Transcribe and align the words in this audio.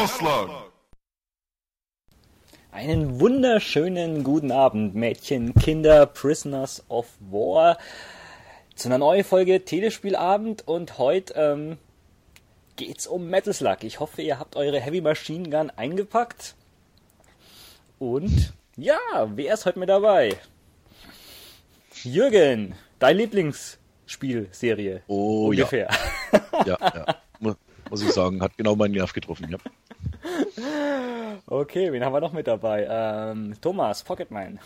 Metal 0.00 0.16
Slug. 0.16 0.50
Einen 2.72 3.20
wunderschönen 3.20 4.24
guten 4.24 4.50
Abend, 4.50 4.94
Mädchen, 4.94 5.54
Kinder, 5.54 6.06
Prisoners 6.06 6.82
of 6.88 7.06
War. 7.20 7.76
Zu 8.74 8.88
einer 8.88 8.96
neuen 8.96 9.24
Folge 9.24 9.62
Telespielabend 9.62 10.66
und 10.66 10.96
heute 10.96 11.34
ähm, 11.34 11.76
geht's 12.76 13.06
um 13.06 13.28
Metal 13.28 13.52
Slug. 13.52 13.82
Ich 13.82 14.00
hoffe, 14.00 14.22
ihr 14.22 14.38
habt 14.38 14.56
eure 14.56 14.80
Heavy 14.80 15.02
Machine 15.02 15.50
Gun 15.50 15.68
eingepackt. 15.68 16.54
Und 17.98 18.54
ja, 18.78 18.98
wer 19.26 19.52
ist 19.52 19.66
heute 19.66 19.80
mit 19.80 19.90
dabei? 19.90 20.34
Jürgen, 22.04 22.74
dein 22.98 23.18
Lieblingsspielserie. 23.18 25.02
Oh 25.08 25.48
ungefähr. 25.48 25.90
ja. 26.32 26.64
ja, 26.64 26.78
ja. 26.80 27.16
Muss 27.90 28.02
ich 28.02 28.12
sagen, 28.12 28.40
hat 28.40 28.56
genau 28.56 28.76
meinen 28.76 28.92
Nerv 28.94 29.12
getroffen, 29.12 29.48
ja. 29.50 29.58
Okay, 31.46 31.92
wen 31.92 32.04
haben 32.04 32.12
wir 32.12 32.20
noch 32.20 32.32
mit 32.32 32.46
dabei? 32.46 32.86
Ähm, 32.88 33.54
Thomas, 33.60 34.02
Pocketman. 34.04 34.60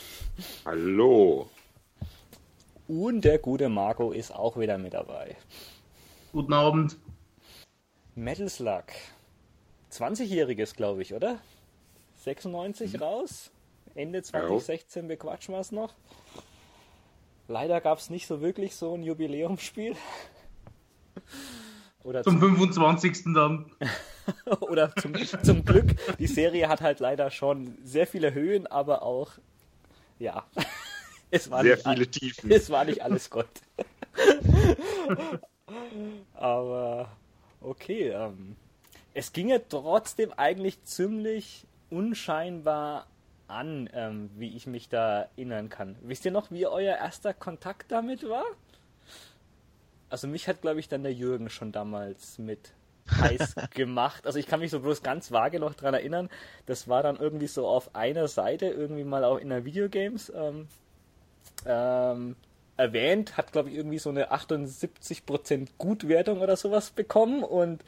Hallo. 0.66 1.48
Und 2.86 3.22
der 3.22 3.38
gute 3.38 3.68
Marco 3.70 4.12
ist 4.12 4.30
auch 4.34 4.58
wieder 4.58 4.76
mit 4.76 4.92
dabei. 4.92 5.36
Guten 6.32 6.52
Abend. 6.52 6.96
Metal 8.14 8.48
Slug. 8.48 8.84
20-jähriges, 9.90 10.74
glaube 10.76 11.00
ich, 11.02 11.14
oder? 11.14 11.38
96 12.24 12.94
Mhm. 12.94 12.98
raus. 13.02 13.50
Ende 13.94 14.22
2016 14.22 15.08
bequatschen 15.08 15.54
wir 15.54 15.60
es 15.60 15.72
noch. 15.72 15.94
Leider 17.48 17.80
gab 17.80 17.98
es 17.98 18.10
nicht 18.10 18.26
so 18.26 18.40
wirklich 18.40 18.74
so 18.74 18.94
ein 18.94 19.02
Jubiläumsspiel. 19.02 19.96
Oder 22.04 22.22
Zum 22.22 22.38
25. 22.38 23.24
dann. 23.34 23.70
Oder 24.60 24.94
zum, 24.96 25.14
zum 25.42 25.64
Glück, 25.64 25.96
die 26.18 26.26
Serie 26.26 26.68
hat 26.68 26.80
halt 26.80 27.00
leider 27.00 27.30
schon 27.30 27.76
sehr 27.82 28.06
viele 28.06 28.32
Höhen, 28.32 28.66
aber 28.66 29.02
auch, 29.02 29.32
ja, 30.18 30.44
es 31.30 31.50
war, 31.50 31.62
Sehr 31.62 31.76
nicht, 31.76 31.86
viele 31.86 31.96
all- 32.00 32.06
Tiefen. 32.06 32.50
es 32.50 32.70
war 32.70 32.84
nicht 32.84 33.02
alles 33.02 33.28
Gold. 33.30 33.48
aber 36.34 37.08
okay, 37.60 38.10
ähm, 38.10 38.56
es 39.14 39.32
ging 39.32 39.48
ja 39.48 39.58
trotzdem 39.68 40.32
eigentlich 40.36 40.82
ziemlich 40.84 41.66
unscheinbar 41.90 43.06
an, 43.46 43.88
ähm, 43.92 44.30
wie 44.36 44.56
ich 44.56 44.66
mich 44.66 44.88
da 44.88 45.22
erinnern 45.36 45.68
kann. 45.68 45.96
Wisst 46.02 46.24
ihr 46.24 46.30
noch, 46.32 46.50
wie 46.50 46.66
euer 46.66 46.96
erster 46.96 47.34
Kontakt 47.34 47.92
damit 47.92 48.28
war? 48.28 48.44
Also 50.14 50.28
mich 50.28 50.46
hat, 50.46 50.60
glaube 50.60 50.78
ich, 50.78 50.88
dann 50.88 51.02
der 51.02 51.12
Jürgen 51.12 51.50
schon 51.50 51.72
damals 51.72 52.38
mit 52.38 52.70
heiß 53.20 53.56
gemacht. 53.70 54.28
Also 54.28 54.38
ich 54.38 54.46
kann 54.46 54.60
mich 54.60 54.70
so 54.70 54.78
bloß 54.78 55.02
ganz 55.02 55.32
vage 55.32 55.58
noch 55.58 55.74
dran 55.74 55.92
erinnern. 55.92 56.30
Das 56.66 56.86
war 56.86 57.02
dann 57.02 57.16
irgendwie 57.16 57.48
so 57.48 57.66
auf 57.66 57.96
einer 57.96 58.28
Seite, 58.28 58.66
irgendwie 58.66 59.02
mal 59.02 59.24
auch 59.24 59.38
in 59.38 59.48
der 59.48 59.64
Videogames 59.64 60.32
ähm, 60.32 60.68
ähm, 61.66 62.36
erwähnt, 62.76 63.36
hat, 63.36 63.50
glaube 63.50 63.70
ich, 63.70 63.74
irgendwie 63.74 63.98
so 63.98 64.10
eine 64.10 64.30
78% 64.30 65.70
Gutwertung 65.78 66.42
oder 66.42 66.54
sowas 66.54 66.90
bekommen 66.90 67.42
und 67.42 67.82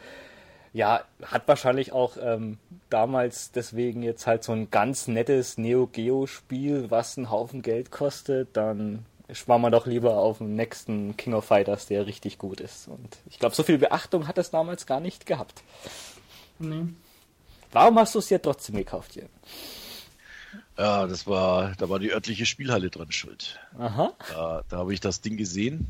ja, 0.73 1.05
hat 1.23 1.47
wahrscheinlich 1.47 1.93
auch 1.93 2.17
ähm, 2.21 2.59
damals 2.91 3.53
deswegen 3.53 4.03
jetzt 4.03 4.27
halt 4.27 4.43
so 4.43 4.51
ein 4.51 4.73
ganz 4.73 5.07
nettes 5.07 5.59
Neo 5.59 5.87
Geo 5.87 6.27
Spiel, 6.27 6.91
was 6.91 7.17
einen 7.17 7.31
Haufen 7.31 7.63
Geld 7.63 7.93
kostet, 7.93 8.57
dann 8.57 9.07
sparen 9.33 9.63
wir 9.63 9.71
doch 9.71 9.87
lieber 9.87 10.17
auf 10.17 10.39
den 10.39 10.55
nächsten 10.55 11.17
King 11.17 11.35
of 11.35 11.45
Fighters, 11.45 11.87
der 11.87 12.07
richtig 12.07 12.39
gut 12.39 12.61
ist. 12.61 12.89
Und 12.89 13.17
ich 13.29 13.39
glaube, 13.39 13.55
so 13.55 13.63
viel 13.63 13.79
Beachtung 13.79 14.29
hat 14.29 14.39
es 14.39 14.51
damals 14.51 14.87
gar 14.87 15.01
nicht 15.01 15.27
gehabt. 15.27 15.63
Nee. 16.59 16.85
Warum 17.73 17.99
hast 17.99 18.15
du 18.15 18.21
es 18.21 18.31
ja 18.31 18.39
trotzdem 18.39 18.77
gekauft, 18.77 19.17
Jürgen? 19.17 19.31
Ja, 20.79 21.07
das 21.07 21.27
war, 21.27 21.75
da 21.79 21.89
war 21.89 21.99
die 21.99 22.13
örtliche 22.13 22.47
Spielhalle 22.47 22.91
dran 22.91 23.11
schuld. 23.11 23.59
Aha. 23.79 24.13
Da, 24.31 24.63
da 24.69 24.77
habe 24.77 24.93
ich 24.93 25.01
das 25.01 25.21
Ding 25.21 25.37
gesehen 25.37 25.87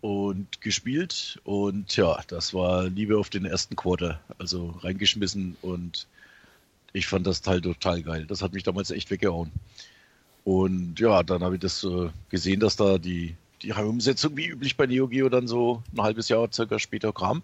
und 0.00 0.60
gespielt 0.60 1.40
und 1.44 1.96
ja, 1.96 2.20
das 2.28 2.52
war 2.52 2.84
Liebe 2.84 3.18
auf 3.18 3.30
den 3.30 3.44
ersten 3.44 3.76
Quarter. 3.76 4.20
Also 4.38 4.74
reingeschmissen 4.80 5.56
und 5.62 6.06
ich 6.92 7.06
fand 7.06 7.26
das 7.26 7.40
Teil 7.40 7.60
total 7.60 8.02
geil. 8.02 8.26
Das 8.26 8.42
hat 8.42 8.52
mich 8.52 8.64
damals 8.64 8.90
echt 8.90 9.10
weggehauen. 9.10 9.50
Und 10.44 10.98
ja, 10.98 11.22
dann 11.22 11.42
habe 11.42 11.54
ich 11.54 11.60
das 11.60 11.84
äh, 11.84 12.10
gesehen, 12.30 12.60
dass 12.60 12.76
da 12.76 12.98
die, 12.98 13.36
die 13.62 13.72
Umsetzung 13.72 14.36
wie 14.36 14.46
üblich 14.46 14.76
bei 14.76 14.86
Neo 14.86 15.06
Geo 15.08 15.28
dann 15.28 15.46
so 15.46 15.82
ein 15.92 16.02
halbes 16.02 16.28
Jahr 16.28 16.48
circa 16.52 16.78
später 16.78 17.12
kam. 17.12 17.42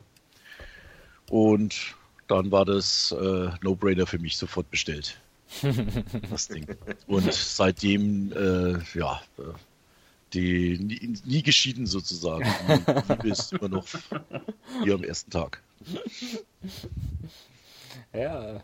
Und 1.31 1.95
dann 2.27 2.51
war 2.51 2.65
das 2.65 3.13
äh, 3.13 3.51
No-Brainer 3.63 4.07
für 4.07 4.19
mich 4.19 4.37
sofort 4.37 4.71
bestellt. 4.71 5.19
das 6.31 6.49
Ding. 6.49 6.67
Und 7.07 7.33
seitdem, 7.33 8.33
äh, 8.33 8.79
ja, 8.99 9.21
äh, 9.39 9.43
die 10.35 10.79
nie, 10.79 11.15
nie 11.25 11.43
geschieden 11.43 11.87
sozusagen. 11.87 12.45
Die 12.69 13.13
Liebe 13.13 13.29
ist 13.29 13.53
immer 13.53 13.69
noch 13.69 13.87
wie 14.85 14.93
am 14.93 15.03
ersten 15.05 15.31
Tag. 15.31 15.63
Ja, 18.13 18.61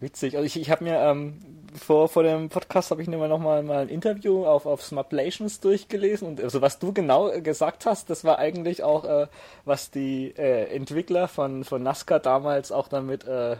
witzig. 0.00 0.36
Also 0.36 0.46
ich, 0.46 0.60
ich 0.60 0.70
habe 0.70 0.84
mir 0.84 0.98
ähm, 1.00 1.38
vor, 1.78 2.08
vor 2.08 2.22
dem 2.22 2.48
Podcast 2.48 2.90
habe 2.90 3.02
ich 3.02 3.08
mir 3.08 3.16
noch 3.28 3.38
mal, 3.38 3.62
mal 3.62 3.82
ein 3.82 3.88
Interview 3.88 4.44
auf, 4.46 4.66
auf 4.66 4.82
Smartlations 4.82 5.60
durchgelesen 5.60 6.28
und 6.28 6.40
also 6.40 6.60
was 6.60 6.78
du 6.78 6.92
genau 6.92 7.30
äh, 7.30 7.40
gesagt 7.40 7.86
hast, 7.86 8.10
das 8.10 8.24
war 8.24 8.38
eigentlich 8.38 8.82
auch, 8.82 9.04
äh, 9.04 9.26
was 9.64 9.90
die 9.90 10.34
äh, 10.36 10.74
Entwickler 10.74 11.28
von, 11.28 11.64
von 11.64 11.82
NASCAR 11.82 12.20
damals 12.20 12.72
auch 12.72 12.88
damit 12.88 13.24
äh, 13.26 13.56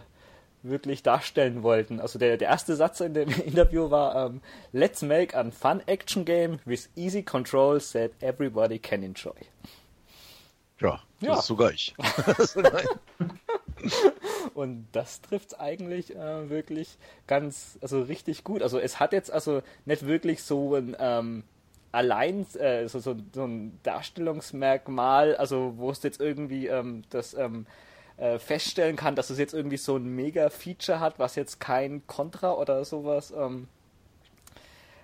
wirklich 0.63 1.03
darstellen 1.03 1.63
wollten. 1.63 2.01
Also 2.01 2.19
der, 2.19 2.35
der 2.37 2.49
erste 2.49 2.75
Satz 2.75 2.99
in 2.99 3.13
dem 3.13 3.29
Interview 3.45 3.91
war 3.91 4.27
ähm, 4.27 4.41
Let's 4.73 5.01
make 5.01 5.37
a 5.37 5.49
fun 5.51 5.81
action 5.85 6.25
game 6.25 6.59
with 6.65 6.89
easy 6.95 7.23
controls 7.23 7.91
that 7.93 8.11
everybody 8.21 8.79
can 8.79 9.03
enjoy. 9.03 9.33
Ja, 10.81 11.01
das 11.19 11.27
Ja. 11.27 11.39
ist 11.39 11.45
sogar 11.47 11.71
ich. 11.71 11.93
Und 14.53 14.87
das 14.91 15.21
trifft 15.21 15.49
es 15.49 15.59
eigentlich 15.59 16.15
äh, 16.15 16.49
wirklich 16.49 16.97
ganz, 17.27 17.77
also 17.81 18.01
richtig 18.01 18.43
gut. 18.43 18.61
Also 18.61 18.79
es 18.79 18.99
hat 18.99 19.13
jetzt 19.13 19.31
also 19.31 19.61
nicht 19.85 20.05
wirklich 20.05 20.43
so 20.43 20.75
ein 20.75 20.95
ähm, 20.99 21.43
allein 21.91 22.45
äh, 22.55 22.87
so, 22.87 22.99
so, 22.99 23.15
so 23.33 23.45
ein 23.45 23.79
Darstellungsmerkmal, 23.83 25.35
also 25.35 25.73
wo 25.77 25.89
es 25.91 26.03
jetzt 26.03 26.19
irgendwie 26.19 26.67
ähm, 26.67 27.03
das 27.09 27.33
ähm, 27.33 27.65
äh, 28.17 28.37
feststellen 28.37 28.95
kann, 28.95 29.15
dass 29.15 29.29
es 29.29 29.39
jetzt 29.39 29.53
irgendwie 29.53 29.77
so 29.77 29.95
ein 29.95 30.15
Mega-Feature 30.15 30.99
hat, 30.99 31.19
was 31.19 31.35
jetzt 31.35 31.59
kein 31.59 32.05
Contra 32.05 32.53
oder 32.53 32.85
sowas 32.85 33.31
ähm, 33.31 33.67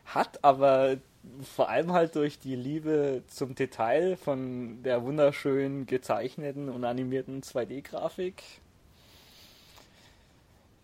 hat, 0.06 0.44
aber 0.44 0.98
vor 1.42 1.70
allem 1.70 1.92
halt 1.92 2.16
durch 2.16 2.38
die 2.38 2.56
Liebe 2.56 3.24
zum 3.28 3.56
Detail 3.56 4.16
von 4.16 4.84
der 4.84 5.04
wunderschön 5.04 5.88
gezeichneten 5.88 6.70
und 6.70 6.84
animierten 6.84 7.42
2D-Grafik 7.42 8.44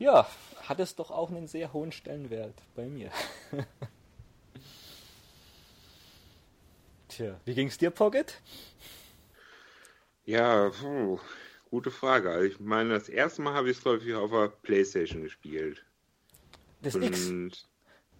ja, 0.02 0.28
hat 0.64 0.80
es 0.80 0.96
doch 0.96 1.12
auch 1.12 1.30
einen 1.30 1.48
sehr 1.48 1.74
hohen 1.74 1.92
Stellenwert 1.92 2.56
bei 2.76 2.88
mir. 2.88 3.12
Tja, 7.08 7.40
wie 7.46 7.54
ging's 7.54 7.78
dir, 7.78 7.92
Pocket? 7.92 8.42
Ja, 10.26 10.70
puh, 10.70 11.20
gute 11.70 11.92
Frage. 11.92 12.32
Also 12.32 12.46
ich 12.48 12.60
meine, 12.60 12.90
das 12.90 13.10
erste 13.10 13.44
Mal 13.44 13.54
habe 13.54 13.70
ich 13.70 13.78
es, 13.78 13.84
glaube 13.84 14.04
ich, 14.04 14.14
auf 14.16 14.32
der 14.32 14.48
Playstation 14.48 15.22
gespielt. 15.22 15.86
Das 16.82 16.96
X? 16.96 17.28
Und 17.28 17.68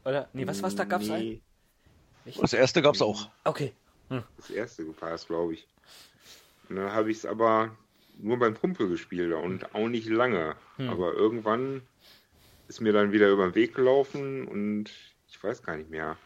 Oder? 0.06 0.30
Nee, 0.34 0.46
was, 0.46 0.62
was 0.62 0.76
da 0.76 0.84
gab's 0.84 1.10
ein? 1.10 1.42
nee, 2.26 2.34
Das 2.40 2.54
erste 2.54 2.84
gab's 2.84 3.02
auch. 3.02 3.28
Okay. 3.44 3.74
das 4.38 4.52
erste 4.52 4.86
war 5.02 5.14
es, 5.14 5.26
glaube 5.26 5.54
ich. 5.56 5.68
Und 6.70 6.76
dann 6.76 6.92
habe 6.92 7.10
ich 7.10 7.18
es 7.18 7.26
aber 7.26 7.76
nur 8.22 8.40
beim 8.40 8.58
Kumpel 8.58 8.88
gespielt 8.88 9.34
und 9.34 9.74
auch 9.76 9.88
nicht 9.88 10.08
lange. 10.08 10.56
Aber 10.78 11.14
irgendwann 11.14 11.82
ist 12.68 12.82
mir 12.82 12.94
dann 12.94 13.12
wieder 13.12 13.30
über 13.30 13.50
den 13.50 13.56
Weg 13.56 13.76
gelaufen 13.76 14.48
und 14.48 14.92
ich 15.28 15.44
weiß 15.44 15.64
gar 15.64 15.78
nicht 15.78 15.90
mehr. 15.90 16.18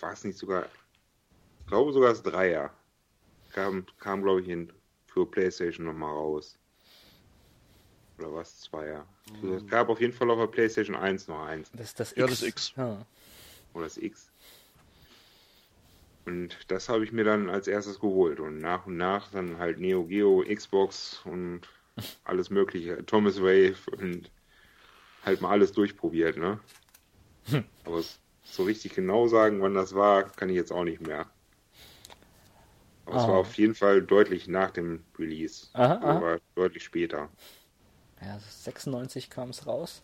War 0.00 0.12
es 0.12 0.24
nicht 0.24 0.38
sogar, 0.38 0.66
ich 1.60 1.66
glaube 1.66 1.92
sogar 1.92 2.10
das 2.10 2.22
Dreier. 2.22 2.72
Kam, 3.52 3.84
kam 3.98 4.22
glaube 4.22 4.40
ich, 4.40 4.48
in, 4.48 4.72
für 5.06 5.26
PlayStation 5.26 5.86
nochmal 5.86 6.12
raus. 6.12 6.58
Oder 8.18 8.34
was? 8.34 8.60
Zweier. 8.60 9.06
Also 9.34 9.54
es 9.54 9.66
gab 9.66 9.88
auf 9.88 10.00
jeden 10.00 10.12
Fall 10.12 10.30
auf 10.30 10.38
der 10.38 10.46
PlayStation 10.46 10.96
1 10.96 11.28
noch 11.28 11.44
eins. 11.44 11.70
Das 11.72 11.88
ist 11.88 12.00
das 12.00 12.12
X. 12.12 12.18
Ja, 12.18 12.26
das 12.26 12.42
X. 12.42 12.72
Ja. 12.76 13.06
Oder 13.74 13.84
das 13.84 13.96
X. 13.96 14.30
Und 16.24 16.70
das 16.70 16.88
habe 16.88 17.04
ich 17.04 17.12
mir 17.12 17.24
dann 17.24 17.48
als 17.50 17.68
erstes 17.68 18.00
geholt. 18.00 18.40
Und 18.40 18.58
nach 18.58 18.86
und 18.86 18.96
nach 18.96 19.30
dann 19.30 19.58
halt 19.58 19.78
Neo 19.80 20.04
Geo, 20.06 20.44
Xbox 20.44 21.22
und 21.24 21.62
alles 22.24 22.50
mögliche. 22.50 23.04
Thomas 23.06 23.40
Wave 23.42 23.76
und 23.98 24.32
halt 25.22 25.40
mal 25.42 25.50
alles 25.50 25.72
durchprobiert, 25.72 26.36
ne? 26.38 26.60
Aber 27.84 28.02
so 28.42 28.64
richtig 28.64 28.94
genau 28.94 29.28
sagen, 29.28 29.62
wann 29.62 29.74
das 29.74 29.94
war, 29.94 30.32
kann 30.32 30.48
ich 30.48 30.56
jetzt 30.56 30.72
auch 30.72 30.82
nicht 30.82 31.00
mehr. 31.00 31.30
Aber 33.04 33.14
es 33.14 33.26
Ah. 33.26 33.28
war 33.28 33.36
auf 33.38 33.54
jeden 33.58 33.76
Fall 33.76 34.02
deutlich 34.02 34.48
nach 34.48 34.72
dem 34.72 35.04
Release. 35.16 35.68
Aha, 35.74 35.98
Also 36.00 36.18
aha. 36.18 36.26
deutlich 36.56 36.82
später. 36.82 37.30
ja, 38.22 38.38
96 38.38 39.28
kam 39.30 39.50
es 39.50 39.66
raus. 39.66 40.02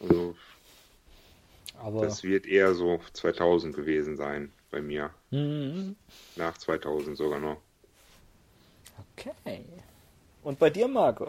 Also 0.00 0.36
Aber 1.78 2.18
das 2.18 2.22
wird 2.24 2.46
eher 2.46 2.74
so 2.74 2.98
2000 3.12 3.76
gewesen 3.76 4.16
sein 4.16 4.52
bei 4.70 4.80
mir. 4.82 5.10
Mhm. 5.30 5.96
Nach 6.36 6.56
2000 6.56 7.16
sogar 7.16 7.38
noch. 7.40 7.58
okay. 9.16 9.64
Und 10.42 10.58
bei 10.58 10.70
dir, 10.70 10.88
Marco? 10.88 11.26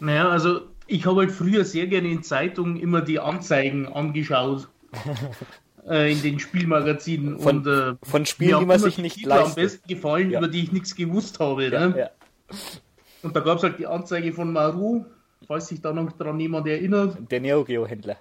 Naja, 0.00 0.28
also 0.28 0.62
ich 0.86 1.04
habe 1.06 1.20
halt 1.20 1.30
früher 1.30 1.64
sehr 1.64 1.86
gerne 1.86 2.08
in 2.10 2.22
Zeitungen 2.22 2.76
immer 2.80 3.00
die 3.02 3.20
Anzeigen 3.20 3.86
angeschaut. 3.86 4.68
äh, 5.88 6.10
in 6.12 6.22
den 6.22 6.38
Spielmagazinen. 6.40 7.38
Von- 7.38 7.58
und, 7.58 7.66
äh, 7.66 7.94
von 8.02 8.26
Spielen, 8.26 8.60
die 8.60 8.66
man 8.66 8.76
immer 8.76 8.78
sich 8.78 8.96
die 8.96 9.02
nicht 9.02 9.16
Titel 9.16 9.32
am 9.32 9.38
leistet. 9.40 9.56
besten 9.56 9.88
gefallen, 9.88 10.30
Ja. 10.30 10.38
über 10.38 10.48
die 10.48 10.62
ich 10.64 10.72
nichts 10.72 10.94
gewusst 10.94 11.38
habe. 11.38 11.68
Ja, 11.68 11.88
ne? 11.88 11.98
ja. 11.98 12.10
Und 13.22 13.36
da 13.36 13.40
gab 13.40 13.58
es 13.58 13.62
halt 13.62 13.78
die 13.78 13.86
Anzeige 13.86 14.32
von 14.32 14.52
Maru, 14.52 15.04
falls 15.46 15.68
sich 15.68 15.80
da 15.80 15.92
noch 15.92 16.10
dran 16.12 16.40
jemand 16.40 16.66
erinnert. 16.66 17.18
Der 17.30 17.40
Neo 17.40 17.64
Geo 17.64 17.86
Händler. 17.86 18.16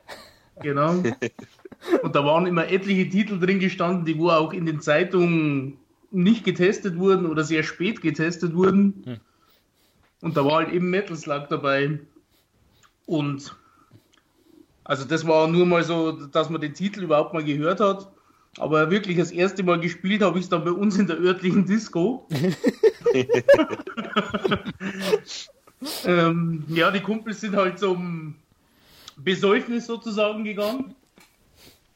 Genau. 0.61 1.01
Und 2.03 2.15
da 2.15 2.25
waren 2.25 2.45
immer 2.45 2.69
etliche 2.69 3.09
Titel 3.09 3.39
drin 3.39 3.59
gestanden, 3.59 4.05
die 4.05 4.17
wo 4.17 4.29
auch 4.29 4.53
in 4.53 4.65
den 4.65 4.81
Zeitungen 4.81 5.77
nicht 6.11 6.43
getestet 6.43 6.97
wurden 6.97 7.25
oder 7.25 7.43
sehr 7.43 7.63
spät 7.63 8.01
getestet 8.01 8.53
wurden. 8.53 9.01
Hm. 9.05 9.17
Und 10.21 10.35
da 10.35 10.43
war 10.43 10.57
halt 10.57 10.73
eben 10.73 10.89
Metal 10.89 11.15
Slug 11.15 11.47
dabei. 11.49 11.99
Und 13.05 13.55
also 14.83 15.05
das 15.05 15.25
war 15.25 15.47
nur 15.47 15.65
mal 15.65 15.83
so, 15.83 16.11
dass 16.11 16.49
man 16.49 16.61
den 16.61 16.73
Titel 16.73 17.03
überhaupt 17.03 17.33
mal 17.33 17.43
gehört 17.43 17.79
hat. 17.79 18.11
Aber 18.57 18.89
wirklich 18.89 19.17
das 19.17 19.31
erste 19.31 19.63
Mal 19.63 19.79
gespielt 19.79 20.21
habe 20.21 20.39
ich 20.39 20.45
es 20.45 20.49
dann 20.49 20.65
bei 20.65 20.71
uns 20.71 20.97
in 20.97 21.07
der 21.07 21.19
örtlichen 21.19 21.65
Disco. 21.65 22.27
ähm, 26.05 26.63
ja, 26.67 26.91
die 26.91 26.99
Kumpels 26.99 27.41
sind 27.41 27.55
halt 27.55 27.79
zum 27.79 28.35
Besäufnis 29.17 29.85
sozusagen 29.85 30.43
gegangen. 30.43 30.95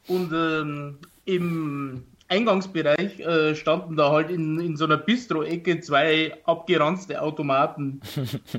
Und 0.08 0.32
ähm, 0.34 0.98
im 1.26 2.04
Eingangsbereich 2.28 3.20
äh, 3.20 3.56
standen 3.56 3.96
da 3.96 4.12
halt 4.12 4.30
in, 4.30 4.60
in 4.60 4.76
so 4.76 4.86
einer 4.86 4.98
Bistro-Ecke 4.98 5.80
zwei 5.82 6.38
abgeranzte 6.46 7.22
Automaten. 7.22 8.02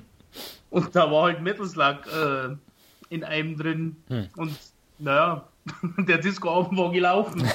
Und 0.71 0.97
da 0.97 1.11
war 1.11 1.25
halt 1.25 1.43
Metal 1.43 1.67
Slug 1.67 2.01
äh, 2.13 2.57
in 3.09 3.23
einem 3.23 3.57
drin. 3.57 3.97
Und 4.37 4.57
naja, 4.99 5.47
der 5.99 6.19
Disco-Abend 6.19 6.79
war 6.79 6.93
gelaufen. 6.93 7.43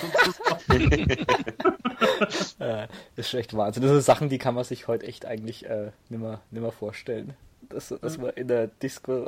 das 2.59 2.95
ist 3.15 3.33
echt 3.33 3.55
Wahnsinn. 3.55 3.83
Das 3.83 3.91
sind 3.91 4.01
Sachen, 4.03 4.29
die 4.29 4.37
kann 4.37 4.55
man 4.55 4.63
sich 4.63 4.87
heute 4.87 5.05
echt 5.07 5.25
eigentlich 5.25 5.65
äh, 5.65 5.91
nimmer, 6.09 6.41
nimmer 6.51 6.71
vorstellen. 6.71 7.33
Das, 7.69 7.93
das 8.01 8.21
war 8.21 8.35
in 8.35 8.47
der 8.47 8.67
Disco. 8.67 9.25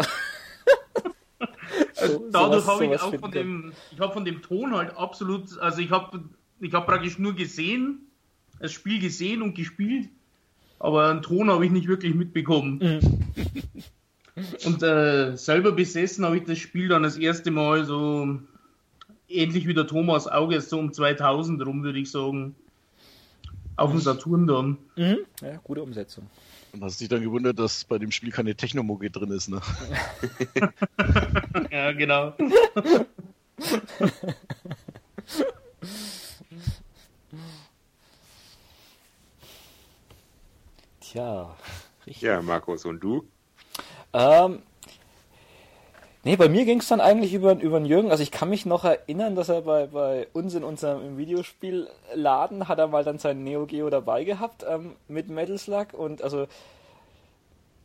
So, 2.07 2.27
Dadurch 2.31 2.63
sowas- 2.63 2.68
habe 2.68 2.86
ich 2.86 3.01
auch 3.01 3.15
von 3.19 3.31
dem, 3.31 3.74
ich 3.92 4.00
habe 4.00 4.13
von 4.13 4.25
dem 4.25 4.42
Ton 4.42 4.75
halt 4.75 4.95
absolut, 4.98 5.57
also 5.59 5.80
ich 5.80 5.92
habe 5.92 6.24
ich 6.59 6.74
hab 6.74 6.86
praktisch 6.86 7.18
nur 7.18 7.33
gesehen, 7.33 8.00
das 8.59 8.71
Spiel 8.71 9.00
gesehen 9.00 9.42
und 9.42 9.56
gespielt, 9.56 10.09
aber 10.80 11.09
einen 11.09 11.21
Ton 11.21 11.50
habe 11.50 11.65
ich 11.65 11.71
nicht 11.71 11.88
wirklich 11.88 12.13
mitbekommen. 12.13 12.80
Mhm. 12.80 13.83
Und 14.65 14.81
äh, 14.81 15.36
selber 15.36 15.74
besessen 15.74 16.24
habe 16.25 16.38
ich 16.38 16.45
das 16.45 16.57
Spiel 16.57 16.88
dann 16.88 17.03
das 17.03 17.18
erste 17.18 17.51
Mal 17.51 17.83
so 17.83 18.39
ähnlich 19.27 19.68
wie 19.68 19.74
der 19.74 19.88
Thomas 19.88 20.25
Auge, 20.27 20.59
so 20.62 20.80
um 20.80 20.94
2000 20.94 21.63
rum, 21.65 21.83
würde 21.83 22.00
ich 22.00 22.09
sagen. 22.09 22.56
Auf 23.75 23.92
dem 23.92 24.00
Saturn 24.00 24.47
dann. 24.47 24.77
Mhm. 24.95 25.18
Ja, 25.42 25.57
gute 25.63 25.83
Umsetzung. 25.83 26.27
Und 26.73 26.83
hast 26.83 27.01
dich 27.01 27.09
dann 27.09 27.21
gewundert, 27.21 27.59
dass 27.59 27.83
bei 27.83 27.97
dem 27.97 28.12
Spiel 28.12 28.31
keine 28.31 28.56
Technomucke 28.56 29.12
drin 29.12 29.31
ist, 29.31 29.50
ne? 29.50 29.62
Ja, 31.71 31.91
genau. 31.91 32.33
Tja, 41.00 41.56
richtig. 42.06 42.21
Ja, 42.21 42.41
Markus, 42.41 42.85
und 42.85 43.00
du? 43.01 43.27
Ähm, 44.13 44.62
nee, 46.23 46.35
bei 46.35 46.50
mir 46.50 46.65
ging 46.65 46.79
es 46.79 46.88
dann 46.88 47.01
eigentlich 47.01 47.33
über, 47.33 47.59
über 47.59 47.79
den 47.79 47.85
Jürgen. 47.85 48.12
Also 48.12 48.23
ich 48.23 48.31
kann 48.31 48.50
mich 48.50 48.65
noch 48.65 48.83
erinnern, 48.83 49.35
dass 49.35 49.50
er 49.50 49.62
bei, 49.62 49.88
bei 49.88 50.27
uns 50.33 50.53
in 50.53 50.63
unserem 50.63 51.18
Videospielladen 51.18 52.68
hat 52.68 52.79
er 52.79 52.88
mal 52.88 53.03
dann 53.03 53.19
sein 53.19 53.44
Neo 53.44 53.65
Geo 53.65 53.89
dabei 53.89 54.23
gehabt 54.23 54.65
ähm, 54.68 54.95
mit 55.07 55.29
Metal 55.29 55.57
Slug 55.57 55.94
und 55.94 56.21
also 56.21 56.47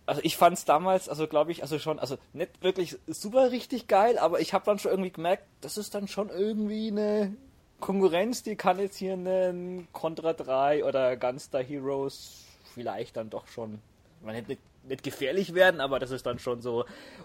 also 0.07 0.21
ich 0.23 0.37
fand 0.37 0.57
es 0.57 0.65
damals, 0.65 1.09
also 1.09 1.27
glaube 1.27 1.51
ich, 1.51 1.63
also 1.63 1.79
schon, 1.81 1.99
also 1.99 2.17
nicht 2.33 2.63
wirklich 2.63 2.97
super 3.09 3.51
richtig 3.51 3.89
geil, 3.89 4.19
aber 4.19 4.41
ich 4.41 4.55
habe 4.55 4.65
dann 4.65 4.79
schon 4.79 4.93
irgendwie 4.93 5.11
gemerkt, 5.11 5.43
das 5.61 5.77
ist 5.77 5.95
dann 5.95 6.07
schon 6.07 6.29
irgendwie 6.31 6.93
eine 6.93 7.35
Konkurrenz, 7.81 8.43
die 8.43 8.57
kann 8.57 8.79
jetzt 8.79 8.97
hier 8.97 9.15
einen 9.15 9.89
Contra 9.93 10.33
3 10.33 10.85
oder 10.85 11.17
Gunstar 11.17 11.63
Heroes 11.63 12.45
vielleicht 12.73 13.17
dann 13.17 13.31
doch 13.31 13.49
schon, 13.49 13.81
man 14.23 14.37
nicht, 14.37 14.61
nicht 14.89 15.03
gefährlich 15.03 15.55
werden, 15.55 15.81
aber 15.81 15.99
das 15.99 16.11
ist 16.11 16.27
dann 16.27 16.39
schon 16.39 16.63
so 16.63 16.85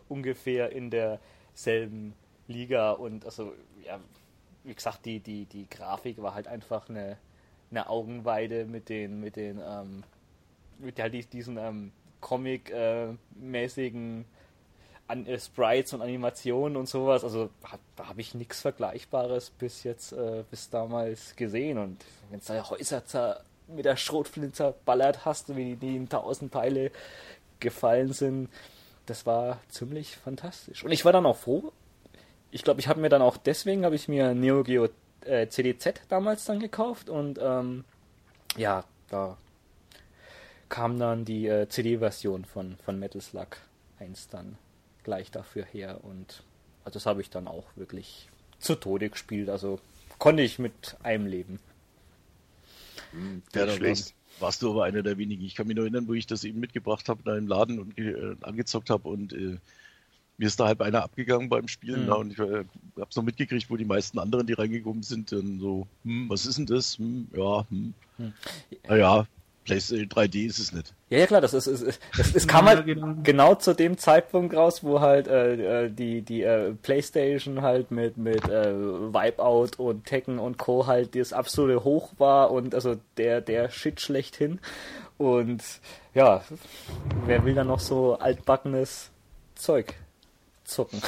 ungefähr 0.09 0.71
in 0.71 0.89
derselben 0.89 2.13
Liga 2.47 2.91
und 2.91 3.25
also, 3.25 3.53
ja, 3.85 3.99
wie 4.63 4.75
gesagt, 4.75 5.05
die, 5.05 5.19
die, 5.19 5.45
die 5.45 5.69
Grafik 5.69 6.21
war 6.21 6.33
halt 6.33 6.47
einfach 6.47 6.89
eine, 6.89 7.17
eine 7.71 7.89
Augenweide 7.89 8.65
mit 8.65 8.89
den, 8.89 9.19
mit 9.19 9.35
den, 9.35 9.61
ähm, 9.65 10.03
mit 10.79 10.99
halt 10.99 11.13
dies- 11.13 11.29
diesen 11.29 11.57
ähm, 11.57 11.91
Comic-mäßigen 12.19 14.25
an, 15.07 15.25
äh, 15.25 15.39
Sprites 15.39 15.93
und 15.93 16.01
Animationen 16.01 16.77
und 16.77 16.87
sowas. 16.87 17.23
Also 17.23 17.49
hab, 17.63 17.79
da 17.95 18.07
habe 18.07 18.21
ich 18.21 18.35
nichts 18.35 18.61
Vergleichbares 18.61 19.49
bis 19.49 19.83
jetzt, 19.83 20.13
äh, 20.13 20.43
bis 20.49 20.69
damals 20.69 21.35
gesehen. 21.35 21.77
Und 21.77 22.03
wenn 22.30 22.39
es 22.39 22.45
da 22.45 22.69
Häuser 22.69 23.44
mit 23.68 23.85
der 23.85 23.95
Schrotflinte 23.95 24.53
zerballert 24.53 25.25
hast, 25.25 25.56
wie 25.56 25.75
die 25.75 25.95
in 25.95 26.09
tausend 26.09 26.53
Teile 26.53 26.91
gefallen 27.61 28.11
sind, 28.11 28.49
das 29.06 29.25
war 29.25 29.59
ziemlich 29.69 30.18
fantastisch. 30.18 30.83
Und 30.83 30.91
ich 30.91 31.06
war 31.06 31.13
dann 31.13 31.25
auch 31.25 31.37
froh. 31.37 31.71
Ich 32.51 32.63
glaube, 32.63 32.81
ich 32.81 32.87
habe 32.87 32.99
mir 32.99 33.09
dann 33.09 33.21
auch 33.21 33.37
deswegen 33.37 33.85
habe 33.85 33.95
ich 33.95 34.07
mir 34.07 34.33
Neo 34.33 34.63
Geo 34.63 34.89
äh, 35.25 35.47
CDZ 35.47 36.01
damals 36.09 36.45
dann 36.45 36.59
gekauft 36.59 37.09
und 37.09 37.39
ähm, 37.41 37.85
ja, 38.57 38.83
da 39.09 39.37
kam 40.68 40.99
dann 40.99 41.25
die 41.25 41.47
äh, 41.47 41.68
CD-Version 41.68 42.45
von, 42.45 42.77
von 42.77 42.99
Metal 42.99 43.21
Slug 43.21 43.57
1 43.99 44.30
dann 44.30 44.57
gleich 45.03 45.31
dafür 45.31 45.65
her 45.65 45.99
und 46.03 46.44
also 46.83 46.97
das 46.97 47.06
habe 47.06 47.21
ich 47.21 47.30
dann 47.30 47.47
auch 47.47 47.65
wirklich 47.75 48.30
zu 48.59 48.75
Tode 48.75 49.09
gespielt, 49.09 49.49
also 49.49 49.80
konnte 50.18 50.44
ich 50.44 50.59
mit 50.59 50.97
einem 51.03 51.25
leben. 51.25 51.59
Hm, 53.11 53.44
da 53.51 53.69
schlecht. 53.69 54.13
Warst, 54.42 54.62
du 54.62 54.71
aber 54.71 54.83
einer 54.86 55.04
der 55.04 55.18
wenigen. 55.18 55.44
Ich 55.44 55.56
kann 55.56 55.68
mich 55.68 55.76
noch 55.76 55.83
erinnern, 55.83 56.07
wo 56.07 56.14
ich 56.14 56.28
das 56.28 56.44
eben 56.44 56.60
mitgebracht 56.60 57.10
habe, 57.10 57.21
da 57.24 57.38
im 57.38 57.48
Laden 57.48 57.80
und 57.80 57.98
äh, 57.98 58.36
angezockt 58.42 58.90
habe 58.90 59.10
und 59.10 59.33
äh, 59.33 59.57
mir 60.38 60.48
ist 60.48 60.60
da 60.60 60.66
halb 60.68 60.81
einer 60.81 61.04
abgegangen 61.04 61.50
beim 61.50 61.68
Spielen 61.68 62.04
Mhm. 62.04 62.07
da 62.07 62.14
und 62.16 62.31
ich 62.31 62.40
äh, 62.40 62.66
habe 62.98 63.07
es 63.10 63.16
noch 63.16 63.24
mitgekriegt, 63.24 63.69
wo 63.69 63.78
die 63.78 63.86
meisten 63.86 64.18
anderen, 64.18 64.48
die 64.48 64.54
reingekommen 64.54 65.04
sind, 65.04 65.31
dann 65.31 65.60
so, 65.60 65.88
hm, 66.04 66.30
was 66.30 66.45
ist 66.45 66.57
denn 66.57 66.66
das? 66.66 66.98
Hm, 66.98 67.28
ja, 67.36 67.66
hm. 67.69 67.94
Hm. 68.18 68.33
Naja, 68.88 69.28
PlayStation 69.65 70.07
3D 70.09 70.45
ist 70.47 70.59
es 70.59 70.71
nicht. 70.71 70.94
Ja, 71.09 71.19
ja 71.19 71.27
klar, 71.27 71.41
das 71.41 71.53
ist, 71.53 71.68
ist, 71.68 71.81
ist 71.81 72.01
das, 72.18 72.33
das 72.33 72.47
kam 72.47 72.65
Ja, 72.65 72.75
halt 72.75 72.85
genau. 72.85 73.15
genau 73.23 73.56
zu 73.56 73.73
dem 73.75 73.97
Zeitpunkt 73.97 74.56
raus, 74.56 74.83
wo 74.83 74.99
halt 75.01 75.27
äh, 75.27 75.85
äh, 75.85 75.89
die 75.91 76.21
die 76.23 76.41
äh, 76.41 76.73
PlayStation 76.73 77.61
halt 77.61 77.91
mit 77.91 78.18
mit 78.18 78.44
äh, 78.49 78.73
Wipeout 78.73 79.71
und 79.77 80.06
Tekken 80.06 80.39
und 80.39 80.57
Co 80.57 80.87
halt 80.87 81.15
das 81.15 81.31
absolute 81.33 81.83
Hoch 81.83 82.11
war 82.18 82.51
und 82.51 82.73
also 82.73 82.95
der 83.18 83.41
der 83.41 83.69
Shit 83.69 84.01
schlechthin 84.01 84.59
und 85.18 85.63
ja, 86.13 86.44
wer 87.25 87.45
will 87.45 87.53
dann 87.53 87.68
noch 87.68 87.80
so 87.80 88.15
altbackenes 88.15 89.11
Zeug 89.56 89.94
zocken? 90.63 91.01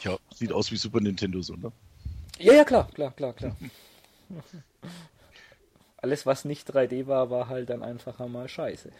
Tja, 0.00 0.16
sieht 0.34 0.52
aus 0.52 0.70
wie 0.70 0.76
Super 0.76 1.00
Nintendo 1.00 1.42
so, 1.42 1.54
ne? 1.54 1.72
Ja, 2.38 2.52
ja, 2.54 2.64
klar, 2.64 2.88
klar, 2.94 3.12
klar, 3.12 3.32
klar. 3.32 3.56
Alles, 6.04 6.26
was 6.26 6.44
nicht 6.44 6.68
3D 6.68 7.06
war, 7.06 7.30
war 7.30 7.48
halt 7.48 7.70
dann 7.70 7.82
einfach 7.82 8.20
einmal 8.20 8.46
scheiße. 8.46 8.90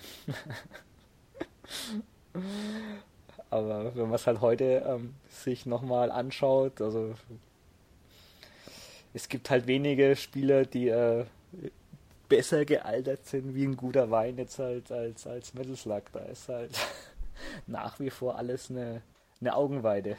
Aber 3.51 3.95
wenn 3.95 4.05
man 4.05 4.15
es 4.15 4.27
halt 4.27 4.41
heute 4.41 4.83
ähm, 4.89 5.13
sich 5.29 5.67
nochmal 5.67 6.11
anschaut, 6.11 6.81
also 6.81 7.15
es 9.13 9.29
gibt 9.29 9.51
halt 9.51 9.67
wenige 9.67 10.17
Spieler, 10.17 10.65
die 10.65 10.89
äh, 10.89 11.27
besser 12.31 12.65
gealtert 12.65 13.27
sind 13.27 13.55
wie 13.55 13.67
ein 13.67 13.77
guter 13.77 14.11
Wein 14.11 14.39
jetzt 14.39 14.59
halt 14.59 14.91
als, 14.91 15.27
als 15.27 15.53
Metal 15.53 15.77
Slug. 15.77 16.05
Da 16.11 16.21
ist 16.21 16.49
halt 16.49 16.71
nach 17.67 18.01
wie 18.01 18.09
vor 18.09 18.39
alles 18.39 18.71
eine, 18.71 19.03
eine 19.43 19.55
Augenweide. 19.55 20.17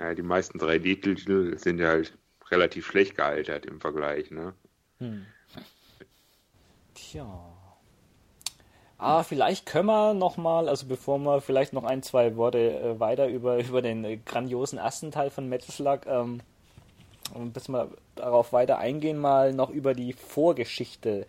Ja, 0.00 0.14
die 0.14 0.22
meisten 0.22 0.58
3D-Titel 0.58 1.58
sind 1.58 1.78
ja 1.78 1.88
halt 1.88 2.16
relativ 2.50 2.86
schlecht 2.86 3.16
gealtert 3.16 3.66
im 3.66 3.82
Vergleich, 3.82 4.30
ne? 4.30 4.54
Hm. 4.98 5.26
Tja. 6.94 7.26
Ah, 9.00 9.22
vielleicht 9.22 9.64
können 9.64 9.86
wir 9.86 10.12
nochmal, 10.12 10.68
also 10.68 10.86
bevor 10.86 11.18
wir 11.18 11.40
vielleicht 11.40 11.72
noch 11.72 11.84
ein, 11.84 12.02
zwei 12.02 12.36
Worte 12.36 12.80
äh, 12.80 13.00
weiter 13.00 13.28
über, 13.28 13.58
über 13.64 13.80
den 13.80 14.04
äh, 14.04 14.16
grandiosen 14.16 14.78
ersten 14.78 15.12
Teil 15.12 15.30
von 15.30 15.48
Metal 15.48 15.70
Slug, 15.70 16.00
ähm, 16.06 16.40
bis 17.52 17.68
wir 17.68 17.90
darauf 18.16 18.52
weiter 18.52 18.78
eingehen, 18.78 19.18
mal 19.18 19.52
noch 19.52 19.70
über 19.70 19.94
die 19.94 20.14
Vorgeschichte 20.14 21.26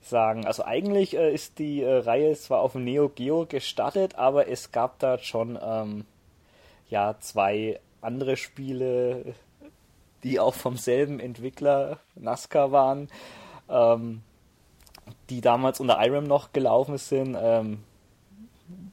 sagen. 0.00 0.46
Also 0.46 0.64
eigentlich 0.64 1.14
äh, 1.14 1.32
ist 1.32 1.58
die 1.58 1.82
äh, 1.82 1.98
Reihe 1.98 2.34
zwar 2.36 2.60
auf 2.60 2.74
Neo 2.74 3.10
Geo 3.10 3.44
gestartet, 3.46 4.14
aber 4.14 4.48
es 4.48 4.72
gab 4.72 4.98
da 4.98 5.18
schon 5.18 5.58
ähm, 5.62 6.06
ja 6.88 7.16
zwei 7.20 7.80
andere 8.00 8.38
Spiele, 8.38 9.34
die 10.22 10.40
auch 10.40 10.54
vom 10.54 10.76
selben 10.76 11.20
Entwickler 11.20 11.98
NASCAR 12.14 12.72
waren. 12.72 13.08
Ähm, 13.68 14.22
die 15.28 15.40
damals 15.40 15.80
unter 15.80 16.04
IRAM 16.04 16.24
noch 16.24 16.52
gelaufen 16.52 16.98
sind, 16.98 17.36
ähm, 17.40 17.78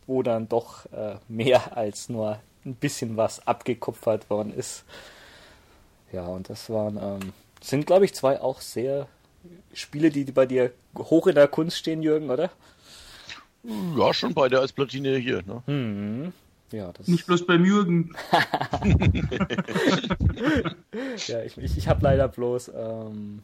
wo 0.05 0.23
dann 0.23 0.47
doch 0.49 0.85
äh, 0.91 1.15
mehr 1.27 1.77
als 1.77 2.09
nur 2.09 2.39
ein 2.65 2.75
bisschen 2.75 3.17
was 3.17 3.45
abgekupfert 3.47 4.29
worden 4.29 4.53
ist. 4.53 4.83
Ja, 6.11 6.25
und 6.25 6.49
das 6.49 6.69
waren, 6.69 6.97
ähm, 6.97 7.33
sind 7.61 7.85
glaube 7.85 8.05
ich 8.05 8.13
zwei 8.13 8.41
auch 8.41 8.61
sehr 8.61 9.07
Spiele, 9.73 10.09
die 10.09 10.25
bei 10.25 10.45
dir 10.45 10.71
hoch 10.97 11.27
in 11.27 11.35
der 11.35 11.47
Kunst 11.47 11.77
stehen, 11.77 12.01
Jürgen, 12.01 12.29
oder? 12.29 12.49
Ja, 13.97 14.13
schon 14.13 14.33
beide 14.33 14.59
als 14.59 14.71
Platine 14.71 15.17
hier. 15.17 15.43
Ne? 15.43 15.63
Hm. 15.65 16.33
Ja, 16.71 16.91
das 16.91 17.07
Nicht 17.07 17.25
bloß 17.25 17.45
beim 17.45 17.63
Jürgen. 17.63 18.13
ja, 21.27 21.43
ich, 21.43 21.57
ich, 21.57 21.77
ich 21.77 21.87
habe 21.87 22.03
leider 22.03 22.27
bloß 22.27 22.71
ähm, 22.75 23.43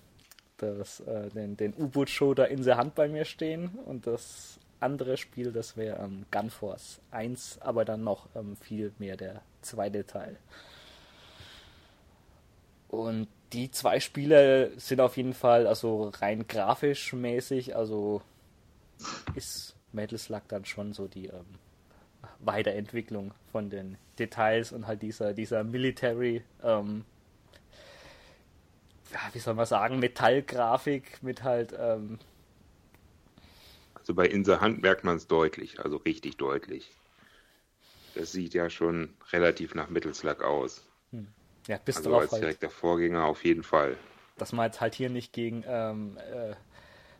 das, 0.57 0.99
äh, 1.01 1.29
den, 1.29 1.55
den 1.55 1.73
U-Boot-Show 1.73 2.33
in 2.33 2.63
der 2.63 2.77
Hand 2.77 2.95
bei 2.95 3.07
mir 3.07 3.25
stehen 3.25 3.69
und 3.85 4.07
das 4.07 4.59
andere 4.79 5.17
Spiel, 5.17 5.53
das 5.53 5.77
wäre 5.77 6.03
ähm, 6.03 6.25
Gunforce 6.31 6.99
1, 7.11 7.59
aber 7.61 7.85
dann 7.85 8.03
noch 8.03 8.27
ähm, 8.35 8.57
viel 8.57 8.91
mehr 8.99 9.15
der 9.15 9.41
zweite 9.61 10.05
Teil. 10.05 10.37
Und 12.89 13.27
die 13.53 13.71
zwei 13.71 13.99
Spiele 13.99 14.71
sind 14.77 14.99
auf 14.99 15.17
jeden 15.17 15.33
Fall 15.33 15.65
also 15.65 16.11
rein 16.19 16.45
grafisch 16.47 17.13
mäßig, 17.13 17.75
also 17.75 18.21
ist 19.35 19.75
Metal 19.93 20.17
Slug 20.17 20.41
dann 20.49 20.65
schon 20.65 20.93
so 20.93 21.07
die 21.07 21.27
ähm, 21.27 21.45
Weiterentwicklung 22.45 23.33
von 23.51 23.69
den 23.69 23.97
Details 24.19 24.71
und 24.71 24.87
halt 24.87 25.01
dieser, 25.01 25.33
dieser 25.33 25.63
Military 25.63 26.43
ähm, 26.63 27.05
ja, 29.13 29.19
wie 29.33 29.39
soll 29.39 29.53
man 29.53 29.65
sagen, 29.65 29.99
Metallgrafik 29.99 31.21
mit 31.21 31.43
halt. 31.43 31.73
Ähm 31.77 32.19
also 33.95 34.13
bei 34.13 34.25
In 34.25 34.43
the 34.43 34.55
Hand 34.55 34.81
merkt 34.81 35.03
man 35.03 35.15
es 35.15 35.27
deutlich, 35.27 35.79
also 35.79 35.97
richtig 35.97 36.37
deutlich. 36.37 36.91
Das 38.15 38.31
sieht 38.31 38.53
ja 38.53 38.69
schon 38.69 39.13
relativ 39.31 39.75
nach 39.75 39.89
Mittelslag 39.89 40.43
aus. 40.43 40.85
Hm. 41.11 41.27
Ja, 41.67 41.77
bis 41.77 41.97
also 41.97 42.09
drauf 42.09 42.21
als 42.23 42.31
halt, 42.33 42.43
direkter 42.43 42.69
Vorgänger 42.69 43.25
auf 43.25 43.45
jeden 43.45 43.63
Fall. 43.63 43.95
Dass 44.37 44.51
man 44.51 44.65
jetzt 44.65 44.81
halt 44.81 44.95
hier 44.95 45.09
nicht 45.09 45.31
gegen 45.31 45.63
ähm, 45.65 46.17
äh, 46.17 46.55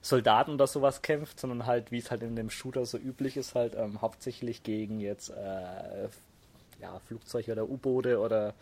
Soldaten 0.03 0.51
oder 0.51 0.67
sowas 0.67 1.01
kämpft, 1.01 1.39
sondern 1.39 1.65
halt, 1.65 1.91
wie 1.91 1.98
es 1.98 2.12
halt 2.12 2.24
in 2.24 2.36
dem 2.36 2.50
Shooter 2.50 2.86
so 2.86 2.98
üblich 2.98 3.38
ist, 3.38 3.55
halt 3.55 3.74
ähm, 3.74 4.01
hauptsächlich 4.01 4.62
gegen 4.62 5.00
jetzt 5.00 5.29
äh, 5.29 6.10
ja, 6.81 7.00
Flugzeuge 7.07 7.53
oder 7.53 7.69
U-Boote 7.69 8.19
oder 8.19 8.53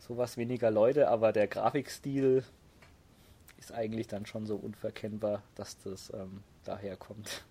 sowas 0.00 0.38
weniger 0.38 0.70
Leute, 0.70 1.08
aber 1.08 1.32
der 1.32 1.46
Grafikstil 1.46 2.42
ist 3.58 3.72
eigentlich 3.72 4.08
dann 4.08 4.24
schon 4.24 4.46
so 4.46 4.56
unverkennbar, 4.56 5.42
dass 5.56 5.78
das 5.80 6.10
ähm, 6.14 6.42
daher. 6.64 6.96
Und 7.10 7.42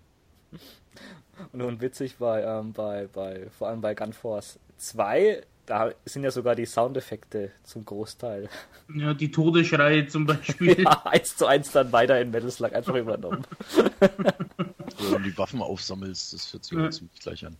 nun 1.52 1.80
witzig 1.80 2.16
bei, 2.16 2.42
ähm, 2.42 2.72
bei, 2.72 3.06
bei, 3.06 3.48
vor 3.50 3.68
allem 3.68 3.82
bei 3.82 3.94
Gunforce 3.94 4.58
2, 4.78 5.44
da 5.66 5.90
sind 6.04 6.24
ja 6.24 6.30
sogar 6.30 6.54
die 6.54 6.66
Soundeffekte 6.66 7.52
zum 7.62 7.84
Großteil. 7.84 8.48
Ja, 8.94 9.14
die 9.14 9.30
Todesschreie 9.30 10.06
zum 10.06 10.26
Beispiel. 10.26 10.80
ja, 10.84 11.02
eins 11.04 11.36
zu 11.36 11.46
eins 11.46 11.72
dann 11.72 11.92
weiter 11.92 12.20
in 12.20 12.30
Metal 12.30 12.50
Slug 12.50 12.74
einfach 12.74 12.94
übernommen. 12.94 13.46
Wenn 14.00 15.22
du 15.22 15.30
die 15.30 15.38
Waffen 15.38 15.62
aufsammelst, 15.62 16.32
das 16.32 16.52
hört 16.52 16.64
sich 16.64 16.78
ja. 16.78 16.90
ziemlich 16.90 17.20
gleich 17.20 17.46
an. 17.46 17.56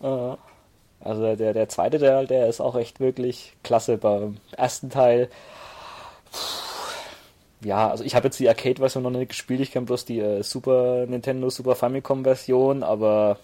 Ja. 0.00 0.38
Also 1.00 1.36
der, 1.36 1.52
der 1.52 1.68
zweite 1.68 1.98
Teil, 1.98 2.26
der 2.26 2.48
ist 2.48 2.60
auch 2.60 2.76
echt 2.76 2.98
wirklich 2.98 3.54
klasse. 3.62 3.98
Beim 3.98 4.38
ersten 4.56 4.88
Teil, 4.88 5.28
ja, 7.62 7.90
also 7.90 8.04
ich 8.04 8.14
habe 8.14 8.26
jetzt 8.26 8.40
die 8.40 8.48
Arcade-Version 8.48 9.02
noch 9.02 9.10
nicht 9.10 9.28
gespielt, 9.28 9.60
ich 9.60 9.70
kenne 9.70 9.86
bloß 9.86 10.04
die 10.04 10.20
äh, 10.20 10.42
Super 10.42 11.06
Nintendo 11.06 11.50
Super 11.50 11.74
Famicom-Version, 11.74 12.82
aber 12.82 13.38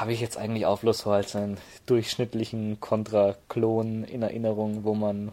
habe 0.00 0.12
ich 0.12 0.20
jetzt 0.20 0.36
eigentlich 0.36 0.66
auch 0.66 0.80
bloß 0.80 0.98
so 0.98 1.10
als 1.10 1.34
einen 1.34 1.56
durchschnittlichen 1.86 2.80
Contra-Klon 2.80 4.04
in 4.04 4.22
Erinnerung, 4.22 4.84
wo 4.84 4.94
man, 4.94 5.32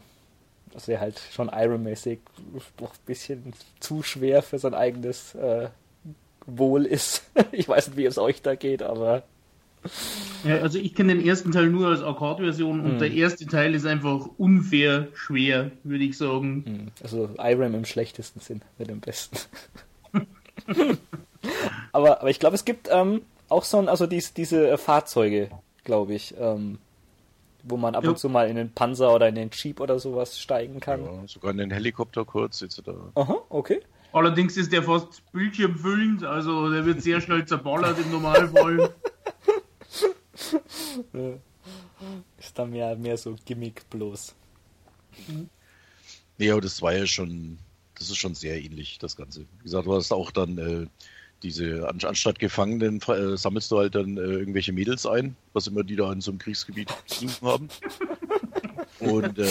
also 0.74 0.88
der 0.88 1.02
halt 1.02 1.22
schon 1.32 1.50
Iron-mäßig 1.54 2.20
doch 2.78 2.92
ein 2.92 3.06
bisschen 3.06 3.54
zu 3.80 4.04
schwer 4.04 4.42
für 4.42 4.60
sein 4.60 4.74
eigenes 4.74 5.36
äh, 5.36 5.70
Wohl 6.46 6.86
ist. 6.86 7.24
ich 7.52 7.68
weiß 7.68 7.90
nicht, 7.90 7.98
wie 7.98 8.06
es 8.06 8.18
euch 8.18 8.42
da 8.42 8.56
geht, 8.56 8.84
aber 8.84 9.24
ja, 10.46 10.60
also 10.60 10.80
ich 10.80 10.96
kenne 10.96 11.14
den 11.14 11.28
ersten 11.28 11.52
Teil 11.52 11.68
nur 11.68 11.90
als 11.90 12.02
Arcade-Version 12.02 12.80
und 12.80 12.92
hm. 12.92 13.00
der 13.00 13.12
erste 13.12 13.46
Teil 13.46 13.76
ist 13.76 13.86
einfach 13.86 14.30
unfair 14.38 15.10
schwer, 15.14 15.72
würde 15.84 16.06
ich 16.06 16.18
sagen. 16.18 16.64
Hm. 16.66 16.88
Also 17.02 17.30
Irem 17.38 17.76
im 17.76 17.84
schlechtesten 17.84 18.40
Sinn, 18.40 18.62
mit 18.78 18.90
dem 18.90 19.02
besten. 19.02 19.38
aber, 21.92 22.22
aber 22.22 22.30
ich 22.30 22.40
glaube, 22.40 22.56
es 22.56 22.64
gibt 22.64 22.88
ähm, 22.90 23.24
auch 23.50 23.64
so 23.64 23.78
ein, 23.78 23.88
also 23.88 24.08
dies, 24.08 24.34
diese 24.34 24.78
Fahrzeuge, 24.78 25.50
glaube 25.84 26.14
ich, 26.14 26.36
ähm, 26.38 26.80
wo 27.64 27.78
man 27.78 27.96
ab 27.96 28.04
ja. 28.04 28.10
und 28.10 28.20
zu 28.20 28.30
mal 28.30 28.50
in 28.50 28.56
den 28.56 28.72
Panzer 28.72 29.14
oder 29.14 29.28
in 29.30 29.36
den 29.36 29.50
Jeep 29.52 29.80
oder 29.80 30.00
sowas 30.00 30.40
steigen 30.40 30.80
kann. 30.80 31.04
Ja, 31.04 31.28
sogar 31.28 31.52
in 31.52 31.58
den 31.58 31.72
Helikopter 31.72 32.26
kurz 32.26 32.62
etc. 32.62 32.82
Aha, 33.16 33.38
okay. 33.50 33.82
Allerdings 34.12 34.58
ist 34.58 34.72
der 34.72 34.84
fast 34.84 35.24
bildschirmfüllend, 35.32 36.24
also 36.24 36.70
der 36.70 36.86
wird 36.86 37.02
sehr 37.02 37.20
schnell 37.20 37.46
zerballert 37.46 37.98
im 37.98 38.12
Normalfall. 38.12 38.94
ist 42.38 42.60
dann 42.60 42.70
mehr, 42.70 42.96
mehr 42.96 43.18
so 43.18 43.36
Gimmick 43.46 43.90
bloß. 43.90 44.36
Nee, 46.38 46.52
aber 46.52 46.62
das 46.62 46.82
war 46.82 46.94
ja 46.94 47.08
schon, 47.08 47.58
das 47.96 48.10
ist 48.10 48.18
schon 48.18 48.36
sehr 48.36 48.62
ähnlich, 48.62 49.00
das 49.00 49.16
Ganze. 49.16 49.42
Wie 49.42 49.64
gesagt, 49.64 49.88
du 49.88 49.96
hast 49.96 50.12
auch 50.12 50.30
dann 50.30 50.58
äh, 50.58 50.88
diese, 51.44 51.88
anstatt 51.88 52.40
Gefangenen 52.40 53.02
äh, 53.02 53.38
sammelst 53.38 53.72
du 53.72 53.78
halt 53.78 53.96
dann 53.96 54.18
äh, 54.18 54.22
irgendwelche 54.22 54.74
Mädels 54.74 55.06
ein, 55.06 55.36
was 55.52 55.68
immer 55.68 55.84
die 55.84 55.96
da 55.96 56.12
in 56.12 56.22
so 56.22 56.32
einem 56.32 56.40
Kriegsgebiet 56.40 56.90
gesucht 57.08 57.42
haben. 57.42 57.70
Und 59.00 59.38
äh, 59.38 59.48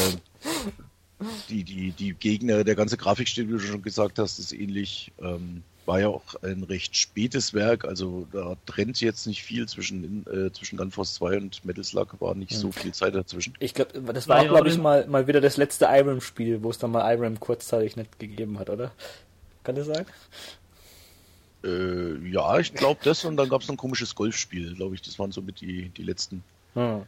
die, 1.49 1.63
die, 1.63 1.93
die 1.93 2.15
Gegner, 2.15 2.65
der 2.65 2.75
ganze 2.75 2.97
Grafikstil, 2.97 3.49
wie 3.49 3.53
du 3.53 3.59
schon 3.61 3.83
gesagt 3.83 4.19
hast, 4.19 4.39
ist 4.39 4.53
ähnlich. 4.53 5.13
Ähm, 5.21 5.63
war 5.85 6.01
ja 6.01 6.09
auch 6.09 6.37
ein 6.43 6.63
recht 6.63 6.97
spätes 6.97 7.55
Werk, 7.55 7.85
also 7.85 8.27
da 8.33 8.57
trennt 8.67 9.01
jetzt 9.01 9.27
nicht 9.27 9.43
viel 9.43 9.67
zwischen, 9.67 10.25
äh, 10.27 10.53
zwischen 10.53 10.77
Gunforce 10.77 11.15
2 11.15 11.37
und 11.39 11.65
Metal 11.65 11.83
Slug, 11.83 12.21
war 12.21 12.37
nicht 12.37 12.53
so 12.53 12.71
viel 12.71 12.93
Zeit 12.93 13.17
dazwischen. 13.17 13.55
Ich 13.59 13.75
glaube, 13.75 14.13
das 14.13 14.29
war, 14.29 14.45
glaube 14.47 14.69
ich, 14.69 14.79
mal, 14.79 15.07
mal 15.09 15.27
wieder 15.27 15.41
das 15.41 15.57
letzte 15.57 15.87
Irem-Spiel, 15.87 16.63
wo 16.63 16.71
es 16.71 16.79
dann 16.79 16.93
mal 16.93 17.13
Irem 17.13 17.41
kurzzeitig 17.41 17.97
nicht 17.97 18.19
gegeben 18.21 18.61
hat, 18.61 18.71
oder? 18.71 18.93
Kann 19.65 19.75
das 19.75 19.87
sein? 19.87 20.07
Äh, 21.65 22.29
ja, 22.29 22.59
ich 22.59 22.75
glaube 22.75 23.01
das 23.05 23.25
und 23.25 23.37
dann 23.37 23.49
gab 23.49 23.63
es 23.63 23.69
noch 23.69 23.75
ein 23.75 23.79
komisches 23.79 24.15
Golfspiel, 24.15 24.75
glaube 24.75 24.95
ich, 24.95 25.03
das 25.03 25.19
waren 25.19 25.33
so 25.33 25.43
mit 25.43 25.61
die, 25.61 25.89
die 25.91 26.03
letzten. 26.03 26.43
Hm. 26.75 27.03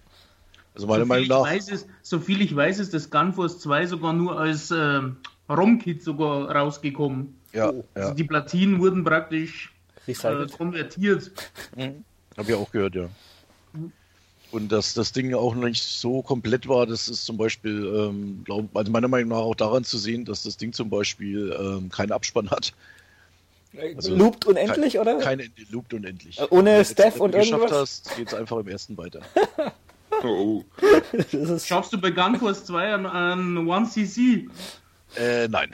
Also 0.75 0.87
meiner 0.87 1.05
so 1.05 1.09
Meinung 1.09 1.29
nach. 1.29 1.53
Ist, 1.53 1.87
so 2.03 2.19
viel 2.19 2.41
ich 2.41 2.55
weiß, 2.55 2.79
ist 2.81 2.95
das 2.95 3.11
Gunforce 3.11 3.61
2 3.61 3.87
sogar 3.87 4.13
nur 4.13 4.39
als 4.39 4.71
äh, 4.71 5.01
ROM-Kit 5.49 6.03
sogar 6.03 6.51
rausgekommen. 6.51 7.37
Ja, 7.53 7.71
oh. 7.71 7.85
also 7.95 8.09
ja. 8.09 8.15
die 8.15 8.25
Platinen 8.25 8.81
wurden 8.81 9.05
praktisch 9.05 9.73
äh, 10.07 10.47
konvertiert. 10.57 11.31
Mhm. 11.77 12.05
Habe 12.37 12.51
ich 12.51 12.55
auch 12.57 12.71
gehört, 12.71 12.95
ja. 12.97 13.09
Mhm. 13.73 13.93
Und 14.51 14.71
dass 14.71 14.95
das 14.95 15.13
Ding 15.13 15.35
auch 15.35 15.55
noch 15.55 15.65
nicht 15.65 15.83
so 15.83 16.23
komplett 16.23 16.69
war, 16.69 16.87
das 16.87 17.09
ist 17.09 17.25
zum 17.25 17.37
Beispiel, 17.37 17.93
ähm, 17.97 18.43
glaub, 18.45 18.77
also 18.77 18.91
meiner 18.93 19.09
Meinung 19.09 19.31
nach 19.31 19.39
auch 19.39 19.57
daran 19.57 19.85
zu 19.85 19.99
sehen, 19.99 20.25
dass 20.25 20.45
das 20.45 20.57
Ding 20.57 20.73
zum 20.73 20.91
Beispiel 20.91 21.57
ähm, 21.59 21.89
keinen 21.89 22.13
Abspann 22.13 22.51
hat. 22.51 22.73
Also 23.97 24.15
loopt 24.15 24.47
unendlich, 24.47 24.95
kein, 24.95 25.03
oder? 25.03 25.19
Kein 25.19 25.41
Ende, 25.41 25.63
loopt 25.71 25.95
unendlich. 25.95 26.39
Äh, 26.39 26.47
ohne 26.51 26.85
Staff 26.85 27.21
und 27.21 27.35
irgendwas? 27.35 27.53
Wenn 27.53 27.59
du 27.59 27.63
geschafft 27.65 27.81
hast, 27.81 28.17
geht 28.17 28.29
es 28.29 28.35
einfach 28.35 28.59
im 28.59 28.69
ersten 28.69 28.97
weiter. 28.97 29.21
oh. 30.23 30.65
Schaffst 31.65 31.93
du 31.93 32.01
bei 32.01 32.11
Gunforce 32.11 32.65
2 32.65 32.95
an, 32.95 33.07
an 33.07 33.59
1cc? 33.59 34.49
Äh, 35.17 35.49
nein. 35.49 35.71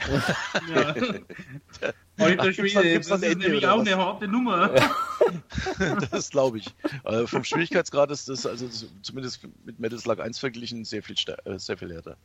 Ja. 0.69 0.95
Alter 2.17 2.53
Schwede, 2.53 2.99
das 2.99 3.09
ist 3.09 3.37
nämlich 3.37 3.65
auch 3.65 3.79
eine 3.79 3.97
harte 3.97 4.27
Nummer. 4.27 4.75
Ja. 4.75 5.95
das 6.11 6.29
glaube 6.29 6.59
ich. 6.59 6.67
Äh, 7.03 7.25
vom 7.25 7.43
Schwierigkeitsgrad 7.43 8.11
ist 8.11 8.29
das, 8.29 8.45
also 8.45 8.67
zumindest 9.01 9.41
mit 9.65 9.79
Metal 9.79 9.97
Slug 9.97 10.19
1 10.19 10.37
verglichen, 10.37 10.85
sehr 10.85 11.01
viel, 11.01 11.15
äh, 11.45 11.57
sehr 11.57 11.77
viel 11.77 11.91
härter. 11.91 12.17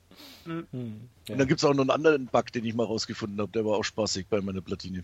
Mhm. 0.45 1.09
Und 1.29 1.39
dann 1.39 1.49
gibt 1.49 1.61
es 1.61 1.65
auch 1.65 1.73
noch 1.73 1.83
einen 1.83 1.91
anderen 1.91 2.27
Bug, 2.27 2.53
den 2.53 2.65
ich 2.67 2.75
mal 2.75 2.85
rausgefunden 2.85 3.41
habe, 3.41 3.53
der 3.53 3.65
war 3.65 3.77
auch 3.79 3.85
spaßig 3.85 4.27
bei 4.29 4.41
meiner 4.43 4.61
Platine. 4.61 5.03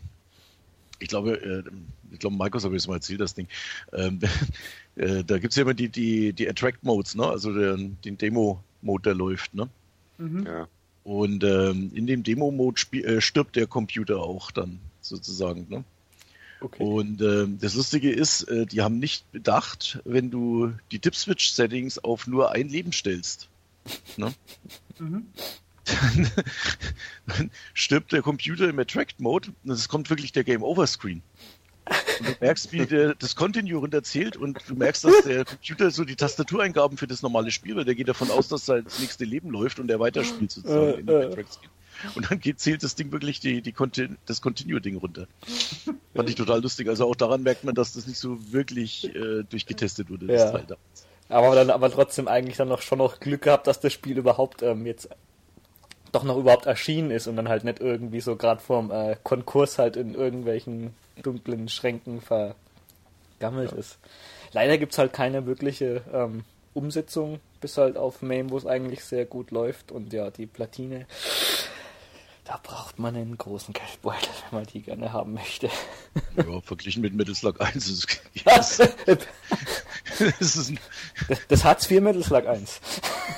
Ich 1.02 1.09
glaube, 1.09 1.35
äh, 1.35 1.62
ich 2.12 2.18
glaube, 2.18 2.37
Markus 2.37 2.64
habe 2.64 2.76
ich 2.76 2.82
es 2.82 2.88
mal 2.88 2.94
erzählt, 2.94 3.21
das 3.21 3.35
Ding. 3.35 3.49
Ähm, 3.92 4.21
äh, 4.97 5.25
da 5.25 5.38
gibt 5.38 5.52
es 5.52 5.56
ja 5.56 5.62
immer 5.62 5.75
die, 5.75 5.88
die, 5.88 6.32
die 6.32 6.49
Attract-Modes, 6.49 7.16
ne? 7.16 7.26
Also 7.26 7.52
den, 7.52 7.99
den 8.04 8.16
Demo-Mode, 8.18 9.02
der 9.02 9.14
läuft, 9.14 9.54
ne? 9.54 9.68
Mhm. 10.18 10.47
Ja. 10.47 10.68
Und 11.04 11.42
ähm, 11.42 11.90
in 11.94 12.06
dem 12.06 12.23
Demo-Mode 12.23 12.80
äh, 12.99 13.21
stirbt 13.21 13.56
der 13.56 13.66
Computer 13.66 14.21
auch 14.21 14.50
dann 14.50 14.78
sozusagen, 15.00 15.66
ne? 15.68 15.85
Okay. 16.61 16.85
Und 16.85 17.21
äh, 17.21 17.49
das 17.61 17.75
Lustige 17.75 18.12
ist, 18.12 18.44
äh, 18.44 18.66
die 18.66 18.82
haben 18.82 19.00
nicht 19.00 19.30
bedacht, 19.32 20.00
wenn 20.04 20.30
du 20.30 20.73
die 20.92 21.00
Dip-Switch-Settings 21.00 21.99
auf 21.99 22.28
nur 22.28 22.52
ein 22.52 22.68
Leben 22.68 22.92
stellst, 22.92 23.49
ne? 24.16 24.32
Mhm. 25.00 25.26
Dann, 25.85 26.31
dann, 27.27 27.51
stirbt 27.75 28.12
der 28.12 28.23
Computer 28.23 28.69
im 28.69 28.79
Attract-Mode 28.79 29.53
und 29.65 29.71
es 29.71 29.89
kommt 29.89 30.11
wirklich 30.11 30.33
der 30.33 30.45
Game-Over-Screen. 30.45 31.23
Und 31.85 32.29
du 32.29 32.35
merkst, 32.41 32.73
wie 32.73 32.87
der, 32.87 33.15
das 33.15 33.35
Continue 33.35 33.77
runterzählt 33.77 34.37
und 34.37 34.59
du 34.69 34.75
merkst, 34.75 35.05
dass 35.05 35.23
der 35.25 35.45
Computer 35.45 35.91
so 35.91 36.05
die 36.05 36.15
Tastatureingaben 36.15 36.97
für 36.97 37.09
das 37.09 37.23
normale 37.23 37.51
Spiel, 37.51 37.75
weil 37.75 37.85
der 37.85 37.97
geht 37.97 38.09
davon 38.09 38.31
aus, 38.31 38.49
dass 38.49 38.67
sein 38.67 38.87
nächste 39.01 39.25
Leben 39.25 39.51
läuft 39.51 39.81
und 39.81 39.91
er 39.91 39.99
weiterspielt 39.99 40.53
sozusagen 40.53 41.01
in 41.01 41.07
den 41.07 41.33
Attract 41.33 41.59
Und 42.15 42.31
dann 42.31 42.39
geht, 42.39 42.61
zählt 42.61 42.85
das 42.85 42.95
Ding 42.95 43.11
wirklich 43.11 43.41
die, 43.41 43.62
die 43.62 43.73
Contin 43.73 44.17
das 44.27 44.41
Continue-Ding 44.41 44.97
runter. 44.97 45.27
Fand 46.15 46.29
ich 46.29 46.37
total 46.37 46.62
lustig. 46.62 46.89
Also 46.89 47.09
auch 47.09 47.17
daran 47.17 47.43
merkt 47.43 47.65
man, 47.65 47.75
dass 47.75 47.95
das 47.95 48.07
nicht 48.07 48.19
so 48.19 48.39
wirklich 48.53 49.12
äh, 49.15 49.43
durchgetestet 49.43 50.09
wurde, 50.09 50.27
das 50.27 50.43
ja. 50.43 50.51
Teil 50.53 50.65
da. 50.69 50.77
Aber 51.29 51.55
dann 51.55 51.71
aber 51.71 51.91
trotzdem 51.91 52.29
eigentlich 52.29 52.59
dann 52.59 52.69
noch 52.69 52.83
schon 52.83 52.99
noch 52.99 53.19
Glück 53.19 53.43
gehabt, 53.43 53.67
dass 53.67 53.81
das 53.81 53.93
Spiel 53.93 54.19
überhaupt 54.19 54.62
ähm, 54.62 54.87
jetzt 54.87 55.09
doch 56.12 56.25
noch 56.25 56.37
überhaupt 56.37 56.66
erschienen 56.66 57.11
ist 57.11 57.26
und 57.26 57.37
dann 57.37 57.49
halt 57.49 57.64
nicht 57.64 57.81
irgendwie 57.81 58.21
so 58.21 58.37
gerade 58.37 58.61
vorm 58.61 58.90
äh, 58.90 59.16
Konkurs 59.23 59.78
halt 59.78 59.97
in 59.97 60.14
irgendwelchen 60.14 60.95
dunklen 61.23 61.69
Schränken 61.69 62.21
vergammelt 62.21 63.73
ja. 63.73 63.78
ist. 63.78 63.99
Leider 64.52 64.76
gibt 64.76 64.92
es 64.92 64.99
halt 64.99 65.14
keine 65.14 65.47
wirkliche 65.47 66.02
ähm, 66.12 66.45
Umsetzung, 66.75 67.40
bis 67.61 67.78
halt 67.78 67.97
auf 67.97 68.23
MAME, 68.23 68.50
wo 68.50 68.59
es 68.59 68.66
eigentlich 68.66 69.04
sehr 69.04 69.25
gut 69.25 69.50
läuft 69.50 69.90
und 69.90 70.12
ja, 70.12 70.31
die 70.31 70.47
Platine, 70.47 71.07
da 72.45 72.59
braucht 72.63 72.99
man 72.99 73.15
einen 73.15 73.39
großen 73.39 73.73
Geldbeutel, 73.73 74.29
wenn 74.51 74.61
man 74.61 74.67
die 74.67 74.83
gerne 74.83 75.13
haben 75.13 75.35
möchte. 75.35 75.71
Ja, 76.37 76.61
verglichen 76.61 77.03
mit 77.03 77.15
Metal 77.15 77.35
Slug 77.35 77.61
1 77.61 77.77
ist 77.89 78.23
es. 78.35 78.45
das, 78.45 78.81
ist 80.41 80.73
das, 81.49 81.63
das 81.63 81.87
4 81.87 82.01
Metal 82.01 82.23
Slug 82.23 82.47
1. 82.47 82.81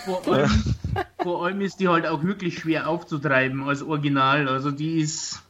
Vor 0.04 0.26
allem, 0.26 0.74
vor 1.22 1.44
allem 1.44 1.60
ist 1.60 1.80
die 1.80 1.88
halt 1.88 2.06
auch 2.06 2.22
wirklich 2.22 2.58
schwer 2.58 2.88
aufzutreiben 2.88 3.68
als 3.68 3.82
Original. 3.82 4.48
Also 4.48 4.70
die 4.70 5.00
ist. 5.00 5.40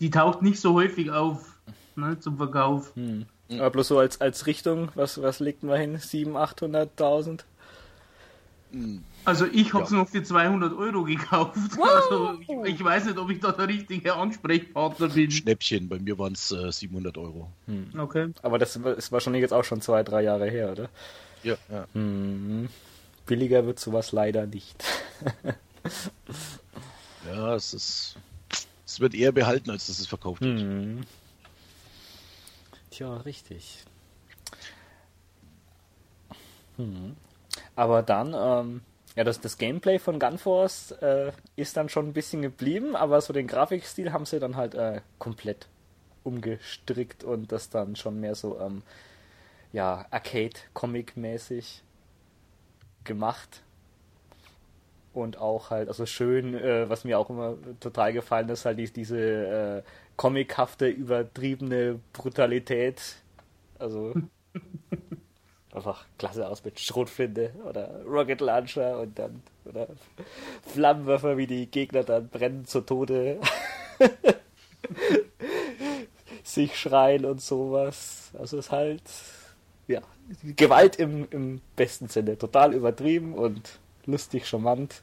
Die 0.00 0.10
taucht 0.10 0.42
nicht 0.42 0.60
so 0.60 0.74
häufig 0.74 1.10
auf 1.10 1.58
ne, 1.96 2.20
zum 2.20 2.36
Verkauf. 2.36 2.94
Hm. 2.94 3.26
Aber 3.50 3.70
bloß 3.70 3.88
so 3.88 3.98
als, 3.98 4.20
als 4.20 4.46
Richtung, 4.46 4.90
was, 4.94 5.20
was 5.20 5.40
legt 5.40 5.62
man 5.62 5.80
hin? 5.80 5.98
700.000, 5.98 6.94
800.000? 6.96 7.40
Also 9.24 9.46
ich 9.46 9.74
habe 9.74 9.84
es 9.84 9.90
ja. 9.90 9.98
noch 9.98 10.08
für 10.08 10.22
200 10.22 10.72
Euro 10.72 11.04
gekauft. 11.04 11.76
Wow. 11.76 11.86
Also 11.86 12.40
ich, 12.40 12.74
ich, 12.74 12.84
weiß 12.84 13.06
nicht, 13.06 13.18
ob 13.18 13.30
ich 13.30 13.40
da 13.40 13.52
der 13.52 13.68
richtige 13.68 14.14
Ansprechpartner 14.14 15.08
bin. 15.08 15.30
Schnäppchen, 15.30 15.88
bei 15.88 15.98
mir 15.98 16.18
waren 16.18 16.32
es 16.32 16.50
äh, 16.50 16.72
700 16.72 17.18
Euro. 17.18 17.50
Hm. 17.66 17.90
Okay. 17.98 18.32
Aber 18.42 18.58
das 18.58 18.76
ist 18.76 19.12
wahrscheinlich 19.12 19.42
jetzt 19.42 19.52
auch 19.52 19.64
schon 19.64 19.82
zwei, 19.82 20.02
drei 20.02 20.22
Jahre 20.22 20.48
her, 20.48 20.72
oder? 20.72 20.88
Ja. 21.42 21.56
ja. 21.70 21.86
Hm. 21.92 22.68
Billiger 23.26 23.66
wird 23.66 23.78
sowas 23.78 24.12
leider 24.12 24.46
nicht. 24.46 24.82
ja, 27.26 27.54
es 27.54 27.74
ist. 27.74 28.16
Es 28.86 29.00
wird 29.00 29.14
eher 29.14 29.32
behalten, 29.32 29.70
als 29.70 29.86
dass 29.86 29.98
es 30.00 30.06
verkauft 30.06 30.40
wird. 30.40 30.60
Hm. 30.60 31.02
Tja, 32.90 33.18
richtig. 33.18 33.84
Hm. 36.76 37.14
Aber 37.76 38.02
dann, 38.02 38.34
ähm, 38.34 38.80
ja, 39.18 39.24
das, 39.24 39.40
das 39.40 39.58
Gameplay 39.58 39.98
von 39.98 40.20
Gunforce 40.20 40.92
äh, 40.92 41.32
ist 41.56 41.76
dann 41.76 41.88
schon 41.88 42.06
ein 42.06 42.12
bisschen 42.12 42.40
geblieben, 42.40 42.94
aber 42.94 43.20
so 43.20 43.32
den 43.32 43.48
Grafikstil 43.48 44.12
haben 44.12 44.26
sie 44.26 44.38
dann 44.38 44.54
halt 44.54 44.76
äh, 44.76 45.00
komplett 45.18 45.66
umgestrickt 46.22 47.24
und 47.24 47.50
das 47.50 47.68
dann 47.68 47.96
schon 47.96 48.20
mehr 48.20 48.36
so, 48.36 48.60
ähm, 48.60 48.84
ja, 49.72 50.06
Arcade-Comic-mäßig 50.12 51.82
gemacht. 53.02 53.64
Und 55.12 55.36
auch 55.38 55.70
halt, 55.70 55.88
also 55.88 56.06
schön, 56.06 56.54
äh, 56.54 56.88
was 56.88 57.02
mir 57.02 57.18
auch 57.18 57.28
immer 57.28 57.56
total 57.80 58.12
gefallen 58.12 58.48
ist, 58.50 58.66
halt 58.66 58.78
diese 58.94 59.18
äh, 59.18 59.82
comichafte, 60.16 60.86
übertriebene 60.86 61.98
Brutalität. 62.12 63.16
Also 63.80 64.14
einfach 65.78 66.04
klasse 66.18 66.46
aus 66.46 66.64
mit 66.64 66.78
Schrotflinte 66.78 67.52
oder 67.68 68.02
Rocket 68.04 68.40
Launcher 68.40 69.00
und 69.00 69.18
dann 69.18 69.42
oder 69.64 69.88
Flammenwerfer, 70.66 71.36
wie 71.36 71.46
die 71.46 71.66
Gegner 71.66 72.04
dann 72.04 72.28
brennen 72.28 72.66
zu 72.66 72.80
Tode. 72.82 73.40
sich 76.42 76.76
schreien 76.78 77.24
und 77.24 77.40
sowas. 77.40 78.30
Also 78.38 78.58
es 78.58 78.66
ist 78.66 78.72
halt, 78.72 79.02
ja, 79.86 80.02
Gewalt 80.56 80.96
im, 80.96 81.28
im 81.30 81.60
besten 81.76 82.08
Sinne. 82.08 82.38
Total 82.38 82.74
übertrieben 82.74 83.34
und 83.34 83.78
lustig, 84.06 84.46
charmant. 84.46 85.02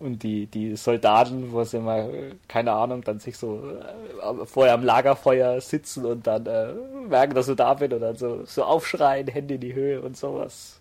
Und 0.00 0.22
die, 0.22 0.46
die 0.46 0.76
Soldaten, 0.76 1.52
wo 1.52 1.62
sie 1.62 1.76
immer, 1.76 2.08
keine 2.48 2.72
Ahnung, 2.72 3.04
dann 3.04 3.20
sich 3.20 3.36
so 3.36 3.62
äh, 3.62 4.46
vorher 4.46 4.72
am 4.72 4.82
Lagerfeuer 4.82 5.60
sitzen 5.60 6.06
und 6.06 6.26
dann 6.26 6.46
äh, 6.46 6.72
merken, 7.06 7.34
dass 7.34 7.46
du 7.46 7.54
da 7.54 7.74
bist 7.74 7.92
und 7.92 8.00
dann 8.00 8.16
so, 8.16 8.46
so 8.46 8.64
aufschreien, 8.64 9.28
Hände 9.28 9.54
in 9.56 9.60
die 9.60 9.74
Höhe 9.74 10.00
und 10.00 10.16
sowas. 10.16 10.80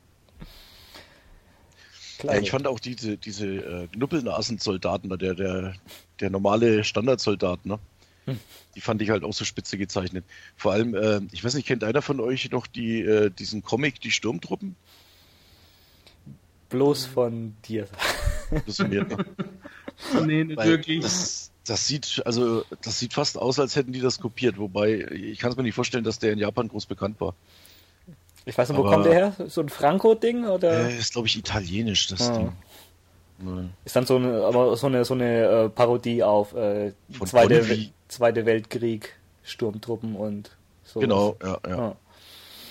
Ja, 2.23 2.37
ich 2.37 2.49
fand 2.51 2.65
auch 2.65 2.79
diese, 2.79 3.17
diese 3.17 3.45
äh, 3.45 3.87
Knuppelnasen-Soldaten, 3.87 5.09
der, 5.17 5.35
der, 5.35 5.73
der 6.19 6.29
normale 6.29 6.85
Standardsoldat, 6.85 7.65
ne? 7.65 7.77
Hm. 8.25 8.39
Die 8.75 8.81
fand 8.81 9.01
ich 9.01 9.09
halt 9.09 9.23
auch 9.23 9.33
so 9.33 9.43
spitze 9.43 9.77
gezeichnet. 9.77 10.23
Vor 10.55 10.71
allem, 10.71 10.95
äh, 10.95 11.19
ich 11.31 11.43
weiß 11.43 11.55
nicht, 11.55 11.67
kennt 11.67 11.83
einer 11.83 12.01
von 12.01 12.21
euch 12.21 12.51
noch 12.51 12.67
die, 12.67 13.01
äh, 13.01 13.29
diesen 13.31 13.63
Comic, 13.63 13.99
die 13.99 14.11
Sturmtruppen? 14.11 14.75
Bloß 16.69 17.05
von 17.05 17.55
dir. 17.67 17.87
Das 18.65 18.79
mir, 18.79 19.03
ne? 19.03 19.25
nee, 20.25 20.43
nicht 20.43 20.57
Weil 20.57 20.69
wirklich. 20.69 21.01
Das, 21.01 21.51
das, 21.65 21.87
sieht, 21.87 22.21
also, 22.25 22.63
das 22.81 22.99
sieht 22.99 23.13
fast 23.13 23.37
aus, 23.37 23.59
als 23.59 23.75
hätten 23.75 23.91
die 23.91 24.01
das 24.01 24.19
kopiert, 24.19 24.57
wobei 24.57 25.05
ich 25.11 25.37
kann 25.39 25.51
es 25.51 25.57
mir 25.57 25.63
nicht 25.63 25.75
vorstellen, 25.75 26.03
dass 26.03 26.19
der 26.19 26.33
in 26.33 26.39
Japan 26.39 26.67
groß 26.67 26.85
bekannt 26.87 27.21
war. 27.21 27.35
Ich 28.45 28.57
weiß 28.57 28.69
nicht, 28.69 28.77
wo 28.77 28.83
Aber, 28.83 28.93
kommt 28.93 29.05
der 29.05 29.13
her? 29.13 29.35
So 29.47 29.61
ein 29.61 29.69
Franco-Ding? 29.69 30.45
Oder? 30.45 30.89
Äh, 30.89 30.97
ist, 30.97 31.13
glaube 31.13 31.27
ich, 31.27 31.37
italienisch, 31.37 32.07
das 32.07 32.29
ah. 32.29 32.37
Ding. 32.37 32.51
Nein. 33.41 33.73
Ist 33.85 33.95
dann 33.95 34.05
so 34.05 34.15
eine, 34.15 34.43
aber 34.43 34.75
so 34.75 34.87
eine, 34.87 35.05
so 35.05 35.13
eine 35.13 35.43
äh, 35.43 35.69
Parodie 35.69 36.23
auf 36.23 36.53
äh, 36.55 36.93
Zweite, 37.25 37.91
Zweite 38.07 38.45
Weltkrieg, 38.45 39.15
Sturmtruppen 39.43 40.15
und 40.15 40.51
so. 40.83 40.99
Genau, 40.99 41.37
ja, 41.41 41.59
ja. 41.67 41.77
Ah. 41.77 41.95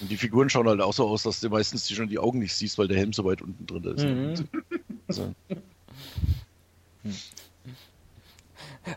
Und 0.00 0.10
die 0.10 0.16
Figuren 0.16 0.48
schauen 0.48 0.68
halt 0.68 0.80
auch 0.80 0.92
so 0.92 1.08
aus, 1.08 1.22
dass 1.22 1.40
du 1.40 1.48
meistens 1.48 1.90
schon 1.90 2.08
die 2.08 2.18
Augen 2.18 2.38
nicht 2.38 2.54
siehst, 2.54 2.78
weil 2.78 2.88
der 2.88 2.98
Helm 2.98 3.12
so 3.12 3.24
weit 3.24 3.42
unten 3.42 3.66
drin 3.66 3.84
ist. 3.84 4.04
Mhm. 4.04 4.48
Also. 5.08 5.34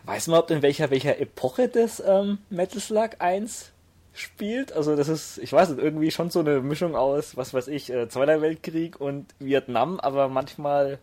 Weiß 0.04 0.26
man 0.26 0.34
überhaupt, 0.34 0.50
in 0.50 0.62
welcher, 0.62 0.90
welcher 0.90 1.18
Epoche 1.20 1.68
das 1.68 2.02
ähm, 2.04 2.38
Metal 2.50 2.80
Slug 2.80 3.10
1 3.18 3.72
spielt? 4.14 4.72
Also 4.72 4.96
das 4.96 5.08
ist, 5.08 5.38
ich 5.38 5.52
weiß 5.52 5.70
nicht, 5.70 5.82
irgendwie 5.82 6.10
schon 6.10 6.30
so 6.30 6.40
eine 6.40 6.60
Mischung 6.60 6.94
aus, 6.96 7.36
was 7.36 7.52
weiß 7.54 7.68
ich, 7.68 7.90
äh, 7.90 8.08
Zweiter 8.08 8.40
Weltkrieg 8.40 9.00
und 9.00 9.26
Vietnam, 9.38 10.00
aber 10.00 10.28
manchmal 10.28 10.98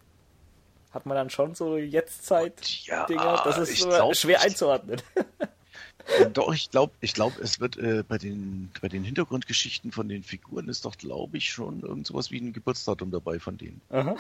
hat 0.92 1.06
man 1.06 1.16
dann 1.16 1.30
schon 1.30 1.54
so 1.56 1.78
Jetztzeit-Dinger. 1.78 3.24
Ja, 3.24 3.44
das 3.44 3.58
ist 3.58 3.80
so 3.80 4.14
schwer 4.14 4.42
einzuordnen. 4.42 5.02
Doch, 6.34 6.54
ich 6.54 6.72
glaube, 6.72 6.94
ich 7.02 7.14
glaube, 7.14 7.42
es 7.42 7.60
wird 7.60 7.78
äh, 7.78 8.04
bei 8.08 8.18
den 8.18 8.72
bei 8.82 8.88
den 8.88 9.04
Hintergrundgeschichten 9.04 9.92
von 9.92 10.10
den 10.10 10.24
Figuren 10.24 10.68
ist 10.68 10.86
doch, 10.86 10.98
glaube 10.98 11.38
ich, 11.38 11.50
schon 11.50 11.82
irgend 11.82 12.08
sowas 12.08 12.32
wie 12.32 12.40
ein 12.40 12.54
Geburtsdatum 12.54 13.12
dabei 13.12 13.40
von 13.40 13.58
denen. 13.58 13.82
Aha. 13.90 14.16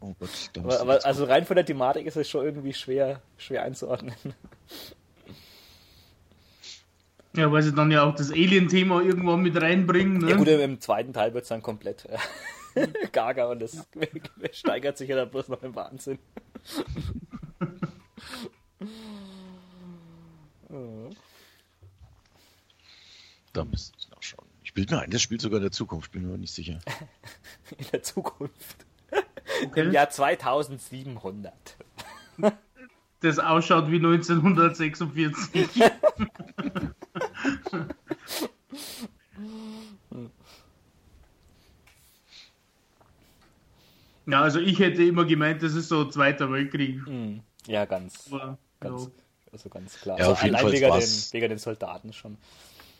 Oh 0.00 0.14
Gott, 0.18 0.50
aber, 0.58 0.80
aber 0.80 1.04
also 1.04 1.24
rein 1.24 1.46
von 1.46 1.56
der 1.56 1.64
Thematik 1.64 2.06
ist 2.06 2.16
es 2.16 2.28
schon 2.28 2.44
irgendwie 2.44 2.74
schwer 2.74 3.22
schwer 3.38 3.62
einzuordnen. 3.62 4.14
Ja, 7.34 7.52
weil 7.52 7.62
sie 7.62 7.74
dann 7.74 7.90
ja 7.90 8.04
auch 8.04 8.14
das 8.14 8.30
Alien-Thema 8.30 9.02
irgendwann 9.02 9.42
mit 9.42 9.60
reinbringen. 9.60 10.18
Ne? 10.18 10.30
Ja 10.30 10.36
gut, 10.36 10.48
im 10.48 10.80
zweiten 10.80 11.12
Teil 11.12 11.34
wird 11.34 11.42
es 11.42 11.48
dann 11.50 11.62
komplett 11.62 12.06
äh, 12.74 12.88
gaga 13.12 13.46
und 13.46 13.60
das 13.60 13.86
steigert 14.52 14.96
sich 14.96 15.10
ja 15.10 15.16
dann 15.16 15.30
bloß 15.30 15.48
noch 15.48 15.62
im 15.62 15.74
Wahnsinn. 15.74 16.18
Da 23.52 23.64
müsste 23.64 23.96
ich 23.98 24.10
noch 24.10 24.22
schauen. 24.22 24.46
Ich 24.62 24.74
bilde 24.74 24.94
mir 24.94 25.00
ein, 25.02 25.10
das 25.10 25.22
spielt 25.22 25.40
sogar 25.40 25.58
in 25.58 25.62
der 25.62 25.72
Zukunft, 25.72 26.12
bin 26.12 26.30
mir 26.30 26.36
nicht 26.36 26.52
sicher. 26.52 26.78
in 27.78 27.86
der 27.92 28.02
Zukunft. 28.02 28.86
Okay. 29.64 29.82
Im 29.82 29.92
Jahr 29.92 30.10
2700. 30.10 31.52
Das 33.20 33.38
ausschaut 33.38 33.90
wie 33.90 33.96
1946. 33.96 35.70
Ja, 44.26 44.42
also 44.42 44.58
ich 44.58 44.80
hätte 44.80 45.04
immer 45.04 45.24
gemeint, 45.24 45.62
das 45.62 45.74
ist 45.74 45.88
so 45.88 46.04
Zweiter 46.06 46.50
Weltkrieg. 46.50 47.06
Hm. 47.06 47.42
Ja, 47.66 47.84
ganz, 47.84 48.28
Aber, 48.30 48.58
ganz, 48.80 49.04
ja. 49.04 49.10
Also 49.56 49.68
ganz 49.68 49.98
klar. 50.00 50.18
Ja, 50.18 50.24
also 50.24 50.32
auf 50.32 50.42
jeden 50.42 50.54
allein 50.54 50.66
Fall 50.66 50.72
wegen 50.72 51.00
den, 51.00 51.32
wegen 51.32 51.48
den 51.50 51.58
Soldaten 51.58 52.12
schon. 52.12 52.36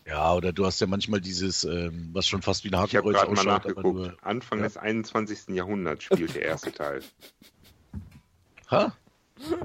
Ja, 0.07 0.35
oder 0.35 0.53
du 0.53 0.64
hast 0.64 0.81
ja 0.81 0.87
manchmal 0.87 1.21
dieses, 1.21 1.64
ähm, 1.64 2.11
was 2.12 2.29
schon 2.29 2.40
fast 2.42 2.62
wie 2.64 2.69
ein 2.69 2.75
Ich 2.87 2.97
habe 2.97 3.09
Hakenkreuz 3.09 3.16
gerade 3.16 3.33
mal 3.35 3.45
nachgeguckt. 3.45 3.85
nur. 3.97 4.16
Anfang 4.23 4.59
Ja. 4.61 4.64
des 4.64 4.77
21. 4.77 5.49
Jahrhunderts 5.55 6.05
spielt 6.05 6.35
der 6.35 6.42
erste 6.42 6.73
Teil. 6.73 7.03
Ha? 8.71 8.92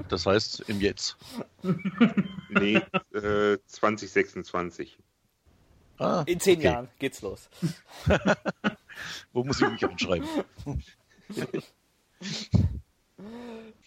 Das 0.08 0.26
heißt 0.26 0.60
im 0.68 0.80
Jetzt. 0.80 1.16
Nee, 2.50 2.76
äh, 3.14 3.58
2026. 3.66 4.96
Ah, 5.98 6.22
In 6.26 6.38
zehn 6.38 6.58
okay. 6.58 6.64
Jahren 6.66 6.88
geht's 7.00 7.20
los. 7.22 7.48
Wo 9.32 9.42
muss 9.42 9.60
ich 9.60 9.68
mich 9.68 9.84
anschreiben? 9.84 10.28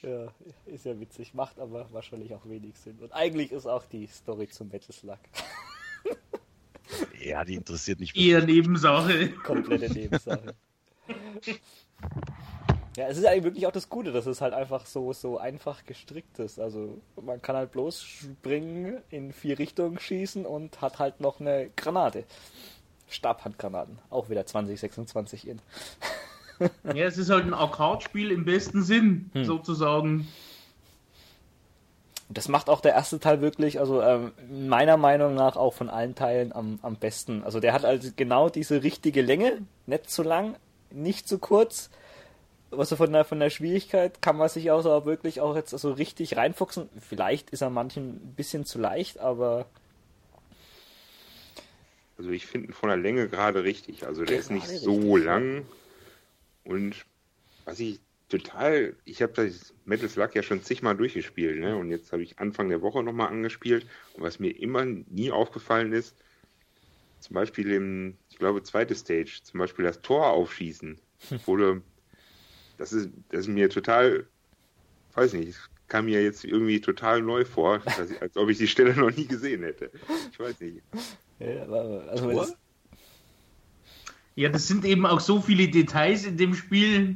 Ja, 0.05 0.27
ist 0.67 0.85
ja 0.85 0.99
witzig, 0.99 1.33
macht 1.33 1.59
aber 1.59 1.87
wahrscheinlich 1.91 2.33
auch 2.35 2.45
wenig 2.45 2.77
Sinn. 2.77 2.99
Und 2.99 3.11
eigentlich 3.11 3.51
ist 3.51 3.65
auch 3.65 3.85
die 3.85 4.05
Story 4.05 4.47
zum 4.47 4.67
Metal 4.69 4.93
Slug 4.93 5.17
Ja, 7.23 7.43
die 7.43 7.55
interessiert 7.55 7.99
nicht. 7.99 8.15
Eher 8.15 8.45
Nebensache. 8.45 9.29
komplette 9.43 9.91
Nebensache. 9.91 10.53
Ja, 12.97 13.07
es 13.07 13.17
ist 13.17 13.25
eigentlich 13.25 13.43
wirklich 13.43 13.67
auch 13.67 13.71
das 13.71 13.89
Gute, 13.89 14.11
dass 14.11 14.25
es 14.25 14.41
halt 14.41 14.53
einfach 14.53 14.85
so, 14.85 15.11
so 15.11 15.37
einfach 15.37 15.85
gestrickt 15.85 16.39
ist. 16.39 16.59
Also 16.59 17.01
man 17.21 17.41
kann 17.41 17.55
halt 17.55 17.71
bloß 17.71 18.01
springen, 18.03 19.01
in 19.09 19.33
vier 19.33 19.57
Richtungen 19.59 19.99
schießen 19.99 20.45
und 20.45 20.81
hat 20.81 20.99
halt 20.99 21.19
noch 21.19 21.39
eine 21.39 21.71
Granate. 21.75 22.25
Stabhandgranaten, 23.09 23.99
auch 24.09 24.29
wieder 24.29 24.45
2026 24.45 25.47
in. 25.47 25.61
Ja, 26.83 27.05
es 27.05 27.17
ist 27.17 27.29
halt 27.29 27.45
ein 27.45 27.53
Arcade-Spiel 27.53 28.31
im 28.31 28.45
besten 28.45 28.83
Sinn, 28.83 29.29
Hm. 29.33 29.45
sozusagen. 29.45 30.27
Das 32.27 32.47
macht 32.47 32.69
auch 32.69 32.81
der 32.81 32.93
erste 32.93 33.19
Teil 33.19 33.41
wirklich, 33.41 33.79
also 33.79 34.01
ähm, 34.01 34.31
meiner 34.49 34.97
Meinung 34.97 35.35
nach 35.35 35.55
auch 35.57 35.73
von 35.75 35.89
allen 35.91 36.15
Teilen 36.15 36.53
am, 36.53 36.79
am 36.81 36.95
besten. 36.95 37.43
Also 37.43 37.59
der 37.59 37.71
hat 37.73 37.85
also 37.85 38.09
genau 38.15 38.49
diese 38.49 38.81
richtige 38.81 39.21
Länge, 39.21 39.61
nicht 39.85 40.09
zu 40.09 40.23
lang, 40.23 40.55
nicht 40.91 41.27
zu 41.27 41.37
kurz. 41.37 41.91
Also 42.71 42.95
von 42.95 43.13
der, 43.13 43.25
von 43.25 43.39
der 43.39 43.51
Schwierigkeit 43.51 44.23
kann 44.23 44.37
man 44.37 44.49
sich 44.49 44.71
auch 44.71 44.81
so 44.81 45.05
wirklich 45.05 45.39
auch 45.39 45.55
jetzt 45.55 45.69
so 45.69 45.91
richtig 45.91 46.35
reinfuchsen. 46.35 46.89
Vielleicht 46.99 47.51
ist 47.51 47.61
er 47.61 47.69
manchen 47.69 48.15
ein 48.15 48.33
bisschen 48.35 48.65
zu 48.65 48.79
leicht, 48.79 49.19
aber 49.19 49.67
Also 52.17 52.31
ich 52.31 52.47
finde 52.47 52.69
ihn 52.69 52.73
von 52.73 52.89
der 52.89 52.97
Länge 52.97 53.27
gerade 53.29 53.63
richtig. 53.63 54.07
Also 54.07 54.23
der 54.25 54.39
ist 54.39 54.49
nicht 54.49 54.67
so 54.67 54.95
richtig, 54.95 55.23
lang. 55.25 55.65
Und 56.65 57.05
was 57.63 57.79
ich 57.79 57.99
total, 58.29 58.95
ich 59.05 59.21
habe 59.21 59.33
das 59.33 59.73
Metal 59.85 60.09
Slug 60.09 60.35
ja 60.35 60.43
schon 60.43 60.61
zigmal 60.61 60.97
durchgespielt, 60.97 61.59
ne? 61.59 61.77
Und 61.77 61.89
jetzt 61.89 62.11
habe 62.11 62.23
ich 62.23 62.39
Anfang 62.39 62.69
der 62.69 62.81
Woche 62.81 63.03
nochmal 63.03 63.29
angespielt. 63.29 63.85
Und 64.13 64.23
was 64.23 64.39
mir 64.39 64.51
immer 64.51 64.83
nie 64.85 65.31
aufgefallen 65.31 65.93
ist, 65.93 66.15
zum 67.19 67.33
Beispiel 67.33 67.71
im, 67.71 68.17
ich 68.29 68.37
glaube, 68.37 68.63
zweite 68.63 68.95
Stage, 68.95 69.39
zum 69.43 69.59
Beispiel 69.59 69.85
das 69.85 70.01
Tor 70.01 70.27
aufschießen, 70.27 70.99
wurde, 71.45 71.81
das 72.77 72.93
ist, 72.93 73.09
das 73.29 73.41
ist 73.41 73.47
mir 73.47 73.69
total, 73.69 74.27
weiß 75.13 75.33
nicht, 75.33 75.57
kam 75.87 76.05
mir 76.05 76.23
jetzt 76.23 76.43
irgendwie 76.43 76.81
total 76.81 77.21
neu 77.21 77.45
vor, 77.45 77.79
dass 77.79 78.09
ich, 78.09 78.21
als 78.21 78.35
ob 78.37 78.49
ich 78.49 78.57
die 78.57 78.67
Stelle 78.67 78.95
noch 78.95 79.15
nie 79.15 79.27
gesehen 79.27 79.63
hätte. 79.63 79.91
Ich 80.31 80.39
weiß 80.39 80.59
nicht. 80.61 80.81
ja, 81.39 81.63
also 81.63 82.31
Tor? 82.31 82.47
Es- 84.35 84.41
Ja, 84.41 84.49
das 84.49 84.67
sind 84.67 84.85
eben 84.85 85.05
auch 85.05 85.19
so 85.19 85.41
viele 85.41 85.67
Details 85.67 86.25
in 86.25 86.37
dem 86.37 86.53
Spiel, 86.55 87.15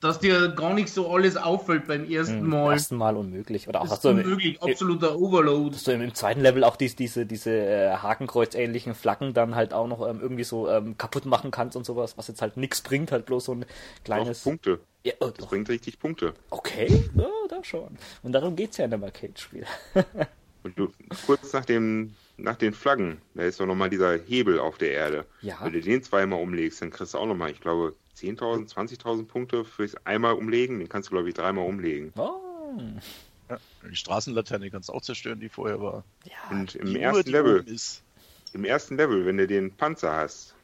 dass 0.00 0.18
dir 0.18 0.48
gar 0.48 0.72
nicht 0.72 0.88
so 0.88 1.10
alles 1.12 1.36
auffällt 1.36 1.86
beim 1.86 2.10
ersten 2.10 2.40
Beim 2.40 2.48
Mal. 2.48 2.72
ersten 2.72 2.96
Mal 2.96 3.16
unmöglich. 3.18 3.68
Oder 3.68 3.80
auch 3.80 3.84
Das 3.84 3.90
hast 3.92 3.98
ist 3.98 4.04
du 4.04 4.08
im, 4.10 4.18
unmöglich, 4.24 4.62
absoluter 4.62 5.14
Overload. 5.18 5.72
dass 5.74 5.84
du 5.84 5.92
im, 5.92 6.00
im 6.00 6.14
zweiten 6.14 6.40
Level 6.40 6.64
auch 6.64 6.76
diese, 6.76 6.96
diese, 6.96 7.26
diese 7.26 7.50
äh, 7.50 7.90
Hakenkreuz-ähnlichen 7.96 8.94
Flaggen 8.94 9.34
dann 9.34 9.54
halt 9.54 9.74
auch 9.74 9.86
noch 9.86 10.08
ähm, 10.08 10.20
irgendwie 10.22 10.44
so 10.44 10.70
ähm, 10.70 10.96
kaputt 10.96 11.26
machen 11.26 11.50
kannst 11.50 11.76
und 11.76 11.84
sowas, 11.84 12.16
was 12.16 12.28
jetzt 12.28 12.40
halt 12.40 12.56
nichts 12.56 12.80
bringt, 12.80 13.12
halt 13.12 13.26
bloß 13.26 13.44
so 13.44 13.52
ein 13.52 13.66
kleines. 14.04 14.40
Punkte. 14.42 14.80
Ja, 15.04 15.12
oh, 15.20 15.26
Das 15.26 15.34
doch. 15.34 15.48
bringt 15.50 15.68
richtig 15.68 15.98
Punkte. 15.98 16.32
Okay, 16.48 17.04
ja, 17.14 17.26
da 17.50 17.62
schon. 17.62 17.98
Und 18.22 18.32
darum 18.32 18.56
geht's 18.56 18.78
ja 18.78 18.86
in 18.86 18.94
einem 18.94 19.04
Arcade-Spiel. 19.04 19.66
Und 20.62 20.78
du, 20.78 20.88
kurz 21.26 21.52
nach 21.52 21.64
dem, 21.66 22.14
nach 22.42 22.56
den 22.56 22.72
Flaggen, 22.74 23.20
da 23.34 23.42
ist 23.44 23.60
doch 23.60 23.66
nochmal 23.66 23.90
dieser 23.90 24.16
Hebel 24.18 24.58
auf 24.58 24.78
der 24.78 24.90
Erde. 24.92 25.26
Ja. 25.42 25.58
Wenn 25.62 25.72
du 25.72 25.80
den 25.80 26.02
zweimal 26.02 26.40
umlegst, 26.40 26.80
dann 26.82 26.90
kriegst 26.90 27.14
du 27.14 27.18
auch 27.18 27.26
nochmal, 27.26 27.50
ich 27.50 27.60
glaube, 27.60 27.94
10.000, 28.18 28.72
20.000 28.72 29.26
Punkte 29.26 29.64
fürs 29.64 29.94
einmal 30.06 30.34
umlegen. 30.34 30.78
Den 30.78 30.88
kannst 30.88 31.08
du, 31.08 31.12
glaube 31.14 31.28
ich, 31.28 31.34
dreimal 31.34 31.66
umlegen. 31.66 32.12
Oh, 32.16 32.78
Ja, 33.48 33.58
die 33.90 33.96
Straßenlaterne 33.96 34.70
kannst 34.70 34.88
du 34.88 34.92
auch 34.92 35.02
zerstören, 35.02 35.40
die 35.40 35.48
vorher 35.48 35.80
war. 35.80 36.04
ja. 36.24 36.34
Und 36.56 36.74
im 36.76 36.86
Die 36.86 36.96
Uhr, 36.96 37.02
ersten 37.02 37.24
die 37.24 37.30
Level, 37.32 37.62
ist. 37.66 38.02
im 38.52 38.64
ersten 38.64 38.96
Level, 38.96 39.24
wenn 39.26 39.36
du 39.38 39.46
den 39.46 39.72
Panzer 39.72 40.12
hast, 40.14 40.54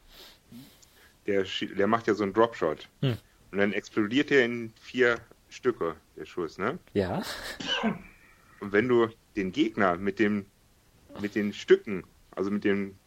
der, 1.25 1.45
der 1.77 1.87
macht 1.87 2.07
ja 2.07 2.13
so 2.13 2.23
einen 2.23 2.33
Dropshot. 2.33 2.87
Hm. 3.01 3.17
Und 3.51 3.57
dann 3.57 3.73
explodiert 3.73 4.29
der 4.29 4.45
in 4.45 4.73
vier 4.81 5.19
Stücke, 5.49 5.95
der 6.15 6.25
Schuss, 6.25 6.57
ne? 6.57 6.77
Ja. 6.93 7.23
Und 8.59 8.71
wenn 8.71 8.87
du 8.87 9.07
den 9.35 9.51
Gegner 9.51 9.97
mit 9.97 10.19
dem 10.19 10.45
mit 11.21 11.35
den 11.35 11.53
Stücken, 11.53 12.03
also 12.31 12.51
mit 12.51 12.63
den 12.63 12.97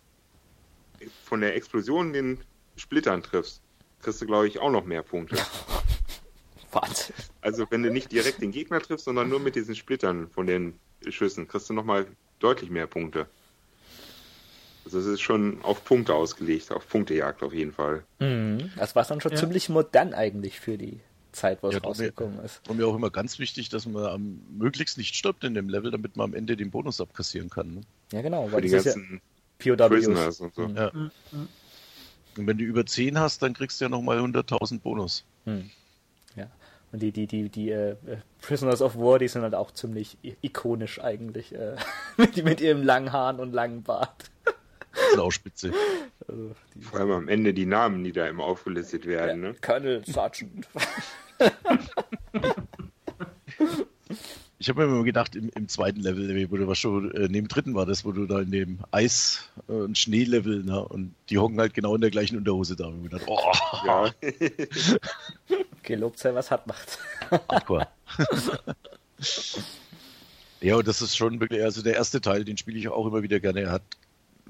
von 1.25 1.41
der 1.41 1.55
Explosion 1.57 2.13
den 2.13 2.39
Splittern 2.77 3.23
triffst, 3.23 3.63
kriegst 4.03 4.21
du 4.21 4.27
glaube 4.27 4.49
ich 4.49 4.59
auch 4.59 4.71
noch 4.71 4.85
mehr 4.85 5.03
Punkte. 5.03 5.37
Wahnsinn. 6.73 7.15
Also 7.41 7.67
wenn 7.71 7.83
du 7.83 7.91
nicht 7.91 8.13
direkt 8.13 8.41
den 8.43 8.53
Gegner 8.53 8.81
triffst, 8.81 9.05
sondern 9.07 9.29
nur 9.29 9.41
mit 9.41 9.57
diesen 9.57 9.75
Splittern 9.75 10.29
von 10.31 10.47
den 10.47 10.79
Schüssen, 11.09 11.49
kriegst 11.49 11.69
du 11.71 11.75
noch 11.75 11.85
mal 11.85 12.07
deutlich 12.39 12.71
mehr 12.71 12.87
Punkte. 12.87 13.27
Also 14.85 14.99
es 14.99 15.07
ist 15.07 15.21
schon 15.21 15.63
auf 15.63 15.85
Punkte 15.85 16.15
ausgelegt, 16.15 16.71
auf 16.73 16.89
Punktejagd 16.89 17.43
auf 17.43 17.53
jeden 17.53 17.73
Fall. 17.73 18.05
Mhm. 18.19 18.71
Das 18.77 18.95
war 18.95 19.05
dann 19.05 19.21
schon 19.21 19.33
Ja. 19.33 19.39
ziemlich 19.39 19.69
modern 19.69 20.15
eigentlich 20.15 20.61
für 20.61 20.79
die 20.79 21.01
Zeit, 21.33 21.63
wo 21.63 21.69
es 21.69 21.75
Ja, 21.75 21.81
rausgekommen 21.81 22.41
ist. 22.45 22.69
Und 22.69 22.77
mir 22.77 22.87
auch 22.87 22.95
immer 22.95 23.11
ganz 23.11 23.39
wichtig, 23.39 23.69
dass 23.69 23.87
man 23.87 24.05
am 24.07 24.41
möglichst 24.51 24.99
nicht 24.99 25.15
stirbt 25.15 25.45
in 25.45 25.55
dem 25.55 25.69
Level, 25.69 25.91
damit 25.91 26.17
man 26.17 26.31
am 26.31 26.35
Ende 26.35 26.57
den 26.57 26.71
Bonus 26.71 27.01
abkassieren 27.01 27.51
kann. 27.51 27.75
Ne? 27.75 27.81
Ja, 28.13 28.23
genau. 28.23 28.47
Für 28.47 28.53
Weil 28.53 28.63
die 28.63 28.71
das 28.71 28.87
ist 28.87 28.97
ja 28.97 29.01
ganzen 29.01 29.21
POWs. 29.59 29.89
Prisoners 29.89 30.41
und 30.41 30.55
so. 30.55 30.69
Mhm. 30.69 30.77
Ja. 30.77 30.91
Und 32.37 32.47
wenn 32.47 32.59
du 32.59 32.65
über 32.65 32.87
10 32.87 33.19
hast, 33.19 33.43
dann 33.43 33.55
kriegst 33.55 33.81
du 33.81 33.87
ja 33.87 33.89
nochmal 33.89 34.19
100.000 34.19 34.81
Bonus. 34.81 35.25
Ja. 36.37 36.47
Und 36.93 37.03
die, 37.03 37.13
die, 37.13 37.27
die, 37.27 37.49
die 37.49 37.71
äh, 37.71 37.91
äh, 37.91 37.97
Prisoners 38.41 38.83
of 38.83 38.97
War, 38.97 39.19
die 39.19 39.29
sind 39.29 39.43
halt 39.43 39.55
auch 39.55 39.71
ziemlich 39.71 40.19
ikonisch 40.41 41.01
eigentlich. 41.01 41.55
Äh, 41.55 41.77
mit, 42.17 42.45
mit 42.45 42.61
ihrem 42.61 42.83
langen 42.83 43.13
Haaren 43.13 43.39
und 43.39 43.53
langen 43.53 43.83
Bart. 43.83 44.31
Blauspitze. 45.15 45.73
Also, 46.29 46.51
die, 46.75 46.83
Vor 46.83 47.01
allem 47.01 47.11
am 47.11 47.29
Ende 47.29 47.53
die 47.55 47.67
Namen, 47.67 48.05
die 48.05 48.13
da 48.13 48.27
immer 48.29 48.45
aufgelistet 48.45 49.07
werden. 49.07 49.41
Ne? 49.41 49.55
Colonel 49.61 50.05
Sergeant. 50.07 50.67
Ich 54.59 54.69
habe 54.69 54.85
mir 54.87 54.93
immer 54.93 55.05
gedacht, 55.05 55.37
im, 55.37 55.49
im 55.55 55.69
zweiten 55.69 56.01
Level, 56.01 56.51
wo 56.51 56.57
du 56.59 56.67
was 56.69 56.79
schon, 56.79 57.11
äh, 57.13 57.21
neben 57.21 57.33
dem 57.33 57.49
dritten 57.49 57.75
war 57.75 57.87
das, 57.87 58.05
wo 58.05 58.13
du 58.13 58.27
da 58.27 58.41
in 58.41 58.51
dem 58.51 58.79
Eis- 58.91 59.49
äh, 59.69 59.73
und 59.73 59.97
Schneelevel, 59.97 60.65
ne, 60.65 60.85
und 60.87 61.15
die 61.31 61.39
hocken 61.39 61.59
halt 61.59 61.73
genau 61.73 61.95
in 61.95 62.03
der 62.03 62.11
gleichen 62.11 62.37
Unterhose 62.37 62.77
da. 62.77 62.87
Und 62.89 63.05
ich 63.05 63.11
gedacht, 63.11 63.25
oh, 63.27 63.53
Ja. 63.87 64.13
Gelobt 65.83 66.19
sei, 66.19 66.35
was 66.35 66.51
hat 66.51 66.67
macht. 66.67 66.99
Ja, 70.61 70.77
und 70.77 70.87
das 70.87 71.01
ist 71.01 71.17
schon 71.17 71.41
wirklich, 71.41 71.63
also 71.63 71.81
der 71.83 71.95
erste 71.95 72.21
Teil, 72.21 72.45
den 72.45 72.59
spiele 72.59 72.79
ich 72.79 72.89
auch 72.89 73.07
immer 73.07 73.23
wieder 73.23 73.41
gerne. 73.41 73.63
Er 73.63 73.73
hat, 73.73 73.83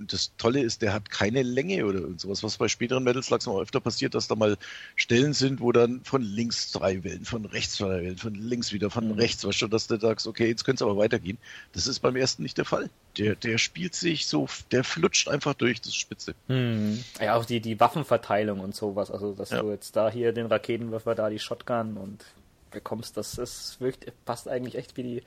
das 0.01 0.33
Tolle 0.37 0.61
ist, 0.63 0.83
der 0.83 0.93
hat 0.93 1.11
keine 1.11 1.43
Länge 1.43 1.85
oder 1.87 2.01
sowas, 2.19 2.43
was 2.43 2.57
bei 2.57 2.69
späteren 2.69 3.05
Metal 3.05 3.23
Slugs 3.23 3.47
noch 3.47 3.61
öfter 3.61 3.81
passiert, 3.81 4.15
dass 4.15 4.29
da 4.29 4.35
mal 4.35 4.57
Stellen 4.97 5.33
sind, 5.35 5.61
wo 5.61 5.73
dann 5.73 6.03
von 6.05 6.23
links 6.23 6.73
drei 6.73 7.03
Wellen, 7.05 7.25
von 7.25 7.45
rechts 7.45 7.75
zwei 7.75 7.89
Wellen, 8.03 8.17
von 8.19 8.35
links 8.35 8.73
wieder, 8.73 8.91
von 8.91 9.07
Mhm. 9.07 9.13
rechts, 9.13 9.45
weißt 9.45 9.63
du, 9.63 9.69
dass 9.69 9.87
du 9.87 9.99
sagst, 9.99 10.27
okay, 10.27 10.47
jetzt 10.49 10.65
könnte 10.65 10.85
es 10.85 10.89
aber 10.91 10.97
weitergehen. 10.97 11.39
Das 11.73 11.87
ist 11.87 12.01
beim 12.01 12.17
ersten 12.17 12.43
nicht 12.43 12.59
der 12.59 12.65
Fall. 12.65 12.91
Der, 13.19 13.35
der 13.35 13.59
spielt 13.59 13.95
sich 13.95 14.27
so, 14.27 14.49
der 14.71 14.85
flutscht 14.85 15.29
einfach 15.29 15.55
durch, 15.55 15.81
das 15.81 15.89
ist 15.89 15.97
spitze. 15.97 16.35
Hm. 16.49 16.99
Ja, 17.21 17.35
auch 17.37 17.45
die, 17.45 17.61
die 17.61 17.79
Waffenverteilung 17.81 18.61
und 18.61 18.75
sowas. 18.75 19.11
Also, 19.11 19.35
dass 19.35 19.51
Ja. 19.51 19.63
du 19.63 19.71
jetzt 19.71 19.97
da 19.97 20.11
hier 20.11 20.33
den 20.33 20.47
Raketenwerfer, 20.47 21.15
da 21.15 21.29
die 21.29 21.39
Shotgun 21.39 21.97
und 21.97 22.25
bekommst, 22.71 23.17
das, 23.17 23.33
das 23.33 23.81
wirkt, 23.81 24.13
passt 24.25 24.49
eigentlich 24.49 24.77
echt 24.77 24.97
wie 24.97 25.03
die, 25.03 25.23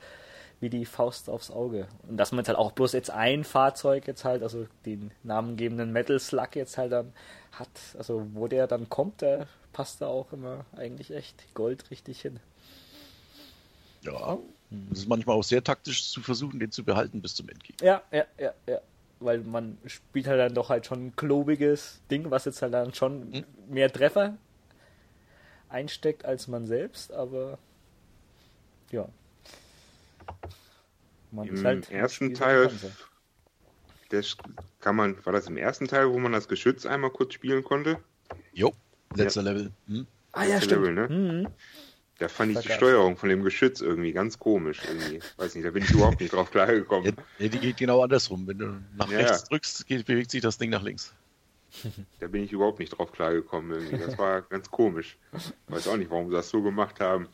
wie 0.64 0.70
die 0.70 0.86
Faust 0.86 1.28
aufs 1.28 1.50
Auge. 1.50 1.86
Und 2.08 2.16
dass 2.16 2.32
man 2.32 2.38
jetzt 2.38 2.48
halt 2.48 2.56
auch 2.56 2.72
bloß 2.72 2.92
jetzt 2.94 3.10
ein 3.10 3.44
Fahrzeug 3.44 4.06
jetzt 4.06 4.24
halt, 4.24 4.42
also 4.42 4.66
den 4.86 5.10
namengebenden 5.22 5.92
Metal 5.92 6.18
Slug 6.18 6.56
jetzt 6.56 6.78
halt 6.78 6.90
dann 6.90 7.12
hat, 7.52 7.68
also 7.98 8.26
wo 8.32 8.48
der 8.48 8.66
dann 8.66 8.88
kommt, 8.88 9.20
der 9.20 9.46
passt 9.74 10.00
da 10.00 10.06
auch 10.06 10.32
immer 10.32 10.64
eigentlich 10.74 11.10
echt 11.10 11.52
goldrichtig 11.52 12.22
hin. 12.22 12.40
Ja, 14.00 14.38
Es 14.90 15.00
ist 15.00 15.08
manchmal 15.08 15.36
auch 15.36 15.44
sehr 15.44 15.62
taktisch 15.62 16.10
zu 16.10 16.22
versuchen, 16.22 16.58
den 16.58 16.72
zu 16.72 16.82
behalten 16.82 17.20
bis 17.20 17.34
zum 17.34 17.46
Endgegner. 17.50 17.86
Ja, 17.86 18.02
ja, 18.10 18.24
ja, 18.38 18.54
ja. 18.66 18.80
Weil 19.20 19.40
man 19.40 19.76
spielt 19.84 20.26
halt 20.26 20.40
dann 20.40 20.54
doch 20.54 20.70
halt 20.70 20.86
schon 20.86 21.08
ein 21.08 21.16
klobiges 21.16 22.00
Ding, 22.10 22.30
was 22.30 22.46
jetzt 22.46 22.62
halt 22.62 22.72
dann 22.72 22.94
schon 22.94 23.30
Mhm. 23.30 23.44
mehr 23.68 23.92
Treffer 23.92 24.34
einsteckt 25.68 26.24
als 26.24 26.48
man 26.48 26.66
selbst, 26.66 27.12
aber 27.12 27.58
ja. 28.90 29.06
Man 31.30 31.48
Im 31.48 31.64
halt 31.64 31.90
ersten 31.90 32.34
Teil-. 32.34 32.70
Das 34.10 34.36
kann 34.80 34.96
man, 34.96 35.16
war 35.24 35.32
das 35.32 35.46
im 35.48 35.56
ersten 35.56 35.88
Teil, 35.88 36.08
wo 36.12 36.18
man 36.18 36.32
das 36.32 36.46
Geschütz 36.46 36.86
einmal 36.86 37.10
kurz 37.10 37.34
spielen 37.34 37.64
konnte? 37.64 37.98
Jo, 38.52 38.72
letzter 39.14 39.42
Level. 39.42 39.72
Hm? 39.88 40.06
Ah 40.32 40.44
ja, 40.44 40.60
stimmt. 40.60 40.86
Level, 40.86 40.94
ne? 40.94 41.08
Mhm. 41.08 41.48
Da 42.18 42.28
fand 42.28 42.52
ich 42.52 42.60
die. 42.60 42.70
Steuerung 42.70 43.16
von 43.16 43.28
dem 43.28 43.42
Geschütz 43.42 43.80
irgendwie 43.80 44.12
ganz 44.12 44.38
komisch. 44.38 44.80
Irgendwie. 44.86 45.20
Weiß 45.36 45.54
nicht, 45.56 45.66
da 45.66 45.70
bin 45.72 45.82
ich 45.82 45.90
überhaupt 45.90 46.20
nicht 46.20 46.32
drauf 46.32 46.46
Ja, 46.54 46.64
klargekommen. 46.64 47.16
ja, 47.40 47.48
die 47.48 47.58
geht 47.58 47.76
genau 47.76 48.02
andersrum. 48.02 48.46
Wenn 48.46 48.58
du 48.58 48.80
nach 48.96 49.10
Ja, 49.10 49.18
rechts 49.18 49.42
ja. 49.42 49.48
drückst, 49.48 49.86
geht, 49.86 50.06
bewegt 50.06 50.30
sich 50.30 50.40
das 50.40 50.58
Ding 50.58 50.70
nach 50.70 50.82
links. 50.82 51.12
Da 52.20 52.28
bin 52.28 52.44
ich 52.44 52.52
überhaupt 52.52 52.78
nicht 52.78 52.90
drauf 52.90 53.10
klargekommen. 53.10 53.72
Irgendwie. 53.72 53.98
Das 53.98 54.16
war 54.16 54.42
ganz 54.42 54.70
komisch. 54.70 55.18
Weiß 55.66 55.88
auch 55.88 55.96
nicht, 55.96 56.08
warum 56.10 56.28
sie 56.28 56.36
das 56.36 56.48
so 56.48 56.62
gemacht 56.62 57.00
haben. 57.00 57.26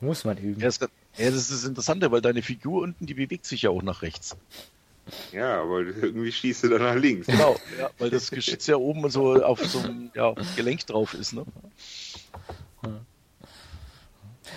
Muss 0.00 0.24
man 0.24 0.38
üben. 0.38 0.60
Ja, 0.60 0.66
das, 0.66 0.80
ja, 0.80 0.88
das 1.16 1.34
ist 1.34 1.52
das 1.52 1.64
Interessante, 1.64 2.10
weil 2.10 2.20
deine 2.20 2.42
Figur 2.42 2.82
unten, 2.82 3.06
die 3.06 3.14
bewegt 3.14 3.44
sich 3.44 3.62
ja 3.62 3.70
auch 3.70 3.82
nach 3.82 4.02
rechts. 4.02 4.36
Ja, 5.32 5.62
aber 5.62 5.80
irgendwie 5.80 6.30
schießt 6.32 6.64
du 6.64 6.68
dann 6.68 6.82
nach 6.82 6.94
links. 6.94 7.26
Genau, 7.26 7.56
ja, 7.78 7.90
weil 7.98 8.10
das 8.10 8.30
Geschütz 8.30 8.66
ja 8.66 8.76
oben 8.76 9.08
so 9.10 9.42
auf 9.42 9.64
so 9.64 9.80
einem 9.80 10.10
ja, 10.14 10.34
Gelenk 10.56 10.86
drauf 10.86 11.14
ist. 11.14 11.32
Ne? 11.32 11.44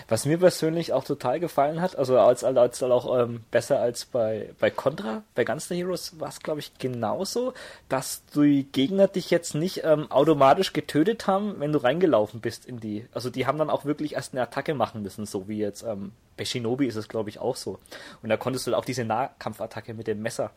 Was 0.07 0.25
mir 0.25 0.37
persönlich 0.37 0.93
auch 0.93 1.03
total 1.03 1.39
gefallen 1.39 1.81
hat, 1.81 1.95
also 1.95 2.19
als, 2.19 2.43
als, 2.43 2.57
als 2.57 2.83
auch 2.83 3.19
ähm, 3.19 3.41
besser 3.51 3.79
als 3.79 4.05
bei, 4.05 4.49
bei 4.59 4.69
Contra, 4.69 5.23
bei 5.35 5.43
Gunstar 5.43 5.77
Heroes 5.77 6.19
war 6.19 6.29
es, 6.29 6.39
glaube 6.39 6.59
ich, 6.59 6.77
genauso, 6.77 7.53
dass 7.89 8.23
die 8.35 8.67
Gegner 8.71 9.07
dich 9.07 9.29
jetzt 9.29 9.55
nicht 9.55 9.83
ähm, 9.83 10.11
automatisch 10.11 10.73
getötet 10.73 11.27
haben, 11.27 11.59
wenn 11.59 11.71
du 11.71 11.81
reingelaufen 11.81 12.41
bist 12.41 12.65
in 12.65 12.79
die. 12.79 13.07
Also 13.13 13.29
die 13.29 13.47
haben 13.47 13.57
dann 13.57 13.69
auch 13.69 13.85
wirklich 13.85 14.13
erst 14.13 14.33
eine 14.33 14.41
Attacke 14.41 14.73
machen 14.73 15.01
müssen, 15.01 15.25
so 15.25 15.47
wie 15.47 15.59
jetzt 15.59 15.83
ähm, 15.83 16.11
bei 16.37 16.45
Shinobi 16.45 16.87
ist 16.87 16.95
es, 16.95 17.07
glaube 17.07 17.29
ich, 17.29 17.39
auch 17.39 17.55
so. 17.55 17.79
Und 18.21 18.29
da 18.29 18.37
konntest 18.37 18.67
du 18.67 18.75
auch 18.75 18.85
diese 18.85 19.05
Nahkampfattacke 19.05 19.93
mit 19.93 20.07
dem 20.07 20.21
Messer. 20.21 20.51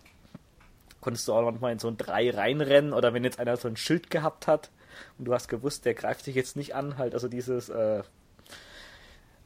Konntest 1.01 1.29
du 1.29 1.35
auch 1.35 1.43
manchmal 1.43 1.73
in 1.73 1.79
so 1.79 1.89
ein 1.89 1.97
Drei 1.97 2.31
reinrennen 2.31 2.93
oder 2.93 3.15
wenn 3.15 3.25
jetzt 3.25 3.39
einer 3.39 3.57
so 3.57 3.69
ein 3.69 3.77
Schild 3.77 4.11
gehabt 4.11 4.47
hat 4.47 4.71
und 5.19 5.27
du 5.27 5.35
hast 5.35 5.49
gewusst, 5.49 5.85
der 5.85 5.95
greift 5.95 6.27
dich 6.27 6.35
jetzt 6.35 6.57
nicht 6.57 6.75
an, 6.75 6.99
halt, 6.99 7.15
also 7.15 7.29
dieses 7.29 7.69
äh, 7.69 8.03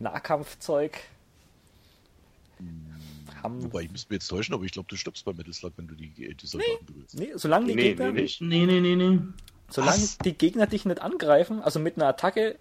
Nahkampfzeug. 0.01 0.99
Haben, 3.43 3.63
Wobei, 3.63 3.83
ich 3.83 3.91
müsste 3.91 4.13
mir 4.13 4.17
jetzt 4.17 4.29
täuschen, 4.29 4.55
aber 4.55 4.65
ich 4.65 4.73
glaube, 4.73 4.89
du 4.89 4.97
stirbst 4.97 5.25
bei 5.25 5.33
Metal 5.33 5.53
Slug, 5.55 5.73
wenn 5.77 5.87
du 5.89 5.95
die, 5.95 6.09
die 6.11 6.47
Soldaten 6.47 6.85
berührst. 6.85 7.15
nee, 7.19 7.31
solange 7.37 7.69
die 7.69 7.75
Nee, 7.75 7.83
Gegner, 7.91 8.13
nee, 8.13 8.23
nicht. 8.23 8.41
Nee, 8.43 8.67
nee, 8.67 8.81
nee, 8.81 8.97
nee. 8.97 9.19
solange 9.71 10.03
Was? 10.03 10.19
die 10.19 10.35
Gegner 10.35 10.67
dich 10.67 10.85
nicht 10.85 11.01
angreifen, 11.01 11.63
also 11.63 11.79
mit 11.81 11.97
einer 11.97 12.09
Attacke, 12.09 12.59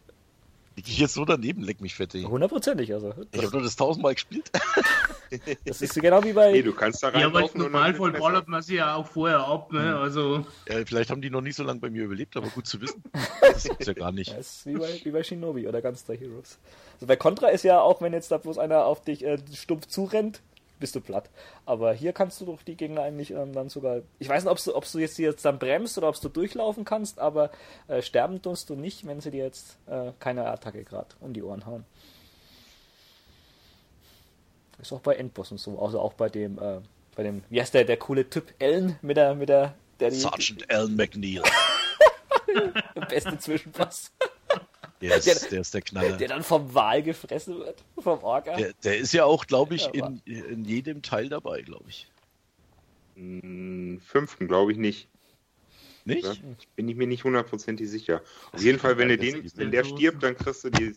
Lieg 0.77 0.87
ich 0.87 0.99
jetzt 0.99 1.15
so 1.15 1.25
daneben, 1.25 1.63
leck 1.63 1.81
mich 1.81 1.95
fett. 1.95 2.15
ey. 2.15 2.23
hundertprozentig, 2.23 2.93
also 2.93 3.13
Ich 3.33 3.41
habe 3.43 3.51
nur 3.51 3.63
das 3.63 3.75
tausendmal 3.75 4.13
gespielt. 4.13 4.49
das 5.65 5.81
ist 5.81 5.93
genau 5.95 6.23
wie 6.23 6.33
bei 6.33 6.51
Nee, 6.51 6.61
du 6.61 6.73
kannst 6.73 7.03
da 7.03 7.11
Ja, 7.17 7.27
aber 7.27 7.49
Normalfall 7.53 8.11
Messer. 8.11 8.23
ballert 8.23 8.47
man 8.47 8.61
sie 8.61 8.75
ja 8.75 8.95
auch 8.95 9.07
vorher 9.07 9.39
ab, 9.39 9.71
ne? 9.71 9.97
Also, 9.97 10.45
Ja, 10.67 10.85
vielleicht 10.85 11.09
haben 11.09 11.21
die 11.21 11.29
noch 11.29 11.41
nie 11.41 11.51
so 11.51 11.63
lange 11.63 11.79
bei 11.79 11.89
mir 11.89 12.03
überlebt, 12.03 12.35
aber 12.37 12.47
gut 12.49 12.67
zu 12.67 12.79
wissen. 12.81 13.03
Das 13.41 13.63
gibt's 13.63 13.87
ja 13.87 13.93
gar 13.93 14.11
nicht. 14.11 14.29
Ja, 14.33 14.37
ist 14.37 14.65
wie 14.65 14.75
bei, 14.75 14.99
wie 15.03 15.11
bei 15.11 15.23
Shinobi 15.23 15.67
oder 15.67 15.81
Gunstar 15.81 16.15
Heroes. 16.15 16.59
Also 16.95 17.05
bei 17.07 17.15
Contra 17.15 17.47
ist 17.49 17.63
ja 17.63 17.79
auch, 17.81 18.01
wenn 18.01 18.13
jetzt 18.13 18.31
da 18.31 18.37
bloß 18.37 18.57
einer 18.57 18.85
auf 18.85 19.01
dich 19.03 19.23
äh, 19.25 19.37
stumpf 19.53 19.87
zurennt, 19.87 20.41
bist 20.79 20.95
du 20.95 21.01
platt. 21.01 21.29
Aber 21.65 21.93
hier 21.93 22.13
kannst 22.13 22.39
du 22.41 22.45
doch 22.45 22.61
die 22.63 22.75
Gegner 22.75 23.01
eigentlich 23.01 23.31
ähm, 23.31 23.53
dann 23.53 23.69
sogar. 23.69 24.01
Ich 24.19 24.29
weiß 24.29 24.43
nicht, 24.43 24.51
ob 24.51 24.63
du, 24.63 24.75
ob 24.75 24.89
du 24.89 24.99
jetzt, 24.99 25.17
die 25.17 25.23
jetzt 25.23 25.43
dann 25.45 25.59
bremst 25.59 25.97
oder 25.97 26.09
ob 26.09 26.19
du 26.19 26.29
durchlaufen 26.29 26.85
kannst, 26.85 27.19
aber 27.19 27.51
äh, 27.87 28.01
sterben 28.01 28.41
tust 28.41 28.69
du 28.69 28.75
nicht, 28.75 29.05
wenn 29.05 29.19
sie 29.21 29.31
dir 29.31 29.43
jetzt 29.43 29.77
äh, 29.87 30.11
keine 30.19 30.45
Attacke 30.45 30.83
gerade 30.83 31.09
um 31.19 31.33
die 31.33 31.43
Ohren 31.43 31.65
hauen. 31.65 31.85
Ist 34.81 34.93
auch 34.93 35.01
bei 35.01 35.15
Endbossen 35.15 35.57
so, 35.57 35.81
also 35.81 35.99
auch 35.99 36.13
bei 36.13 36.29
dem, 36.29 36.57
äh, 36.57 36.79
bei 37.15 37.23
dem, 37.23 37.43
wie 37.49 37.59
heißt 37.59 37.73
der, 37.73 37.83
der 37.83 37.97
coole 37.97 38.29
Typ 38.29 38.53
Ellen 38.59 38.97
mit 39.01 39.17
der, 39.17 39.35
mit 39.35 39.49
der, 39.49 39.75
der 39.99 40.09
die, 40.09 40.15
Sergeant 40.15 40.69
Alan 40.71 40.95
McNeil. 40.95 41.43
der 42.95 43.01
beste 43.09 43.37
Zwischenpass. 43.37 44.11
Der 45.01 45.15
ist 45.15 45.51
der, 45.51 45.61
ist 45.61 45.73
der 45.73 45.81
Knaller. 45.81 46.17
Der 46.17 46.27
dann 46.27 46.43
vom 46.43 46.73
Wal 46.73 47.01
gefressen 47.01 47.59
wird, 47.59 47.83
vom 47.97 48.21
Orca. 48.23 48.55
Der, 48.55 48.73
der 48.83 48.97
ist 48.97 49.13
ja 49.13 49.25
auch, 49.25 49.45
glaube 49.47 49.75
ich, 49.75 49.93
in, 49.93 50.21
in 50.25 50.65
jedem 50.65 51.01
Teil 51.01 51.29
dabei, 51.29 51.61
glaube 51.61 51.85
ich. 51.87 52.07
Hm, 53.15 54.01
Fünften 54.05 54.47
glaube 54.47 54.71
ich 54.71 54.77
nicht. 54.77 55.07
Nicht? 56.05 56.25
Ja? 56.25 56.33
Ich 56.57 56.67
bin 56.69 56.89
ich 56.89 56.95
mir 56.95 57.07
nicht 57.07 57.23
hundertprozentig 57.23 57.89
sicher. 57.89 58.21
Auf 58.51 58.61
jeden 58.61 58.79
Fall, 58.79 58.97
wenn, 58.97 59.09
du 59.09 59.17
den, 59.17 59.49
wenn 59.55 59.71
der 59.71 59.83
stirbt, 59.83 60.23
dann 60.23 60.35
kriegst 60.35 60.63
du 60.63 60.69
die 60.69 60.95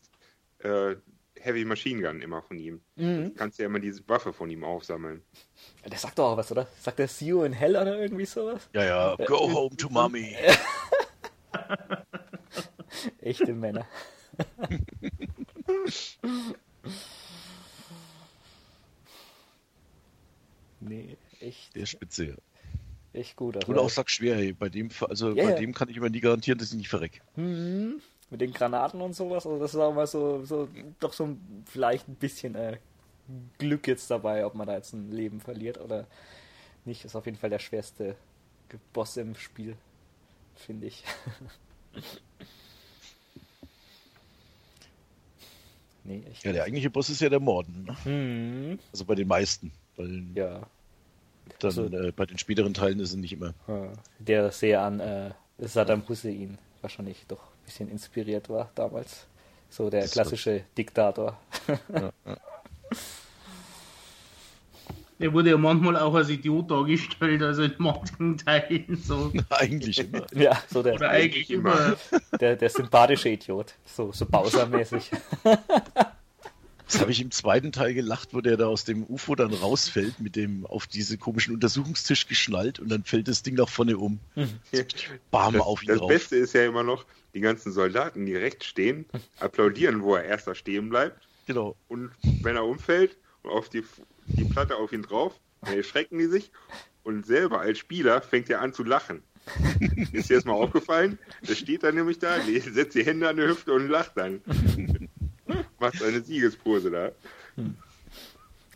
äh, 0.67 0.97
Heavy 1.43 1.65
Machine 1.65 2.01
Gun 2.03 2.21
immer 2.23 2.41
von 2.43 2.59
ihm. 2.59 2.81
Mhm. 2.97 3.35
Kannst 3.35 3.59
ja 3.59 3.67
immer 3.67 3.81
diese 3.81 4.07
Waffe 4.09 4.33
von 4.33 4.49
ihm 4.51 4.63
aufsammeln. 4.65 5.23
Der 5.85 5.99
sagt 5.99 6.19
doch 6.19 6.33
auch 6.33 6.37
was, 6.37 6.51
oder? 6.53 6.67
Sagt 6.81 6.99
der 7.01 7.09
See 7.09 7.27
you 7.27 7.43
in 7.43 7.53
Hell 7.53 7.77
oder 7.77 7.99
irgendwie 8.01 8.25
sowas? 8.27 8.69
Ja, 8.73 8.85
ja, 8.85 9.17
go 9.27 9.53
home 9.53 9.77
to 9.77 9.89
mommy. 9.91 10.37
Echte 13.21 13.53
Männer. 13.55 13.87
nee, 20.81 21.17
echt, 21.41 21.75
Der 21.75 21.87
Spitze. 21.87 22.25
ja. 22.27 22.35
echt 23.13 23.37
gut. 23.37 23.57
Also, 23.57 23.69
Und 23.73 23.79
auch 23.79 23.91
sackschwer, 23.91 24.37
hey. 24.37 24.53
Bei 24.53 24.69
dem, 24.69 24.91
also 25.09 25.31
Ja, 25.33 25.45
bei 25.45 25.53
dem 25.55 25.75
kann 25.75 25.89
ich 25.89 25.97
immer 25.97 26.09
nie 26.11 26.21
garantieren, 26.21 26.59
dass 26.59 26.71
ich 26.71 26.77
nicht 26.77 26.89
verreck. 26.89 27.23
Mhm. 27.37 28.01
Mit 28.33 28.41
den 28.41 28.53
Granaten 28.55 29.01
und 29.03 29.15
sowas. 29.15 29.47
Also 29.47 29.59
das 29.59 29.75
ist 29.75 29.81
auch 29.81 29.93
mal 29.93 30.07
so, 30.07 30.43
so 30.47 30.67
doch 31.01 31.13
so 31.13 31.25
ein, 31.27 31.65
vielleicht 31.67 32.09
ein 32.09 32.15
bisschen 32.15 32.55
äh, 32.55 32.79
Glück 33.59 33.87
jetzt 33.87 34.11
dabei, 34.11 34.47
ob 34.47 34.55
man 34.55 34.67
da 34.67 34.75
jetzt 34.75 34.95
ein 34.95 35.13
Leben 35.13 35.39
verliert 35.39 35.79
oder 35.79 36.07
nicht. 36.87 37.05
Ist 37.05 37.15
auf 37.15 37.27
jeden 37.27 37.37
Fall 37.37 37.51
der 37.51 37.59
schwerste 37.59 38.17
Boss 38.95 39.19
im 39.19 39.35
Spiel, 39.35 39.77
finde 40.57 40.87
ich. 40.87 41.05
nee, 46.05 46.23
echt. 46.31 46.43
Ja, 46.45 46.53
der 46.53 46.65
eigentliche 46.65 46.89
Boss 46.91 47.11
ist 47.11 47.21
ja 47.21 47.29
der 47.29 47.41
Morden. 47.41 47.85
Ne? 47.85 47.97
Mhm. 48.11 48.79
Also 48.93 49.05
bei 49.05 49.15
den 49.15 49.29
meisten. 49.29 49.73
Bei 49.97 50.05
den, 50.05 50.33
Ja, 50.35 50.61
dann, 51.59 51.69
also- 51.69 51.85
äh, 51.87 52.13
bei 52.13 52.25
den 52.25 52.39
späteren 52.39 52.73
Teilen 52.73 52.99
ist 53.01 53.11
es 53.11 53.17
nicht 53.17 53.35
immer. 53.35 53.53
Der 54.19 54.51
sehr 54.53 54.81
an 54.83 55.01
äh, 55.01 55.33
Saddam 55.59 56.09
Hussein 56.09 56.57
wahrscheinlich 56.81 57.25
doch 57.29 57.52
ein 57.63 57.65
bisschen 57.65 57.89
inspiriert 57.91 58.49
war 58.49 58.71
damals. 58.75 59.27
So 59.71 59.89
der 59.89 60.07
klassische 60.07 60.65
Diktator. 60.77 61.39
der 65.19 65.33
wurde 65.33 65.51
ja 65.51 65.57
manchmal 65.57 65.97
auch 65.97 66.15
als 66.15 66.29
Idiot 66.29 66.71
dargestellt, 66.71 67.43
also 67.43 67.63
in 67.63 67.75
manchen 67.79 68.37
Teilen 68.37 68.97
so. 69.03 69.33
Eigentlich 69.49 69.99
immer. 69.99 70.27
ja, 70.35 70.61
so 70.69 70.81
Oder 70.81 70.97
der, 70.97 71.11
eigentlich 71.11 71.51
immer. 71.51 71.97
der, 72.41 72.57
der 72.57 72.69
sympathische 72.69 73.31
Idiot. 73.31 73.75
So, 73.87 74.13
so 74.13 74.27
Bowser-mäßig. 74.27 75.11
Das 76.93 77.01
habe 77.01 77.11
ich 77.11 77.21
im 77.21 77.31
zweiten 77.31 77.73
Teil 77.73 77.95
gelacht, 77.95 78.35
wo 78.35 78.41
der 78.41 78.57
da 78.57 78.67
aus 78.67 78.85
dem 78.85 79.05
UFO 79.05 79.35
dann 79.35 79.53
rausfällt, 79.55 80.21
mit 80.21 80.37
dem 80.37 80.67
auf 80.67 80.87
diese 80.87 81.17
komischen 81.19 81.55
Untersuchungstisch 81.55 82.27
geschnallt 82.27 82.79
und 82.81 82.89
dann 82.91 83.05
fällt 83.05 83.29
das 83.29 83.43
Ding 83.43 83.55
nach 83.55 83.69
vorne 83.69 83.97
um. 83.99 84.19
Bam, 85.31 85.55
Das, 85.55 85.63
auf 85.63 85.83
ihn 85.83 85.89
das 85.89 85.99
drauf. 85.99 86.09
Beste 86.09 86.37
ist 86.37 86.53
ja 86.55 86.65
immer 86.67 86.83
noch, 86.83 87.05
die 87.35 87.41
ganzen 87.41 87.73
Soldaten, 87.73 88.27
die 88.27 88.37
rechts 88.37 88.67
stehen, 88.67 89.07
applaudieren, 89.41 90.03
wo 90.03 90.15
er 90.17 90.25
erster 90.25 90.55
stehen 90.55 90.89
bleibt. 90.91 91.27
Genau. 91.47 91.77
Und 91.89 92.11
wenn 92.43 92.57
er 92.57 92.65
umfällt 92.65 93.17
und 93.43 93.51
auf 93.51 93.69
die, 93.69 93.85
die 94.27 94.45
Platte 94.45 94.77
auf 94.77 94.93
ihn 94.93 95.03
drauf, 95.03 95.33
dann 95.63 95.75
erschrecken 95.77 96.19
die 96.19 96.27
sich. 96.27 96.51
Und 97.05 97.27
selber 97.27 97.61
als 97.61 97.79
Spieler 97.79 98.21
fängt 98.23 98.49
er 98.51 98.61
an 98.61 98.73
zu 98.75 98.85
lachen. 98.85 99.23
Ist 100.13 100.31
dir 100.31 100.37
das 100.37 100.45
mal 100.45 100.53
aufgefallen? 100.53 101.19
Der 101.49 101.57
steht 101.57 101.83
da 101.83 101.91
nämlich 101.91 102.21
da, 102.21 102.39
die- 102.39 102.61
setzt 102.61 102.95
die 102.95 103.05
Hände 103.05 103.29
an 103.29 103.37
die 103.37 103.43
Hüfte 103.43 103.73
und 103.73 103.89
lacht 103.89 104.13
dann. 104.17 104.41
Macht 105.83 105.99
seine 105.99 106.23
Siegespose 106.23 106.91
da. 106.93 107.11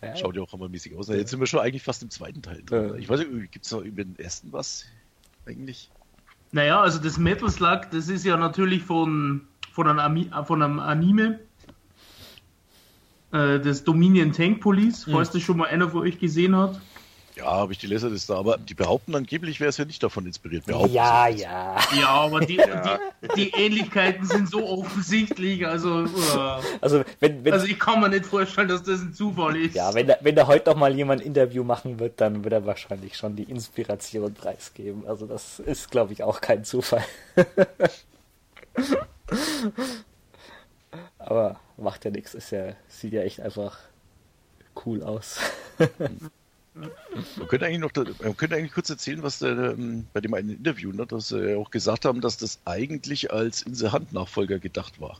Ja, 0.02 0.16
Schaut 0.16 0.34
ja 0.34 0.42
auch 0.42 0.52
hammermäßig 0.52 0.96
aus. 0.96 1.08
Jetzt 1.08 1.30
sind 1.30 1.38
wir 1.38 1.46
schon 1.46 1.60
eigentlich 1.60 1.84
fast 1.84 2.02
im 2.02 2.10
zweiten 2.10 2.42
Teil 2.42 2.62
drin. 2.66 2.88
Ja. 2.88 2.94
Ich 2.96 3.08
weiß 3.08 3.20
nicht, 3.20 3.52
gibt 3.52 3.64
es 3.64 3.70
noch 3.70 3.82
über 3.82 4.04
den 4.04 4.18
ersten 4.18 4.52
was? 4.52 4.84
Eigentlich? 5.46 5.90
Naja, 6.50 6.80
also 6.80 6.98
das 6.98 7.16
Metal 7.16 7.48
Slug, 7.48 7.82
das 7.92 8.08
ist 8.08 8.24
ja 8.24 8.36
natürlich 8.36 8.82
von, 8.82 9.46
von, 9.72 9.86
einem, 9.86 10.00
Ami, 10.00 10.30
äh, 10.34 10.44
von 10.44 10.62
einem 10.62 10.80
Anime. 10.80 11.38
Äh, 13.32 13.60
das 13.60 13.84
Dominion 13.84 14.32
Tank 14.32 14.60
Police, 14.60 15.04
falls 15.04 15.30
das 15.30 15.42
schon 15.42 15.58
mal 15.58 15.68
einer 15.68 15.88
von 15.88 16.00
euch 16.00 16.18
gesehen 16.18 16.56
hat. 16.56 16.80
Ja, 17.36 17.44
habe 17.44 17.72
ich 17.72 17.78
die 17.78 17.86
Laserdisc 17.86 18.28
da, 18.28 18.38
aber 18.38 18.56
die 18.56 18.72
behaupten 18.72 19.14
angeblich 19.14 19.60
wäre 19.60 19.68
es 19.68 19.76
ja 19.76 19.84
nicht 19.84 20.02
davon 20.02 20.24
inspiriert. 20.24 20.64
Behaupten 20.64 20.94
Ja, 20.94 21.28
ja. 21.28 21.76
Ja, 21.94 22.08
aber 22.08 22.40
die, 22.40 22.56
Ja. 22.66 22.98
Die, 23.22 23.50
die 23.50 23.50
Ähnlichkeiten 23.50 24.24
sind 24.24 24.48
so 24.48 24.66
offensichtlich, 24.66 25.66
also, 25.66 26.04
uh, 26.04 26.62
Also 26.80 27.04
wenn, 27.20 27.44
wenn, 27.44 27.52
also 27.52 27.66
ich 27.66 27.78
kann 27.78 28.00
mir 28.00 28.08
nicht 28.08 28.24
vorstellen, 28.24 28.68
dass 28.68 28.82
das 28.82 29.02
ein 29.02 29.12
Zufall 29.12 29.54
ist. 29.56 29.74
ja, 29.74 29.92
wenn, 29.92 30.06
da, 30.06 30.16
wenn 30.22 30.34
da 30.34 30.46
heute 30.46 30.70
noch 30.70 30.78
mal 30.78 30.96
jemand 30.96 31.20
ein 31.20 31.26
Interview 31.26 31.62
machen 31.62 31.98
wird, 31.98 32.22
dann 32.22 32.42
wird 32.42 32.54
er 32.54 32.64
wahrscheinlich 32.64 33.18
schon 33.18 33.36
die 33.36 33.42
Inspiration 33.44 34.32
preisgeben. 34.32 35.06
Also 35.06 35.26
das 35.26 35.58
ist, 35.58 35.90
glaube 35.90 36.14
ich, 36.14 36.22
auch 36.22 36.40
kein 36.40 36.64
Zufall. 36.64 37.04
Aber 41.18 41.60
macht 41.76 42.06
ja 42.06 42.10
nichts. 42.10 42.32
Ist 42.34 42.50
ja, 42.50 42.72
sieht 42.88 43.12
ja 43.12 43.20
echt 43.22 43.40
einfach 43.40 43.78
cool 44.86 45.02
aus. 45.02 45.38
Man 46.76 47.48
könnte 47.48 47.66
eigentlich 47.66 47.80
noch, 47.80 47.92
man 48.22 48.36
könnte 48.36 48.56
eigentlich 48.56 48.72
kurz 48.72 48.90
erzählen, 48.90 49.22
was 49.22 49.38
der, 49.38 49.52
ähm, 49.56 50.06
bei 50.12 50.20
dem 50.20 50.34
einen 50.34 50.50
Interview, 50.50 50.92
ne, 50.92 51.06
dass 51.06 51.28
sie 51.28 51.56
auch 51.56 51.70
gesagt 51.70 52.04
haben, 52.04 52.20
dass 52.20 52.36
das 52.36 52.58
eigentlich 52.66 53.32
als 53.32 53.62
In 53.62 53.74
the 53.74 53.88
Hand 53.88 54.12
Nachfolger 54.12 54.58
gedacht 54.58 55.00
war. 55.00 55.18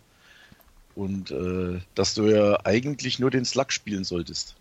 Und 0.94 1.30
äh, 1.30 1.80
dass 1.94 2.14
du 2.14 2.26
ja 2.26 2.58
eigentlich 2.64 3.18
nur 3.18 3.30
den 3.30 3.44
Slug 3.44 3.72
spielen 3.72 4.04
solltest. 4.04 4.54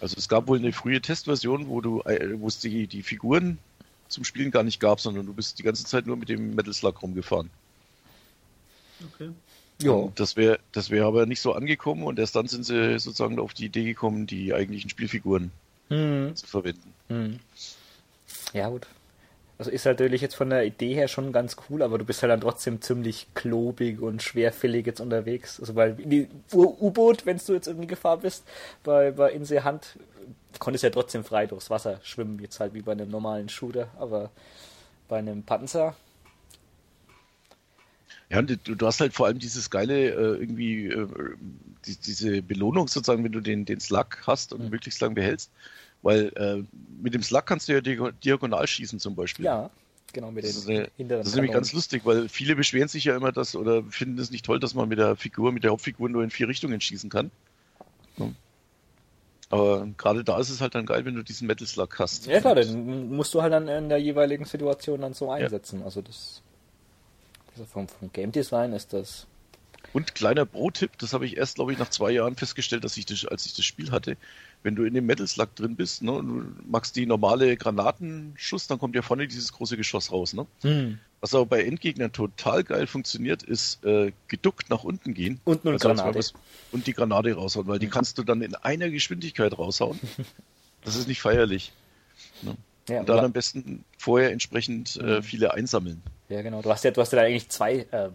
Also 0.00 0.16
es 0.16 0.28
gab 0.28 0.46
wohl 0.46 0.58
eine 0.58 0.72
frühe 0.72 1.00
Testversion, 1.00 1.68
wo 1.68 1.80
du, 1.80 2.02
äh, 2.02 2.40
wo 2.40 2.46
es 2.46 2.58
die, 2.60 2.86
die 2.86 3.02
Figuren 3.02 3.58
zum 4.08 4.24
Spielen 4.24 4.50
gar 4.50 4.62
nicht 4.62 4.80
gab, 4.80 5.00
sondern 5.00 5.26
du 5.26 5.34
bist 5.34 5.58
die 5.58 5.62
ganze 5.62 5.84
Zeit 5.84 6.06
nur 6.06 6.16
mit 6.16 6.28
dem 6.28 6.54
Metal 6.54 6.72
Slug 6.72 7.02
rumgefahren. 7.02 7.50
Okay. 9.14 9.30
Ja. 9.82 10.12
Das 10.14 10.36
wäre 10.36 10.60
das 10.72 10.90
wäre 10.90 11.06
aber 11.06 11.26
nicht 11.26 11.40
so 11.40 11.54
angekommen 11.54 12.04
und 12.04 12.18
erst 12.18 12.36
dann 12.36 12.46
sind 12.46 12.64
sie 12.64 12.98
sozusagen 12.98 13.38
auf 13.38 13.54
die 13.54 13.64
Idee 13.64 13.84
gekommen, 13.84 14.26
die 14.26 14.52
eigentlichen 14.52 14.90
Spielfiguren 14.90 15.50
Hm. 15.90 16.34
zu 16.34 16.46
verwenden. 16.46 16.96
Hm. 17.08 17.40
Ja, 18.52 18.68
gut. 18.68 18.86
Also 19.58 19.70
ist 19.70 19.86
natürlich 19.86 20.22
jetzt 20.22 20.36
von 20.36 20.50
der 20.50 20.64
Idee 20.66 20.94
her 20.94 21.08
schon 21.08 21.32
ganz 21.32 21.56
cool, 21.70 21.82
aber 21.82 21.98
du 21.98 22.04
bist 22.04 22.22
halt 22.22 22.30
dann 22.32 22.40
trotzdem 22.42 22.82
ziemlich 22.82 23.28
klobig 23.34 24.00
und 24.00 24.22
schwerfällig 24.22 24.86
jetzt 24.86 25.00
unterwegs. 25.00 25.60
Also 25.60 25.76
weil 25.76 26.00
in 26.00 26.10
die 26.10 26.28
U- 26.52 26.76
U-Boot, 26.80 27.26
wenn 27.26 27.38
du 27.46 27.54
jetzt 27.54 27.68
irgendwie 27.68 27.86
Gefahr 27.88 28.18
bist, 28.18 28.44
bei, 28.84 29.12
bei 29.12 29.32
Insel 29.32 29.64
Hand, 29.64 29.98
konntest 30.60 30.84
ja 30.84 30.90
trotzdem 30.90 31.24
frei 31.24 31.46
durchs 31.46 31.70
Wasser 31.70 32.00
schwimmen, 32.04 32.40
jetzt 32.40 32.60
halt 32.60 32.74
wie 32.74 32.82
bei 32.82 32.92
einem 32.92 33.10
normalen 33.10 33.48
Shooter, 33.48 33.88
aber 33.98 34.30
bei 35.08 35.18
einem 35.18 35.44
Panzer, 35.44 35.96
Ja, 38.30 38.38
und 38.38 38.50
du, 38.66 38.76
du 38.76 38.86
hast 38.86 39.00
halt 39.00 39.12
vor 39.14 39.26
allem 39.26 39.38
dieses 39.38 39.70
geile, 39.70 40.10
äh, 40.10 40.40
irgendwie, 40.40 40.86
äh, 40.86 41.08
die, 41.86 41.96
diese 41.96 42.42
Belohnung 42.42 42.88
sozusagen, 42.88 43.24
wenn 43.24 43.32
du 43.32 43.40
den, 43.40 43.64
den 43.64 43.80
Slug 43.80 44.06
hast 44.26 44.52
und 44.52 44.66
Mhm. 44.66 44.70
möglichst 44.70 45.00
lang 45.00 45.14
behältst. 45.14 45.50
Weil 46.02 46.32
äh, 46.36 46.64
mit 47.02 47.14
dem 47.14 47.22
Slug 47.22 47.44
kannst 47.46 47.68
du 47.68 47.72
ja 47.74 47.80
diago- 47.80 48.12
diagonal 48.12 48.66
schießen 48.66 48.98
zum 48.98 49.14
Beispiel. 49.14 49.44
ja, 49.44 49.70
genau 50.12 50.30
mit 50.30 50.44
den 50.44 50.50
Das 50.50 50.56
ist, 50.56 50.68
eine, 50.68 50.90
das 51.08 51.26
ist 51.28 51.34
nämlich 51.34 51.52
ganz 51.52 51.72
lustig, 51.72 52.02
weil 52.04 52.28
viele 52.28 52.56
beschweren 52.56 52.88
sich 52.88 53.04
ja 53.04 53.14
immer, 53.16 53.32
dass 53.32 53.54
oder 53.54 53.82
finden 53.84 54.18
es 54.18 54.30
nicht 54.30 54.44
toll, 54.44 54.60
dass 54.60 54.74
man 54.74 54.88
mit 54.88 54.98
der 54.98 55.16
Figur, 55.16 55.52
mit 55.52 55.62
der 55.62 55.72
Hauptfigur 55.72 56.08
nur 56.08 56.24
in 56.24 56.30
vier 56.30 56.48
Richtungen 56.48 56.80
schießen 56.80 57.10
kann. 57.10 57.30
Ja. 58.16 58.30
Aber 59.50 59.86
gerade 59.98 60.22
da 60.24 60.38
ist 60.38 60.48
es 60.48 60.60
halt 60.60 60.74
dann 60.74 60.86
geil, 60.86 61.04
wenn 61.04 61.16
du 61.16 61.22
diesen 61.24 61.46
Metal 61.48 61.66
Slug 61.66 61.98
hast. 61.98 62.26
Ja 62.26 62.40
klar, 62.40 62.54
den 62.54 63.14
musst 63.14 63.34
du 63.34 63.42
halt 63.42 63.52
dann 63.52 63.68
in 63.68 63.88
der 63.88 63.98
jeweiligen 63.98 64.44
Situation 64.44 65.00
dann 65.00 65.12
so 65.12 65.30
einsetzen. 65.30 65.82
Also 65.82 66.00
das, 66.02 66.40
also 67.52 67.64
vom, 67.66 67.88
vom 67.88 68.12
Game 68.12 68.30
Design 68.30 68.72
ist 68.72 68.92
das 68.92 69.26
Und 69.92 70.14
kleiner 70.14 70.46
Pro-Tipp, 70.46 70.92
das 70.98 71.12
habe 71.12 71.26
ich 71.26 71.36
erst, 71.36 71.56
glaube 71.56 71.72
ich, 71.72 71.78
nach 71.78 71.90
zwei 71.90 72.12
Jahren 72.12 72.36
festgestellt, 72.36 72.84
dass 72.84 72.96
ich 72.96 73.06
das, 73.06 73.24
als 73.26 73.44
ich 73.44 73.54
das 73.54 73.64
Spiel 73.64 73.90
hatte, 73.90 74.16
wenn 74.62 74.74
du 74.76 74.84
in 74.84 74.94
dem 74.94 75.06
Metal 75.06 75.26
Slug 75.26 75.54
drin 75.56 75.74
bist, 75.76 76.02
ne, 76.02 76.12
und 76.12 76.28
du 76.28 76.44
machst 76.70 76.96
die 76.96 77.06
normale 77.06 77.56
Granatenschuss, 77.56 78.66
dann 78.66 78.78
kommt 78.78 78.94
ja 78.94 79.02
vorne 79.02 79.26
dieses 79.26 79.52
große 79.52 79.76
Geschoss 79.76 80.12
raus. 80.12 80.32
Ne? 80.34 80.46
hm. 80.62 80.98
Was 81.22 81.34
aber 81.34 81.44
bei 81.44 81.62
Endgegnern 81.64 82.12
total 82.12 82.64
geil 82.64 82.86
funktioniert, 82.86 83.42
ist 83.42 83.84
äh, 83.84 84.12
geduckt 84.28 84.70
nach 84.70 84.84
unten 84.84 85.12
gehen. 85.12 85.38
Und 85.44 85.66
eine 85.66 85.74
Also, 85.74 85.90
als 85.90 85.98
Granate. 86.00 86.18
was- 86.18 86.32
Und 86.72 86.86
die 86.86 86.94
Granate 86.94 87.34
raushauen, 87.34 87.66
weil 87.66 87.78
die 87.78 87.88
kannst 87.88 88.16
du 88.16 88.22
dann 88.22 88.40
in 88.40 88.54
einer 88.54 88.88
Geschwindigkeit 88.90 89.56
raushauen. 89.58 89.98
Das 90.82 90.96
ist 90.96 91.08
nicht 91.08 91.20
feierlich. 91.20 91.72
ja, 92.88 93.00
Und 93.00 93.08
dann 93.10 93.18
am 93.22 93.32
besten 93.32 93.84
vorher 93.98 94.32
entsprechend 94.32 94.96
äh, 94.96 95.20
viele 95.20 95.52
einsammeln. 95.52 96.02
Ja, 96.30 96.40
genau. 96.40 96.62
Du 96.62 96.70
hast 96.70 96.84
ja, 96.84 96.90
du 96.90 97.02
hast 97.02 97.12
ja 97.12 97.18
da 97.20 97.26
eigentlich 97.26 97.50
zwei 97.50 97.86
ähm, 97.92 98.12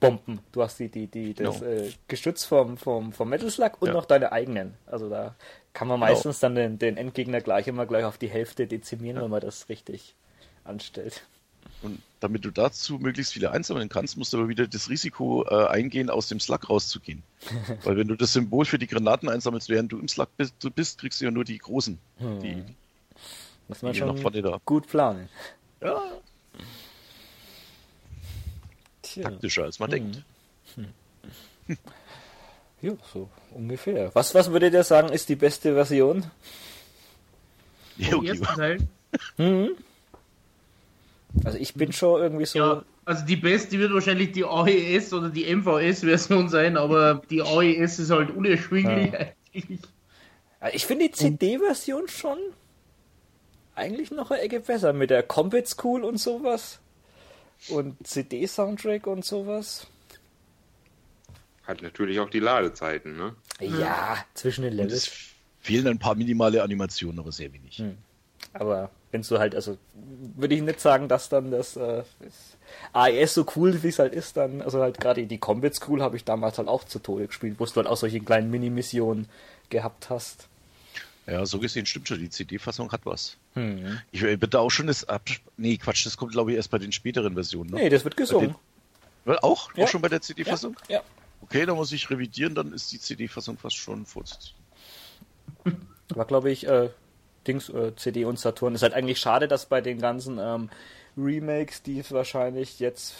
Bomben. 0.00 0.40
Du 0.52 0.62
hast 0.62 0.78
die, 0.78 0.88
die, 0.88 1.06
die, 1.06 1.34
das 1.34 1.60
Genau. 1.60 1.70
äh, 1.70 1.92
Gestütz 2.08 2.44
vom, 2.44 2.76
vom, 2.76 3.12
vom 3.12 3.28
Metal 3.28 3.50
Slug 3.50 3.80
und 3.80 3.88
Ja. 3.88 3.94
noch 3.94 4.04
deine 4.04 4.32
eigenen. 4.32 4.74
Also 4.86 5.08
da 5.08 5.34
kann 5.72 5.88
man 5.88 5.98
meistens 6.00 6.40
dann 6.40 6.54
den, 6.54 6.78
den 6.78 6.96
Endgegner 6.96 7.40
gleich 7.40 7.66
immer 7.68 7.86
gleich 7.86 8.04
auf 8.04 8.18
die 8.18 8.28
Hälfte 8.28 8.66
dezimieren, 8.66 9.20
wenn 9.22 9.30
man 9.30 9.40
das 9.40 9.68
richtig 9.68 10.14
anstellt. 10.64 11.24
Und 11.82 12.00
damit 12.20 12.44
du 12.44 12.50
dazu 12.50 12.98
möglichst 12.98 13.32
viele 13.32 13.50
einsammeln 13.50 13.88
kannst, 13.88 14.16
musst 14.16 14.32
du 14.32 14.38
aber 14.38 14.48
wieder 14.48 14.66
das 14.66 14.88
Risiko 14.88 15.44
äh, 15.48 15.66
eingehen, 15.66 16.08
aus 16.10 16.28
dem 16.28 16.40
Slug 16.40 16.68
rauszugehen. 16.70 17.22
Weil 17.82 17.96
wenn 17.96 18.08
du 18.08 18.16
das 18.16 18.32
Symbol 18.32 18.64
für 18.64 18.78
die 18.78 18.86
Granaten 18.86 19.28
einsammelst, 19.28 19.68
während 19.68 19.92
du 19.92 19.98
im 19.98 20.08
Slug 20.08 20.28
bist, 20.36 20.54
du 20.60 20.70
bist 20.70 20.98
kriegst 20.98 21.20
du 21.20 21.26
ja 21.26 21.30
nur 21.30 21.44
die 21.44 21.58
großen. 21.58 21.98
Hm. 22.18 22.40
Die, 22.40 22.64
Muss 23.68 23.82
man 23.82 23.92
die 23.92 23.98
schon 23.98 24.60
gut 24.64 24.86
planen. 24.86 25.28
Ja, 25.82 26.00
Tja. 29.14 29.22
taktischer 29.30 29.64
als 29.64 29.78
man 29.78 29.90
denkt. 29.90 30.22
Ja, 32.82 32.92
so 33.14 33.30
ungefähr. 33.54 34.14
Was, 34.14 34.34
was 34.34 34.50
würdet 34.50 34.74
ihr 34.74 34.84
sagen, 34.84 35.08
ist 35.10 35.28
die 35.30 35.36
beste 35.36 35.72
Version? 35.74 36.24
Ja, 37.96 38.20
ersten 38.22 38.44
Teil. 38.44 38.78
Also 41.44 41.58
ich 41.58 41.74
bin 41.74 41.92
schon 41.92 42.20
irgendwie 42.20 42.44
so. 42.44 42.58
Ja, 42.58 42.84
also 43.04 43.24
die 43.24 43.36
beste 43.36 43.78
wird 43.78 43.94
wahrscheinlich 43.94 44.32
die 44.32 44.44
AES 44.44 45.12
oder 45.14 45.28
die 45.30 45.44
MVS-Version 45.54 46.48
sein, 46.48 46.76
aber 46.76 47.22
die 47.30 47.40
AES 47.40 48.00
ist 48.00 48.10
halt 48.10 48.30
unerschwinglich 48.34 49.12
Ja. 49.12 49.18
eigentlich. 49.54 49.78
Also 50.60 50.76
Ich 50.76 50.86
finde 50.86 51.04
die 51.06 51.12
CD-Version 51.12 52.08
schon 52.08 52.38
eigentlich 53.76 54.10
noch 54.10 54.30
eine 54.32 54.40
Ecke 54.42 54.58
besser 54.60 54.92
mit 54.92 55.10
der 55.10 55.22
Combat 55.22 55.66
School 55.68 56.02
und 56.04 56.18
sowas. 56.18 56.80
Und 57.68 58.06
CD-Soundtrack 58.06 59.06
und 59.06 59.24
sowas. 59.24 59.86
Hat 61.66 61.80
natürlich 61.82 62.20
auch 62.20 62.28
die 62.28 62.40
Ladezeiten, 62.40 63.16
ne? 63.16 63.34
Ja, 63.60 64.24
zwischen 64.34 64.62
den 64.62 64.78
Und 64.78 64.92
es 64.92 65.06
Levels. 65.06 65.18
fehlen 65.60 65.86
ein 65.86 65.98
paar 65.98 66.14
minimale 66.14 66.62
Animationen, 66.62 67.18
aber 67.18 67.32
sehr 67.32 67.52
wenig. 67.52 67.78
Hm. 67.78 67.96
Aber 68.52 68.90
wenn 69.10 69.22
du 69.22 69.38
halt, 69.38 69.54
also 69.54 69.78
würde 70.36 70.54
ich 70.54 70.62
nicht 70.62 70.80
sagen, 70.80 71.08
dass 71.08 71.28
dann 71.28 71.50
das, 71.50 71.76
äh, 71.76 72.02
das 72.20 72.56
AES 72.92 73.34
so 73.34 73.46
cool, 73.56 73.82
wie 73.82 73.88
es 73.88 73.98
halt 73.98 74.12
ist, 74.12 74.36
dann, 74.36 74.60
also 74.60 74.80
halt 74.80 75.00
gerade 75.00 75.26
die 75.26 75.38
Combat 75.38 75.74
School 75.74 76.02
habe 76.02 76.16
ich 76.16 76.24
damals 76.24 76.58
halt 76.58 76.68
auch 76.68 76.84
zu 76.84 76.98
Tode 76.98 77.26
gespielt, 77.28 77.56
wo 77.58 77.64
du 77.64 77.74
halt 77.76 77.86
auch 77.86 77.96
solche 77.96 78.20
kleinen 78.20 78.50
Mini-Missionen 78.50 79.28
gehabt 79.70 80.10
hast. 80.10 80.48
Ja, 81.26 81.46
so 81.46 81.58
gesehen 81.58 81.86
stimmt 81.86 82.08
schon, 82.08 82.18
die 82.18 82.28
CD-Fassung 82.28 82.92
hat 82.92 83.06
was. 83.06 83.36
Hm. 83.54 84.00
Ich 84.10 84.22
äh, 84.22 84.36
bitte 84.36 84.60
auch 84.60 84.70
schon 84.70 84.88
das 84.88 85.08
Ab 85.08 85.22
Nee, 85.56 85.76
Quatsch, 85.76 86.04
das 86.06 86.16
kommt 86.16 86.32
glaube 86.32 86.50
ich 86.50 86.56
erst 86.56 86.70
bei 86.70 86.78
den 86.78 86.92
späteren 86.92 87.34
Versionen. 87.34 87.70
Ne? 87.70 87.76
Nee, 87.76 87.88
das 87.88 88.04
wird 88.04 88.16
gesungen. 88.16 88.54
Weil 89.24 89.38
Auch? 89.38 89.72
Ja. 89.74 89.84
Auch 89.84 89.88
schon 89.88 90.02
bei 90.02 90.08
der 90.08 90.20
CD-Fassung? 90.20 90.76
Ja. 90.88 91.02
Okay, 91.40 91.64
da 91.66 91.74
muss 91.74 91.92
ich 91.92 92.10
revidieren, 92.10 92.54
dann 92.54 92.72
ist 92.72 92.90
die 92.92 92.98
CD-Fassung 92.98 93.58
fast 93.58 93.76
schon 93.76 94.06
vorzuziehen. 94.06 94.56
War, 96.08 96.24
glaube 96.24 96.50
ich, 96.50 96.66
äh, 96.66 96.90
Dings, 97.46 97.68
äh, 97.68 97.94
CD 97.96 98.24
und 98.24 98.38
Saturn. 98.38 98.74
Ist 98.74 98.82
halt 98.82 98.94
eigentlich 98.94 99.18
schade, 99.18 99.48
dass 99.48 99.66
bei 99.66 99.80
den 99.80 100.00
ganzen 100.00 100.38
ähm, 100.38 100.70
Remakes, 101.16 101.82
die 101.82 101.98
es 101.98 102.12
wahrscheinlich 102.12 102.80
jetzt 102.80 103.14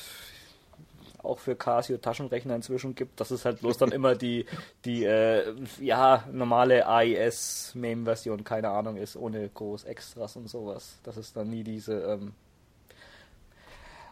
auch 1.25 1.39
für 1.39 1.57
Casio 1.57 1.97
Taschenrechner 1.99 2.55
inzwischen 2.55 2.95
gibt, 2.95 3.21
dass 3.21 3.31
es 3.31 3.45
halt 3.45 3.61
bloß 3.61 3.79
dann 3.79 3.93
immer 3.93 4.15
die, 4.15 4.47
die 4.85 5.05
äh, 5.05 5.55
ja, 5.81 6.25
normale 6.33 6.87
AIS 6.87 7.73
MAME-Version, 7.75 8.45
keine 8.45 8.71
Ahnung, 8.71 8.97
ist, 8.97 9.17
ohne 9.17 9.49
groß 9.49 9.85
Extras 9.85 10.37
und 10.37 10.49
sowas. 10.49 10.99
Dass 11.03 11.17
es 11.17 11.33
dann 11.33 11.51
nie 11.51 11.65
diese 11.65 12.01
ähm, 12.01 12.33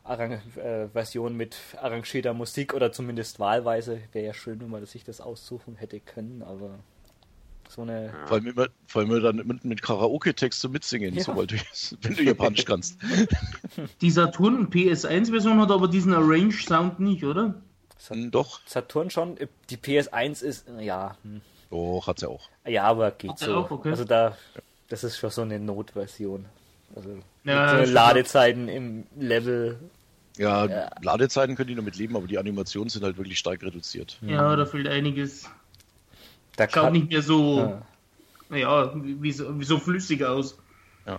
Arrang 0.05 0.33
äh, 0.57 0.89
Version 0.89 1.37
mit 1.37 1.57
arrangierter 1.81 2.35
Musik 2.35 2.75
oder 2.75 2.91
zumindest 2.93 3.39
wahlweise. 3.39 4.01
Wäre 4.13 4.27
ja 4.27 4.35
schön, 4.35 4.61
wenn 4.61 4.71
man 4.71 4.85
sich 4.85 5.05
das 5.05 5.21
aussuchen 5.21 5.77
hätte 5.77 6.01
können, 6.01 6.43
aber 6.43 6.79
so 7.73 7.83
eine 7.83 8.07
Ja. 8.07 8.27
Vor 8.27 8.37
allem 8.37 8.47
immer, 8.47 8.67
vor 8.87 9.03
allem 9.03 9.23
dann 9.23 9.37
mit, 9.47 9.65
mit 9.65 9.83
Karaoke-Text 9.83 10.61
so 10.61 10.69
mitsingen, 10.69 11.15
Ja. 11.15 11.23
sobald 11.25 11.53
du, 11.53 11.57
wenn 12.03 12.15
du 12.15 12.23
Japanisch 12.23 12.65
kannst. 12.65 12.99
Die 14.01 14.11
Saturn 14.11 14.69
PS1-Version 14.71 15.61
hat 15.61 15.71
aber 15.71 15.89
diesen 15.89 16.13
Arrange-Sound 16.15 17.01
nicht, 17.01 17.25
oder? 17.25 17.55
Hm, 18.09 18.31
Doch, 18.31 18.61
Saturn 18.67 19.11
schon. 19.11 19.37
Die 19.71 19.77
PS1 19.77 20.43
ist, 20.43 20.67
ja, 20.81 21.17
hm. 21.23 21.41
doch, 21.71 22.07
hat's 22.07 22.23
ja 22.23 22.29
auch. 22.29 22.49
ja, 22.67 22.85
aber 22.85 23.11
geht 23.13 23.31
Hat 23.31 23.39
so. 23.39 23.55
auch, 23.55 23.71
okay. 23.71 23.91
Also 23.91 24.05
da, 24.05 24.37
das 24.89 25.05
ist 25.05 25.19
schon 25.19 25.31
so 25.31 25.43
eine 25.43 25.59
Notversion. 25.61 26.45
Also 26.95 27.09
Ja, 27.45 27.75
mit 27.75 27.87
so. 27.87 27.93
Ladezeiten 27.95 28.69
im 28.69 29.05
Level. 29.19 29.79
Ja, 30.37 30.67
Ja. 30.67 30.91
Ladezeiten 31.01 31.57
können 31.57 31.69
die 31.69 31.75
noch 31.75 31.85
mit 31.85 31.97
leben, 31.97 32.17
aber 32.17 32.27
die 32.27 32.39
Animationen 32.39 32.89
sind 32.91 33.05
halt 33.05 33.17
wirklich 33.19 33.39
stark 33.39 33.63
reduziert. 33.63 34.19
Ja, 34.23 34.57
da 34.57 34.67
fehlt 34.67 34.89
einiges. 34.89 35.49
Da 36.57 36.65
Schaut 36.69 36.85
kann, 36.85 36.93
nicht 36.93 37.11
mehr 37.11 37.23
so 37.23 37.83
ja. 38.51 38.57
ja, 38.57 38.93
wie 38.95 39.33
so, 39.33 39.59
wie 39.59 39.65
so 39.65 39.79
flüssig 39.79 40.25
aus. 40.25 40.59
Ja. 41.07 41.19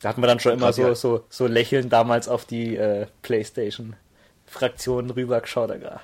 Da 0.00 0.08
hatten 0.08 0.22
wir 0.22 0.26
dann 0.26 0.40
schon 0.40 0.52
immer 0.52 0.72
so, 0.72 0.82
ja. 0.82 0.94
so, 0.94 1.24
so 1.28 1.46
lächelnd 1.46 1.92
damals 1.92 2.28
auf 2.28 2.44
die 2.44 2.76
äh, 2.76 3.06
Playstation-Fraktion 3.22 5.10
rübergeschaut. 5.10 5.70
Da, 5.70 6.00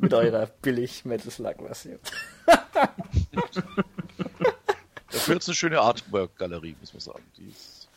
mit 0.00 0.14
eurer 0.20 0.46
billig 0.62 1.04
Metal 1.04 1.30
Slug-Version. 1.30 1.98
Dafür 5.10 5.34
jetzt 5.34 5.48
eine 5.48 5.54
schöne 5.54 5.80
Artwork-Galerie, 5.80 6.76
muss 6.80 6.92
man 6.92 7.00
sagen. 7.00 7.24
Die 7.36 7.48
ist 7.48 7.88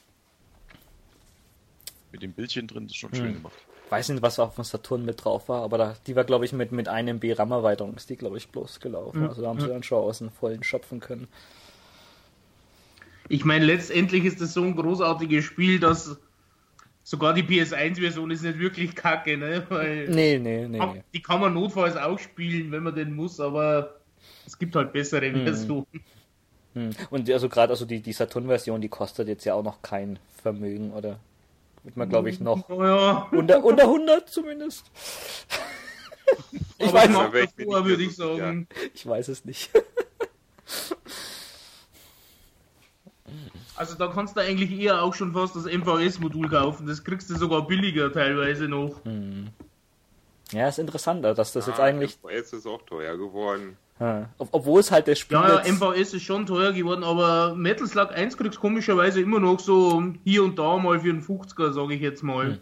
mit 2.11 2.21
dem 2.23 2.33
Bildchen 2.33 2.67
drin, 2.67 2.85
ist 2.85 2.95
schon 2.95 3.13
schön 3.13 3.25
Hm. 3.27 3.33
gemacht. 3.35 3.53
Weiß 3.93 4.09
nicht, 4.09 4.23
was 4.23 4.39
auf 4.39 4.55
dem 4.55 4.63
Saturn 4.63 5.05
mit 5.05 5.23
drauf 5.23 5.49
war, 5.49 5.61
aber 5.61 5.77
da, 5.77 5.95
die 6.07 6.15
war, 6.15 6.23
glaube 6.23 6.45
ich, 6.45 6.51
mit, 6.51 6.71
mit 6.71 6.87
einem 6.87 7.19
B 7.19 7.31
RAM-Erweiterung 7.31 7.93
ist 7.93 8.09
die, 8.09 8.15
glaube 8.15 8.37
ich, 8.37 8.47
bloß 8.47 8.79
gelaufen. 8.79 9.27
Also 9.27 9.43
da 9.43 9.49
haben 9.49 9.59
sie 9.59 9.67
dann 9.67 9.83
schon 9.83 9.99
aus 9.99 10.17
dem 10.17 10.31
vollen 10.31 10.63
schöpfen 10.63 10.99
können. 10.99 11.27
Ich 13.29 13.45
meine, 13.45 13.65
letztendlich 13.65 14.25
ist 14.25 14.41
das 14.41 14.55
so 14.55 14.63
ein 14.63 14.75
großartiges 14.75 15.45
Spiel, 15.45 15.79
dass 15.79 16.17
sogar 17.03 17.35
die 17.35 17.43
PS1-Version 17.43 18.31
ist 18.31 18.41
nicht 18.41 18.57
wirklich 18.57 18.95
kacke, 18.95 19.37
ne? 19.37 19.63
Weil 19.69 20.09
Nee, 20.09 20.39
nee, 20.39 20.67
nee. 20.67 21.03
die 21.13 21.21
kann 21.21 21.39
man 21.39 21.53
notfalls 21.53 21.95
auch 21.95 22.17
spielen, 22.17 22.71
wenn 22.71 22.81
man 22.81 22.95
denn 22.95 23.13
muss, 23.13 23.39
aber 23.39 23.99
es 24.47 24.57
gibt 24.57 24.75
halt 24.75 24.91
bessere 24.91 25.31
Versionen. 25.31 25.85
Hm. 26.73 26.89
Und 27.11 27.29
also 27.29 27.47
gerade 27.47 27.73
also 27.73 27.85
die, 27.85 27.99
die 27.99 28.13
Saturn-Version, 28.13 28.81
die 28.81 28.89
kostet 28.89 29.27
jetzt 29.27 29.45
ja 29.45 29.53
auch 29.53 29.63
noch 29.63 29.83
kein 29.83 30.17
Vermögen, 30.41 30.91
oder? 30.93 31.19
Wird 31.83 31.97
man, 31.97 32.09
glaube 32.09 32.29
ich, 32.29 32.39
noch 32.39 32.69
Ja, 32.69 33.27
unter, 33.31 33.63
unter 33.63 33.83
100 33.83 34.29
zumindest. 34.29 34.85
Ich 36.79 36.87
aber 36.87 36.93
weiß, 36.97 37.33
wär 37.33 37.43
ich 37.43 37.49
davor, 37.55 37.79
nicht 37.81 37.89
würde 37.89 38.03
ich 38.03 38.15
sagen. 38.15 38.67
ich 38.93 39.05
weiß 39.05 39.27
es 39.27 39.45
nicht. 39.45 39.69
Also 43.75 43.95
da 43.95 44.07
kannst 44.07 44.37
du 44.37 44.41
eigentlich 44.41 44.71
eher 44.71 45.01
auch 45.01 45.13
schon 45.15 45.33
fast 45.33 45.55
das 45.55 45.65
MVS-Modul 45.65 46.47
kaufen. 46.49 46.85
Das 46.85 47.03
kriegst 47.03 47.29
du 47.29 47.35
sogar 47.35 47.65
billiger 47.65 48.11
teilweise 48.13 48.67
noch. 48.67 49.01
Ja, 50.51 50.67
ist 50.67 50.77
interessant, 50.79 51.23
dass 51.25 51.53
das 51.53 51.65
jetzt 51.65 51.79
Ah, 51.79 51.83
eigentlich, 51.83 52.19
MVS 52.23 52.53
ist 52.53 52.67
auch 52.67 52.83
teuer 52.83 53.17
geworden. 53.17 53.77
Ja, 53.99 54.29
ob- 54.37 54.49
obwohl 54.51 54.79
es 54.79 54.91
halt 54.91 55.07
das 55.07 55.19
Spiel 55.19 55.37
Ja, 55.37 55.63
ja, 55.63 55.71
MVS 55.71 56.13
ist 56.13 56.23
schon 56.23 56.45
teuer 56.45 56.71
geworden, 56.73 57.03
aber 57.03 57.55
Metal 57.55 57.87
Slug 57.87 58.11
1 58.11 58.35
kriegst 58.37 58.57
du 58.57 58.59
komischerweise 58.61 59.21
immer 59.21 59.39
noch 59.39 59.59
so 59.59 60.03
hier 60.23 60.43
und 60.43 60.57
da 60.59 60.77
mal 60.77 60.99
für 60.99 61.09
einen 61.09 61.21
50er, 61.23 61.71
sage 61.71 61.93
ich 61.95 62.01
jetzt 62.01 62.23
mal. 62.23 62.59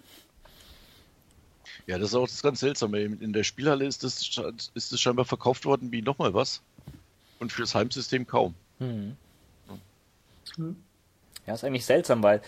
Ja, 1.87 1.97
das 1.97 2.09
ist 2.09 2.15
auch 2.15 2.27
das 2.27 2.41
ganz 2.43 2.59
Seltsame. 2.59 3.01
In 3.01 3.33
der 3.33 3.43
Spielhalle 3.43 3.85
ist 3.85 4.03
das, 4.03 4.29
ist 4.75 4.91
das 4.93 5.01
scheinbar 5.01 5.25
verkauft 5.25 5.65
worden 5.65 5.91
wie 5.91 6.01
nochmal 6.01 6.33
was. 6.33 6.61
Und 7.39 7.51
fürs 7.51 7.73
Heimsystem 7.73 8.27
kaum. 8.27 8.53
Hm. 8.77 9.15
Hm. 10.57 10.75
Ja, 11.47 11.53
ist 11.55 11.63
eigentlich 11.63 11.85
seltsam, 11.85 12.21
weil, 12.21 12.41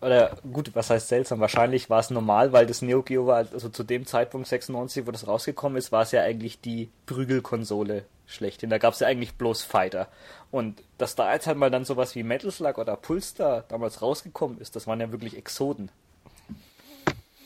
oder 0.00 0.36
gut, 0.50 0.74
was 0.74 0.90
heißt 0.90 1.08
seltsam? 1.08 1.40
Wahrscheinlich 1.40 1.90
war 1.90 2.00
es 2.00 2.10
normal, 2.10 2.52
weil 2.52 2.66
das 2.66 2.80
Neo 2.80 3.02
Geo 3.02 3.26
war, 3.26 3.38
also 3.38 3.68
zu 3.68 3.84
dem 3.84 4.06
Zeitpunkt 4.06 4.48
96, 4.48 5.06
wo 5.06 5.10
das 5.10 5.26
rausgekommen 5.26 5.76
ist, 5.76 5.92
war 5.92 6.02
es 6.02 6.12
ja 6.12 6.22
eigentlich 6.22 6.60
die 6.60 6.88
Prügelkonsole 7.06 8.04
schlechthin. 8.26 8.70
Da 8.70 8.78
gab 8.78 8.94
es 8.94 9.00
ja 9.00 9.08
eigentlich 9.08 9.34
bloß 9.34 9.62
Fighter. 9.62 10.08
Und 10.50 10.82
dass 10.96 11.16
da 11.16 11.32
jetzt 11.32 11.46
halt 11.46 11.58
mal 11.58 11.70
dann 11.70 11.84
sowas 11.84 12.14
wie 12.14 12.22
Metal 12.22 12.50
Slug 12.50 12.78
oder 12.78 12.96
Pulsar 12.96 13.64
damals 13.68 14.00
rausgekommen 14.00 14.58
ist, 14.58 14.74
das 14.74 14.86
waren 14.86 15.00
ja 15.00 15.12
wirklich 15.12 15.36
Exoden. 15.36 15.90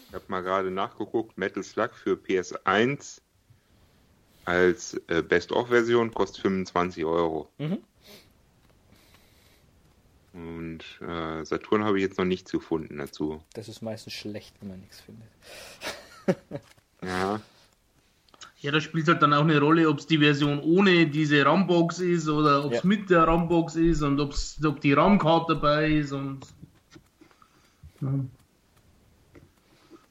Ich 0.09 0.15
habe 0.15 0.25
mal 0.29 0.43
gerade 0.43 0.71
nachgeguckt, 0.71 1.37
Metal 1.37 1.63
Slug 1.63 1.91
für 1.93 2.15
PS1 2.15 3.21
als 4.45 5.01
äh, 5.09 5.23
Best-of-Version 5.23 6.13
kostet 6.13 6.43
25 6.43 7.05
Euro. 7.05 7.49
Mhm. 7.59 7.79
Und 10.35 10.81
äh, 11.01 11.45
Saturn 11.45 11.85
habe 11.85 11.97
ich 11.99 12.03
jetzt 12.03 12.19
noch 12.19 12.25
nichts 12.25 12.51
gefunden 12.51 12.99
dazu. 12.99 13.41
Das 13.55 13.69
ist 13.69 13.83
meistens 13.83 14.13
schlecht, 14.15 14.55
wenn 14.61 14.69
man 14.71 14.81
nichts 14.81 15.01
findet. 15.01 15.29
Ja, 17.05 17.41
Ja, 18.61 18.71
da 18.73 18.81
spielt 18.81 19.07
halt 19.09 19.21
dann 19.23 19.35
auch 19.35 19.43
eine 19.43 19.61
Rolle, 19.61 19.89
ob 19.91 19.99
es 19.99 20.07
die 20.07 20.17
Version 20.19 20.59
ohne 20.59 21.07
diese 21.07 21.45
RAM-Box 21.45 22.01
ist 22.01 22.29
oder 22.29 22.65
ob 22.65 22.73
es 22.73 22.83
Ja. 22.83 22.87
mit 22.89 23.11
der 23.11 23.25
RAM-Box 23.29 23.77
ist 23.77 24.01
und 24.03 24.19
ob's, 24.19 24.59
ob 24.65 24.81
die 24.81 24.95
RAM-Card 24.95 25.51
dabei 25.51 25.91
ist 25.91 26.13
und. 26.13 26.41
Ja. 28.01 28.25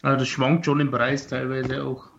Also 0.04 0.20
das 0.20 0.28
schwankt 0.28 0.66
schon 0.66 0.80
im 0.82 0.92
Preis 0.92 1.28
teilweise 1.28 1.84
auch. 1.84 2.10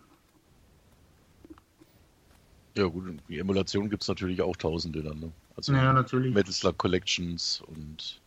Ja 2.77 2.87
gut, 2.87 3.05
die 3.29 3.39
Emulation 3.39 3.89
gibt 3.89 4.03
es 4.03 4.09
natürlich 4.09 4.43
auch 4.43 4.57
tausende 4.57 5.03
dann. 5.03 5.21
Ne? 5.21 5.33
Also 5.57 5.73
Ja, 5.73 5.93
natürlich. 5.93 6.35
Metal 6.35 6.53
Slug 6.53 6.77
Collections 6.77 7.63
und 7.69 8.21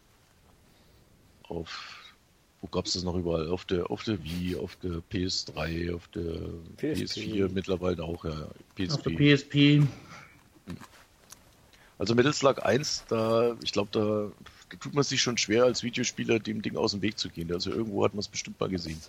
auf 1.49 2.03
wo 2.61 2.67
gab 2.67 2.85
es 2.85 2.93
das 2.93 3.03
noch 3.03 3.15
überall? 3.15 3.49
Auf 3.49 3.65
der 3.65 3.91
auf 3.91 4.03
der 4.03 4.23
Wii, 4.23 4.55
auf 4.55 4.75
der 4.77 5.03
PS3, 5.11 5.93
auf 5.93 6.07
der 6.07 6.39
PSP. 6.77 7.19
PS4 7.19 7.49
mittlerweile 7.49 8.03
auch, 8.03 8.25
ja. 8.25 8.31
Auf 8.31 9.01
der 9.03 9.11
PSP. 9.11 9.81
PSP. 9.81 9.87
Also 11.99 12.15
Metal 12.15 12.33
Slug 12.33 12.63
1, 12.63 13.05
da, 13.09 13.55
ich 13.63 13.71
glaube, 13.71 13.89
da, 13.91 14.31
da 14.69 14.77
tut 14.77 14.93
man 14.93 15.03
sich 15.03 15.21
schon 15.21 15.37
schwer 15.37 15.63
als 15.63 15.83
Videospieler 15.83 16.39
dem 16.39 16.61
Ding 16.61 16.77
aus 16.77 16.91
dem 16.91 17.01
Weg 17.01 17.17
zu 17.17 17.29
gehen. 17.29 17.51
Also 17.51 17.71
irgendwo 17.71 18.03
hat 18.03 18.13
man 18.13 18.19
es 18.19 18.27
bestimmt 18.27 18.59
mal 18.59 18.69
gesehen. 18.69 18.99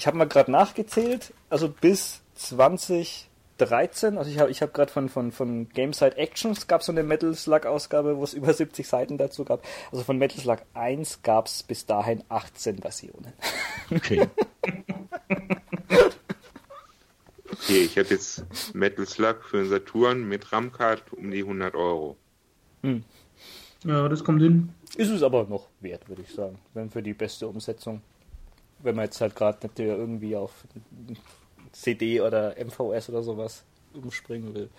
Ich 0.00 0.06
habe 0.06 0.16
mal 0.16 0.24
gerade 0.24 0.50
nachgezählt, 0.50 1.34
also 1.50 1.68
bis 1.68 2.22
2013, 2.36 4.16
also 4.16 4.30
ich 4.30 4.38
habe 4.38 4.50
ich 4.50 4.62
hab 4.62 4.72
gerade 4.72 4.90
von, 4.90 5.10
von, 5.10 5.30
von 5.30 5.68
Gameside 5.68 6.16
Actions 6.16 6.66
gab 6.66 6.80
es 6.80 6.86
so 6.86 6.92
eine 6.92 7.02
Metal 7.02 7.34
Slug 7.34 7.66
Ausgabe, 7.66 8.16
wo 8.16 8.24
es 8.24 8.32
über 8.32 8.54
70 8.54 8.88
Seiten 8.88 9.18
dazu 9.18 9.44
gab. 9.44 9.62
Also 9.92 10.02
von 10.02 10.16
Metal 10.16 10.40
Slug 10.40 10.60
1 10.72 11.20
gab 11.22 11.48
es 11.48 11.62
bis 11.62 11.84
dahin 11.84 12.24
18 12.30 12.78
Versionen. 12.78 13.34
Okay. 13.94 14.26
okay, 17.52 17.82
ich 17.82 17.98
habe 17.98 18.08
jetzt 18.08 18.46
Metal 18.72 19.04
Slug 19.04 19.42
für 19.42 19.58
den 19.58 19.68
Saturn 19.68 20.26
mit 20.26 20.50
RAM-Card 20.50 21.12
um 21.12 21.30
die 21.30 21.40
100 21.40 21.74
Euro. 21.74 22.16
Ja, 23.84 24.08
das 24.08 24.24
kommt 24.24 24.40
hin. 24.40 24.70
Ist 24.96 25.10
es 25.10 25.22
aber 25.22 25.44
noch 25.44 25.68
wert, 25.80 26.08
würde 26.08 26.22
ich 26.22 26.32
sagen, 26.32 26.58
wenn 26.72 26.88
für 26.88 27.02
die 27.02 27.12
beste 27.12 27.46
Umsetzung. 27.46 28.00
Wenn 28.82 28.96
man 28.96 29.04
jetzt 29.06 29.20
halt 29.20 29.34
gerade 29.36 29.66
nicht 29.66 29.78
irgendwie 29.78 30.36
auf 30.36 30.64
CD 31.72 32.20
oder 32.20 32.54
MVS 32.58 33.10
oder 33.10 33.22
sowas 33.22 33.64
umspringen 33.94 34.54
will, 34.54 34.70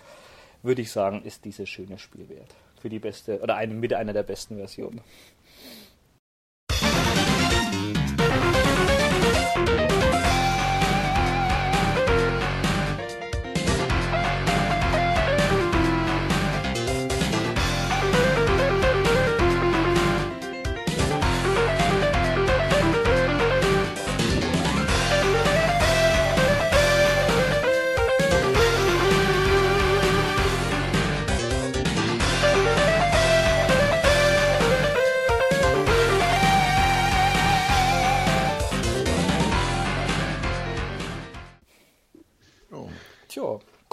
würde 0.62 0.82
ich 0.82 0.90
sagen, 0.90 1.22
ist 1.22 1.44
dieses 1.44 1.68
schöne 1.68 1.98
Spiel 1.98 2.28
wert. 2.28 2.54
Für 2.80 2.88
die 2.88 2.98
beste, 2.98 3.40
oder 3.40 3.56
eine, 3.56 3.74
mit 3.74 3.92
einer 3.94 4.12
der 4.12 4.22
besten 4.22 4.56
Versionen. 4.56 5.00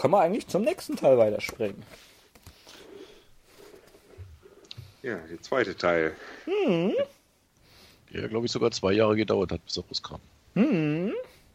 Können 0.10 0.22
wir 0.22 0.26
eigentlich 0.26 0.47
zum 0.47 0.64
nächsten 0.64 0.95
Teil 0.95 1.20
weiterspringen. 1.20 1.84
Ja, 5.03 5.18
der 5.18 5.41
zweite 5.41 5.76
Teil. 5.78 6.16
Der, 8.12 8.28
glaube 8.28 8.47
ich, 8.47 8.51
sogar 8.51 8.72
zwei 8.72 8.93
Jahre 8.93 9.16
gedauert 9.16 9.51
hat, 9.51 9.64
bis 9.64 9.78
er 9.78 9.84
rauskam. 9.84 10.16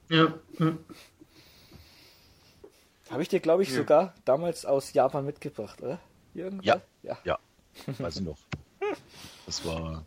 Ja. 0.09 0.33
ja. 0.61 0.79
Habe 3.11 3.23
ich 3.23 3.29
dir, 3.29 3.41
glaube 3.41 3.65
ich, 3.65 3.71
Ja. 3.71 3.77
sogar 3.77 4.15
damals 4.25 4.65
aus 4.65 4.93
Japan 4.93 5.27
mitgebracht, 5.27 5.83
oder? 5.83 5.99
Irgendwas? 6.35 6.65
Ja. 6.65 6.81
ja. 7.03 7.19
Ja, 7.25 7.39
weiß 7.99 8.17
ich 8.17 8.23
noch. 8.23 8.39
Das 9.47 9.65
war 9.65 10.05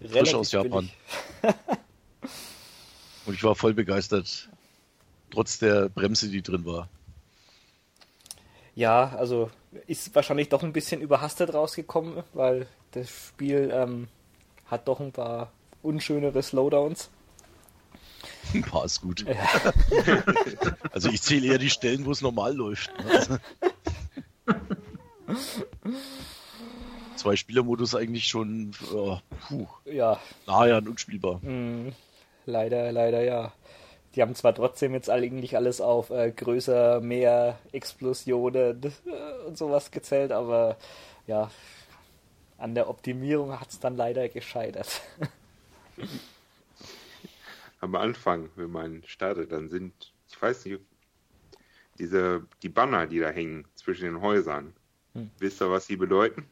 frisch 0.00 0.12
Relativ 0.14 0.34
aus 0.34 0.52
Japan. 0.52 0.90
Und 3.26 3.34
ich 3.34 3.44
war 3.44 3.54
voll 3.54 3.74
begeistert. 3.74 4.48
Trotz 5.30 5.58
der 5.58 5.90
Bremse, 5.90 6.28
die 6.28 6.42
drin 6.42 6.64
war. 6.64 6.88
Ja, 8.74 9.14
also 9.16 9.50
ist 9.86 10.14
wahrscheinlich 10.14 10.48
doch 10.48 10.62
ein 10.62 10.72
bisschen 10.72 11.00
überhastet 11.00 11.52
rausgekommen, 11.52 12.22
weil 12.32 12.66
das 12.92 13.08
Spiel 13.10 13.70
ähm, 13.72 14.08
hat 14.66 14.88
doch 14.88 15.00
ein 15.00 15.12
paar 15.12 15.52
unschönere 15.82 16.42
Slowdowns. 16.42 17.10
Ein 18.54 18.62
paar 18.62 18.84
ist 18.84 19.00
gut. 19.00 19.24
also 20.92 21.08
ich 21.10 21.22
zähle 21.22 21.48
eher 21.48 21.58
die 21.58 21.70
Stellen, 21.70 22.04
wo 22.04 22.12
es 22.12 22.20
normal 22.22 22.54
läuft. 22.54 22.90
Ne? 23.04 23.40
Zwei 27.16 27.36
Spielermodus 27.36 27.94
eigentlich 27.94 28.28
schon 28.28 28.72
oh, 28.92 29.18
puh, 29.48 29.66
Ja, 29.84 30.18
nahe 30.46 30.74
an 30.74 30.88
unspielbar. 30.88 31.40
mh, 31.42 31.92
leider, 32.46 32.90
leider 32.92 33.22
ja. 33.22 33.52
Die 34.14 34.22
haben 34.22 34.34
zwar 34.34 34.54
trotzdem 34.54 34.92
jetzt 34.92 35.08
eigentlich 35.08 35.56
alles 35.56 35.80
auf 35.80 36.10
äh, 36.10 36.30
größer, 36.32 37.00
mehr 37.00 37.58
Explosionen 37.72 38.82
äh, 38.82 38.90
und 39.46 39.56
sowas 39.56 39.90
gezählt, 39.90 40.32
aber 40.32 40.76
ja, 41.26 41.50
an 42.58 42.74
der 42.74 42.88
Optimierung 42.88 43.58
hat 43.58 43.70
es 43.70 43.80
dann 43.80 43.96
leider 43.96 44.28
gescheitert. 44.28 45.00
Am 47.80 47.94
Anfang, 47.96 48.50
wenn 48.54 48.70
man 48.70 49.02
startet, 49.06 49.50
dann 49.50 49.68
sind, 49.68 50.12
ich 50.28 50.40
weiß 50.40 50.66
nicht, 50.66 50.80
diese, 51.98 52.46
die 52.62 52.68
Banner, 52.68 53.06
die 53.06 53.18
da 53.18 53.30
hängen 53.30 53.66
zwischen 53.74 54.04
den 54.04 54.20
Häusern. 54.20 54.72
Hm. 55.14 55.30
Wisst 55.38 55.60
ihr, 55.60 55.70
was 55.70 55.86
sie 55.86 55.96
bedeuten? 55.96 56.46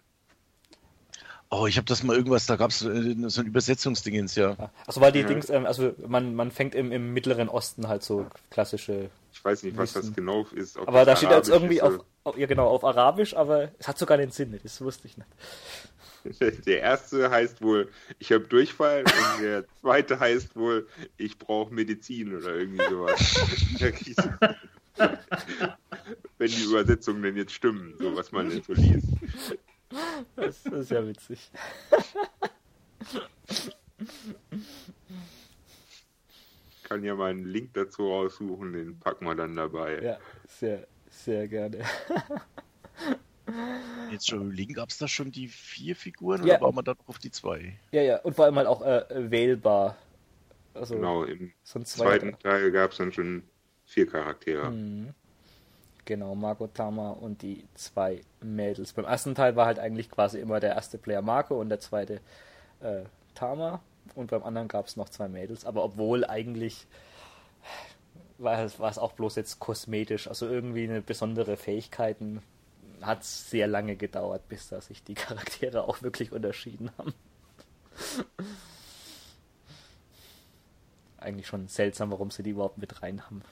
Oh, 1.52 1.66
ich 1.66 1.76
habe 1.76 1.86
das 1.86 2.04
mal 2.04 2.14
irgendwas, 2.16 2.46
da 2.46 2.54
gab 2.54 2.70
es 2.70 2.78
so 2.78 2.88
ein 2.88 3.46
Übersetzungsdingens, 3.46 4.36
ja. 4.36 4.70
Also 4.86 5.00
weil 5.00 5.10
die 5.10 5.20
Ja. 5.20 5.26
Dings, 5.26 5.50
ähm, 5.50 5.66
also 5.66 5.92
man, 6.06 6.36
man 6.36 6.52
fängt 6.52 6.76
im, 6.76 6.92
im 6.92 7.12
Mittleren 7.12 7.48
Osten 7.48 7.88
halt 7.88 8.04
so 8.04 8.26
klassische. 8.50 9.10
Ich 9.32 9.44
weiß 9.44 9.64
nicht, 9.64 9.76
was 9.76 9.94
das 9.94 10.14
genau 10.14 10.46
ist. 10.52 10.76
ob 10.76 10.86
Aber 10.86 11.04
da 11.04 11.16
steht 11.16 11.30
jetzt 11.30 11.48
irgendwie 11.48 11.78
ist 11.78 11.82
auf, 11.82 12.04
auf, 12.22 12.38
ja 12.38 12.46
genau, 12.46 12.68
auf 12.68 12.84
Arabisch, 12.84 13.34
aber 13.34 13.70
es 13.80 13.88
hat 13.88 13.98
sogar 13.98 14.16
den 14.16 14.30
Sinn, 14.30 14.58
das 14.62 14.80
wusste 14.80 15.08
ich 15.08 15.16
nicht. 15.16 15.28
Der 16.66 16.80
erste 16.80 17.30
heißt 17.30 17.62
wohl, 17.62 17.88
ich 18.18 18.30
habe 18.30 18.46
Durchfall 18.46 19.04
und 19.04 19.42
der 19.42 19.64
zweite 19.80 20.20
heißt 20.20 20.54
wohl, 20.54 20.86
ich 21.16 21.38
brauche 21.38 21.72
Medizin 21.72 22.36
oder 22.36 22.54
irgendwie 22.56 22.84
sowas. 22.90 23.40
Wenn 26.38 26.50
die 26.50 26.62
Übersetzungen 26.62 27.22
denn 27.22 27.36
jetzt 27.36 27.54
stimmen, 27.54 27.94
so 27.98 28.14
was 28.14 28.32
man 28.32 28.50
denn 28.50 28.62
so 28.62 28.74
liest. 28.74 29.06
Das, 30.36 30.64
ist 30.66 30.90
ja 30.90 31.06
witzig. 31.06 31.50
Kann 36.84 37.04
ja 37.04 37.14
mal 37.14 37.30
einen 37.30 37.44
Link 37.44 37.74
dazu 37.74 38.08
raussuchen, 38.08 38.72
den 38.72 38.98
packen 38.98 39.24
wir 39.24 39.34
dann 39.34 39.54
dabei. 39.54 40.00
Ja, 40.02 40.18
sehr, 40.48 40.86
sehr 41.08 41.46
gerne. 41.48 41.78
Jetzt 44.10 44.28
schon 44.28 44.42
überlegen, 44.46 44.74
gab 44.74 44.90
es 44.90 44.98
da 44.98 45.06
schon 45.08 45.30
die 45.30 45.48
vier 45.48 45.94
Figuren 45.96 46.44
Ja. 46.46 46.56
oder 46.56 46.66
war 46.66 46.72
man 46.72 46.84
da 46.84 46.92
noch 46.92 47.08
auf 47.08 47.18
die 47.18 47.30
zwei? 47.30 47.76
Ja, 47.92 48.02
ja, 48.02 48.16
und 48.20 48.34
vor 48.34 48.44
allem 48.44 48.56
halt 48.56 48.66
auch 48.66 48.82
äh, 48.82 49.04
wählbar. 49.30 49.96
Also 50.74 50.94
Genau, 50.96 51.24
im 51.24 51.52
so 51.62 51.80
zweiten. 51.80 52.38
Teil 52.38 52.70
gab 52.70 52.92
es 52.92 52.98
dann 52.98 53.12
schon 53.12 53.42
vier 53.86 54.06
Charaktere. 54.06 54.70
Mhm. 54.70 55.14
Genau, 56.04 56.34
Marco 56.34 56.66
Tama 56.66 57.10
und 57.10 57.42
die 57.42 57.64
zwei 57.74 58.22
Mädels. 58.40 58.92
Beim 58.92 59.04
ersten 59.04 59.34
Teil 59.34 59.56
war 59.56 59.66
halt 59.66 59.78
eigentlich 59.78 60.10
quasi 60.10 60.40
immer 60.40 60.60
der 60.60 60.74
erste 60.74 60.98
Player 60.98 61.22
Marco 61.22 61.60
und 61.60 61.68
der 61.68 61.80
zweite 61.80 62.20
äh, 62.80 63.02
Tama. 63.34 63.80
Und 64.14 64.30
beim 64.30 64.42
anderen 64.42 64.68
gab 64.68 64.86
es 64.86 64.96
noch 64.96 65.08
zwei 65.08 65.28
Mädels. 65.28 65.64
Aber 65.64 65.84
obwohl 65.84 66.24
eigentlich 66.24 66.86
war 68.38 68.64
es, 68.64 68.98
auch 68.98 69.12
bloß 69.12 69.36
jetzt 69.36 69.58
kosmetisch. 69.58 70.26
Also 70.26 70.48
irgendwie 70.48 70.84
eine 70.84 71.02
besondere 71.02 71.56
Fähigkeiten 71.56 72.42
hat 73.02 73.22
es 73.22 73.50
sehr 73.50 73.66
lange 73.66 73.96
gedauert, 73.96 74.48
bis 74.48 74.68
da 74.68 74.80
sich 74.80 75.02
die 75.04 75.14
Charaktere 75.14 75.84
auch 75.84 76.02
wirklich 76.02 76.32
unterschieden 76.32 76.90
haben. 76.98 77.14
Eigentlich 81.18 81.46
schon 81.46 81.68
seltsam, 81.68 82.10
warum 82.10 82.30
sie 82.30 82.42
die 82.42 82.50
überhaupt 82.50 82.78
mit 82.78 83.02
rein 83.02 83.24
haben. 83.26 83.42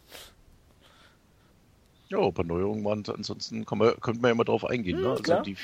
Ja, 2.09 2.20
ein 2.20 2.32
paar 2.32 2.44
Neuerungen 2.44 2.84
waren 2.84 3.04
ansonsten, 3.06 3.66
kann 3.66 3.78
man, 3.78 3.98
könnte 4.00 4.22
man 4.22 4.30
ja 4.30 4.34
mal 4.34 4.44
drauf 4.44 4.64
eingehen. 4.64 4.96
Hm, 4.96 5.04
ne? 5.04 5.11
Also 5.11 5.40
die, 5.42 5.56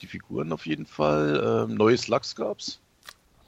die 0.00 0.06
Figuren 0.06 0.52
auf 0.52 0.66
jeden 0.66 0.86
Fall. 0.86 1.66
Ähm, 1.68 1.76
neues 1.76 2.08
Lachs 2.08 2.34
gab's. 2.34 2.80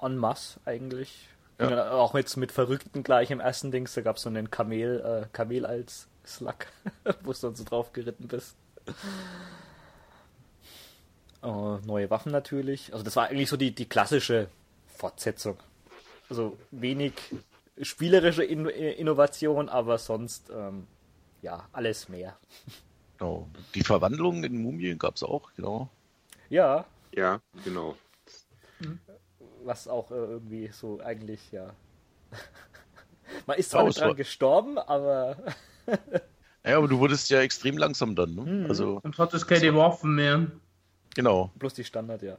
en 0.01 0.17
masse 0.17 0.61
eigentlich. 0.65 1.29
Ja. 1.59 1.93
Auch 1.93 2.15
jetzt 2.15 2.37
mit 2.37 2.53
Verrückten 2.53 3.03
gleich 3.03 3.31
im 3.31 3.41
ersten 3.41 3.71
Dings, 3.71 3.95
da 3.95 4.01
gab 4.01 4.17
es 4.17 4.23
so 4.23 4.29
einen 4.29 4.51
Kamel, 4.51 5.01
äh, 5.01 5.27
Kamel 5.33 5.65
als 5.65 6.09
Slug, 6.27 6.67
wo 7.23 7.33
du 7.33 7.39
dann 7.41 7.55
so 7.55 7.65
drauf 7.65 7.93
geritten 7.93 8.29
bist. 8.29 8.57
Äh, 11.43 11.77
neue 11.87 12.11
Waffen 12.11 12.33
natürlich. 12.33 12.93
Also 12.93 13.05
das 13.05 13.17
war 13.17 13.29
eigentlich 13.29 13.49
so 13.49 13.57
die, 13.57 13.75
die 13.75 13.87
klassische 13.87 14.49
Fortsetzung. 14.97 15.57
Also 16.29 16.57
wenig 16.71 17.15
spielerische 17.81 18.45
In 18.45 18.67
Innovation, 18.67 19.69
aber 19.69 19.99
sonst 19.99 20.51
ähm, 20.51 20.87
ja, 21.43 21.69
alles 21.73 22.09
mehr. 22.09 22.37
Genau. 23.19 23.49
Die 23.75 23.83
Verwandlung 23.85 24.43
in 24.45 24.63
Mumien 24.63 24.99
gab's 24.99 25.23
auch, 25.23 25.53
genau. 25.55 25.89
Ja, 26.49 26.85
Ja, 27.15 27.41
genau. 27.65 27.97
was 29.65 29.87
auch 29.87 30.11
äh, 30.11 30.15
irgendwie 30.15 30.69
so 30.73 31.01
eigentlich, 31.01 31.53
ja. 31.53 31.75
Man 33.47 33.59
ist 33.59 33.71
zwar 33.71 33.83
Ja, 33.83 33.87
nicht 33.87 33.97
es 33.97 34.01
dran 34.01 34.09
war- 34.11 34.17
gestorben, 34.17 34.79
aber 34.79 35.37
Ja, 36.65 36.79
aber 36.79 36.87
du 36.89 36.99
wurdest 37.01 37.29
ja 37.31 37.41
extrem 37.41 37.77
langsam 37.77 38.15
dann, 38.15 38.35
ne? 38.37 38.43
Mhm. 38.43 38.67
Also, 38.67 39.01
Und 39.03 39.19
hat 39.19 39.35
es 39.35 39.47
keine 39.47 39.75
Waffen 39.75 40.15
mehr. 40.15 40.47
genau. 41.15 41.51
bloß 41.57 41.75
die 41.75 41.85
Standard, 41.85 42.23
ja. 42.23 42.39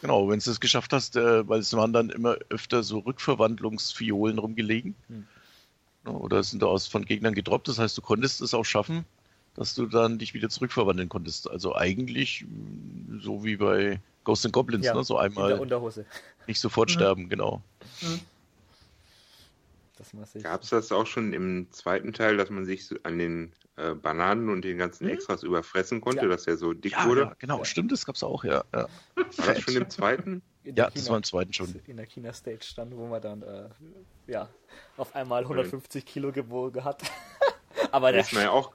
Genau, 0.00 0.28
wenn 0.28 0.38
du 0.38 0.50
es 0.50 0.60
geschafft 0.60 0.92
hast, 0.92 1.16
äh, 1.16 1.46
weil 1.48 1.58
es 1.60 1.72
waren 1.74 1.92
dann 1.92 2.10
immer 2.10 2.36
öfter 2.50 2.82
so 2.84 3.00
Rückverwandlungsfiolen 3.00 4.38
rumgelegen. 4.38 4.94
Hm. 5.08 5.26
Ja, 6.06 6.12
Oder 6.12 6.42
sind 6.42 6.62
da 6.62 6.66
aus 6.66 6.86
von 6.86 7.04
Gegnern 7.04 7.34
gedroppt. 7.34 7.68
Das 7.68 7.78
heißt, 7.78 7.96
du 7.98 8.02
konntest 8.02 8.40
es 8.40 8.54
auch 8.54 8.64
schaffen, 8.64 9.04
dass 9.54 9.74
du 9.74 9.86
dann 9.86 10.18
dich 10.18 10.32
wieder 10.34 10.48
zurückverwandeln 10.48 11.08
konntest. 11.08 11.50
Also 11.50 11.74
eigentlich 11.76 12.44
mh, 12.48 13.22
so 13.22 13.44
wie 13.44 13.56
bei 13.56 14.00
Ghosts 14.24 14.46
and 14.46 14.52
Goblins, 14.54 14.86
ja 14.86 14.94
ne? 14.94 15.04
So 15.04 15.14
in 15.20 15.32
der 15.34 15.44
einmal 15.44 15.58
Unterhose. 15.58 16.06
nicht 16.46 16.60
sofort 16.60 16.90
sterben, 16.90 17.28
genau. 17.28 17.62
Sich. 20.24 20.42
Gab 20.42 20.62
es 20.62 20.70
das 20.70 20.90
auch 20.92 21.06
schon 21.06 21.34
im 21.34 21.70
zweiten 21.72 22.14
Teil, 22.14 22.38
dass 22.38 22.48
man 22.48 22.64
sich 22.64 22.88
an 23.02 23.18
den 23.18 23.52
äh, 23.76 23.94
Bananen 23.94 24.48
und 24.48 24.62
den 24.64 24.78
ganzen 24.78 25.04
Mhm. 25.04 25.10
Extras 25.10 25.42
überfressen 25.42 26.00
konnte, 26.00 26.22
Ja. 26.22 26.28
dass 26.28 26.46
er 26.46 26.56
so 26.56 26.72
dick 26.72 26.92
Ja, 26.92 27.06
wurde? 27.06 27.20
ja, 27.22 27.36
genau, 27.38 27.64
stimmt, 27.64 27.92
das 27.92 28.06
gab's 28.06 28.22
auch, 28.22 28.42
ja. 28.42 28.64
ja. 28.74 28.88
War 29.14 29.54
das 29.54 29.60
schon 29.60 29.76
im 29.76 29.90
zweiten? 29.90 30.40
Ja, 30.64 30.90
das 30.90 31.08
war 31.08 31.16
im 31.16 31.22
zweiten 31.22 31.52
schon. 31.52 31.80
In 31.86 31.96
der 31.96 32.06
China-Stage 32.06 32.62
stand, 32.62 32.94
wo 32.96 33.06
man 33.06 33.22
dann, 33.22 33.42
äh, 33.42 33.68
ja, 34.26 34.48
auf 34.96 35.14
einmal 35.14 35.42
150 35.42 36.04
Kilo 36.04 36.32
gewogen 36.32 36.84
hat. 36.84 37.02
aber 37.92 38.08
Da 38.08 38.12
der. 38.12 38.20
ist 38.22 38.32
man 38.32 38.42
ja 38.42 38.50
auch, 38.50 38.72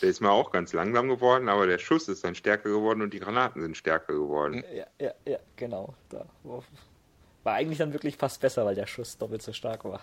der 0.00 0.08
ist 0.08 0.20
mal 0.20 0.30
auch 0.30 0.52
ganz 0.52 0.72
langsam 0.72 1.08
geworden, 1.08 1.48
aber 1.48 1.66
der 1.66 1.78
Schuss 1.78 2.06
ist 2.08 2.22
dann 2.22 2.34
stärker 2.36 2.68
geworden 2.68 3.02
und 3.02 3.12
die 3.12 3.18
Granaten 3.18 3.60
sind 3.60 3.76
stärker 3.76 4.12
geworden. 4.12 4.62
Ja, 4.72 4.86
ja, 5.00 5.14
ja, 5.26 5.38
genau. 5.56 5.94
Da 6.10 6.26
war 7.42 7.54
eigentlich 7.54 7.78
dann 7.78 7.92
wirklich 7.92 8.16
fast 8.16 8.40
besser, 8.40 8.64
weil 8.64 8.74
der 8.74 8.86
Schuss 8.86 9.18
doppelt 9.18 9.42
so 9.42 9.52
stark 9.52 9.84
war. 9.84 10.00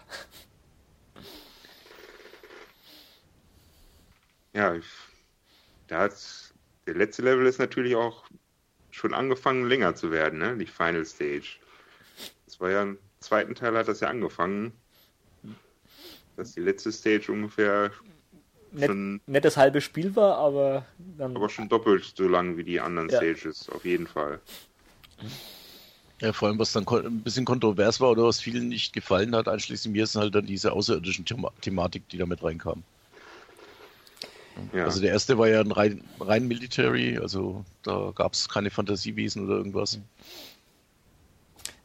Ja, 4.53 4.75
ich, 4.75 4.85
da 5.87 5.99
hat's, 5.99 6.53
der 6.85 6.95
letzte 6.95 7.21
Level 7.21 7.45
ist 7.47 7.59
natürlich 7.59 7.95
auch 7.95 8.23
schon 8.93 9.13
angefangen 9.13 9.67
länger 9.67 9.95
zu 9.95 10.11
werden, 10.11 10.39
ne? 10.39 10.55
Die 10.57 10.67
Final 10.67 11.03
Stage. 11.05 11.57
Das 12.45 12.59
war 12.59 12.69
ja 12.69 12.83
im 12.83 12.97
zweiten 13.19 13.55
Teil 13.55 13.75
hat 13.75 13.87
das 13.87 13.99
ja 13.99 14.09
angefangen, 14.09 14.71
dass 16.37 16.53
die 16.53 16.61
letzte 16.61 16.91
Stage 16.91 17.31
ungefähr 17.31 17.91
Nett, 18.71 18.87
schon, 18.87 19.21
nicht 19.25 19.45
das 19.45 19.57
halbe 19.57 19.81
Spiel 19.81 20.15
war, 20.15 20.37
aber 20.37 20.85
dann. 21.17 21.35
aber 21.35 21.49
schon 21.49 21.69
doppelt 21.69 22.13
so 22.15 22.27
lang 22.27 22.57
wie 22.57 22.63
die 22.63 22.79
anderen 22.79 23.09
Ja. 23.09 23.17
Stages, 23.17 23.69
auf 23.69 23.83
jeden 23.85 24.07
Fall. 24.07 24.39
Ja, 26.21 26.31
vor 26.33 26.47
allem, 26.47 26.59
was 26.59 26.71
dann 26.71 26.87
ein 26.87 27.21
bisschen 27.21 27.45
kontrovers 27.45 27.99
war 27.99 28.11
oder 28.11 28.23
was 28.23 28.39
vielen 28.39 28.69
nicht 28.69 28.93
gefallen 28.93 29.35
hat, 29.35 29.47
einschließlich 29.47 29.91
mir, 29.91 30.03
ist 30.03 30.15
halt 30.15 30.33
dann 30.35 30.45
diese 30.45 30.71
außerirdischen 30.71 31.25
Thema 31.25 31.51
Thematik, 31.61 32.07
die 32.09 32.17
damit 32.17 32.43
reinkam. 32.43 32.83
Ja. 34.73 34.85
Also 34.85 35.01
der 35.01 35.11
erste 35.11 35.37
war 35.37 35.47
ja 35.47 35.61
ein 35.61 35.71
rein, 35.71 36.03
rein 36.19 36.47
Military, 36.47 37.17
also 37.17 37.65
da 37.81 38.11
gab 38.13 38.33
es 38.33 38.49
keine 38.49 38.69
Fantasiewesen 38.69 39.45
oder 39.45 39.55
irgendwas. 39.55 39.99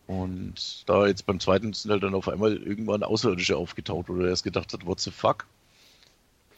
Und 0.07 0.85
da 0.87 1.07
jetzt 1.07 1.27
beim 1.27 1.39
zweiten 1.39 1.73
sind 1.75 1.91
halt 1.91 2.03
dann 2.03 2.15
auf 2.15 2.29
einmal 2.29 2.57
irgendwann 2.57 3.03
Außerirdische 3.03 3.57
aufgetaucht, 3.57 4.09
oder 4.09 4.25
er 4.25 4.31
erst 4.31 4.45
gedacht 4.45 4.73
hat, 4.73 4.87
what 4.87 5.01
the 5.01 5.11
fuck? 5.11 5.47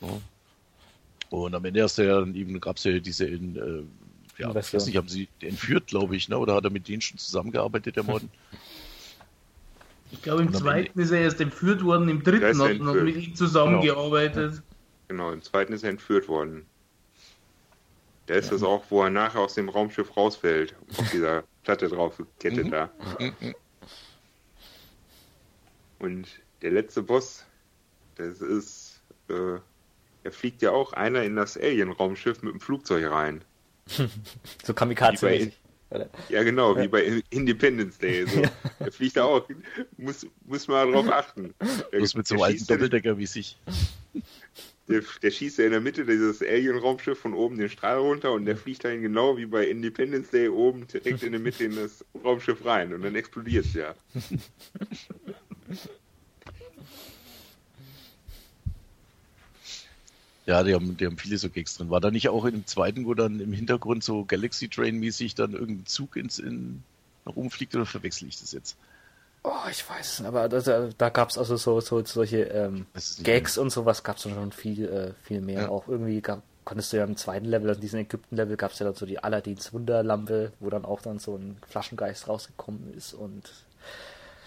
Ja. 0.00 0.08
Und 1.30 1.54
am 1.54 1.64
Ende 1.64 1.82
hast 1.82 1.98
du 1.98 2.06
ja 2.06 2.20
dann 2.20 2.34
eben, 2.34 2.60
gab 2.60 2.76
es 2.76 2.84
ja 2.84 2.98
diese 2.98 3.26
in, 3.26 3.56
äh, 3.56 4.40
ja, 4.40 4.50
ich 4.50 4.72
weiß 4.74 4.86
nicht, 4.86 4.96
haben 4.96 5.08
sie 5.08 5.28
entführt, 5.40 5.88
glaube 5.88 6.16
ich, 6.16 6.28
ne? 6.28 6.38
oder 6.38 6.54
hat 6.54 6.64
er 6.64 6.70
mit 6.70 6.88
denen 6.88 7.00
schon 7.02 7.18
zusammengearbeitet, 7.18 7.96
der 7.96 8.04
Morden? 8.04 8.30
Ich 10.12 10.22
glaube, 10.22 10.42
im 10.42 10.52
zweiten 10.52 10.98
ist 10.98 11.12
er 11.12 11.20
erst 11.20 11.40
entführt 11.40 11.84
worden, 11.84 12.08
im 12.08 12.24
dritten 12.24 12.46
hat 12.46 12.56
man 12.56 12.70
entführt. 12.70 13.04
mit 13.04 13.16
ihm 13.16 13.34
zusammengearbeitet. 13.36 14.54
Genau, 14.54 14.62
im 15.10 15.42
zweiten 15.42 15.72
ist 15.72 15.82
er 15.82 15.90
entführt 15.90 16.28
worden. 16.28 16.66
Da 18.26 18.34
ist 18.34 18.52
das 18.52 18.62
auch, 18.62 18.84
wo 18.90 19.02
er 19.02 19.10
nachher 19.10 19.40
aus 19.40 19.54
dem 19.54 19.68
Raumschiff 19.68 20.16
rausfällt, 20.16 20.74
auf 20.96 21.10
dieser 21.10 21.42
Platte 21.64 21.88
drauf 21.88 22.16
gekettet 22.16 22.66
Mhm. 22.66 22.70
da. 22.70 22.90
Mhm. 23.18 23.54
Und 25.98 26.28
der 26.62 26.70
letzte 26.70 27.02
Boss, 27.02 27.44
das 28.16 28.40
ist, 28.40 29.00
äh, 29.28 29.58
er 30.22 30.32
fliegt 30.32 30.62
ja 30.62 30.70
auch 30.70 30.92
einer 30.92 31.22
in 31.24 31.36
das 31.36 31.56
Alien-Raumschiff 31.56 32.42
mit 32.42 32.52
dem 32.54 32.60
Flugzeug 32.60 33.10
rein. 33.10 33.42
so 34.64 34.74
kamikaze 34.74 35.50
Ja, 36.28 36.42
genau, 36.44 36.76
ja. 36.76 36.82
wie 36.82 36.88
bei 36.88 37.22
Independence 37.30 37.98
Day. 37.98 38.26
So. 38.26 38.42
Er 38.78 38.92
fliegt 38.92 39.16
da 39.16 39.24
auch. 39.24 39.46
Muss, 39.98 40.26
muss 40.46 40.66
man 40.68 40.90
darauf 40.92 41.10
achten. 41.10 41.52
Bloß 41.90 42.14
mit 42.14 42.26
so 42.26 42.34
einem 42.36 42.44
alten 42.44 42.66
Doppeldecker 42.66 43.18
wie 43.18 43.26
sich. 43.26 43.58
Der, 44.90 45.02
der, 45.22 45.30
schießt 45.30 45.58
ja 45.58 45.66
in 45.66 45.70
der 45.70 45.80
Mitte 45.80 46.04
dieses 46.04 46.42
Alien-Raumschiff 46.42 47.18
von 47.18 47.32
oben 47.32 47.58
den 47.58 47.68
Strahl 47.68 47.98
runter 47.98 48.32
und 48.32 48.44
der 48.44 48.56
fliegt 48.56 48.84
dann 48.84 49.00
genau 49.00 49.36
wie 49.36 49.46
bei 49.46 49.66
Independence 49.66 50.30
Day 50.30 50.48
oben 50.48 50.86
direkt 50.88 51.22
in 51.22 51.32
der 51.32 51.40
Mitte 51.40 51.64
in 51.64 51.76
das 51.76 52.04
Raumschiff 52.24 52.64
rein 52.64 52.92
und 52.92 53.02
dann 53.02 53.14
explodiert 53.14 53.66
es 53.66 53.74
ja. 53.74 53.94
Ja, 60.46 60.64
die 60.64 60.74
haben, 60.74 60.96
die 60.96 61.06
haben 61.06 61.16
viele 61.16 61.38
so 61.38 61.48
Gags 61.48 61.76
drin. 61.76 61.90
War 61.90 62.00
da 62.00 62.10
nicht 62.10 62.28
auch 62.28 62.44
im 62.44 62.66
zweiten, 62.66 63.06
wo 63.06 63.14
dann 63.14 63.38
im 63.38 63.52
Hintergrund 63.52 64.02
so 64.02 64.24
Galaxy 64.24 64.68
Train-mäßig 64.68 65.36
dann 65.36 65.52
irgendein 65.52 65.86
Zug 65.86 66.16
ins, 66.16 66.40
in, 66.40 66.82
nach 67.24 67.36
oben 67.36 67.50
fliegt 67.50 67.76
oder 67.76 67.86
verwechsel 67.86 68.26
ich 68.26 68.40
das 68.40 68.50
jetzt? 68.50 68.76
Oh, 69.42 69.68
ich 69.70 69.88
weiß 69.88 70.12
es 70.12 70.20
nicht, 70.20 70.28
aber 70.28 70.48
da, 70.48 70.88
da 70.96 71.08
gab 71.08 71.30
es 71.30 71.38
also 71.38 71.56
so, 71.56 71.80
so 71.80 72.04
solche 72.04 72.42
ähm, 72.42 72.86
Gags 73.22 73.56
und 73.56 73.70
sowas 73.70 74.02
gab 74.02 74.16
es 74.16 74.22
schon 74.22 74.52
viel, 74.52 74.86
äh, 74.86 75.12
viel 75.22 75.40
mehr. 75.40 75.62
Ja. 75.62 75.68
Auch 75.68 75.88
irgendwie 75.88 76.20
gab, 76.20 76.42
konntest 76.64 76.92
du 76.92 76.98
ja 76.98 77.04
im 77.04 77.16
zweiten 77.16 77.46
Level, 77.46 77.68
also 77.68 77.80
diesen 77.80 78.00
Ägypten-Level, 78.00 78.56
gab 78.56 78.72
es 78.72 78.78
ja 78.78 78.86
dann 78.86 78.94
so 78.94 79.06
die 79.06 79.22
Aladdins 79.22 79.72
Wunderlampe, 79.72 80.52
wo 80.60 80.68
dann 80.68 80.84
auch 80.84 81.00
dann 81.00 81.18
so 81.18 81.36
ein 81.36 81.56
Flaschengeist 81.66 82.28
rausgekommen 82.28 82.92
ist 82.94 83.14
und 83.14 83.50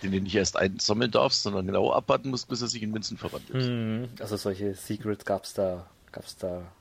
den 0.03 0.11
du 0.11 0.21
nicht 0.21 0.35
erst 0.35 0.57
einsammeln 0.57 1.11
darfst, 1.11 1.43
sondern 1.43 1.65
genau 1.65 1.91
abwarten 1.91 2.29
musst, 2.29 2.49
bis 2.49 2.61
er 2.61 2.67
sich 2.67 2.83
in 2.83 2.91
Münzen 2.91 3.17
verwandelt. 3.17 3.65
Mhm. 3.65 4.09
Also 4.19 4.35
solche 4.35 4.75
Secrets 4.75 5.25
gab 5.25 5.45
es 5.45 5.53
da 5.53 5.87
gab 6.13 6.25
es 6.25 6.37
da 6.37 6.71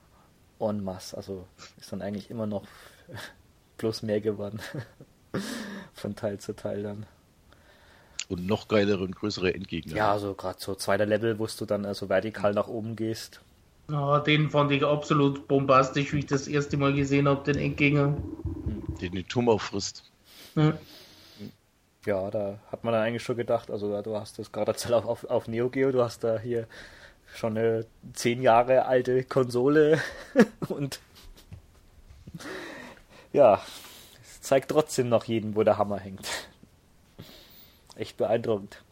en 0.61 0.85
masse. 0.85 1.17
Also 1.17 1.47
ist 1.81 1.91
dann 1.91 2.03
eigentlich 2.03 2.31
immer 2.31 2.47
noch 2.47 2.65
bloß 3.79 4.03
mehr 4.03 4.21
geworden. 4.21 4.61
Von 5.95 6.15
Teil 6.15 6.39
zu 6.39 6.55
Teil 6.55 6.85
dann. 6.85 7.07
Und 8.33 8.47
noch 8.47 8.67
geilere 8.67 9.05
und 9.05 9.15
größere 9.15 9.53
Endgegner. 9.53 9.95
Ja, 9.95 10.13
also 10.13 10.33
gerade 10.33 10.59
so 10.59 10.75
zweiter 10.75 11.05
Level, 11.05 11.39
wo 11.39 11.47
du 11.47 11.67
dann 11.67 11.85
also 11.85 12.09
vertikal 12.09 12.55
nach 12.55 12.67
oben 12.67 12.97
gehst. 12.97 13.43
Ja, 13.91 14.21
den 14.21 14.49
fand 14.49 14.73
ich 14.73 14.83
absolut 14.83 15.47
bombastisch, 15.49 16.15
wie 16.15 16.21
ich 16.21 16.27
das 16.27 16.49
erste 16.49 16.79
Mal 16.79 16.95
gesehen 16.95 17.29
habe, 17.29 17.45
den 17.45 17.63
Endgänger. 17.63 18.17
Den 19.03 19.13
den 19.13 19.29
Turm 19.29 19.51
auffrisst. 19.51 20.11
Ja. 20.55 20.73
ja, 22.07 22.31
da 22.31 22.59
hat 22.71 22.85
man 22.85 22.95
dann 22.95 23.03
eigentlich 23.03 23.23
schon 23.23 23.37
gedacht, 23.37 23.71
also 23.71 24.01
du 24.01 24.17
hast 24.17 24.39
das 24.39 24.51
gerade 24.51 24.73
auf, 24.73 25.05
auf, 25.05 25.25
auf 25.25 25.47
Neo 25.47 25.69
Geo, 25.69 25.93
du 25.93 26.03
hast 26.03 26.25
da 26.25 26.39
hier 26.39 26.67
schon 27.35 27.59
eine 27.59 27.85
zehn 28.15 28.41
Jahre 28.41 28.87
alte 28.87 29.25
Konsole 29.25 30.01
und 30.71 31.01
ja, 33.35 33.61
es 34.23 34.41
zeigt 34.41 34.71
trotzdem 34.71 35.11
noch 35.11 35.25
jeden, 35.25 35.55
wo 35.55 35.65
der 35.65 35.77
Hammer 35.77 35.99
hängt. 35.99 36.27
Echt 37.97 38.17
beeindruckend. 38.17 38.83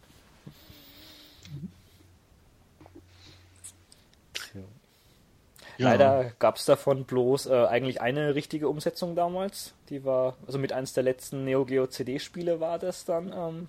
Ja. 4.55 5.89
Leider 5.89 6.33
gab 6.39 6.57
es 6.57 6.67
davon 6.67 7.05
bloß 7.05 7.47
äh, 7.47 7.67
eigentlich 7.67 8.03
eine 8.03 8.35
richtige 8.35 8.69
Umsetzung 8.69 9.17
damals. 9.17 9.73
Die 9.89 10.05
war, 10.05 10.37
also 10.47 10.59
mit 10.59 10.75
eins 10.75 10.93
der 10.93 11.03
letzten 11.03 11.45
Neo 11.45 11.65
Geo 11.65 11.87
CD-Spiele 11.87 12.61
war 12.61 12.79
das 12.79 13.07
dann. 13.07 13.33
Ähm, 13.33 13.69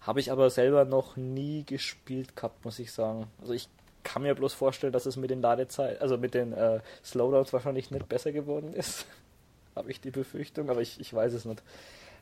Habe 0.00 0.20
ich 0.20 0.32
aber 0.32 0.48
selber 0.48 0.86
noch 0.86 1.16
nie 1.16 1.64
gespielt 1.64 2.36
gehabt, 2.36 2.64
muss 2.64 2.78
ich 2.78 2.90
sagen. 2.90 3.26
Also 3.42 3.52
ich 3.52 3.68
kann 4.02 4.22
mir 4.22 4.34
bloß 4.34 4.54
vorstellen, 4.54 4.94
dass 4.94 5.04
es 5.04 5.16
mit 5.16 5.30
den 5.30 5.42
Ladezeit, 5.42 6.00
also 6.00 6.16
mit 6.16 6.32
den 6.32 6.54
äh, 6.54 6.80
Slowdowns 7.04 7.52
wahrscheinlich 7.52 7.90
nicht 7.90 8.08
besser 8.08 8.32
geworden 8.32 8.72
ist. 8.72 9.04
habe 9.76 9.90
ich 9.90 10.00
die 10.00 10.10
Befürchtung, 10.10 10.70
aber 10.70 10.80
ich, 10.80 11.00
ich 11.00 11.12
weiß 11.12 11.34
es 11.34 11.44
nicht. 11.44 11.62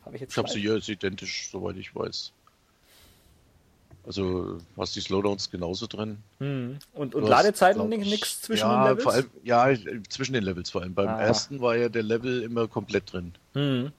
Habe 0.05 0.17
ich 0.17 0.23
jetzt 0.23 0.33
ich 0.33 0.39
habe 0.39 0.49
sie 0.49 0.65
ist 0.65 0.89
identisch, 0.89 1.51
soweit 1.51 1.77
ich 1.77 1.95
weiß. 1.95 2.33
Also 4.07 4.59
hast 4.77 4.97
die 4.97 5.01
Slowdowns 5.01 5.51
genauso 5.51 5.87
drin. 5.87 6.19
Hm. 6.39 6.79
Und, 6.95 7.15
und 7.15 7.29
Ladezeiten 7.29 7.89
nichts 7.89 8.43
zwischen 8.43 8.67
ja, 8.67 8.85
den 8.85 8.89
Levels? 8.89 9.03
Vor 9.05 9.13
allem, 9.13 9.31
ja, 9.45 9.69
zwischen 10.09 10.33
den 10.33 10.45
Levels 10.45 10.71
vor 10.71 10.83
allem. 10.83 10.95
Beim 10.95 11.09
ah. 11.09 11.21
ersten 11.21 11.61
war 11.61 11.77
ja 11.77 11.89
der 11.89 12.03
Level 12.03 12.43
immer 12.43 12.67
komplett 12.67 13.13
drin. 13.13 13.33
Hm. 13.55 13.93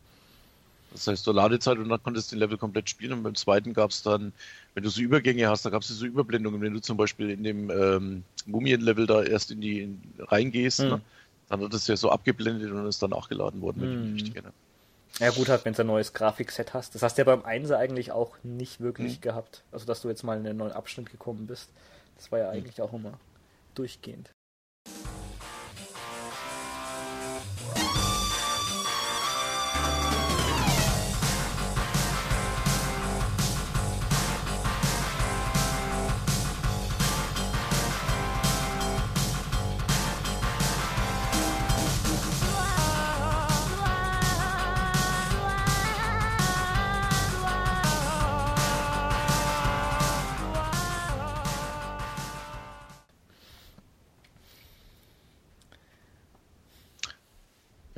Das 0.91 1.07
heißt, 1.07 1.23
so 1.23 1.31
Ladezeit 1.31 1.77
und 1.77 1.87
dann 1.87 2.03
konntest 2.03 2.31
du 2.31 2.35
den 2.35 2.39
Level 2.39 2.57
komplett 2.57 2.89
spielen. 2.89 3.13
Und 3.13 3.23
beim 3.23 3.35
zweiten 3.35 3.73
gab 3.73 3.91
es 3.91 4.03
dann, 4.03 4.33
wenn 4.73 4.83
du 4.83 4.89
so 4.89 5.01
Übergänge 5.01 5.47
hast, 5.47 5.65
da 5.65 5.69
gab 5.69 5.83
es 5.83 5.87
so 5.87 6.05
Überblendungen. 6.05 6.61
Wenn 6.61 6.73
du 6.73 6.81
zum 6.81 6.97
Beispiel 6.97 7.29
in 7.29 7.43
dem 7.43 7.69
ähm, 7.69 8.23
Mumien-Level 8.45 9.07
da 9.07 9.23
erst 9.23 9.51
in 9.51 9.61
die 9.61 9.81
in, 9.81 10.01
reingehst, 10.19 10.79
hm. 10.79 10.89
ne, 10.89 11.01
dann 11.47 11.59
wird 11.61 11.73
es 11.73 11.87
ja 11.87 11.95
so 11.95 12.09
abgeblendet 12.09 12.71
und 12.71 12.85
ist 12.87 13.01
dann 13.01 13.11
nachgeladen 13.11 13.61
worden, 13.61 13.81
wenn 13.81 13.89
hm. 13.89 14.15
ich 14.15 14.33
ne? 14.33 14.51
Ja 15.19 15.29
gut, 15.31 15.49
halt, 15.49 15.65
wenn 15.65 15.73
du 15.73 15.81
ein 15.81 15.87
neues 15.87 16.13
Grafikset 16.13 16.73
hast. 16.73 16.95
Das 16.95 17.03
hast 17.03 17.17
du 17.17 17.21
ja 17.21 17.25
beim 17.25 17.45
Einser 17.45 17.77
eigentlich 17.77 18.11
auch 18.11 18.35
nicht 18.43 18.79
wirklich 18.79 19.15
hm. 19.15 19.21
gehabt. 19.21 19.63
Also 19.71 19.85
dass 19.85 20.01
du 20.01 20.09
jetzt 20.09 20.23
mal 20.23 20.37
in 20.37 20.45
einen 20.45 20.57
neuen 20.57 20.71
Abschnitt 20.71 21.11
gekommen 21.11 21.47
bist. 21.47 21.69
Das 22.15 22.31
war 22.31 22.39
ja 22.39 22.51
hm. 22.51 22.57
eigentlich 22.57 22.81
auch 22.81 22.93
immer 22.93 23.13
durchgehend. 23.75 24.31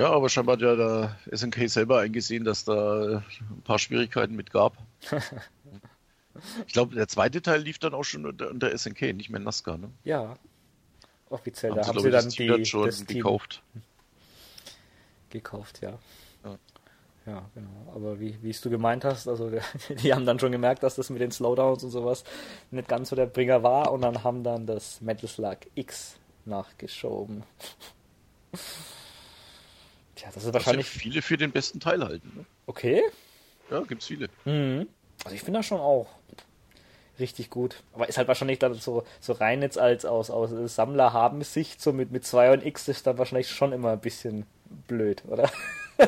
Ja, 0.03 0.11
aber 0.11 0.27
scheinbar 0.27 0.57
hat 0.57 0.61
ja 0.61 0.75
der 0.75 1.17
SNK 1.31 1.69
selber 1.69 1.99
eingesehen, 1.99 2.43
dass 2.43 2.65
da 2.65 3.23
ein 3.39 3.61
paar 3.63 3.79
Schwierigkeiten 3.79 4.35
mit 4.35 4.51
gab. 4.51 4.75
ich 6.67 6.73
glaube, 6.73 6.93
der 6.93 7.07
zweite 7.07 7.41
Teil 7.41 7.61
lief 7.61 7.79
dann 7.79 7.93
auch 7.93 8.03
schon 8.03 8.25
unter, 8.25 8.49
unter 8.49 8.77
SNK, 8.77 9.13
nicht 9.13 9.29
mehr 9.29 9.39
NASCAR, 9.39 9.77
ne? 9.77 9.91
Ja. 10.03 10.35
Offiziell, 11.29 11.71
haben 11.71 11.77
da 11.79 11.87
haben 11.87 11.99
sie, 12.01 12.11
dann 12.11 12.27
die, 12.27 12.47
dann 12.47 12.65
schon 12.65 12.85
das 12.85 13.05
gekauft. 13.05 13.63
Gekauft, 15.29 15.79
ja. 15.81 15.97
ja. 16.43 16.57
Ja, 17.25 17.49
genau. 17.55 17.93
Aber 17.95 18.19
wie, 18.19 18.37
wie 18.41 18.51
du 18.51 18.69
gemeint 18.69 19.05
hast, 19.05 19.29
also 19.29 19.53
die 20.03 20.13
haben 20.13 20.25
dann 20.25 20.37
schon 20.37 20.51
gemerkt, 20.51 20.83
dass 20.83 20.95
das 20.95 21.11
mit 21.11 21.21
den 21.21 21.31
Slowdowns 21.31 21.81
und 21.81 21.91
sowas 21.91 22.25
nicht 22.71 22.89
ganz 22.89 23.07
so 23.07 23.15
der 23.15 23.27
Bringer 23.27 23.63
war 23.63 23.93
und 23.93 24.01
dann 24.01 24.25
haben 24.25 24.43
dann 24.43 24.67
das 24.67 24.99
Metal 24.99 25.29
Slug 25.29 25.59
X 25.75 26.17
nachgeschoben. 26.43 27.43
Tja, 30.23 30.31
das 30.33 30.45
ist 30.45 30.53
wahrscheinlich. 30.53 30.87
Das 30.87 31.01
viele 31.01 31.21
für 31.21 31.35
den 31.37 31.51
besten 31.51 31.81
Teil 31.81 32.03
halten. 32.03 32.31
Ne? 32.35 32.45
Okay. 32.65 33.03
Ja, 33.69 33.81
gibt's 33.81 34.07
viele. 34.07 34.29
Mhm. 34.45 34.87
Also 35.25 35.35
ich 35.35 35.41
finde 35.43 35.59
das 35.59 35.65
schon 35.65 35.79
auch 35.81 36.07
richtig 37.19 37.49
gut. 37.49 37.83
Aber 37.93 38.07
ist 38.07 38.17
halt 38.17 38.29
wahrscheinlich 38.29 38.59
dann 38.59 38.73
so, 38.75 39.03
so 39.19 39.33
rein 39.33 39.61
jetzt 39.61 39.77
als 39.77 40.05
aus, 40.05 40.29
aus 40.29 40.51
Sammler 40.73 41.11
haben 41.13 41.43
Sicht, 41.43 41.81
so 41.81 41.91
mit, 41.93 42.11
mit 42.11 42.25
2 42.25 42.53
und 42.53 42.65
X 42.65 42.87
ist 42.87 43.05
dann 43.05 43.17
wahrscheinlich 43.17 43.49
schon 43.49 43.73
immer 43.73 43.91
ein 43.91 43.99
bisschen 43.99 44.45
blöd, 44.87 45.23
oder? 45.27 45.51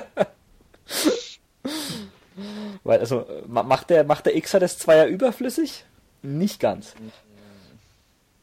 Weil, 2.83 2.99
also, 2.99 3.25
macht 3.47 3.89
der, 3.89 4.03
macht 4.03 4.25
der 4.25 4.39
Xer 4.39 4.59
das 4.59 4.77
Zweier 4.77 5.07
überflüssig? 5.07 5.85
Nicht 6.21 6.59
ganz. 6.59 6.95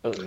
Also, 0.03 0.23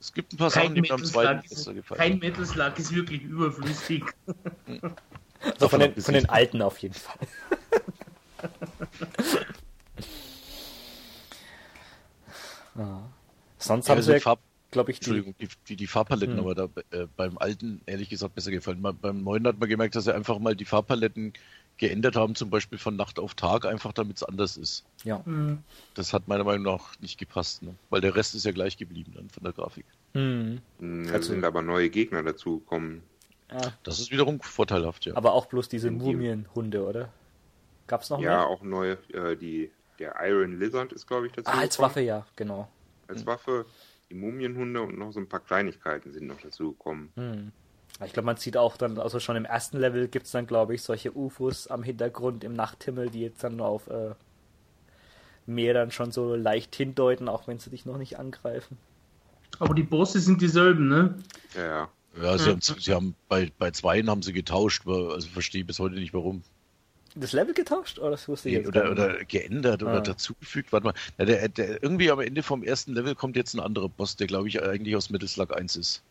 es 0.00 0.12
gibt 0.12 0.32
ein 0.32 0.36
paar 0.36 0.50
kein 0.50 0.62
Sachen, 0.62 0.74
die 0.74 0.80
mir 0.82 0.92
am 0.92 1.04
zweiten 1.04 1.48
besser 1.48 1.74
gefallen. 1.74 2.00
Kein 2.00 2.18
Metal 2.18 2.46
Slug 2.46 2.78
ist 2.78 2.94
wirklich 2.94 3.22
überflüssig. 3.22 4.04
Also 5.40 5.68
von, 5.68 5.78
den, 5.78 5.94
von 6.02 6.14
den 6.14 6.28
alten 6.28 6.60
auf 6.62 6.78
jeden 6.78 6.94
Fall. 6.94 7.16
ah. 12.76 13.02
Sonst 13.56 13.86
ja, 13.86 13.94
haben 13.94 14.02
sie, 14.02 14.12
ja, 14.14 14.36
glaube 14.70 14.90
ich, 14.90 15.00
die... 15.00 15.10
Entschuldigung, 15.10 15.34
die, 15.40 15.48
die, 15.68 15.76
die 15.76 15.86
Farbpaletten, 15.86 16.36
hm. 16.36 16.40
aber 16.40 16.54
da, 16.54 16.68
äh, 16.90 17.06
beim 17.16 17.38
alten 17.38 17.80
ehrlich 17.86 18.08
gesagt 18.08 18.34
besser 18.34 18.50
gefallen. 18.50 18.82
Beim 19.00 19.22
neuen 19.22 19.46
hat 19.46 19.58
man 19.58 19.68
gemerkt, 19.68 19.96
dass 19.96 20.06
er 20.06 20.14
einfach 20.14 20.38
mal 20.38 20.54
die 20.54 20.64
Farbpaletten 20.64 21.32
geändert 21.78 22.16
haben, 22.16 22.34
zum 22.34 22.50
Beispiel 22.50 22.78
von 22.78 22.96
Nacht 22.96 23.18
auf 23.18 23.34
Tag, 23.34 23.64
einfach 23.64 23.92
damit 23.92 24.16
es 24.16 24.22
anders 24.24 24.56
ist. 24.56 24.84
Ja. 25.04 25.22
Mhm. 25.24 25.58
Das 25.94 26.12
hat 26.12 26.28
meiner 26.28 26.44
Meinung 26.44 26.64
nach 26.64 26.98
nicht 27.00 27.18
gepasst, 27.18 27.62
ne? 27.62 27.74
weil 27.88 28.00
der 28.00 28.14
Rest 28.14 28.34
ist 28.34 28.44
ja 28.44 28.52
gleich 28.52 28.76
geblieben 28.76 29.12
dann 29.14 29.30
von 29.30 29.44
der 29.44 29.52
Grafik. 29.52 29.86
Mhm. 30.14 30.60
Es 31.06 31.12
also, 31.12 31.32
sind 31.32 31.44
aber 31.44 31.62
neue 31.62 31.88
Gegner 31.88 32.22
dazu 32.22 32.58
gekommen. 32.58 33.02
Ja. 33.50 33.72
Das 33.84 34.00
ist 34.00 34.10
wiederum 34.10 34.40
vorteilhaft, 34.40 35.06
ja. 35.06 35.16
Aber 35.16 35.32
auch 35.32 35.46
bloß 35.46 35.68
diese 35.68 35.90
Mumienhunde, 35.90 36.84
oder? 36.84 37.12
Gab's 37.86 38.10
noch 38.10 38.20
Ja, 38.20 38.38
mehr? 38.38 38.46
auch 38.46 38.62
neue, 38.62 38.98
äh, 39.12 39.36
die 39.36 39.70
der 39.98 40.14
Iron 40.20 40.58
Lizard 40.58 40.92
ist, 40.92 41.06
glaube 41.06 41.26
ich, 41.26 41.32
dazu. 41.32 41.50
Ah, 41.50 41.58
als 41.58 41.76
gekommen. 41.76 41.90
Waffe, 41.90 42.00
ja, 42.02 42.26
genau. 42.36 42.68
Als 43.08 43.26
Waffe. 43.26 43.66
Die 44.10 44.14
Mumienhunde 44.14 44.80
und 44.82 44.98
noch 44.98 45.12
so 45.12 45.20
ein 45.20 45.28
paar 45.28 45.40
Kleinigkeiten 45.40 46.12
sind 46.12 46.26
noch 46.26 46.40
dazu 46.40 46.72
gekommen. 46.72 47.12
Hm. 47.16 47.52
Ich 48.04 48.12
glaube, 48.12 48.26
man 48.26 48.36
sieht 48.36 48.56
auch 48.56 48.76
dann, 48.76 48.98
also 48.98 49.18
schon 49.18 49.36
im 49.36 49.44
ersten 49.44 49.78
Level 49.78 50.08
gibt 50.08 50.26
es 50.26 50.32
dann, 50.32 50.46
glaube 50.46 50.74
ich, 50.74 50.82
solche 50.82 51.14
UFOs 51.16 51.66
am 51.66 51.82
Hintergrund 51.82 52.44
im 52.44 52.52
Nachthimmel, 52.54 53.10
die 53.10 53.20
jetzt 53.22 53.42
dann 53.42 53.56
nur 53.56 53.66
auf 53.66 53.88
äh, 53.88 54.14
Meer 55.46 55.74
dann 55.74 55.90
schon 55.90 56.12
so 56.12 56.34
leicht 56.34 56.74
hindeuten, 56.76 57.28
auch 57.28 57.48
wenn 57.48 57.58
sie 57.58 57.70
dich 57.70 57.86
noch 57.86 57.96
nicht 57.98 58.18
angreifen. 58.18 58.76
Aber 59.58 59.74
die 59.74 59.82
Bosse 59.82 60.20
sind 60.20 60.40
dieselben, 60.42 60.88
ne? 60.88 61.16
Ja, 61.54 61.64
ja. 61.66 61.88
Ja, 62.22 62.38
sie 62.38 62.50
haben, 62.50 62.60
sie 62.60 62.92
haben 62.94 63.14
bei, 63.28 63.50
bei 63.58 63.70
zweien 63.70 64.10
haben 64.10 64.22
sie 64.22 64.32
getauscht, 64.32 64.82
aber- 64.86 65.14
also 65.14 65.28
verstehe 65.28 65.64
bis 65.64 65.78
heute 65.78 65.94
nicht 65.96 66.12
warum. 66.14 66.42
Das 67.14 67.32
Level 67.32 67.54
getauscht? 67.54 67.98
Oder 67.98 68.10
das 68.12 68.28
wusste 68.28 68.48
ich 68.48 68.56
jetzt 68.56 68.68
Oder, 68.68 68.90
oder 68.90 69.24
geändert 69.24 69.82
oder 69.82 69.94
Ah. 69.94 70.00
dazugefügt. 70.00 70.72
Warte 70.72 70.86
mal. 70.86 70.94
Ja, 71.18 71.24
der, 71.24 71.48
der, 71.48 71.82
irgendwie 71.82 72.10
am 72.10 72.20
Ende 72.20 72.42
vom 72.42 72.62
ersten 72.62 72.92
Level 72.92 73.14
kommt 73.14 73.34
jetzt 73.36 73.54
ein 73.54 73.60
anderer 73.60 73.88
Boss, 73.88 74.16
der 74.16 74.26
glaube 74.26 74.48
ich 74.48 74.62
eigentlich 74.62 74.94
aus 74.94 75.10
Metal 75.10 75.28
Slug 75.28 75.56
1 75.56 75.76
ist. 75.76 76.02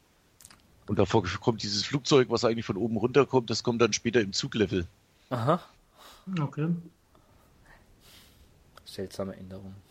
Und 0.87 0.99
davor 0.99 1.23
kommt 1.23 1.63
dieses 1.63 1.83
Flugzeug, 1.85 2.29
was 2.29 2.45
eigentlich 2.45 2.65
von 2.65 2.77
oben 2.77 2.97
runterkommt, 2.97 3.49
das 3.49 3.63
kommt 3.63 3.81
dann 3.81 3.93
später 3.93 4.21
im 4.21 4.33
Zuglevel. 4.33 4.87
Aha. 5.29 5.61
Okay. 6.39 6.69
Seltsame 8.85 9.35
Änderung. 9.35 9.75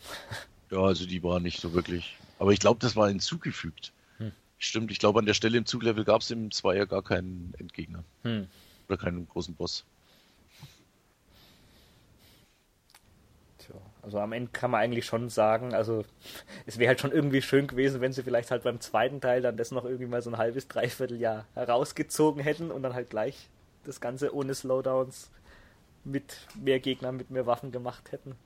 Ja, 0.68 0.78
also 0.80 1.06
die 1.06 1.22
war 1.22 1.38
nicht 1.38 1.60
so 1.60 1.74
wirklich. 1.74 2.16
Aber 2.40 2.52
ich 2.52 2.58
glaube, 2.58 2.80
das 2.80 2.96
war 2.96 3.06
hinzugefügt. 3.08 3.92
Hm. 4.18 4.32
Stimmt, 4.58 4.90
ich 4.90 4.98
glaube, 4.98 5.20
an 5.20 5.24
der 5.24 5.34
Stelle 5.34 5.56
im 5.58 5.64
Zuglevel 5.64 6.02
gab 6.02 6.22
es 6.22 6.32
im 6.32 6.50
Zweier 6.50 6.86
gar 6.86 7.04
keinen 7.04 7.54
Endgegner. 7.58 8.02
Hm. 8.24 8.48
Oder 8.88 8.96
keinen 8.98 9.28
großen 9.28 9.54
Boss. 9.54 9.84
Tja, 13.58 13.74
also 14.06 14.20
am 14.20 14.32
Ende 14.32 14.52
kann 14.52 14.70
man 14.70 14.80
eigentlich 14.80 15.04
schon 15.04 15.28
sagen, 15.28 15.74
also 15.74 16.04
es 16.64 16.78
wäre 16.78 16.90
halt 16.90 17.00
schon 17.00 17.10
irgendwie 17.10 17.42
schön 17.42 17.66
gewesen, 17.66 18.00
wenn 18.00 18.12
sie 18.12 18.22
vielleicht 18.22 18.52
halt 18.52 18.62
beim 18.62 18.80
zweiten 18.80 19.20
Teil 19.20 19.42
dann 19.42 19.56
das 19.56 19.72
noch 19.72 19.84
irgendwie 19.84 20.06
mal 20.06 20.22
so 20.22 20.30
ein 20.30 20.38
halbes, 20.38 20.68
dreiviertel 20.68 21.20
Jahr 21.20 21.44
herausgezogen 21.54 22.40
hätten 22.40 22.70
und 22.70 22.84
dann 22.84 22.94
halt 22.94 23.10
gleich 23.10 23.48
das 23.82 24.00
Ganze 24.00 24.32
ohne 24.32 24.54
Slowdowns 24.54 25.32
mit 26.04 26.38
mehr 26.54 26.78
Gegnern, 26.78 27.16
mit 27.16 27.32
mehr 27.32 27.46
Waffen 27.46 27.72
gemacht 27.72 28.12
hätten. 28.12 28.36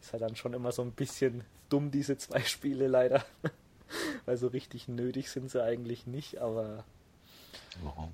Ist 0.00 0.12
halt 0.12 0.22
dann 0.22 0.36
schon 0.36 0.54
immer 0.54 0.70
so 0.70 0.82
ein 0.82 0.92
bisschen 0.92 1.42
dumm, 1.70 1.90
diese 1.90 2.16
zwei 2.16 2.42
Spiele 2.42 2.86
leider. 2.86 3.24
Weil 4.26 4.36
so 4.36 4.46
richtig 4.46 4.86
nötig 4.86 5.28
sind 5.28 5.50
sie 5.50 5.60
eigentlich 5.60 6.06
nicht, 6.06 6.38
aber 6.38 6.84
Wow. 7.82 8.10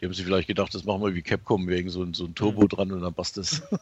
Die 0.00 0.06
haben 0.06 0.12
sich 0.12 0.24
vielleicht 0.24 0.48
gedacht, 0.48 0.74
das 0.74 0.84
machen 0.84 1.02
wir 1.02 1.14
wie 1.14 1.22
Capcom 1.22 1.68
wegen 1.68 1.88
so, 1.88 2.04
so 2.12 2.24
ein. 2.24 2.34
Turbo 2.34 2.66
dran 2.66 2.90
und 2.90 3.00
dann 3.00 3.14
passt 3.14 3.36
das. 3.36 3.62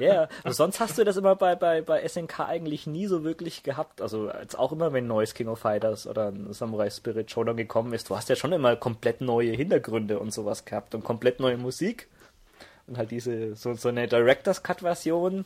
Ja, 0.00 0.28
also 0.42 0.56
sonst 0.56 0.80
hast 0.80 0.98
du 0.98 1.04
das 1.04 1.16
immer 1.16 1.36
bei, 1.36 1.54
bei, 1.54 1.80
bei 1.80 2.06
SNK 2.06 2.40
eigentlich 2.40 2.86
nie 2.86 3.06
so 3.06 3.22
wirklich 3.22 3.62
gehabt. 3.62 4.00
Also 4.02 4.30
jetzt 4.30 4.58
auch 4.58 4.72
immer, 4.72 4.92
wenn 4.92 5.04
ein 5.04 5.08
neues 5.08 5.34
King 5.34 5.48
of 5.48 5.60
Fighters 5.60 6.06
oder 6.06 6.28
ein 6.28 6.52
Samurai 6.52 6.90
Spirit 6.90 7.30
Showdown 7.30 7.56
gekommen 7.56 7.92
ist, 7.92 8.10
du 8.10 8.16
hast 8.16 8.28
ja 8.28 8.36
schon 8.36 8.52
immer 8.52 8.74
komplett 8.76 9.20
neue 9.20 9.52
Hintergründe 9.52 10.18
und 10.18 10.32
sowas 10.32 10.64
gehabt 10.64 10.94
und 10.94 11.04
komplett 11.04 11.40
neue 11.40 11.56
Musik. 11.56 12.08
Und 12.86 12.98
halt 12.98 13.10
diese, 13.10 13.54
so, 13.54 13.74
so 13.74 13.88
eine 13.88 14.08
Director's 14.08 14.62
Cut 14.62 14.80
Version. 14.80 15.44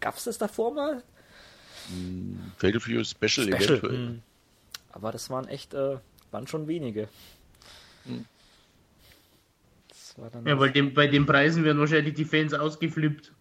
Gab's 0.00 0.24
das 0.24 0.38
davor 0.38 0.72
mal? 0.72 1.02
Fatal 2.56 2.80
Fury 2.80 3.04
Special, 3.04 3.28
Special. 3.28 3.48
eventuell. 3.48 3.92
hm. 3.92 4.22
Aber 4.92 5.12
das 5.12 5.28
waren 5.30 5.48
echt, 5.48 5.74
äh, 5.74 5.98
waren 6.30 6.46
schon 6.46 6.68
wenige. 6.68 7.08
Hm. 8.04 8.24
Das 10.14 10.22
war 10.22 10.30
dann 10.30 10.46
Ja, 10.46 10.58
weil 10.58 10.70
dem, 10.70 10.94
bei 10.94 11.06
den 11.06 11.26
Preisen 11.26 11.64
werden 11.64 11.78
wahrscheinlich 11.78 12.14
die 12.14 12.24
Fans 12.24 12.54
ausgeflippt. 12.54 13.32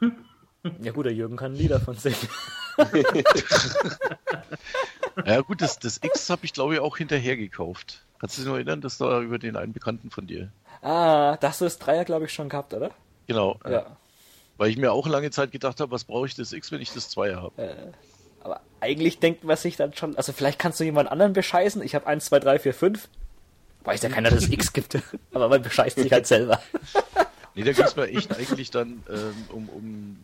ja 0.82 0.92
gut, 0.92 1.06
der 1.06 1.14
Jürgen 1.14 1.36
kann 1.36 1.52
ein 1.52 1.56
Lied 1.56 1.70
davon 1.70 1.96
singen. 1.96 2.16
Ja 5.24 5.40
gut, 5.40 5.60
das, 5.62 5.78
das 5.78 6.00
X 6.02 6.30
habe 6.30 6.44
ich 6.44 6.52
glaube 6.52 6.74
ich 6.74 6.80
auch 6.80 6.96
hinterher 6.96 7.36
gekauft. 7.36 8.04
Kannst 8.18 8.36
du 8.36 8.42
dich 8.42 8.48
noch 8.48 8.56
erinnern, 8.56 8.80
das 8.80 9.00
war 9.00 9.20
über 9.20 9.38
den 9.38 9.56
einen 9.56 9.72
Bekannten 9.72 10.10
von 10.10 10.26
dir? 10.26 10.52
Ah, 10.82 11.36
da 11.36 11.48
hast 11.48 11.60
du 11.60 11.64
das 11.64 11.78
Dreier, 11.78 12.04
glaube 12.04 12.26
ich, 12.26 12.32
schon 12.32 12.48
gehabt, 12.48 12.72
oder? 12.74 12.90
Genau. 13.26 13.58
Ja. 13.68 13.96
Weil 14.56 14.70
ich 14.70 14.76
mir 14.76 14.92
auch 14.92 15.06
lange 15.06 15.30
Zeit 15.30 15.50
gedacht 15.52 15.80
habe, 15.80 15.90
was 15.90 16.04
brauche 16.04 16.26
ich 16.26 16.34
das 16.34 16.52
X, 16.52 16.70
wenn 16.72 16.80
ich 16.80 16.92
das 16.92 17.10
Zweier 17.10 17.42
habe? 17.42 17.92
Aber 18.40 18.60
eigentlich 18.80 19.18
denkt 19.18 19.44
man 19.44 19.56
sich 19.56 19.76
dann 19.76 19.92
schon, 19.94 20.16
also 20.16 20.32
vielleicht 20.32 20.58
kannst 20.58 20.80
du 20.80 20.84
jemand 20.84 21.10
anderen 21.10 21.32
bescheißen. 21.32 21.82
Ich 21.82 21.94
habe 21.94 22.06
1, 22.06 22.26
2, 22.26 22.40
3, 22.40 22.58
4, 22.60 22.74
5. 22.74 23.08
Weiß 23.88 24.02
ja 24.02 24.10
keiner, 24.10 24.28
dass 24.28 24.44
es 24.44 24.50
X 24.50 24.70
gibt. 24.74 24.98
Aber 25.32 25.48
man 25.48 25.62
bescheißt 25.62 25.98
sich 25.98 26.12
halt 26.12 26.26
selber. 26.26 26.60
Nee, 27.54 27.64
da 27.64 27.72
ging 27.72 27.86
es 27.86 27.96
mir 27.96 28.06
echt 28.06 28.36
eigentlich 28.36 28.70
dann 28.70 29.02
ähm, 29.10 29.34
um, 29.48 29.68
um 29.70 30.16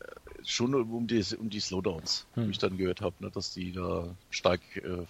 äh, 0.00 0.44
schon 0.44 0.74
um, 0.74 1.06
die, 1.06 1.22
um 1.38 1.48
die 1.48 1.60
Slowdowns, 1.60 2.26
Hm. 2.34 2.46
wie 2.46 2.50
ich 2.50 2.58
dann 2.58 2.76
gehört 2.76 3.02
habe, 3.02 3.14
ne, 3.20 3.30
dass 3.30 3.52
die 3.52 3.70
da 3.70 4.08
stark 4.30 4.60
äh, 4.74 5.04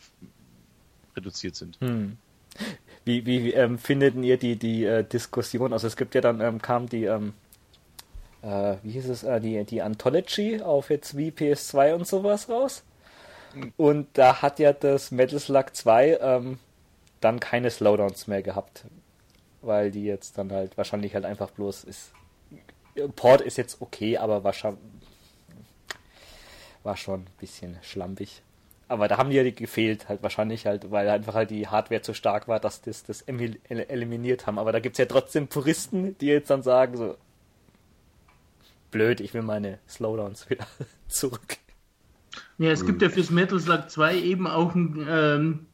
reduziert 1.16 1.56
sind. 1.56 1.78
Hm. 1.80 2.18
Wie, 3.06 3.24
wie 3.24 3.54
ähm, 3.54 3.78
findet 3.78 4.16
ihr 4.16 4.36
die, 4.36 4.56
die 4.56 4.84
äh, 4.84 5.02
Diskussion? 5.02 5.72
Also 5.72 5.86
es 5.86 5.96
gibt 5.96 6.14
ja 6.14 6.20
dann, 6.20 6.42
ähm, 6.42 6.60
kam 6.60 6.90
die, 6.90 7.04
ähm, 7.04 7.32
äh, 8.42 8.76
wie 8.82 8.90
hieß 8.90 9.08
es, 9.08 9.22
äh, 9.22 9.40
die, 9.40 9.64
die 9.64 9.80
Anthology 9.80 10.60
auf 10.60 10.90
jetzt 10.90 11.16
wie 11.16 11.30
PS2 11.30 11.94
und 11.94 12.06
sowas 12.06 12.50
raus. 12.50 12.82
Und 13.78 14.08
da 14.12 14.42
hat 14.42 14.58
ja 14.58 14.74
das 14.74 15.10
Metal 15.10 15.38
Slug 15.38 15.66
2 15.72 16.18
ähm, 16.20 16.58
dann 17.24 17.40
keine 17.40 17.70
Slowdowns 17.70 18.26
mehr 18.26 18.42
gehabt. 18.42 18.84
Weil 19.62 19.90
die 19.90 20.04
jetzt 20.04 20.36
dann 20.38 20.52
halt 20.52 20.76
wahrscheinlich 20.76 21.14
halt 21.14 21.24
einfach 21.24 21.50
bloß 21.50 21.84
ist. 21.84 22.12
Port 23.16 23.40
ist 23.40 23.56
jetzt 23.56 23.80
okay, 23.80 24.18
aber 24.18 24.44
wahrscheinlich 24.44 24.80
war 26.84 26.96
schon 26.96 27.20
ein 27.20 27.26
bisschen 27.40 27.78
schlampig. 27.82 28.42
Aber 28.86 29.08
da 29.08 29.16
haben 29.16 29.30
die 29.30 29.36
ja 29.36 29.42
die 29.42 29.54
gefehlt, 29.54 30.08
halt 30.08 30.22
wahrscheinlich 30.22 30.66
halt, 30.66 30.90
weil 30.90 31.08
einfach 31.08 31.34
halt 31.34 31.50
die 31.50 31.66
Hardware 31.66 32.02
zu 32.02 32.12
stark 32.12 32.46
war, 32.46 32.60
dass 32.60 32.82
das 32.82 33.02
das 33.02 33.22
eliminiert 33.22 34.46
haben. 34.46 34.58
Aber 34.58 34.72
da 34.72 34.78
gibt's 34.78 34.98
ja 34.98 35.06
trotzdem 35.06 35.48
Puristen, 35.48 36.16
die 36.18 36.26
jetzt 36.26 36.50
dann 36.50 36.62
sagen 36.62 36.96
so, 36.96 37.16
blöd, 38.90 39.20
ich 39.20 39.32
will 39.32 39.42
meine 39.42 39.78
Slowdowns 39.88 40.50
wieder 40.50 40.66
zurück. 41.08 41.56
Ja, 42.58 42.70
es 42.70 42.84
gibt 42.84 43.02
ja 43.02 43.08
fürs 43.08 43.30
Metal 43.30 43.58
Slug 43.58 43.88
2 43.88 44.16
eben 44.16 44.46
auch 44.46 44.74
ein, 44.74 45.06
ähm, 45.08 45.66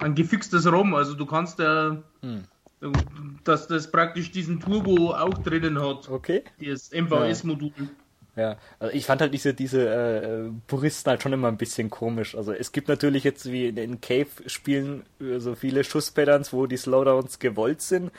ein 0.00 0.14
gefixtes 0.14 0.70
ROM. 0.70 0.94
Also 0.94 1.14
du 1.14 1.26
kannst 1.26 1.58
ja, 1.58 1.96
Hm. 2.22 2.44
dass 3.44 3.66
das 3.66 3.90
praktisch 3.90 4.30
diesen 4.32 4.60
Turbo 4.60 5.12
auch 5.14 5.38
drinnen 5.38 5.80
hat. 5.80 6.08
Okay. 6.08 6.42
Das 6.58 6.90
MVS-Modul. 6.92 7.72
Ja, 8.36 8.56
also 8.78 8.94
ich 8.94 9.04
fand 9.06 9.20
halt 9.20 9.34
diese, 9.34 9.52
diese 9.54 9.88
äh, 9.88 10.50
Puristen 10.66 11.10
halt 11.10 11.22
schon 11.22 11.32
immer 11.32 11.48
ein 11.48 11.56
bisschen 11.56 11.90
komisch. 11.90 12.34
Also 12.36 12.52
es 12.52 12.72
gibt 12.72 12.88
natürlich 12.88 13.24
jetzt 13.24 13.50
wie 13.50 13.66
in 13.66 13.76
den 13.76 14.00
Cave-Spielen 14.00 15.02
äh, 15.20 15.38
so 15.40 15.54
viele 15.54 15.84
Schuss-Patterns, 15.84 16.52
wo 16.52 16.66
die 16.66 16.76
Slowdowns 16.76 17.38
gewollt 17.38 17.82
sind. 17.82 18.10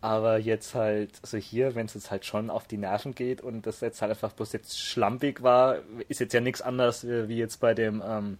Aber 0.00 0.38
jetzt 0.38 0.74
halt, 0.74 1.12
also 1.22 1.38
hier, 1.38 1.74
wenn 1.74 1.86
es 1.86 1.94
jetzt 1.94 2.10
halt 2.10 2.26
schon 2.26 2.50
auf 2.50 2.66
die 2.66 2.76
Nerven 2.76 3.14
geht 3.14 3.40
und 3.40 3.66
das 3.66 3.80
jetzt 3.80 4.02
halt 4.02 4.10
einfach 4.10 4.32
bloß 4.32 4.52
jetzt 4.52 4.78
schlampig 4.78 5.42
war, 5.42 5.78
ist 6.08 6.20
jetzt 6.20 6.34
ja 6.34 6.40
nichts 6.40 6.60
anderes 6.60 7.02
äh, 7.04 7.26
wie 7.28 7.38
jetzt 7.38 7.58
bei 7.58 7.72
dem, 7.72 8.02
ähm, 8.06 8.38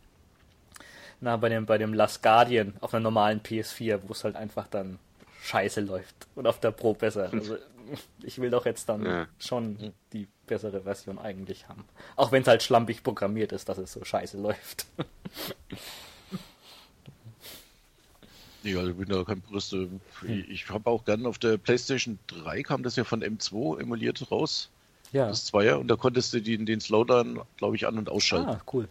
na, 1.25 1.37
bei 1.39 1.49
dem, 1.49 1.65
bei 1.67 1.79
dem 1.79 1.95
Last 1.95 2.23
Guardian 2.23 2.75
auf 2.81 2.93
einer 2.95 3.03
normalen 3.03 3.41
PS4, 3.41 4.01
wo 4.07 4.13
es 4.13 4.25
halt 4.25 4.37
einfach 4.37 4.69
dann 4.69 4.99
scheiße 5.43 5.81
läuft 5.81 6.15
und 6.35 6.47
auf 6.47 6.61
der 6.61 6.71
Pro 6.71 6.93
besser. 6.95 7.31
Also 7.33 7.57
ich 8.23 8.39
will 8.41 8.51
doch 8.51 8.65
jetzt 8.67 8.89
dann 8.89 9.05
Ja. 9.05 9.27
schon 9.39 9.93
die 10.13 10.27
bessere 10.47 10.83
Version 10.83 11.19
eigentlich 11.19 11.69
haben. 11.69 11.85
Auch 12.17 12.31
wenn 12.33 12.43
es 12.43 12.49
halt 12.49 12.63
schlampig 12.63 13.03
programmiert 13.03 13.53
ist, 13.53 13.69
dass 13.69 13.77
es 13.79 13.93
so 13.93 14.05
scheiße 14.05 14.39
läuft. 14.39 14.87
Nee, 18.63 18.77
also 18.77 18.91
ich 18.93 18.97
bin 18.97 19.09
da 19.11 19.23
kein 19.25 19.43
Purist. 19.43 19.75
äh, 19.75 19.89
Ich 20.49 20.71
habe 20.71 20.89
auch 20.89 21.05
gern 21.05 21.27
auf 21.27 21.39
der 21.39 21.59
PlayStation 21.59 22.19
3 22.29 22.63
kam 22.63 22.83
das 22.83 22.97
ja 22.97 23.05
von 23.05 23.23
M2 23.23 23.79
emuliert 23.81 24.31
raus, 24.31 24.71
ja. 25.13 25.29
das 25.29 25.45
Zweier, 25.45 25.79
und 25.79 25.89
da 25.89 25.97
konntest 25.97 26.33
du 26.33 26.41
den, 26.41 26.65
den 26.65 26.81
Slowdown, 26.81 27.41
glaube 27.59 27.77
ich, 27.77 27.87
an- 27.87 27.99
und 27.99 28.09
ausschalten. 28.09 28.49
Ah, 28.49 28.61
cool. 28.73 28.89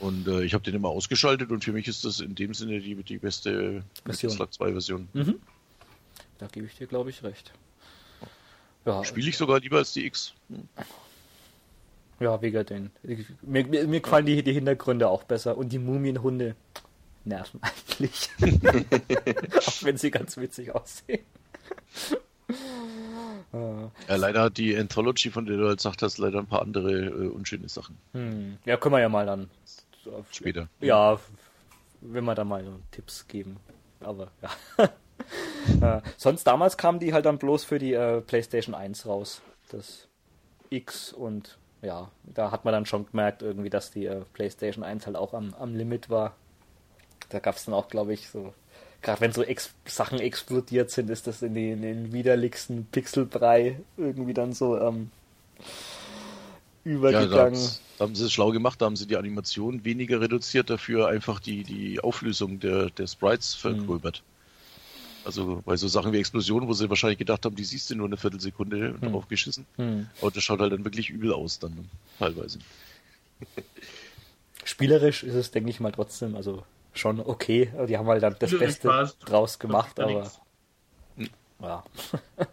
Und 0.00 0.28
äh, 0.28 0.42
ich 0.42 0.54
habe 0.54 0.62
den 0.62 0.74
immer 0.74 0.88
ausgeschaltet 0.88 1.50
und 1.50 1.64
für 1.64 1.72
mich 1.72 1.88
ist 1.88 2.04
das 2.04 2.20
in 2.20 2.34
dem 2.34 2.52
Sinne 2.52 2.80
die, 2.80 2.94
die 2.96 3.18
beste 3.18 3.82
Version. 4.04 4.32
Slug 4.32 4.52
2 4.52 4.72
Version. 4.72 5.08
Mhm. 5.14 5.40
Da 6.38 6.46
gebe 6.48 6.66
ich 6.66 6.74
dir, 6.76 6.86
glaube 6.86 7.10
ich, 7.10 7.22
recht. 7.22 7.52
Ja, 8.84 9.04
Spiele 9.04 9.28
ich 9.28 9.36
sogar 9.36 9.60
lieber 9.60 9.78
als 9.78 9.92
die 9.92 10.06
X. 10.06 10.32
Hm. 10.48 10.68
ja 12.20 12.40
wegen 12.40 12.64
den. 12.66 12.90
Mir, 13.42 13.66
mir, 13.66 13.86
mir 13.86 14.00
gefallen 14.00 14.26
die, 14.26 14.42
die 14.42 14.52
Hintergründe 14.52 15.08
auch 15.08 15.24
besser 15.24 15.56
und 15.56 15.70
die 15.70 15.78
Mumienhunde 15.78 16.54
nerven 17.24 17.60
eigentlich. 17.62 18.30
auch 18.40 19.82
wenn 19.82 19.96
sie 19.96 20.10
ganz 20.10 20.36
witzig 20.36 20.74
aussehen. 20.74 21.24
Ah, 23.52 23.90
Ja, 24.08 24.16
leider 24.16 24.42
hat 24.42 24.56
die 24.56 24.76
Anthology, 24.76 25.30
von 25.30 25.46
der 25.46 25.56
du 25.56 25.66
halt 25.66 25.78
gesagt 25.78 26.02
hast, 26.02 26.18
leider 26.18 26.38
ein 26.38 26.46
paar 26.46 26.62
andere 26.62 27.06
äh, 27.06 27.28
unschöne 27.28 27.68
Sachen 27.68 27.96
hm. 28.12 28.58
Ja, 28.64 28.76
können 28.76 28.94
wir 28.94 29.00
ja 29.00 29.08
mal 29.08 29.26
dann 29.26 29.48
später. 30.30 30.68
Ja, 30.80 31.18
wenn 32.00 32.24
wir 32.24 32.34
da 32.34 32.44
mal 32.44 32.64
so 32.64 32.78
Tipps 32.90 33.26
geben. 33.26 33.58
Aber 34.00 34.30
ja. 34.42 34.84
äh, 35.98 36.02
sonst 36.16 36.44
damals 36.44 36.76
kamen 36.76 36.98
die 36.98 37.12
halt 37.12 37.26
dann 37.26 37.38
bloß 37.38 37.64
für 37.64 37.78
die 37.78 37.94
äh, 37.94 38.20
PlayStation 38.20 38.74
1 38.74 39.06
raus. 39.06 39.42
Das 39.70 40.08
X 40.70 41.12
und 41.12 41.58
ja, 41.82 42.10
da 42.24 42.50
hat 42.50 42.64
man 42.64 42.72
dann 42.72 42.86
schon 42.86 43.06
gemerkt, 43.06 43.42
irgendwie, 43.42 43.70
dass 43.70 43.90
die 43.90 44.06
äh, 44.06 44.24
PlayStation 44.32 44.84
1 44.84 45.06
halt 45.06 45.16
auch 45.16 45.34
am, 45.34 45.54
am 45.54 45.74
Limit 45.74 46.10
war. 46.10 46.34
Da 47.28 47.38
gab 47.38 47.56
es 47.56 47.64
dann 47.64 47.74
auch, 47.74 47.88
glaube 47.88 48.12
ich, 48.12 48.28
so, 48.28 48.54
gerade 49.02 49.20
wenn 49.20 49.32
so 49.32 49.42
Ex 49.42 49.74
Sachen 49.84 50.20
explodiert 50.20 50.90
sind, 50.90 51.10
ist 51.10 51.26
das 51.26 51.42
in 51.42 51.54
den, 51.54 51.74
in 51.74 51.82
den 51.82 52.12
widerlichsten 52.12 52.86
Pixelbrei 52.86 53.80
irgendwie 53.96 54.34
dann 54.34 54.52
so 54.52 54.78
ähm, 54.78 55.10
übergegangen. 56.86 57.60
Ja, 57.60 57.70
da 57.98 58.04
haben 58.04 58.14
sie 58.14 58.24
es 58.24 58.32
schlau 58.32 58.52
gemacht, 58.52 58.80
da 58.80 58.86
haben 58.86 58.96
sie 58.96 59.06
die 59.06 59.16
Animation 59.16 59.84
weniger 59.84 60.20
reduziert, 60.20 60.70
dafür 60.70 61.08
einfach 61.08 61.40
die, 61.40 61.64
die 61.64 62.00
Auflösung 62.00 62.60
der, 62.60 62.90
der 62.90 63.06
Sprites 63.06 63.54
vergröbert. 63.54 64.22
Mhm. 64.24 65.26
Also 65.26 65.62
bei 65.66 65.76
so 65.76 65.88
Sachen 65.88 66.12
wie 66.12 66.18
Explosionen, 66.18 66.68
wo 66.68 66.72
sie 66.72 66.88
wahrscheinlich 66.88 67.18
gedacht 67.18 67.44
haben, 67.44 67.56
die 67.56 67.64
siehst 67.64 67.90
du 67.90 67.96
nur 67.96 68.06
eine 68.06 68.16
Viertelsekunde 68.16 68.94
hm. 69.00 69.10
drauf 69.10 69.26
geschissen. 69.26 69.66
Hm. 69.74 70.08
Aber 70.20 70.30
das 70.30 70.44
schaut 70.44 70.60
halt 70.60 70.72
dann 70.72 70.84
wirklich 70.84 71.10
übel 71.10 71.32
aus 71.32 71.58
dann 71.58 71.90
teilweise. 72.20 72.60
Spielerisch 74.64 75.24
ist 75.24 75.34
es, 75.34 75.50
denke 75.50 75.70
ich 75.70 75.80
mal, 75.80 75.90
trotzdem, 75.90 76.36
also 76.36 76.62
schon 76.94 77.18
okay. 77.18 77.72
Die 77.88 77.98
haben 77.98 78.06
halt 78.06 78.22
dann 78.22 78.36
das 78.38 78.56
Beste 78.56 79.12
draus 79.24 79.58
gemacht, 79.58 79.98
aber 79.98 80.30
ja. 81.60 81.84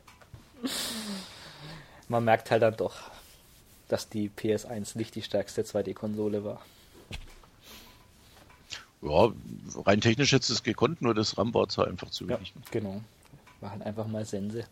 Man 2.07 2.23
merkt 2.23 2.49
halt 2.49 2.63
dann 2.63 2.75
doch, 2.75 2.95
dass 3.87 4.09
die 4.09 4.29
PS1 4.29 4.97
nicht 4.97 5.15
die 5.15 5.21
stärkste 5.21 5.63
2D-Konsole 5.63 6.43
war. 6.43 6.61
Ja, 9.01 9.33
rein 9.85 9.99
technisch 9.99 10.31
hätte 10.31 10.51
es 10.53 10.63
gekonnt, 10.63 11.01
nur 11.01 11.13
das 11.13 11.37
RAM 11.37 11.53
war 11.53 11.67
zwar 11.67 11.87
einfach 11.87 12.09
zu 12.09 12.27
wenig. 12.27 12.53
Ja, 12.55 12.61
genau. 12.71 13.01
War 13.59 13.71
halt 13.71 13.81
einfach 13.81 14.07
mal 14.07 14.25
Sense. 14.25 14.65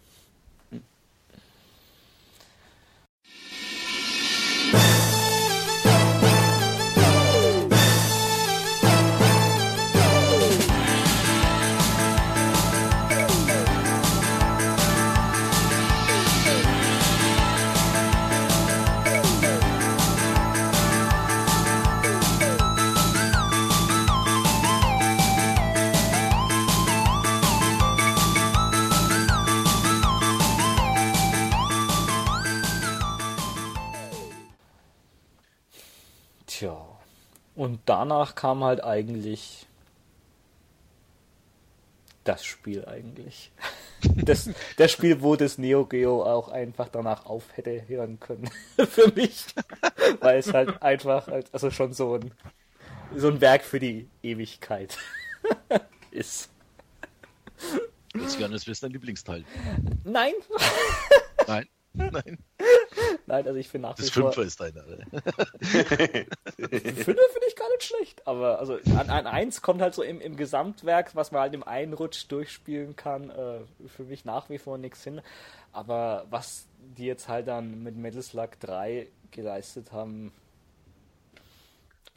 Und 37.62 37.80
danach 37.86 38.34
kam 38.34 38.64
halt 38.64 38.84
eigentlich 38.84 39.68
das 42.24 42.44
Spiel 42.44 42.86
eigentlich. 42.86 43.52
Das, 44.16 44.50
das 44.78 44.92
Spiel, 44.92 45.22
wo 45.22 45.36
das 45.36 45.60
Neo 45.60 45.86
Geo 45.86 46.24
auch 46.24 46.50
einfach 46.50 46.90
danach 46.90 47.28
auf 47.28 47.56
hätte 47.56 47.88
hören 47.88 48.20
können. 48.20 48.50
für 48.90 49.12
mich. 49.12 49.46
Weil 50.22 50.40
es 50.40 50.52
halt 50.52 50.82
einfach, 50.82 51.28
also 51.52 51.70
schon 51.70 51.94
so 51.94 52.16
ein, 52.16 52.32
so 53.16 53.28
ein 53.28 53.42
Werk 53.42 53.64
für 53.64 53.80
die 53.80 54.10
Ewigkeit 54.24 54.98
ist. 56.10 56.50
Jetzt 58.16 58.40
wäre 58.40 58.50
dein 58.82 58.92
Lieblingsteil. 58.92 59.46
Nein. 60.04 60.34
Nein. 61.46 61.68
Nein. 61.94 62.40
Nein, 63.32 63.48
also 63.48 63.58
ich 63.58 63.70
finde 63.70 63.88
nach 63.88 63.96
das 63.96 64.08
wie 64.08 64.20
vor... 64.20 64.32
Das 64.32 64.36
Fünfer 64.36 64.48
ist 64.48 64.60
deiner. 64.60 64.84
Fünfer 65.88 67.06
finde 67.06 67.48
ich 67.48 67.56
gar 67.56 67.70
nicht 67.70 67.84
schlecht, 67.84 68.28
aber 68.28 68.60
also 68.60 68.78
an, 68.98 69.10
an 69.10 69.26
eins 69.26 69.62
kommt 69.62 69.82
halt 69.82 69.94
so 69.94 70.04
im, 70.04 70.20
im 70.20 70.36
Gesamtwerk, 70.36 71.16
was 71.16 71.32
man 71.32 71.40
halt 71.40 71.54
im 71.54 71.64
einen 71.64 71.94
Rutsch 71.94 72.26
durchspielen 72.28 72.98
kann, 72.98 73.30
äh, 73.30 73.60
für 73.88 74.04
mich 74.04 74.26
nach 74.26 74.50
wie 74.50 74.58
vor 74.58 74.78
nichts 74.78 75.06
hin. 75.06 75.22
Aber 75.72 76.26
was 76.30 76.68
die 76.98 77.06
jetzt 77.06 77.30
halt 77.30 77.48
dann 77.48 77.82
mit 77.84 77.96
Metal 77.96 78.22
Slug 78.22 78.60
3 78.60 79.08
geleistet 79.32 79.94
haben, 79.94 80.34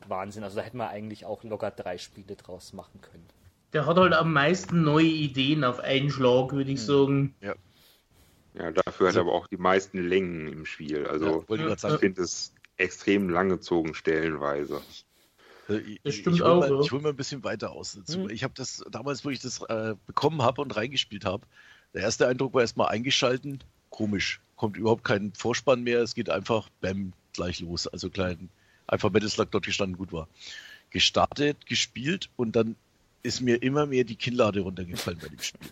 Wahnsinn. 0.09 0.43
Also 0.43 0.57
da 0.57 0.63
hätten 0.63 0.79
wir 0.79 0.89
eigentlich 0.89 1.27
auch 1.27 1.45
locker 1.45 1.71
drei 1.71 1.97
Spiele 1.97 2.35
draus 2.35 2.73
machen 2.73 3.01
können. 3.01 3.29
Der 3.73 3.87
hat 3.87 3.97
halt 3.97 4.15
am 4.15 4.33
meisten 4.33 4.83
neue 4.83 5.07
Ideen 5.07 5.63
auf 5.63 5.79
einen 5.79 6.11
Schlag, 6.11 6.53
würde 6.53 6.73
ich 6.73 6.81
hm. 6.81 6.87
sagen. 6.87 7.35
Ja. 7.41 7.55
Ja, 8.55 8.71
dafür 8.71 9.09
hat 9.09 9.17
er 9.17 9.23
aber 9.23 9.33
auch 9.33 9.49
die 9.49 9.57
meisten 9.57 9.99
Längen 9.99 10.47
im 10.53 10.67
Spiel. 10.67 11.07
Also 11.07 11.45
ja, 11.49 11.73
ich, 11.73 11.85
ich 11.85 11.99
finde 11.99 12.23
es 12.23 12.53
extrem 12.77 13.29
langgezogen 13.29 13.95
stellenweise. 13.95 14.81
Also 15.69 15.81
das 16.05 16.15
stimmt 16.15 16.37
ich, 16.37 16.41
ich 16.41 16.43
auch. 16.43 16.61
Mal, 16.61 16.81
ich 16.83 16.93
hole 16.93 17.03
mal 17.03 17.09
ein 17.11 17.17
bisschen 17.17 17.43
weiter 17.43 17.73
aus 17.73 17.95
dazu. 17.95 18.25
Hm. 18.25 18.31
Ich 18.31 18.45
habe 18.45 18.55
das 18.57 18.85
damals, 18.91 19.25
wo 19.25 19.31
ich 19.31 19.41
das 19.41 19.63
äh, 19.63 19.95
bekommen 20.07 20.43
habe 20.43 20.61
und 20.63 20.77
reingespielt 20.77 21.25
habe, 21.25 21.47
der 21.95 22.03
erste 22.03 22.29
Eindruck 22.29 22.55
war 22.55 22.61
erstmal 22.61 22.89
eingeschalten, 22.89 23.63
komisch. 23.91 24.41
Kommt 24.57 24.77
überhaupt 24.77 25.05
kein 25.05 25.33
Vorspann 25.33 25.83
mehr, 25.83 26.01
es 26.01 26.15
geht 26.15 26.31
einfach 26.31 26.69
bam, 26.81 27.13
gleich 27.33 27.61
los. 27.61 27.87
Also 27.87 28.11
klein, 28.11 28.51
einfach 28.87 29.11
Metal 29.11 29.29
Slug 29.29 29.51
dort 29.51 29.65
gestanden, 29.65 29.97
gut 29.97 30.13
war. 30.13 30.29
Gestartet, 30.91 31.67
gespielt 31.67 32.31
und 32.37 32.55
dann 32.57 32.77
ist 33.23 33.41
mir 33.41 33.63
immer 33.63 33.87
mehr 33.87 34.05
die 34.05 34.17
Kinnlade 34.17 34.61
runtergefallen 34.61 35.19
bei 35.21 35.29
dem 35.29 35.41
Spiel. 35.41 35.71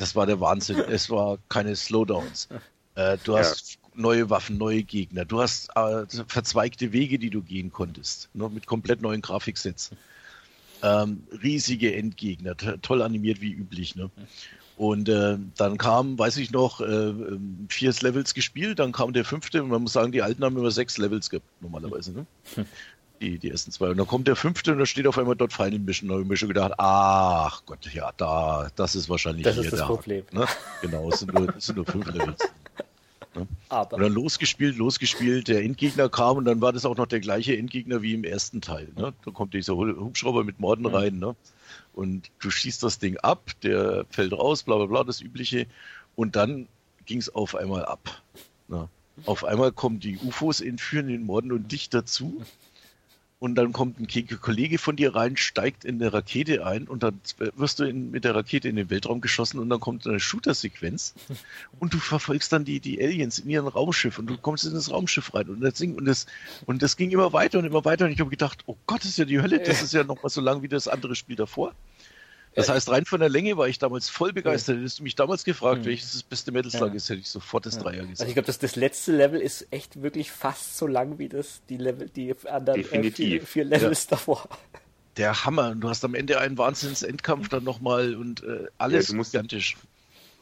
Das 0.00 0.16
war 0.16 0.26
der 0.26 0.40
Wahnsinn. 0.40 0.78
Es 0.88 1.10
war 1.10 1.38
keine 1.48 1.76
Slowdowns. 1.76 2.48
Äh, 2.94 3.18
du 3.22 3.36
hast 3.36 3.74
ja. 3.74 3.78
neue 3.94 4.30
Waffen, 4.30 4.56
neue 4.56 4.82
Gegner. 4.82 5.24
Du 5.26 5.40
hast 5.40 5.68
äh, 5.76 6.06
verzweigte 6.26 6.92
Wege, 6.92 7.18
die 7.18 7.30
du 7.30 7.42
gehen 7.42 7.70
konntest. 7.70 8.30
Ne, 8.32 8.48
mit 8.48 8.66
komplett 8.66 9.02
neuen 9.02 9.20
Grafiksets. 9.20 9.90
Ähm, 10.82 11.24
riesige 11.42 11.94
Endgegner, 11.94 12.56
toll 12.56 13.02
animiert 13.02 13.42
wie 13.42 13.52
üblich. 13.52 13.94
Ne? 13.94 14.10
Und 14.78 15.10
äh, 15.10 15.36
dann 15.56 15.76
kam, 15.76 16.18
weiß 16.18 16.38
ich 16.38 16.50
noch, 16.52 16.80
äh, 16.80 16.84
ähm, 16.84 17.66
vier 17.68 17.92
Levels 18.00 18.32
gespielt, 18.32 18.78
dann 18.78 18.92
kam 18.92 19.12
der 19.12 19.26
fünfte 19.26 19.62
und 19.62 19.68
man 19.68 19.82
muss 19.82 19.92
sagen, 19.92 20.10
die 20.10 20.22
alten 20.22 20.42
haben 20.42 20.56
immer 20.56 20.70
sechs 20.70 20.96
Levels 20.96 21.28
gehabt, 21.28 21.44
normalerweise. 21.60 22.12
Ne? 22.12 22.26
die, 23.20 23.38
die 23.38 23.50
ersten 23.50 23.70
zwei. 23.70 23.90
Und 23.90 23.98
dann 23.98 24.06
kommt 24.06 24.26
der 24.28 24.36
fünfte 24.36 24.72
und 24.72 24.78
da 24.78 24.86
steht 24.86 25.06
auf 25.06 25.18
einmal 25.18 25.36
dort 25.36 25.52
Final 25.52 25.78
Mission. 25.78 26.08
Da 26.08 26.14
habe 26.14 26.22
ich 26.22 26.28
mir 26.28 26.36
schon 26.36 26.48
gedacht, 26.48 26.72
ach 26.78 27.62
Gott, 27.66 27.92
ja, 27.92 28.12
da, 28.16 28.70
das 28.76 28.94
ist 28.94 29.08
wahrscheinlich 29.08 29.44
das 29.44 29.58
ist 29.58 29.72
das 29.72 29.82
Problem. 29.82 30.24
Ne? 30.32 30.46
Genau, 30.82 31.08
es 31.10 31.20
sind 31.20 31.34
nur, 31.34 31.54
es 31.56 31.66
sind 31.66 31.76
nur 31.76 31.86
fünf 31.86 32.06
Levels. 32.06 32.38
Ne? 33.32 33.46
Aber. 33.68 33.94
Und 33.94 34.02
dann 34.02 34.12
losgespielt, 34.12 34.76
losgespielt, 34.76 35.46
der 35.46 35.62
Endgegner 35.62 36.08
kam 36.08 36.38
und 36.38 36.46
dann 36.46 36.60
war 36.60 36.72
das 36.72 36.84
auch 36.84 36.96
noch 36.96 37.06
der 37.06 37.20
gleiche 37.20 37.56
Endgegner 37.56 38.02
wie 38.02 38.14
im 38.14 38.24
ersten 38.24 38.60
Teil. 38.60 38.88
Ne? 38.96 39.12
Da 39.24 39.30
kommt 39.30 39.54
dieser 39.54 39.76
Hubschrauber 39.76 40.42
mit 40.42 40.58
Morden 40.58 40.82
mhm. 40.82 40.94
rein, 40.94 41.18
ne? 41.20 41.36
Und 41.92 42.28
du 42.40 42.50
schießt 42.50 42.82
das 42.82 42.98
Ding 42.98 43.18
ab, 43.18 43.52
der 43.62 44.04
fällt 44.10 44.32
raus, 44.32 44.64
bla 44.64 44.78
bla 44.78 44.86
bla, 44.86 45.04
das 45.04 45.20
übliche. 45.20 45.66
Und 46.16 46.34
dann 46.34 46.66
ging 47.06 47.18
es 47.18 47.32
auf 47.32 47.54
einmal 47.54 47.84
ab. 47.84 48.20
Ne? 48.66 48.88
Auf 49.26 49.44
einmal 49.44 49.70
kommen 49.70 50.00
die 50.00 50.18
UFOs, 50.18 50.60
entführen 50.60 51.06
den 51.06 51.24
Morden 51.24 51.52
und 51.52 51.70
dich 51.70 51.88
dazu 51.88 52.42
und 53.40 53.54
dann 53.54 53.72
kommt 53.72 53.98
ein 53.98 54.06
Kollege 54.40 54.78
von 54.78 54.96
dir 54.96 55.14
rein, 55.14 55.36
steigt 55.36 55.86
in 55.86 56.00
eine 56.00 56.12
Rakete 56.12 56.64
ein 56.66 56.86
und 56.86 57.02
dann 57.02 57.20
wirst 57.56 57.78
du 57.78 57.84
in, 57.84 58.10
mit 58.10 58.24
der 58.24 58.34
Rakete 58.34 58.68
in 58.68 58.76
den 58.76 58.90
Weltraum 58.90 59.22
geschossen 59.22 59.58
und 59.58 59.70
dann 59.70 59.80
kommt 59.80 60.06
eine 60.06 60.20
Shooter-Sequenz 60.20 61.14
und 61.80 61.94
du 61.94 61.98
verfolgst 61.98 62.52
dann 62.52 62.66
die, 62.66 62.80
die 62.80 63.02
Aliens 63.02 63.38
in 63.38 63.48
ihrem 63.48 63.66
Raumschiff 63.66 64.18
und 64.18 64.26
du 64.26 64.36
kommst 64.36 64.66
in 64.66 64.74
das 64.74 64.90
Raumschiff 64.90 65.34
rein 65.34 65.48
und 65.48 65.60
das, 65.62 65.74
Ding, 65.74 65.94
und 65.94 66.04
das, 66.04 66.26
und 66.66 66.82
das 66.82 66.98
ging 66.98 67.10
immer 67.10 67.32
weiter 67.32 67.58
und 67.58 67.64
immer 67.64 67.84
weiter 67.86 68.04
und 68.04 68.12
ich 68.12 68.20
habe 68.20 68.30
gedacht, 68.30 68.62
oh 68.66 68.76
Gott, 68.86 69.00
das 69.00 69.08
ist 69.10 69.18
ja 69.18 69.24
die 69.24 69.40
Hölle, 69.40 69.58
das 69.58 69.82
ist 69.82 69.94
ja 69.94 70.04
noch 70.04 70.22
mal 70.22 70.28
so 70.28 70.42
lang 70.42 70.60
wie 70.60 70.68
das 70.68 70.86
andere 70.86 71.16
Spiel 71.16 71.36
davor. 71.36 71.74
Das 72.54 72.68
heißt, 72.68 72.90
rein 72.90 73.04
von 73.04 73.20
der 73.20 73.28
Länge 73.28 73.56
war 73.56 73.68
ich 73.68 73.78
damals 73.78 74.08
voll 74.08 74.32
begeistert. 74.32 74.78
Hättest 74.78 74.98
du 74.98 75.02
mich 75.04 75.14
damals 75.14 75.44
gefragt, 75.44 75.82
mhm. 75.82 75.86
welches 75.86 76.12
das 76.12 76.22
beste 76.22 76.50
Metal 76.50 76.70
Slug 76.70 76.88
ja. 76.88 76.94
ist, 76.94 77.08
hätte 77.08 77.20
ich 77.20 77.28
sofort 77.28 77.64
das 77.64 77.76
ja. 77.76 77.82
Dreier 77.82 78.00
gesagt. 78.00 78.20
Also 78.20 78.26
ich 78.26 78.34
glaube, 78.34 78.46
das, 78.46 78.58
das 78.58 78.76
letzte 78.76 79.12
Level 79.12 79.40
ist 79.40 79.68
echt 79.70 80.02
wirklich 80.02 80.32
fast 80.32 80.76
so 80.76 80.86
lang 80.86 81.18
wie 81.18 81.28
das, 81.28 81.62
die 81.68 81.76
Level, 81.76 82.08
die 82.08 82.34
anderen 82.46 82.80
äh, 82.80 83.10
vier, 83.10 83.42
vier, 83.42 83.64
Levels 83.64 84.04
ja. 84.04 84.10
davor. 84.10 84.48
Der 85.16 85.44
Hammer. 85.44 85.74
Du 85.74 85.88
hast 85.88 86.04
am 86.04 86.14
Ende 86.14 86.40
einen 86.40 86.58
Wahnsinns-Endkampf 86.58 87.48
dann 87.48 87.62
nochmal 87.62 88.16
und 88.16 88.42
äh, 88.42 88.66
alles 88.78 89.08
ja, 89.08 89.16
musst, 89.16 89.32
gigantisch. 89.32 89.76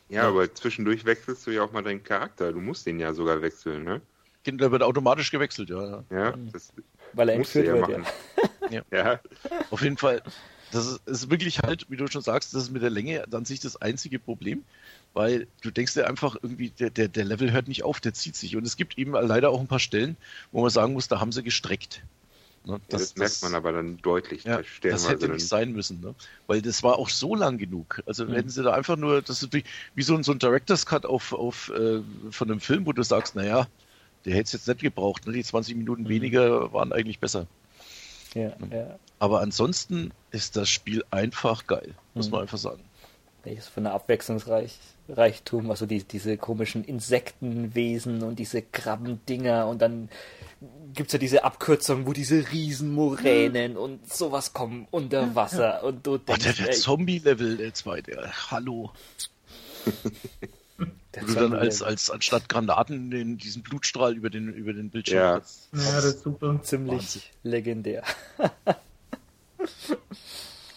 Ja, 0.08 0.22
ja, 0.22 0.28
aber 0.28 0.52
zwischendurch 0.54 1.04
wechselst 1.04 1.46
du 1.46 1.50
ja 1.50 1.62
auch 1.62 1.72
mal 1.72 1.82
deinen 1.82 2.02
Charakter. 2.02 2.52
Du 2.52 2.60
musst 2.60 2.86
den 2.86 2.98
ja 2.98 3.12
sogar 3.12 3.42
wechseln, 3.42 3.84
ne? 3.84 4.00
Der 4.46 4.72
wird 4.72 4.82
automatisch 4.82 5.30
gewechselt, 5.30 5.68
ja. 5.68 6.04
Ja, 6.10 6.34
mhm. 6.34 6.52
das 6.52 6.72
Weil 7.12 7.28
er 7.28 7.34
entführt 7.34 7.66
ja 7.66 7.74
wird, 7.74 8.06
ja. 8.70 8.82
ja. 8.90 9.20
Auf 9.70 9.82
jeden 9.82 9.98
Fall 9.98 10.22
das 10.70 11.00
ist, 11.06 11.30
wirklich 11.30 11.60
halt, 11.60 11.90
wie 11.90 11.96
du 11.96 12.06
schon 12.08 12.22
sagst, 12.22 12.54
das 12.54 12.64
ist 12.64 12.70
mit 12.70 12.82
der 12.82 12.90
Länge 12.90 13.24
an 13.32 13.44
sich 13.44 13.60
das 13.60 13.80
einzige 13.80 14.18
Problem, 14.18 14.64
weil 15.14 15.46
du 15.62 15.70
denkst 15.70 15.94
dir 15.94 16.06
einfach 16.06 16.36
irgendwie, 16.42 16.70
der, 16.70 16.90
der, 16.90 17.08
der 17.08 17.24
Level 17.24 17.52
hört 17.52 17.68
nicht 17.68 17.84
auf, 17.84 18.00
der 18.00 18.14
zieht 18.14 18.36
sich. 18.36 18.56
Und 18.56 18.66
es 18.66 18.76
gibt 18.76 18.98
eben 18.98 19.12
leider 19.12 19.50
auch 19.50 19.60
ein 19.60 19.66
paar 19.66 19.78
Stellen, 19.78 20.16
wo 20.52 20.60
man 20.62 20.70
sagen 20.70 20.92
muss, 20.92 21.08
da 21.08 21.20
haben 21.20 21.32
sie 21.32 21.42
gestreckt. 21.42 22.02
Ne? 22.64 22.80
Das, 22.88 23.00
ja, 23.00 23.06
das, 23.06 23.16
merkt 23.16 23.42
man 23.42 23.54
aber 23.54 23.72
dann 23.72 23.96
deutlich. 23.98 24.44
Ja, 24.44 24.60
das 24.82 25.08
hätte 25.08 25.28
nicht 25.28 25.46
sein 25.46 25.72
müssen, 25.72 26.00
ne? 26.00 26.14
weil 26.46 26.60
das 26.60 26.82
war 26.82 26.98
auch 26.98 27.08
so 27.08 27.34
lang 27.34 27.56
genug. 27.56 28.02
Also 28.06 28.26
mhm. 28.26 28.34
hätten 28.34 28.50
sie 28.50 28.62
da 28.62 28.72
einfach 28.72 28.96
nur, 28.96 29.22
das 29.22 29.42
ist 29.42 29.52
wie, 29.52 29.64
wie 29.94 30.02
so, 30.02 30.14
ein, 30.14 30.22
so 30.22 30.32
ein 30.32 30.38
Director's 30.38 30.84
Cut 30.84 31.06
auf, 31.06 31.32
auf, 31.32 31.70
äh, 31.70 32.00
von 32.30 32.50
einem 32.50 32.60
Film, 32.60 32.84
wo 32.86 32.92
du 32.92 33.02
sagst, 33.02 33.36
naja, 33.36 33.66
der 34.24 34.34
hätte 34.34 34.44
es 34.44 34.52
jetzt 34.52 34.68
nicht 34.68 34.80
gebraucht. 34.80 35.26
Ne? 35.26 35.32
Die 35.32 35.42
20 35.42 35.76
Minuten 35.76 36.02
mhm. 36.02 36.08
weniger 36.08 36.72
waren 36.72 36.92
eigentlich 36.92 37.20
besser. 37.20 37.46
Ja, 38.38 38.52
ja. 38.70 38.98
Aber 39.18 39.40
ansonsten 39.40 40.12
ist 40.30 40.56
das 40.56 40.68
Spiel 40.68 41.04
einfach 41.10 41.66
geil, 41.66 41.94
muss 42.14 42.26
mhm. 42.26 42.32
man 42.32 42.40
einfach 42.42 42.58
sagen. 42.58 42.82
Welches 43.42 43.68
von 43.68 43.84
der 43.84 43.94
Abwechslungsreichtum, 43.94 45.70
also 45.70 45.86
die, 45.86 46.04
diese 46.04 46.36
komischen 46.36 46.84
Insektenwesen 46.84 48.22
und 48.22 48.38
diese 48.38 48.62
Krabbendinger 48.62 49.66
und 49.66 49.80
dann 49.80 50.08
gibt 50.94 51.08
es 51.08 51.12
ja 51.12 51.18
diese 51.18 51.44
Abkürzung, 51.44 52.06
wo 52.06 52.12
diese 52.12 52.50
Riesenmoränen 52.50 53.72
mhm. 53.72 53.78
und 53.78 54.12
sowas 54.12 54.52
kommen 54.52 54.86
unter 54.90 55.34
Wasser 55.34 55.82
und 55.84 56.06
du 56.06 56.18
denkst, 56.18 56.46
oh, 56.48 56.52
der, 56.56 56.66
der 56.66 56.74
Zombie-Level, 56.74 57.56
der 57.56 57.74
zweite, 57.74 58.30
hallo. 58.50 58.92
Der 61.20 61.26
du 61.26 61.34
dann 61.34 61.54
als, 61.54 61.82
als 61.82 62.10
anstatt 62.10 62.48
Granaten 62.48 63.10
den, 63.10 63.38
diesen 63.38 63.62
Blutstrahl 63.62 64.14
über 64.14 64.30
den, 64.30 64.52
über 64.52 64.72
den 64.72 64.90
Bildschirm 64.90 65.18
ja. 65.18 65.40
hast. 65.40 65.68
Ja, 65.72 65.96
das 65.96 66.04
ist 66.04 66.22
super. 66.22 66.60
Ziemlich 66.62 66.92
Wahnsinn. 66.92 67.22
legendär. 67.42 68.02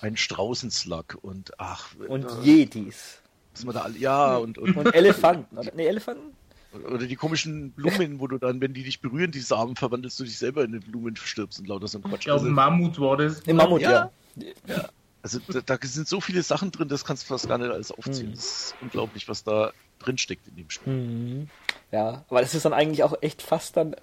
Ein 0.01 0.17
Straußenslack 0.17 1.17
und 1.21 1.51
ach. 1.59 1.93
Und 2.07 2.25
äh, 2.25 2.41
Jedis. 2.43 3.21
Was 3.53 3.65
man 3.65 3.75
da 3.75 3.81
alle, 3.81 3.97
ja, 3.97 4.37
und, 4.37 4.57
und, 4.57 4.75
und 4.75 4.95
Elefanten. 4.95 5.57
Oder, 5.57 5.71
nee, 5.75 5.85
Elefanten? 5.85 6.35
Oder 6.73 7.05
die 7.05 7.17
komischen 7.17 7.71
Blumen, 7.71 8.19
wo 8.19 8.27
du 8.27 8.37
dann, 8.37 8.61
wenn 8.61 8.73
die 8.73 8.83
dich 8.83 9.01
berühren, 9.01 9.31
die 9.31 9.41
Samen, 9.41 9.75
verwandelst 9.75 10.19
du 10.19 10.23
dich 10.23 10.37
selber 10.37 10.63
in 10.63 10.71
eine 10.71 10.79
Blumen 10.79 11.15
verstirbst 11.15 11.59
und 11.59 11.67
lauter 11.67 11.87
so 11.87 11.97
ein 11.97 12.03
Quatsch. 12.03 12.21
Ich 12.21 12.25
glaube, 12.25 12.41
also, 12.41 12.51
Mammut 12.51 12.99
war 12.99 13.17
das. 13.17 13.41
Im 13.41 13.57
Mammut, 13.57 13.81
ja. 13.81 14.09
ja. 14.35 14.45
ja. 14.67 14.89
Also 15.21 15.39
da, 15.47 15.61
da, 15.61 15.77
sind 15.81 16.07
so 16.07 16.19
viele 16.21 16.41
Sachen 16.41 16.71
drin, 16.71 16.87
das 16.87 17.05
kannst 17.05 17.23
du 17.23 17.27
fast 17.27 17.47
gar 17.47 17.57
nicht 17.57 17.69
alles 17.69 17.91
aufziehen. 17.91 18.29
Mhm. 18.29 18.35
Das 18.35 18.45
ist 18.45 18.75
unglaublich, 18.81 19.27
was 19.27 19.43
da 19.43 19.71
drin 20.05 20.17
steckt 20.17 20.47
in 20.47 20.55
dem 20.55 20.69
Spiel. 20.69 20.93
Mhm. 20.93 21.49
Ja, 21.91 22.25
aber 22.29 22.41
das 22.41 22.55
ist 22.55 22.65
dann 22.65 22.73
eigentlich 22.73 23.03
auch 23.03 23.15
echt 23.21 23.41
fast 23.41 23.77
dann 23.77 23.95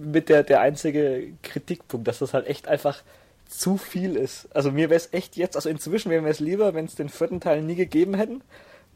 mit 0.00 0.28
der, 0.28 0.42
der 0.42 0.60
einzige 0.60 1.32
Kritikpunkt, 1.42 2.08
dass 2.08 2.18
das 2.18 2.34
halt 2.34 2.46
echt 2.46 2.68
einfach 2.68 3.02
zu 3.48 3.76
viel 3.76 4.16
ist. 4.16 4.48
Also 4.54 4.70
mir 4.70 4.90
wäre 4.90 4.98
es 4.98 5.12
echt 5.12 5.36
jetzt, 5.36 5.56
also 5.56 5.68
inzwischen 5.68 6.10
wäre 6.10 6.22
mir 6.22 6.28
es 6.28 6.40
lieber, 6.40 6.74
wenn 6.74 6.84
es 6.84 6.94
den 6.94 7.08
vierten 7.08 7.40
Teil 7.40 7.62
nie 7.62 7.76
gegeben 7.76 8.14
hätten. 8.14 8.42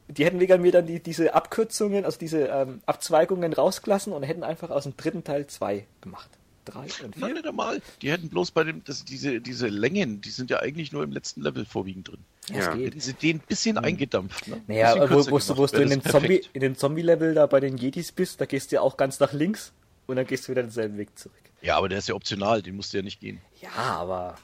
Die 0.09 0.25
hätten 0.25 0.41
wegen 0.41 0.61
mir 0.61 0.73
dann 0.73 0.87
die, 0.87 1.01
diese 1.01 1.33
Abkürzungen, 1.35 2.05
also 2.05 2.19
diese 2.19 2.47
ähm, 2.47 2.83
Abzweigungen 2.87 3.53
rausgelassen 3.53 4.13
und 4.13 4.25
hätten 4.25 4.43
einfach 4.43 4.71
aus 4.71 4.83
dem 4.83 4.97
dritten 4.97 5.25
Teil 5.25 5.47
zwei 5.47 5.87
gemacht 6.01 6.29
drei 6.65 6.87
und 7.05 7.15
vier? 7.15 7.29
Nein, 7.29 7.45
einmal. 7.45 7.83
Die 8.01 8.11
hätten 8.11 8.29
bloß 8.29 8.51
bei 8.53 8.65
dem, 8.65 8.83
das, 8.85 9.05
diese, 9.05 9.41
diese 9.41 9.69
Längen, 9.69 10.21
die 10.21 10.31
sind 10.31 10.51
ja 10.51 10.61
eigentlich 10.61 10.93
nur 10.93 11.03
im 11.03 11.13
letzten 11.13 11.43
Level 11.43 11.65
vorwiegend 11.65 12.09
drin. 12.09 12.19
Ja. 12.49 12.75
Hätten 12.75 13.01
sie 13.01 13.15
den 13.15 13.37
ein 13.37 13.43
bisschen 13.47 13.77
hm. 13.77 13.85
eingedampft. 13.85 14.49
Ne? 14.49 14.63
Naja, 14.67 14.95
wo, 14.97 15.17
wo, 15.17 15.25
gemacht, 15.25 15.57
wo 15.57 15.67
du 15.67 15.83
in 15.83 15.91
dem, 15.91 16.05
Zombie, 16.05 16.45
in 16.53 16.61
dem 16.61 16.77
Zombie-Level 16.77 17.35
da 17.35 17.47
bei 17.47 17.61
den 17.61 17.77
Jedis 17.77 18.13
bist, 18.13 18.41
da 18.41 18.47
gehst 18.47 18.73
du 18.73 18.77
ja 18.77 18.83
auch 18.83 18.97
ganz 18.97 19.21
nach 19.21 19.33
links 19.33 19.73
und 20.07 20.17
dann 20.17 20.27
gehst 20.27 20.47
du 20.47 20.53
wieder 20.53 20.63
denselben 20.63 20.99
Weg 20.99 21.17
zurück. 21.19 21.37
Ja, 21.61 21.77
aber 21.77 21.89
der 21.89 21.99
ist 21.99 22.09
ja 22.09 22.15
optional, 22.15 22.63
den 22.63 22.77
musst 22.77 22.93
du 22.93 22.99
ja 22.99 23.03
nicht 23.03 23.21
gehen. 23.21 23.41
Ja, 23.61 23.71
aber. 23.77 24.37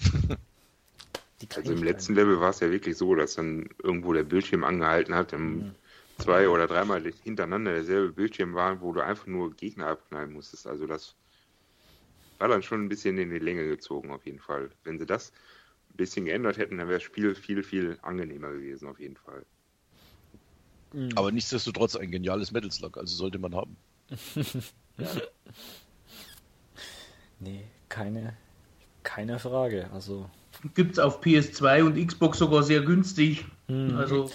also 1.54 1.72
im 1.72 1.82
letzten 1.84 2.14
Level 2.14 2.40
war 2.40 2.50
es 2.50 2.60
ja 2.60 2.70
wirklich 2.70 2.96
so, 2.96 3.14
dass 3.14 3.34
dann 3.36 3.68
irgendwo 3.82 4.12
der 4.12 4.24
Bildschirm 4.24 4.64
angehalten 4.64 5.14
hat, 5.14 5.32
dann 5.32 5.56
mhm. 5.56 5.74
Zwei 6.18 6.48
oder 6.48 6.66
dreimal 6.66 7.02
hintereinander 7.22 7.72
derselbe 7.74 8.12
Bildschirm 8.12 8.54
war, 8.54 8.80
wo 8.80 8.92
du 8.92 9.00
einfach 9.02 9.26
nur 9.26 9.54
Gegner 9.54 9.88
abknallen 9.88 10.32
musstest. 10.32 10.66
Also 10.66 10.86
das 10.86 11.14
war 12.38 12.48
dann 12.48 12.62
schon 12.62 12.84
ein 12.84 12.88
bisschen 12.88 13.18
in 13.18 13.30
die 13.30 13.38
Länge 13.38 13.66
gezogen, 13.66 14.10
auf 14.10 14.24
jeden 14.26 14.40
Fall. 14.40 14.70
Wenn 14.84 14.98
sie 14.98 15.06
das 15.06 15.32
ein 15.90 15.96
bisschen 15.96 16.26
geändert 16.26 16.58
hätten, 16.58 16.78
dann 16.78 16.88
wäre 16.88 16.98
das 16.98 17.04
Spiel 17.04 17.34
viel, 17.34 17.62
viel 17.62 17.98
angenehmer 18.02 18.52
gewesen, 18.52 18.88
auf 18.88 19.00
jeden 19.00 19.16
Fall. 19.16 19.44
Mhm. 20.92 21.10
Aber 21.14 21.32
nichtsdestotrotz 21.32 21.96
ein 21.96 22.10
geniales 22.10 22.52
Metal 22.52 22.70
Slug, 22.70 22.96
also 22.96 23.14
sollte 23.14 23.38
man 23.38 23.54
haben. 23.54 23.76
ja. 24.98 25.08
Nee, 27.38 27.64
keine, 27.88 28.36
keine 29.02 29.38
Frage. 29.38 29.90
Also. 29.92 30.30
Gibt 30.74 30.92
es 30.92 30.98
auf 30.98 31.20
PS2 31.22 31.82
und 31.82 32.06
Xbox 32.06 32.38
sogar 32.38 32.62
sehr 32.62 32.80
günstig. 32.80 33.44
Mhm. 33.68 33.96
Also. 33.96 34.30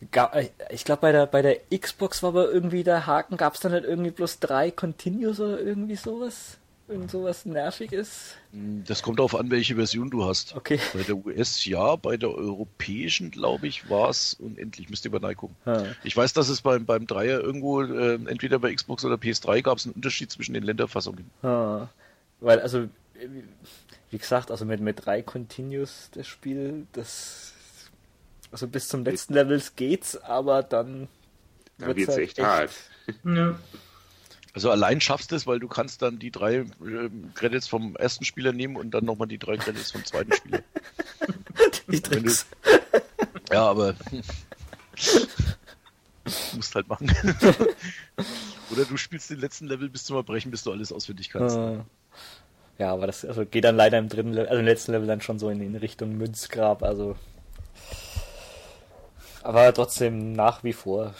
Äh, 0.00 0.48
ich 0.70 0.84
glaube, 0.84 1.02
bei 1.02 1.12
der, 1.12 1.26
bei 1.26 1.42
der 1.42 1.58
Xbox 1.76 2.22
war 2.22 2.30
aber 2.30 2.50
irgendwie 2.50 2.84
der 2.84 3.06
Haken, 3.06 3.36
gab 3.36 3.54
es 3.54 3.60
dann 3.60 3.72
nicht 3.72 3.84
irgendwie 3.84 4.10
bloß 4.10 4.40
drei 4.40 4.70
Continues 4.70 5.40
oder 5.40 5.60
irgendwie 5.60 5.96
sowas? 5.96 6.58
Irgend 6.88 7.10
sowas 7.10 7.44
nervig 7.44 7.92
ist? 7.92 8.38
Das 8.86 9.02
kommt 9.02 9.18
darauf 9.18 9.34
an, 9.34 9.50
welche 9.50 9.74
Version 9.74 10.08
du 10.08 10.24
hast. 10.24 10.56
Okay. 10.56 10.80
Bei 10.94 11.02
der 11.02 11.16
US 11.16 11.66
ja, 11.66 11.96
bei 11.96 12.16
der 12.16 12.30
europäischen, 12.30 13.30
glaube 13.30 13.66
ich, 13.66 13.90
war 13.90 14.08
es 14.08 14.34
unendlich. 14.40 14.88
Müsst 14.88 15.04
ihr 15.04 15.10
mal 15.10 15.34
gucken. 15.34 15.54
Ha. 15.66 15.84
Ich 16.02 16.16
weiß, 16.16 16.32
dass 16.32 16.48
es 16.48 16.62
beim, 16.62 16.86
beim 16.86 17.06
Dreier 17.06 17.40
irgendwo, 17.40 17.82
äh, 17.82 18.14
entweder 18.14 18.58
bei 18.58 18.74
Xbox 18.74 19.04
oder 19.04 19.16
PS3 19.16 19.60
gab 19.60 19.76
es 19.76 19.84
einen 19.84 19.96
Unterschied 19.96 20.32
zwischen 20.32 20.54
den 20.54 20.62
Länderfassungen. 20.62 21.30
Ha. 21.42 21.90
Weil, 22.40 22.60
also, 22.60 22.88
wie 24.10 24.18
gesagt, 24.18 24.50
also 24.50 24.64
mit, 24.64 24.80
mit 24.80 25.04
drei 25.04 25.20
Continues 25.20 26.08
das 26.14 26.26
Spiel, 26.26 26.86
das. 26.94 27.52
Also 28.50 28.66
bis 28.66 28.88
zum 28.88 29.04
letzten 29.04 29.34
Levels 29.34 29.76
geht's, 29.76 30.16
aber 30.16 30.62
dann. 30.62 31.08
Dann 31.78 31.96
wird's, 31.96 32.08
halt 32.08 32.18
echt, 32.18 32.38
echt 32.38 32.46
hart. 32.46 32.70
Ja. 33.24 33.58
Also 34.54 34.70
allein 34.70 35.00
schaffst 35.00 35.30
du 35.30 35.36
es, 35.36 35.46
weil 35.46 35.60
du 35.60 35.68
kannst 35.68 36.02
dann 36.02 36.18
die 36.18 36.30
drei 36.30 36.56
äh, 36.56 36.66
Credits 37.34 37.68
vom 37.68 37.96
ersten 37.96 38.24
Spieler 38.24 38.52
nehmen 38.52 38.76
und 38.76 38.90
dann 38.90 39.04
nochmal 39.04 39.28
die 39.28 39.38
drei 39.38 39.56
Credits 39.56 39.92
vom 39.92 40.04
zweiten 40.04 40.32
Spieler. 40.32 40.62
die 41.88 42.00
Tricks. 42.00 42.46
Du, 42.62 43.54
ja, 43.54 43.66
aber 43.66 43.94
musst 46.56 46.74
halt 46.74 46.88
machen. 46.88 47.08
Oder 48.70 48.84
du 48.84 48.96
spielst 48.96 49.30
den 49.30 49.38
letzten 49.38 49.66
Level 49.66 49.88
bis 49.88 50.04
zum 50.04 50.16
Erbrechen, 50.16 50.50
bis 50.50 50.64
du 50.64 50.72
alles 50.72 50.92
auswendig 50.92 51.30
kannst. 51.30 51.56
Uh, 51.56 51.84
ja, 52.78 52.92
aber 52.92 53.06
das 53.06 53.24
also 53.24 53.46
geht 53.46 53.64
dann 53.64 53.76
leider 53.76 53.98
im 53.98 54.08
dritten 54.08 54.32
Level, 54.32 54.48
also 54.48 54.60
im 54.60 54.66
letzten 54.66 54.92
Level 54.92 55.06
dann 55.06 55.20
schon 55.20 55.38
so 55.38 55.50
in, 55.50 55.60
in 55.60 55.76
Richtung 55.76 56.16
Münzgrab, 56.16 56.82
also 56.82 57.16
aber 59.42 59.72
trotzdem 59.72 60.32
nach 60.32 60.64
wie 60.64 60.72
vor 60.72 61.14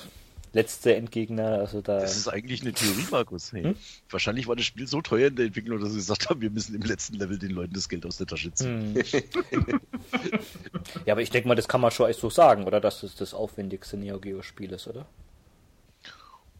letzte 0.52 0.94
Endgegner. 0.94 1.58
Also 1.58 1.80
da 1.80 2.00
das 2.00 2.16
ist 2.16 2.28
eigentlich 2.28 2.62
eine 2.62 2.72
Theorie, 2.72 3.06
Markus. 3.10 3.52
Hey, 3.52 3.62
hm? 3.64 3.76
Wahrscheinlich 4.10 4.46
war 4.48 4.56
das 4.56 4.64
Spiel 4.64 4.86
so 4.86 5.00
teuer 5.00 5.28
in 5.28 5.36
der 5.36 5.46
Entwicklung, 5.46 5.80
dass 5.80 5.90
sie 5.90 5.96
gesagt 5.96 6.28
haben, 6.28 6.40
wir 6.40 6.50
müssen 6.50 6.74
im 6.74 6.82
letzten 6.82 7.14
Level 7.14 7.38
den 7.38 7.50
Leuten 7.50 7.74
das 7.74 7.88
Geld 7.88 8.06
aus 8.06 8.16
der 8.16 8.26
Tasche 8.26 8.52
ziehen. 8.52 8.94
Hm. 8.94 9.80
ja, 11.06 11.14
aber 11.14 11.22
ich 11.22 11.30
denke 11.30 11.48
mal, 11.48 11.54
das 11.54 11.68
kann 11.68 11.80
man 11.80 11.90
schon 11.90 12.08
echt 12.08 12.20
so 12.20 12.30
sagen, 12.30 12.64
oder? 12.64 12.80
Dass 12.80 13.02
es 13.02 13.14
das 13.14 13.34
aufwendigste 13.34 13.96
Neo 13.96 14.18
Geo 14.18 14.42
Spiel 14.42 14.72
ist, 14.72 14.88
oder? 14.88 15.06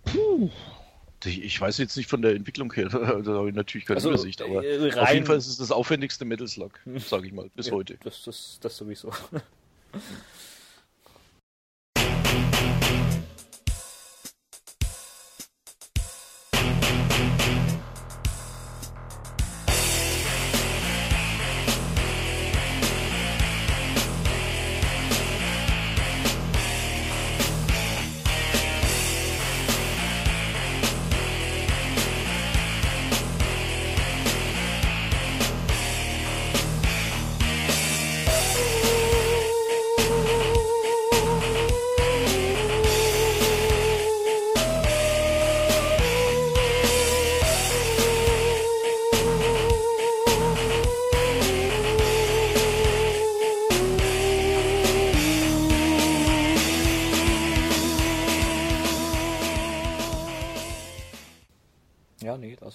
Puh. 0.05 0.51
Ich 1.25 1.61
weiß 1.61 1.79
jetzt 1.79 1.97
nicht 1.97 2.09
von 2.09 2.23
der 2.23 2.37
Entwicklung 2.37 2.73
her, 2.73 2.89
da 2.91 2.99
habe 2.99 3.49
ich 3.49 3.55
natürlich 3.55 3.87
keine 3.87 3.97
also, 3.97 4.11
Übersicht, 4.11 4.41
aber 4.41 4.63
äh, 4.63 4.93
auf 4.95 5.13
jeden 5.13 5.27
Fall 5.27 5.37
ist 5.37 5.49
es 5.49 5.57
das 5.57 5.73
aufwendigste 5.73 6.25
Metal 6.25 6.47
Slug, 6.47 6.71
sage 6.99 7.27
ich 7.27 7.33
mal, 7.33 7.51
bis 7.57 7.67
ja, 7.67 7.73
heute. 7.73 7.99
Das, 8.05 8.23
das, 8.23 8.59
das 8.61 8.77
sowieso. 8.77 9.11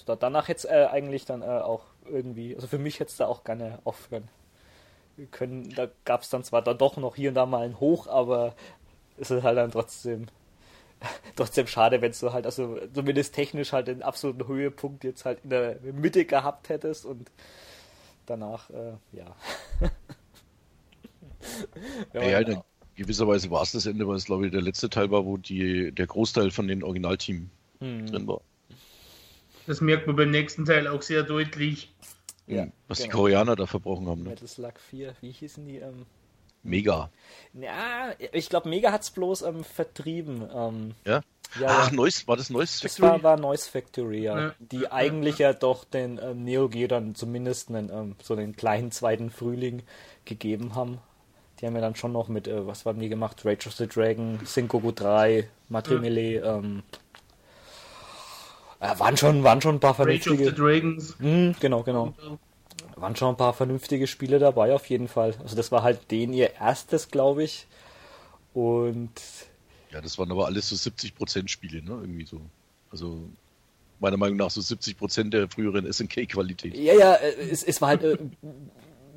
danach 0.05 0.47
jetzt 0.47 0.65
äh, 0.65 0.87
eigentlich 0.91 1.25
dann 1.25 1.41
äh, 1.41 1.45
auch 1.45 1.83
irgendwie, 2.05 2.55
also 2.55 2.67
für 2.67 2.77
mich 2.77 2.99
hätte 2.99 3.11
es 3.11 3.17
da 3.17 3.27
auch 3.27 3.43
gerne 3.43 3.79
aufhören 3.83 4.27
können. 5.31 5.69
Da 5.75 5.87
gab 6.05 6.21
es 6.21 6.29
dann 6.29 6.43
zwar 6.43 6.61
dann 6.61 6.77
doch 6.77 6.97
noch 6.97 7.15
hier 7.15 7.29
und 7.29 7.35
da 7.35 7.45
mal 7.45 7.63
ein 7.63 7.79
Hoch, 7.79 8.07
aber 8.07 8.55
es 9.17 9.31
ist 9.31 9.43
halt 9.43 9.57
dann 9.57 9.71
trotzdem 9.71 10.27
trotzdem 11.35 11.67
schade, 11.67 12.01
wenn 12.01 12.13
du 12.19 12.33
halt, 12.33 12.45
also 12.45 12.79
zumindest 12.93 13.35
technisch 13.35 13.71
halt 13.73 13.87
den 13.87 14.01
absoluten 14.01 14.47
Höhepunkt 14.47 15.03
jetzt 15.03 15.25
halt 15.25 15.39
in 15.43 15.49
der 15.49 15.79
Mitte 15.81 16.25
gehabt 16.25 16.69
hättest 16.69 17.05
und 17.05 17.29
danach, 18.25 18.69
äh, 18.69 18.93
ja. 19.11 19.35
ja, 22.13 22.23
ja 22.23 22.39
in 22.39 22.61
gewisser 22.95 23.27
Weise 23.27 23.51
war 23.51 23.61
es 23.63 23.73
das 23.73 23.85
Ende, 23.85 24.07
weil 24.07 24.15
es 24.15 24.25
glaube 24.25 24.45
ich 24.45 24.51
der 24.51 24.61
letzte 24.61 24.89
Teil 24.89 25.11
war, 25.11 25.25
wo 25.25 25.37
die, 25.37 25.91
der 25.91 26.07
Großteil 26.07 26.51
von 26.51 26.67
den 26.67 26.83
Originalteam 26.83 27.49
hm. 27.79 28.05
drin 28.05 28.27
war. 28.27 28.41
Das 29.67 29.81
merkt 29.81 30.07
man 30.07 30.15
beim 30.15 30.31
nächsten 30.31 30.65
Teil 30.65 30.87
auch 30.87 31.01
sehr 31.01 31.23
deutlich. 31.23 31.93
Ja, 32.47 32.67
was 32.87 32.97
genau. 32.97 33.09
die 33.09 33.17
Koreaner 33.17 33.55
da 33.55 33.65
verbrochen 33.65 34.07
haben. 34.07 34.23
Ne? 34.23 34.29
Metal 34.29 34.47
Slug 34.47 34.73
4, 34.89 35.15
wie 35.21 35.31
hießen 35.31 35.65
die? 35.65 35.77
Ähm... 35.77 36.05
Mega. 36.63 37.09
Ja, 37.53 38.13
ich 38.31 38.49
glaube, 38.49 38.69
Mega 38.69 38.91
hat 38.91 39.01
es 39.01 39.11
bloß 39.11 39.43
ähm, 39.43 39.63
vertrieben. 39.63 40.47
Ähm, 40.53 40.91
ja? 41.05 41.21
ja? 41.59 41.67
Ach, 41.67 41.91
Noise, 41.91 42.27
war 42.27 42.37
das 42.37 42.49
Noise 42.49 42.79
Factory? 42.79 43.01
Das 43.01 43.01
war, 43.01 43.23
war 43.23 43.37
Noise 43.37 43.69
Factory, 43.69 44.23
ja. 44.23 44.39
ja. 44.39 44.55
Die 44.59 44.89
eigentlich 44.89 45.39
ja 45.39 45.53
doch 45.53 45.83
den 45.83 46.19
ähm, 46.21 46.43
Neo 46.43 46.69
Geo 46.69 46.87
dann 46.87 47.15
zumindest 47.15 47.69
einen, 47.69 47.89
ähm, 47.89 48.15
so 48.21 48.33
einen 48.33 48.55
kleinen 48.55 48.91
zweiten 48.91 49.29
Frühling 49.29 49.83
gegeben 50.25 50.75
haben. 50.75 50.99
Die 51.59 51.65
haben 51.65 51.75
ja 51.75 51.81
dann 51.81 51.95
schon 51.95 52.11
noch 52.11 52.27
mit, 52.27 52.47
äh, 52.47 52.65
was 52.65 52.85
haben 52.85 52.99
die 52.99 53.09
gemacht? 53.09 53.45
Rage 53.45 53.67
of 53.67 53.73
the 53.75 53.87
Dragon, 53.87 54.39
Sengoku 54.45 54.91
3, 54.91 55.47
Mario 55.69 55.99
Melee, 55.99 56.37
ähm, 56.37 56.83
äh, 58.83 58.99
waren, 58.99 59.17
schon, 59.17 59.43
waren 59.43 59.61
schon 59.61 59.75
ein 59.75 59.79
paar 59.79 59.95
vernünftige. 59.95 60.35
Rage 60.35 60.49
of 60.49 60.55
the 60.55 60.61
Dragons. 60.61 61.15
Mh, 61.19 61.55
genau, 61.59 61.83
genau. 61.83 62.13
Waren 62.95 63.15
schon 63.15 63.29
ein 63.29 63.37
paar 63.37 63.53
vernünftige 63.53 64.07
Spiele 64.07 64.39
dabei, 64.39 64.73
auf 64.73 64.89
jeden 64.89 65.07
Fall. 65.07 65.35
Also, 65.41 65.55
das 65.55 65.71
war 65.71 65.83
halt 65.83 66.11
den 66.11 66.33
ihr 66.33 66.53
erstes, 66.55 67.09
glaube 67.09 67.43
ich. 67.43 67.67
Und. 68.53 69.11
Ja, 69.91 70.01
das 70.01 70.17
waren 70.17 70.31
aber 70.31 70.47
alles 70.47 70.69
so 70.69 70.75
70% 70.75 71.47
Spiele, 71.47 71.81
ne? 71.81 71.91
Irgendwie 71.91 72.25
so. 72.25 72.41
Also, 72.91 73.19
meiner 73.99 74.17
Meinung 74.17 74.37
nach 74.37 74.49
so 74.49 74.59
70% 74.59 75.29
der 75.29 75.47
früheren 75.47 75.91
SNK-Qualität. 75.91 76.75
Ja, 76.75 76.93
ja, 76.93 77.13
äh, 77.13 77.49
es, 77.49 77.63
es 77.63 77.81
war 77.81 77.89
halt. 77.89 78.03
Äh, 78.03 78.17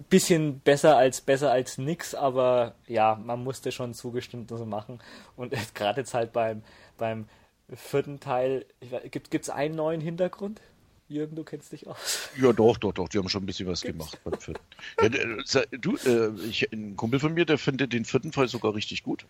bisschen 0.09 0.61
besser 0.61 0.97
als 0.97 1.21
besser 1.21 1.51
als 1.51 1.79
nix, 1.79 2.15
aber 2.15 2.77
ja, 2.87 3.21
man 3.25 3.43
musste 3.43 3.73
schon 3.73 3.93
zugestimmt 3.93 4.51
so 4.51 4.65
machen. 4.65 5.01
Und 5.37 5.53
gerade 5.75 6.03
jetzt 6.03 6.15
halt 6.15 6.33
beim, 6.33 6.63
beim 6.97 7.27
vierten 7.75 8.21
Teil, 8.21 8.67
gibt 9.11 9.35
es 9.35 9.51
einen 9.51 9.75
neuen 9.75 10.01
Hintergrund? 10.01 10.61
Jürgen, 11.09 11.37
du 11.37 11.45
kennst 11.45 11.71
dich 11.71 11.87
aus. 11.87 12.31
Ja, 12.41 12.53
doch, 12.53 12.79
doch, 12.79 12.93
doch, 12.93 13.09
die 13.09 13.19
haben 13.19 13.29
schon 13.29 13.45
ein 13.45 13.47
bisschen 13.47 13.69
was 13.69 13.83
Gibt's? 13.83 13.97
gemacht 13.97 14.21
beim 14.25 14.41
vierten. 14.41 14.61
Ja, 15.01 15.63
du, 15.71 15.97
äh, 15.99 16.33
ich, 16.49 16.73
ein 16.73 16.97
Kumpel 16.97 17.21
von 17.21 17.33
mir, 17.35 17.45
der 17.45 17.59
findet 17.59 17.93
den 17.93 18.05
vierten 18.05 18.33
Fall 18.33 18.49
sogar 18.49 18.75
richtig 18.75 19.05
gut. 19.05 19.25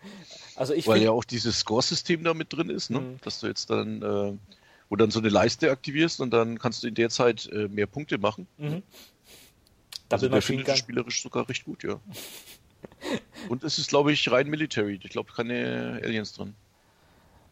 Also 0.55 0.73
ich 0.73 0.87
Weil 0.87 1.03
ja 1.03 1.11
auch 1.11 1.23
dieses 1.23 1.59
Score-System 1.59 2.23
da 2.23 2.33
mit 2.33 2.51
drin 2.51 2.71
ist, 2.71 2.89
ne? 2.89 3.01
Mhm. 3.01 3.17
dass 3.21 3.39
du 3.39 3.47
jetzt 3.47 3.69
dann, 3.69 4.01
äh, 4.01 4.33
wo 4.89 4.95
dann 4.95 5.11
so 5.11 5.19
eine 5.19 5.29
Leiste 5.29 5.69
aktivierst 5.69 6.19
und 6.19 6.31
dann 6.31 6.57
kannst 6.57 6.81
du 6.81 6.87
in 6.87 6.95
der 6.95 7.09
Zeit 7.09 7.47
äh, 7.51 7.67
mehr 7.67 7.85
Punkte 7.85 8.17
machen. 8.17 8.47
Mhm. 8.57 8.81
Also 10.09 10.29
der 10.29 10.41
findet 10.41 10.67
es 10.69 10.79
spielerisch 10.79 11.21
sogar 11.21 11.47
recht 11.47 11.65
gut, 11.65 11.83
ja. 11.83 11.99
Und 13.49 13.63
es 13.63 13.77
ist, 13.77 13.89
glaube 13.89 14.11
ich, 14.11 14.29
rein 14.31 14.49
Military. 14.49 14.99
Ich 15.03 15.09
glaube, 15.09 15.31
keine 15.33 15.99
Aliens 16.03 16.33
drin. 16.33 16.55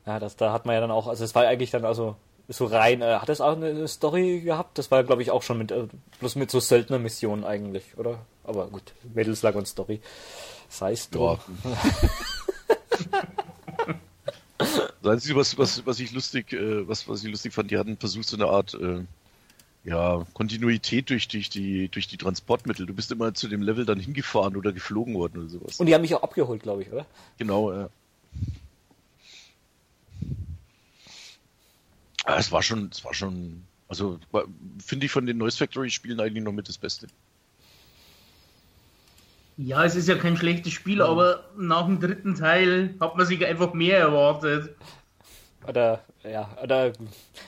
Ja, 0.05 0.19
das, 0.19 0.35
da 0.35 0.51
hat 0.51 0.65
man 0.65 0.75
ja 0.75 0.81
dann 0.81 0.91
auch, 0.91 1.07
also 1.07 1.23
es 1.23 1.33
war 1.33 1.45
eigentlich 1.47 1.71
dann 1.71 1.85
also 1.85 2.15
so 2.47 2.65
rein, 2.65 3.01
äh, 3.01 3.15
hat 3.15 3.29
es 3.29 3.41
auch 3.41 3.55
eine 3.55 3.87
Story 3.87 4.41
gehabt? 4.41 4.77
Das 4.77 4.91
war, 4.91 5.03
glaube 5.03 5.23
ich, 5.23 5.31
auch 5.31 5.41
schon 5.41 5.57
mit, 5.57 5.71
äh, 5.71 5.87
bloß 6.19 6.35
mit 6.35 6.51
so 6.51 6.59
seltener 6.59 6.99
Missionen 6.99 7.43
eigentlich, 7.43 7.97
oder? 7.97 8.19
Aber 8.43 8.67
gut, 8.67 8.93
Metal 9.13 9.35
Slug 9.35 9.55
und 9.55 9.67
Story. 9.67 9.99
Sei 10.69 10.91
es 10.91 11.09
drum. 11.09 11.39
Das 14.57 15.13
Einzige, 15.13 15.35
was, 15.35 15.57
was, 15.57 15.85
was 15.85 15.99
ich 15.99 16.11
lustig, 16.13 16.53
äh, 16.53 16.87
was, 16.87 17.07
was 17.07 17.23
ich 17.23 17.29
lustig 17.29 17.53
fand, 17.53 17.69
die 17.69 17.77
hatten 17.77 17.97
versucht, 17.97 18.27
so 18.27 18.37
eine 18.37 18.47
Art 18.47 18.73
äh, 18.73 19.03
ja, 19.83 20.25
Kontinuität 20.33 21.09
durch, 21.11 21.27
durch, 21.27 21.49
die, 21.49 21.89
durch 21.89 22.07
die 22.07 22.17
Transportmittel. 22.17 22.85
Du 22.87 22.93
bist 22.93 23.11
immer 23.11 23.33
zu 23.33 23.47
dem 23.47 23.61
Level 23.61 23.85
dann 23.85 23.99
hingefahren 23.99 24.55
oder 24.55 24.71
geflogen 24.71 25.13
worden 25.13 25.41
oder 25.41 25.49
sowas. 25.49 25.79
Und 25.79 25.85
die 25.85 25.93
haben 25.93 26.01
mich 26.01 26.15
auch 26.15 26.23
abgeholt, 26.23 26.63
glaube 26.63 26.81
ich, 26.81 26.91
oder? 26.91 27.05
Genau, 27.37 27.71
ja. 27.71 27.89
Ah, 32.25 32.37
es 32.37 32.51
war 32.51 32.63
schon, 32.63 32.89
es 32.91 33.05
war 33.05 33.13
schon, 33.13 33.63
also 33.87 34.19
finde 34.83 35.05
ich 35.05 35.11
von 35.11 35.25
den 35.25 35.37
Noise 35.37 35.57
Factory 35.57 35.91
Spielen 35.91 36.19
eigentlich 36.19 36.43
noch 36.43 36.51
mit 36.51 36.67
das 36.67 36.77
Beste. 36.77 37.07
Ja, 39.57 39.85
es 39.85 39.95
ist 39.95 40.09
ja 40.09 40.15
kein 40.15 40.35
schlechtes 40.35 40.73
Spiel, 40.73 40.95
mhm. 40.95 41.01
aber 41.01 41.45
nach 41.55 41.85
dem 41.85 41.99
dritten 41.99 42.35
Teil 42.35 42.95
hat 42.99 43.15
man 43.15 43.25
sich 43.25 43.45
einfach 43.45 43.73
mehr 43.73 43.99
erwartet. 43.99 44.75
Oder, 45.67 46.03
ja, 46.23 46.49
oder, 46.61 46.87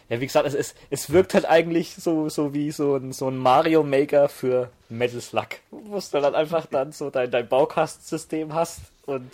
ja, 0.09 0.19
wie 0.19 0.25
gesagt, 0.25 0.47
es, 0.47 0.53
es, 0.53 0.75
es 0.89 1.11
wirkt 1.11 1.33
halt 1.33 1.45
eigentlich 1.45 1.95
so, 1.95 2.29
so 2.29 2.53
wie 2.53 2.71
so 2.71 2.95
ein, 2.95 3.11
so 3.13 3.27
ein 3.27 3.37
Mario 3.37 3.83
Maker 3.83 4.29
für 4.29 4.69
Metal 4.89 5.21
Slug. 5.21 5.49
Wo 5.71 5.99
du 5.99 6.21
dann 6.21 6.35
einfach 6.35 6.65
dann 6.67 6.91
so 6.91 7.09
dein, 7.09 7.29
dein 7.29 7.47
Baukastensystem 7.47 8.53
hast 8.53 8.81
und 9.05 9.31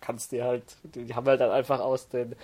kannst 0.00 0.32
dir 0.32 0.44
halt, 0.44 0.64
die 0.82 1.14
haben 1.14 1.26
halt 1.26 1.40
dann 1.40 1.50
einfach 1.50 1.80
aus 1.80 2.08
den 2.08 2.34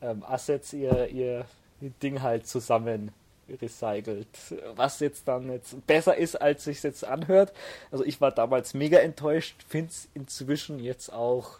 ähm, 0.00 0.22
Assets 0.24 0.72
ihr, 0.72 1.08
ihr 1.08 1.44
Ding 1.90 2.22
halt 2.22 2.46
zusammen 2.46 3.12
recycelt. 3.60 4.28
Was 4.76 5.00
jetzt 5.00 5.28
dann 5.28 5.50
jetzt 5.50 5.86
besser 5.86 6.16
ist, 6.16 6.36
als 6.36 6.64
sich 6.64 6.82
jetzt 6.82 7.04
anhört. 7.04 7.52
Also 7.90 8.04
ich 8.04 8.20
war 8.20 8.30
damals 8.30 8.74
mega 8.74 8.98
enttäuscht, 8.98 9.56
finde 9.68 9.90
es 9.90 10.08
inzwischen 10.14 10.78
jetzt 10.78 11.12
auch 11.12 11.58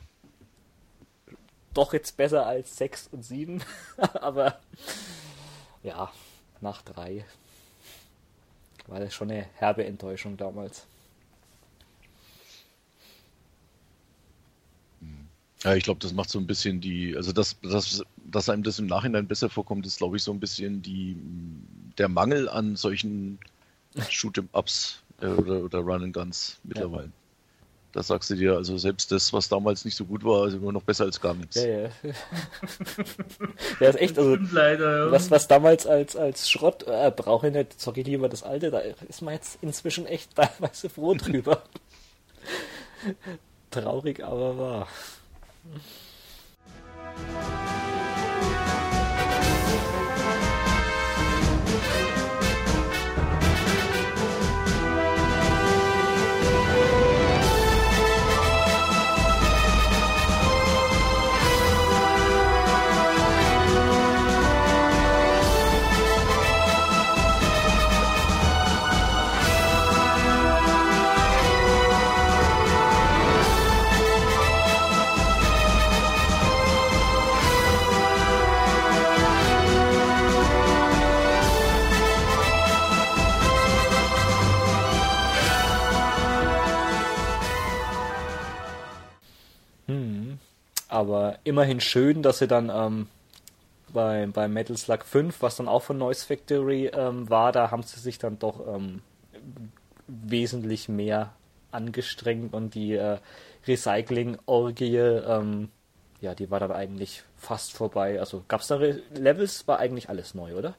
doch 1.74 1.92
jetzt 1.92 2.16
besser 2.16 2.46
als 2.46 2.76
6 2.76 3.08
und 3.12 3.24
7. 3.24 3.62
Aber 4.14 4.58
ja, 5.82 6.12
nach 6.60 6.82
3 6.82 7.24
war 8.86 9.00
das 9.00 9.14
schon 9.14 9.30
eine 9.30 9.46
herbe 9.54 9.84
Enttäuschung 9.84 10.36
damals. 10.36 10.86
Ja, 15.62 15.74
ich 15.74 15.84
glaube, 15.84 16.00
das 16.00 16.12
macht 16.12 16.28
so 16.28 16.40
ein 16.40 16.46
bisschen 16.46 16.80
die, 16.80 17.16
also 17.16 17.32
das, 17.32 17.56
das, 17.62 18.04
dass 18.32 18.48
einem 18.48 18.62
das 18.62 18.78
im 18.78 18.86
Nachhinein 18.86 19.26
besser 19.26 19.48
vorkommt, 19.48 19.86
ist, 19.86 19.98
glaube 19.98 20.16
ich, 20.16 20.22
so 20.22 20.32
ein 20.32 20.40
bisschen 20.40 20.82
die, 20.82 21.16
der 21.98 22.08
Mangel 22.08 22.48
an 22.48 22.76
solchen 22.76 23.38
Shoot'em-Ups 23.96 25.02
äh, 25.20 25.26
oder, 25.26 25.62
oder 25.62 25.78
Run-and-Guns 25.78 26.58
mittlerweile. 26.64 27.04
Ja. 27.04 27.12
Da 27.92 28.02
sagst 28.02 28.30
du 28.30 28.36
dir, 28.36 28.56
also 28.56 28.78
selbst 28.78 29.12
das, 29.12 29.34
was 29.34 29.50
damals 29.50 29.84
nicht 29.84 29.96
so 29.96 30.06
gut 30.06 30.24
war, 30.24 30.46
ist 30.46 30.54
immer 30.54 30.72
noch 30.72 30.82
besser 30.82 31.04
als 31.04 31.20
gar 31.20 31.34
nichts. 31.34 31.56
Ja, 31.56 31.66
ja. 31.66 31.90
ja, 33.80 33.88
ist 33.90 34.00
echt, 34.00 34.18
also, 34.18 34.36
Leider, 34.50 35.06
ja. 35.06 35.12
was, 35.12 35.30
was 35.30 35.46
damals 35.46 35.86
als, 35.86 36.16
als 36.16 36.50
Schrott, 36.50 36.84
äh, 36.86 37.12
brauche 37.14 37.48
ich 37.48 37.52
nicht, 37.52 37.78
zocke 37.78 38.00
ich 38.00 38.06
lieber 38.06 38.30
das 38.30 38.42
alte, 38.42 38.70
da 38.70 38.78
ist 38.78 39.20
man 39.20 39.34
jetzt 39.34 39.58
inzwischen 39.60 40.06
echt 40.06 40.34
teilweise 40.36 40.88
froh 40.88 41.12
drüber. 41.12 41.62
Traurig, 43.70 44.24
aber 44.24 44.58
wahr. 44.58 44.88
Immerhin 91.52 91.80
schön, 91.80 92.22
dass 92.22 92.38
sie 92.38 92.48
dann 92.48 92.70
ähm, 92.74 93.08
bei, 93.92 94.26
bei 94.26 94.48
Metal 94.48 94.76
Slug 94.76 95.04
5, 95.04 95.42
was 95.42 95.56
dann 95.56 95.68
auch 95.68 95.82
von 95.82 95.98
Noise 95.98 96.26
Factory 96.26 96.86
ähm, 96.86 97.28
war, 97.28 97.52
da 97.52 97.70
haben 97.70 97.82
sie 97.82 98.00
sich 98.00 98.18
dann 98.18 98.38
doch 98.38 98.66
ähm, 98.66 99.02
wesentlich 100.06 100.88
mehr 100.88 101.34
angestrengt 101.70 102.54
und 102.54 102.74
die 102.74 102.94
äh, 102.94 103.18
Recycling-Orgie, 103.66 104.96
ähm, 104.96 105.68
ja, 106.22 106.34
die 106.34 106.50
war 106.50 106.58
dann 106.58 106.72
eigentlich 106.72 107.22
fast 107.36 107.72
vorbei. 107.72 108.18
Also 108.18 108.44
gab 108.48 108.62
es 108.62 108.68
da 108.68 108.76
Re 108.76 109.02
Levels, 109.14 109.68
war 109.68 109.78
eigentlich 109.78 110.08
alles 110.08 110.34
neu, 110.34 110.54
oder? 110.54 110.74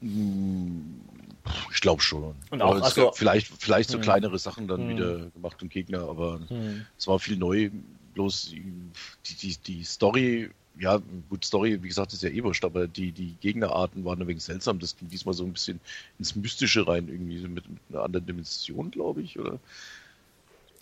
Ich 0.00 1.80
glaube 1.80 2.02
schon. 2.02 2.34
Und 2.50 2.62
auch, 2.62 2.80
also, 2.80 3.10
vielleicht, 3.12 3.48
vielleicht 3.48 3.90
so 3.90 3.98
hm. 3.98 4.02
kleinere 4.02 4.38
Sachen 4.38 4.68
dann 4.68 4.82
hm. 4.82 4.88
wieder 4.90 5.18
gemacht 5.30 5.60
und 5.60 5.70
Gegner, 5.70 6.08
aber 6.08 6.40
hm. 6.48 6.86
es 6.96 7.08
war 7.08 7.18
viel 7.18 7.36
neu 7.36 7.70
bloß 8.14 8.50
die, 8.50 9.36
die, 9.40 9.56
die 9.56 9.84
Story, 9.84 10.50
ja, 10.78 11.00
gut, 11.28 11.44
Story, 11.44 11.82
wie 11.82 11.88
gesagt, 11.88 12.12
ist 12.12 12.22
ja 12.22 12.30
eh 12.30 12.42
wurscht, 12.42 12.64
aber 12.64 12.86
die, 12.86 13.12
die 13.12 13.36
Gegnerarten 13.40 14.04
waren 14.04 14.20
ein 14.20 14.28
wenig 14.28 14.42
seltsam. 14.42 14.78
Das 14.78 14.96
ging 14.96 15.08
diesmal 15.08 15.34
so 15.34 15.44
ein 15.44 15.52
bisschen 15.52 15.80
ins 16.18 16.34
Mystische 16.34 16.86
rein, 16.86 17.08
irgendwie 17.08 17.40
mit, 17.48 17.68
mit 17.68 17.80
einer 17.90 18.02
anderen 18.02 18.26
Dimension, 18.26 18.90
glaube 18.90 19.22
ich, 19.22 19.38
oder? 19.38 19.58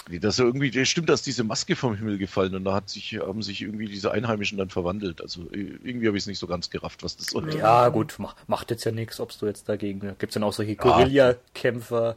Nee, 0.09 0.19
dass 0.19 0.39
er 0.39 0.47
irgendwie, 0.47 0.71
das 0.71 0.89
stimmt, 0.89 1.09
dass 1.09 1.23
diese 1.23 1.45
Maske 1.45 1.77
vom 1.77 1.95
Himmel 1.95 2.19
gefallen 2.19 2.55
und 2.55 2.65
da 2.65 2.75
hat 2.75 2.89
sich, 2.89 3.19
haben 3.21 3.43
sich 3.43 3.61
irgendwie 3.61 3.87
diese 3.87 4.11
Einheimischen 4.11 4.57
dann 4.59 4.71
verwandelt. 4.71 5.21
Also 5.21 5.47
irgendwie 5.53 6.07
habe 6.07 6.17
ich 6.17 6.25
es 6.25 6.27
nicht 6.27 6.39
so 6.39 6.47
ganz 6.47 6.71
gerafft, 6.71 7.05
was 7.05 7.17
das 7.17 7.27
soll. 7.27 7.55
Ja, 7.55 7.89
gut, 7.91 8.15
mach, 8.19 8.35
macht 8.47 8.71
jetzt 8.71 8.85
ja 8.85 8.93
nichts, 8.93 9.21
ob 9.21 9.37
du 9.39 9.47
jetzt 9.47 9.69
dagegen. 9.69 10.01
Gibt 10.01 10.31
es 10.31 10.35
dann 10.35 10.43
auch 10.43 10.53
solche 10.53 10.75
Guerillakämpfer? 10.77 12.17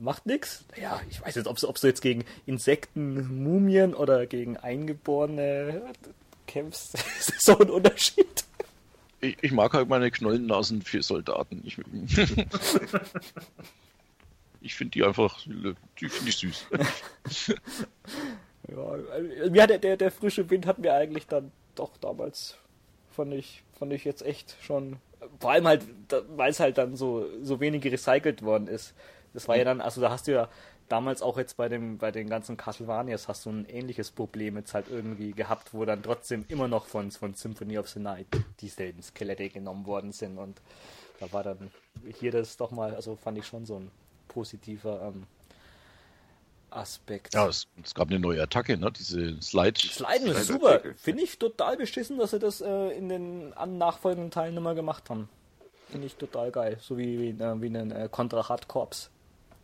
Macht 0.00 0.26
nichts? 0.26 0.64
Ja, 0.80 1.00
ich 1.10 1.20
weiß 1.20 1.34
jetzt, 1.34 1.46
ob 1.46 1.58
du, 1.58 1.68
ob 1.68 1.80
du 1.80 1.86
jetzt 1.86 2.00
gegen 2.00 2.24
Insekten, 2.46 3.42
Mumien 3.42 3.94
oder 3.94 4.26
gegen 4.26 4.56
Eingeborene 4.56 5.82
kämpfst. 6.46 6.94
das 7.18 7.28
ist 7.28 7.44
so 7.44 7.58
ein 7.58 7.70
Unterschied. 7.70 8.44
Ich, 9.20 9.36
ich 9.40 9.52
mag 9.52 9.72
halt 9.72 9.88
meine 9.88 10.10
Knollennasen 10.10 10.82
für 10.82 11.02
Soldaten. 11.02 11.62
Ich, 11.64 11.78
ich 14.60 14.74
finde 14.74 14.90
die 14.92 15.04
einfach, 15.04 15.40
die 15.46 16.08
finde 16.08 16.28
ich 16.28 16.36
süß. 16.36 16.66
ja, 18.68 18.96
mir 19.50 19.62
hat 19.62 19.70
der, 19.70 19.78
der, 19.78 19.96
der 19.96 20.10
frische 20.10 20.50
Wind 20.50 20.66
hat 20.66 20.78
mir 20.78 20.94
eigentlich 20.94 21.26
dann 21.26 21.50
doch 21.74 21.96
damals, 21.96 22.56
fand 23.10 23.32
ich, 23.34 23.62
fand 23.78 23.92
ich 23.92 24.04
jetzt 24.04 24.22
echt 24.22 24.56
schon, 24.62 24.98
vor 25.40 25.50
allem 25.50 25.66
halt, 25.66 25.86
weil 26.36 26.50
es 26.50 26.60
halt 26.60 26.78
dann 26.78 26.96
so, 26.96 27.26
so 27.42 27.60
wenig 27.60 27.84
recycelt 27.84 28.42
worden 28.42 28.68
ist. 28.68 28.94
Das 29.34 29.48
war 29.48 29.56
ja 29.56 29.64
dann, 29.64 29.80
also 29.80 30.00
da 30.00 30.10
hast 30.10 30.26
du 30.26 30.32
ja 30.32 30.48
damals 30.88 31.20
auch 31.22 31.36
jetzt 31.38 31.56
bei 31.56 31.68
dem, 31.68 31.98
bei 31.98 32.10
den 32.10 32.28
ganzen 32.28 32.56
Castlevanias 32.56 33.28
hast 33.28 33.46
du 33.46 33.50
ein 33.50 33.66
ähnliches 33.66 34.10
Problem 34.10 34.56
jetzt 34.56 34.74
halt 34.74 34.86
irgendwie 34.90 35.32
gehabt, 35.32 35.74
wo 35.74 35.84
dann 35.84 36.02
trotzdem 36.02 36.44
immer 36.48 36.68
noch 36.68 36.86
von, 36.86 37.10
von 37.10 37.34
Symphony 37.34 37.78
of 37.78 37.88
the 37.88 38.00
Night 38.00 38.28
dieselben 38.60 39.02
Skelette 39.02 39.50
genommen 39.50 39.86
worden 39.86 40.12
sind 40.12 40.38
und 40.38 40.60
da 41.20 41.32
war 41.32 41.42
dann 41.42 41.70
hier 42.18 42.32
das 42.32 42.56
doch 42.56 42.70
mal, 42.70 42.94
also 42.94 43.16
fand 43.16 43.38
ich 43.38 43.46
schon 43.46 43.66
so 43.66 43.76
ein 43.76 43.90
positiver 44.28 45.02
ähm, 45.02 45.26
Aspekt. 46.70 47.34
Ja, 47.34 47.46
es, 47.48 47.68
es, 47.82 47.94
gab 47.94 48.08
eine 48.08 48.18
neue 48.18 48.42
Attacke, 48.42 48.76
ne? 48.76 48.90
Diese 48.90 49.40
Slide. 49.40 49.78
Sliden 49.78 50.28
ist 50.28 50.48
super. 50.48 50.80
Finde 50.96 51.22
ich 51.22 51.38
total 51.38 51.76
beschissen, 51.76 52.18
dass 52.18 52.32
sie 52.32 52.40
das 52.40 52.60
äh, 52.60 52.88
in 52.96 53.08
den 53.08 53.50
nachfolgenden 53.50 54.32
Teilen 54.32 54.56
immer 54.56 54.74
gemacht 54.74 55.08
haben. 55.08 55.28
Finde 55.88 56.08
ich 56.08 56.16
total 56.16 56.50
geil. 56.50 56.78
So 56.80 56.98
wie, 56.98 57.20
wie, 57.20 57.42
äh, 57.42 57.62
wie 57.62 57.66
einen 57.66 57.92
äh, 57.92 58.08
Contra 58.10 58.48
Hard 58.48 58.66
Corps. 58.66 59.10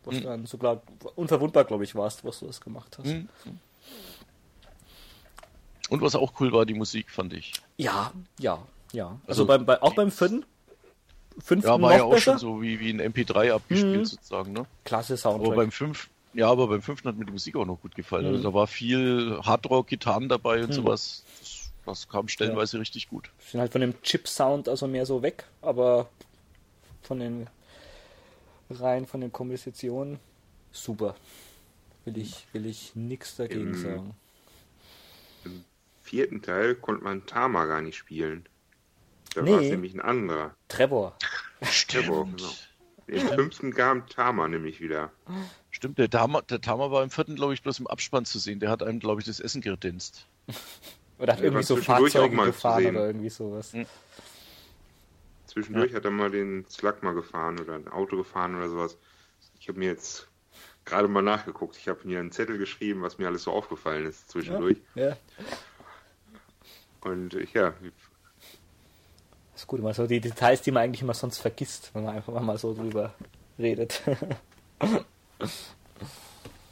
Was 0.05 0.17
mhm. 0.17 0.23
dann 0.23 0.47
sogar 0.47 0.83
unverwundbar, 1.15 1.65
glaube 1.65 1.85
ich, 1.85 1.95
warst, 1.95 2.25
was 2.25 2.41
du 2.41 2.47
das 2.47 2.61
gemacht 2.61 2.97
hast. 2.99 3.07
Mhm. 3.07 3.29
Und 5.91 6.01
was 6.03 6.15
auch 6.15 6.33
cool 6.41 6.53
war, 6.53 6.65
die 6.65 6.75
Musik, 6.75 7.11
fand 7.11 7.33
ich. 7.33 7.53
Ja, 7.77 8.13
ja, 8.39 8.63
ja. 8.93 9.07
Also, 9.07 9.43
also 9.43 9.47
beim, 9.47 9.67
bei, 9.67 9.83
auch 9.83 9.95
beim 9.95 10.11
fünften 10.11 10.47
fünften 11.39 11.69
ja, 11.69 11.81
war 11.81 11.97
ja 11.97 12.05
auch 12.05 12.11
besser? 12.11 12.33
schon 12.33 12.39
so 12.39 12.63
wie, 12.63 12.81
wie 12.81 12.91
ein 12.91 13.01
MP3 13.01 13.53
abgespielt 13.53 13.99
mhm. 13.99 14.05
sozusagen, 14.05 14.53
ne? 14.53 14.67
Klasse 14.85 15.17
Soundtrack. 15.17 15.47
Aber 15.47 15.57
beim 15.57 15.71
fünf, 15.71 16.11
ja, 16.35 16.49
aber 16.49 16.69
beim 16.69 16.83
fünften 16.83 17.09
hat 17.09 17.17
mir 17.17 17.25
die 17.25 17.33
Musik 17.33 17.57
auch 17.57 17.67
noch 17.67 17.81
gut 17.81 17.95
gefallen. 17.95 18.27
Also 18.27 18.39
mhm. 18.39 18.47
Also 18.47 18.51
da 18.51 18.55
war 18.55 18.67
viel 18.67 19.41
Hardrock, 19.43 19.89
Gitarren 19.89 20.29
dabei 20.29 20.63
und 20.63 20.71
mhm. 20.71 20.75
sowas. 20.75 21.25
Das, 21.41 21.73
das, 21.87 22.09
kam 22.09 22.29
stellenweise 22.29 22.77
ja. 22.77 22.81
richtig 22.81 23.09
gut. 23.09 23.31
Sind 23.39 23.61
halt 23.61 23.73
von 23.73 23.81
dem 23.81 24.01
Chip-Sound 24.03 24.69
also 24.69 24.87
mehr 24.87 25.07
so 25.07 25.23
weg, 25.23 25.45
aber 25.63 26.09
von 27.03 27.19
den 27.19 27.47
rein 28.71 29.07
von 29.07 29.21
den 29.21 29.33
Kompositionen 29.33 30.19
super. 30.73 31.15
Will 32.05 32.19
ich, 32.19 32.47
will 32.53 32.67
ich 32.67 32.95
nichts 32.95 33.37
dagegen 33.37 33.75
Im, 33.75 33.83
sagen. 33.83 34.15
Im 35.45 35.65
vierten 36.03 36.43
Teil 36.43 36.75
konnte 36.75 37.05
man 37.05 37.27
Tama 37.27 37.67
gar 37.67 37.83
nicht 37.83 37.97
spielen. 37.97 38.47
Da 39.35 39.43
nee. 39.43 39.53
war 39.53 39.61
es 39.61 39.71
nämlich 39.71 39.95
ein 39.95 40.01
anderer. 40.01 40.55
Trevor. 40.69 41.17
Stimmt. 41.63 42.07
Trevor, 42.07 42.25
genau. 42.37 42.51
Im 43.07 43.29
fünften 43.29 43.75
kam 43.75 44.07
Tama 44.07 44.49
nämlich 44.49 44.81
wieder. 44.81 45.11
Stimmt, 45.71 45.99
der 45.99 46.09
Tama, 46.09 46.43
der 46.43 46.61
Tama 46.61 46.91
war 46.91 47.03
im 47.03 47.11
vierten, 47.11 47.35
glaube 47.35 47.55
ich, 47.55 47.63
bloß 47.63 47.81
im 47.81 47.87
Abspann 47.87 48.25
zu 48.25 48.39
sehen. 48.39 48.61
Der 48.61 48.71
hat 48.71 48.83
einem, 48.83 49.01
glaube 49.01 49.21
ich, 49.21 49.27
das 49.27 49.41
Essen 49.41 49.61
gedinst. 49.61 50.27
oder 51.19 51.35
hat 51.35 51.41
irgendwie 51.41 51.65
so 51.65 51.77
Fahrzeuge 51.77 52.37
gefahren 52.37 52.87
oder 52.87 53.07
irgendwie 53.09 53.31
sowas. 53.31 53.73
Hm. 53.73 53.87
Zwischendurch 55.51 55.91
ja. 55.91 55.97
hat 55.97 56.05
er 56.05 56.13
mal 56.13 56.31
den 56.31 56.65
Slug 56.69 57.03
mal 57.03 57.15
gefahren 57.15 57.59
oder 57.59 57.75
ein 57.75 57.89
Auto 57.89 58.17
gefahren 58.17 58.55
oder 58.55 58.69
sowas. 58.69 58.97
Ich 59.59 59.69
habe 59.69 59.79
mir 59.79 59.89
jetzt 59.89 60.29
gerade 60.85 61.09
mal 61.09 61.23
nachgeguckt. 61.23 61.77
Ich 61.77 61.89
habe 61.89 62.07
mir 62.07 62.21
einen 62.21 62.31
Zettel 62.31 62.57
geschrieben, 62.57 63.03
was 63.03 63.19
mir 63.19 63.27
alles 63.27 63.43
so 63.43 63.51
aufgefallen 63.51 64.07
ist 64.07 64.31
zwischendurch. 64.31 64.79
Ja. 64.95 65.09
ja. 65.09 65.17
Und 67.03 67.35
ja, 67.53 67.75
ist 69.61 69.67
gut, 69.67 69.81
immer 69.81 69.93
so 69.93 70.07
die 70.07 70.21
Details, 70.21 70.63
die 70.63 70.71
man 70.71 70.85
eigentlich 70.85 71.03
immer 71.03 71.15
sonst 71.15 71.39
vergisst, 71.39 71.91
wenn 71.95 72.05
man 72.05 72.17
einfach 72.17 72.41
mal 72.41 72.57
so 72.57 72.73
drüber 72.73 73.15
redet. 73.59 74.01
ja, 74.07 74.17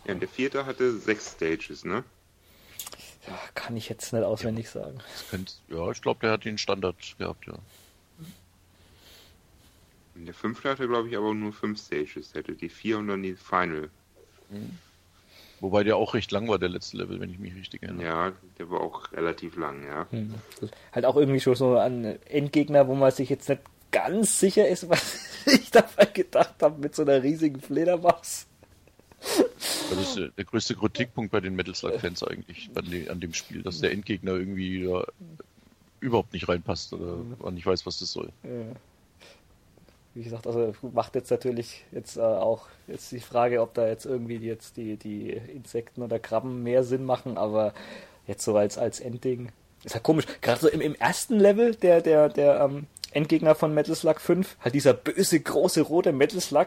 und 0.07 0.21
der 0.21 0.29
vierte 0.29 0.65
hatte 0.65 0.97
sechs 0.97 1.33
Stages, 1.33 1.85
ne? 1.85 2.03
Ja, 3.27 3.39
kann 3.55 3.77
ich 3.77 3.91
jetzt 3.91 4.13
nicht 4.13 4.23
auswendig 4.23 4.67
ja. 4.67 4.83
sagen. 4.83 4.99
Könnte, 5.31 5.53
ja, 5.69 5.91
ich 5.91 6.01
glaube, 6.01 6.21
der 6.21 6.31
hat 6.31 6.47
den 6.47 6.57
Standard 6.57 6.97
gehabt, 7.19 7.47
ja. 7.47 7.59
Und 10.19 10.27
der 10.27 10.35
fünfte 10.35 10.69
hatte, 10.69 10.89
glaube 10.89 11.09
ich, 11.09 11.17
aber 11.17 11.33
nur 11.33 11.53
fünf 11.53 11.79
Stages. 11.79 12.33
Der 12.33 12.43
hatte 12.43 12.55
die 12.55 12.69
vier 12.69 12.99
und 12.99 13.07
dann 13.09 13.23
die 13.23 13.35
Final. 13.35 13.89
Mhm. 14.51 14.79
Wobei 15.61 15.85
der 15.85 15.97
auch 15.97 16.15
recht 16.15 16.31
lang 16.31 16.49
war, 16.49 16.59
der 16.59 16.69
letzte 16.69 16.97
Level, 16.97 17.21
wenn 17.21 17.31
ich 17.31 17.39
mich 17.39 17.55
richtig 17.55 17.83
erinnere. 17.83 18.07
Ja, 18.07 18.33
der 18.59 18.71
war 18.71 18.81
auch 18.81 19.13
relativ 19.13 19.57
lang, 19.57 19.85
ja. 19.85 20.07
Hm. 20.11 20.35
Halt 20.93 21.05
auch 21.05 21.17
irgendwie 21.17 21.41
schon 21.41 21.57
so 21.57 21.77
ein 21.77 22.05
Endgegner, 22.27 22.87
wo 22.87 22.95
man 22.95 23.11
sich 23.11 23.29
jetzt 23.29 23.49
nicht 23.49 23.63
ganz 23.91 24.39
sicher 24.39 24.69
ist, 24.69 24.89
was 24.89 25.47
ich 25.47 25.71
dabei 25.71 26.07
gedacht 26.07 26.63
habe 26.63 26.81
mit 26.81 26.95
so 26.95 27.03
einer 27.03 27.23
riesigen 27.23 27.61
Fledermaus. 27.61 28.47
Das 29.91 29.99
ist 29.99 30.33
der 30.37 30.45
größte 30.45 30.77
Kritikpunkt 30.77 31.33
bei 31.33 31.41
den 31.41 31.57
Metal 31.57 31.75
Slug-Fans 31.75 32.23
eigentlich 32.23 32.71
an 32.77 33.19
dem 33.19 33.35
Spiel, 33.35 33.63
dass 33.63 33.81
der 33.81 33.91
Endgegner 33.91 34.33
irgendwie 34.33 34.89
überhaupt 35.99 36.33
nicht 36.33 36.49
reinpasst 36.49 36.93
oder 36.93 37.17
man 37.41 37.55
nicht 37.55 37.67
weiß, 37.67 37.85
was 37.85 37.99
das 37.99 38.13
soll. 38.13 38.31
Ja 38.45 38.77
wie 40.19 40.25
gesagt, 40.25 40.49
also 40.49 40.73
macht 40.83 41.15
jetzt 41.15 41.31
natürlich 41.31 41.85
jetzt 41.93 42.17
äh, 42.17 42.23
auch 42.23 42.67
jetzt 42.89 43.13
die 43.13 43.21
Frage, 43.21 43.63
ob 43.63 43.75
da 43.75 43.87
jetzt 43.87 44.05
irgendwie 44.05 44.39
jetzt 44.39 44.77
die, 44.77 44.97
die 44.97 45.31
Insekten 45.31 46.03
oder 46.03 46.19
Krabben 46.19 46.65
mehr 46.65 46.83
Sinn 46.83 47.05
machen, 47.05 47.39
aber 47.39 47.73
jetzt 48.27 48.45
so 48.45 48.57
als, 48.57 48.79
als 48.79 48.99
Endding. 48.99 49.53
Ist 49.85 49.95
ja 49.95 50.01
komisch. 50.01 50.25
Gerade 50.41 50.61
so 50.61 50.69
im, 50.69 50.81
im 50.81 50.97
ersten 50.97 51.39
Level 51.39 51.77
der, 51.77 52.01
der, 52.01 52.29
der 52.31 52.61
ähm, 52.61 52.89
Endgegner 53.13 53.55
von 53.55 53.73
Metal 53.73 53.95
Slug 53.95 54.21
5, 54.21 54.57
halt 54.61 54.75
dieser 54.75 54.93
böse, 54.93 55.39
große, 55.39 55.83
rote 55.83 56.11
Metal 56.11 56.41
Slug. 56.41 56.67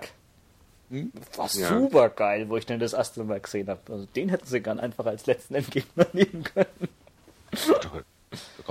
Hm? 0.90 1.12
War 1.36 1.50
ja. 1.52 1.68
super 1.68 2.08
geil, 2.08 2.48
wo 2.48 2.56
ich 2.56 2.66
den 2.66 2.80
das 2.80 2.94
erste 2.94 3.22
Mal 3.26 3.42
gesehen 3.42 3.68
habe. 3.68 3.82
Also 3.92 4.06
den 4.06 4.30
hätten 4.30 4.48
sie 4.48 4.62
gern 4.62 4.80
einfach 4.80 5.06
als 5.08 5.26
letzten 5.26 5.56
Endgegner 5.56 6.08
nehmen 6.14 6.46
können. 6.46 6.88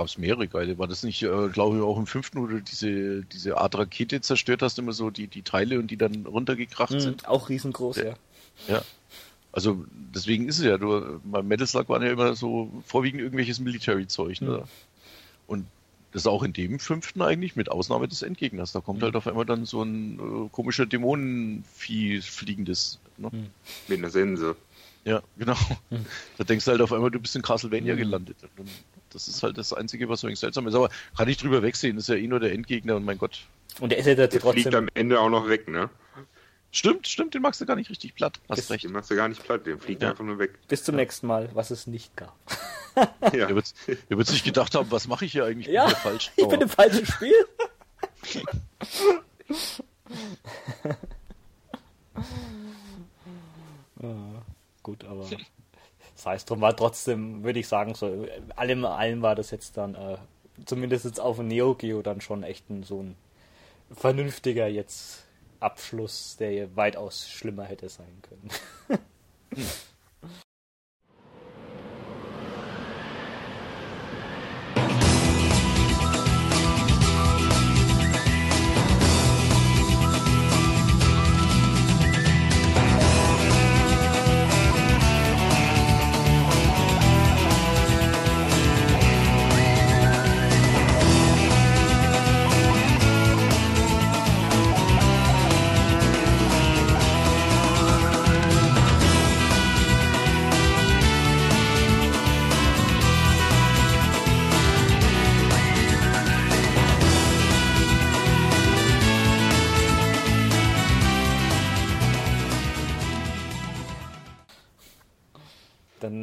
Gab 0.01 0.07
es 0.07 0.17
mehrere 0.17 0.47
geile. 0.47 0.79
War 0.79 0.87
das 0.87 1.03
nicht, 1.03 1.21
äh, 1.21 1.49
glaube 1.49 1.77
ich, 1.77 1.83
auch 1.83 1.95
im 1.95 2.07
fünften, 2.07 2.41
wo 2.41 2.47
du 2.47 2.59
diese, 2.59 3.23
diese 3.23 3.59
Art 3.59 3.77
Rakete 3.77 4.19
zerstört 4.19 4.63
hast, 4.63 4.79
immer 4.79 4.93
so 4.93 5.11
die, 5.11 5.27
die 5.27 5.43
Teile 5.43 5.77
und 5.77 5.91
die 5.91 5.97
dann 5.97 6.25
runtergekracht 6.25 6.93
mhm, 6.93 6.99
sind? 6.99 7.27
Auch 7.27 7.49
riesengroß, 7.49 7.97
ja. 7.97 8.15
Ja. 8.67 8.81
Also 9.51 9.85
deswegen 9.91 10.47
ist 10.47 10.57
es 10.57 10.65
ja, 10.65 10.79
du, 10.79 11.19
beim 11.23 11.47
Metal 11.47 11.67
Slug 11.67 11.87
waren 11.89 12.01
ja 12.01 12.11
immer 12.11 12.33
so 12.33 12.71
vorwiegend 12.83 13.21
irgendwelches 13.21 13.59
Military-Zeug. 13.59 14.41
Ne? 14.41 14.49
Mhm. 14.49 14.63
Und 15.45 15.65
das 16.13 16.23
ist 16.23 16.27
auch 16.27 16.41
in 16.41 16.53
dem 16.53 16.79
fünften 16.79 17.21
eigentlich, 17.21 17.55
mit 17.55 17.69
Ausnahme 17.69 18.07
des 18.07 18.23
Endgegners. 18.23 18.71
Da 18.71 18.81
kommt 18.81 19.01
mhm. 19.01 19.03
halt 19.03 19.15
auf 19.15 19.27
einmal 19.27 19.45
dann 19.45 19.65
so 19.67 19.83
ein 19.83 20.17
äh, 20.17 20.49
komischer 20.51 20.87
Dämonenvieh 20.87 22.21
fliegendes. 22.21 22.99
Ne? 23.17 23.29
Mhm. 23.31 23.47
Mit 23.87 23.99
einer 23.99 24.09
Sense. 24.09 24.55
Ja, 25.05 25.21
genau. 25.37 25.57
Mhm. 25.91 26.07
Da 26.39 26.43
denkst 26.43 26.65
du 26.65 26.71
halt 26.71 26.81
auf 26.81 26.91
einmal, 26.91 27.11
du 27.11 27.19
bist 27.19 27.35
in 27.35 27.43
Castlevania 27.43 27.93
mhm. 27.93 27.99
gelandet. 27.99 28.37
Und 28.57 28.67
das 29.13 29.27
ist 29.27 29.43
halt 29.43 29.57
das 29.57 29.73
Einzige, 29.73 30.09
was 30.09 30.21
so 30.21 30.33
seltsam 30.33 30.67
ist. 30.67 30.75
Aber 30.75 30.89
kann 31.17 31.27
ich 31.27 31.37
drüber 31.37 31.61
wegsehen, 31.61 31.95
das 31.95 32.05
ist 32.05 32.09
ja 32.09 32.15
eh 32.15 32.27
nur 32.27 32.39
der 32.39 32.53
Endgegner 32.53 32.95
und 32.95 33.05
mein 33.05 33.17
Gott. 33.17 33.41
Und 33.79 33.91
der 33.91 33.99
ist 33.99 34.07
ja 34.07 34.15
der 34.15 34.29
trotzdem. 34.29 34.53
fliegt 34.53 34.75
am 34.75 34.89
Ende 34.93 35.19
auch 35.19 35.29
noch 35.29 35.47
weg, 35.47 35.67
ne? 35.67 35.89
Stimmt, 36.73 37.05
stimmt, 37.07 37.33
den 37.33 37.41
magst 37.41 37.59
du 37.59 37.65
gar 37.65 37.75
nicht 37.75 37.89
richtig 37.89 38.15
platt. 38.15 38.39
Hast 38.47 38.71
recht. 38.71 38.85
Den 38.85 38.93
machst 38.93 39.11
du 39.11 39.15
gar 39.15 39.27
nicht 39.27 39.43
platt, 39.43 39.65
den 39.65 39.77
fliegt 39.77 40.01
ja. 40.01 40.11
einfach 40.11 40.23
nur 40.23 40.39
weg. 40.39 40.57
Bis 40.69 40.85
zum 40.85 40.95
ja. 40.95 41.01
nächsten 41.01 41.27
Mal, 41.27 41.49
was 41.53 41.69
es 41.69 41.85
nicht 41.85 42.15
gab. 42.15 42.33
ja. 42.95 43.49
Er 43.49 43.55
wird, 43.55 43.73
wird 44.07 44.27
sich 44.27 44.43
gedacht 44.43 44.73
haben, 44.75 44.89
was 44.89 45.07
mache 45.07 45.25
ich 45.25 45.33
hier 45.33 45.43
eigentlich? 45.45 45.67
Ja, 45.67 45.87
bin 45.87 45.95
falsch. 45.95 46.31
ich 46.37 46.47
bin 46.47 46.61
im 46.61 46.69
falschen 46.69 47.05
Spiel. 47.05 47.45
ah, 54.01 54.41
gut, 54.81 55.03
aber 55.03 55.27
sei 56.21 56.35
es 56.35 56.45
drum, 56.45 56.61
war 56.61 56.75
trotzdem, 56.75 57.43
würde 57.43 57.59
ich 57.59 57.67
sagen, 57.67 57.95
so 57.95 58.27
allem 58.55 58.85
allem 58.85 59.21
war 59.23 59.33
das 59.33 59.49
jetzt 59.49 59.75
dann, 59.77 59.95
äh, 59.95 60.17
zumindest 60.65 61.05
jetzt 61.05 61.19
auf 61.19 61.39
Neo 61.39 61.73
Geo 61.73 62.03
dann 62.03 62.21
schon 62.21 62.43
echt 62.43 62.69
ein, 62.69 62.83
so 62.83 63.01
ein 63.01 63.15
vernünftiger 63.91 64.67
jetzt 64.67 65.25
Abschluss, 65.59 66.37
der 66.37 66.75
weitaus 66.75 67.27
schlimmer 67.27 67.63
hätte 67.63 67.89
sein 67.89 68.21
können. 68.21 68.49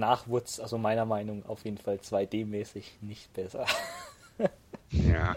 Hm. 0.08 0.10
Nachwuchs, 0.10 0.60
also 0.60 0.78
meiner 0.78 1.04
Meinung 1.04 1.44
auf 1.46 1.64
jeden 1.64 1.78
Fall 1.78 1.96
2D-mäßig 1.96 2.84
nicht 3.00 3.32
besser. 3.32 3.66
Ja. 4.90 5.36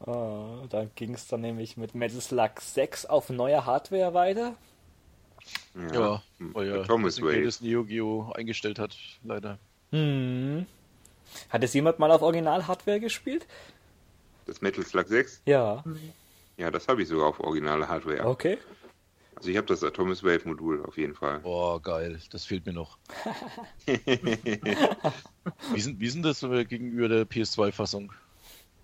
oh, 0.00 0.66
dann 0.70 0.90
ging 0.94 1.12
es 1.12 1.26
dann 1.26 1.42
nämlich 1.42 1.76
mit 1.76 1.94
Metal 1.94 2.20
Slug 2.20 2.60
6 2.60 3.06
auf 3.06 3.28
neuer 3.28 3.66
Hardware 3.66 4.14
weiter. 4.14 4.54
Ja, 5.92 6.22
weil 6.38 6.68
ja 6.68 6.82
Thomas 6.84 7.20
Wave. 7.20 7.44
das 7.44 7.60
Neo 7.60 7.84
Geo 7.84 8.32
eingestellt 8.34 8.78
hat, 8.78 8.96
leider. 9.22 9.58
Hm. 9.90 10.64
Hat 11.48 11.62
es 11.62 11.74
jemand 11.74 11.98
mal 11.98 12.10
auf 12.10 12.22
Original-Hardware 12.22 13.00
gespielt? 13.00 13.46
Das 14.46 14.60
Metal 14.60 14.84
Slug 14.84 15.08
6? 15.08 15.42
Ja. 15.46 15.84
Ja, 16.56 16.70
das 16.70 16.88
habe 16.88 17.02
ich 17.02 17.08
sogar 17.08 17.28
auf 17.28 17.40
originale 17.40 17.88
Hardware. 17.88 18.26
Okay. 18.26 18.58
Also 19.42 19.50
ich 19.50 19.56
habe 19.56 19.66
das 19.66 19.82
Atomis 19.82 20.22
Wave 20.22 20.42
Modul 20.44 20.84
auf 20.84 20.96
jeden 20.96 21.16
Fall. 21.16 21.40
Boah, 21.40 21.82
geil, 21.82 22.16
das 22.30 22.44
fehlt 22.44 22.64
mir 22.64 22.72
noch. 22.72 22.96
wie, 25.74 25.80
sind, 25.80 25.98
wie 25.98 26.08
sind 26.08 26.22
das 26.22 26.44
äh, 26.44 26.64
gegenüber 26.64 27.08
der 27.08 27.26
PS2-Fassung? 27.26 28.12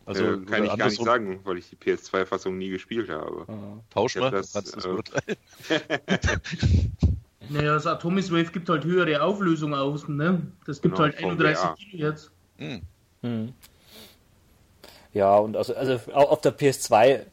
Also 0.05 0.25
äh, 0.25 0.45
kann 0.47 0.65
ich 0.65 0.77
gar 0.77 0.89
nicht 0.89 1.01
sagen, 1.01 1.39
weil 1.45 1.59
ich 1.59 1.71
die 1.71 1.77
PS2-Fassung 1.77 2.59
nie 2.59 2.71
gespielt 2.71 3.09
habe. 3.09 3.45
Oh. 3.47 3.79
Tausch 3.91 4.17
mal, 4.17 4.33
das, 4.33 4.53
kannst 4.53 4.73
du 4.73 4.77
das 4.79 4.85
äh, 4.85 4.89
urteilen. 4.89 5.37
Naja, 7.51 7.75
das 7.75 7.87
Atomis 7.87 8.33
Wave 8.33 8.51
gibt 8.51 8.69
halt 8.69 8.85
höhere 8.85 9.23
Auflösung 9.23 9.75
außen, 9.75 10.15
ne? 10.15 10.43
Das 10.67 10.83
gibt 10.83 10.97
Genau, 10.97 11.05
halt 11.05 11.23
31 11.23 11.57
VGA. 11.57 11.75
Kilohertz. 11.77 12.31
Hm. 12.57 12.83
Hm. 13.23 13.55
Ja, 15.15 15.37
und 15.37 15.57
also, 15.57 15.75
also 15.75 16.01
auch 16.13 16.33
auf 16.33 16.41
der 16.41 16.59
PS2 16.59 17.27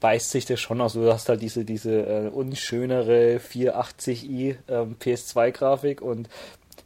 beißt 0.00 0.30
sich 0.30 0.44
das 0.46 0.60
schon 0.60 0.80
aus. 0.80 0.94
Du 0.94 1.12
hast 1.12 1.28
halt 1.28 1.42
diese, 1.42 1.64
diese 1.64 2.06
äh, 2.06 2.28
unschönere 2.28 3.38
480i 3.40 4.56
ähm, 4.68 4.96
PS2-Grafik 4.98 6.00
und 6.02 6.28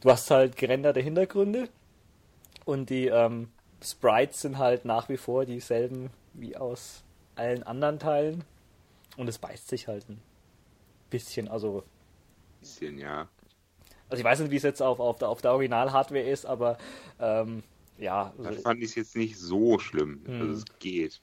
du 0.01 0.09
hast 0.11 0.31
halt 0.31 0.57
gerenderte 0.57 0.99
Hintergründe 1.01 1.69
und 2.65 2.89
die 2.89 3.07
ähm, 3.07 3.49
Sprites 3.83 4.41
sind 4.41 4.57
halt 4.57 4.85
nach 4.85 5.09
wie 5.09 5.17
vor 5.17 5.45
dieselben 5.45 6.09
wie 6.33 6.57
aus 6.57 7.03
allen 7.35 7.63
anderen 7.63 7.99
Teilen 7.99 8.43
und 9.17 9.27
es 9.27 9.37
beißt 9.39 9.67
sich 9.69 9.87
halt 9.87 10.09
ein 10.09 10.21
bisschen. 11.09 11.47
Also, 11.47 11.83
Bisschen, 12.59 12.97
ja. 12.97 13.29
also 14.09 14.19
ich 14.19 14.23
weiß 14.23 14.39
nicht, 14.39 14.51
wie 14.51 14.57
es 14.57 14.63
jetzt 14.63 14.81
auf, 14.81 14.99
auf 14.99 15.17
der, 15.17 15.29
auf 15.29 15.41
der 15.41 15.51
Original-Hardware 15.53 16.23
ist, 16.29 16.45
aber 16.45 16.77
ähm, 17.19 17.63
ja, 17.97 18.33
Da 18.37 18.49
also, 18.49 18.61
fand 18.61 18.79
ich 18.81 18.89
es 18.89 18.95
jetzt 18.95 19.15
nicht 19.15 19.37
so 19.37 19.79
schlimm, 19.79 20.21
Hm. 20.25 20.39
dass 20.39 20.49
es 20.49 20.65
geht. 20.79 21.21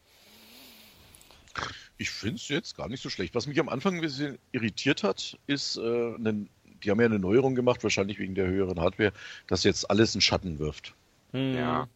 Ich 1.98 2.10
finde 2.10 2.36
es 2.36 2.48
jetzt 2.48 2.76
gar 2.76 2.88
nicht 2.88 3.02
so 3.02 3.10
schlecht. 3.10 3.34
Was 3.34 3.46
mich 3.46 3.60
am 3.60 3.68
Anfang 3.68 3.94
ein 3.96 4.00
bisschen 4.00 4.38
irritiert 4.52 5.02
hat, 5.02 5.38
ist, 5.46 5.76
äh, 5.76 5.80
einen, 6.14 6.48
die 6.82 6.90
haben 6.90 7.00
ja 7.00 7.06
eine 7.06 7.18
Neuerung 7.18 7.54
gemacht, 7.54 7.82
wahrscheinlich 7.82 8.18
wegen 8.18 8.34
der 8.34 8.46
höheren 8.46 8.80
Hardware, 8.80 9.12
dass 9.46 9.64
jetzt 9.64 9.90
alles 9.90 10.14
einen 10.14 10.22
Schatten 10.22 10.58
wirft. 10.58 10.94
hm, 11.32 11.54
Ja. 11.54 11.88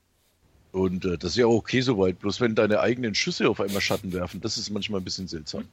Und 0.73 1.05
äh, 1.05 1.17
das 1.17 1.31
ist 1.33 1.37
ja 1.37 1.47
auch 1.47 1.55
okay 1.55 1.81
soweit, 1.83 2.19
bloß 2.19 2.41
wenn 2.41 2.57
deine 2.57 2.81
eigenen 2.81 3.15
Schüsse 3.15 3.49
auf 3.49 3.61
einmal 3.61 3.81
Schatten 3.81 4.13
werfen, 4.13 4.41
das 4.41 4.59
ist 4.59 4.71
manchmal 4.71 5.01
ein 5.01 5.05
bisschen 5.05 5.29
seltsam. 5.29 5.69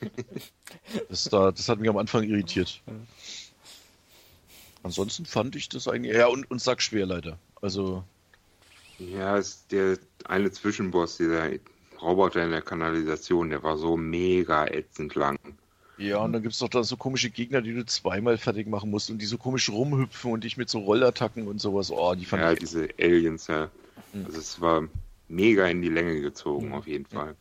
das, 1.10 1.24
da, 1.24 1.50
das 1.52 1.68
hat 1.68 1.78
mich 1.78 1.90
am 1.90 1.98
Anfang 1.98 2.22
irritiert. 2.24 2.80
Ansonsten 4.82 5.26
fand 5.26 5.56
ich 5.56 5.68
das 5.68 5.88
eigentlich. 5.88 6.16
Ja, 6.16 6.26
und, 6.28 6.50
und 6.50 6.60
sag 6.62 6.80
schwer 6.80 7.04
leider. 7.04 7.38
Also, 7.60 8.02
Ja, 8.98 9.36
ist 9.36 9.70
der 9.72 9.98
eine 10.24 10.50
Zwischenboss, 10.50 11.18
dieser 11.18 11.50
Roboter 12.02 12.44
in 12.44 12.50
der 12.50 12.62
Kanalisation, 12.62 13.50
der 13.50 13.62
war 13.62 13.76
so 13.76 13.96
mega 13.96 14.66
ätzend 14.66 15.14
lang. 15.14 15.38
ja, 15.98 16.18
und 16.18 16.32
dann 16.32 16.42
gibt 16.42 16.54
es 16.54 16.58
doch 16.60 16.68
da 16.68 16.82
so 16.82 16.96
komische 16.96 17.30
Gegner, 17.30 17.60
die 17.62 17.74
du 17.74 17.84
zweimal 17.86 18.38
fertig 18.38 18.66
machen 18.68 18.90
musst 18.90 19.10
und 19.10 19.18
die 19.18 19.26
so 19.26 19.38
komisch 19.38 19.68
rumhüpfen 19.70 20.32
und 20.32 20.44
dich 20.44 20.56
mit 20.56 20.70
so 20.70 20.78
Rollattacken 20.80 21.46
und 21.48 21.60
sowas. 21.60 21.90
Oh, 21.90 22.14
die 22.14 22.24
fand 22.24 22.42
Ja, 22.42 22.52
ich. 22.52 22.58
diese 22.58 22.88
Aliens, 22.98 23.46
ja. 23.48 23.70
Hm. 24.12 24.24
Also 24.26 24.38
es 24.38 24.60
war 24.60 24.88
mega 25.28 25.66
in 25.68 25.82
die 25.82 25.88
Länge 25.90 26.20
gezogen, 26.20 26.72
auf 26.72 26.86
jeden 26.86 27.06
Fall. 27.06 27.36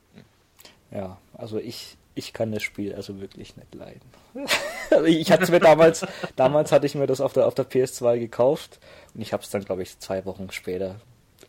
Ja, 0.92 1.18
also 1.34 1.58
ich, 1.60 1.98
ich 2.16 2.34
kann 2.34 2.52
das 2.52 2.64
Spiel 2.64 2.94
also 2.96 3.20
wirklich 3.22 3.56
nicht 3.56 3.74
leiden. 3.76 4.02
also 4.92 5.06
ich 5.06 5.32
hatte 5.32 5.44
es 5.44 5.52
mir 5.52 5.60
damals, 5.60 6.06
damals 6.36 6.72
hatte 6.72 6.86
ich 6.86 6.96
mir 6.96 7.08
das 7.08 7.22
auf 7.22 7.34
der, 7.34 7.48
auf 7.48 7.56
der 7.56 7.70
PS2 7.70 8.20
gekauft 8.20 8.80
und 9.14 9.22
ich 9.22 9.34
habe 9.34 9.44
es 9.44 9.50
dann, 9.50 9.64
glaube 9.64 9.84
ich, 9.84 9.98
zwei 10.00 10.26
Wochen 10.26 10.52
später 10.52 11.00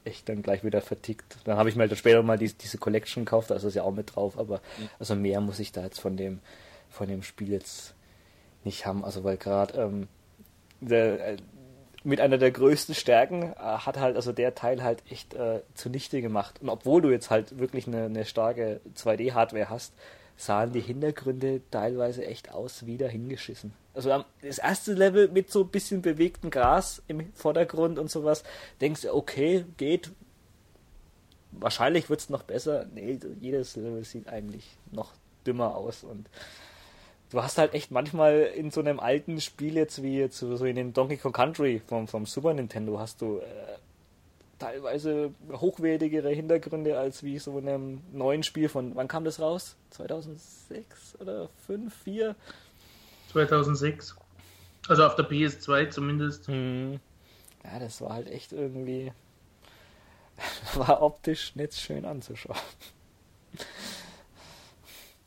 echt 0.04 0.28
dann 0.28 0.42
gleich 0.42 0.64
wieder 0.64 0.80
vertickt. 0.80 1.38
Dann 1.44 1.56
habe 1.56 1.68
ich 1.68 1.76
mir 1.76 1.82
halt 1.82 1.98
später 1.98 2.22
mal 2.22 2.38
die, 2.38 2.52
diese 2.52 2.78
Collection 2.78 3.24
gekauft, 3.24 3.50
da 3.50 3.54
ist 3.54 3.64
es 3.64 3.74
ja 3.74 3.82
auch 3.82 3.92
mit 3.92 4.14
drauf, 4.14 4.38
aber 4.38 4.60
also 4.98 5.14
mehr 5.14 5.40
muss 5.40 5.58
ich 5.58 5.72
da 5.72 5.82
jetzt 5.82 6.00
von 6.00 6.16
dem, 6.16 6.40
von 6.88 7.08
dem 7.08 7.22
Spiel 7.22 7.50
jetzt 7.50 7.94
nicht 8.64 8.86
haben. 8.86 9.04
Also 9.04 9.24
weil 9.24 9.36
gerade 9.36 9.80
ähm, 9.80 10.08
der, 10.80 11.28
äh, 11.28 11.36
mit 12.02 12.20
einer 12.20 12.38
der 12.38 12.50
größten 12.50 12.94
Stärken 12.94 13.52
äh, 13.52 13.56
hat 13.56 13.98
halt 13.98 14.16
also 14.16 14.32
der 14.32 14.54
Teil 14.54 14.82
halt 14.82 15.02
echt 15.10 15.34
äh, 15.34 15.60
zunichte 15.74 16.22
gemacht. 16.22 16.60
Und 16.62 16.68
obwohl 16.68 17.02
du 17.02 17.10
jetzt 17.10 17.30
halt 17.30 17.58
wirklich 17.58 17.86
eine, 17.86 18.04
eine 18.04 18.24
starke 18.24 18.80
2D-Hardware 18.96 19.68
hast, 19.68 19.92
sahen 20.40 20.72
die 20.72 20.80
Hintergründe 20.80 21.60
teilweise 21.70 22.24
echt 22.24 22.52
aus 22.52 22.86
wie 22.86 22.96
dahingeschissen. 22.96 23.72
Also 23.92 24.24
das 24.42 24.58
erste 24.58 24.94
Level 24.94 25.28
mit 25.28 25.50
so 25.50 25.62
ein 25.62 25.68
bisschen 25.68 26.00
bewegtem 26.00 26.50
Gras 26.50 27.02
im 27.08 27.32
Vordergrund 27.34 27.98
und 27.98 28.10
sowas, 28.10 28.42
denkst 28.80 29.02
du, 29.02 29.14
okay, 29.14 29.64
geht. 29.76 30.10
Wahrscheinlich 31.52 32.08
wird 32.08 32.20
es 32.20 32.30
noch 32.30 32.44
besser. 32.44 32.86
Nee, 32.94 33.18
jedes 33.40 33.76
Level 33.76 34.04
sieht 34.04 34.28
eigentlich 34.28 34.76
noch 34.92 35.12
dümmer 35.46 35.74
aus 35.74 36.04
und 36.04 36.28
du 37.30 37.42
hast 37.42 37.58
halt 37.58 37.74
echt 37.74 37.90
manchmal 37.90 38.40
in 38.40 38.70
so 38.70 38.80
einem 38.80 39.00
alten 39.00 39.40
Spiel 39.40 39.74
jetzt 39.74 40.02
wie 40.02 40.18
jetzt 40.18 40.38
so 40.38 40.64
in 40.64 40.76
den 40.76 40.92
Donkey 40.92 41.16
Kong 41.16 41.32
Country 41.32 41.82
vom, 41.86 42.08
vom 42.08 42.26
Super 42.26 42.54
Nintendo 42.54 42.98
hast 42.98 43.20
du 43.20 43.38
äh, 43.38 43.42
teilweise 44.60 45.34
hochwertigere 45.50 46.30
Hintergründe 46.30 46.98
als 46.98 47.24
wie 47.24 47.38
so 47.38 47.58
in 47.58 47.68
einem 47.68 48.02
neuen 48.12 48.44
Spiel 48.44 48.68
von, 48.68 48.94
wann 48.94 49.08
kam 49.08 49.24
das 49.24 49.40
raus? 49.40 49.76
2006 49.90 51.16
oder 51.20 51.48
5, 51.66 51.92
4? 52.04 52.36
2006. 53.32 54.16
Also 54.88 55.04
auf 55.04 55.16
der 55.16 55.28
PS2 55.28 55.90
zumindest. 55.90 56.46
Hm. 56.46 57.00
Ja, 57.64 57.78
das 57.78 58.00
war 58.00 58.14
halt 58.14 58.28
echt 58.28 58.52
irgendwie, 58.52 59.12
war 60.74 61.02
optisch 61.02 61.54
nicht 61.56 61.74
schön 61.74 62.04
anzuschauen. 62.04 62.56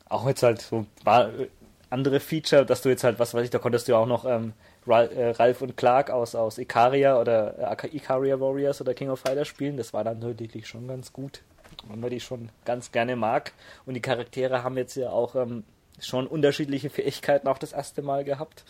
Auch 0.08 0.26
jetzt 0.26 0.42
halt 0.42 0.62
so 0.62 0.86
war 1.02 1.32
äh, 1.32 1.48
andere 1.90 2.20
Feature, 2.20 2.66
dass 2.66 2.82
du 2.82 2.88
jetzt 2.88 3.04
halt, 3.04 3.18
was 3.18 3.34
weiß 3.34 3.44
ich, 3.44 3.50
da 3.50 3.58
konntest 3.58 3.88
du 3.88 3.96
auch 3.96 4.06
noch 4.06 4.24
ähm, 4.24 4.50
äh, 4.50 4.54
Ralph 4.86 5.62
und 5.62 5.76
Clark 5.76 6.10
aus, 6.10 6.34
aus 6.34 6.58
Icaria 6.58 7.18
oder 7.20 7.78
äh, 7.82 7.96
Icaria 7.96 8.38
Warriors 8.38 8.80
oder 8.80 8.94
King 8.94 9.10
of 9.10 9.20
Fighters 9.20 9.48
spielen. 9.48 9.76
Das 9.76 9.92
war 9.92 10.04
dann 10.04 10.18
natürlich 10.18 10.66
schon 10.66 10.86
ganz 10.88 11.12
gut. 11.12 11.42
Wenn 11.88 12.00
man 12.00 12.10
die 12.10 12.20
schon 12.20 12.50
ganz 12.64 12.92
gerne 12.92 13.16
mag. 13.16 13.52
Und 13.84 13.94
die 13.94 14.00
Charaktere 14.00 14.62
haben 14.62 14.76
jetzt 14.76 14.94
ja 14.94 15.10
auch 15.10 15.34
ähm, 15.34 15.64
schon 16.00 16.26
unterschiedliche 16.26 16.90
Fähigkeiten 16.90 17.48
auch 17.48 17.58
das 17.58 17.72
erste 17.72 18.02
Mal 18.02 18.24
gehabt. 18.24 18.64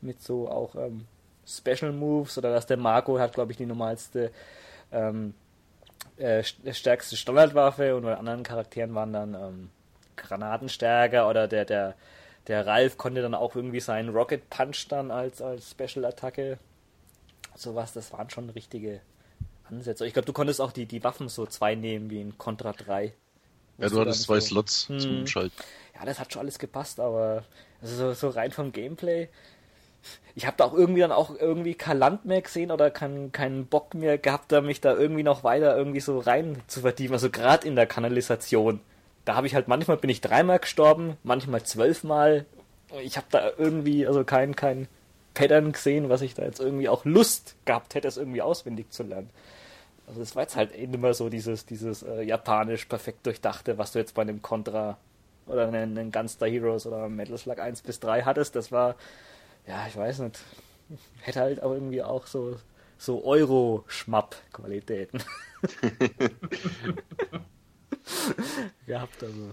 Mit 0.00 0.22
so 0.22 0.48
auch 0.48 0.74
ähm, 0.74 1.06
Special 1.46 1.92
Moves 1.92 2.36
oder 2.38 2.52
dass 2.52 2.66
der 2.66 2.76
Marco 2.76 3.18
hat, 3.18 3.32
glaube 3.32 3.52
ich, 3.52 3.58
die 3.58 3.66
normalste 3.66 4.30
ähm, 4.92 5.34
äh, 6.18 6.40
st- 6.40 6.74
stärkste 6.74 7.16
Standardwaffe 7.16 7.96
und 7.96 8.02
bei 8.02 8.16
anderen 8.16 8.42
Charakteren 8.42 8.94
waren 8.94 9.12
dann 9.12 9.34
ähm, 9.34 9.70
Granatenstärker 10.16 11.28
oder 11.28 11.48
der, 11.48 11.64
der, 11.64 11.94
der 12.48 12.66
Ralf 12.66 12.96
konnte 12.96 13.22
dann 13.22 13.34
auch 13.34 13.54
irgendwie 13.56 13.80
seinen 13.80 14.10
Rocket 14.10 14.48
Punch 14.50 14.86
dann 14.88 15.10
als, 15.10 15.40
als 15.42 15.70
Special-Attacke. 15.70 16.58
Sowas, 17.54 17.92
das 17.92 18.12
waren 18.12 18.30
schon 18.30 18.50
richtige 18.50 19.00
Ansätze. 19.68 20.06
Ich 20.06 20.12
glaube, 20.12 20.26
du 20.26 20.32
konntest 20.32 20.60
auch 20.60 20.72
die, 20.72 20.86
die 20.86 21.02
Waffen 21.02 21.28
so 21.28 21.46
zwei 21.46 21.74
nehmen 21.74 22.10
wie 22.10 22.20
in 22.20 22.38
Contra 22.38 22.72
3. 22.72 23.12
Ja, 23.78 23.88
du 23.88 24.00
hattest 24.00 24.22
zwei 24.22 24.40
so- 24.40 24.46
Slots 24.48 24.88
Hm. 24.88 25.00
zum 25.00 25.18
Umschalten. 25.20 25.56
ja, 25.98 26.04
das 26.04 26.18
hat 26.20 26.32
schon 26.32 26.40
alles 26.40 26.58
gepasst, 26.58 27.00
aber 27.00 27.44
also 27.82 27.94
so, 27.96 28.12
so 28.14 28.28
rein 28.28 28.50
vom 28.52 28.72
Gameplay. 28.72 29.28
Ich 30.34 30.46
habe 30.46 30.56
da 30.58 30.64
auch 30.64 30.74
irgendwie 30.74 31.00
dann 31.00 31.12
auch 31.12 31.34
irgendwie 31.36 31.74
kein 31.74 31.98
Land 31.98 32.26
mehr 32.26 32.40
gesehen 32.42 32.70
oder 32.70 32.90
keinen 32.90 33.32
keinen 33.32 33.66
Bock 33.66 33.94
mehr 33.94 34.18
gehabt, 34.18 34.52
da 34.52 34.60
mich 34.60 34.80
da 34.80 34.94
irgendwie 34.94 35.22
noch 35.24 35.42
weiter 35.44 35.76
irgendwie 35.76 36.00
so 36.00 36.18
rein 36.20 36.62
zu 36.68 36.80
vertiefen. 36.82 37.14
Also 37.14 37.28
gerade 37.30 37.66
in 37.66 37.74
der 37.74 37.86
Kanalisation. 37.86 38.80
Da 39.26 39.34
habe 39.34 39.46
ich 39.46 39.54
halt 39.54 39.68
manchmal 39.68 39.98
bin 39.98 40.08
ich 40.08 40.22
dreimal 40.22 40.58
gestorben, 40.60 41.18
manchmal 41.22 41.62
zwölfmal. 41.64 42.46
Ich 43.02 43.18
habe 43.18 43.26
da 43.30 43.50
irgendwie 43.58 44.06
also 44.06 44.24
kein 44.24 44.56
kein 44.56 44.88
Pattern 45.34 45.72
gesehen, 45.72 46.08
was 46.08 46.22
ich 46.22 46.34
da 46.34 46.44
jetzt 46.44 46.60
irgendwie 46.60 46.88
auch 46.88 47.04
Lust 47.04 47.56
gehabt 47.66 47.94
hätte, 47.94 48.08
es 48.08 48.16
irgendwie 48.16 48.40
auswendig 48.40 48.90
zu 48.90 49.02
lernen. 49.02 49.28
Also 50.06 50.20
das 50.20 50.36
war 50.36 50.44
jetzt 50.44 50.56
halt 50.56 50.72
eben 50.74 50.94
immer 50.94 51.12
so 51.12 51.28
dieses, 51.28 51.66
dieses 51.66 52.02
äh, 52.04 52.22
japanisch 52.22 52.86
perfekt 52.86 53.26
durchdachte, 53.26 53.76
was 53.78 53.92
du 53.92 53.98
jetzt 53.98 54.14
bei 54.14 54.22
einem 54.22 54.40
Contra 54.40 54.96
oder 55.46 55.66
einen, 55.68 55.98
einen 55.98 56.12
Gunstar 56.12 56.48
Heroes 56.48 56.86
oder 56.86 57.08
Metal 57.08 57.36
Slug 57.36 57.58
1 57.58 57.82
bis 57.82 58.00
3 58.00 58.22
hattest. 58.22 58.54
Das 58.54 58.70
war, 58.72 58.94
ja, 59.66 59.84
ich 59.88 59.96
weiß 59.96 60.20
nicht, 60.20 60.38
hätte 61.20 61.40
halt 61.40 61.62
auch 61.62 61.72
irgendwie 61.72 62.02
auch 62.02 62.26
so, 62.28 62.56
so 62.96 63.24
Euro-Schmapp-Qualitäten 63.24 65.20
gehabt. 68.86 69.22
Also. 69.22 69.50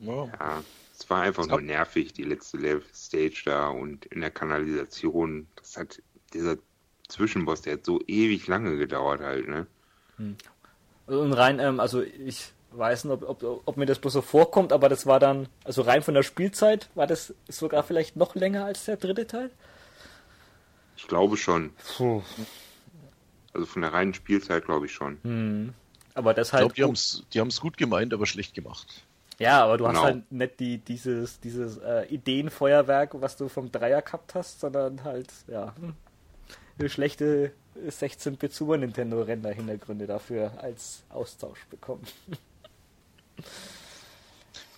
Ja. 0.00 0.24
Ja, 0.24 0.64
Es 0.98 1.08
war 1.10 1.22
einfach 1.22 1.46
nur 1.46 1.60
nervig, 1.60 2.12
die 2.12 2.24
letzte 2.24 2.56
Level 2.56 2.84
Stage 2.94 3.42
da 3.44 3.68
und 3.68 4.06
in 4.06 4.20
der 4.20 4.30
Kanalisation. 4.30 5.46
Das 5.56 5.76
hat 5.76 6.02
dieser 6.32 6.56
Zwischenboss, 7.08 7.62
der 7.62 7.74
hat 7.74 7.84
so 7.84 8.00
ewig 8.06 8.46
lange 8.46 8.76
gedauert 8.76 9.20
halt, 9.20 9.48
ne? 9.48 9.66
Hm. 10.16 10.36
Und 11.06 11.32
rein, 11.32 11.58
ähm, 11.58 11.80
also 11.80 12.02
ich 12.02 12.52
weiß 12.72 13.04
nicht, 13.04 13.22
ob, 13.22 13.42
ob, 13.42 13.62
ob, 13.66 13.76
mir 13.76 13.86
das 13.86 13.98
bloß 13.98 14.12
so 14.12 14.22
vorkommt, 14.22 14.72
aber 14.72 14.88
das 14.88 15.06
war 15.06 15.18
dann, 15.18 15.48
also 15.64 15.82
rein 15.82 16.02
von 16.02 16.14
der 16.14 16.22
Spielzeit, 16.22 16.88
war 16.94 17.06
das 17.06 17.34
sogar 17.48 17.82
vielleicht 17.82 18.16
noch 18.16 18.34
länger 18.34 18.64
als 18.64 18.84
der 18.84 18.96
dritte 18.96 19.26
Teil? 19.26 19.50
Ich 20.96 21.08
glaube 21.08 21.36
schon. 21.36 21.72
Puh. 21.96 22.22
Also 23.52 23.66
von 23.66 23.82
der 23.82 23.92
reinen 23.92 24.14
Spielzeit 24.14 24.64
glaube 24.64 24.86
ich 24.86 24.92
schon. 24.92 25.18
Hm. 25.22 25.74
Aber 26.14 26.34
das 26.34 26.52
halt. 26.52 26.66
Ich 26.68 26.74
glaube, 26.74 26.98
die 27.32 27.40
haben 27.40 27.48
es 27.48 27.60
gut 27.60 27.76
gemeint, 27.76 28.12
aber 28.12 28.26
schlecht 28.26 28.54
gemacht. 28.54 29.04
Ja, 29.38 29.64
aber 29.64 29.78
du 29.78 29.84
genau. 29.84 29.96
hast 29.98 30.04
halt 30.04 30.32
nicht 30.32 30.60
die, 30.60 30.78
dieses, 30.78 31.40
dieses 31.40 31.78
äh, 31.78 32.04
Ideenfeuerwerk, 32.06 33.20
was 33.20 33.36
du 33.36 33.48
vom 33.48 33.72
Dreier 33.72 34.02
gehabt 34.02 34.34
hast, 34.34 34.60
sondern 34.60 35.02
halt, 35.02 35.32
ja, 35.46 35.74
eine 36.78 36.88
schlechte 36.90 37.52
16-Bit 37.88 38.52
Super 38.52 38.76
Nintendo 38.76 39.22
Render 39.22 39.50
Hintergründe 39.50 40.06
dafür 40.06 40.52
als 40.58 41.04
Austausch 41.08 41.64
bekommen. 41.70 42.02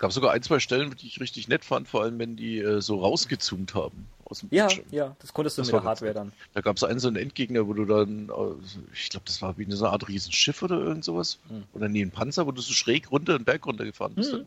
gab 0.02 0.12
sogar 0.12 0.32
ein, 0.32 0.42
zwei 0.42 0.58
Stellen, 0.58 0.92
die 1.00 1.06
ich 1.06 1.20
richtig 1.20 1.46
nett 1.46 1.64
fand, 1.64 1.86
vor 1.86 2.02
allem 2.02 2.18
wenn 2.18 2.34
die 2.34 2.58
äh, 2.58 2.80
so 2.80 3.00
rausgezoomt 3.00 3.76
haben 3.76 4.08
aus 4.24 4.40
dem 4.40 4.48
Ja, 4.50 4.66
Bildschirm. 4.66 4.86
ja, 4.90 5.16
das 5.20 5.32
konntest 5.32 5.56
du 5.56 5.62
das 5.62 5.68
mit 5.68 5.80
der 5.80 5.84
Hardware 5.84 6.12
dann. 6.12 6.32
Da 6.54 6.60
gab 6.60 6.76
es 6.76 6.82
einen 6.82 6.98
so 6.98 7.06
einen 7.06 7.18
Endgegner, 7.18 7.68
wo 7.68 7.72
du 7.72 7.84
dann, 7.84 8.28
äh, 8.28 8.92
ich 8.92 9.10
glaube, 9.10 9.26
das 9.26 9.40
war 9.42 9.56
wie 9.58 9.64
eine 9.64 9.76
Art 9.88 10.08
Riesenschiff 10.08 10.60
oder 10.60 10.80
irgend 10.80 11.04
sowas. 11.04 11.38
Hm. 11.48 11.62
Oder 11.72 11.88
nee, 11.88 12.02
ein 12.02 12.10
Panzer, 12.10 12.48
wo 12.48 12.50
du 12.50 12.60
so 12.60 12.72
schräg 12.72 13.12
runter 13.12 13.38
den 13.38 13.44
Berg 13.44 13.64
runtergefahren 13.64 14.16
bist. 14.16 14.32
Hm. 14.32 14.44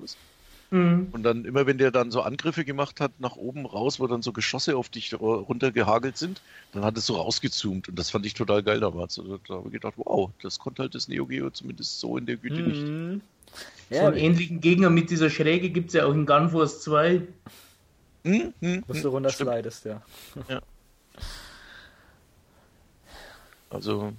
Mhm. 0.72 1.08
Und 1.14 1.24
dann 1.24 1.46
immer, 1.46 1.66
wenn 1.66 1.78
der 1.78 1.92
dann 1.92 2.12
so 2.12 2.22
Angriffe 2.22 2.66
gemacht 2.66 3.00
hat, 3.00 3.14
nach 3.20 3.38
oben 3.38 3.66
raus, 3.66 4.02
wo 4.02 4.08
dann 4.08 4.22
so 4.22 4.34
Geschosse 4.34 4.76
auf 4.76 4.90
dich 4.90 5.14
runtergehagelt 5.14 6.18
sind, 6.18 6.42
dann 6.74 6.84
hat 6.84 6.98
es 6.98 7.06
so 7.06 7.16
rausgezoomt. 7.16 7.88
Und 7.88 7.98
das 7.98 8.10
fand 8.10 8.26
ich 8.26 8.34
total 8.34 8.62
geil 8.62 8.82
damals. 8.82 9.18
Also, 9.20 9.38
da 9.48 9.54
habe 9.54 9.68
ich 9.68 9.74
gedacht, 9.74 9.94
wow, 9.96 10.32
das 10.42 10.60
konnte 10.60 10.82
halt 10.82 10.96
das 10.96 11.08
Neo 11.08 11.26
Geo 11.26 11.50
zumindest 11.50 12.00
so 12.02 12.18
in 12.18 12.26
der 12.26 12.36
Güte 12.36 12.62
nicht. 12.62 13.22
Ja, 13.90 14.02
so 14.02 14.08
einen 14.08 14.18
ähnlichen 14.18 14.62
Gegner 14.62 14.90
mit 14.90 15.10
dieser 15.10 15.30
Schräge 15.30 15.70
gibt 15.70 15.90
es 15.90 15.94
ja 15.94 16.06
auch 16.06 16.14
in 16.14 16.26
Gunforce 16.26 16.82
2. 16.82 17.22
Hm, 18.24 18.54
hm, 18.60 18.84
Was 18.88 19.02
du 19.02 19.10
runterslidest, 19.10 19.86
ja. 19.86 20.02
ja. 20.50 20.62
Also, 23.70 24.14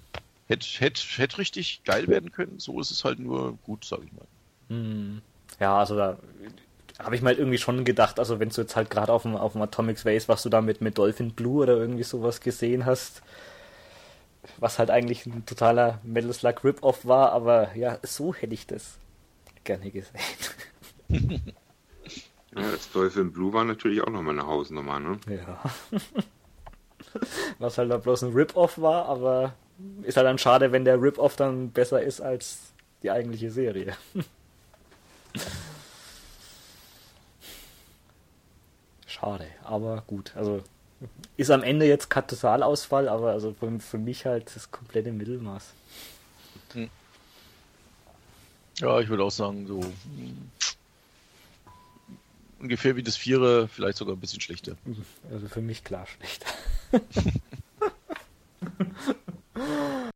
hätte 0.46 0.66
hätt, 0.78 0.98
hätt 1.16 1.38
richtig 1.38 1.82
geil 1.84 2.06
werden 2.06 2.30
können. 2.30 2.58
So 2.58 2.80
ist 2.80 2.90
es 2.90 3.04
halt 3.04 3.18
nur 3.18 3.58
gut, 3.64 3.84
sag 3.84 4.00
ich 4.04 4.12
mal. 4.12 4.26
Hm. 4.68 5.22
Ja, 5.58 5.78
also 5.78 5.96
da 5.96 6.18
habe 6.98 7.14
ich 7.14 7.22
mal 7.22 7.34
irgendwie 7.34 7.58
schon 7.58 7.84
gedacht, 7.84 8.18
also 8.18 8.40
wenn 8.40 8.48
du 8.48 8.60
jetzt 8.60 8.76
halt 8.76 8.90
gerade 8.90 9.12
auf 9.12 9.22
dem, 9.22 9.36
auf 9.36 9.52
dem 9.52 9.62
Atomic 9.62 9.98
Space, 9.98 10.28
was 10.28 10.42
du 10.42 10.48
da 10.48 10.60
mit, 10.60 10.80
mit 10.80 10.96
Dolphin 10.98 11.32
Blue 11.32 11.62
oder 11.62 11.76
irgendwie 11.76 12.04
sowas 12.04 12.40
gesehen 12.40 12.86
hast, 12.86 13.22
was 14.58 14.78
halt 14.78 14.90
eigentlich 14.90 15.26
ein 15.26 15.44
totaler 15.44 16.00
Metal 16.04 16.32
Slug 16.32 16.64
Rip-Off 16.64 17.04
war, 17.04 17.32
aber 17.32 17.74
ja, 17.76 17.98
so 18.02 18.34
hätte 18.34 18.54
ich 18.54 18.66
das 18.66 18.98
gerne 19.66 19.90
gesehen. 19.90 20.14
ja, 22.54 22.70
das 22.70 22.90
Teufel 22.90 23.26
Blue 23.26 23.52
war 23.52 23.64
natürlich 23.64 24.00
auch 24.00 24.10
nochmal 24.10 24.38
eine 24.38 24.46
Hausnummer, 24.46 24.98
ne? 24.98 25.18
Ja. 25.28 25.60
Was 27.58 27.76
halt 27.78 27.90
da 27.90 27.98
bloß 27.98 28.24
ein 28.24 28.32
Rip-Off 28.32 28.78
war, 28.80 29.06
aber 29.06 29.54
ist 30.02 30.16
halt 30.16 30.26
dann 30.26 30.38
schade, 30.38 30.72
wenn 30.72 30.84
der 30.84 31.00
Rip-Off 31.00 31.36
dann 31.36 31.70
besser 31.70 32.02
ist 32.02 32.20
als 32.20 32.72
die 33.02 33.10
eigentliche 33.10 33.50
Serie. 33.50 33.94
Schade, 39.06 39.46
aber 39.62 40.02
gut. 40.06 40.32
Also 40.36 40.62
ist 41.36 41.50
am 41.50 41.62
Ende 41.62 41.86
jetzt 41.86 42.10
Totalausfall, 42.10 43.08
aber 43.08 43.32
also 43.32 43.54
für, 43.58 43.80
für 43.80 43.98
mich 43.98 44.26
halt 44.26 44.54
das 44.54 44.70
komplette 44.70 45.12
Mittelmaß. 45.12 45.72
Ja, 48.78 49.00
ich 49.00 49.08
würde 49.08 49.24
auch 49.24 49.30
sagen, 49.30 49.66
so 49.66 49.82
hm, 49.82 50.50
ungefähr 52.60 52.96
wie 52.96 53.02
das 53.02 53.16
Vierer, 53.16 53.68
vielleicht 53.68 53.98
sogar 53.98 54.16
ein 54.16 54.20
bisschen 54.20 54.40
schlechter. 54.40 54.76
Also 55.30 55.48
für 55.48 55.60
mich 55.60 55.84
klar 55.84 56.06
schlechter. 56.06 56.46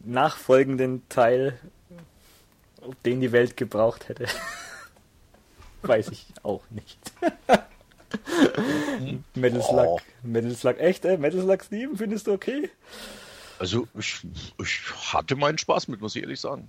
nachfolgenden 0.00 1.08
Teil, 1.08 1.58
den 3.04 3.20
die 3.20 3.32
Welt 3.32 3.56
gebraucht 3.56 4.08
hätte. 4.08 4.26
Weiß 5.82 6.08
ich 6.08 6.26
auch 6.42 6.62
nicht. 6.70 6.98
Metal 9.34 9.62
Slug. 9.62 9.86
Oh. 9.86 10.00
Metal 10.22 10.54
Slug, 10.54 10.78
echt, 10.78 11.04
äh? 11.04 11.16
Metal 11.16 11.40
Slug 11.40 11.62
7 11.62 11.96
findest 11.96 12.26
du 12.26 12.32
okay? 12.32 12.70
Also, 13.58 13.88
ich, 13.98 14.20
ich 14.60 14.80
hatte 15.12 15.36
meinen 15.36 15.58
Spaß 15.58 15.88
mit, 15.88 16.00
muss 16.00 16.16
ich 16.16 16.22
ehrlich 16.22 16.40
sagen. 16.40 16.68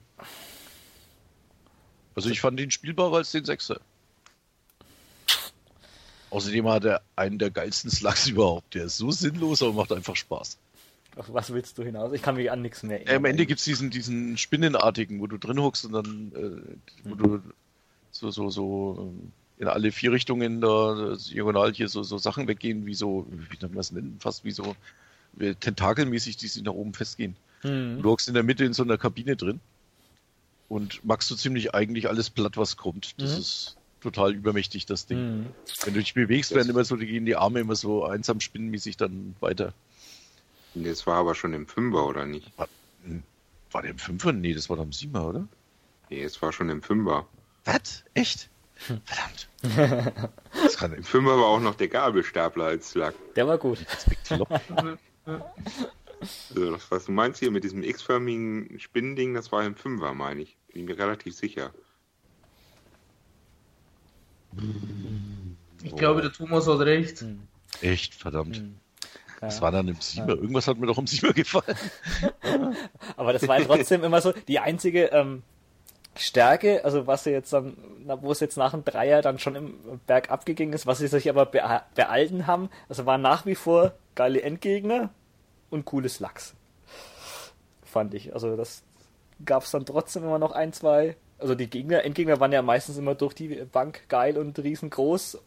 Also, 2.15 2.29
ich 2.29 2.41
fand 2.41 2.59
ihn 2.59 2.71
spielbarer 2.71 3.17
als 3.17 3.31
den 3.31 3.43
6er. 3.43 3.79
Außerdem 6.29 6.67
hat 6.67 6.85
er 6.85 7.01
einen 7.15 7.39
der 7.39 7.51
geilsten 7.51 7.89
Slugs 7.89 8.27
überhaupt. 8.27 8.73
Der 8.73 8.85
ist 8.85 8.97
so 8.97 9.11
sinnlos, 9.11 9.61
aber 9.61 9.73
macht 9.73 9.91
einfach 9.91 10.15
Spaß. 10.15 10.57
Auf 11.17 11.33
was 11.33 11.51
willst 11.51 11.77
du 11.77 11.83
hinaus? 11.83 12.13
Ich 12.13 12.21
kann 12.21 12.35
mich 12.35 12.51
an 12.51 12.61
nichts 12.61 12.83
mehr 12.83 12.99
erinnern. 12.99 13.15
Am 13.15 13.25
Ende 13.25 13.45
gibt 13.45 13.59
es 13.59 13.65
diesen, 13.65 13.89
diesen 13.89 14.37
Spinnenartigen, 14.37 15.19
wo 15.19 15.27
du 15.27 15.37
drin 15.37 15.59
hockst 15.59 15.85
und 15.85 15.93
dann, 15.93 16.31
äh, 16.35 17.09
wo 17.09 17.15
mhm. 17.15 17.17
du 17.17 17.41
so, 18.11 18.29
so, 18.29 18.49
so 18.49 18.97
ähm, 18.99 19.31
in 19.57 19.67
alle 19.67 19.91
vier 19.91 20.11
Richtungen 20.11 20.61
da 20.61 21.15
diagonal 21.15 21.73
hier 21.73 21.89
so, 21.89 22.03
so 22.03 22.17
Sachen 22.17 22.47
weggehen, 22.47 22.85
wie 22.85 22.93
so, 22.93 23.25
wie 23.29 23.57
nennt 23.59 23.73
man 23.73 23.79
es 23.79 23.91
nennen, 23.91 24.17
fast 24.19 24.45
wie 24.45 24.51
so 24.51 24.75
wie 25.33 25.55
tentakelmäßig, 25.55 26.37
die 26.37 26.47
sich 26.47 26.63
nach 26.63 26.73
oben 26.73 26.93
festgehen. 26.93 27.35
Mhm. 27.63 28.01
Du 28.01 28.09
hockst 28.09 28.27
in 28.27 28.33
der 28.33 28.43
Mitte 28.43 28.65
in 28.65 28.73
so 28.73 28.83
einer 28.83 28.97
Kabine 28.97 29.35
drin 29.35 29.59
und 30.69 31.03
magst 31.03 31.29
du 31.29 31.35
so 31.35 31.41
ziemlich 31.41 31.73
eigentlich 31.73 32.07
alles 32.09 32.29
platt, 32.29 32.57
was 32.57 32.77
kommt. 32.77 33.19
Das 33.21 33.33
mhm. 33.33 33.39
ist 33.39 33.77
total 34.01 34.33
übermächtig, 34.33 34.85
das 34.85 35.05
Ding. 35.05 35.39
Mhm. 35.39 35.45
Wenn 35.83 35.93
du 35.93 35.99
dich 35.99 36.13
bewegst, 36.13 36.53
werden 36.53 36.69
immer 36.69 36.83
so, 36.83 36.95
die 36.95 37.07
gehen 37.07 37.25
die 37.25 37.35
Arme 37.35 37.59
immer 37.59 37.75
so 37.75 38.05
einsam 38.05 38.39
spinnenmäßig 38.39 38.97
dann 38.97 39.35
weiter. 39.39 39.73
Das 40.83 41.07
war 41.07 41.15
aber 41.15 41.35
schon 41.35 41.53
im 41.53 41.67
Fünfer, 41.67 42.05
oder 42.05 42.25
nicht? 42.25 42.57
War, 42.57 42.67
war 43.71 43.81
der 43.81 43.91
im 43.91 43.99
Fünfer? 43.99 44.31
Nee, 44.31 44.53
das 44.53 44.69
war 44.69 44.77
doch 44.77 44.83
im 44.83 44.93
Siebener, 44.93 45.27
oder? 45.27 45.47
Nee, 46.09 46.23
es 46.23 46.41
war 46.41 46.53
schon 46.53 46.69
im 46.69 46.81
Fünfer. 46.81 47.27
Was? 47.65 48.03
Echt? 48.13 48.49
Verdammt. 48.77 49.49
Im 50.95 51.03
Fünfer 51.03 51.37
war 51.37 51.47
auch 51.47 51.59
noch 51.59 51.75
der 51.75 51.87
Gabelstapler 51.87 52.65
als 52.65 52.93
Lack. 52.95 53.15
Der 53.35 53.47
war 53.47 53.57
gut. 53.57 53.79
also 54.29 54.97
das, 56.71 56.91
was 56.91 57.05
du 57.05 57.11
meinst 57.11 57.39
hier 57.39 57.51
mit 57.51 57.63
diesem 57.63 57.83
x-förmigen 57.83 58.79
Spinnending, 58.79 59.33
das 59.33 59.51
war 59.51 59.65
im 59.65 59.75
Fünfer, 59.75 60.13
meine 60.13 60.43
ich. 60.43 60.57
Bin 60.73 60.85
mir 60.85 60.97
relativ 60.97 61.35
sicher. 61.35 61.73
Ich 65.83 65.93
oh. 65.93 65.95
glaube, 65.95 66.21
der 66.21 66.31
Thomas 66.31 66.67
hat 66.67 66.79
recht. 66.81 67.25
Echt, 67.81 68.13
verdammt. 68.13 68.63
Das 69.39 69.61
war 69.61 69.71
dann 69.71 69.87
im 69.87 70.01
Siemer. 70.01 70.29
Ja. 70.29 70.35
Irgendwas 70.35 70.67
hat 70.67 70.77
mir 70.77 70.87
doch 70.87 70.97
im 70.97 71.07
Siemer 71.07 71.33
gefallen. 71.33 71.77
Aber 73.17 73.33
das 73.33 73.47
war 73.47 73.59
trotzdem 73.59 74.03
immer 74.03 74.21
so 74.21 74.31
die 74.47 74.59
einzige 74.59 75.05
ähm, 75.05 75.43
Stärke, 76.15 76.83
also 76.83 77.07
was 77.07 77.23
sie 77.23 77.31
jetzt 77.31 77.53
dann, 77.53 77.77
wo 78.21 78.31
es 78.31 78.39
jetzt 78.39 78.57
nach 78.57 78.71
dem 78.71 78.83
Dreier 78.83 79.21
dann 79.21 79.39
schon 79.39 79.55
im 79.55 79.99
Berg 80.07 80.31
abgegangen 80.31 80.73
ist, 80.73 80.87
was 80.87 80.97
sie 80.97 81.07
sich 81.07 81.29
aber 81.29 81.45
be 81.45 81.61
behalten 81.95 82.47
haben, 82.47 82.69
also 82.89 83.05
waren 83.05 83.21
nach 83.21 83.45
wie 83.45 83.55
vor 83.55 83.93
geile 84.15 84.41
Endgegner 84.41 85.09
und 85.69 85.85
cooles 85.85 86.19
Lachs. 86.19 86.55
Fand 87.83 88.13
ich. 88.13 88.33
Also 88.33 88.55
das 88.55 88.83
gab 89.45 89.63
es 89.63 89.71
dann 89.71 89.85
trotzdem 89.85 90.23
immer 90.23 90.39
noch 90.39 90.51
ein, 90.51 90.73
zwei 90.73 91.15
Also 91.37 91.55
die 91.55 91.69
Gegner, 91.69 92.03
Endgegner 92.03 92.39
waren 92.39 92.51
ja 92.51 92.61
meistens 92.61 92.97
immer 92.97 93.15
durch 93.15 93.33
die 93.33 93.49
Bank 93.71 94.09
geil 94.09 94.37
und 94.37 94.57
riesengroß. 94.57 95.39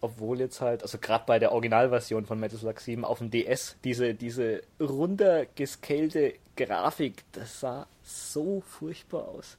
Obwohl 0.00 0.38
jetzt 0.38 0.60
halt, 0.60 0.82
also 0.82 0.98
gerade 0.98 1.24
bei 1.26 1.38
der 1.38 1.50
Originalversion 1.52 2.24
von 2.24 2.38
Metal 2.38 2.58
Slug 2.58 2.78
7 2.78 3.04
auf 3.04 3.18
dem 3.18 3.30
DS, 3.30 3.76
diese, 3.82 4.14
diese 4.14 4.62
runtergescalte 4.80 6.34
Grafik, 6.56 7.24
das 7.32 7.60
sah 7.60 7.86
so 8.02 8.60
furchtbar 8.60 9.26
aus. 9.26 9.58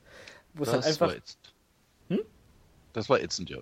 Wo 0.53 0.63
es 0.63 0.69
halt 0.69 0.79
Das 0.79 0.87
einfach, 0.87 1.07
war 1.07 1.15
ätzend. 1.15 1.53
Das 2.93 3.09
war 3.09 3.19
ätzend, 3.21 3.49
ja. 3.49 3.59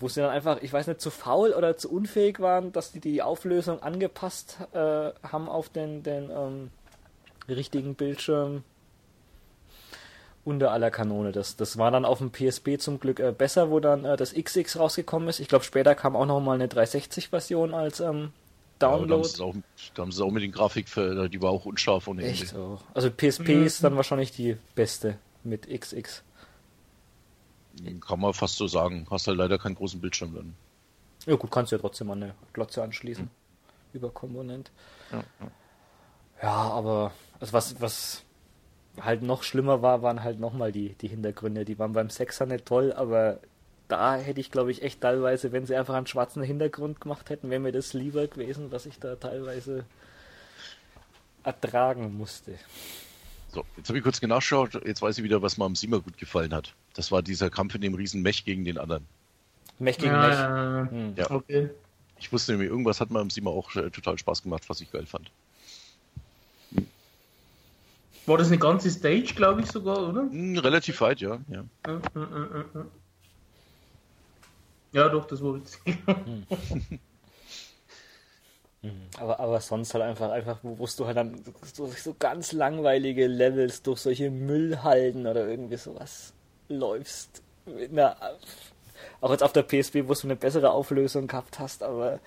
wo 0.00 0.08
sie 0.08 0.20
dann 0.20 0.30
einfach, 0.30 0.62
ich 0.62 0.72
weiß 0.72 0.86
nicht, 0.86 1.00
zu 1.00 1.10
faul 1.10 1.52
oder 1.52 1.76
zu 1.76 1.92
unfähig 1.92 2.40
waren, 2.40 2.72
dass 2.72 2.92
die 2.92 3.00
die 3.00 3.22
Auflösung 3.22 3.82
angepasst 3.82 4.56
äh, 4.72 4.78
haben 5.22 5.48
auf 5.48 5.68
den, 5.68 6.02
den 6.02 6.30
ähm, 6.30 6.70
richtigen 7.46 7.94
Bildschirm. 7.94 8.64
Unter 10.42 10.72
aller 10.72 10.90
Kanone. 10.90 11.32
Das, 11.32 11.56
das 11.56 11.76
war 11.76 11.90
dann 11.90 12.04
auf 12.06 12.18
dem 12.18 12.32
PSP 12.32 12.78
zum 12.78 12.98
Glück 12.98 13.20
äh, 13.20 13.32
besser, 13.32 13.70
wo 13.70 13.78
dann 13.78 14.04
äh, 14.04 14.16
das 14.16 14.32
XX 14.34 14.78
rausgekommen 14.78 15.28
ist. 15.28 15.38
Ich 15.38 15.48
glaube, 15.48 15.64
später 15.64 15.94
kam 15.94 16.16
auch 16.16 16.24
noch 16.24 16.40
mal 16.40 16.54
eine 16.54 16.66
360-Version 16.66 17.74
als 17.74 18.00
ähm, 18.00 18.06
Aber 18.06 18.30
da 18.78 18.90
haben 18.92 19.08
Download. 19.08 19.42
auch, 19.42 19.54
da 19.94 20.02
haben 20.02 20.12
sie 20.12 20.16
es 20.16 20.26
auch 20.26 20.30
mit 20.30 20.42
den 20.42 20.52
Grafikfeldern, 20.52 21.30
die 21.30 21.42
war 21.42 21.50
auch 21.50 21.66
unscharf 21.66 22.06
Ende. 22.06 22.24
Echt? 22.24 22.54
Oh. 22.54 22.78
Also 22.94 23.10
PSP 23.10 23.50
ist 23.50 23.84
dann 23.84 23.96
wahrscheinlich 23.96 24.32
die 24.32 24.56
beste 24.74 25.18
mit 25.44 25.68
XX. 25.68 26.22
Kann 28.06 28.20
man 28.20 28.32
fast 28.32 28.56
so 28.56 28.66
sagen. 28.66 29.06
Hast 29.10 29.26
halt 29.26 29.36
leider 29.36 29.58
keinen 29.58 29.74
großen 29.74 30.00
Bildschirm 30.00 30.34
dann. 30.34 30.54
Ja 31.26 31.36
gut, 31.36 31.50
kannst 31.50 31.70
du 31.72 31.76
ja 31.76 31.80
trotzdem 31.80 32.10
an 32.10 32.22
eine 32.22 32.34
Glotze 32.52 32.82
anschließen. 32.82 33.28
Über 33.92 34.10
Komponent. 34.10 34.70
Ja, 35.12 35.18
ja. 35.18 35.50
Ja, 36.42 36.52
aber 36.52 37.12
also 37.38 37.52
was, 37.52 37.80
was 37.80 38.22
halt 39.00 39.22
noch 39.22 39.42
schlimmer 39.42 39.82
war, 39.82 40.02
waren 40.02 40.22
halt 40.22 40.40
nochmal 40.40 40.72
die, 40.72 40.90
die 40.94 41.08
Hintergründe. 41.08 41.64
Die 41.64 41.78
waren 41.78 41.92
beim 41.92 42.10
Sechser 42.10 42.46
nicht 42.46 42.66
toll, 42.66 42.92
aber 42.92 43.38
da 43.88 44.16
hätte 44.16 44.40
ich, 44.40 44.50
glaube 44.50 44.70
ich, 44.70 44.82
echt 44.82 45.00
teilweise, 45.00 45.52
wenn 45.52 45.66
sie 45.66 45.76
einfach 45.76 45.94
einen 45.94 46.06
schwarzen 46.06 46.42
Hintergrund 46.42 47.00
gemacht 47.00 47.30
hätten, 47.30 47.50
wäre 47.50 47.60
mir 47.60 47.72
das 47.72 47.92
lieber 47.92 48.26
gewesen, 48.26 48.70
was 48.70 48.86
ich 48.86 48.98
da 48.98 49.16
teilweise 49.16 49.84
ertragen 51.42 52.16
musste. 52.16 52.54
So, 53.52 53.64
jetzt 53.76 53.88
habe 53.88 53.98
ich 53.98 54.04
kurz 54.04 54.22
nachgeschaut. 54.22 54.80
Jetzt 54.86 55.02
weiß 55.02 55.18
ich 55.18 55.24
wieder, 55.24 55.42
was 55.42 55.56
mir 55.56 55.64
am 55.64 55.74
Siemer 55.74 56.00
gut 56.00 56.18
gefallen 56.18 56.54
hat. 56.54 56.74
Das 56.94 57.10
war 57.10 57.22
dieser 57.22 57.50
Kampf 57.50 57.74
in 57.74 57.80
dem 57.80 57.94
riesen 57.94 58.22
Mech 58.22 58.44
gegen 58.44 58.64
den 58.64 58.78
anderen. 58.78 59.06
Mech 59.78 59.98
gegen 59.98 60.12
Mech. 60.12 60.30
Ja, 60.30 60.88
Hm. 60.90 61.14
Ja. 61.16 61.30
okay. 61.30 61.70
Ich 62.18 62.30
wusste 62.32 62.52
nämlich, 62.52 62.68
irgendwas 62.68 63.00
hat 63.00 63.10
mir 63.10 63.18
am 63.18 63.30
Siemer 63.30 63.50
auch 63.50 63.74
äh, 63.74 63.90
total 63.90 64.18
Spaß 64.18 64.42
gemacht, 64.42 64.68
was 64.68 64.80
ich 64.80 64.92
geil 64.92 65.06
fand. 65.06 65.30
War 68.30 68.38
das 68.38 68.46
eine 68.46 68.58
ganze 68.58 68.88
Stage, 68.92 69.34
glaube 69.34 69.62
ich 69.62 69.66
sogar, 69.66 70.08
oder? 70.08 70.20
Hm, 70.20 70.56
relativ 70.58 71.00
weit, 71.00 71.20
ja. 71.20 71.40
ja. 71.48 71.64
Ja, 74.92 75.08
doch, 75.08 75.26
das 75.26 75.42
war 75.42 75.56
witzig. 75.56 75.80
Aber, 79.18 79.38
aber 79.40 79.60
sonst 79.60 79.92
halt 79.92 80.04
einfach, 80.04 80.30
einfach, 80.30 80.60
wo 80.62 80.78
wo 80.78 80.86
du 80.86 81.06
halt 81.06 81.16
dann 81.16 81.44
so, 81.74 81.88
so 81.88 82.16
ganz 82.18 82.52
langweilige 82.52 83.26
Levels 83.26 83.82
durch 83.82 84.00
solche 84.00 84.30
Müllhalden 84.30 85.26
oder 85.26 85.46
irgendwie 85.46 85.76
sowas 85.76 86.32
läufst. 86.68 87.42
Mit 87.66 87.90
einer, 87.90 88.16
auch 89.20 89.32
jetzt 89.32 89.42
auf 89.42 89.52
der 89.52 89.64
PSP, 89.64 90.08
wo 90.08 90.14
du 90.14 90.22
eine 90.22 90.36
bessere 90.36 90.70
Auflösung 90.70 91.26
gehabt 91.26 91.58
hast, 91.58 91.82
aber 91.82 92.20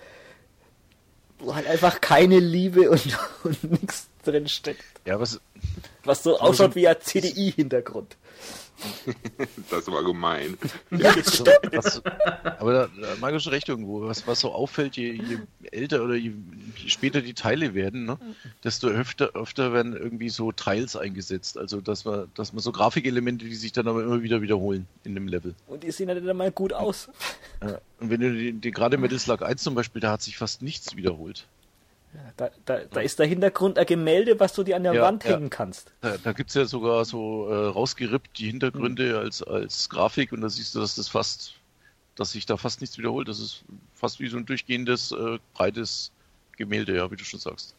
wo 1.40 1.56
halt 1.56 1.66
einfach 1.66 2.00
keine 2.00 2.38
Liebe 2.38 2.88
und, 2.88 3.18
und 3.42 3.64
nichts 3.64 4.08
drin 4.22 4.46
steckt. 4.46 4.84
Ja, 5.06 5.18
was, 5.18 5.40
Was 6.04 6.22
so 6.22 6.38
ausschaut 6.38 6.74
wie 6.74 6.88
ein 6.88 6.96
CDI-Hintergrund. 7.00 8.16
Das 9.70 9.86
war 9.88 10.02
gemein. 10.04 10.58
Ja, 10.90 11.12
stimmt. 11.12 11.58
was, 11.72 12.02
aber 12.04 12.72
da, 12.72 12.88
da 13.00 13.16
mag 13.20 13.34
ich 13.34 13.42
schon 13.42 13.52
recht 13.52 13.68
irgendwo. 13.68 14.02
Was, 14.02 14.26
was 14.26 14.40
so 14.40 14.52
auffällt, 14.52 14.96
je, 14.96 15.12
je 15.12 15.38
älter 15.70 16.02
oder 16.02 16.14
je, 16.14 16.32
je 16.76 16.88
später 16.88 17.20
die 17.20 17.34
Teile 17.34 17.74
werden, 17.74 18.04
ne, 18.04 18.18
desto 18.62 18.88
öfter, 18.88 19.30
öfter 19.34 19.72
werden 19.72 19.96
irgendwie 19.96 20.28
so 20.28 20.52
Tiles 20.52 20.96
eingesetzt. 20.96 21.58
Also, 21.58 21.80
dass 21.80 22.04
man, 22.04 22.30
dass 22.34 22.52
man 22.52 22.60
so 22.62 22.72
Grafikelemente, 22.72 23.44
die 23.44 23.54
sich 23.54 23.72
dann 23.72 23.88
aber 23.88 24.02
immer 24.02 24.22
wieder 24.22 24.42
wiederholen 24.42 24.86
in 25.04 25.14
dem 25.14 25.28
Level. 25.28 25.54
Und 25.66 25.82
die 25.82 25.90
sehen 25.90 26.08
halt 26.08 26.26
dann 26.26 26.36
mal 26.36 26.52
gut 26.52 26.72
aus. 26.72 27.08
Ja. 27.62 27.78
Und 28.00 28.10
wenn 28.10 28.20
du 28.20 28.32
die, 28.32 28.52
die 28.52 28.70
gerade 28.70 28.98
Metal 28.98 29.18
Slug 29.18 29.42
1 29.42 29.62
zum 29.62 29.74
Beispiel, 29.74 30.00
da 30.00 30.12
hat 30.12 30.22
sich 30.22 30.36
fast 30.36 30.62
nichts 30.62 30.96
wiederholt. 30.96 31.46
Da, 32.36 32.50
da, 32.64 32.78
da 32.90 33.00
ist 33.00 33.18
der 33.18 33.26
Hintergrund 33.26 33.78
ein 33.78 33.86
Gemälde, 33.86 34.38
was 34.40 34.52
du 34.54 34.62
dir 34.62 34.76
an 34.76 34.82
der 34.82 34.94
Ja, 34.94 35.02
Wand 35.02 35.24
ja. 35.24 35.30
hängen 35.30 35.50
kannst. 35.50 35.92
Da, 36.00 36.16
da 36.22 36.32
gibt's 36.32 36.54
ja 36.54 36.64
sogar 36.64 37.04
so 37.04 37.48
äh, 37.48 37.66
rausgerippt 37.68 38.38
die 38.38 38.46
Hintergründe 38.46 39.18
als, 39.18 39.42
als 39.42 39.88
Grafik 39.88 40.32
und 40.32 40.40
da 40.40 40.48
siehst 40.48 40.74
du, 40.74 40.80
dass 40.80 40.96
das 40.96 41.08
fast, 41.08 41.54
dass 42.16 42.32
sich 42.32 42.46
da 42.46 42.56
fast 42.56 42.80
nichts 42.80 42.98
wiederholt. 42.98 43.28
Das 43.28 43.40
ist 43.40 43.64
fast 43.94 44.20
wie 44.20 44.28
so 44.28 44.36
ein 44.36 44.46
durchgehendes, 44.46 45.12
äh, 45.12 45.38
breites 45.54 46.10
Gemälde, 46.56 46.96
ja, 46.96 47.10
wie 47.10 47.16
du 47.16 47.24
schon 47.24 47.40
sagst. 47.40 47.74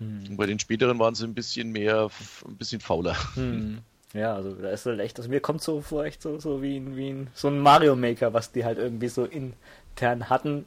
Und 0.00 0.36
bei 0.36 0.46
den 0.46 0.58
späteren 0.58 0.98
waren 0.98 1.14
sie 1.14 1.24
ein 1.24 1.34
bisschen 1.34 1.70
mehr, 1.70 2.10
ein 2.46 2.56
bisschen 2.56 2.80
fauler. 2.80 3.16
Hm. 3.34 3.78
Ja, 4.14 4.36
also 4.36 4.54
da 4.54 4.70
ist 4.70 4.86
halt 4.86 5.00
echt, 5.00 5.18
also 5.18 5.28
mir 5.28 5.40
kommt 5.40 5.60
so 5.60 5.80
vor, 5.80 6.04
echt 6.04 6.22
so, 6.22 6.38
so 6.38 6.62
wie 6.62 6.76
ein, 6.76 6.96
wie 6.96 7.08
ein, 7.10 7.26
so 7.34 7.48
ein 7.48 7.58
Mario 7.58 7.96
Maker, 7.96 8.32
was 8.32 8.52
die 8.52 8.64
halt 8.64 8.78
irgendwie 8.78 9.08
so 9.08 9.24
intern 9.24 10.30
hatten. 10.30 10.66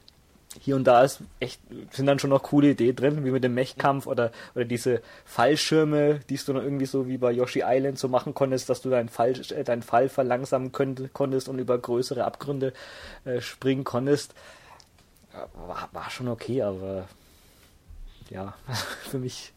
Hier 0.59 0.75
und 0.75 0.85
da 0.85 1.03
ist 1.03 1.21
echt, 1.39 1.61
sind 1.91 2.05
dann 2.05 2.19
schon 2.19 2.29
noch 2.29 2.43
coole 2.43 2.71
Ideen 2.71 2.95
drin, 2.95 3.25
wie 3.25 3.31
mit 3.31 3.43
dem 3.43 3.53
Mechkampf 3.53 4.07
oder, 4.07 4.31
oder 4.55 4.65
diese 4.65 5.01
Fallschirme, 5.25 6.19
die 6.29 6.37
du 6.37 6.53
dann 6.53 6.63
irgendwie 6.63 6.85
so 6.85 7.07
wie 7.07 7.17
bei 7.17 7.31
Yoshi 7.31 7.63
Island 7.65 7.99
so 7.99 8.07
machen 8.07 8.33
konntest, 8.33 8.69
dass 8.69 8.81
du 8.81 8.89
deinen 8.89 9.09
Fall, 9.09 9.33
äh, 9.51 9.63
deinen 9.63 9.83
Fall 9.83 10.09
verlangsamen 10.09 10.71
könnt, 10.71 11.13
konntest 11.13 11.49
und 11.49 11.59
über 11.59 11.77
größere 11.77 12.25
Abgründe 12.25 12.73
äh, 13.25 13.41
springen 13.41 13.83
konntest. 13.83 14.33
War, 15.67 15.89
war 15.91 16.09
schon 16.09 16.27
okay, 16.27 16.63
aber 16.63 17.07
ja, 18.29 18.55
für 19.09 19.19
mich 19.19 19.53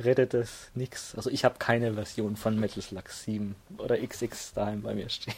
rettet 0.00 0.34
das 0.34 0.70
nichts. 0.74 1.14
Also 1.14 1.30
ich 1.30 1.44
habe 1.44 1.56
keine 1.58 1.94
Version 1.94 2.36
von 2.36 2.58
Metal 2.58 2.82
Slug 2.82 3.08
7 3.08 3.54
oder 3.78 3.98
XX 3.98 4.52
daheim 4.54 4.82
bei 4.82 4.94
mir 4.94 5.08
stehen. 5.08 5.34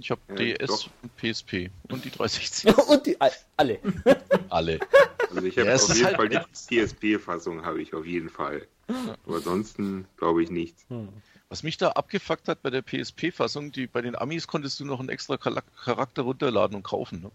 Ich 0.00 0.10
habe 0.10 0.20
Ja, 0.30 0.34
DS 0.34 0.66
doch. 0.66 0.90
und 1.02 1.16
PSP 1.16 1.70
und 1.90 2.04
die 2.04 2.10
360. 2.10 2.76
Und 2.88 3.06
die 3.06 3.20
all- 3.20 3.32
alle. 3.56 3.78
Alle. 4.50 4.78
Also 5.34 5.42
ich 5.46 5.56
habe 5.58 5.68
Ja, 5.68 5.74
es 5.74 5.84
auf 5.90 5.94
jeden 5.96 6.06
halt 6.06 6.16
Fall 6.16 6.28
die 6.28 6.38
PSP-Fassung 6.86 7.64
habe 7.64 7.82
ich 7.82 7.92
auf 7.94 8.06
jeden 8.06 8.30
Fall. 8.30 8.66
Aber 9.26 9.36
ansonsten 9.36 10.06
glaube 10.16 10.42
ich 10.42 10.50
nichts. 10.50 10.86
Was 11.50 11.62
mich 11.62 11.76
da 11.76 11.90
abgefuckt 11.90 12.48
hat 12.48 12.62
bei 12.62 12.70
der 12.70 12.82
PSP-Fassung, 12.82 13.72
die 13.72 13.86
bei 13.86 14.00
den 14.02 14.16
Amis 14.16 14.46
konntest 14.46 14.80
du 14.80 14.84
noch 14.84 15.00
einen 15.00 15.08
extra 15.10 15.34
Chara- 15.36 15.62
Charakter 15.84 16.22
runterladen 16.22 16.76
und 16.76 16.82
kaufen. 16.82 17.20
Ne? 17.22 17.30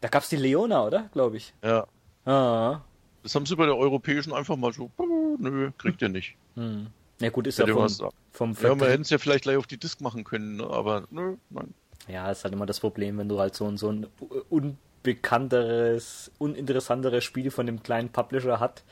Da 0.00 0.08
gab's 0.08 0.28
die 0.28 0.36
Leona, 0.36 0.84
oder? 0.84 1.08
Glaube 1.12 1.36
ich. 1.36 1.52
Ja. 1.62 1.86
Ah. 2.24 2.80
Das 3.22 3.34
haben 3.34 3.46
sie 3.46 3.56
bei 3.56 3.66
der 3.66 3.76
europäischen 3.76 4.32
einfach 4.32 4.56
mal 4.56 4.72
so, 4.72 4.90
"Oh, 4.96 5.36
nö, 5.38 5.70
kriegt 5.78 6.02
ihr 6.02 6.08
nicht. 6.08 6.36
Hm. 6.54 6.86
Ja 7.20 7.30
gut, 7.30 7.46
ist 7.48 7.58
Hätte 7.58 7.70
ja 7.70 7.74
vom, 7.76 7.88
vom 8.32 8.52
Ja, 8.62 8.68
man 8.68 8.78
Vertrieb- 8.78 8.88
hätte 8.92 9.02
es 9.02 9.10
ja 9.10 9.18
vielleicht 9.18 9.42
gleich 9.42 9.56
auf 9.56 9.66
die 9.66 9.76
Disk 9.78 10.00
machen 10.00 10.22
können, 10.24 10.56
ne? 10.56 10.64
aber 10.70 11.04
nö, 11.10 11.36
nein. 11.50 11.74
Ja, 12.08 12.30
ist 12.30 12.44
halt 12.44 12.54
immer 12.54 12.66
das 12.66 12.80
Problem, 12.80 13.18
wenn 13.18 13.28
du 13.28 13.38
halt 13.38 13.54
so, 13.54 13.66
ein- 13.66 13.76
so 13.76 13.90
ein 13.92 14.06
unbekannteres, 14.50 16.30
uninteressanteres 16.38 17.24
Spiel 17.24 17.50
von 17.50 17.66
dem 17.66 17.82
kleinen 17.82 18.10
Publisher 18.10 18.60
hat. 18.60 18.82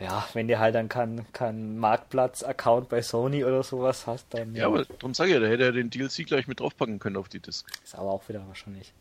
Ja, 0.00 0.26
wenn 0.32 0.48
dir 0.48 0.58
halt 0.58 0.74
dann 0.74 0.88
kein, 0.88 1.24
kein 1.32 1.78
Marktplatz-Account 1.78 2.88
bei 2.88 3.00
Sony 3.00 3.44
oder 3.44 3.62
sowas 3.62 4.06
hast, 4.08 4.26
dann 4.30 4.54
Ja, 4.54 4.66
aber 4.66 4.84
darum 4.84 5.14
sage 5.14 5.30
ich 5.30 5.34
ja, 5.34 5.40
da 5.40 5.46
hätte 5.46 5.62
er 5.64 5.72
den 5.72 5.88
DLC 5.88 6.24
gleich 6.26 6.48
mit 6.48 6.58
draufpacken 6.60 6.98
können 6.98 7.16
auf 7.16 7.28
die 7.28 7.38
Disk. 7.38 7.66
ist 7.84 7.94
aber 7.94 8.10
auch 8.10 8.28
wieder 8.28 8.44
wahrscheinlich 8.48 8.92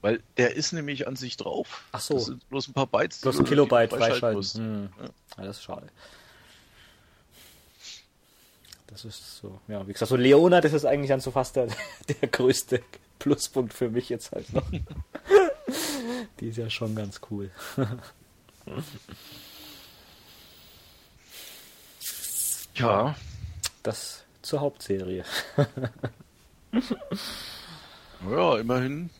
Weil 0.00 0.22
der 0.38 0.56
ist 0.56 0.72
nämlich 0.72 1.06
an 1.06 1.14
sich 1.16 1.36
drauf. 1.36 1.84
Ach 1.92 2.00
so. 2.00 2.14
Das 2.14 2.24
sind 2.26 2.48
bloß 2.48 2.68
ein 2.68 2.72
paar 2.72 2.86
Bytes. 2.86 3.20
bloß 3.20 3.40
ein 3.40 3.44
Kilobyte 3.44 3.90
freischalten 3.90 4.42
freischalten. 4.42 4.88
Hm. 4.98 5.04
Ja. 5.04 5.10
Ja, 5.38 5.44
das 5.44 5.58
ist 5.58 5.62
schade. 5.64 5.86
Das 8.90 9.04
ist 9.04 9.36
so, 9.38 9.60
ja, 9.68 9.86
wie 9.86 9.92
gesagt, 9.92 10.08
so 10.08 10.16
Leona, 10.16 10.60
das 10.60 10.72
ist 10.72 10.84
eigentlich 10.84 11.08
dann 11.10 11.20
so 11.20 11.30
fast 11.30 11.56
der, 11.56 11.68
der 12.20 12.28
größte 12.28 12.82
Pluspunkt 13.18 13.72
für 13.72 13.88
mich 13.90 14.08
jetzt 14.08 14.32
halt 14.32 14.52
noch. 14.52 14.66
Die 16.40 16.48
ist 16.48 16.56
ja 16.56 16.68
schon 16.70 16.94
ganz 16.94 17.20
cool. 17.30 17.50
Ja, 22.74 23.14
Das 23.82 24.24
zur 24.42 24.60
Hauptserie. 24.60 25.24
ja, 28.30 28.58
immerhin. 28.58 29.10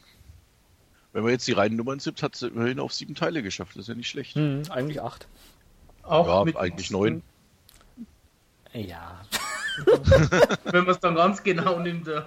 Wenn 1.12 1.22
man 1.24 1.32
jetzt 1.32 1.46
die 1.48 1.52
reinen 1.52 1.76
Nummern 1.76 1.98
sieht, 1.98 2.22
hat 2.22 2.36
sie 2.36 2.46
immerhin 2.48 2.78
auf 2.78 2.94
sieben 2.94 3.14
Teile 3.14 3.42
geschafft. 3.42 3.72
Das 3.74 3.82
ist 3.82 3.88
ja 3.88 3.94
nicht 3.94 4.08
schlecht. 4.08 4.36
Hm, 4.36 4.62
eigentlich 4.70 5.02
acht. 5.02 5.26
Auch 6.04 6.26
Ja, 6.26 6.44
mit 6.44 6.56
eigentlich 6.56 6.90
neun. 6.90 7.22
Ja. 8.72 9.20
Wenn 10.64 10.84
man 10.84 10.94
es 10.94 11.00
dann 11.00 11.14
ganz 11.14 11.42
genau 11.42 11.78
nimmt. 11.78 12.06
Ja. 12.06 12.26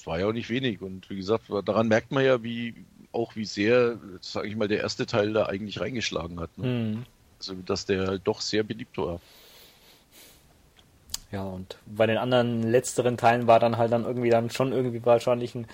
Es 0.00 0.06
war 0.06 0.18
ja 0.18 0.26
auch 0.26 0.32
nicht 0.32 0.48
wenig. 0.48 0.80
Und 0.80 1.10
wie 1.10 1.16
gesagt, 1.16 1.44
daran 1.64 1.88
merkt 1.88 2.10
man 2.10 2.24
ja, 2.24 2.42
wie 2.42 2.74
auch, 3.12 3.36
wie 3.36 3.44
sehr, 3.44 3.98
sage 4.20 4.48
ich 4.48 4.56
mal, 4.56 4.68
der 4.68 4.80
erste 4.80 5.06
Teil 5.06 5.32
da 5.32 5.46
eigentlich 5.46 5.80
reingeschlagen 5.80 6.40
hat. 6.40 6.56
Ne? 6.56 6.66
Mhm. 6.66 7.04
Also, 7.38 7.54
dass 7.54 7.86
der 7.86 8.06
halt 8.06 8.22
doch 8.24 8.40
sehr 8.40 8.62
beliebt 8.62 8.96
war. 8.98 9.20
Ja, 11.32 11.42
und 11.42 11.76
bei 11.86 12.06
den 12.06 12.18
anderen 12.18 12.62
letzteren 12.62 13.16
Teilen 13.16 13.46
war 13.46 13.60
dann 13.60 13.76
halt 13.76 13.92
dann 13.92 14.04
irgendwie 14.04 14.30
dann 14.30 14.50
schon 14.50 14.72
irgendwie 14.72 15.04
wahrscheinlich 15.04 15.54
ein 15.54 15.66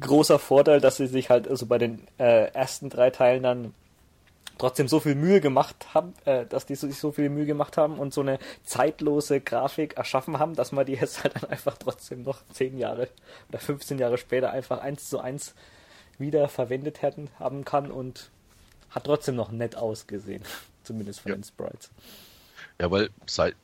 großer 0.00 0.38
Vorteil, 0.38 0.80
dass 0.80 0.96
sie 0.96 1.08
sich 1.08 1.28
halt 1.28 1.46
also 1.46 1.66
bei 1.66 1.78
den 1.78 2.06
äh, 2.18 2.50
ersten 2.52 2.88
drei 2.88 3.10
Teilen 3.10 3.42
dann 3.42 3.74
trotzdem 4.58 4.88
so 4.88 5.00
viel 5.00 5.14
Mühe 5.14 5.40
gemacht 5.40 5.94
haben, 5.94 6.14
äh, 6.24 6.46
dass 6.46 6.66
die 6.66 6.74
sich 6.74 6.98
so 6.98 7.12
viel 7.12 7.28
Mühe 7.28 7.46
gemacht 7.46 7.76
haben 7.76 7.98
und 7.98 8.14
so 8.14 8.20
eine 8.22 8.38
zeitlose 8.64 9.40
Grafik 9.40 9.96
erschaffen 9.96 10.38
haben, 10.38 10.54
dass 10.54 10.72
man 10.72 10.86
die 10.86 10.94
jetzt 10.94 11.22
halt 11.22 11.36
dann 11.36 11.50
einfach 11.50 11.76
trotzdem 11.78 12.22
noch 12.22 12.38
zehn 12.52 12.78
Jahre 12.78 13.08
oder 13.48 13.58
15 13.58 13.98
Jahre 13.98 14.18
später 14.18 14.50
einfach 14.50 14.80
eins 14.80 15.08
zu 15.08 15.18
eins 15.20 15.54
wieder 16.18 16.48
verwendet 16.48 17.02
hätten, 17.02 17.28
haben 17.38 17.64
kann 17.64 17.90
und 17.90 18.30
hat 18.90 19.04
trotzdem 19.04 19.36
noch 19.36 19.50
nett 19.50 19.76
ausgesehen. 19.76 20.42
Zumindest 20.84 21.20
von 21.20 21.32
Ja. 21.32 21.36
den 21.36 21.44
Sprites. 21.44 21.90
Ja, 22.80 22.90
weil 22.90 23.10
seit, 23.26 23.54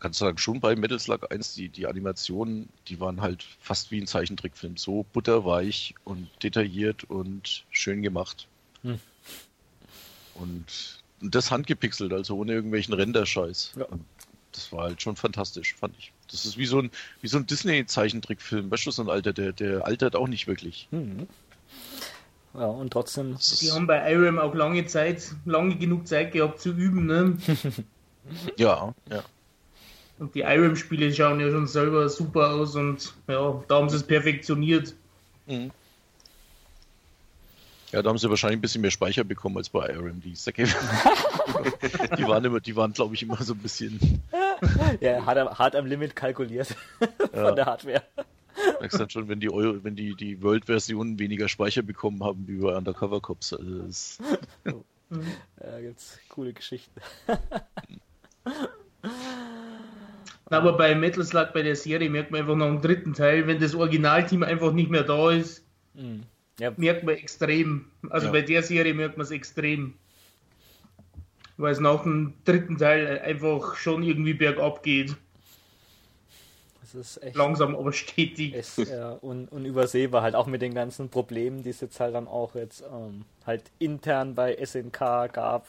kannst 0.00 0.20
du 0.20 0.24
sagen, 0.24 0.38
schon 0.38 0.60
bei 0.60 0.74
Metal 0.74 0.98
Slug 0.98 1.30
1, 1.30 1.54
die, 1.54 1.68
die 1.68 1.86
Animationen, 1.86 2.68
die 2.88 2.98
waren 2.98 3.20
halt 3.20 3.44
fast 3.60 3.90
wie 3.90 4.00
ein 4.00 4.06
Zeichentrickfilm. 4.06 4.76
So 4.76 5.04
butterweich 5.12 5.94
und 6.04 6.28
detailliert 6.42 7.04
und 7.04 7.64
schön 7.70 8.02
gemacht. 8.02 8.48
Hm. 8.82 8.98
Und, 10.34 11.02
das 11.22 11.50
handgepixelt, 11.50 12.12
also 12.12 12.36
ohne 12.36 12.52
irgendwelchen 12.52 12.94
Renderscheiß. 12.94 13.74
Ja. 13.78 13.86
Das 14.50 14.70
war 14.72 14.84
halt 14.84 15.00
schon 15.00 15.16
fantastisch, 15.16 15.74
fand 15.74 15.96
ich. 15.98 16.12
Das 16.30 16.44
ist 16.44 16.58
wie 16.58 16.66
so 16.66 16.80
ein, 16.80 16.90
wie 17.22 17.28
so 17.28 17.38
ein 17.38 17.46
Disney-Zeichentrickfilm. 17.46 18.70
Weißt 18.70 18.84
du, 18.84 18.90
so 18.90 19.02
ein 19.02 19.08
Alter, 19.08 19.32
der, 19.32 19.52
der 19.52 19.86
altert 19.86 20.14
auch 20.14 20.28
nicht 20.28 20.46
wirklich. 20.46 20.88
Mhm. 20.90 21.26
Ja, 22.54 22.66
und 22.66 22.92
trotzdem 22.92 23.36
Die 23.60 23.72
haben 23.72 23.86
bei 23.86 24.12
IRAM 24.12 24.38
auch 24.38 24.54
lange 24.54 24.84
Zeit, 24.84 25.32
lange 25.46 25.76
genug 25.76 26.06
Zeit 26.06 26.32
gehabt 26.32 26.60
zu 26.60 26.70
üben, 26.70 27.06
ne? 27.06 27.38
ja, 28.58 28.94
ja. 29.10 29.24
Und 30.18 30.34
die 30.34 30.40
IRAM-Spiele 30.40 31.14
schauen 31.14 31.40
ja 31.40 31.50
schon 31.50 31.66
selber 31.66 32.10
super 32.10 32.50
aus 32.50 32.76
und 32.76 33.14
ja, 33.26 33.64
da 33.68 33.76
haben 33.76 33.88
sie 33.88 33.96
es 33.96 34.02
perfektioniert. 34.02 34.94
Mhm. 35.46 35.70
Ja, 37.92 38.02
da 38.02 38.08
haben 38.08 38.18
sie 38.18 38.28
wahrscheinlich 38.30 38.58
ein 38.58 38.62
bisschen 38.62 38.80
mehr 38.80 38.90
Speicher 38.90 39.22
bekommen 39.24 39.56
als 39.58 39.68
bei 39.68 39.86
IRM. 39.88 40.20
Die 40.22 40.42
waren 42.26 42.44
immer, 42.44 42.60
die 42.60 42.74
waren, 42.74 42.92
glaube 42.92 43.14
ich, 43.14 43.22
immer 43.22 43.36
so 43.42 43.52
ein 43.54 43.58
bisschen. 43.58 44.22
ja, 45.00 45.24
hart, 45.26 45.38
am, 45.38 45.48
hart 45.58 45.76
am 45.76 45.86
Limit 45.86 46.16
kalkuliert 46.16 46.74
Ja. 47.34 47.46
von 47.48 47.56
der 47.56 47.66
Hardware. 47.66 48.02
Merkst 48.80 48.98
dann 49.00 49.10
schon, 49.10 49.28
wenn 49.28 49.40
die 49.40 49.50
Euro, 49.52 49.82
wenn 49.84 49.94
die, 49.96 50.14
die 50.14 50.42
World-Versionen 50.42 51.18
weniger 51.18 51.48
Speicher 51.48 51.82
bekommen 51.82 52.22
haben 52.24 52.46
wie 52.48 52.56
bei 52.56 52.74
Undercover 52.76 53.20
Cops. 53.20 53.52
Also 53.52 53.78
das, 53.82 54.18
Da 55.56 55.80
gibt's 55.80 56.18
coole 56.28 56.52
Geschichten. 56.52 57.00
Aber 60.46 60.76
bei 60.76 60.94
Metal 60.94 61.24
Slug, 61.24 61.52
bei 61.54 61.62
der 61.62 61.76
Serie, 61.76 62.10
merkt 62.10 62.30
man 62.30 62.40
einfach 62.42 62.56
nach 62.56 62.66
dem 62.66 62.80
dritten 62.82 63.14
Teil, 63.14 63.46
wenn 63.46 63.58
das 63.60 63.74
Originalteam 63.74 64.42
einfach 64.42 64.72
nicht 64.72 64.90
mehr 64.90 65.04
da 65.04 65.30
ist, 65.30 65.64
Mhm. 65.94 66.22
Ja, 66.58 66.72
merkt 66.76 67.04
man 67.04 67.14
extrem. 67.16 67.86
Also 68.10 68.26
Ja. 68.26 68.32
bei 68.32 68.42
der 68.42 68.62
Serie 68.62 68.94
merkt 68.94 69.16
man 69.16 69.24
es 69.24 69.30
extrem. 69.30 69.94
Weil 71.56 71.72
es 71.72 71.80
nach 71.80 72.02
dem 72.02 72.34
dritten 72.44 72.78
Teil 72.78 73.20
einfach 73.20 73.76
schon 73.76 74.02
irgendwie 74.02 74.34
bergab 74.34 74.82
geht. 74.82 75.16
das 76.80 76.94
ist 76.94 77.22
echt 77.22 77.36
Langsam, 77.36 77.74
aber 77.76 77.92
stetig. 77.92 78.54
ist, 78.54 78.78
ja, 78.78 79.18
un, 79.22 79.48
unübersehbar, 79.48 80.22
halt 80.22 80.34
auch 80.34 80.46
mit 80.46 80.60
den 80.62 80.74
ganzen 80.74 81.08
Problemen, 81.08 81.62
die 81.62 81.70
es 81.70 81.80
jetzt 81.80 82.00
halt 82.00 82.14
dann 82.14 82.26
auch 82.28 82.54
jetzt 82.54 82.82
ähm, 82.92 83.24
halt 83.46 83.64
intern 83.78 84.34
bei 84.34 84.56
SNK 84.64 84.98
gab. 85.32 85.66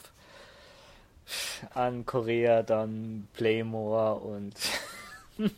An 1.72 2.04
Korea, 2.04 2.62
dann 2.62 3.26
Playmore 3.32 4.16
und 4.16 4.54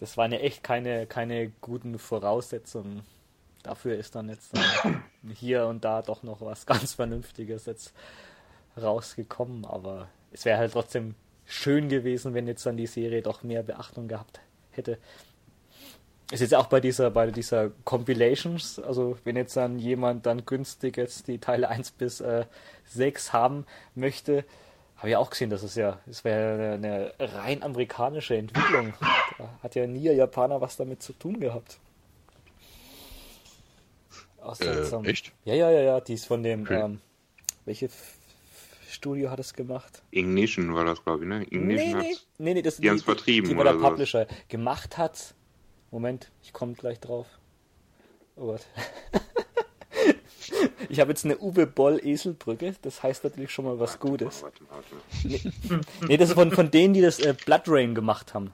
das 0.00 0.16
waren 0.16 0.32
ja 0.32 0.38
echt 0.38 0.64
keine, 0.64 1.06
keine 1.06 1.50
guten 1.60 1.98
Voraussetzungen. 1.98 3.02
Dafür 3.62 3.96
ist 3.96 4.14
dann 4.14 4.30
jetzt 4.30 4.56
dann 4.56 5.04
hier 5.34 5.66
und 5.66 5.84
da 5.84 6.00
doch 6.00 6.22
noch 6.22 6.40
was 6.40 6.64
ganz 6.66 6.94
Vernünftiges 6.94 7.66
jetzt 7.66 7.92
rausgekommen, 8.80 9.66
aber 9.66 10.08
es 10.32 10.46
wäre 10.46 10.58
halt 10.58 10.72
trotzdem 10.72 11.14
schön 11.44 11.90
gewesen, 11.90 12.32
wenn 12.32 12.46
jetzt 12.46 12.64
dann 12.64 12.78
die 12.78 12.86
Serie 12.86 13.20
doch 13.20 13.42
mehr 13.42 13.62
Beachtung 13.62 14.08
gehabt 14.08 14.40
hätte. 14.70 14.98
Ist 16.32 16.40
jetzt 16.40 16.54
auch 16.54 16.66
bei 16.66 16.80
dieser, 16.80 17.10
bei 17.10 17.30
dieser 17.30 17.70
Compilations, 17.84 18.78
also 18.78 19.18
wenn 19.24 19.36
jetzt 19.36 19.56
dann 19.56 19.78
jemand 19.78 20.24
dann 20.24 20.46
günstig 20.46 20.96
jetzt 20.96 21.28
die 21.28 21.38
Teile 21.38 21.68
1 21.68 21.90
bis 21.90 22.20
äh, 22.20 22.46
6 22.84 23.34
haben 23.34 23.66
möchte, 23.94 24.44
habe 25.00 25.10
ich 25.10 25.16
auch 25.16 25.28
gesehen, 25.30 25.50
dass 25.50 25.62
es 25.62 25.74
ja, 25.74 25.98
es 26.08 26.22
wäre 26.24 26.74
eine, 26.74 27.12
eine 27.18 27.34
rein 27.34 27.62
amerikanische 27.62 28.36
Entwicklung. 28.36 28.94
Da 29.38 29.48
hat 29.62 29.74
ja 29.74 29.86
nie 29.86 30.08
ein 30.08 30.16
Japaner 30.16 30.60
was 30.60 30.76
damit 30.76 31.02
zu 31.02 31.12
tun 31.12 31.40
gehabt. 31.40 31.78
Äh, 34.60 35.08
echt? 35.08 35.32
Ja, 35.44 35.54
ja, 35.54 35.70
ja, 35.70 35.80
ja, 35.80 36.00
die 36.00 36.14
ist 36.14 36.26
von 36.26 36.42
dem, 36.42 36.62
Okay. 36.62 36.80
ähm, 36.80 37.00
welche 37.66 37.86
F- 37.86 38.16
Studio 38.88 39.30
hat 39.30 39.38
es 39.38 39.52
gemacht? 39.54 40.02
Ignition 40.10 40.74
war 40.74 40.84
das, 40.84 41.02
glaube 41.04 41.24
ich, 41.24 41.28
ne? 41.28 41.42
Ignition 41.44 41.66
Nee, 41.98 42.08
nee, 42.08 42.16
nee, 42.38 42.54
nee, 42.54 42.62
das 42.62 42.76
Die 42.78 42.88
haben's 42.88 43.02
vertrieben 43.02 43.48
die, 43.48 43.54
die 43.54 43.58
bei 43.58 43.64
der 43.64 43.72
oder 43.72 43.80
sowas. 43.80 43.90
Publisher 43.92 44.26
gemacht 44.48 44.96
hat. 44.98 45.34
Moment, 45.90 46.30
ich 46.42 46.52
komme 46.52 46.72
gleich 46.74 47.00
drauf. 47.00 47.26
Oh 48.36 48.46
Gott. 48.46 48.66
ich 50.88 51.00
habe 51.00 51.10
jetzt 51.10 51.24
eine 51.24 51.38
Uwe 51.38 51.66
Boll 51.66 52.00
Eselbrücke, 52.04 52.74
das 52.82 53.02
heißt 53.02 53.24
natürlich 53.24 53.50
schon 53.50 53.64
mal 53.64 53.78
was 53.78 53.98
Gutes. 53.98 54.42
Warte, 54.42 54.64
warte. 54.68 55.80
Nee, 56.06 56.16
das 56.16 56.30
ist 56.30 56.34
von, 56.34 56.50
von 56.50 56.70
denen, 56.70 56.94
die 56.94 57.00
das 57.00 57.18
äh, 57.18 57.34
Blood 57.44 57.62
Rain 57.66 57.94
gemacht 57.94 58.34
haben. 58.34 58.52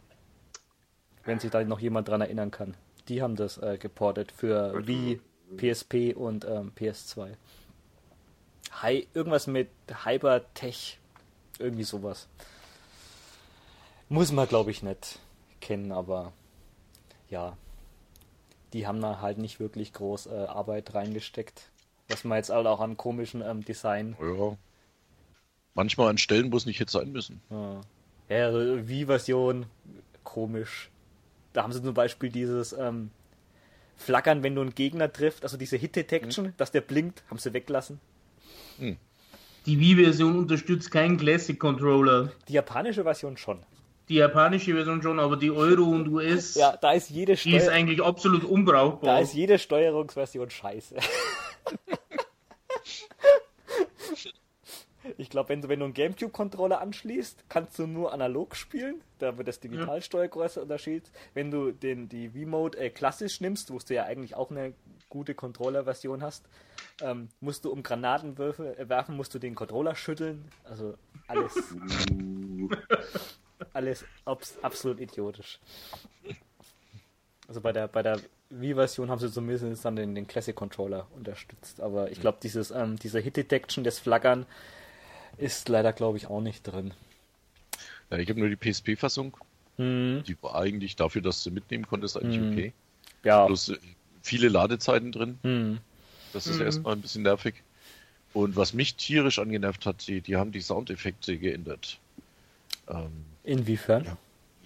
Wenn 1.24 1.39
sich 1.41 1.51
da 1.51 1.62
noch 1.65 1.81
jemand 1.81 2.09
dran 2.09 2.20
erinnern 2.20 2.51
kann. 2.51 2.74
Die 3.09 3.23
haben 3.23 3.37
das 3.37 3.59
äh, 3.59 3.78
geportet 3.78 4.33
für 4.33 4.87
Wii, 4.87 5.20
PSP 5.57 6.15
und 6.16 6.45
ähm, 6.45 6.73
PS2. 6.77 7.35
Hi, 8.83 9.09
irgendwas 9.15 9.47
mit 9.47 9.69
Hypertech. 10.05 10.99
Irgendwie 11.59 11.85
sowas. 11.85 12.28
Muss 14.09 14.31
man, 14.33 14.47
glaube 14.47 14.70
ich, 14.70 14.83
nicht 14.83 15.19
kennen, 15.61 15.93
aber 15.93 16.33
ja. 17.28 17.57
Die 18.73 18.87
haben 18.87 19.01
da 19.01 19.20
halt 19.20 19.39
nicht 19.39 19.59
wirklich 19.61 19.93
groß 19.93 20.27
äh, 20.27 20.45
Arbeit 20.47 20.95
reingesteckt. 20.95 21.70
Was 22.09 22.24
man 22.24 22.39
jetzt 22.39 22.51
halt 22.51 22.66
auch 22.66 22.81
an 22.81 22.97
komischen 22.97 23.43
ähm, 23.43 23.65
Design 23.65 24.16
Ja. 24.20 24.57
Manchmal 25.74 26.09
an 26.09 26.19
Stellen, 26.19 26.53
wo 26.53 26.57
es 26.57 26.65
nicht 26.65 26.81
hätte 26.81 26.93
sein 26.93 27.12
müssen. 27.12 27.43
Ja, 27.51 27.81
ja 28.28 28.47
also 28.47 28.89
Wie-Version, 28.89 29.66
komisch. 30.24 30.91
Da 31.53 31.62
haben 31.62 31.73
sie 31.73 31.83
zum 31.83 31.95
Beispiel 31.95 32.31
dieses 32.31 32.73
ähm, 32.73 33.11
Flackern, 33.97 34.43
wenn 34.43 34.55
du 34.55 34.62
einen 34.62 34.74
Gegner 34.74 35.12
trifft, 35.12 35.43
also 35.43 35.57
diese 35.57 35.77
Hit-Detection, 35.77 36.55
dass 36.57 36.70
der 36.70 36.81
blinkt, 36.81 37.24
haben 37.28 37.39
sie 37.39 37.53
weggelassen. 37.53 38.01
Die 38.78 39.81
Wii-Version 39.81 40.39
unterstützt 40.39 40.91
keinen 40.91 41.16
Classic-Controller. 41.16 42.33
Die 42.49 42.53
japanische 42.53 43.03
Version 43.03 43.37
schon. 43.37 43.59
Die 44.09 44.15
japanische 44.16 44.74
Version 44.74 45.03
schon, 45.03 45.19
aber 45.19 45.37
die 45.37 45.51
Euro 45.51 45.83
und 45.83 46.09
US, 46.09 46.55
Ja, 46.55 46.77
da 46.77 46.93
ist 46.93 47.11
jede, 47.11 47.35
die 47.35 47.57
ist 47.57 47.65
Steuer 47.65 47.74
eigentlich 47.74 48.03
absolut 48.03 48.45
da 48.45 48.49
unbrauchbar. 48.49 49.20
ist 49.20 49.35
jede 49.35 49.59
Steuerungsversion 49.59 50.51
scheiße. 50.51 50.97
Ich 55.18 55.30
glaube, 55.30 55.51
wenn 55.51 55.62
du, 55.62 55.68
wenn 55.68 55.78
du 55.78 55.84
einen 55.84 55.94
Gamecube-Controller 55.94 56.80
anschließt, 56.80 57.44
kannst 57.48 57.78
du 57.78 57.86
nur 57.86 58.12
analog 58.12 58.56
spielen. 58.56 59.01
Da 59.18 59.36
wird 59.38 59.48
das 59.48 59.60
Digitalsteuer 59.60 60.28
größer 60.28 60.62
Unterschied. 60.62 61.10
Wenn 61.34 61.51
du 61.51 61.72
den, 61.72 62.09
die 62.09 62.30
V-Mode 62.30 62.78
äh, 62.78 62.90
klassisch 62.90 63.40
nimmst, 63.40 63.72
wo 63.72 63.78
du 63.78 63.94
ja 63.94 64.05
eigentlich 64.05 64.34
auch 64.34 64.51
eine 64.51 64.74
gute 65.09 65.34
Controller-Version 65.34 66.22
hast, 66.22 66.44
ähm, 67.01 67.28
musst 67.40 67.64
du 67.64 67.70
um 67.70 67.82
Granatenwürfe 67.82 68.76
äh, 68.78 68.88
werfen, 68.88 69.16
musst 69.16 69.34
du 69.34 69.38
den 69.38 69.55
Controller 69.55 69.94
schütteln. 69.94 70.48
Also 70.64 70.94
alles, 71.28 71.55
alles 73.72 74.05
abs 74.24 74.59
absolut 74.62 75.01
idiotisch. 75.01 75.60
Also 77.48 77.60
bei 77.60 77.72
der, 77.72 77.86
bei 77.86 78.02
der 78.02 78.20
Wii-Version 78.51 79.10
haben 79.10 79.18
sie 79.18 79.31
zumindest 79.31 79.85
dann 79.85 79.97
den, 79.97 80.14
den 80.14 80.27
Classic-Controller 80.27 81.06
unterstützt. 81.16 81.81
Aber 81.81 82.10
ich 82.10 82.20
glaube, 82.20 82.39
dieses, 82.43 82.70
ähm, 82.70 82.97
diese 82.98 83.18
Hit-Detection, 83.18 83.85
das 83.85 83.98
Flaggern, 83.98 84.47
ist 85.39 85.68
leider, 85.68 85.93
glaube 85.93 86.16
ich, 86.18 86.28
auch 86.28 86.40
nicht 86.40 86.62
drin. 86.62 86.94
Ja, 88.10 88.18
ich 88.18 88.28
habe 88.28 88.39
nur 88.40 88.48
die 88.48 88.56
PSP-Fassung. 88.56 89.36
Hm, 89.77 90.23
Die 90.27 90.36
war 90.43 90.55
eigentlich 90.55 90.97
dafür, 90.97 91.20
dass 91.23 91.43
du 91.44 91.51
mitnehmen 91.51 91.86
konntest, 91.86 92.16
eigentlich 92.16 92.40
Mhm. 92.40 92.52
okay. 92.52 92.73
ja. 93.24 93.47
Bloß 93.47 93.70
äh, 93.70 93.78
viele 94.23 94.48
Ladezeiten 94.48 95.12
drin. 95.12 95.39
Hm. 95.43 95.78
Das 96.32 96.47
ist 96.47 96.56
Mhm. 96.56 96.62
erstmal 96.66 96.93
ein 96.94 97.01
bisschen 97.02 97.23
nervig. 97.23 97.56
Und 98.32 98.56
was 98.56 98.73
mich 98.74 98.94
tierisch 98.97 99.39
angenervt 99.39 99.86
hat, 99.86 100.06
die, 100.06 100.20
die 100.20 100.36
haben 100.36 100.52
die 100.52 100.60
Soundeffekte 100.60 101.36
geändert. 101.39 101.98
Ähm, 102.89 103.24
Inwiefern? 103.44 104.05
Ja. 104.05 104.16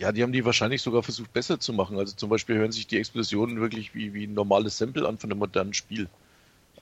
Ja, 0.01 0.13
die 0.13 0.23
haben 0.23 0.33
die 0.33 0.45
wahrscheinlich 0.45 0.81
sogar 0.83 1.03
versucht 1.03 1.33
besser 1.33 1.61
zu 1.61 1.73
machen. 1.75 1.99
Also 1.99 2.15
zum 2.17 2.31
Beispiel 2.31 2.57
hören 2.57 2.73
sich 2.73 2.87
die 2.87 2.97
Explosionen 2.99 3.61
wirklich 3.61 3.95
wie, 3.95 4.15
wie 4.15 4.27
ein 4.27 4.33
normales 4.35 4.79
Sample 4.79 5.07
an 5.07 5.19
von 5.19 5.31
einem 5.31 5.39
modernen 5.39 5.75
Spiel. 5.75 6.09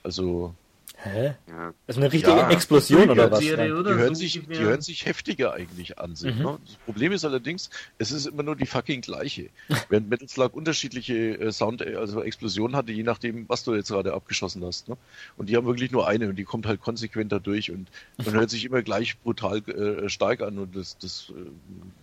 Also 0.03 0.55
Hä? 1.01 1.35
Ja, 1.47 1.73
Das 1.87 1.95
ist 1.95 2.03
eine 2.03 2.11
richtige 2.11 2.31
Ja, 2.37 2.49
Explosion 2.49 3.09
oder 3.09 3.31
was? 3.31 3.39
Serie, 3.39 3.73
oder? 3.73 3.93
die 3.93 3.99
hören, 3.99 4.15
So 4.15 4.19
sich, 4.19 4.41
die 4.47 4.59
hören 4.59 4.81
sich 4.81 5.05
heftiger 5.05 5.53
eigentlich 5.53 5.97
an 5.97 6.15
sich. 6.15 6.35
Mhm. 6.35 6.41
Ne? 6.41 6.59
Das 6.65 6.75
Problem 6.75 7.13
ist 7.13 7.23
allerdings, 7.23 7.69
es 7.97 8.11
ist 8.11 8.25
immer 8.25 8.43
nur 8.43 8.57
die 8.57 8.65
fucking 8.65 8.99
gleiche. 9.01 9.49
Während 9.89 10.09
Metal 10.09 10.27
Slug 10.27 10.53
unterschiedliche 10.55 11.13
äh, 11.39 11.51
Sound, 11.53 11.81
äh, 11.81 11.95
also 11.95 12.21
Explosionen 12.21 12.75
hatte, 12.75 12.91
je 12.91 13.03
nachdem, 13.03 13.47
was 13.47 13.63
du 13.63 13.73
jetzt 13.75 13.89
gerade 13.89 14.13
abgeschossen 14.13 14.63
hast. 14.65 14.89
Ne? 14.89 14.97
Und 15.37 15.47
die 15.47 15.55
haben 15.55 15.65
wirklich 15.65 15.91
nur 15.91 16.07
eine 16.07 16.27
und 16.29 16.35
die 16.35 16.43
kommt 16.43 16.65
halt 16.65 16.81
konsequent 16.81 17.31
da 17.31 17.39
durch 17.39 17.71
und, 17.71 17.87
und 18.17 18.31
hört 18.33 18.49
sich 18.49 18.65
immer 18.65 18.81
gleich 18.81 19.17
brutal 19.19 19.59
äh, 19.69 20.09
stark 20.09 20.41
an 20.41 20.59
und 20.59 20.75
das, 20.75 20.97
das 20.97 21.31
äh, 21.35 21.49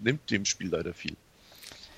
nimmt 0.01 0.31
dem 0.31 0.47
Spiel 0.47 0.68
leider 0.70 0.94
viel. 0.94 1.16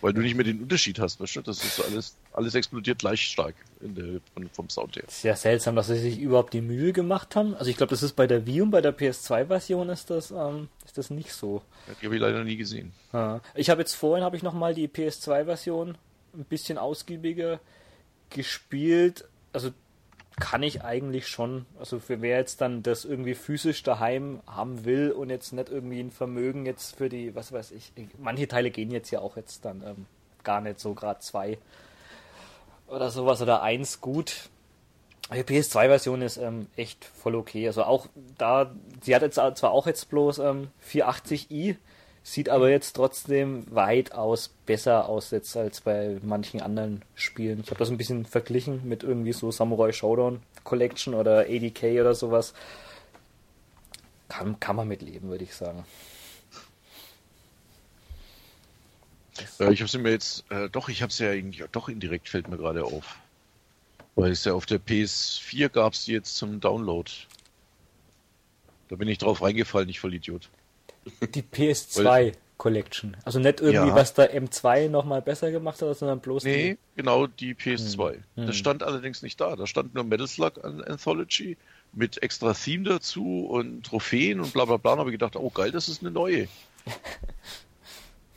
Weil 0.00 0.12
du 0.12 0.20
nicht 0.20 0.36
mehr 0.36 0.44
den 0.44 0.60
Unterschied 0.60 0.98
hast, 1.00 1.20
weißt 1.20 1.36
du? 1.36 1.40
Das 1.42 1.64
ist 1.64 1.84
alles, 1.84 2.16
alles 2.32 2.54
explodiert 2.54 3.00
gleich 3.00 3.22
stark 3.22 3.54
in 3.80 3.94
der, 3.94 4.20
von, 4.32 4.48
vom 4.50 4.68
Sound 4.68 4.96
her. 4.96 5.04
Ja 5.22 5.34
seltsam, 5.34 5.74
dass 5.76 5.88
sie 5.88 5.98
sich 5.98 6.20
überhaupt 6.20 6.54
die 6.54 6.60
Mühe 6.60 6.92
gemacht 6.92 7.34
haben. 7.34 7.54
Also 7.54 7.70
ich 7.70 7.76
glaube, 7.76 7.90
das 7.90 8.02
ist 8.02 8.14
bei 8.14 8.26
der 8.26 8.46
Wii 8.46 8.62
und 8.62 8.70
bei 8.70 8.80
der 8.80 8.96
PS2-Version 8.96 9.88
ist 9.88 10.10
das, 10.10 10.30
ähm, 10.30 10.68
ist 10.84 10.98
das 10.98 11.10
nicht 11.10 11.32
so. 11.32 11.62
Die 12.00 12.06
habe 12.06 12.14
ich 12.14 12.20
leider 12.20 12.44
nie 12.44 12.56
gesehen. 12.56 12.92
Ja. 13.12 13.40
Ich 13.54 13.70
habe 13.70 13.80
jetzt 13.80 13.94
vorhin 13.94 14.24
habe 14.24 14.36
ich 14.36 14.42
noch 14.42 14.54
mal 14.54 14.74
die 14.74 14.88
PS2-Version 14.88 15.98
ein 16.34 16.44
bisschen 16.44 16.78
ausgiebiger 16.78 17.60
gespielt. 18.30 19.24
Also 19.52 19.70
kann 20.38 20.62
ich 20.62 20.82
eigentlich 20.82 21.28
schon. 21.28 21.66
Also 21.78 21.98
für 21.98 22.20
wer 22.20 22.38
jetzt 22.38 22.60
dann 22.60 22.82
das 22.82 23.04
irgendwie 23.04 23.34
physisch 23.34 23.82
daheim 23.82 24.40
haben 24.46 24.84
will 24.84 25.10
und 25.10 25.30
jetzt 25.30 25.52
nicht 25.52 25.68
irgendwie 25.68 26.00
ein 26.00 26.10
Vermögen 26.10 26.66
jetzt 26.66 26.96
für 26.96 27.08
die, 27.08 27.34
was 27.34 27.52
weiß 27.52 27.72
ich. 27.72 27.92
Manche 28.18 28.48
Teile 28.48 28.70
gehen 28.70 28.90
jetzt 28.90 29.10
ja 29.10 29.20
auch 29.20 29.36
jetzt 29.36 29.64
dann 29.64 29.82
ähm, 29.84 30.06
gar 30.44 30.60
nicht 30.60 30.80
so 30.80 30.94
gerade 30.94 31.20
zwei 31.20 31.58
oder 32.86 33.10
sowas 33.10 33.42
oder 33.42 33.62
eins 33.62 34.00
gut. 34.00 34.48
Die 35.30 35.42
PS2-Version 35.42 36.22
ist 36.22 36.38
ähm, 36.38 36.68
echt 36.76 37.04
voll 37.04 37.34
okay. 37.34 37.66
Also 37.66 37.84
auch 37.84 38.06
da, 38.38 38.72
sie 39.02 39.14
hat 39.14 39.22
jetzt 39.22 39.34
zwar 39.34 39.72
auch 39.72 39.86
jetzt 39.86 40.08
bloß 40.08 40.38
ähm, 40.38 40.68
480i, 40.90 41.76
sieht 42.22 42.48
aber 42.48 42.70
jetzt 42.70 42.94
trotzdem 42.94 43.64
weitaus 43.70 44.50
besser 44.66 45.08
aus 45.08 45.30
jetzt 45.30 45.56
als 45.56 45.80
bei 45.80 46.18
manchen 46.22 46.60
anderen 46.60 47.02
Spielen. 47.14 47.60
Ich 47.60 47.70
habe 47.70 47.78
das 47.78 47.90
ein 47.90 47.96
bisschen 47.96 48.26
verglichen 48.26 48.86
mit 48.88 49.02
irgendwie 49.02 49.32
so 49.32 49.50
Samurai 49.50 49.92
Showdown 49.92 50.42
Collection 50.64 51.14
oder 51.14 51.46
ADK 51.48 52.00
oder 52.00 52.14
sowas. 52.14 52.52
Kann, 54.28 54.60
kann 54.60 54.76
man 54.76 54.88
mitleben, 54.88 55.30
würde 55.30 55.44
ich 55.44 55.54
sagen. 55.54 55.84
Äh, 59.60 59.72
ich 59.72 59.80
habe 59.80 59.88
sie 59.88 59.98
mir 59.98 60.10
jetzt, 60.10 60.44
äh, 60.50 60.68
doch, 60.68 60.88
ich 60.88 61.02
habe 61.02 61.12
sie 61.12 61.24
ja 61.24 61.30
eigentlich, 61.30 61.64
doch 61.72 61.88
indirekt 61.88 62.28
fällt 62.28 62.48
mir 62.48 62.58
gerade 62.58 62.84
auf. 62.84 63.16
Weil 64.16 64.32
es 64.32 64.44
ja 64.44 64.52
auf 64.52 64.66
der 64.66 64.80
PS4 64.80 65.68
gab 65.68 65.92
es 65.92 66.04
die 66.04 66.12
jetzt 66.12 66.36
zum 66.36 66.60
Download. 66.60 67.10
Da 68.88 68.96
bin 68.96 69.08
ich 69.08 69.18
drauf 69.18 69.42
reingefallen, 69.42 69.88
ich 69.88 70.00
voll 70.00 70.14
Idiot. 70.14 70.50
Die 71.34 71.42
PS2 71.42 72.32
Collection. 72.58 73.16
Also 73.24 73.38
nicht 73.38 73.60
irgendwie, 73.60 73.88
Ja. 73.88 73.94
was 73.94 74.14
der 74.14 74.34
M2 74.34 74.88
nochmal 74.88 75.22
besser 75.22 75.50
gemacht 75.50 75.80
hat, 75.80 75.96
sondern 75.96 76.20
bloß 76.20 76.44
Nee, 76.44 76.76
genau 76.96 77.26
die 77.28 77.54
PS2. 77.54 78.14
Hm. 78.34 78.46
Das 78.46 78.56
stand 78.56 78.82
allerdings 78.82 79.22
nicht 79.22 79.40
da. 79.40 79.54
Da 79.56 79.66
stand 79.66 79.94
nur 79.94 80.04
Metal 80.04 80.26
Slug 80.26 80.64
an 80.64 80.82
Anthology 80.82 81.56
mit 81.92 82.20
extra 82.22 82.52
Theme 82.54 82.84
dazu 82.84 83.46
und 83.46 83.86
Trophäen 83.86 84.40
und 84.40 84.52
bla 84.52 84.64
bla 84.64 84.76
bla. 84.76 84.92
Da 84.94 84.98
habe 84.98 85.10
ich 85.10 85.14
gedacht, 85.14 85.36
oh 85.36 85.50
geil, 85.50 85.70
das 85.70 85.88
ist 85.88 86.02
eine 86.02 86.10
neue. 86.10 86.48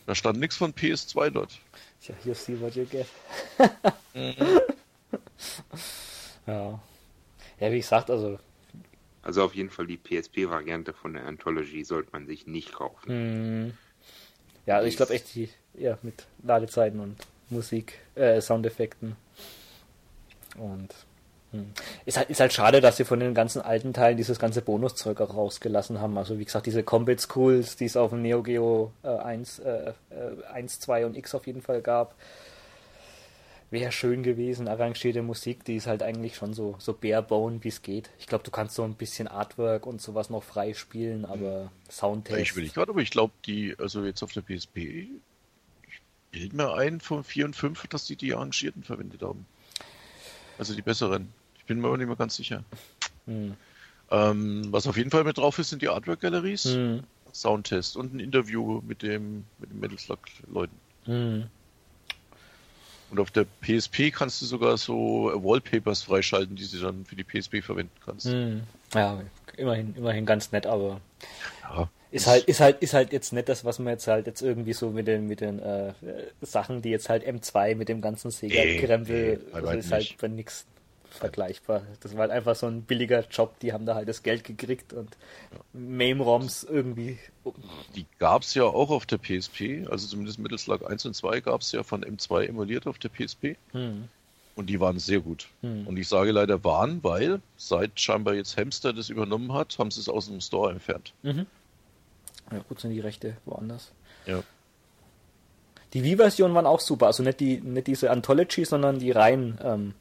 Da 0.08 0.16
stand 0.16 0.40
nichts 0.40 0.58
von 0.58 0.74
PS2 0.74 1.30
dort. 1.30 1.52
die. 2.02 2.08
Tja, 2.08 2.16
you 2.26 2.34
see 2.34 2.60
what 2.60 2.76
you 2.76 2.86
get. 2.86 3.06
ja. 6.48 6.80
Ja, 7.60 7.72
wie 7.72 7.78
gesagt, 7.78 8.10
also 8.10 8.40
also 9.24 9.44
auf 9.44 9.54
jeden 9.54 9.70
Fall 9.70 9.88
die 9.88 9.98
PSP-Variante 9.98 10.94
von 10.94 11.14
der 11.14 11.26
Anthology 11.26 11.84
sollte 11.84 12.10
man 12.12 12.26
sich 12.26 12.48
nicht 12.48 12.74
kaufen. 12.74 13.08
Hm. 13.08 13.74
Ja, 14.66 14.78
also 14.78 14.88
ich 14.88 14.98
glaube 14.98 15.14
echt, 15.14 15.34
die, 15.36 15.50
ja, 15.74 15.98
mit 16.02 16.26
Ladezeiten 16.44 17.00
und 17.00 17.18
Musik, 17.50 18.00
äh, 18.16 18.42
Soundeffekten. 18.42 19.16
Und 20.58 20.94
hm. 21.52 21.72
ist, 22.06 22.18
halt, 22.18 22.30
ist 22.30 22.40
halt 22.40 22.54
schade, 22.54 22.82
dass 22.82 22.98
sie 22.98 23.06
von 23.06 23.20
den 23.20 23.34
ganzen 23.34 23.62
alten 23.62 23.94
Teilen 23.94 24.18
dieses 24.18 24.40
ganze 24.40 24.62
Bonuszeug 24.62 25.22
auch 25.22 25.36
rausgelassen 25.36 26.00
haben. 26.00 26.18
Also 26.18 26.40
wie 26.40 26.46
gesagt, 26.46 26.66
diese 26.66 26.84
Combat 26.84 27.20
Schools, 27.22 27.76
die 27.76 27.86
es 27.86 27.98
auf 27.98 28.12
dem 28.12 28.22
Neo 28.22 28.42
Geo 28.42 28.92
äh, 29.04 29.10
1, 29.10 29.60
äh, 29.60 29.94
äh, 30.10 30.46
1, 30.52 30.80
2 30.80 31.06
und 31.06 31.18
X 31.18 31.36
auf 31.36 31.46
jeden 31.48 31.62
Fall 31.62 31.82
gab. 31.82 32.16
Wäre 33.72 33.94
schön 33.94 34.22
gewesen, 34.22 34.68
arrangierte 34.68 35.22
Musik, 35.22 35.64
die 35.64 35.78
ist 35.78 35.88
halt 35.88 36.04
eigentlich 36.04 36.36
schon 36.36 36.54
so, 36.54 36.76
so 36.78 36.94
barebone, 36.94 37.64
wie 37.64 37.70
es 37.70 37.82
geht. 37.82 38.10
Ich 38.20 38.28
glaube, 38.28 38.44
du 38.44 38.52
kannst 38.52 38.76
so 38.76 38.84
ein 38.84 38.96
bisschen 38.96 39.30
Artwork 39.30 39.86
und 39.86 40.02
sowas 40.02 40.30
noch 40.30 40.44
frei 40.44 40.74
spielen, 40.74 41.24
aber 41.24 41.72
Soundtest. 41.90 42.38
Ich 42.38 42.56
will 42.56 42.64
nicht 42.64 42.76
gerade, 42.76 42.92
aber 42.92 43.00
ich 43.00 43.12
glaube, 43.12 43.34
die, 43.46 43.74
also 43.80 44.04
jetzt 44.04 44.24
auf 44.24 44.34
der 44.34 44.42
PSP, 44.42 44.78
ich 44.78 46.02
bild 46.32 46.52
mir 46.52 46.74
ein 46.74 47.00
von 47.00 47.24
4 47.24 47.46
und 47.46 47.56
5, 47.56 47.88
dass 47.88 48.06
die 48.06 48.18
die 48.18 48.34
Arrangierten 48.34 48.84
verwendet 48.84 49.22
haben. 49.22 49.46
Also 50.58 50.76
die 50.76 50.82
besseren. 50.82 51.30
Ich 51.58 51.64
bin 51.64 51.80
mir 51.80 51.88
aber 51.88 51.98
nicht 51.98 52.08
mehr 52.08 52.18
ganz 52.18 52.36
sicher. 52.36 52.66
Hm. 53.26 53.56
Ähm, 54.10 54.68
was 54.72 54.86
auf 54.86 54.98
jeden 54.98 55.12
Fall 55.12 55.24
mit 55.24 55.38
drauf 55.38 55.58
ist, 55.60 55.70
sind 55.70 55.82
die 55.82 55.88
Artwork-Galeries, 55.88 56.66
Hm. 56.66 57.04
Soundtest 57.32 57.96
und 57.96 58.14
ein 58.14 58.20
Interview 58.20 58.82
mit 58.86 59.02
dem 59.02 59.46
mit 59.60 59.72
den 59.72 59.80
Metal 59.80 59.98
Slug-Leuten. 59.98 60.76
Hm. 61.06 61.46
Und 63.12 63.20
auf 63.20 63.30
der 63.30 63.46
PSP 63.62 64.10
kannst 64.12 64.42
du 64.42 64.46
sogar 64.46 64.78
so 64.78 65.32
Wallpapers 65.36 66.04
freischalten, 66.04 66.56
die 66.56 66.66
du 66.68 66.80
dann 66.80 67.06
für 67.06 67.16
die 67.16 67.26
PSP 67.26 67.62
verwenden 67.62 67.92
kannst. 68.06 68.28
Hm. 68.28 68.62
Ja, 68.94 69.22
immerhin, 69.58 69.94
immerhin 69.98 70.26
ganz 70.26 70.52
nett, 70.54 70.66
aber 70.66 71.02
Ja, 71.64 71.90
ist 72.12 72.28
halt, 72.28 72.46
ist 72.46 72.62
halt, 72.62 72.82
ist 72.82 72.94
halt 72.94 73.12
jetzt 73.12 73.34
nicht 73.34 73.50
das, 73.50 73.66
was 73.66 73.80
man 73.80 73.94
jetzt 73.94 74.08
halt 74.08 74.28
jetzt 74.28 74.42
irgendwie 74.42 74.74
so 74.74 74.92
mit 74.92 75.08
den, 75.08 75.28
mit 75.28 75.42
den 75.42 75.60
äh, 75.60 75.94
Sachen, 76.42 76.82
die 76.82 76.90
jetzt 76.90 77.10
halt 77.10 77.28
M2 77.28 77.76
mit 77.76 77.90
dem 77.90 78.02
ganzen 78.02 78.32
Sega-Krempel, 78.32 79.38
nee, 79.38 79.40
bei 79.52 79.60
also 79.60 79.72
ist 79.72 79.92
halt 79.92 80.16
bei 80.20 80.28
nichts 80.30 80.66
vergleichbar. 81.14 81.84
Das 82.02 82.14
war 82.14 82.22
halt 82.22 82.32
einfach 82.32 82.56
so 82.56 82.68
ein 82.68 82.84
billiger 82.84 83.26
Job, 83.28 83.60
die 83.60 83.74
haben 83.74 83.86
da 83.86 83.96
halt 83.96 84.08
das 84.08 84.24
Geld 84.24 84.44
gekriegt 84.44 84.94
und 84.94 85.18
MAME-ROMs 85.74 86.64
irgendwie. 86.64 87.20
die 87.96 88.06
gab 88.20 88.44
es 88.44 88.54
ja 88.54 88.64
auch 88.64 88.90
auf 88.90 89.06
der 89.06 89.18
PSP, 89.18 89.88
also 89.90 90.08
zumindest 90.08 90.40
Metal 90.40 90.58
Slug 90.58 90.90
1 90.90 91.06
und 91.06 91.16
2 91.16 91.42
gab 91.42 91.62
es 91.62 91.72
ja 91.72 91.84
von 91.84 92.04
M2 92.04 92.48
emuliert 92.48 92.88
auf 92.88 92.98
der 92.98 93.10
PSP. 93.10 93.58
Hm. 93.72 94.10
Und 94.56 94.68
die 94.68 94.80
waren 94.80 95.00
sehr 95.00 95.22
gut. 95.22 95.48
Hm. 95.62 95.88
Und 95.88 95.98
ich 95.98 96.08
sage 96.08 96.32
leider 96.32 96.64
waren, 96.64 97.04
weil 97.04 97.42
seit 97.56 98.00
scheinbar 98.00 98.34
jetzt 98.34 98.58
Hamster 98.58 98.94
das 98.94 99.10
übernommen 99.10 99.54
hat, 99.54 99.78
haben 99.80 99.92
sie 99.92 100.02
es 100.02 100.10
aus 100.10 100.28
dem 100.28 100.42
Store 100.42 100.72
entfernt. 100.72 101.14
Mhm. 101.24 101.46
Ja, 102.52 102.60
gut 102.68 102.82
sind 102.82 102.92
die 102.92 103.00
Rechte 103.00 103.38
woanders. 103.46 103.92
Ja. 104.26 104.44
Die 105.94 106.04
Wii-Versionen 106.04 106.54
waren 106.54 106.66
auch 106.66 106.80
super, 106.80 107.08
also 107.08 107.24
nicht 107.24 107.40
die, 107.40 107.60
nicht 107.60 107.88
diese 107.88 108.12
Anthology, 108.12 108.66
sondern 108.66 109.00
die 109.00 109.12
reinen 109.12 109.58
ähm, 109.62 109.94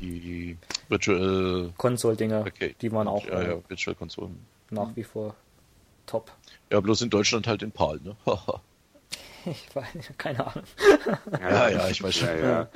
Die 0.00 0.56
Virtual 0.88 1.72
Konsol-Dinger, 1.76 2.44
Arcade. 2.44 2.74
die 2.80 2.92
waren 2.92 3.08
auch 3.08 3.24
ja, 3.26 3.40
äh, 3.40 3.48
ja, 3.50 3.68
Virtual 3.68 3.94
Konsolen. 3.96 4.38
nach 4.70 4.94
wie 4.94 5.02
vor 5.04 5.34
top. 6.06 6.30
Ja, 6.70 6.80
bloß 6.80 7.02
in 7.02 7.10
Deutschland 7.10 7.46
halt 7.46 7.62
in 7.62 7.72
PAL, 7.72 8.00
ne? 8.02 8.16
Ich 9.46 9.74
weiß, 9.74 9.86
keine 10.18 10.46
Ahnung. 10.46 10.64
Ja, 11.40 11.68
ja, 11.70 11.88
ich 11.88 12.02
weiß 12.02 12.14
schon. 12.14 12.28
Ja, 12.28 12.36
ja. 12.36 12.68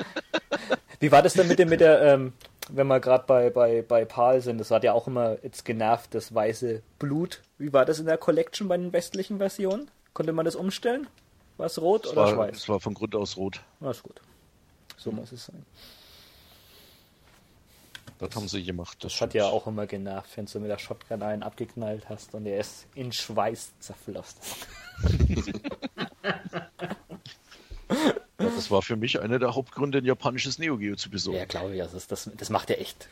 Wie 1.01 1.11
war 1.12 1.20
das 1.20 1.35
denn 1.35 1.49
mit 1.49 1.59
dem, 1.59 1.69
mit 1.69 1.81
der, 1.81 2.01
ähm, 2.01 2.32
wenn 2.70 2.86
wir 2.86 3.01
gerade 3.01 3.24
bei, 3.27 3.51
bei, 3.51 3.82
bei 3.82 4.05
PAL 4.07 4.40
sind, 4.40 4.59
das 4.59 4.70
hat 4.70 4.85
ja 4.85 4.93
auch 4.93 5.07
immer 5.07 5.36
jetzt 5.43 5.65
genervt, 5.65 6.15
das 6.15 6.32
weiße 6.35 6.81
Blut. 6.99 7.43
Wie 7.59 7.73
war 7.73 7.85
das 7.85 7.99
in 7.99 8.07
der 8.07 8.16
Collection 8.16 8.69
bei 8.69 8.77
den 8.78 8.93
westlichen 8.93 9.39
Versionen? 9.39 9.90
Konnte 10.15 10.32
man 10.32 10.44
das 10.44 10.55
umstellen? 10.55 11.09
War 11.59 11.66
es 11.66 11.81
rot 11.81 12.07
Es 12.07 12.12
oder 12.12 12.23
war, 12.23 12.31
schwarz? 12.32 12.57
es 12.57 12.69
war 12.69 12.81
von 12.81 12.94
Grund 12.94 13.15
aus 13.16 13.36
rot. 13.36 13.61
Na, 13.81 13.90
ist 13.90 14.03
gut. 14.03 14.20
So 14.97 15.11
muss 15.11 15.32
es 15.32 15.47
sein. 15.47 15.66
Das 18.28 18.36
haben 18.36 18.49
sie 18.49 18.65
gemacht. 18.65 19.03
Das 19.05 19.20
hat 19.20 19.35
ja 19.35 19.47
auch 19.47 19.66
immer 19.66 19.86
genervt, 19.86 20.36
wenn 20.36 20.47
du 20.47 20.61
mit 20.61 20.70
der 20.70 20.78
Shotgun 20.78 21.23
einen 21.23 21.43
abgeknallt 21.43 22.09
hast 22.09 22.35
und 22.35 22.44
der 22.44 22.59
ist 22.59 22.86
in 22.94 23.12
Schweiß 23.12 23.73
zerflossen. 23.81 24.39
Ja, 27.90 28.49
das 28.49 28.70
war 28.70 28.82
für 28.82 28.97
mich 28.97 29.20
einer 29.20 29.39
der 29.39 29.55
Hauptgründe, 29.55 29.99
ein 29.99 30.05
japanisches 30.05 30.59
Neo 30.59 30.77
Geo 30.78 30.97
zu 30.97 31.11
besorgen. 31.11 31.39
Ja, 31.39 31.44
glaube 31.44 31.74
ich, 31.74 31.82
also 31.82 31.94
das, 31.94 32.07
das, 32.07 32.31
das 32.36 32.51
macht 32.51 32.70
ja 32.70 32.77
echt 32.77 33.09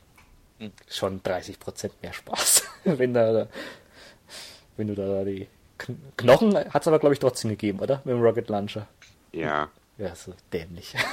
Hm. 0.58 0.72
schon 0.90 1.22
30% 1.22 1.90
mehr 2.02 2.12
Spaß. 2.12 2.64
wenn, 2.84 3.14
da, 3.14 3.48
wenn 4.76 4.88
du 4.88 4.94
da 4.94 5.24
die 5.24 5.48
Kn 5.78 5.98
Knochen 6.18 6.54
hat 6.54 6.82
es 6.82 6.88
aber, 6.88 6.98
glaube 6.98 7.14
ich, 7.14 7.18
trotzdem 7.18 7.48
gegeben, 7.50 7.78
oder? 7.80 8.02
Mit 8.04 8.14
dem 8.14 8.20
Rocket 8.22 8.48
Launcher. 8.48 8.86
ja. 9.32 9.68
Ja, 9.96 10.14
so 10.14 10.32
dämlich. 10.50 10.94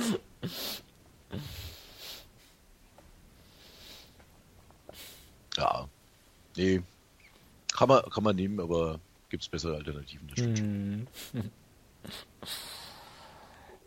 Ja. 5.56 5.88
Nee. 6.56 6.82
Kann 7.72 7.88
man, 7.88 8.02
kann 8.10 8.24
man 8.24 8.36
nehmen, 8.36 8.60
aber 8.60 9.00
gibt 9.28 9.42
es 9.42 9.48
bessere 9.48 9.76
Alternativen. 9.76 10.28
Das 10.28 10.38
stimmt 10.38 10.58
hm. 11.32 11.50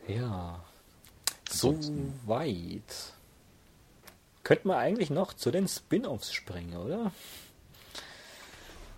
Ja. 0.07 0.64
So 1.49 1.77
weit. 2.26 3.14
Könnte 4.44 4.68
man 4.68 4.77
eigentlich 4.77 5.10
noch 5.10 5.34
zu 5.34 5.52
den 5.52 5.68
Spin-offs 5.68 6.34
springen, 6.34 6.76
oder? 6.77 7.11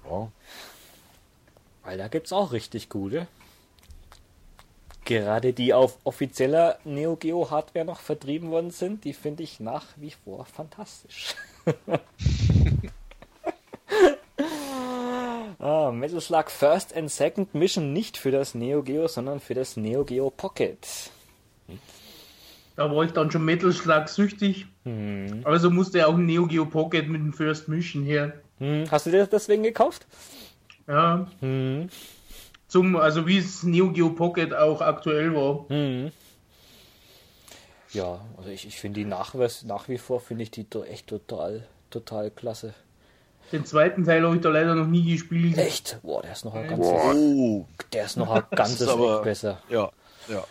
Ja. 0.10 0.32
Weil 1.84 1.98
da 1.98 2.08
gibt 2.08 2.28
es 2.28 2.34
auch 2.34 2.52
richtig 2.52 2.90
gute. 2.90 3.28
Gerade 5.12 5.52
die 5.52 5.74
auf 5.74 5.98
offizieller 6.06 6.80
Neo 6.86 7.18
Geo 7.18 7.52
Hardware 7.52 7.84
noch 7.84 8.00
vertrieben 8.00 8.50
worden 8.50 8.72
sind, 8.72 9.04
die 9.04 9.12
finde 9.12 9.44
ich 9.44 9.60
nach 9.60 9.88
wie 9.98 10.12
vor 10.12 10.46
fantastisch. 10.46 11.36
ah, 15.60 15.92
Metal 15.92 16.22
Slug 16.22 16.50
First 16.50 16.96
and 16.96 17.12
Second 17.12 17.54
Mission 17.54 17.92
nicht 17.92 18.16
für 18.16 18.32
das 18.32 18.56
Neo 18.56 18.84
Geo, 18.84 19.10
sondern 19.10 19.42
für 19.42 19.54
das 19.54 19.76
Neo 19.76 20.06
Geo 20.06 20.30
Pocket. 20.30 20.88
Da 22.78 22.90
war 22.90 23.04
ich 23.04 23.12
dann 23.12 23.30
schon 23.32 23.44
Metal 23.44 23.74
Slug 23.74 24.08
süchtig. 24.08 24.68
Hm. 24.86 25.42
Also 25.44 25.70
musste 25.70 25.98
ja 25.98 26.08
auch 26.08 26.16
ein 26.16 26.26
Neo 26.26 26.48
Geo 26.48 26.66
Pocket 26.66 27.10
mit 27.10 27.20
dem 27.20 27.34
First 27.34 27.68
Mission 27.68 28.04
her. 28.04 28.40
Hm. 28.60 28.86
Hast 28.90 29.08
du 29.08 29.12
dir 29.12 29.18
das 29.18 29.30
deswegen 29.30 29.64
gekauft? 29.64 30.08
Ja. 30.88 31.28
Hm. 31.42 31.90
Zum, 32.72 32.96
also 32.96 33.28
wie 33.28 33.38
es 33.38 33.64
Neo 33.64 33.92
Geo 33.92 34.12
Pocket 34.12 34.54
auch 34.54 34.80
aktuell 34.80 35.36
war. 35.36 35.66
Hm. 35.68 36.10
Ja, 37.92 38.22
also 38.38 38.50
ich, 38.50 38.66
ich 38.66 38.80
finde 38.80 39.02
die 39.02 39.06
nach, 39.06 39.34
nach 39.66 39.90
wie 39.90 39.98
vor 39.98 40.22
finde 40.22 40.44
ich 40.44 40.52
die 40.52 40.66
echt 40.88 41.08
total, 41.08 41.68
total 41.90 42.32
klasse. 42.32 42.74
Den 43.52 43.66
zweiten 43.66 44.06
Teil 44.06 44.24
habe 44.24 44.36
ich 44.38 44.42
da 44.42 44.48
leider 44.48 44.74
noch 44.74 44.88
nie 44.88 45.04
gespielt. 45.12 45.58
Echt? 45.58 46.00
Boah, 46.02 46.22
der 46.22 46.32
ist 46.32 46.46
noch 46.46 46.54
ein 46.54 46.66
ganzes, 46.70 46.88
Boah. 46.90 47.66
Der 47.92 48.06
ist 48.06 48.16
noch 48.16 48.32
ein 48.32 48.44
ganzes 48.56 48.88
aber- 48.88 49.22
besser. 49.22 49.62
ja, 49.68 49.92
ja. 50.30 50.46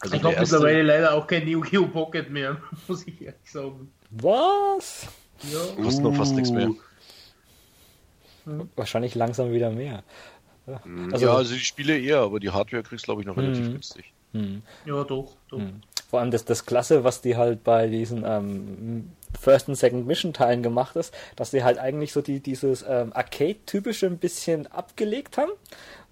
Also 0.00 0.16
ich 0.16 0.22
habe 0.22 0.34
erste, 0.34 0.54
mittlerweile 0.56 0.82
leider 0.82 1.14
auch 1.14 1.26
kein 1.26 1.46
Neo 1.46 1.60
Geo 1.60 1.86
Pocket 1.86 2.28
mehr, 2.28 2.58
muss 2.88 3.06
ich 3.06 3.22
ehrlich 3.22 3.50
sagen. 3.50 3.90
Was? 4.10 5.06
Ja. 5.50 5.82
kostet 5.82 6.04
noch 6.04 6.14
fast 6.14 6.34
nichts 6.34 6.50
mehr. 6.50 6.68
Wahrscheinlich 8.76 9.14
langsam 9.14 9.52
wieder 9.52 9.70
mehr. 9.70 10.02
Also, 11.12 11.26
ja, 11.26 11.34
also 11.34 11.54
die 11.54 11.60
Spiele 11.60 11.98
eher, 11.98 12.18
aber 12.18 12.40
die 12.40 12.50
Hardware 12.50 12.82
kriegst 12.82 13.04
glaube 13.06 13.22
ich 13.22 13.26
noch 13.26 13.36
relativ 13.36 13.68
Mhm. 13.68 13.72
günstig. 13.72 14.12
hm. 14.32 14.62
Ja, 14.84 15.02
doch, 15.04 15.36
doch. 15.48 15.60
Vor 16.10 16.20
allem 16.20 16.30
das, 16.30 16.44
das 16.44 16.64
Klasse, 16.66 17.04
was 17.04 17.20
die 17.22 17.36
halt 17.36 17.64
bei 17.64 17.86
diesen 17.86 18.24
ähm, 18.26 19.12
First 19.38 19.68
und 19.68 19.74
Second 19.76 20.06
Mission 20.06 20.32
Teilen 20.32 20.62
gemacht 20.62 20.96
ist, 20.96 21.14
dass 21.36 21.50
sie 21.50 21.64
halt 21.64 21.78
eigentlich 21.78 22.12
so 22.12 22.20
die, 22.22 22.40
dieses 22.40 22.82
ähm, 22.88 23.12
Arcade-typische 23.14 24.06
ein 24.06 24.16
bisschen 24.18 24.66
abgelegt 24.68 25.36
haben 25.38 25.50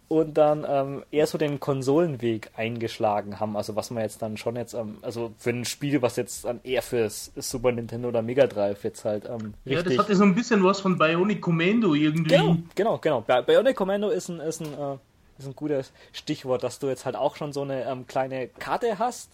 und 0.09 0.35
dann 0.35 0.65
ähm, 0.69 1.05
eher 1.11 1.27
so 1.27 1.37
den 1.37 1.59
Konsolenweg 1.59 2.51
eingeschlagen 2.55 3.41
haben. 3.41 3.57
Also 3.57 3.75
was 3.75 3.91
man 3.91 4.05
jetzt 4.05 4.23
dann 4.23 4.37
schon 4.37 4.55
jetzt, 4.55 4.75
ähm, 4.75 4.99
also 5.03 5.33
für 5.37 5.51
ein 5.51 5.65
Spiel, 5.65 6.01
was 6.01 6.15
jetzt 6.15 6.45
dann 6.45 6.61
eher 6.63 6.83
fürs 6.83 7.33
Super 7.35 7.73
Nintendo 7.73 8.09
oder 8.09 8.23
Mega 8.23 8.47
Drive 8.47 8.85
jetzt 8.85 9.05
halt 9.05 9.25
ähm, 9.25 9.55
Ja, 9.65 9.77
das 9.79 9.87
richtig... 9.87 9.99
hatte 9.99 10.15
so 10.15 10.23
ein 10.23 10.37
bisschen 10.37 10.63
was 10.63 10.81
von 10.81 10.97
Bionic 10.97 11.41
Commando 11.41 11.95
irgendwie. 11.95 12.37
Genau, 12.37 12.57
genau, 12.77 12.99
genau. 12.99 13.21
Bi- 13.23 13.43
Bionic 13.43 13.75
Commando 13.75 14.11
ist 14.11 14.29
ein, 14.29 14.39
ist 14.39 14.61
ein, 14.61 14.73
äh, 14.75 14.97
ist 15.39 15.49
ein 15.49 15.57
gutes 15.57 15.93
Stichwort, 16.13 16.63
dass 16.63 16.79
du 16.79 16.87
jetzt 16.87 17.05
halt 17.05 17.17
auch 17.17 17.35
schon 17.35 17.53
so 17.53 17.63
eine 17.63 17.85
ähm, 17.85 18.07
kleine 18.07 18.47
Karte 18.47 19.01
hast 19.01 19.33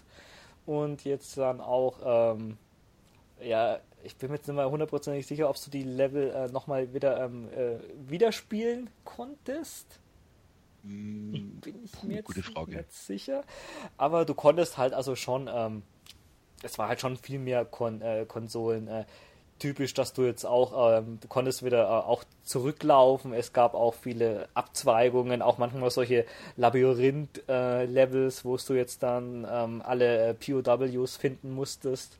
und 0.64 1.04
jetzt 1.04 1.36
dann 1.36 1.60
auch, 1.60 2.34
ähm, 2.34 2.56
ja, 3.44 3.78
ich 4.04 4.16
bin 4.16 4.30
mir 4.30 4.36
jetzt 4.36 4.48
nicht 4.48 4.56
mal 4.56 4.70
hundertprozentig 4.70 5.26
sicher, 5.26 5.50
ob 5.50 5.62
du 5.62 5.70
die 5.70 5.82
Level 5.82 6.30
äh, 6.30 6.48
nochmal 6.48 6.94
wieder 6.94 7.24
ähm, 7.24 7.48
äh, 7.54 7.76
wieder 8.10 8.32
spielen 8.32 8.88
konntest. 9.04 9.98
Hm, 10.82 11.60
Bin 11.60 11.84
ich 11.84 12.02
mir 12.02 12.16
jetzt 12.16 12.26
gute 12.26 12.42
Frage. 12.42 12.76
nicht 12.76 12.92
sicher. 12.92 13.44
Aber 13.96 14.24
du 14.24 14.34
konntest 14.34 14.78
halt 14.78 14.94
also 14.94 15.14
schon, 15.16 15.48
ähm, 15.52 15.82
es 16.62 16.78
war 16.78 16.88
halt 16.88 17.00
schon 17.00 17.16
viel 17.16 17.38
mehr 17.38 17.64
Kon 17.64 18.00
äh, 18.02 18.24
Konsolen 18.26 18.88
äh, 18.88 19.04
typisch, 19.62 19.94
dass 19.94 20.12
du 20.12 20.24
jetzt 20.24 20.44
auch, 20.44 20.98
ähm, 20.98 21.18
du 21.20 21.28
konntest 21.28 21.64
wieder 21.64 21.84
äh, 21.84 21.86
auch 21.86 22.24
zurücklaufen. 22.42 23.32
Es 23.32 23.52
gab 23.52 23.74
auch 23.74 23.94
viele 23.94 24.48
Abzweigungen, 24.54 25.40
auch 25.40 25.58
manchmal 25.58 25.90
solche 25.90 26.26
Labyrinth-Levels, 26.56 28.44
wo 28.44 28.56
du 28.56 28.74
jetzt 28.74 29.04
dann 29.04 29.46
ähm, 29.48 29.82
alle 29.84 30.30
äh, 30.30 30.34
POWs 30.34 31.16
finden 31.16 31.52
musstest. 31.54 32.18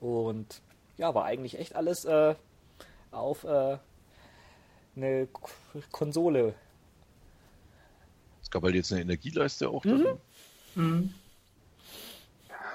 Und 0.00 0.62
ja, 0.96 1.12
war 1.14 1.24
eigentlich 1.24 1.58
echt 1.58 1.74
alles 1.74 2.04
äh, 2.04 2.36
auf 3.10 3.42
äh, 3.42 3.78
eine 4.94 5.26
Konsole 5.90 6.54
gab 8.54 8.62
halt 8.62 8.76
jetzt 8.76 8.92
eine 8.92 9.02
Energieleiste 9.02 9.68
auch 9.68 9.82
drin. 9.82 10.06
Mhm. 10.76 11.12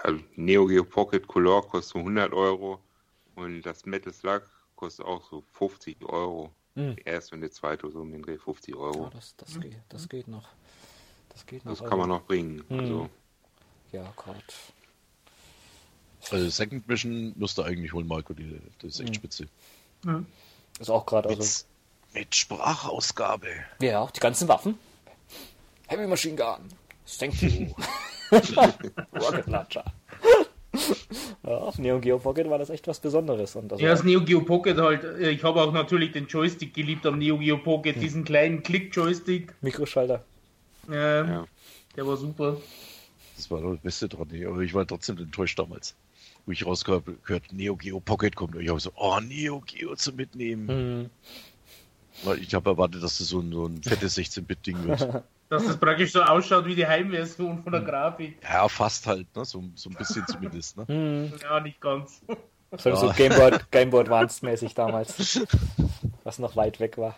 Also 0.04 0.20
Neo 0.36 0.66
Geo 0.68 0.84
Pocket 0.84 1.26
Color 1.26 1.62
kostet 1.68 1.94
so 1.94 2.00
100 2.00 2.34
Euro 2.34 2.82
und 3.36 3.62
das 3.62 3.86
Metal 3.86 4.12
Slug 4.14 4.42
kostet 4.76 5.06
auch 5.06 5.24
so 5.30 5.42
50 5.54 6.04
Euro. 6.04 6.52
Mhm. 6.76 6.98
Erste 7.06 7.36
und 7.36 7.42
der 7.42 7.52
zweite 7.52 7.90
so 7.90 8.02
um 8.02 8.12
den 8.12 8.22
Dreh 8.22 8.38
50 8.38 8.76
Euro. 8.76 9.04
Ja, 9.06 9.10
das, 9.12 9.36
das, 9.38 9.60
geht, 9.60 9.78
das 9.88 10.10
geht 10.10 10.28
noch. 10.28 10.50
Das 11.30 11.46
geht 11.46 11.64
noch. 11.64 11.78
Das 11.80 11.90
kann 11.90 11.98
man 11.98 12.10
noch 12.10 12.24
bringen. 12.24 12.62
Mhm. 12.68 12.80
Also, 12.80 13.10
Ja, 13.94 14.14
Gott. 14.18 14.36
Also 16.32 16.50
Second 16.50 16.88
Mission 16.90 17.34
musst 17.38 17.58
du 17.58 17.64
eigentlich 17.64 17.94
holen, 17.94 18.06
Marco, 18.08 18.34
die, 18.34 18.60
das 18.82 18.96
ist 18.96 19.00
echt 19.00 19.10
Mhm. 19.12 19.14
spitze. 19.16 19.48
Mhm. 20.04 20.26
Ist 20.78 20.90
auch 20.90 21.06
gerade, 21.06 21.30
also. 21.30 21.42
Mit, 21.42 22.22
mit 22.22 22.36
Sprachausgabe. 22.36 23.48
Ja, 23.82 24.06
die 24.08 24.20
ganzen 24.20 24.48
Waffen. 24.50 24.78
Heavy 25.90 26.08
Machine 26.08 26.36
Gun. 26.36 26.68
Thank 27.20 27.42
you. 27.42 27.68
Rocket 28.32 29.48
Launcher. 29.48 29.84
ja, 31.44 31.58
auf 31.58 31.80
Neo 31.80 32.00
Geo 32.00 32.20
Pocket 32.20 32.48
war 32.50 32.60
das 32.60 32.70
echt 32.70 32.88
was 32.88 33.00
Besonderes. 33.00 33.56
Und 33.56 33.72
also 33.72 33.84
Ja, 33.84 33.90
das 33.92 34.04
Neo 34.04 34.22
Geo 34.22 34.42
Pocket 34.42 34.78
halt. 34.78 35.04
äh, 35.04 35.32
Ich 35.32 35.44
habe 35.44 35.62
auch 35.62 35.74
natürlich 35.74 36.12
den 36.12 36.28
Joystick 36.28 36.74
geliebt 36.76 37.06
am 37.08 37.18
Neo 37.18 37.38
Geo 37.40 37.58
Pocket, 37.58 38.00
diesen 38.02 38.24
kleinen 38.24 38.62
Klick-Joystick. 38.62 39.56
Mikroschalter. 39.62 40.24
Ähm, 40.88 41.28
ja. 41.28 41.46
Der 41.96 42.06
war 42.06 42.18
super. 42.18 42.58
Das 43.36 43.50
war 43.50 43.62
doch 43.62 43.72
das 43.74 43.82
Beste 43.82 44.08
dran. 44.10 44.28
Aber 44.46 44.62
ich 44.62 44.74
war 44.76 44.86
trotzdem 44.86 45.18
enttäuscht 45.18 45.58
damals. 45.58 45.96
Wo 46.46 46.52
ich 46.52 46.66
rausgehört 46.66 47.06
gehört, 47.26 47.52
Neo 47.52 47.76
Geo 47.76 48.00
Pocket 48.00 48.36
kommt. 48.36 48.56
Und 48.56 48.62
ich 48.62 48.70
habe 48.70 48.80
so, 48.80 48.92
oh, 48.96 49.20
Neo 49.20 49.62
Geo 49.66 49.96
zum 49.96 50.16
Mitnehmen. 50.18 50.68
Hm. 50.68 51.10
Weil 52.26 52.40
ich 52.44 52.54
habe 52.54 52.70
erwartet, 52.70 53.02
dass 53.02 53.18
das 53.18 53.30
so 53.30 53.40
ein, 53.40 53.52
so 53.52 53.66
ein 53.66 53.82
fettes 53.82 54.18
16-Bit-Ding 54.18 54.84
wird. 54.86 55.24
Dass 55.50 55.66
das 55.66 55.78
praktisch 55.78 56.12
so 56.12 56.22
ausschaut 56.22 56.66
wie 56.66 56.76
die 56.76 56.86
Heimversion 56.86 57.64
von 57.64 57.72
der 57.72 57.82
Grafik. 57.82 58.38
ja, 58.44 58.68
fast 58.68 59.08
halt, 59.08 59.36
ne? 59.36 59.44
so, 59.46 59.64
so 59.76 59.90
ein 59.90 59.96
bisschen 59.96 60.26
zumindest. 60.28 60.78
Ne? 60.78 60.88
Hm. 60.88 61.34
Ja, 61.42 61.60
nicht 61.60 61.82
ganz. 61.82 62.22
So, 62.78 62.96
so 62.96 63.08
Ja. 63.08 63.14
Gameboard, 63.14 63.72
Gameboard 63.72 64.08
Advanced 64.10 64.44
mäßig 64.44 64.76
damals. 64.76 65.42
Was 66.24 66.38
noch 66.38 66.56
weit 66.56 66.80
weg 66.80 67.00
war. 67.00 67.16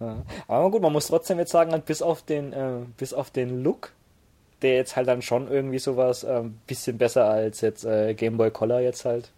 Ja. 0.00 0.16
Aber 0.48 0.70
gut, 0.70 0.82
man 0.82 0.92
muss 0.92 1.06
trotzdem 1.06 1.38
jetzt 1.38 1.52
sagen, 1.52 1.72
halt, 1.72 1.86
bis 1.86 2.02
auf 2.02 2.22
den, 2.22 2.52
äh, 2.52 2.80
bis 2.98 3.14
auf 3.14 3.30
den 3.30 3.62
Look, 3.62 3.92
der 4.62 4.74
jetzt 4.74 4.96
halt 4.96 5.08
dann 5.08 5.22
schon 5.22 5.50
irgendwie 5.50 5.78
sowas 5.78 6.24
ähm, 6.24 6.58
bisschen 6.66 6.98
besser 6.98 7.24
als 7.30 7.62
jetzt 7.62 7.84
äh, 7.84 8.12
Game 8.14 8.36
Boy 8.36 8.50
Color 8.50 8.80
jetzt 8.80 9.06
halt 9.06 9.30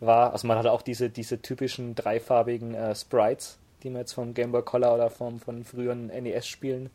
war. 0.00 0.32
Also 0.32 0.46
man 0.46 0.58
hatte 0.58 0.72
auch 0.72 0.82
diese, 0.82 1.08
diese 1.08 1.40
typischen 1.40 1.94
dreifarbigen 1.94 2.74
äh, 2.74 2.94
Sprites, 2.94 3.58
die 3.82 3.90
man 3.90 4.00
jetzt 4.00 4.12
vom 4.12 4.34
Game 4.34 4.52
Boy 4.52 4.62
Color 4.62 4.94
oder 4.94 5.10
vom, 5.10 5.40
von 5.40 5.64
früheren 5.64 6.06
NES-Spielen 6.06 6.90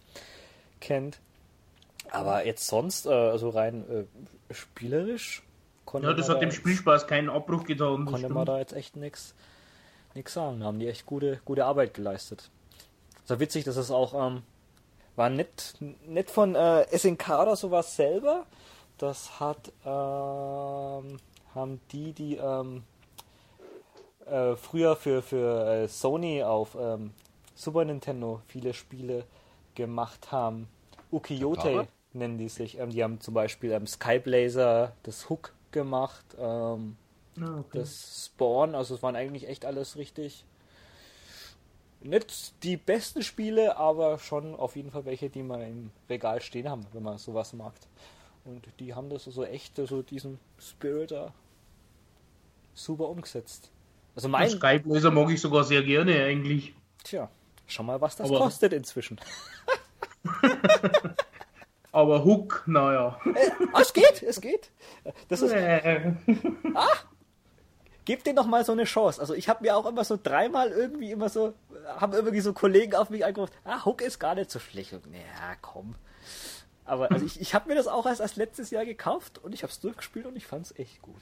kennt. 0.79 1.19
Aber 2.09 2.45
jetzt 2.45 2.67
sonst, 2.67 3.05
äh, 3.05 3.09
also 3.09 3.49
rein 3.49 3.83
äh, 3.89 4.53
spielerisch, 4.53 5.43
konnte 5.85 6.07
Ja, 6.07 6.13
das 6.13 6.27
man 6.27 6.37
hat 6.37 6.43
da 6.43 6.47
dem 6.47 6.51
Spielspaß 6.51 7.07
keinen 7.07 7.29
Abbruch 7.29 7.65
getan. 7.65 8.05
konnte 8.05 8.29
man 8.29 8.31
stimmt. 8.31 8.47
da 8.47 8.59
jetzt 8.59 8.73
echt 8.73 8.95
nichts 8.95 9.35
nix 10.17 10.33
sagen. 10.33 10.59
Da 10.59 10.65
haben 10.65 10.79
die 10.79 10.87
echt 10.87 11.05
gute, 11.05 11.39
gute 11.45 11.65
Arbeit 11.65 11.93
geleistet. 11.93 12.49
So 13.25 13.39
witzig, 13.39 13.63
dass 13.63 13.77
es 13.77 13.91
auch 13.91 14.13
ähm, 14.13 14.43
war 15.15 15.29
nicht, 15.29 15.75
nicht 16.05 16.29
von 16.29 16.55
äh, 16.55 16.85
SNK 16.97 17.29
oder 17.41 17.55
sowas 17.55 17.95
selber. 17.95 18.45
Das 18.97 19.39
hat 19.39 19.71
ähm, 19.85 21.19
haben 21.53 21.81
die, 21.91 22.13
die 22.13 22.35
ähm, 22.35 22.83
äh, 24.29 24.55
früher 24.55 24.95
für, 24.95 25.21
für 25.21 25.83
äh, 25.83 25.87
Sony 25.87 26.43
auf 26.43 26.75
ähm, 26.79 27.13
Super 27.55 27.85
Nintendo 27.85 28.41
viele 28.47 28.73
Spiele 28.73 29.25
gemacht 29.75 30.31
haben. 30.31 30.67
Ukiyote 31.11 31.87
nennen 32.13 32.37
die 32.37 32.49
sich. 32.49 32.77
Ähm, 32.79 32.89
die 32.91 33.03
haben 33.03 33.19
zum 33.21 33.33
Beispiel 33.33 33.71
ähm, 33.71 33.87
Skyblazer, 33.87 34.93
das 35.03 35.29
Hook 35.29 35.53
gemacht. 35.71 36.25
Ähm, 36.39 36.97
Ja, 37.35 37.59
okay. 37.59 37.79
das 37.79 38.25
Spawn, 38.25 38.75
also 38.75 38.95
es 38.95 39.03
waren 39.03 39.15
eigentlich 39.15 39.47
echt 39.47 39.65
alles 39.65 39.95
richtig. 39.97 40.45
Nicht 42.01 42.63
die 42.63 42.77
besten 42.77 43.23
Spiele, 43.23 43.77
aber 43.77 44.19
schon 44.19 44.55
auf 44.55 44.75
jeden 44.75 44.91
Fall 44.91 45.05
welche, 45.05 45.29
die 45.29 45.43
man 45.43 45.61
im 45.61 45.91
Regal 46.09 46.41
stehen 46.41 46.69
haben, 46.69 46.85
wenn 46.93 47.03
man 47.03 47.17
sowas 47.17 47.53
mag. 47.53 47.73
Und 48.45 48.67
die 48.79 48.93
haben 48.95 49.09
das 49.09 49.25
so 49.25 49.43
echt, 49.43 49.75
so 49.75 50.01
diesen 50.01 50.39
Spirit 50.59 51.11
da 51.11 51.33
super 52.73 53.09
umgesetzt. 53.09 53.71
Also 54.17 54.29
mein, 54.29 54.49
Skype-Laser 54.49 55.11
mag 55.11 55.29
ich 55.29 55.39
sogar 55.39 55.63
sehr 55.63 55.83
gerne 55.83 56.23
eigentlich. 56.23 56.73
tja, 57.03 57.29
schau 57.67 57.83
mal, 57.83 58.01
was 58.01 58.15
das 58.15 58.27
Aber- 58.29 58.39
kostet 58.39 58.73
inzwischen. 58.73 59.19
Aber 61.91 62.23
Hook, 62.25 62.63
naja. 62.65 63.19
Ah, 63.73 63.81
es 63.81 63.93
geht, 63.93 64.23
es 64.23 64.41
geht. 64.41 64.71
Das 65.29 65.41
ist, 65.41 65.51
Äh, 65.51 66.13
Gebt 68.05 68.25
denen 68.25 68.37
doch 68.37 68.45
mal 68.45 68.63
so 68.63 68.71
eine 68.71 68.85
Chance. 68.85 69.19
Also 69.19 69.33
ich 69.33 69.49
habe 69.49 69.63
mir 69.63 69.75
auch 69.75 69.85
immer 69.85 70.03
so 70.03 70.17
dreimal 70.21 70.69
irgendwie 70.71 71.11
immer 71.11 71.27
so, 71.29 71.53
haben 71.97 72.13
irgendwie 72.13 72.39
so 72.39 72.53
Kollegen 72.53 72.95
auf 72.95 73.09
mich 73.09 73.25
angerufen, 73.25 73.51
ah, 73.65 73.83
Hook 73.85 74.01
ist 74.01 74.17
gar 74.19 74.33
nicht 74.35 74.49
so 74.49 74.59
schlecht. 74.59 74.93
Und, 74.93 75.03
ja, 75.13 75.55
komm. 75.61 75.95
Aber 76.85 77.11
also 77.11 77.25
ich, 77.25 77.39
ich 77.41 77.53
habe 77.53 77.67
mir 77.69 77.75
das 77.75 77.87
auch 77.87 78.05
erst, 78.05 78.21
erst 78.21 78.37
letztes 78.37 78.71
Jahr 78.71 78.85
gekauft 78.85 79.39
und 79.39 79.53
ich 79.53 79.61
habe 79.63 79.71
es 79.71 79.79
durchgespielt 79.81 80.25
und 80.25 80.35
ich 80.37 80.47
fand 80.47 80.65
es 80.65 80.79
echt 80.79 81.01
gut. 81.01 81.19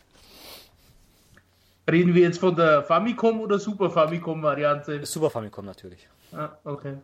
Reden 1.89 2.13
wir 2.15 2.21
jetzt 2.23 2.39
von 2.39 2.55
der 2.55 2.83
Famicom 2.83 3.41
oder 3.41 3.59
Super 3.59 3.89
Famicom-Variante? 3.91 5.05
Super 5.05 5.29
Famicom 5.29 5.65
natürlich. 5.65 6.07
Ah, 6.31 6.57
okay. 6.63 6.97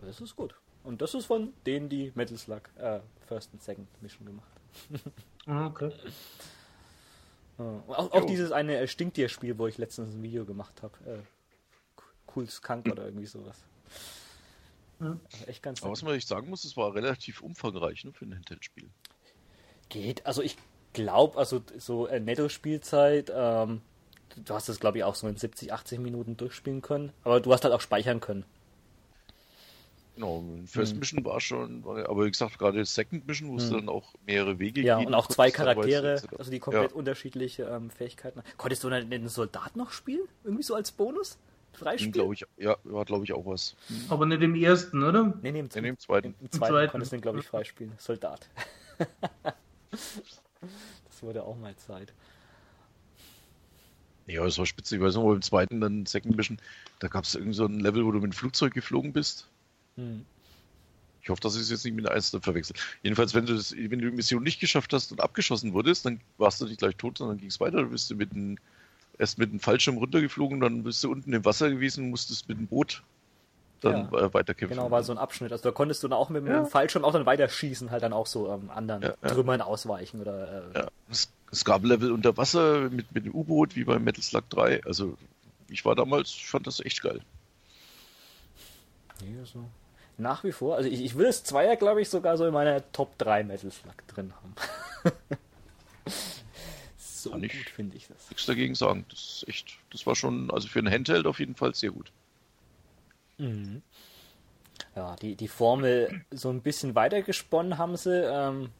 Das 0.00 0.20
ist 0.20 0.34
gut. 0.34 0.54
Und 0.82 1.02
das 1.02 1.14
ist 1.14 1.26
von 1.26 1.52
denen, 1.66 1.88
die 1.88 2.10
Metal 2.14 2.38
Slug 2.38 2.62
äh, 2.78 3.00
First 3.28 3.52
und 3.52 3.62
Second 3.62 3.86
Mission 4.02 4.26
gemacht 4.26 4.48
haben. 4.54 5.12
Ah, 5.46 5.66
okay. 5.66 5.92
Und 7.58 7.82
Auch, 7.88 8.12
auch 8.12 8.24
dieses 8.24 8.52
eine 8.52 8.78
äh, 8.78 8.86
Stinktier-Spiel, 8.86 9.58
wo 9.58 9.66
ich 9.66 9.76
letztens 9.76 10.14
ein 10.14 10.22
Video 10.22 10.46
gemacht 10.46 10.82
habe. 10.82 10.94
Äh, 11.04 11.18
cool 12.34 12.48
Skunk 12.48 12.86
oder 12.90 13.04
irgendwie 13.04 13.26
sowas. 13.26 13.62
Ja. 15.00 15.18
Also 15.32 15.46
echt 15.46 15.62
ganz 15.62 15.82
Aber 15.82 15.92
was 15.92 16.02
man 16.02 16.14
echt 16.14 16.28
sagen 16.28 16.48
muss, 16.48 16.64
es 16.64 16.76
war 16.76 16.94
relativ 16.94 17.42
umfangreich 17.42 18.04
ne, 18.04 18.12
für 18.12 18.24
ein 18.24 18.34
Handheld-Spiel. 18.34 18.88
Geht. 19.88 20.24
Also 20.24 20.42
ich 20.42 20.56
glaube, 20.92 21.38
also 21.38 21.62
so 21.78 22.06
äh, 22.06 22.20
Netto-Spielzeit, 22.20 23.32
ähm, 23.34 23.80
du 24.44 24.54
hast 24.54 24.68
das 24.68 24.80
glaube 24.80 24.98
ich 24.98 25.04
auch 25.04 25.14
so 25.14 25.26
in 25.28 25.36
70, 25.36 25.72
80 25.72 25.98
Minuten 25.98 26.36
durchspielen 26.36 26.82
können. 26.82 27.12
Aber 27.24 27.40
du 27.40 27.52
hast 27.52 27.64
halt 27.64 27.74
auch 27.74 27.80
speichern 27.80 28.20
können. 28.20 28.44
Genau, 30.16 30.44
First 30.66 30.96
Mission 30.96 31.24
war 31.24 31.40
schon, 31.40 31.82
aber 31.86 32.26
wie 32.26 32.30
gesagt, 32.30 32.58
gerade 32.58 32.84
Second 32.84 33.26
Mission, 33.26 33.48
wo 33.48 33.56
es 33.56 33.70
dann 33.70 33.88
auch 33.88 34.12
mehrere 34.26 34.58
Wege 34.58 34.80
Hm. 34.80 34.86
Ja, 34.86 34.98
gehen 34.98 35.06
und 35.06 35.14
auch 35.14 35.28
zwei 35.28 35.50
Charaktere, 35.50 36.20
also 36.36 36.50
die 36.50 36.58
komplett 36.58 36.90
Ja. 36.90 36.96
unterschiedliche 36.96 37.62
ähm, 37.62 37.88
Fähigkeiten. 37.90 38.42
Konntest 38.58 38.84
du 38.84 38.90
dann 38.90 39.08
den 39.08 39.28
Soldat 39.28 39.76
noch 39.76 39.92
spielen? 39.92 40.26
Irgendwie 40.44 40.62
so 40.62 40.74
als 40.74 40.92
Bonus? 40.92 41.38
Freispiel? 41.72 42.10
glaube 42.10 42.34
ich, 42.34 42.44
ja, 42.58 42.76
war 42.84 43.04
glaube 43.06 43.24
ich 43.24 43.32
auch 43.32 43.46
was. 43.46 43.76
Aber 44.10 44.26
nicht 44.26 44.42
im 44.42 44.54
ersten, 44.56 45.02
oder? 45.02 45.32
Nee, 45.40 45.52
nee, 45.52 45.60
im, 45.60 45.68
In 45.72 45.84
dem 45.84 45.98
zweiten. 45.98 46.34
Im 46.40 46.50
zweiten, 46.50 46.72
zweiten. 46.72 46.90
konntest 46.90 47.12
du 47.12 47.16
den, 47.16 47.22
glaube 47.22 47.38
ich, 47.38 47.46
freispielen. 47.46 47.92
Soldat. 47.96 48.46
das 50.60 51.22
wurde 51.22 51.42
auch 51.42 51.56
mal 51.56 51.76
Zeit. 51.76 52.12
Ja, 54.26 54.44
das 54.44 54.58
war 54.58 54.66
spitze. 54.66 54.96
Ich 54.96 55.02
weiß 55.02 55.14
noch, 55.14 55.24
beim 55.24 55.42
zweiten, 55.42 55.80
dann 55.80 56.06
Second 56.06 56.36
Mission, 56.36 56.58
da 57.00 57.08
gab 57.08 57.24
es 57.24 57.34
irgend 57.34 57.54
so 57.54 57.64
ein 57.64 57.80
Level, 57.80 58.04
wo 58.04 58.12
du 58.12 58.20
mit 58.20 58.32
dem 58.32 58.36
Flugzeug 58.36 58.74
geflogen 58.74 59.12
bist. 59.12 59.48
Hm. 59.96 60.24
Ich 61.22 61.28
hoffe, 61.28 61.40
dass 61.40 61.56
ich 61.56 61.62
es 61.62 61.70
jetzt 61.70 61.84
nicht 61.84 61.94
mit 61.94 62.06
der 62.06 62.12
Eis 62.12 62.30
verwechselt. 62.30 62.78
Jedenfalls, 63.02 63.34
wenn 63.34 63.44
du, 63.44 63.54
das, 63.54 63.72
wenn 63.72 63.98
du 63.98 64.10
die 64.10 64.16
Mission 64.16 64.42
nicht 64.42 64.60
geschafft 64.60 64.92
hast 64.92 65.12
und 65.12 65.20
abgeschossen 65.20 65.72
wurdest, 65.72 66.06
dann 66.06 66.20
warst 66.38 66.60
du 66.60 66.66
nicht 66.66 66.78
gleich 66.78 66.96
tot, 66.96 67.18
sondern 67.18 67.38
ging 67.38 67.48
es 67.48 67.60
weiter. 67.60 67.82
Du 67.82 67.90
bist 67.90 68.14
mit 68.14 68.32
dem, 68.32 68.56
erst 69.18 69.38
mit 69.38 69.52
dem 69.52 69.60
Fallschirm 69.60 69.98
runtergeflogen, 69.98 70.60
dann 70.60 70.82
bist 70.82 71.04
du 71.04 71.10
unten 71.10 71.32
im 71.32 71.44
Wasser 71.44 71.70
gewesen 71.70 72.04
und 72.04 72.10
musstest 72.10 72.48
mit 72.48 72.58
dem 72.58 72.68
Boot 72.68 73.02
dann 73.80 74.08
Ja. 74.12 74.18
äh, 74.18 74.34
weiterkämpfen. 74.34 74.76
Genau, 74.76 74.90
war 74.90 75.02
so 75.02 75.12
ein 75.12 75.18
Abschnitt. 75.18 75.52
Also 75.52 75.64
da 75.64 75.70
konntest 75.72 76.02
du 76.02 76.08
dann 76.08 76.18
auch 76.18 76.28
mit 76.28 76.42
dem 76.44 76.52
Ja. 76.52 76.64
Fallschirm 76.64 77.04
auch 77.04 77.12
dann 77.12 77.26
weiterschießen, 77.26 77.90
halt 77.90 78.02
dann 78.02 78.12
auch 78.12 78.26
so 78.26 78.50
ähm, 78.52 78.70
anderen 78.70 79.02
Ja, 79.02 79.14
ja. 79.22 79.28
Trümmern 79.28 79.60
ausweichen 79.60 80.20
oder 80.20 80.64
äh, 80.74 80.78
Ja, 80.80 80.88
es, 81.10 81.32
es 81.50 81.64
gab 81.64 81.84
Level 81.84 82.12
unter 82.12 82.36
Wasser 82.36 82.90
mit, 82.90 83.12
mit 83.14 83.26
dem 83.26 83.34
U-Boot, 83.34 83.76
wie 83.76 83.84
bei 83.84 83.98
Metal 83.98 84.22
Slug 84.22 84.48
3. 84.50 84.84
Also, 84.84 85.16
ich 85.68 85.84
war 85.84 85.94
damals, 85.94 86.28
ich 86.30 86.46
fand 86.46 86.66
das 86.66 86.80
echt 86.80 87.02
geil. 87.02 87.20
nee, 89.22 89.34
so. 89.44 89.64
Nach 90.18 90.44
wie 90.44 90.52
vor, 90.52 90.76
also 90.76 90.88
ich, 90.88 91.00
ich 91.02 91.16
will 91.16 91.24
das 91.26 91.44
Zweier, 91.44 91.76
glaube 91.76 92.02
ich, 92.02 92.10
sogar 92.10 92.36
so 92.36 92.44
in 92.46 92.52
meiner 92.52 92.82
Top 92.92 93.16
3 93.16 93.42
Metal 93.44 93.70
Slug 93.70 93.94
drin 94.06 94.34
haben. 94.34 94.54
so 96.98 97.30
Kann 97.30 97.40
gut 97.42 97.54
ich- 97.54 97.68
finde 97.70 97.96
ich 97.96 98.06
das. 98.08 98.28
Nichts 98.30 98.46
dagegen 98.46 98.74
sagen. 98.74 99.06
Das 99.08 99.18
ist 99.42 99.48
echt, 99.48 99.78
das 99.90 100.06
war 100.06 100.14
schon, 100.16 100.50
also 100.50 100.68
für 100.68 100.78
ein 100.80 100.90
Handheld 100.90 101.26
auf 101.26 101.38
jeden 101.40 101.54
Fall 101.54 101.74
sehr 101.74 101.90
gut. 101.90 102.12
Mhm. 103.40 103.82
Ja, 104.94 105.16
die, 105.16 105.34
die 105.34 105.48
Formel 105.48 106.24
so 106.30 106.50
ein 106.50 106.62
bisschen 106.62 106.94
weitergesponnen 106.94 107.78
haben 107.78 107.96
sie. 107.96 108.22
Ähm, 108.24 108.70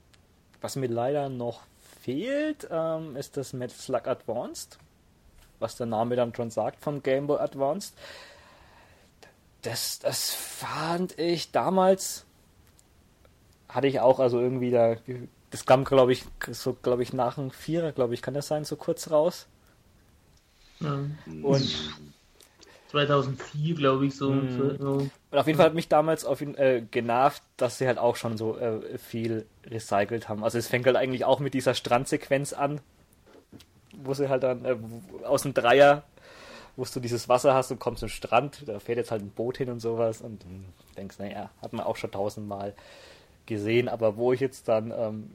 was 0.61 0.77
mir 0.77 0.89
leider 0.89 1.29
noch 1.29 1.63
fehlt, 2.01 2.69
ähm, 2.71 3.17
ist 3.17 3.37
das 3.37 3.53
Metal 3.53 3.77
Slug 3.77 4.07
Advanced. 4.07 4.79
Was 5.59 5.77
der 5.77 5.87
Name 5.87 6.17
dann 6.17 6.35
schon 6.35 6.51
sagt 6.51 6.83
vom 6.83 7.03
Game 7.03 7.27
Boy 7.27 7.39
Advanced. 7.39 7.95
Das, 9.63 9.99
das 9.99 10.33
fand 10.35 11.19
ich 11.19 11.53
damals. 11.53 12.25
Hatte 13.69 13.87
ich 13.87 14.01
auch, 14.01 14.21
also 14.21 14.41
irgendwie 14.41 14.71
da. 14.71 14.97
Das 15.51 15.67
kam, 15.67 15.85
glaube 15.85 16.13
ich, 16.13 16.25
so, 16.51 16.75
glaube 16.75 17.03
ich, 17.03 17.13
nach 17.13 17.35
dem 17.35 17.51
Vierer, 17.51 17.93
glaube 17.93 18.15
ich, 18.15 18.23
kann 18.23 18.35
das 18.35 18.49
sein, 18.49 18.65
so 18.65 18.77
kurz 18.77 19.11
raus. 19.11 19.47
Ja. 20.81 21.05
Und 21.43 21.75
2004, 22.91 23.75
glaube 23.75 24.07
ich, 24.07 24.17
so. 24.17 24.31
Mhm. 24.31 24.39
ungefähr, 24.41 24.77
ja. 24.79 24.87
Und 25.31 25.39
auf 25.39 25.47
jeden 25.47 25.57
Fall 25.57 25.67
hat 25.67 25.75
mich 25.75 25.89
damals 25.89 26.25
auf 26.25 26.41
ihn, 26.41 26.57
äh, 26.57 26.83
genervt, 26.91 27.43
dass 27.57 27.79
sie 27.79 27.87
halt 27.87 27.99
auch 27.99 28.17
schon 28.17 28.37
so 28.37 28.59
äh, 28.59 28.99
viel 28.99 29.47
recycelt 29.65 30.29
haben. 30.29 30.43
Also 30.43 30.59
es 30.59 30.67
fängt 30.67 30.87
halt 30.87 30.97
eigentlich 30.97 31.25
auch 31.25 31.39
mit 31.39 31.55
dieser 31.55 31.75
Strandsequenz 31.75 32.53
an, 32.53 32.81
wo 33.93 34.13
sie 34.15 34.29
halt 34.29 34.43
dann 34.43 34.65
äh, 34.65 34.77
aus 35.25 35.43
dem 35.43 35.55
Dreier, 35.55 36.03
wo 36.77 36.85
du 36.85 37.01
dieses 37.01 37.29
Wasser 37.29 37.55
hast 37.55 37.71
und 37.71 37.79
kommst 37.79 38.01
zum 38.01 38.09
Strand, 38.09 38.67
da 38.67 38.81
fährt 38.81 38.99
jetzt 38.99 39.11
halt 39.13 39.23
ein 39.23 39.31
Boot 39.31 39.59
hin 39.59 39.71
und 39.71 39.81
sowas 39.81 40.21
und 40.21 40.43
hm, 40.43 40.65
denkst, 40.97 41.19
naja, 41.19 41.51
hat 41.63 41.73
man 41.73 41.85
auch 41.85 41.97
schon 41.97 42.11
tausendmal 42.11 42.75
gesehen, 43.47 43.89
aber 43.89 44.17
wo 44.17 44.33
ich 44.33 44.41
jetzt 44.41 44.69
dann 44.69 44.93
ähm, 44.97 45.31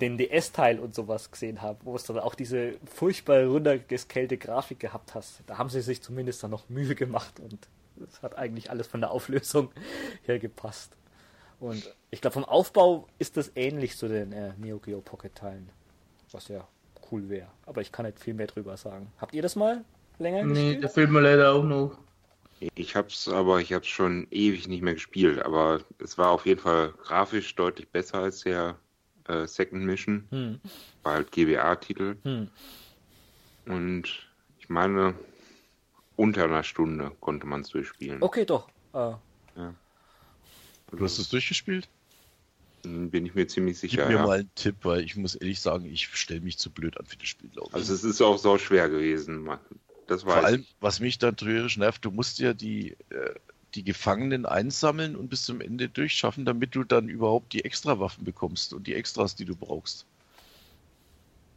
den 0.00 0.18
DS-Teil 0.18 0.78
und 0.78 0.94
sowas 0.94 1.30
gesehen 1.30 1.62
habe, 1.62 1.78
wo 1.84 1.96
es 1.96 2.04
dann 2.04 2.18
auch 2.18 2.34
diese 2.34 2.74
furchtbar 2.84 3.44
runtergescalte 3.44 4.36
Grafik 4.36 4.78
gehabt 4.80 5.14
hast, 5.14 5.42
da 5.46 5.58
haben 5.58 5.70
sie 5.70 5.80
sich 5.80 6.02
zumindest 6.02 6.42
dann 6.42 6.50
noch 6.50 6.68
Mühe 6.68 6.94
gemacht 6.94 7.40
und 7.40 7.68
es 8.06 8.22
hat 8.22 8.36
eigentlich 8.36 8.70
alles 8.70 8.86
von 8.86 9.00
der 9.00 9.10
Auflösung 9.10 9.70
her 10.24 10.38
gepasst. 10.38 10.92
Und 11.60 11.94
ich 12.10 12.20
glaube, 12.20 12.34
vom 12.34 12.44
Aufbau 12.44 13.08
ist 13.18 13.38
das 13.38 13.52
ähnlich 13.54 13.96
zu 13.96 14.08
den 14.08 14.32
äh, 14.32 14.52
Neo 14.58 14.78
Geo 14.78 15.00
Pocket-Teilen, 15.00 15.70
was 16.30 16.48
ja 16.48 16.68
cool 17.10 17.30
wäre. 17.30 17.48
Aber 17.64 17.80
ich 17.80 17.92
kann 17.92 18.04
nicht 18.04 18.20
viel 18.20 18.34
mehr 18.34 18.46
drüber 18.48 18.76
sagen. 18.76 19.10
Habt 19.18 19.34
ihr 19.34 19.40
das 19.40 19.56
mal 19.56 19.82
länger 20.18 20.44
Nee, 20.44 20.74
gespielt? 20.74 20.82
der 20.82 20.90
fehlt 20.90 21.10
mir 21.10 21.20
leider 21.20 21.52
auch 21.54 21.64
noch. 21.64 21.96
Ich 22.74 22.96
hab's 22.96 23.28
aber, 23.28 23.60
ich 23.60 23.72
hab's 23.72 23.86
schon 23.88 24.26
ewig 24.30 24.68
nicht 24.68 24.82
mehr 24.82 24.94
gespielt, 24.94 25.40
aber 25.42 25.80
es 25.98 26.16
war 26.18 26.30
auf 26.30 26.46
jeden 26.46 26.60
Fall 26.60 26.92
grafisch 27.02 27.54
deutlich 27.54 27.88
besser 27.90 28.18
als 28.20 28.40
der 28.40 28.76
äh, 29.28 29.46
Second 29.46 29.84
Mission. 29.84 30.26
Hm. 30.30 30.60
War 31.02 31.14
halt 31.14 31.32
GBA-Titel. 31.32 32.16
Hm. 32.22 32.48
Und 33.66 34.26
ich 34.58 34.68
meine, 34.68 35.14
unter 36.16 36.44
einer 36.44 36.62
Stunde 36.62 37.12
konnte 37.20 37.46
man 37.46 37.62
es 37.62 37.68
durchspielen. 37.68 38.22
Okay, 38.22 38.44
doch. 38.44 38.68
Äh, 38.92 39.12
Du 40.92 41.04
hast 41.04 41.18
es 41.18 41.28
durchgespielt? 41.28 41.88
Bin 42.82 43.26
ich 43.26 43.34
mir 43.34 43.48
ziemlich 43.48 43.80
Gib 43.80 43.90
sicher. 43.90 44.06
mir 44.06 44.14
ja. 44.14 44.22
mal 44.22 44.38
einen 44.40 44.54
Tipp, 44.54 44.76
weil 44.82 45.00
ich 45.00 45.16
muss 45.16 45.34
ehrlich 45.34 45.60
sagen, 45.60 45.86
ich 45.86 46.06
stelle 46.16 46.40
mich 46.40 46.58
zu 46.58 46.70
blöd 46.70 46.96
an 46.98 47.06
für 47.06 47.16
das 47.16 47.26
Spiel, 47.26 47.50
glaube 47.50 47.68
ich. 47.70 47.74
Also 47.74 47.92
es 47.92 48.04
ist 48.04 48.20
auch 48.22 48.38
so 48.38 48.56
schwer 48.58 48.88
gewesen. 48.88 49.50
Das 50.06 50.22
Vor 50.22 50.36
weiß 50.36 50.44
allem, 50.44 50.60
ich. 50.60 50.76
was 50.80 51.00
mich 51.00 51.18
dann 51.18 51.36
trügerisch 51.36 51.76
nervt, 51.78 52.04
du 52.04 52.12
musst 52.12 52.38
ja 52.38 52.54
die, 52.54 52.92
äh, 53.10 53.34
die 53.76 53.84
Gefangenen 53.84 54.46
einsammeln 54.46 55.16
und 55.16 55.28
bis 55.28 55.44
zum 55.44 55.60
Ende 55.60 55.88
durchschaffen, 55.88 56.44
damit 56.44 56.74
du 56.74 56.84
dann 56.84 57.08
überhaupt 57.08 57.52
die 57.52 57.64
Extrawaffen 57.64 58.24
bekommst 58.24 58.72
und 58.72 58.86
die 58.86 58.94
Extras, 58.94 59.36
die 59.36 59.44
du 59.44 59.54
brauchst. 59.54 60.06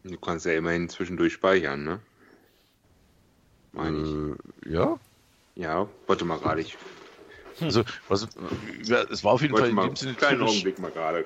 Du 0.04 0.18
kannst 0.18 0.46
ja 0.46 0.54
immerhin 0.54 0.90
zwischendurch 0.90 1.34
speichern, 1.34 1.84
ne? 1.84 2.00
Meine 3.72 4.02
ich. 4.02 4.68
Äh, 4.68 4.74
ja. 4.74 5.00
Ja, 5.56 5.90
warte 6.08 6.26
mal 6.26 6.40
gerade. 6.40 6.62
Ich 6.62 6.78
Also, 7.60 7.84
was, 8.08 8.28
ja, 8.84 9.04
es 9.04 9.24
war 9.24 9.34
auf 9.34 9.42
jeden 9.42 9.54
Fall 9.54 9.62
wollte 9.64 9.70
in 9.72 9.76
mal 9.76 9.88
dem 9.88 9.96
Sinne 9.96 10.12
einen 10.12 10.18
kleinen 10.18 10.42
Augenblick 10.44 10.80
mal 10.80 10.92
gerade. 10.92 11.26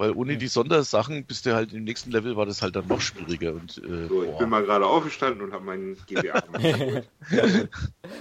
Weil 0.00 0.12
ohne 0.12 0.38
die 0.38 0.48
Sondersachen 0.48 1.26
bist 1.26 1.44
du 1.46 1.54
halt 1.54 1.72
im 1.74 1.84
nächsten 1.84 2.10
Level 2.10 2.34
war 2.36 2.46
das 2.46 2.62
halt 2.62 2.74
dann 2.74 2.88
noch 2.88 3.02
schwieriger 3.02 3.54
und 3.54 3.76
äh, 3.78 4.08
So, 4.08 4.22
ich 4.22 4.30
boah. 4.30 4.38
bin 4.38 4.48
mal 4.48 4.64
gerade 4.64 4.86
aufgestanden 4.86 5.42
und 5.42 5.52
habe 5.52 5.64
meinen 5.64 5.94
GBA 6.06 6.40
geholt. 6.40 7.08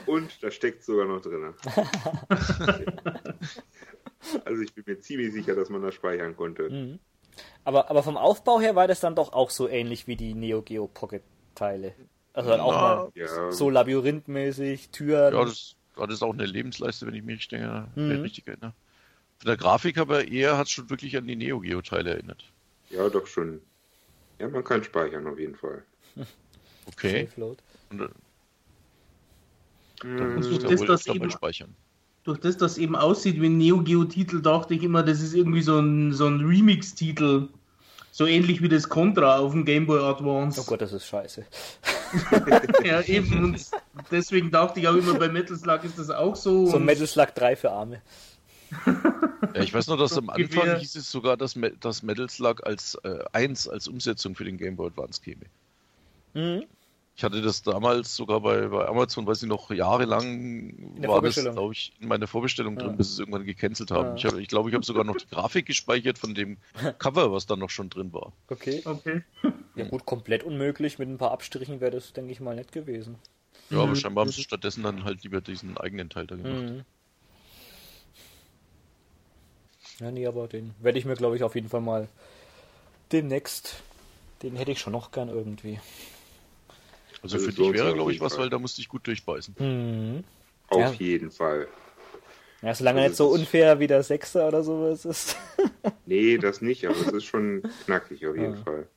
Und 0.06 0.44
da 0.44 0.52
steckt 0.52 0.84
sogar 0.84 1.06
noch 1.06 1.22
drin. 1.22 1.54
Also 4.46 4.62
ich 4.62 4.74
bin 4.74 4.84
mir 4.86 5.00
ziemlich 5.00 5.34
sicher, 5.34 5.56
dass 5.56 5.70
man 5.70 5.82
das 5.82 5.96
speichern 5.96 6.36
konnte. 6.36 6.70
Mhm. 6.70 7.00
aber, 7.64 7.90
aber 7.90 8.04
vom 8.04 8.18
Aufbau 8.18 8.60
her 8.60 8.76
war 8.76 8.88
das 8.88 9.00
dann 9.00 9.16
doch 9.16 9.34
auch 9.34 9.50
so 9.50 9.68
ähnlich 9.68 10.08
wie 10.08 10.16
die 10.16 10.34
Neo 10.34 10.62
Geo 10.62 10.88
Pocket-Teile. 10.88 11.94
Also 12.34 12.50
dann 12.50 12.62
auch 12.62 12.74
Na, 12.74 12.82
mal 12.82 13.12
Ja, 13.16 13.52
so 13.52 13.70
labyrinthmäßig, 13.70 14.90
Türen. 14.90 15.34
ja, 15.34 15.46
das, 15.46 15.76
das 15.96 16.14
ist 16.14 16.24
auch 16.24 16.34
eine 16.34 16.46
Lebensleiste, 16.46 17.08
wenn 17.08 17.16
ich 17.16 17.24
mich 17.24 17.52
äh, 17.54 17.84
Mhm. 17.96 18.22
richtig 18.24 18.48
erinnere. 18.48 18.74
Von 19.40 19.48
der 19.48 19.58
Grafik 19.58 19.98
aber 19.98 20.28
eher 20.28 20.58
hat 20.58 20.68
es 20.68 20.72
schon 20.74 20.90
wirklich 20.90 21.16
an 21.18 21.26
die 21.28 21.36
Neo 21.36 21.60
Geo 21.60 21.82
Teile 21.82 22.12
erinnert. 22.12 22.44
ja, 22.90 23.08
doch 23.10 23.26
schon. 23.28 23.62
Ja, 24.40 24.48
man 24.48 24.64
kann 24.64 24.84
speichern 24.84 25.28
auf 25.28 25.38
jeden 25.40 25.56
Fall. 25.56 25.84
Okay. 26.88 27.28
Und, 27.38 28.02
äh, 28.02 28.08
dann 30.02 30.36
muss 30.36 30.48
ich 30.48 30.60
Durch 30.60 30.80
da 30.82 30.86
das, 30.88 31.08
wohl 31.08 31.16
mal 31.16 31.22
eben- 31.24 31.32
speichern. 31.32 31.76
Durch 32.24 32.40
das, 32.40 32.58
das 32.58 32.78
eben 32.78 32.96
aussieht 32.96 33.42
wie 33.42 33.48
ein 33.48 33.58
Neo 33.58 33.82
Geo-Titel, 33.82 34.42
dachte 34.42 34.74
ich 34.74 34.84
immer, 34.84 35.04
das 35.04 35.22
ist 35.22 35.34
irgendwie 35.34 35.62
so 35.62 35.80
ein, 35.80 36.14
so 36.14 36.26
ein 36.28 36.42
Remix-Titel. 36.46 37.48
So 38.12 38.26
ähnlich 38.26 38.62
wie 38.62 38.68
das 38.70 38.90
Contra 38.90 39.38
auf 39.38 39.52
dem 39.54 39.64
Game 39.66 39.86
Boy 39.88 40.00
Advance. 40.02 40.60
Oh 40.62 40.64
Gott, 40.66 40.82
das 40.82 40.92
ist 40.94 41.06
scheiße. 41.06 41.46
Ja, 42.84 43.02
eben. 43.02 43.44
Und 43.44 43.70
deswegen 44.10 44.50
dachte 44.50 44.80
ich 44.80 44.88
auch 44.88 44.96
immer, 44.96 45.14
bei 45.14 45.30
Metal 45.30 45.56
Slug 45.56 45.84
ist 45.84 46.00
das 46.00 46.10
auch 46.10 46.36
so. 46.36 46.66
So 46.66 46.80
Metal 46.80 47.06
Slug 47.06 47.36
3 47.36 47.56
für 47.56 47.70
Arme. 47.72 48.02
Ja, 49.56 49.64
ich 49.64 49.74
weiß 49.74 49.88
noch, 49.88 49.98
dass 49.98 50.16
am 50.16 50.30
Anfang 50.30 50.78
hieß 50.78 50.96
es 50.96 51.10
sogar, 51.10 51.36
dass, 51.36 51.56
Me 51.56 51.72
dass 51.72 52.04
Metal 52.04 52.30
Slug 52.30 52.66
als 52.68 52.96
äh, 53.04 53.24
1 53.32 53.68
als 53.68 53.88
Umsetzung 53.88 54.36
für 54.36 54.44
den 54.44 54.58
Game 54.58 54.76
Boy 54.76 54.88
Advance 54.88 55.22
käme. 55.22 55.46
Mhm. 56.36 56.66
Ich 57.16 57.24
hatte 57.24 57.42
das 57.42 57.64
damals 57.64 58.16
sogar 58.16 58.42
bei, 58.42 58.68
bei 58.68 58.88
Amazon, 58.88 59.26
weiß 59.28 59.42
ich 59.44 59.50
noch, 59.50 59.72
jahrelang 59.72 61.02
war 61.06 61.22
das, 61.22 61.36
glaube 61.36 61.74
ich, 61.74 61.92
in 62.00 62.08
meiner 62.08 62.28
Vorbestellung 62.28 62.76
Ja. 62.78 62.84
drin, 62.84 62.96
bis 62.96 63.10
es 63.12 63.20
irgendwann 63.20 63.44
gecancelt 63.44 63.92
haben. 63.92 64.16
Ja. 64.16 64.16
Ich 64.16 64.22
glaube, 64.22 64.42
ich, 64.42 64.48
glaub, 64.48 64.68
ich 64.70 64.74
habe 64.76 64.86
sogar 64.86 65.04
noch 65.04 65.18
die 65.18 65.28
Grafik 65.28 65.66
gespeichert 65.66 66.18
von 66.18 66.34
dem 66.36 66.58
Cover, 67.00 67.32
was 67.32 67.46
da 67.46 67.56
noch 67.56 67.70
schon 67.72 67.90
drin 67.90 68.14
war. 68.14 68.32
Okay. 68.50 68.82
Okay. 68.86 69.24
Ja 69.76 69.86
gut, 69.88 70.06
komplett 70.06 70.44
unmöglich. 70.44 71.00
Mit 71.00 71.08
ein 71.08 71.18
paar 71.18 71.32
Abstrichen 71.32 71.80
wäre 71.80 71.92
das, 71.92 72.12
denke 72.12 72.32
ich 72.34 72.40
mal, 72.42 72.56
nicht 72.56 72.72
gewesen. 72.72 73.16
Ja, 73.70 73.78
aber 73.80 73.92
Mhm. 73.92 73.96
scheinbar 73.96 74.26
haben 74.26 74.32
sie 74.32 74.44
stattdessen 74.44 74.84
dann 74.84 75.04
halt 75.06 75.24
lieber 75.24 75.42
diesen 75.42 75.78
eigenen 75.78 76.10
Teil 76.10 76.28
da 76.28 76.36
gemacht. 76.36 76.64
Mhm. 76.64 76.84
Ja, 80.00 80.12
nee, 80.12 80.26
aber 80.26 80.48
den 80.48 80.74
werde 80.80 80.98
ich 80.98 81.06
mir, 81.06 81.16
glaube 81.16 81.36
ich, 81.36 81.44
auf 81.44 81.56
jeden 81.56 81.70
Fall 81.70 81.82
mal 81.82 82.08
demnächst. 83.12 83.76
Den 84.44 84.56
hätte 84.56 84.72
ich 84.72 84.80
schon 84.80 84.94
noch 84.94 85.12
gern 85.12 85.30
irgendwie. 85.30 85.80
Also 87.22 87.36
Also 87.36 87.50
für 87.50 87.54
dich 87.54 87.74
wäre, 87.74 87.94
glaube 87.94 88.14
ich, 88.14 88.22
was, 88.22 88.34
Fall. 88.36 88.44
weil 88.44 88.50
da 88.50 88.60
musste 88.60 88.80
ich 88.82 88.88
gut 88.88 89.06
durchbeißen. 89.08 89.56
Mhm. 89.60 90.24
Auf 90.70 90.80
Ja. 90.80 90.92
jeden 90.94 91.32
Fall. 91.32 91.68
Ja, 92.62 92.74
solange 92.76 93.00
Also 93.02 93.10
nicht 93.10 93.18
so 93.18 93.28
unfair 93.30 93.80
wie 93.80 93.88
der 93.88 94.04
Sechser 94.04 94.48
oder 94.48 94.64
sowas 94.64 95.06
ist. 95.06 95.36
Nee, 96.06 96.38
das 96.40 96.62
nicht, 96.62 96.86
aber 96.88 97.00
es 97.02 97.12
ist 97.14 97.26
schon 97.26 97.62
knackig 97.86 98.26
auf 98.26 98.36
jeden 98.36 98.56
Ja. 98.56 98.64
Fall. 98.64 98.88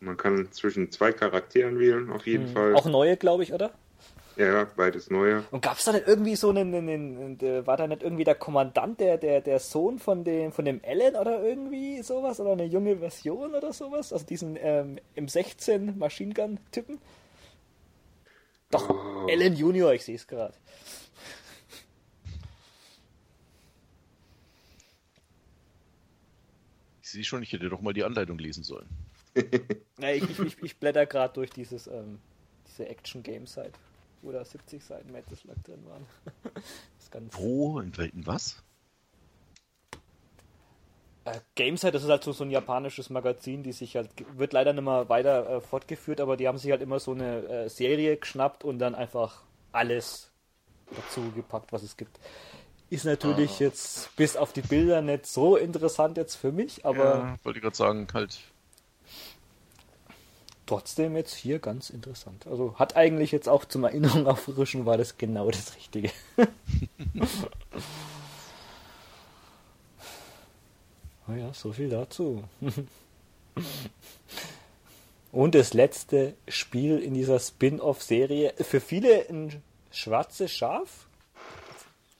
Man 0.00 0.16
kann 0.16 0.52
zwischen 0.52 0.92
zwei 0.92 1.12
Charakteren 1.12 1.78
wählen, 1.80 2.10
auf 2.12 2.26
jeden 2.26 2.46
Fall. 2.46 2.70
Mhm. 2.70 2.76
Auch 2.76 2.86
neue, 2.86 3.16
glaube 3.16 3.42
ich, 3.42 3.52
oder? 3.52 3.72
Ja, 4.38 4.64
beides 4.76 5.10
neue. 5.10 5.44
Und 5.50 5.62
gab 5.62 5.78
es 5.78 5.84
da 5.84 5.92
nicht 5.92 6.06
irgendwie 6.06 6.36
so 6.36 6.50
einen, 6.50 6.74
einen, 6.74 6.88
einen 6.88 7.66
war 7.66 7.76
da 7.76 7.86
nicht 7.86 8.02
irgendwie 8.02 8.24
der 8.24 8.36
Kommandant, 8.36 9.00
der, 9.00 9.18
der, 9.18 9.40
der 9.40 9.58
Sohn 9.58 9.98
von 9.98 10.24
dem, 10.24 10.52
von 10.52 10.64
dem 10.64 10.80
Allen 10.86 11.16
oder 11.16 11.42
irgendwie 11.42 12.02
sowas? 12.02 12.40
Oder 12.40 12.52
eine 12.52 12.64
junge 12.64 12.96
Version 12.98 13.54
oder 13.54 13.72
sowas? 13.72 14.12
Also 14.12 14.24
diesen 14.24 14.56
ähm, 14.60 14.98
M16 15.16 15.96
Machine 15.96 16.32
Gun-Typen? 16.32 16.98
Doch, 18.70 18.88
Oh. 19.28 19.30
Allen 19.30 19.56
Junior, 19.56 19.92
ich 19.92 20.04
sehe 20.04 20.14
es 20.14 20.26
gerade. 20.26 20.54
Ich 27.02 27.10
sehe 27.10 27.24
schon, 27.24 27.42
ich 27.42 27.52
hätte 27.52 27.68
doch 27.68 27.80
mal 27.80 27.92
die 27.92 28.04
Anleitung 28.04 28.38
lesen 28.38 28.64
sollen. 28.64 28.88
Ja, 30.00 30.10
ich, 30.10 30.38
ich, 30.38 30.62
ich, 30.62 30.76
blätter 30.76 31.06
gerade 31.06 31.34
durch 31.34 31.50
dieses, 31.50 31.88
ähm, 31.88 32.20
diese 32.68 32.88
Action-Game-Site, 32.88 33.72
wo 33.72 33.87
da 34.22 34.44
70 34.44 34.84
Seiten 34.84 35.12
Metal 35.12 35.36
Slug 35.36 35.62
drin 35.64 35.84
waren. 35.86 36.06
Das 36.54 37.04
ist 37.04 37.12
ganz, 37.12 37.34
Wo? 37.36 37.80
In, 37.80 37.92
in 37.92 38.26
was? 38.26 38.62
Äh, 41.24 41.40
das 41.56 42.02
ist 42.02 42.08
halt 42.08 42.24
so, 42.24 42.32
so 42.32 42.44
ein 42.44 42.50
japanisches 42.50 43.10
Magazin, 43.10 43.62
die 43.62 43.72
sich 43.72 43.96
halt, 43.96 44.10
wird 44.36 44.52
leider 44.52 44.72
nicht 44.72 44.84
mehr 44.84 45.08
weiter 45.08 45.48
äh, 45.48 45.60
fortgeführt, 45.60 46.20
aber 46.20 46.36
die 46.36 46.48
haben 46.48 46.58
sich 46.58 46.70
halt 46.70 46.82
immer 46.82 47.00
so 47.00 47.12
eine 47.12 47.46
äh, 47.46 47.68
Serie 47.68 48.16
geschnappt 48.16 48.64
und 48.64 48.78
dann 48.78 48.94
einfach 48.94 49.42
alles 49.72 50.30
dazu 50.94 51.32
gepackt, 51.34 51.72
was 51.72 51.82
es 51.82 51.96
gibt. 51.96 52.18
Ist 52.90 53.04
natürlich 53.04 53.58
jetzt 53.58 54.14
bis 54.16 54.36
auf 54.36 54.52
die 54.52 54.62
Bilder 54.62 55.02
nicht 55.02 55.26
so 55.26 55.56
interessant 55.56 56.16
jetzt 56.16 56.36
für 56.36 56.52
mich, 56.52 56.86
aber 56.86 57.04
ja, 57.04 57.36
wollte 57.44 57.58
ich 57.58 57.62
gerade 57.62 57.76
sagen, 57.76 58.06
halt. 58.14 58.38
Trotzdem 60.68 61.16
jetzt 61.16 61.34
hier 61.34 61.58
ganz 61.58 61.90
interessant. 61.90 62.46
Also 62.46 62.74
hat 62.78 62.96
eigentlich 62.96 63.32
jetzt 63.32 63.48
auch 63.48 63.64
zum 63.64 63.84
Erinnerung 63.84 64.26
auffrischen, 64.26 64.86
war 64.86 64.96
das 64.98 65.18
genau 65.18 65.50
das 65.50 65.74
Richtige. 65.76 66.10
oh 71.28 71.32
ja, 71.32 71.52
so 71.54 71.72
viel 71.72 71.88
dazu. 71.88 72.44
Und 75.32 75.54
das 75.54 75.74
letzte 75.74 76.34
Spiel 76.46 76.98
in 76.98 77.14
dieser 77.14 77.38
Spin-off-Serie. 77.38 78.54
Für 78.58 78.80
viele 78.80 79.28
ein 79.28 79.62
schwarzes 79.90 80.50
Schaf. 80.50 81.06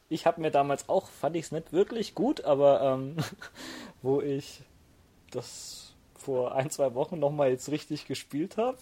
Ich 0.09 0.27
habe 0.27 0.41
mir 0.41 0.51
damals 0.51 0.89
auch, 0.89 1.09
fand 1.09 1.37
ich 1.37 1.47
es 1.47 1.53
nicht 1.53 1.73
wirklich 1.73 2.15
gut, 2.15 2.45
aber 2.45 2.81
ähm, 2.83 3.17
wo 4.03 4.21
ich 4.21 4.63
das 5.31 5.88
vor 6.29 6.55
ein, 6.55 6.69
zwei 6.69 6.93
Wochen 6.93 7.19
nochmal 7.19 7.49
jetzt 7.49 7.71
richtig 7.71 8.07
gespielt 8.07 8.59
habe, 8.59 8.77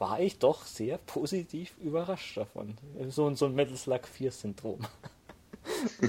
war 0.00 0.18
ich 0.18 0.40
doch 0.40 0.64
sehr 0.64 0.98
positiv 0.98 1.72
überrascht 1.78 2.36
davon. 2.36 2.76
So, 3.08 3.32
so 3.36 3.46
ein 3.46 3.54
Metal 3.54 3.76
Slug 3.76 4.08
4 4.12 4.32
Syndrom. 4.32 4.80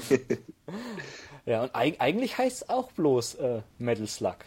ja, 1.46 1.62
und 1.62 1.76
eig 1.76 2.02
eigentlich 2.02 2.40
heißt 2.40 2.64
es 2.64 2.70
auch 2.70 2.92
bloß 2.94 3.36
äh, 3.36 3.62
Metal 3.78 4.08
Slug. 4.08 4.38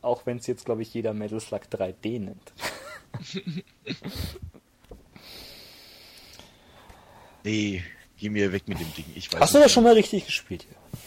Auch 0.00 0.24
wenn 0.24 0.38
es 0.38 0.46
jetzt, 0.46 0.64
glaube 0.64 0.80
ich, 0.80 0.94
jeder 0.94 1.12
Metal 1.12 1.38
Slug 1.38 1.64
3D 1.70 2.18
nennt. 2.18 2.52
Nee, 7.44 7.82
geh 8.18 8.28
mir 8.28 8.52
weg 8.52 8.68
mit 8.68 8.78
dem 8.78 8.92
Ding. 8.94 9.06
Ich 9.14 9.32
weiß 9.32 9.40
Hast 9.40 9.54
du 9.54 9.58
das 9.58 9.72
schon 9.72 9.84
mal 9.84 9.94
richtig 9.94 10.26
gespielt? 10.26 10.66
mehr. 10.68 11.00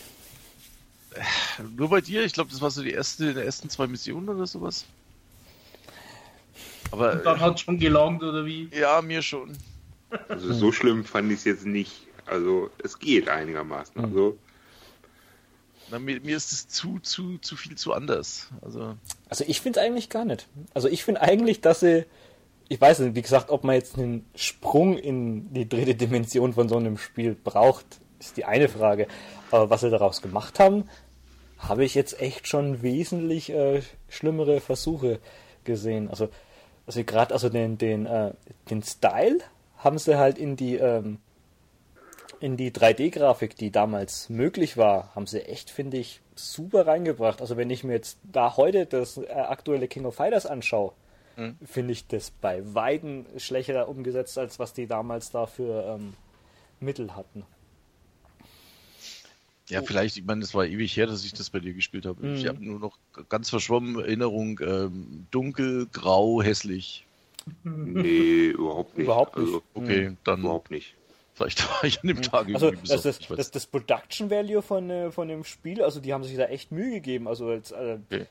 Nur 1.75 1.89
bei 1.89 2.01
dir? 2.01 2.23
Ich 2.23 2.33
glaube, 2.33 2.49
das 2.51 2.61
war 2.61 2.71
so 2.71 2.81
die 2.81 2.91
erste, 2.91 3.33
die 3.33 3.39
ersten 3.41 3.69
zwei 3.69 3.87
Missionen 3.87 4.29
oder 4.29 4.47
sowas. 4.47 4.85
Aber 6.91 7.15
Dann 7.15 7.39
hat 7.39 7.59
schon 7.59 7.79
gelangt, 7.79 8.21
oder 8.23 8.45
wie? 8.45 8.69
ja, 8.77 9.01
mir 9.01 9.21
schon. 9.21 9.57
Also 10.27 10.51
so 10.53 10.71
schlimm 10.71 11.05
fand 11.05 11.31
ich 11.31 11.39
es 11.39 11.43
jetzt 11.45 11.65
nicht. 11.65 12.07
Also 12.25 12.69
es 12.83 12.99
geht 12.99 13.29
einigermaßen. 13.29 14.03
Also 14.03 14.37
Na, 15.89 15.99
mir, 15.99 16.19
mir 16.21 16.35
ist 16.35 16.51
es 16.51 16.67
zu, 16.67 16.99
zu, 16.99 17.37
zu 17.39 17.55
viel 17.55 17.75
zu 17.75 17.93
anders. 17.93 18.49
Also, 18.61 18.95
Also 19.29 19.45
ich 19.47 19.61
finde 19.61 19.79
es 19.79 19.85
eigentlich 19.85 20.09
gar 20.09 20.25
nicht. 20.25 20.47
Also 20.73 20.87
ich 20.89 21.03
finde 21.03 21.21
eigentlich, 21.21 21.61
dass 21.61 21.79
sie, 21.81 22.05
ich 22.67 22.79
weiß 22.79 22.99
nicht, 22.99 23.15
wie 23.15 23.21
gesagt, 23.21 23.49
ob 23.51 23.63
man 23.63 23.75
jetzt 23.75 23.97
einen 23.97 24.25
Sprung 24.35 24.97
in 24.97 25.53
die 25.53 25.67
dritte 25.67 25.95
Dimension 25.95 26.53
von 26.53 26.67
so 26.67 26.77
einem 26.77 26.97
Spiel 26.97 27.35
braucht, 27.41 27.85
ist 28.19 28.35
die 28.37 28.45
eine 28.45 28.67
Frage. 28.69 29.07
Aber 29.51 29.69
was 29.69 29.81
sie 29.81 29.89
daraus 29.89 30.21
gemacht 30.21 30.59
haben, 30.59 30.89
habe 31.59 31.83
ich 31.85 31.93
jetzt 31.93 32.19
echt 32.19 32.47
schon 32.47 32.81
wesentlich 32.81 33.51
äh, 33.51 33.81
schlimmere 34.09 34.61
Versuche 34.61 35.19
gesehen. 35.63 36.09
Also, 36.09 36.29
also 36.87 37.03
gerade 37.03 37.33
also 37.33 37.49
den, 37.49 37.77
den, 37.77 38.05
äh, 38.05 38.33
den 38.69 38.81
Style 38.81 39.39
haben 39.77 39.97
sie 39.99 40.17
halt 40.17 40.37
in 40.37 40.55
die 40.55 40.75
ähm, 40.75 41.19
in 42.39 42.57
die 42.57 42.71
3D-Grafik, 42.71 43.55
die 43.55 43.69
damals 43.71 44.27
möglich 44.29 44.75
war, 44.75 45.13
haben 45.13 45.27
sie 45.27 45.41
echt, 45.45 45.69
finde 45.69 45.97
ich, 45.97 46.21
super 46.33 46.87
reingebracht. 46.87 47.39
Also 47.39 47.55
wenn 47.55 47.69
ich 47.69 47.83
mir 47.83 47.93
jetzt 47.93 48.17
da 48.23 48.57
heute 48.57 48.87
das 48.87 49.17
äh, 49.17 49.27
aktuelle 49.29 49.87
King 49.87 50.05
of 50.05 50.15
Fighters 50.15 50.47
anschaue, 50.47 50.93
Mhm. 51.37 51.57
finde 51.65 51.93
ich 51.93 52.07
das 52.07 52.29
bei 52.31 52.61
Weiden 52.73 53.25
schlechter 53.37 53.87
umgesetzt, 53.87 54.37
als 54.37 54.59
was 54.59 54.73
die 54.73 54.85
damals 54.87 55.31
da 55.31 55.45
für 55.45 55.95
ähm, 55.95 56.13
Mittel 56.81 57.15
hatten. 57.15 57.45
Ja, 59.71 59.81
vielleicht, 59.81 60.17
ich 60.17 60.25
meine, 60.25 60.43
es 60.43 60.53
war 60.53 60.65
ewig 60.65 60.95
her, 60.97 61.07
dass 61.07 61.23
ich 61.25 61.33
das 61.33 61.49
bei 61.49 61.59
dir 61.59 61.73
gespielt 61.73 62.05
habe. 62.05 62.21
Ich 62.35 62.43
Mhm. 62.43 62.49
habe 62.49 62.65
nur 62.65 62.79
noch 62.79 62.97
ganz 63.29 63.49
verschwommen 63.49 63.99
Erinnerung, 63.99 64.59
ähm, 64.61 65.27
dunkel, 65.31 65.87
grau, 65.91 66.41
hässlich. 66.43 67.05
nee, 67.63 68.47
überhaupt 68.49 68.97
nicht. 68.97 69.05
Überhaupt 69.05 69.37
nicht. 69.37 69.47
Also, 69.47 69.63
Okay, 69.73 70.15
dann 70.23 70.41
überhaupt 70.41 70.71
nicht. 70.71 70.95
vielleicht 71.33 71.67
war 71.69 71.83
ich 71.83 72.01
an 72.01 72.07
dem 72.07 72.21
Tag 72.21 72.47
Also 72.53 72.67
irgendwie 72.67 72.87
das, 72.87 73.01
besoffen, 73.01 73.03
das, 73.03 73.19
ich 73.19 73.29
weiß 73.29 73.37
das, 73.37 73.51
das 73.51 73.65
Production 73.67 74.29
Value 74.29 74.61
von, 74.61 74.89
äh, 74.89 75.11
von 75.11 75.27
dem 75.27 75.43
Spiel, 75.43 75.81
also 75.81 75.99
die 75.99 76.13
haben 76.13 76.23
sich 76.23 76.37
da 76.37 76.45
echt 76.45 76.71
Mühe 76.71 76.91
gegeben. 76.91 77.27
Also 77.27 77.47
als, 77.47 77.71
äh, 77.71 77.97
Okay. 78.11 78.27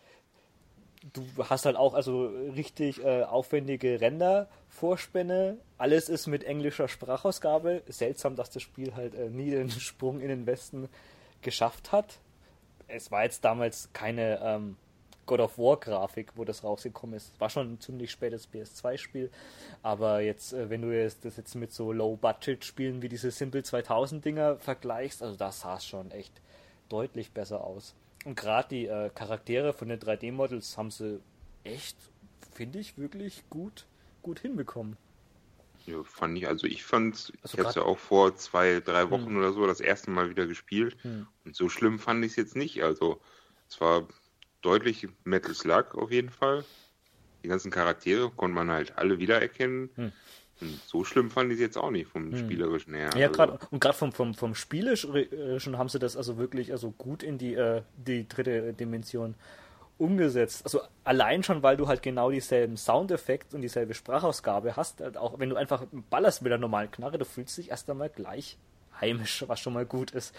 du 1.14 1.24
hast 1.48 1.64
halt 1.64 1.76
auch 1.76 1.94
also 1.94 2.26
richtig 2.54 3.02
äh, 3.02 3.22
aufwendige 3.22 4.00
Render-Vorspänne. 4.00 5.56
Alles 5.78 6.08
ist 6.08 6.26
mit 6.26 6.44
englischer 6.44 6.88
Sprachausgabe. 6.88 7.82
Seltsam, 7.88 8.36
dass 8.36 8.50
das 8.50 8.62
Spiel 8.62 8.94
halt 8.94 9.14
äh, 9.14 9.30
nie 9.30 9.50
den 9.50 9.70
Sprung 9.80 10.20
in 10.20 10.28
den 10.28 10.46
Westen 10.46 10.88
geschafft 11.42 11.92
hat. 11.92 12.18
Es 12.88 13.10
war 13.10 13.24
jetzt 13.24 13.44
damals 13.44 13.90
keine 13.92 14.40
ähm, 14.42 14.76
God 15.26 15.40
of 15.40 15.58
War 15.58 15.76
Grafik, 15.78 16.32
wo 16.34 16.44
das 16.44 16.64
rausgekommen 16.64 17.14
ist. 17.14 17.38
War 17.40 17.50
schon 17.50 17.74
ein 17.74 17.80
ziemlich 17.80 18.10
spätes 18.10 18.48
PS2 18.52 18.98
Spiel, 18.98 19.30
aber 19.82 20.20
jetzt, 20.20 20.52
äh, 20.52 20.70
wenn 20.70 20.82
du 20.82 20.90
jetzt 20.92 21.24
das 21.24 21.36
jetzt 21.36 21.54
mit 21.54 21.72
so 21.72 21.92
Low-Budget-Spielen 21.92 23.00
wie 23.00 23.08
diese 23.08 23.30
Simple 23.30 23.62
2000 23.62 24.24
Dinger 24.24 24.56
vergleichst, 24.56 25.22
also 25.22 25.36
da 25.36 25.52
sah 25.52 25.76
es 25.76 25.86
schon 25.86 26.10
echt 26.10 26.32
deutlich 26.88 27.30
besser 27.30 27.62
aus. 27.62 27.94
Und 28.24 28.36
gerade 28.36 28.68
die 28.68 28.86
äh, 28.86 29.10
Charaktere 29.14 29.72
von 29.72 29.88
den 29.88 30.00
3D-Models 30.00 30.76
haben 30.76 30.90
sie 30.90 31.20
echt, 31.62 31.96
finde 32.52 32.80
ich, 32.80 32.98
wirklich 32.98 33.44
gut, 33.50 33.86
gut 34.22 34.40
hinbekommen. 34.40 34.96
Ja, 35.86 36.02
fand 36.04 36.36
ich, 36.38 36.46
also 36.46 36.66
ich 36.66 36.84
fand, 36.84 37.32
Also 37.42 37.54
ich 37.54 37.58
habe 37.58 37.68
es 37.68 37.74
ja 37.74 37.82
auch 37.82 37.98
vor 37.98 38.36
zwei, 38.36 38.80
drei 38.80 39.10
Wochen 39.10 39.28
Hm. 39.30 39.36
oder 39.38 39.52
so 39.52 39.66
das 39.66 39.80
erste 39.80 40.10
Mal 40.10 40.30
wieder 40.30 40.46
gespielt. 40.46 40.96
Hm. 41.02 41.26
Und 41.44 41.56
so 41.56 41.68
schlimm 41.68 41.98
fand 41.98 42.24
ich 42.24 42.32
es 42.32 42.36
jetzt 42.36 42.56
nicht. 42.56 42.82
Also 42.82 43.20
es 43.68 43.80
war 43.80 44.06
deutlich 44.62 45.08
Metal 45.24 45.54
Slug 45.54 45.94
auf 45.94 46.10
jeden 46.10 46.30
Fall. 46.30 46.64
Die 47.42 47.48
ganzen 47.48 47.70
Charaktere 47.70 48.30
konnte 48.30 48.54
man 48.54 48.70
halt 48.70 48.98
alle 48.98 49.18
wiedererkennen. 49.18 49.90
Hm. 49.96 50.12
Und 50.60 50.82
so 50.86 51.04
schlimm 51.04 51.30
fand 51.30 51.50
ich 51.50 51.54
es 51.54 51.60
jetzt 51.60 51.78
auch 51.78 51.90
nicht 51.90 52.08
vom 52.08 52.30
Hm. 52.30 52.36
spielerischen 52.36 52.94
her. 52.94 53.10
Ja, 53.16 53.28
also, 53.28 53.32
gerade 53.32 53.58
und 53.70 53.80
gerade 53.80 53.96
vom, 53.96 54.12
vom, 54.12 54.34
vom 54.34 54.54
Spielerischen 54.54 55.78
haben 55.78 55.88
sie 55.88 55.98
das 55.98 56.16
also 56.16 56.36
wirklich 56.36 56.72
also 56.72 56.90
gut 56.90 57.22
in 57.22 57.38
die, 57.38 57.54
äh, 57.54 57.82
die 57.96 58.28
dritte 58.28 58.74
Dimension 58.74 59.34
umgesetzt. 60.00 60.62
Also 60.64 60.80
allein 61.04 61.42
schon, 61.42 61.62
weil 61.62 61.76
du 61.76 61.86
halt 61.88 62.02
genau 62.02 62.30
dieselben 62.30 62.76
Soundeffekte 62.76 63.54
und 63.56 63.62
dieselbe 63.62 63.94
Sprachausgabe 63.94 64.76
hast, 64.76 65.00
halt 65.00 65.16
auch 65.16 65.38
wenn 65.38 65.50
du 65.50 65.56
einfach 65.56 65.84
ballerst 66.10 66.42
mit 66.42 66.50
der 66.50 66.58
normalen 66.58 66.90
Knarre, 66.90 67.18
du 67.18 67.24
fühlst 67.24 67.56
dich 67.58 67.70
erst 67.70 67.88
einmal 67.90 68.08
gleich 68.08 68.56
heimisch, 69.00 69.44
was 69.46 69.60
schon 69.60 69.72
mal 69.74 69.86
gut 69.86 70.10
ist. 70.12 70.34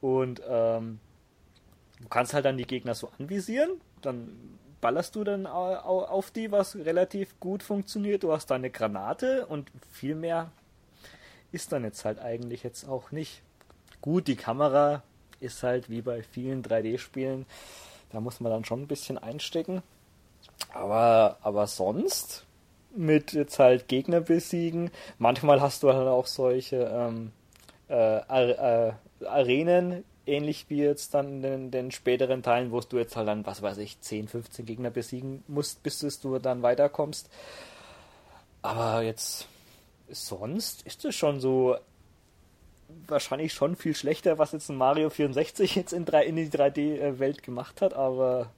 Und 0.00 0.42
ähm, 0.48 0.98
du 2.00 2.08
kannst 2.08 2.34
halt 2.34 2.44
dann 2.44 2.56
die 2.58 2.66
Gegner 2.66 2.94
so 2.94 3.10
anvisieren, 3.18 3.70
dann 4.02 4.58
ballerst 4.80 5.14
du 5.16 5.24
dann 5.24 5.46
au- 5.46 5.76
au- 5.76 6.04
auf 6.04 6.30
die, 6.30 6.50
was 6.50 6.76
relativ 6.76 7.38
gut 7.40 7.62
funktioniert. 7.62 8.22
Du 8.22 8.32
hast 8.32 8.46
deine 8.50 8.70
Granate 8.70 9.46
und 9.46 9.70
viel 9.90 10.14
mehr 10.14 10.50
ist 11.52 11.72
dann 11.72 11.84
jetzt 11.84 12.04
halt 12.04 12.18
eigentlich 12.18 12.62
jetzt 12.62 12.88
auch 12.88 13.10
nicht. 13.12 13.42
Gut, 14.00 14.28
die 14.28 14.36
Kamera 14.36 15.02
ist 15.40 15.62
halt 15.62 15.88
wie 15.88 16.02
bei 16.02 16.22
vielen 16.22 16.62
3D-Spielen, 16.62 17.46
da 18.14 18.20
muss 18.20 18.40
man 18.40 18.50
dann 18.50 18.64
schon 18.64 18.82
ein 18.82 18.88
bisschen 18.88 19.18
einstecken. 19.18 19.82
Aber, 20.72 21.38
aber 21.42 21.66
sonst 21.66 22.44
mit 22.94 23.32
jetzt 23.32 23.58
halt 23.58 23.88
Gegner 23.88 24.20
besiegen. 24.20 24.90
Manchmal 25.18 25.60
hast 25.60 25.82
du 25.82 25.92
halt 25.92 26.08
auch 26.08 26.26
solche 26.26 26.76
ähm, 26.76 27.32
äh, 27.88 27.94
Ar 27.94 28.88
äh, 28.88 28.92
Arenen, 29.26 30.04
ähnlich 30.26 30.66
wie 30.68 30.78
jetzt 30.78 31.14
dann 31.14 31.28
in 31.28 31.42
den, 31.42 31.70
den 31.70 31.90
späteren 31.90 32.42
Teilen, 32.42 32.72
wo 32.72 32.80
du 32.80 32.98
jetzt 32.98 33.16
halt 33.16 33.28
dann, 33.28 33.46
was 33.46 33.62
weiß 33.62 33.78
ich, 33.78 34.00
10, 34.00 34.28
15 34.28 34.66
Gegner 34.66 34.90
besiegen 34.90 35.42
musst, 35.48 35.82
bis 35.82 35.98
du 36.20 36.38
dann 36.38 36.62
weiterkommst. 36.62 37.28
Aber 38.62 39.02
jetzt 39.02 39.48
sonst 40.08 40.82
ist 40.82 41.04
es 41.04 41.14
schon 41.14 41.40
so 41.40 41.76
wahrscheinlich 43.06 43.52
schon 43.52 43.76
viel 43.76 43.94
schlechter, 43.94 44.38
was 44.38 44.52
jetzt 44.52 44.68
ein 44.68 44.76
Mario 44.76 45.10
64 45.10 45.74
jetzt 45.74 45.92
in, 45.92 46.04
drei, 46.04 46.24
in 46.24 46.36
die 46.36 46.48
3D-Welt 46.48 47.42
gemacht 47.42 47.80
hat, 47.80 47.94
aber 47.94 48.50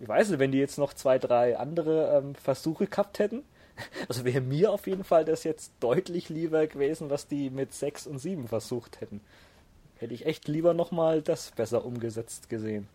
ich 0.00 0.08
weiß 0.08 0.30
nicht, 0.30 0.38
wenn 0.38 0.52
die 0.52 0.58
jetzt 0.58 0.78
noch 0.78 0.92
zwei, 0.92 1.18
drei 1.18 1.58
andere 1.58 2.18
ähm, 2.18 2.34
Versuche 2.34 2.86
gehabt 2.86 3.18
hätten, 3.18 3.42
also 4.08 4.24
wäre 4.24 4.40
mir 4.40 4.72
auf 4.72 4.86
jeden 4.86 5.04
Fall 5.04 5.24
das 5.24 5.44
jetzt 5.44 5.72
deutlich 5.80 6.28
lieber 6.28 6.66
gewesen, 6.66 7.10
was 7.10 7.26
die 7.26 7.50
mit 7.50 7.72
6 7.72 8.06
und 8.06 8.18
7 8.18 8.48
versucht 8.48 9.00
hätten. 9.00 9.20
Hätte 9.98 10.14
ich 10.14 10.26
echt 10.26 10.48
lieber 10.48 10.74
nochmal 10.74 11.22
das 11.22 11.50
besser 11.52 11.84
umgesetzt 11.84 12.48
gesehen. 12.48 12.88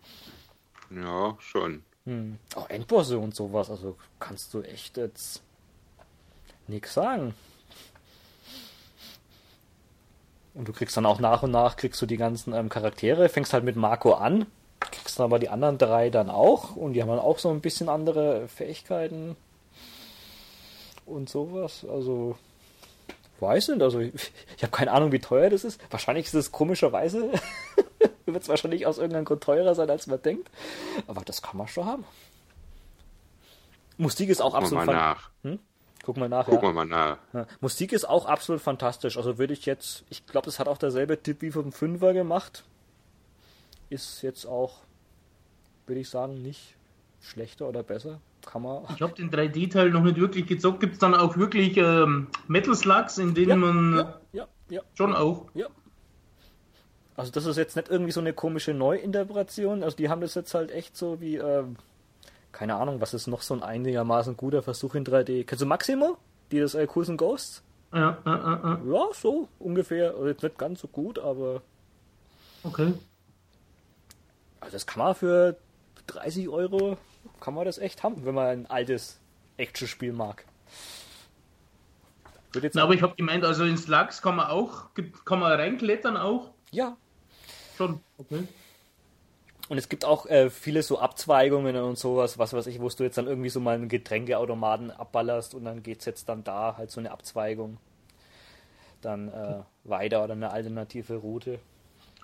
Ja, 0.91 1.35
schon. 1.39 1.83
Hm. 2.05 2.37
Auch 2.55 2.69
Endbosse 2.69 3.17
und 3.17 3.35
sowas, 3.35 3.69
also 3.69 3.95
kannst 4.19 4.53
du 4.53 4.61
echt 4.61 4.97
jetzt 4.97 5.41
nix 6.67 6.93
sagen. 6.93 7.33
Und 10.53 10.67
du 10.67 10.73
kriegst 10.73 10.97
dann 10.97 11.05
auch 11.05 11.19
nach 11.19 11.43
und 11.43 11.51
nach, 11.51 11.77
kriegst 11.77 12.01
du 12.01 12.05
die 12.05 12.17
ganzen 12.17 12.53
ähm, 12.53 12.69
Charaktere, 12.69 13.29
fängst 13.29 13.53
halt 13.53 13.63
mit 13.63 13.75
Marco 13.75 14.13
an, 14.13 14.45
kriegst 14.79 15.17
dann 15.17 15.25
aber 15.25 15.39
die 15.39 15.49
anderen 15.49 15.77
drei 15.77 16.09
dann 16.09 16.29
auch 16.29 16.75
und 16.75 16.93
die 16.93 17.01
haben 17.01 17.09
dann 17.09 17.19
auch 17.19 17.39
so 17.39 17.49
ein 17.49 17.61
bisschen 17.61 17.87
andere 17.87 18.47
Fähigkeiten 18.47 19.37
und 21.05 21.29
sowas. 21.29 21.85
Also, 21.89 22.37
weiß 23.39 23.69
nicht, 23.69 23.81
also 23.81 23.99
ich, 23.99 24.13
ich 24.57 24.63
habe 24.63 24.71
keine 24.71 24.91
Ahnung, 24.91 25.11
wie 25.11 25.19
teuer 25.19 25.49
das 25.49 25.63
ist. 25.63 25.79
Wahrscheinlich 25.89 26.25
ist 26.25 26.33
es 26.33 26.51
komischerweise, 26.51 27.31
wird 28.25 28.43
es 28.43 28.49
wahrscheinlich 28.49 28.85
aus 28.85 28.97
irgendeinem 28.97 29.25
Grund 29.25 29.43
teurer 29.43 29.73
sein, 29.73 29.89
als 29.89 30.07
man 30.07 30.21
denkt. 30.21 30.49
Aber 31.07 31.21
das 31.21 31.41
kann 31.41 31.57
man 31.57 31.67
schon 31.67 31.85
haben. 31.85 32.05
Musik 33.97 34.29
ist 34.29 34.41
auch 34.41 34.53
wir 34.53 34.57
absolut 34.57 34.85
mal 34.85 34.93
nach. 34.93 35.29
Guck 36.03 36.17
mal 36.17 36.27
nach, 36.29 36.45
Gucken 36.45 36.61
ja. 36.63 36.69
wir 36.69 36.73
mal 36.73 36.85
nach. 36.85 37.17
ja. 37.33 37.45
Musik 37.59 37.93
ist 37.93 38.09
auch 38.09 38.25
absolut 38.25 38.61
fantastisch. 38.61 39.17
Also 39.17 39.37
würde 39.37 39.53
ich 39.53 39.65
jetzt, 39.65 40.03
ich 40.09 40.25
glaube, 40.25 40.45
das 40.45 40.57
hat 40.59 40.67
auch 40.67 40.77
derselbe 40.79 41.21
Typ 41.21 41.41
wie 41.41 41.51
vom 41.51 41.71
Fünfer 41.71 42.13
gemacht. 42.13 42.63
Ist 43.89 44.21
jetzt 44.23 44.45
auch, 44.45 44.79
würde 45.85 46.01
ich 46.01 46.09
sagen, 46.09 46.41
nicht 46.41 46.75
schlechter 47.21 47.67
oder 47.69 47.83
besser. 47.83 48.19
Kann 48.45 48.63
man. 48.63 48.83
Ich 48.95 49.01
habe 49.03 49.13
den 49.13 49.29
3D-Teil 49.29 49.91
noch 49.91 50.01
nicht 50.01 50.17
wirklich 50.17 50.47
gezockt. 50.47 50.79
Gibt 50.79 50.93
es 50.93 50.99
dann 50.99 51.13
auch 51.13 51.37
wirklich 51.37 51.77
ähm, 51.77 52.27
Metal 52.47 52.73
Slugs, 52.73 53.19
in 53.19 53.35
denen 53.35 53.49
Ja, 53.49 53.55
man 53.55 53.95
ja, 53.97 54.19
ja, 54.33 54.47
ja, 54.69 54.81
schon 54.95 55.13
auch. 55.13 55.45
ja. 55.53 55.67
Also 57.15 57.31
das 57.31 57.45
ist 57.45 57.57
jetzt 57.57 57.75
nicht 57.75 57.89
irgendwie 57.89 58.11
so 58.11 58.19
eine 58.21 58.33
komische 58.33 58.73
Neuinterpretation. 58.73 59.83
Also 59.83 59.95
die 59.97 60.09
haben 60.09 60.21
das 60.21 60.33
jetzt 60.33 60.55
halt 60.55 60.71
echt 60.71 60.97
so 60.97 61.21
wie, 61.21 61.35
ähm, 61.35 61.75
keine 62.51 62.75
Ahnung, 62.75 63.01
was 63.01 63.13
ist 63.13 63.27
noch 63.27 63.41
so 63.41 63.53
ein 63.53 63.63
einigermaßen 63.63 64.37
guter 64.37 64.61
Versuch 64.61 64.95
in 64.95 65.05
3D. 65.05 65.45
Kennst 65.45 65.61
du 65.61 65.65
Maximo? 65.65 66.17
Die 66.51 66.59
das 66.59 66.75
äh, 66.75 66.85
Cool's 66.87 67.09
and 67.09 67.17
Ghosts? 67.17 67.63
Ja, 67.93 68.17
ja, 68.25 68.35
ja, 68.37 68.61
ja. 68.63 68.81
Ja, 68.85 69.07
so 69.13 69.47
ungefähr. 69.59 70.11
Also 70.11 70.27
jetzt 70.27 70.43
nicht 70.43 70.57
ganz 70.57 70.81
so 70.81 70.87
gut, 70.87 71.19
aber 71.19 71.61
Okay. 72.63 72.93
Also 74.59 74.73
das 74.73 74.85
kann 74.85 75.03
man 75.03 75.15
für 75.15 75.57
30 76.07 76.49
Euro, 76.49 76.97
kann 77.39 77.53
man 77.53 77.65
das 77.65 77.77
echt 77.77 78.03
haben, 78.03 78.25
wenn 78.25 78.35
man 78.35 78.47
ein 78.47 78.65
altes 78.67 79.19
Action-Spiel 79.57 80.13
mag. 80.13 80.45
Na, 82.73 82.83
aber 82.83 82.93
ich 82.93 83.01
habe 83.01 83.15
gemeint, 83.15 83.45
also 83.45 83.63
in 83.63 83.77
Slugs 83.77 84.21
kann 84.21 84.35
man 84.35 84.47
auch, 84.47 84.89
kann 85.25 85.39
man 85.39 85.51
reinklettern 85.53 86.17
auch. 86.17 86.51
ja. 86.71 86.97
Schon. 87.77 88.01
Okay. 88.17 88.47
Und 89.71 89.77
es 89.77 89.87
gibt 89.87 90.03
auch 90.03 90.25
äh, 90.25 90.49
viele 90.49 90.83
so 90.83 90.99
Abzweigungen 90.99 91.77
und 91.77 91.97
sowas, 91.97 92.37
was 92.37 92.51
weiß 92.51 92.67
ich, 92.67 92.81
wo 92.81 92.89
du 92.89 93.05
jetzt 93.05 93.17
dann 93.17 93.27
irgendwie 93.27 93.47
so 93.47 93.61
mal 93.61 93.75
einen 93.75 93.87
Getränkeautomaten 93.87 94.91
abballerst 94.91 95.55
und 95.55 95.63
dann 95.63 95.81
geht's 95.81 96.03
jetzt 96.03 96.27
dann 96.27 96.43
da 96.43 96.75
halt 96.75 96.91
so 96.91 96.99
eine 96.99 97.09
Abzweigung. 97.09 97.77
Dann 98.99 99.29
äh, 99.29 99.61
weiter 99.85 100.25
oder 100.25 100.33
eine 100.33 100.51
alternative 100.51 101.15
Route. 101.15 101.59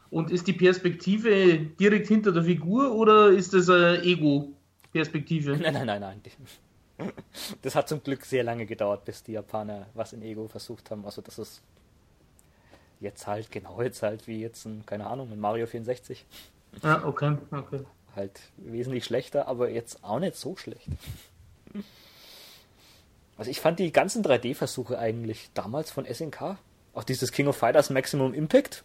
Und 0.09 0.29
ist 0.29 0.45
die 0.47 0.51
Perspektive 0.51 1.57
direkt 1.57 2.09
hinter 2.09 2.33
der 2.33 2.43
Figur 2.43 2.93
oder 2.93 3.29
ist 3.29 3.53
das 3.53 3.69
eine 3.69 4.03
Ego-Perspektive? 4.03 5.55
Nein, 5.57 5.73
nein, 5.73 5.85
nein, 5.85 6.01
nein. 6.01 6.21
Das 7.61 7.75
hat 7.75 7.87
zum 7.87 8.03
Glück 8.03 8.25
sehr 8.25 8.43
lange 8.43 8.65
gedauert, 8.65 9.05
bis 9.05 9.23
die 9.23 9.31
Japaner 9.31 9.87
was 9.93 10.11
in 10.11 10.21
Ego 10.21 10.49
versucht 10.49 10.91
haben. 10.91 11.05
Also 11.05 11.21
das 11.21 11.39
ist 11.39 11.61
jetzt 12.99 13.25
halt 13.25 13.51
genau 13.51 13.81
jetzt 13.81 14.03
halt 14.03 14.27
wie 14.27 14.41
jetzt 14.41 14.65
ein, 14.65 14.85
keine 14.85 15.07
Ahnung, 15.07 15.31
ein 15.31 15.39
Mario 15.39 15.65
64. 15.65 16.25
Ja, 16.83 17.03
okay, 17.05 17.37
okay. 17.51 17.81
Halt 18.15 18.39
wesentlich 18.57 19.05
schlechter, 19.05 19.47
aber 19.47 19.69
jetzt 19.69 20.03
auch 20.03 20.19
nicht 20.19 20.35
so 20.35 20.55
schlecht. 20.55 20.87
Also 23.37 23.51
ich 23.51 23.59
fand 23.61 23.77
die 23.79 23.91
ganzen 23.91 24.23
3D-Versuche 24.23 24.97
eigentlich 24.97 25.49
damals 25.53 25.91
von 25.91 26.05
SNK, 26.11 26.57
auch 26.95 27.03
dieses 27.03 27.31
King 27.31 27.47
of 27.47 27.55
Fighters 27.57 27.89
Maximum 27.91 28.33
Impact, 28.33 28.83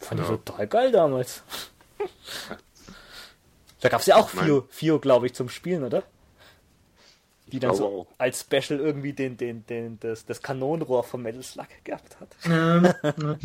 fand 0.00 0.20
ich 0.20 0.28
Ja. 0.28 0.36
total 0.36 0.66
geil 0.66 0.90
damals. 0.92 1.42
Da 3.80 3.88
gab 3.88 4.00
es 4.00 4.06
ja 4.06 4.16
auch 4.16 4.28
Fio, 4.28 4.66
Fio 4.70 4.98
glaube 4.98 5.26
ich, 5.26 5.34
zum 5.34 5.48
Spielen, 5.48 5.84
oder? 5.84 6.02
Die 7.46 7.60
dann 7.60 7.74
so 7.76 7.86
auch. 7.86 8.06
als 8.18 8.40
Special 8.40 8.80
irgendwie 8.80 9.12
den, 9.12 9.36
den, 9.36 9.64
den, 9.66 10.00
das, 10.00 10.26
das 10.26 10.42
Kanonenrohr 10.42 11.04
vom 11.04 11.22
Metal 11.22 11.42
Slug 11.42 11.68
gehabt 11.84 12.16
hat. 12.20 12.28
Ähm, 12.44 12.92
ja. 13.02 13.36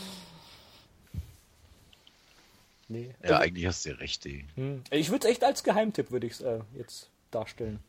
Nee. 2.92 3.14
Ja, 3.22 3.30
also- 3.30 3.34
eigentlich 3.42 3.66
hast 3.66 3.84
du 3.84 3.90
ja 3.90 3.96
recht, 3.96 4.24
ey. 4.26 4.46
Hm. 4.54 4.82
Ich 4.90 5.10
würde 5.10 5.26
es 5.26 5.32
echt 5.32 5.42
als 5.44 5.62
Geheimtipp, 5.64 6.10
würde 6.10 6.26
ich 6.26 6.34
es 6.34 6.40
äh, 6.42 6.60
jetzt 6.76 7.10
darstellen. 7.30 7.80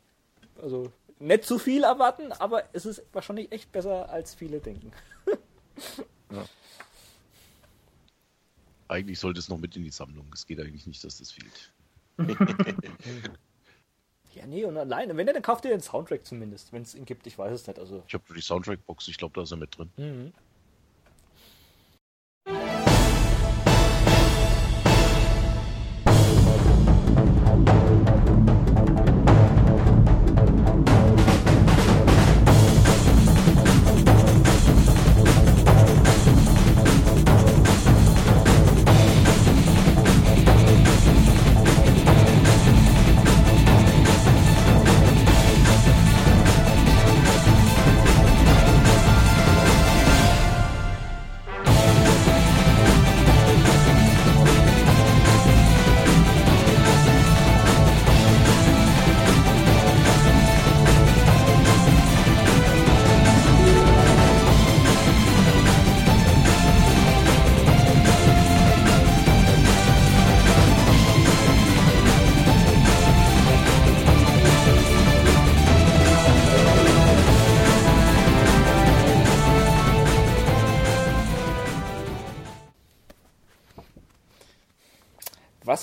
Also 0.61 0.91
nicht 1.19 1.43
zu 1.45 1.59
viel 1.59 1.83
erwarten, 1.83 2.31
aber 2.31 2.63
es 2.73 2.85
ist 2.85 3.03
wahrscheinlich 3.11 3.51
echt 3.51 3.71
besser, 3.71 4.09
als 4.09 4.33
viele 4.33 4.59
denken. 4.59 4.91
Eigentlich 8.87 9.19
sollte 9.19 9.39
es 9.39 9.49
noch 9.49 9.57
mit 9.57 9.75
in 9.75 9.83
die 9.83 9.89
Sammlung. 9.91 10.25
Es 10.33 10.45
geht 10.45 10.59
eigentlich 10.59 10.85
nicht, 10.87 11.03
dass 11.03 11.17
das 11.19 11.31
fehlt. 11.31 11.71
Ja, 14.35 14.47
nee, 14.47 14.65
und 14.65 14.75
alleine, 14.77 15.15
wenn 15.15 15.27
ihr, 15.27 15.33
dann 15.33 15.43
kauft 15.43 15.63
ihr 15.63 15.69
den 15.69 15.79
Soundtrack 15.81 16.25
zumindest, 16.25 16.73
wenn 16.73 16.81
es 16.81 16.95
ihn 16.95 17.05
gibt, 17.05 17.27
ich 17.27 17.37
weiß 17.37 17.53
es 17.53 17.67
nicht. 17.67 17.77
Also, 17.77 18.01
Ich 18.07 18.15
habe 18.15 18.23
die 18.33 18.41
Soundtrack-Box, 18.41 19.07
ich 19.07 19.17
glaube, 19.19 19.35
da 19.35 19.43
ist 19.43 19.51
er 19.51 19.57
mit 19.57 19.77
drin. 19.77 19.91
mhm. 19.95 20.33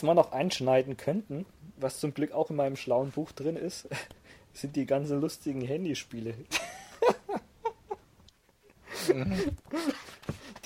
Was 0.01 0.07
wir 0.07 0.15
noch 0.15 0.33
einschneiden 0.33 0.97
könnten, 0.97 1.45
was 1.77 2.01
zum 2.01 2.15
Glück 2.15 2.33
auch 2.33 2.49
in 2.49 2.57
meinem 2.57 2.77
schlauen 2.77 3.11
Buch 3.11 3.33
drin 3.33 3.57
ist, 3.57 3.87
sind 4.55 4.75
die 4.75 4.87
ganzen 4.87 5.21
lustigen 5.21 5.61
Handyspiele. 5.61 6.33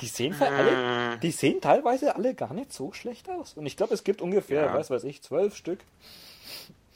die 0.01 0.07
sehen 0.07 0.41
alle, 0.41 1.19
die 1.19 1.33
sehen 1.33 1.61
teilweise 1.61 2.15
alle 2.15 2.35
gar 2.35 2.55
nicht 2.55 2.73
so 2.73 2.93
schlecht 2.93 3.29
aus. 3.29 3.55
Und 3.55 3.67
ich 3.67 3.77
glaube, 3.77 3.93
es 3.95 4.05
gibt 4.05 4.23
ungefähr, 4.23 4.67
Ja. 4.67 4.75
was 4.75 4.91
weiß 4.91 5.03
ich, 5.05 5.21
zwölf 5.23 5.57
Stück. 5.57 5.81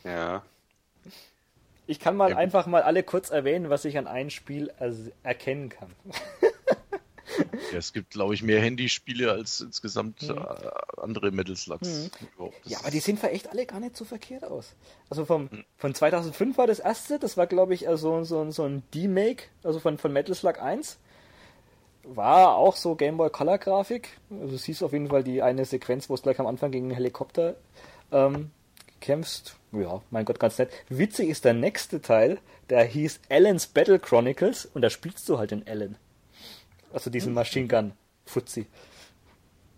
Ja. 0.04 0.42
Ich 1.88 1.98
kann 1.98 2.16
mal 2.16 2.30
Ja. 2.30 2.36
einfach 2.36 2.66
mal 2.66 2.82
alle 2.82 3.02
kurz 3.02 3.30
erwähnen, 3.30 3.68
was 3.68 3.84
ich 3.84 3.98
an 3.98 4.06
einem 4.06 4.30
Spiel 4.30 4.72
er 4.78 4.94
erkennen 5.24 5.70
kann. 5.70 5.90
Ja, 7.72 7.78
es 7.78 7.92
gibt, 7.92 8.10
glaube 8.10 8.34
ich, 8.34 8.42
mehr 8.42 8.60
Handyspiele 8.60 9.30
als 9.30 9.60
insgesamt 9.60 10.22
Mhm. 10.22 10.38
äh, 10.38 11.00
andere 11.00 11.30
Metal 11.30 11.56
Slugs. 11.56 12.10
überhaupt. 12.34 12.54
Das 12.64 12.72
Ja, 12.72 12.78
aber 12.80 12.90
die 12.90 13.00
sehen 13.00 13.16
für 13.18 13.30
echt 13.30 13.48
alle 13.50 13.66
gar 13.66 13.80
nicht 13.80 13.96
so 13.96 14.04
verkehrt 14.04 14.44
aus. 14.44 14.74
Also 15.10 15.24
vom, 15.24 15.48
von 15.76 15.94
2005 15.94 16.56
war 16.58 16.66
das 16.66 16.78
erste, 16.78 17.18
das 17.18 17.36
war 17.36 17.46
glaube 17.46 17.74
ich 17.74 17.88
also 17.88 18.24
so, 18.24 18.50
so 18.50 18.64
ein 18.64 18.82
D-Make, 18.94 19.44
also 19.62 19.78
von, 19.80 19.98
von 19.98 20.12
Metal 20.12 20.34
Slug 20.34 20.58
1. 20.60 20.98
War 22.04 22.56
auch 22.56 22.76
so 22.76 22.94
Game 22.94 23.18
Boy 23.18 23.28
Color 23.30 23.58
Grafik. 23.58 24.18
Also 24.30 24.52
du 24.52 24.56
siehst 24.56 24.82
auf 24.82 24.92
jeden 24.92 25.08
Fall 25.08 25.22
die 25.22 25.42
eine 25.42 25.64
Sequenz, 25.66 26.08
wo 26.08 26.14
es 26.14 26.22
gleich 26.22 26.40
am 26.40 26.46
Anfang 26.46 26.70
gegen 26.70 26.86
einen 26.86 26.94
Helikopter 26.94 27.56
ähm, 28.12 28.50
kämpfst. 29.00 29.56
Ja, 29.72 30.00
mein 30.10 30.24
Gott, 30.24 30.40
ganz 30.40 30.56
nett. 30.56 30.70
Witzig 30.88 31.28
ist 31.28 31.44
der 31.44 31.52
nächste 31.52 32.00
Teil, 32.00 32.38
der 32.70 32.82
hieß 32.84 33.20
Alan's 33.28 33.66
Battle 33.66 33.98
Chronicles 33.98 34.64
und 34.72 34.80
da 34.80 34.88
spielst 34.88 35.28
du 35.28 35.38
halt 35.38 35.52
in 35.52 35.66
Alan. 35.68 35.96
Also 36.92 37.10
diesen 37.10 37.34
Machine 37.34 37.68
Gun 37.68 37.92
Fuzzi. 38.24 38.66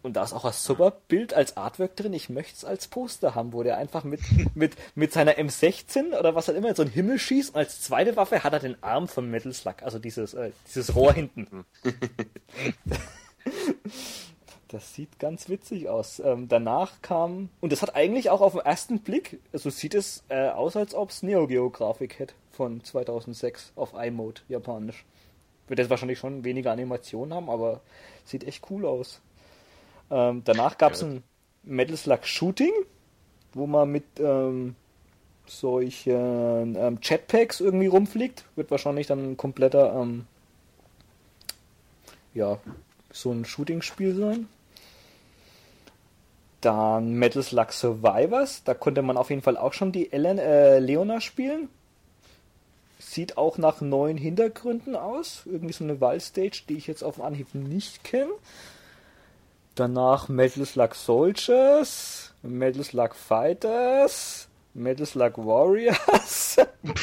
Und 0.03 0.15
da 0.15 0.25
ist 0.25 0.33
auch 0.33 0.47
ein 0.47 0.53
super 0.53 0.93
Bild 1.09 1.35
als 1.35 1.59
Artwork 1.59 1.95
drin. 1.95 2.15
Ich 2.15 2.31
möchte 2.31 2.55
es 2.57 2.65
als 2.65 2.89
Poster 2.89 3.35
haben, 3.35 3.53
wo 3.53 3.63
der 3.63 3.77
einfach 3.77 4.03
mit, 4.05 4.21
mit, 4.55 4.77
mit 4.95 5.13
seiner 5.13 5.33
M16 5.33 6.19
oder 6.19 6.35
was 6.35 6.49
auch 6.49 6.55
immer 6.55 6.71
in 6.71 6.75
so 6.75 6.83
einen 6.83 6.91
Himmel 6.91 7.19
schießt. 7.19 7.55
Und 7.55 7.57
als 7.61 7.83
zweite 7.83 8.17
Waffe 8.17 8.43
hat 8.43 8.53
er 8.53 8.61
den 8.61 8.83
Arm 8.83 9.09
vom 9.09 9.31
Metal 9.31 9.53
Slug, 9.53 9.83
also 9.83 9.99
dieses, 9.99 10.35
äh, 10.35 10.53
dieses 10.67 10.95
Rohr 10.95 11.13
hinten. 11.13 11.65
Das 14.69 14.95
sieht 14.95 15.19
ganz 15.19 15.49
witzig 15.49 15.89
aus. 15.89 16.21
Ähm, 16.21 16.47
danach 16.47 17.03
kam, 17.03 17.49
und 17.61 17.73
das 17.73 17.83
hat 17.83 17.97
eigentlich 17.97 18.31
auch 18.31 18.41
auf 18.41 18.53
den 18.53 18.61
ersten 18.61 19.01
Blick, 19.01 19.41
also 19.53 19.69
sieht 19.69 19.97
es 19.97 20.23
äh, 20.29 20.49
aus, 20.49 20.77
als 20.77 20.95
ob 20.95 21.11
es 21.11 21.25
Neo 21.25 21.49
Geo 21.49 21.71
Grafik 21.71 22.21
hätte 22.21 22.35
von 22.53 22.85
2006 22.85 23.73
auf 23.75 23.95
iMode, 23.95 24.43
japanisch. 24.49 25.05
Wird 25.71 25.79
jetzt 25.79 25.89
wahrscheinlich 25.91 26.19
schon 26.19 26.43
weniger 26.43 26.73
Animationen 26.73 27.33
haben, 27.33 27.49
aber 27.49 27.81
sieht 28.25 28.43
echt 28.43 28.65
cool 28.71 28.85
aus. 28.85 29.21
Ähm, 30.11 30.43
danach 30.45 30.77
gab 30.79 30.95
es 30.95 31.03
Ja. 31.03 31.07
ein 31.07 31.23
Metal 31.63 31.97
Slug 31.97 32.25
Shooting, 32.25 32.73
wo 33.55 33.69
man 33.69 33.89
mit 33.93 34.03
ähm, 34.19 34.75
solchen 35.47 36.75
ähm, 36.75 36.99
Jetpacks 37.01 37.61
irgendwie 37.61 37.87
rumfliegt. 37.87 38.45
Wird 38.57 38.73
wahrscheinlich 38.73 39.07
dann 39.07 39.31
ein 39.33 39.37
kompletter, 39.37 39.95
ähm, 39.95 40.27
ja, 42.35 42.59
so 43.13 43.31
ein 43.31 43.45
Shooting-Spiel 43.45 44.17
sein. 44.17 44.49
Dann 46.61 47.13
Metal 47.15 47.45
Slug 47.45 47.71
Survivors, 47.71 48.65
da 48.65 48.75
konnte 48.75 49.03
man 49.03 49.17
auf 49.17 49.31
jeden 49.31 49.43
Fall 49.43 49.57
auch 49.57 49.73
schon 49.73 49.93
die 49.93 50.13
Ellen, 50.13 50.39
äh, 50.39 50.81
Leona 50.81 51.21
spielen. 51.21 51.69
Sieht 53.01 53.39
auch 53.39 53.57
nach 53.57 53.81
neuen 53.81 54.19
Hintergründen 54.19 54.95
aus. 54.95 55.43
Irgendwie 55.47 55.73
so 55.73 55.85
eine 55.85 56.01
Wallstage, 56.01 56.63
die 56.69 56.77
ich 56.77 56.87
jetzt 56.87 57.03
auf 57.03 57.21
Anhieb 57.21 57.55
nicht 57.55 58.05
kenne. 58.05 58.31
Danach 59.75 60.29
Metal 60.29 60.67
Slug 60.67 60.95
Soldiers, 60.95 62.35
Metal 62.43 62.85
Slug 62.85 63.15
Fighters, 63.15 64.49
Metal 64.75 65.07
Slug 65.07 65.39
Warriors. 65.39 66.59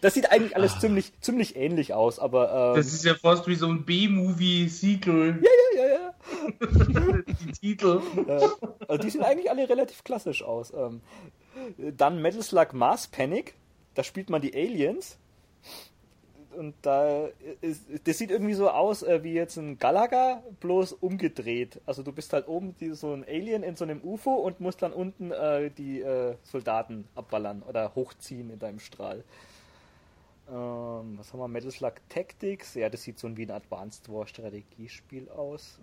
das 0.00 0.14
sieht 0.14 0.32
eigentlich 0.32 0.56
alles 0.56 0.80
ziemlich, 0.80 1.12
ziemlich 1.20 1.54
ähnlich 1.54 1.94
aus, 1.94 2.18
aber 2.18 2.70
ähm, 2.70 2.76
Das 2.76 2.92
ist 2.92 3.04
ja 3.04 3.14
fast 3.14 3.46
wie 3.46 3.54
so 3.54 3.68
ein 3.68 3.84
B-Movie-Sequel. 3.84 5.42
ja, 5.42 5.80
ja, 5.80 5.86
ja. 5.94 6.14
Die 7.26 7.52
Titel. 7.52 8.00
Äh, 8.26 8.40
also 8.88 9.02
die 9.02 9.10
sehen 9.10 9.22
eigentlich 9.22 9.50
alle 9.50 9.68
relativ 9.68 10.02
klassisch 10.02 10.42
aus. 10.42 10.72
Ähm, 10.76 11.02
dann 11.96 12.20
Metal 12.20 12.42
Slug 12.42 12.72
Mars 12.72 13.06
Panic, 13.06 13.54
da 13.96 14.04
spielt 14.04 14.30
man 14.30 14.40
die 14.40 14.54
Aliens. 14.54 15.18
Und 16.56 16.74
da 16.82 17.28
ist, 17.60 17.84
das 18.04 18.16
sieht 18.16 18.30
irgendwie 18.30 18.54
so 18.54 18.70
aus 18.70 19.02
äh, 19.02 19.22
wie 19.22 19.34
jetzt 19.34 19.58
ein 19.58 19.78
Galaga, 19.78 20.42
bloß 20.60 20.94
umgedreht. 20.94 21.80
Also 21.84 22.02
du 22.02 22.12
bist 22.12 22.32
halt 22.32 22.48
oben 22.48 22.74
die, 22.78 22.94
so 22.94 23.12
ein 23.12 23.24
Alien 23.24 23.62
in 23.62 23.76
so 23.76 23.84
einem 23.84 24.00
UFO 24.02 24.34
und 24.34 24.60
musst 24.60 24.80
dann 24.80 24.92
unten 24.92 25.32
äh, 25.32 25.70
die 25.70 26.00
äh, 26.00 26.36
Soldaten 26.44 27.06
abballern 27.14 27.62
oder 27.62 27.94
hochziehen 27.94 28.48
in 28.50 28.58
deinem 28.58 28.78
Strahl. 28.78 29.22
Ähm, 30.48 31.18
was 31.18 31.32
haben 31.32 31.40
wir? 31.40 31.48
Metal 31.48 31.70
Slug 31.70 31.94
Tactics. 32.08 32.74
Ja, 32.74 32.88
das 32.88 33.02
sieht 33.02 33.18
so 33.18 33.36
wie 33.36 33.44
ein 33.44 33.50
Advanced 33.50 34.10
War 34.10 34.26
Strategiespiel 34.26 35.28
aus. 35.28 35.78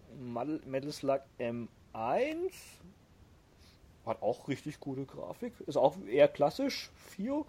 Metal 0.65 0.91
Slug 0.91 1.21
M1. 1.39 2.51
Hat 4.05 4.21
auch 4.21 4.47
richtig 4.47 4.79
gute 4.79 5.05
Grafik. 5.05 5.53
Ist 5.67 5.77
auch 5.77 5.95
eher 6.07 6.27
klassisch. 6.27 6.89
Fio. 6.95 7.45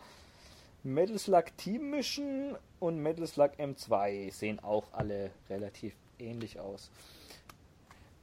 Metal 0.84 1.18
Slug 1.18 1.44
Team 1.56 1.90
Mission 1.90 2.56
und 2.78 2.98
Metal 3.02 3.26
Slug 3.26 3.52
M2 3.58 4.30
sehen 4.30 4.60
auch 4.60 4.92
alle 4.92 5.30
relativ 5.48 5.94
ähnlich 6.18 6.60
aus. 6.60 6.90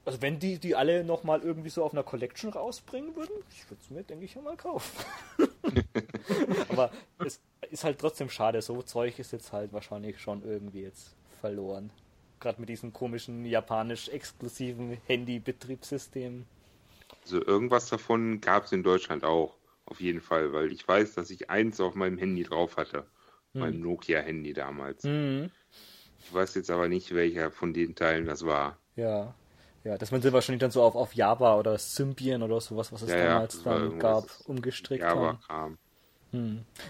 Also 0.05 0.21
wenn 0.21 0.39
die 0.39 0.57
die 0.57 0.75
alle 0.75 1.03
nochmal 1.03 1.41
irgendwie 1.41 1.69
so 1.69 1.83
auf 1.83 1.93
einer 1.93 2.03
Collection 2.03 2.51
rausbringen 2.51 3.15
würden, 3.15 3.33
ich 3.51 3.69
würde 3.69 3.81
es 3.83 3.89
mir, 3.89 4.03
denke 4.03 4.25
ich, 4.25 4.35
ja 4.35 4.41
mal 4.41 4.57
kaufen. 4.57 5.03
Aber 6.69 6.91
es 7.19 7.39
ist 7.69 7.83
halt 7.83 7.99
trotzdem 7.99 8.29
schade, 8.29 8.61
so 8.61 8.81
Zeug 8.81 9.19
ist 9.19 9.31
jetzt 9.31 9.51
halt 9.51 9.73
wahrscheinlich 9.73 10.19
schon 10.19 10.43
irgendwie 10.43 10.81
jetzt 10.81 11.15
verloren. 11.39 11.91
Gerade 12.39 12.59
mit 12.59 12.69
diesem 12.69 12.93
komischen 12.93 13.45
japanisch 13.45 14.09
exklusiven 14.09 14.97
Handy-Betriebssystem. 15.05 16.45
Also 17.23 17.45
irgendwas 17.45 17.87
davon 17.87 18.41
gab 18.41 18.65
es 18.65 18.71
in 18.71 18.81
Deutschland 18.81 19.23
auch. 19.23 19.55
Auf 19.91 19.99
jeden 19.99 20.21
Fall, 20.21 20.53
weil 20.53 20.71
ich 20.71 20.87
weiß, 20.87 21.15
dass 21.15 21.29
ich 21.29 21.49
eins 21.49 21.81
auf 21.81 21.95
meinem 21.95 22.17
Handy 22.17 22.43
drauf 22.43 22.77
hatte. 22.77 23.05
Meinem 23.51 23.81
Nokia-Handy 23.81 24.53
damals. 24.53 25.03
Mhm. 25.03 25.51
Ich 26.19 26.33
weiß 26.33 26.55
jetzt 26.55 26.71
aber 26.71 26.87
nicht, 26.87 27.13
welcher 27.13 27.51
von 27.51 27.73
den 27.73 27.93
Teilen 27.93 28.25
das 28.25 28.45
war. 28.45 28.77
Ja. 28.95 29.35
Ja, 29.83 29.97
dass 29.97 30.11
man 30.11 30.21
sie 30.21 30.31
wahrscheinlich 30.31 30.61
dann 30.61 30.71
so 30.71 30.81
auf, 30.81 30.95
auf 30.95 31.13
Java 31.13 31.57
oder 31.57 31.77
Symbian 31.77 32.41
oder 32.41 32.61
sowas, 32.61 32.93
was 32.93 33.01
es 33.01 33.09
Ja, 33.09 33.17
ja, 33.17 33.25
damals 33.33 33.55
das 33.55 33.65
war 33.65 33.79
dann 33.79 33.99
gab, 33.99 34.23
umgestrickt 34.45 35.03
haben. 35.03 35.19
Java-Kram. 35.19 35.77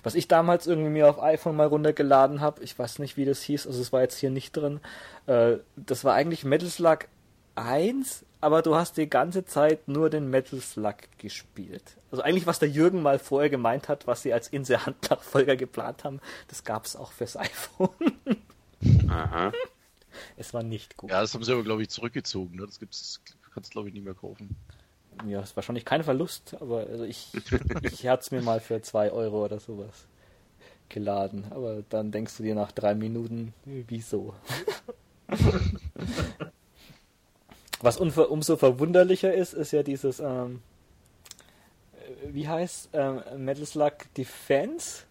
Was 0.03 0.13
ich 0.13 0.27
damals 0.27 0.67
irgendwie 0.67 0.91
mir 0.91 1.09
auf 1.09 1.19
iPhone 1.19 1.55
mal 1.55 1.65
runtergeladen 1.65 2.41
habe, 2.41 2.63
ich 2.63 2.77
weiß 2.77 2.99
nicht, 2.99 3.17
wie 3.17 3.25
das 3.25 3.41
hieß, 3.41 3.65
also 3.65 3.81
es 3.81 3.91
war 3.91 4.01
jetzt 4.01 4.19
hier 4.19 4.29
nicht 4.29 4.55
drin, 4.55 4.79
äh, 5.25 5.57
das 5.75 6.03
war 6.03 6.13
eigentlich 6.13 6.43
Metal 6.43 6.69
Slug 6.69 7.07
1, 7.55 8.23
aber 8.41 8.61
du 8.63 8.75
hast 8.75 8.97
die 8.97 9.09
ganze 9.09 9.45
Zeit 9.45 9.87
nur 9.87 10.09
den 10.09 10.29
Metal 10.29 10.59
Slug 10.59 10.95
gespielt. 11.19 11.97
Also 12.09 12.23
eigentlich, 12.23 12.47
was 12.47 12.59
der 12.59 12.69
Jürgen 12.69 13.01
mal 13.01 13.19
vorher 13.19 13.49
gemeint 13.49 13.87
hat, 13.87 14.07
was 14.07 14.23
sie 14.23 14.33
als 14.33 14.47
Insel-Handnachfolger 14.47 15.55
geplant 15.55 16.03
haben, 16.03 16.19
das 16.47 16.63
gab 16.63 16.85
es 16.85 16.95
auch 16.95 17.11
fürs 17.11 17.37
iPhone. 17.37 17.91
Aha. 19.07 19.51
es 20.37 20.53
war 20.53 20.63
nicht 20.63 20.97
gut. 20.97 21.11
Ja, 21.11 21.21
das 21.21 21.33
haben 21.33 21.43
sie 21.43 21.53
aber, 21.53 21.63
glaube 21.63 21.83
ich, 21.83 21.89
zurückgezogen. 21.89 22.55
Ne? 22.57 22.65
Das 22.65 22.79
gibt's, 22.79 23.21
kannst 23.53 23.71
glaube 23.71 23.87
ich, 23.87 23.93
nicht 23.93 24.03
mehr 24.03 24.15
kaufen. 24.15 24.55
Ja, 25.27 25.41
ist 25.41 25.55
wahrscheinlich 25.55 25.85
kein 25.85 26.03
Verlust, 26.03 26.55
aber 26.59 26.87
also 26.87 27.03
ich, 27.03 27.31
ich 27.83 28.07
hatte 28.07 28.21
es 28.21 28.31
mir 28.31 28.41
mal 28.41 28.59
für 28.59 28.81
2 28.81 29.11
Euro 29.11 29.45
oder 29.45 29.59
sowas 29.59 30.07
geladen. 30.89 31.45
Aber 31.51 31.83
dann 31.89 32.11
denkst 32.11 32.37
du 32.37 32.43
dir 32.43 32.55
nach 32.55 32.71
drei 32.71 32.95
Minuten, 32.95 33.53
wieso? 33.65 34.33
Was 37.81 37.97
umso 37.97 38.57
verwunderlicher 38.57 39.33
ist, 39.33 39.53
ist 39.53 39.71
ja 39.71 39.81
dieses, 39.83 40.19
ähm, 40.19 40.61
äh, 41.93 42.33
wie 42.33 42.47
heißt 42.47 42.89
ähm, 42.93 43.21
Metal 43.37 43.65
Slug 43.65 43.93
Defense? 44.15 45.03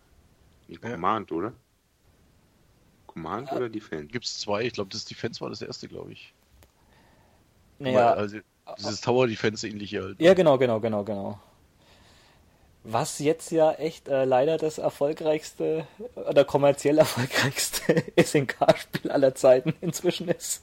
Command, 0.80 1.32
oder? 1.32 1.52
Command 3.08 3.50
oder 3.52 3.68
Defense? 3.68 4.06
Gibt's 4.06 4.38
zwei. 4.38 4.62
Ich 4.62 4.74
glaube, 4.74 4.90
das 4.90 5.04
Defense 5.04 5.40
war 5.40 5.50
das 5.50 5.62
erste, 5.62 5.88
glaube 5.88 6.12
ich. 6.12 6.32
Naja, 7.80 8.12
also, 8.12 8.38
dieses 8.78 9.00
Tower 9.00 9.26
Defense 9.26 9.66
ähnliche 9.66 10.02
halt. 10.02 10.20
Ja, 10.20 10.34
genau, 10.34 10.58
genau, 10.58 10.78
genau, 10.78 11.02
genau. 11.02 11.40
Was 12.84 13.18
jetzt 13.18 13.50
ja 13.50 13.72
echt 13.72 14.08
äh, 14.08 14.24
leider 14.24 14.56
das 14.58 14.78
erfolgreichste 14.78 15.86
oder 16.14 16.44
kommerziell 16.44 16.98
erfolgreichste 16.98 18.04
SNK-Spiel 18.22 19.10
aller 19.10 19.34
Zeiten 19.34 19.74
inzwischen 19.80 20.28
ist. 20.28 20.62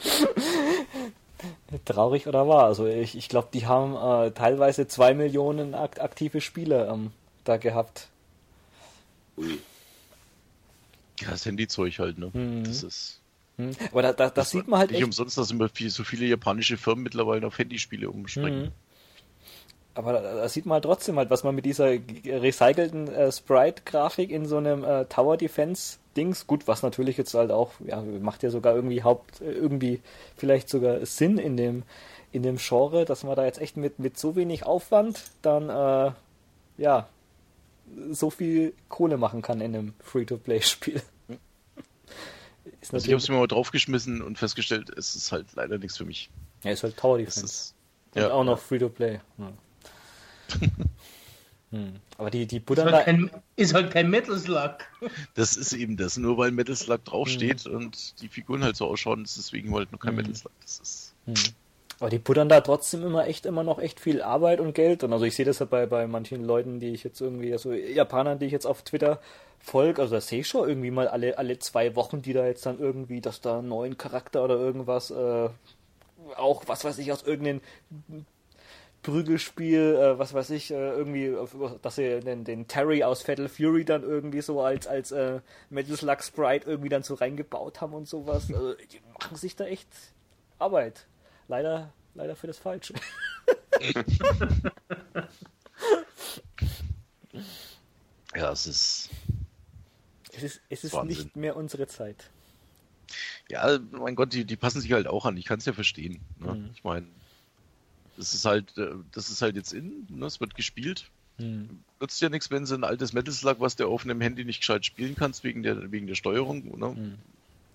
Traurig 1.84 2.26
oder 2.26 2.48
wahr? 2.48 2.64
Also 2.64 2.86
ich, 2.86 3.16
ich 3.16 3.28
glaube, 3.28 3.48
die 3.52 3.66
haben 3.66 3.94
äh, 3.94 4.30
teilweise 4.32 4.88
zwei 4.88 5.14
Millionen 5.14 5.74
akt 5.74 6.00
aktive 6.00 6.40
Spieler 6.40 6.88
ähm, 6.88 7.12
da 7.44 7.56
gehabt. 7.56 8.08
Ui. 9.36 9.58
Ja, 11.20 11.30
das 11.30 11.44
Handyzeug 11.46 11.98
halt, 11.98 12.18
ne? 12.18 12.30
Mhm. 12.32 12.64
Das 12.64 12.82
ist. 12.82 13.20
Hm. 13.56 13.72
Aber 13.90 14.02
da, 14.02 14.12
da, 14.12 14.26
das, 14.26 14.34
das 14.34 14.50
sieht 14.50 14.68
man 14.68 14.80
halt 14.80 14.90
nicht 14.90 14.98
echt... 14.98 15.06
umsonst, 15.06 15.36
dass 15.36 15.50
immer 15.50 15.68
viel, 15.68 15.90
so 15.90 16.04
viele 16.04 16.26
japanische 16.26 16.76
Firmen 16.76 17.02
mittlerweile 17.02 17.46
auf 17.46 17.58
Handyspiele 17.58 18.08
umspringen. 18.08 18.66
Mhm. 18.66 18.72
Aber 19.94 20.12
da, 20.12 20.20
da, 20.20 20.48
sieht 20.48 20.64
man 20.64 20.74
halt 20.74 20.84
trotzdem 20.84 21.16
halt, 21.18 21.28
was 21.28 21.42
man 21.42 21.56
mit 21.56 21.64
dieser 21.64 21.90
recycelten 21.90 23.08
äh, 23.08 23.32
Sprite-Grafik 23.32 24.30
in 24.30 24.46
so 24.46 24.58
einem 24.58 24.84
äh, 24.84 25.06
Tower 25.06 25.36
Defense-Dings, 26.18 26.46
gut, 26.46 26.66
was 26.66 26.82
natürlich 26.82 27.16
jetzt 27.16 27.34
halt 27.34 27.50
auch, 27.50 27.72
ja, 27.84 28.00
macht 28.00 28.42
ja 28.42 28.50
sogar 28.50 28.74
irgendwie 28.74 29.02
Haupt, 29.02 29.40
irgendwie 29.40 30.00
vielleicht 30.36 30.68
sogar 30.68 31.04
Sinn 31.06 31.38
in 31.38 31.56
dem, 31.56 31.82
in 32.32 32.42
dem 32.42 32.56
Genre, 32.56 33.04
dass 33.04 33.24
man 33.24 33.36
da 33.36 33.44
jetzt 33.44 33.60
echt 33.60 33.76
mit, 33.76 33.98
mit 33.98 34.18
so 34.18 34.36
wenig 34.36 34.64
Aufwand 34.64 35.22
dann, 35.42 35.68
äh, 35.68 36.12
ja, 36.78 37.08
so 38.10 38.30
viel 38.30 38.74
Kohle 38.88 39.16
machen 39.16 39.42
kann 39.42 39.60
in 39.60 39.74
einem 39.74 39.94
Free-to-Play-Spiel. 40.00 41.00
also 42.92 42.96
ich 42.96 43.04
habe 43.04 43.16
es 43.16 43.28
mir 43.28 43.36
mal 43.36 43.46
draufgeschmissen 43.46 44.20
und 44.20 44.38
festgestellt, 44.38 44.90
es 44.90 45.16
ist 45.16 45.32
halt 45.32 45.46
leider 45.54 45.78
nichts 45.78 45.96
für 45.96 46.04
mich. 46.04 46.30
Ja, 46.64 46.72
ist 46.72 46.82
halt 46.82 46.96
Tower 46.96 47.18
Defense. 47.18 47.44
Ist, 47.44 47.74
und 48.14 48.22
ja, 48.22 48.30
auch 48.30 48.44
noch 48.44 48.58
Free-to-Play. 48.58 49.20
Ja. 49.38 49.52
hm. 51.70 51.94
Aber 52.16 52.30
die, 52.30 52.46
die 52.46 52.60
Buddha. 52.60 52.86
Ist, 52.86 52.92
halt 52.92 53.04
kein, 53.04 53.30
ist 53.56 53.74
halt 53.74 53.90
kein 53.90 54.08
Metal 54.08 54.38
Slug. 54.38 54.78
Das 55.34 55.56
ist 55.56 55.72
eben 55.72 55.96
das. 55.96 56.16
Nur 56.16 56.38
weil 56.38 56.50
Metal 56.50 56.74
Slug 56.74 57.04
draufsteht 57.04 57.64
hm. 57.64 57.76
und 57.76 58.20
die 58.22 58.28
Figuren 58.28 58.64
halt 58.64 58.76
so 58.76 58.86
ausschauen, 58.86 59.24
ist 59.24 59.36
deswegen 59.36 59.74
halt 59.74 59.92
noch 59.92 59.98
kein 59.98 60.10
hm. 60.10 60.16
Metal 60.16 60.34
Slug. 60.34 60.52
Das 60.62 60.78
ist. 60.78 61.14
Hm. 61.26 61.34
Aber 62.00 62.10
die 62.10 62.18
buttern 62.18 62.48
da 62.48 62.60
trotzdem 62.60 63.04
immer 63.04 63.26
echt 63.26 63.44
immer 63.44 63.64
noch 63.64 63.80
echt 63.80 63.98
viel 63.98 64.22
Arbeit 64.22 64.60
und 64.60 64.74
Geld. 64.74 65.02
Und 65.04 65.12
also 65.12 65.24
ich 65.24 65.34
sehe 65.34 65.44
das 65.44 65.58
ja 65.58 65.66
bei, 65.66 65.86
bei 65.86 66.06
manchen 66.06 66.44
Leuten, 66.44 66.80
die 66.80 66.92
ich 66.94 67.04
jetzt 67.04 67.20
irgendwie, 67.20 67.52
also 67.52 67.72
Japanern, 67.72 68.38
die 68.38 68.46
ich 68.46 68.52
jetzt 68.52 68.66
auf 68.66 68.82
Twitter 68.82 69.20
folge, 69.58 70.00
also 70.00 70.14
das 70.14 70.28
sehe 70.28 70.40
ich 70.40 70.48
schon 70.48 70.68
irgendwie 70.68 70.92
mal 70.92 71.08
alle, 71.08 71.36
alle 71.38 71.58
zwei 71.58 71.96
Wochen, 71.96 72.22
die 72.22 72.32
da 72.32 72.46
jetzt 72.46 72.64
dann 72.64 72.78
irgendwie, 72.78 73.20
dass 73.20 73.40
da 73.40 73.58
einen 73.58 73.68
neuen 73.68 73.98
Charakter 73.98 74.44
oder 74.44 74.56
irgendwas, 74.56 75.10
äh, 75.10 75.48
auch 76.36 76.62
was 76.66 76.84
weiß 76.84 76.98
ich, 76.98 77.10
aus 77.10 77.24
irgendeinem 77.24 77.60
Prügelspiel, 79.08 79.96
äh, 79.96 80.18
was 80.18 80.34
weiß 80.34 80.50
ich, 80.50 80.70
äh, 80.70 80.74
irgendwie, 80.74 81.34
dass 81.80 81.96
sie 81.96 82.20
den, 82.20 82.44
den 82.44 82.68
Terry 82.68 83.02
aus 83.02 83.22
Fatal 83.22 83.48
Fury 83.48 83.86
dann 83.86 84.02
irgendwie 84.02 84.42
so 84.42 84.60
als, 84.60 84.86
als 84.86 85.12
äh, 85.12 85.40
Metal 85.70 85.96
Slug 85.96 86.22
Sprite 86.22 86.68
irgendwie 86.68 86.90
dann 86.90 87.02
so 87.02 87.14
reingebaut 87.14 87.80
haben 87.80 87.94
und 87.94 88.06
sowas. 88.06 88.52
Also, 88.52 88.74
die 88.74 89.00
machen 89.18 89.36
sich 89.38 89.56
da 89.56 89.64
echt 89.64 89.88
Arbeit 90.58 91.06
leider, 91.48 91.90
leider 92.14 92.36
für 92.36 92.48
das 92.48 92.58
Falsche. 92.58 92.92
ja, 98.34 98.52
es 98.52 98.66
ist. 98.66 99.08
Es 100.34 100.42
ist, 100.42 100.60
es 100.68 100.84
ist 100.84 101.02
nicht 101.04 101.34
mehr 101.34 101.56
unsere 101.56 101.86
Zeit. 101.86 102.28
Ja, 103.48 103.78
mein 103.90 104.14
Gott, 104.16 104.34
die, 104.34 104.44
die 104.44 104.56
passen 104.56 104.82
sich 104.82 104.92
halt 104.92 105.06
auch 105.06 105.24
an. 105.24 105.38
Ich 105.38 105.46
kann 105.46 105.60
es 105.60 105.64
ja 105.64 105.72
verstehen. 105.72 106.20
Ne? 106.38 106.52
Mhm. 106.52 106.70
Ich 106.74 106.84
meine, 106.84 107.06
das 108.18 108.34
ist 108.34 108.44
halt, 108.44 108.76
äh, 108.76 108.90
das 109.12 109.30
ist 109.30 109.40
halt 109.42 109.56
jetzt 109.56 109.72
in, 109.72 110.06
ne? 110.10 110.26
es 110.26 110.40
wird 110.40 110.54
gespielt. 110.54 111.10
Mhm. 111.38 111.84
Nutzt 112.00 112.20
ja 112.20 112.28
nichts, 112.28 112.50
wenn 112.50 112.66
sie 112.66 112.74
ein 112.74 112.84
altes 112.84 113.12
Metal 113.12 113.32
Slug, 113.32 113.60
was 113.60 113.76
du 113.76 113.86
auf 113.88 114.04
einem 114.04 114.20
Handy 114.20 114.44
nicht 114.44 114.60
gescheit 114.60 114.84
spielen 114.84 115.14
kannst, 115.14 115.44
wegen 115.44 115.62
der, 115.62 115.92
wegen 115.92 116.08
der 116.08 116.16
Steuerung. 116.16 116.78
Ne? 116.78 116.88
Mhm. 116.88 117.14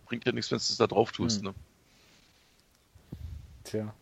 Bringt 0.05 0.25
ja 0.25 0.33
nichts, 0.33 0.51
wenn 0.51 0.57
du 0.57 0.61
es 0.61 0.77
da 0.77 0.87
drauf 0.87 1.13
tust. 1.13 1.41
Mhm. 1.41 1.49
Ne? 1.49 1.55
Tja. 3.63 3.93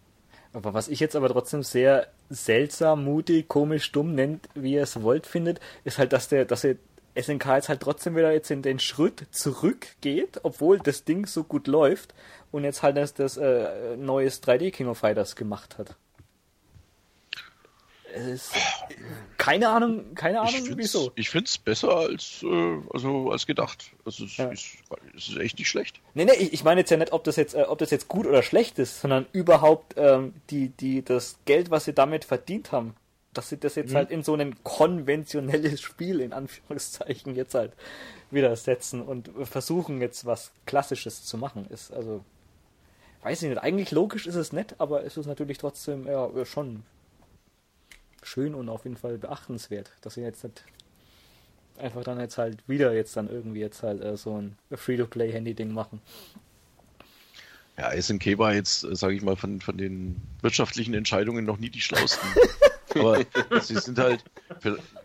Aber 0.53 0.73
was 0.73 0.88
ich 0.88 0.99
jetzt 0.99 1.15
aber 1.15 1.30
trotzdem 1.30 1.63
sehr 1.63 2.07
seltsam, 2.30 3.05
mutig, 3.05 3.47
komisch, 3.47 3.91
dumm 3.91 4.15
nennt, 4.15 4.49
wie 4.55 4.73
ihr 4.73 4.84
es 4.84 5.01
wollt, 5.01 5.27
findet, 5.27 5.61
ist 5.84 5.97
halt, 5.97 6.11
dass 6.11 6.27
der, 6.27 6.45
dass 6.45 6.61
der 6.61 6.76
SNK 7.15 7.45
jetzt 7.55 7.69
halt 7.69 7.81
trotzdem 7.81 8.15
wieder 8.15 8.34
jetzt 8.34 8.51
in 8.51 8.61
den 8.63 8.80
Schritt 8.80 9.27
zurückgeht, 9.31 10.39
obwohl 10.43 10.80
das 10.80 11.03
Ding 11.05 11.27
so 11.27 11.43
gut 11.43 11.68
läuft 11.68 12.13
und 12.51 12.63
jetzt 12.63 12.81
halt 12.81 12.97
das, 12.97 13.13
das 13.13 13.38
äh, 13.38 13.95
neues 13.95 14.41
3D 14.43 14.72
King 14.72 14.88
of 14.88 14.97
Fighters 14.97 15.35
gemacht 15.35 15.77
hat. 15.77 15.95
Es 18.14 18.26
ist, 18.26 18.52
keine 19.38 19.70
Ahnung, 19.70 20.16
keine 20.16 20.42
Ahnung, 20.42 20.54
ich 20.54 20.78
wieso. 20.78 21.12
Ich 21.16 21.30
finde 21.30 21.46
es 21.46 21.58
besser 21.58 21.96
als, 21.96 22.44
äh, 22.44 22.78
also 22.94 23.32
als 23.32 23.46
gedacht. 23.48 23.92
Also 24.06 24.26
es, 24.26 24.38
ja. 24.38 24.50
ist, 24.50 24.78
es 25.16 25.30
ist 25.30 25.38
echt 25.38 25.58
nicht 25.60 25.70
schlecht. 25.70 26.00
Nee, 26.14 26.26
nee, 26.26 26.34
ich, 26.34 26.54
ich 26.54 26.64
meine 26.64 26.82
jetzt 26.82 26.90
ja 26.90 26.98
nicht, 26.98 27.14
ob 27.14 27.24
das 27.24 27.36
jetzt, 27.36 27.56
äh, 27.56 27.64
ob 27.64 27.80
das 27.80 27.92
jetzt 27.92 28.08
gut 28.08 28.28
oder 28.28 28.44
schlecht 28.44 28.80
ist, 28.80 29.02
sondern 29.02 29.26
überhaupt 29.32 29.96
ähm, 29.98 30.34
die, 30.50 30.70
die, 30.70 31.04
das 31.04 31.38
Geld, 31.46 31.72
was 31.72 31.86
sie 31.86 31.94
damit 31.94 32.26
verdient 32.26 32.72
haben, 32.72 32.96
dass 33.34 33.50
sie 33.50 33.58
das 33.58 33.76
jetzt 33.76 33.92
mhm. 33.92 33.98
halt 33.98 34.12
in 34.12 34.24
so 34.24 34.36
ein 34.36 34.62
konventionelles 34.64 35.82
Spiel, 35.82 36.20
in 36.22 36.34
Anführungszeichen, 36.34 37.36
jetzt 37.36 37.56
halt 37.56 37.74
wieder 38.30 38.56
setzen 38.56 39.02
und 39.02 39.30
versuchen 39.44 40.02
jetzt 40.02 40.26
was 40.26 40.52
Klassisches 40.66 41.26
zu 41.26 41.38
machen, 41.38 41.66
ist 41.70 41.94
also, 41.94 42.24
weiß 43.24 43.44
ich 43.44 43.50
nicht, 43.50 43.62
eigentlich 43.62 43.92
logisch 43.92 44.28
ist 44.28 44.36
es 44.36 44.54
nett, 44.54 44.76
aber 44.78 45.04
es 45.04 45.18
ist 45.18 45.26
natürlich 45.26 45.58
trotzdem 45.58 46.08
ja, 46.08 46.30
schon 46.46 46.84
schön 48.23 48.53
und 48.56 48.69
auf 48.69 48.84
jeden 48.84 48.98
Fall 48.98 49.18
beachtenswert, 49.18 49.91
dass 50.02 50.15
sie 50.15 50.22
jetzt 50.22 50.43
nicht 50.43 50.64
einfach 51.77 52.03
dann 52.03 52.19
jetzt 52.19 52.38
halt 52.38 52.57
wieder 52.68 52.93
jetzt 52.93 53.18
dann 53.18 53.30
irgendwie 53.30 53.60
jetzt 53.60 53.84
halt 53.84 54.02
äh, 54.02 54.18
so 54.18 54.38
ein 54.38 54.57
Free-to-Play-Handy-Ding 54.72 55.73
machen. 55.73 56.02
Ja, 57.77 57.99
SNK 57.99 58.38
war 58.38 58.53
jetzt, 58.53 58.84
äh, 58.84 58.95
sage 58.95 59.15
ich 59.15 59.22
mal, 59.22 59.35
von, 59.35 59.61
von 59.61 59.77
den 59.77 60.22
wirtschaftlichen 60.41 60.93
Entscheidungen 60.93 61.45
noch 61.45 61.57
nie 61.57 61.69
die 61.69 61.81
schlausten. 61.81 62.30
Aber 62.95 63.26
sie 63.61 63.76
sind 63.76 63.98
halt, 63.98 64.23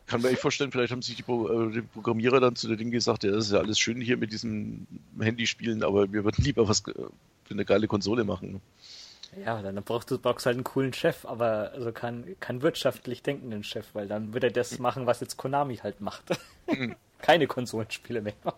kann 0.07 0.21
man 0.21 0.33
echt 0.33 0.41
vorstellen, 0.41 0.73
vielleicht 0.73 0.91
haben 0.91 1.03
sich 1.03 1.15
die, 1.15 1.23
Pro, 1.23 1.49
äh, 1.49 1.73
die 1.73 1.83
Programmierer 1.83 2.41
dann 2.41 2.57
zu 2.57 2.67
der 2.67 2.77
Ding 2.77 2.91
gesagt, 2.91 3.23
ja, 3.23 3.31
das 3.31 3.47
ist 3.47 3.53
ja 3.53 3.59
alles 3.59 3.79
schön 3.79 4.01
hier 4.01 4.17
mit 4.17 4.33
diesem 4.33 4.89
Handyspielen, 5.21 5.85
aber 5.85 6.13
wir 6.13 6.25
würden 6.25 6.45
lieber 6.45 6.69
was 6.69 6.81
äh, 6.81 6.93
für 6.93 7.51
eine 7.51 7.65
geile 7.65 7.87
Konsole 7.87 8.25
machen. 8.25 8.61
Ja, 9.45 9.61
dann 9.61 9.75
brauchst 9.83 10.11
du 10.11 10.19
brauchst 10.19 10.47
halt 10.47 10.57
einen 10.57 10.65
coolen 10.65 10.93
Chef, 10.93 11.25
aber 11.25 11.73
also 11.73 11.93
keinen, 11.93 12.39
keinen 12.41 12.63
wirtschaftlich 12.63 13.23
denkenden 13.23 13.65
Chef, 13.65 13.87
weil 13.93 14.09
dann 14.09 14.33
würde 14.33 14.49
er 14.49 14.53
das 14.53 14.79
machen, 14.79 15.07
was 15.07 15.21
jetzt 15.21 15.37
Konami 15.37 15.77
halt 15.77 16.01
macht. 16.01 16.31
Mhm. 16.67 16.97
Keine 17.19 17.47
Konsolenspiele 17.47 18.21
mehr. 18.21 18.35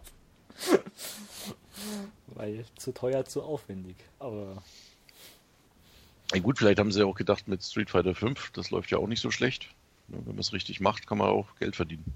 weil 2.26 2.64
zu 2.76 2.92
teuer, 2.92 3.24
zu 3.24 3.42
aufwendig. 3.42 3.96
Aber. 4.18 4.62
Ja, 6.32 6.40
gut, 6.40 6.58
vielleicht 6.58 6.78
haben 6.78 6.92
sie 6.92 7.00
ja 7.00 7.06
auch 7.06 7.14
gedacht 7.14 7.48
mit 7.48 7.62
Street 7.62 7.90
Fighter 7.90 8.14
5, 8.14 8.50
das 8.50 8.70
läuft 8.70 8.90
ja 8.90 8.98
auch 8.98 9.06
nicht 9.06 9.20
so 9.20 9.30
schlecht. 9.30 9.68
Wenn 10.08 10.24
man 10.24 10.38
es 10.38 10.52
richtig 10.52 10.80
macht, 10.80 11.06
kann 11.06 11.18
man 11.18 11.28
auch 11.28 11.54
Geld 11.56 11.76
verdienen. 11.76 12.14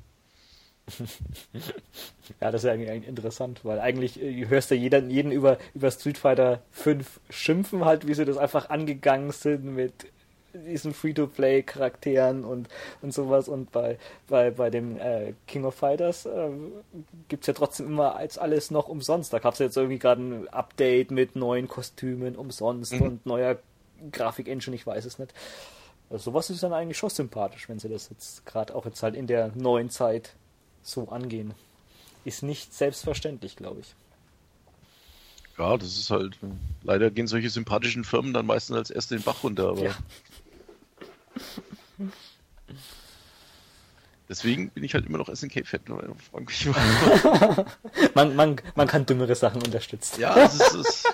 ja, 2.40 2.50
das 2.50 2.62
ist 2.62 2.66
ja 2.66 2.72
eigentlich 2.72 3.08
interessant, 3.08 3.64
weil 3.64 3.80
eigentlich 3.80 4.20
äh, 4.20 4.46
hörst 4.48 4.70
du 4.70 4.74
jeden, 4.74 5.10
jeden 5.10 5.32
über, 5.32 5.58
über 5.74 5.90
Street 5.90 6.18
Fighter 6.18 6.62
5 6.70 7.20
schimpfen, 7.30 7.84
halt, 7.84 8.06
wie 8.06 8.14
sie 8.14 8.24
das 8.24 8.36
einfach 8.36 8.70
angegangen 8.70 9.32
sind 9.32 9.64
mit 9.64 10.06
diesen 10.54 10.92
Free-to-Play-Charakteren 10.92 12.44
und, 12.44 12.68
und 13.00 13.12
sowas. 13.12 13.48
Und 13.48 13.72
bei, 13.72 13.98
bei, 14.28 14.50
bei 14.50 14.70
dem 14.70 14.98
äh, 14.98 15.34
King 15.46 15.64
of 15.64 15.74
Fighters 15.74 16.26
äh, 16.26 16.50
gibt 17.28 17.42
es 17.42 17.46
ja 17.46 17.54
trotzdem 17.54 17.86
immer 17.86 18.16
als 18.16 18.38
alles 18.38 18.70
noch 18.70 18.88
umsonst. 18.88 19.32
Da 19.32 19.38
gab 19.38 19.54
es 19.54 19.60
jetzt 19.60 19.76
irgendwie 19.76 19.98
gerade 19.98 20.22
ein 20.22 20.48
Update 20.48 21.10
mit 21.10 21.36
neuen 21.36 21.68
Kostümen 21.68 22.36
umsonst 22.36 22.92
mhm. 22.92 23.02
und 23.02 23.26
neuer 23.26 23.58
Grafik-Engine, 24.10 24.76
ich 24.76 24.86
weiß 24.86 25.04
es 25.04 25.18
nicht. 25.18 25.32
Also 26.10 26.30
sowas 26.30 26.50
ist 26.50 26.62
dann 26.62 26.72
eigentlich 26.72 26.98
schon 26.98 27.10
sympathisch, 27.10 27.68
wenn 27.68 27.78
sie 27.78 27.88
das 27.88 28.10
jetzt 28.10 28.44
gerade 28.44 28.74
auch 28.74 28.84
jetzt 28.84 29.02
halt 29.02 29.14
in 29.14 29.26
der 29.26 29.52
neuen 29.54 29.88
Zeit 29.88 30.34
so 30.82 31.08
angehen. 31.08 31.54
Ist 32.24 32.42
nicht 32.42 32.74
selbstverständlich, 32.74 33.56
glaube 33.56 33.80
ich. 33.80 33.94
Ja, 35.58 35.76
das 35.76 35.96
ist 35.96 36.10
halt. 36.10 36.38
Leider 36.82 37.10
gehen 37.10 37.26
solche 37.26 37.50
sympathischen 37.50 38.04
Firmen 38.04 38.32
dann 38.32 38.46
meistens 38.46 38.76
als 38.76 38.90
erste 38.90 39.16
den 39.16 39.24
Bach 39.24 39.42
runter, 39.42 39.70
aber. 39.70 39.82
Ja. 39.82 39.96
Deswegen 44.28 44.70
bin 44.70 44.82
ich 44.82 44.94
halt 44.94 45.04
immer 45.04 45.18
noch 45.18 45.28
SNK-Fan. 45.28 45.80
man, 48.14 48.34
man, 48.34 48.58
man 48.74 48.88
kann 48.88 49.04
dümmere 49.04 49.34
Sachen 49.34 49.62
unterstützen. 49.62 50.22
Ja, 50.22 50.34
es 50.38 50.54
ist, 50.54 50.74
es 50.74 51.04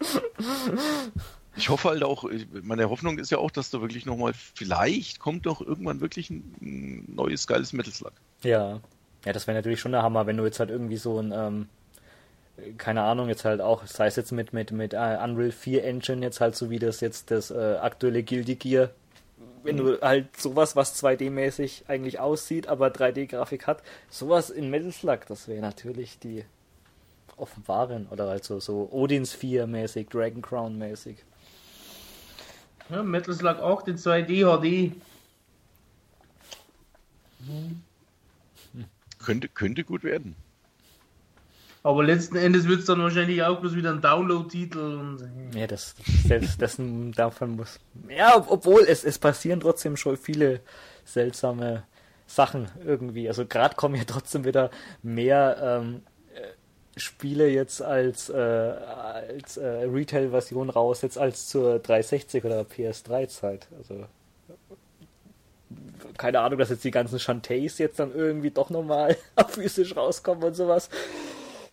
Ich 1.60 1.68
hoffe 1.68 1.90
halt 1.90 2.02
auch, 2.02 2.24
meine 2.62 2.88
Hoffnung 2.88 3.18
ist 3.18 3.30
ja 3.30 3.36
auch, 3.36 3.50
dass 3.50 3.68
da 3.68 3.82
wirklich 3.82 4.06
nochmal, 4.06 4.32
vielleicht 4.32 5.20
kommt 5.20 5.44
doch 5.44 5.60
irgendwann 5.60 6.00
wirklich 6.00 6.30
ein 6.30 7.04
neues 7.14 7.46
geiles 7.46 7.74
Metal 7.74 7.92
Slug. 7.92 8.12
Ja. 8.42 8.80
Ja, 9.26 9.32
das 9.34 9.46
wäre 9.46 9.58
natürlich 9.58 9.78
schon 9.78 9.92
der 9.92 10.02
Hammer, 10.02 10.26
wenn 10.26 10.38
du 10.38 10.44
jetzt 10.46 10.58
halt 10.58 10.70
irgendwie 10.70 10.96
so 10.96 11.20
ein, 11.20 11.32
ähm, 11.32 11.68
keine 12.78 13.02
Ahnung, 13.02 13.28
jetzt 13.28 13.44
halt 13.44 13.60
auch, 13.60 13.84
sei 13.84 14.06
es 14.06 14.16
jetzt 14.16 14.32
mit, 14.32 14.54
mit, 14.54 14.72
mit 14.72 14.94
uh, 14.94 15.22
Unreal 15.22 15.52
4 15.52 15.84
Engine, 15.84 16.22
jetzt 16.24 16.40
halt 16.40 16.56
so 16.56 16.70
wie 16.70 16.78
das 16.78 17.02
jetzt 17.02 17.30
das 17.30 17.50
äh, 17.50 17.76
aktuelle 17.78 18.22
Guilty 18.22 18.54
Gear, 18.54 18.90
wenn 19.62 19.76
mhm. 19.76 19.80
du 19.80 20.00
halt 20.00 20.34
sowas, 20.34 20.76
was 20.76 21.02
2D-mäßig 21.04 21.82
eigentlich 21.88 22.18
aussieht, 22.18 22.68
aber 22.68 22.88
3D-Grafik 22.88 23.66
hat, 23.66 23.82
sowas 24.08 24.48
in 24.48 24.70
Metal 24.70 24.92
Slug, 24.92 25.26
das 25.28 25.46
wäre 25.46 25.60
natürlich 25.60 26.18
die 26.18 26.46
offenbaren 27.36 28.06
oder 28.10 28.28
halt 28.28 28.44
so, 28.44 28.60
so 28.60 28.88
Odins 28.90 29.34
4 29.34 29.66
mäßig, 29.66 30.08
Dragon 30.08 30.40
Crown 30.40 30.78
mäßig. 30.78 31.18
Ja, 32.90 33.02
Metal 33.02 33.34
Slug 33.34 33.58
auch, 33.60 33.82
den 33.82 33.96
2D 33.96 34.44
HD. 34.44 34.92
Mhm. 37.40 37.82
Könnte, 39.18 39.48
könnte 39.48 39.84
gut 39.84 40.02
werden. 40.02 40.34
Aber 41.82 42.04
letzten 42.04 42.36
Endes 42.36 42.68
wird 42.68 42.80
es 42.80 42.86
dann 42.86 43.00
wahrscheinlich 43.00 43.42
auch 43.42 43.60
bloß 43.60 43.74
wieder 43.74 43.90
ein 43.90 44.02
Download-Titel 44.02 44.78
und. 44.78 45.30
Ja, 45.54 45.66
das, 45.66 45.94
das, 46.28 46.58
das 46.58 46.76
davon 47.16 47.56
muss. 47.56 47.80
Ja, 48.08 48.44
obwohl 48.48 48.82
es, 48.82 49.04
es 49.04 49.18
passieren 49.18 49.60
trotzdem 49.60 49.96
schon 49.96 50.18
viele 50.18 50.60
seltsame 51.04 51.84
Sachen 52.26 52.68
irgendwie. 52.84 53.28
Also 53.28 53.46
gerade 53.46 53.76
kommen 53.76 53.94
ja 53.94 54.04
trotzdem 54.06 54.44
wieder 54.44 54.70
mehr 55.02 55.80
ähm, 55.82 55.96
äh, 55.96 56.09
Spiele 56.96 57.48
jetzt 57.48 57.82
als, 57.82 58.28
äh, 58.28 58.34
als 58.34 59.56
äh, 59.56 59.66
Retail-Version 59.66 60.70
raus, 60.70 61.02
jetzt 61.02 61.18
als 61.18 61.48
zur 61.48 61.78
360 61.78 62.44
oder 62.44 62.62
PS3-Zeit. 62.62 63.68
Also 63.78 64.06
keine 66.16 66.40
Ahnung, 66.40 66.58
dass 66.58 66.70
jetzt 66.70 66.84
die 66.84 66.90
ganzen 66.90 67.18
Shantays 67.18 67.78
jetzt 67.78 67.98
dann 67.98 68.14
irgendwie 68.14 68.50
doch 68.50 68.70
nochmal 68.70 69.16
physisch 69.48 69.96
rauskommen 69.96 70.44
und 70.44 70.54
sowas. 70.54 70.90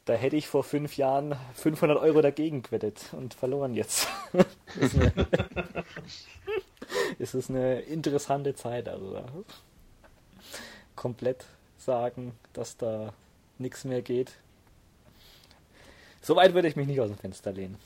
Da 0.06 0.14
hätte 0.14 0.38
ich 0.38 0.48
vor 0.48 0.64
fünf 0.64 0.96
Jahren 0.96 1.36
500 1.56 2.00
Euro 2.00 2.22
dagegen 2.22 2.62
gewettet 2.62 3.02
und 3.12 3.34
verloren 3.34 3.76
jetzt. 3.76 4.08
ist, 4.80 4.96
eine, 4.96 5.12
ist 7.20 7.50
eine 7.50 7.82
interessante 7.82 8.56
Zeit. 8.56 8.88
Also 8.88 9.22
komplett 10.96 11.46
sagen, 11.78 12.34
dass 12.54 12.78
da 12.78 13.14
nichts 13.58 13.84
mehr 13.84 14.02
geht. 14.02 14.32
Soweit 16.28 16.54
würde 16.54 16.68
ich 16.68 16.76
mich 16.76 16.88
nicht 16.88 17.00
aus 17.00 17.08
dem 17.08 17.18
Fenster 17.18 17.54
lehnen. 17.54 17.78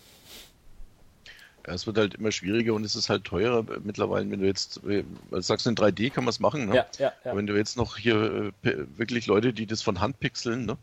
Ja, 1.68 1.74
es 1.76 1.86
wird 1.86 2.00
halt 2.00 2.16
immer 2.16 2.32
schwieriger 2.32 2.74
und 2.74 2.84
es 2.84 2.96
ist 2.96 3.08
halt 3.08 3.24
teurer 3.24 3.64
mittlerweile, 3.84 4.32
wenn 4.32 4.40
du 4.40 4.48
jetzt, 4.48 4.82
also 5.30 5.42
sagst 5.42 5.68
in 5.68 5.76
3D 5.76 6.12
kann 6.12 6.24
man 6.24 6.32
es 6.32 6.40
machen, 6.40 6.66
ne? 6.66 6.76
Ja, 6.76 6.86
ja, 6.98 7.14
ja. 7.24 7.36
wenn 7.36 7.46
du 7.46 7.56
jetzt 7.56 7.78
noch 7.78 7.98
hier 7.98 8.52
äh, 8.64 8.78
wirklich 8.98 9.28
Leute, 9.28 9.54
die 9.54 9.68
das 9.68 9.84
von 9.84 10.02
Hand 10.02 10.20
pixeln, 10.20 10.66
ne? 10.66 10.76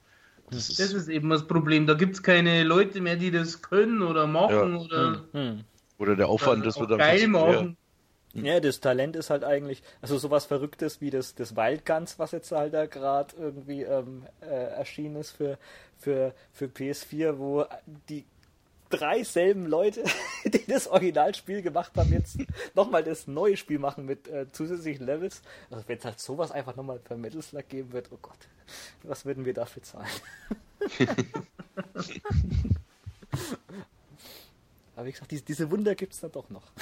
Das 0.51 0.71
ist, 0.71 0.79
das 0.79 0.93
ist 0.93 1.09
eben 1.09 1.31
das 1.31 1.49
Problem. 1.49 1.89
Da 1.89 1.95
gibt 1.95 2.15
es 2.15 2.23
keine 2.23 2.63
Leute 2.63 3.01
mehr, 3.01 3.17
die 3.17 3.33
das 3.33 3.61
können 3.61 4.03
oder 4.03 4.29
machen 4.29 4.75
ja. 4.75 4.81
oder. 4.81 5.25
Hm. 5.33 5.65
Oder 5.99 6.15
der 6.15 6.29
Aufwand, 6.29 6.65
das 6.65 6.79
wird 6.79 6.93
dann 6.93 6.99
geil 6.99 7.27
machen. 7.27 7.77
Ja, 8.45 8.61
das 8.61 8.81
Talent 8.81 9.17
ist 9.17 9.31
halt 9.31 9.45
eigentlich, 9.45 9.83
also 10.01 10.19
sowas 10.19 10.47
Verrücktes 10.47 11.01
wie 11.01 11.11
das, 11.11 11.35
das 11.35 11.57
Wildguns, 11.57 12.19
was 12.19 12.33
jetzt 12.33 12.51
halt 12.53 12.75
da 12.75 12.87
gerade 12.87 13.35
irgendwie 13.39 13.83
ähm, 13.83 14.27
äh, 14.41 14.47
erschienen 14.47 15.17
ist 15.17 15.31
für, 15.33 15.59
für, 15.99 16.35
für 16.53 16.67
PS4, 16.67 17.39
wo 17.39 17.65
die 18.09 18.25
drei 18.91 19.23
selben 19.23 19.67
Leute, 19.67 20.05
die 20.45 20.65
das 20.67 20.87
Originalspiel 20.89 21.63
gemacht 21.63 21.93
haben, 21.97 22.13
jetzt 22.13 22.39
nochmal 22.75 23.05
das 23.05 23.27
neue 23.27 23.57
Spiel 23.57 23.79
machen 23.79 24.05
mit 24.07 24.29
äh, 24.29 24.51
zusätzlichen 24.53 25.07
Levels. 25.07 25.43
Also 25.71 25.85
wenn 25.87 25.99
es 25.99 26.05
halt 26.05 26.21
sowas 26.21 26.51
einfach 26.51 26.77
nochmal 26.77 26.99
per 26.99 27.17
Metal 27.17 27.43
Slug 27.43 27.69
geben 27.69 27.93
wird, 27.93 28.11
oh 28.13 28.19
Gott, 28.21 28.39
was 29.03 29.25
würden 29.25 29.45
wir 29.45 29.55
dafür 29.55 29.83
zahlen? 29.83 30.09
Aber 34.97 35.07
wie 35.07 35.13
gesagt, 35.13 35.31
diese, 35.31 35.45
diese 35.45 35.71
Wunder 35.71 35.95
gibt 35.95 36.13
es 36.13 36.21
dann 36.21 36.33
doch 36.33 36.51
noch. 36.51 36.73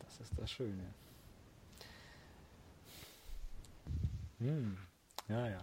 Das 0.00 0.20
ist 0.20 0.32
das 0.36 0.50
Schöne. 0.50 0.94
Hm. 4.38 4.76
Ja, 5.28 5.48
ja. 5.48 5.60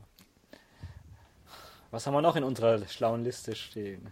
Was 1.91 2.07
haben 2.07 2.13
wir 2.13 2.21
noch 2.21 2.35
in 2.35 2.43
unserer 2.43 2.85
schlauen 2.87 3.23
Liste 3.23 3.55
stehen? 3.55 4.11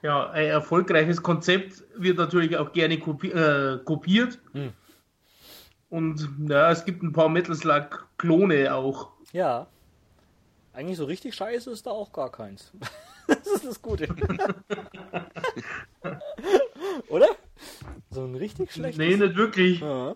Ja, 0.00 0.30
ein 0.30 0.46
erfolgreiches 0.46 1.22
Konzept 1.22 1.84
wird 1.94 2.18
natürlich 2.18 2.56
auch 2.56 2.72
gerne 2.72 2.98
kopi 2.98 3.28
äh, 3.28 3.78
kopiert. 3.84 4.38
Hm. 4.52 4.72
Und 5.90 6.28
ja, 6.48 6.70
es 6.70 6.84
gibt 6.84 7.02
ein 7.02 7.12
paar 7.12 7.28
Metal 7.28 7.54
Slug-Klone 7.54 8.74
auch. 8.74 9.10
Ja. 9.32 9.66
Eigentlich 10.72 10.96
so 10.96 11.04
richtig 11.04 11.34
scheiße 11.34 11.70
ist 11.70 11.86
da 11.86 11.90
auch 11.90 12.12
gar 12.12 12.32
keins. 12.32 12.72
das 13.34 13.46
ist 13.46 13.64
das 13.64 13.82
Gute. 13.82 14.08
Oder? 17.08 17.28
So 18.10 18.24
ein 18.24 18.34
richtig 18.34 18.72
schlechtes. 18.72 18.98
Nee, 18.98 19.16
nicht 19.16 19.36
wirklich. 19.36 19.80
Ja. 19.80 20.14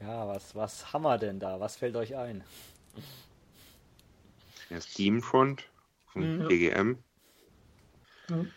ja, 0.00 0.28
was, 0.28 0.54
was 0.54 0.92
haben 0.92 1.02
wir 1.02 1.18
denn 1.18 1.40
da? 1.40 1.60
Was 1.60 1.76
fällt 1.76 1.96
euch 1.96 2.16
ein? 2.16 2.44
Ja, 4.70 4.80
Steamfront 4.80 5.64
vom 6.12 6.38
mhm. 6.38 6.48
PGM. 6.48 6.98
Mhm. 8.28 8.52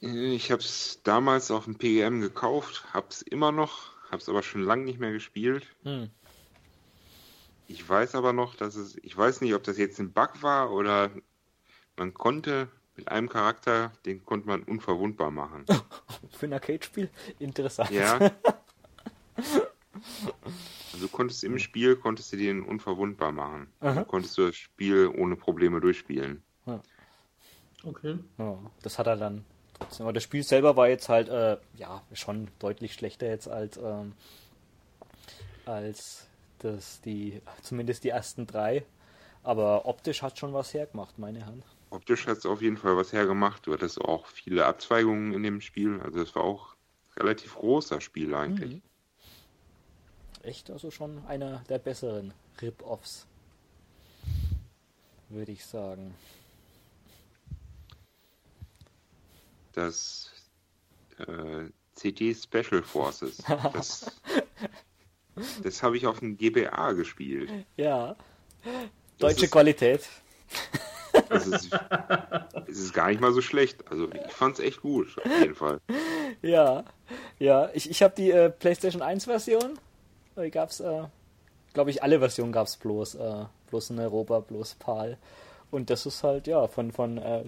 Ich 0.00 0.50
habe 0.50 0.62
es 0.62 1.00
damals 1.04 1.50
auf 1.50 1.64
dem 1.64 1.76
PGM 1.76 2.20
gekauft, 2.20 2.84
habe 2.92 3.06
es 3.10 3.22
immer 3.22 3.52
noch, 3.52 3.92
habe 4.06 4.16
es 4.16 4.28
aber 4.28 4.42
schon 4.42 4.62
lange 4.62 4.84
nicht 4.84 4.98
mehr 4.98 5.12
gespielt. 5.12 5.66
Mhm. 5.84 6.10
Ich 7.66 7.88
weiß 7.88 8.14
aber 8.14 8.32
noch, 8.32 8.54
dass 8.54 8.76
es, 8.76 8.96
ich 9.02 9.16
weiß 9.16 9.40
nicht, 9.40 9.54
ob 9.54 9.62
das 9.62 9.78
jetzt 9.78 9.98
ein 9.98 10.12
Bug 10.12 10.42
war 10.42 10.72
oder 10.72 11.10
man 11.96 12.12
konnte 12.14 12.68
mit 12.96 13.08
einem 13.08 13.28
Charakter, 13.28 13.92
den 14.04 14.24
konnte 14.24 14.46
man 14.46 14.62
unverwundbar 14.62 15.30
machen. 15.30 15.64
Für 16.30 16.46
ein 16.46 16.52
Arcade-Spiel? 16.52 17.10
Interessant. 17.38 17.90
Ja. 17.90 18.30
Also 20.92 21.06
du 21.06 21.08
konntest 21.08 21.44
im 21.44 21.58
Spiel, 21.58 21.96
konntest 21.96 22.32
du 22.32 22.36
den 22.36 22.62
unverwundbar 22.62 23.32
machen. 23.32 23.72
Aha. 23.80 24.04
konntest 24.04 24.36
du 24.36 24.46
das 24.46 24.56
Spiel 24.56 25.06
ohne 25.08 25.36
Probleme 25.36 25.80
durchspielen. 25.80 26.42
Ja. 26.66 26.80
Okay. 27.84 28.18
Ja, 28.38 28.58
das 28.82 28.98
hat 28.98 29.06
er 29.06 29.16
dann 29.16 29.44
trotzdem. 29.78 30.04
Aber 30.04 30.12
das 30.12 30.22
Spiel 30.22 30.42
selber 30.42 30.76
war 30.76 30.88
jetzt 30.88 31.08
halt, 31.08 31.28
äh, 31.28 31.56
ja, 31.76 32.02
schon 32.12 32.48
deutlich 32.58 32.94
schlechter 32.94 33.26
jetzt 33.26 33.48
als, 33.48 33.76
ähm, 33.76 34.12
als 35.66 36.26
das, 36.64 37.00
die, 37.00 37.40
zumindest 37.62 38.04
die 38.04 38.10
ersten 38.10 38.46
drei. 38.46 38.84
Aber 39.42 39.86
optisch 39.86 40.22
hat 40.22 40.38
schon 40.38 40.52
was 40.54 40.72
hergemacht, 40.72 41.18
meine 41.18 41.40
Herren. 41.40 41.62
Optisch 41.90 42.26
hat 42.26 42.38
es 42.38 42.46
auf 42.46 42.62
jeden 42.62 42.76
Fall 42.76 42.96
was 42.96 43.12
hergemacht. 43.12 43.66
Du 43.66 43.72
hattest 43.72 44.00
auch 44.00 44.26
viele 44.26 44.64
Abzweigungen 44.66 45.32
in 45.32 45.42
dem 45.42 45.60
Spiel. 45.60 46.00
Also 46.00 46.20
es 46.20 46.34
war 46.34 46.44
auch 46.44 46.74
relativ 47.16 47.56
großer 47.56 48.00
Spiel 48.00 48.34
eigentlich. 48.34 48.76
Mhm 48.76 48.82
echt 50.44 50.70
also 50.70 50.90
schon 50.90 51.24
einer 51.26 51.62
der 51.68 51.78
besseren 51.78 52.34
Rip-Offs. 52.60 53.26
Würde 55.28 55.52
ich 55.52 55.64
sagen. 55.64 56.14
Das 59.72 60.30
äh, 61.18 61.70
CD 61.94 62.34
Special 62.34 62.82
Forces. 62.82 63.38
Das, 63.72 64.10
das 65.62 65.82
habe 65.82 65.96
ich 65.96 66.06
auf 66.06 66.20
dem 66.20 66.36
GBA 66.36 66.92
gespielt. 66.92 67.50
Ja. 67.76 68.16
Deutsche 69.18 69.46
ist, 69.46 69.50
Qualität. 69.50 70.08
Das 71.28 71.46
ist, 71.46 71.70
es 72.66 72.78
ist 72.78 72.94
gar 72.94 73.08
nicht 73.08 73.20
mal 73.20 73.32
so 73.32 73.40
schlecht. 73.40 73.84
Also 73.90 74.08
ich 74.10 74.32
fand 74.32 74.58
es 74.58 74.64
echt 74.64 74.82
gut, 74.82 75.16
auf 75.18 75.40
jeden 75.40 75.54
Fall. 75.54 75.80
Ja, 76.42 76.84
ja. 77.38 77.70
Ich, 77.74 77.88
ich 77.88 78.02
habe 78.02 78.14
die 78.16 78.30
äh, 78.30 78.50
PlayStation 78.50 79.02
1 79.02 79.26
Version 79.26 79.78
äh, 80.36 80.50
gab's, 80.50 80.80
äh, 80.80 81.04
glaube 81.72 81.90
ich, 81.90 82.02
alle 82.02 82.18
Versionen 82.18 82.52
gab 82.52 82.66
es 82.66 82.76
bloß, 82.76 83.16
äh, 83.16 83.44
bloß 83.70 83.90
in 83.90 84.00
Europa, 84.00 84.40
bloß 84.40 84.74
PAL. 84.74 85.18
Und 85.70 85.90
das 85.90 86.06
ist 86.06 86.22
halt, 86.22 86.46
ja, 86.46 86.66
von, 86.68 86.92
von, 86.92 87.18
äh, 87.18 87.44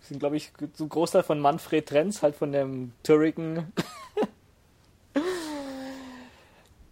sind, 0.00 0.18
glaube 0.18 0.36
ich, 0.36 0.52
so 0.74 0.84
ein 0.84 0.88
Großteil 0.88 1.22
von 1.22 1.40
Manfred 1.40 1.88
Trenz, 1.88 2.22
halt 2.22 2.34
von 2.34 2.52
dem 2.52 2.92
Türigen 3.02 3.72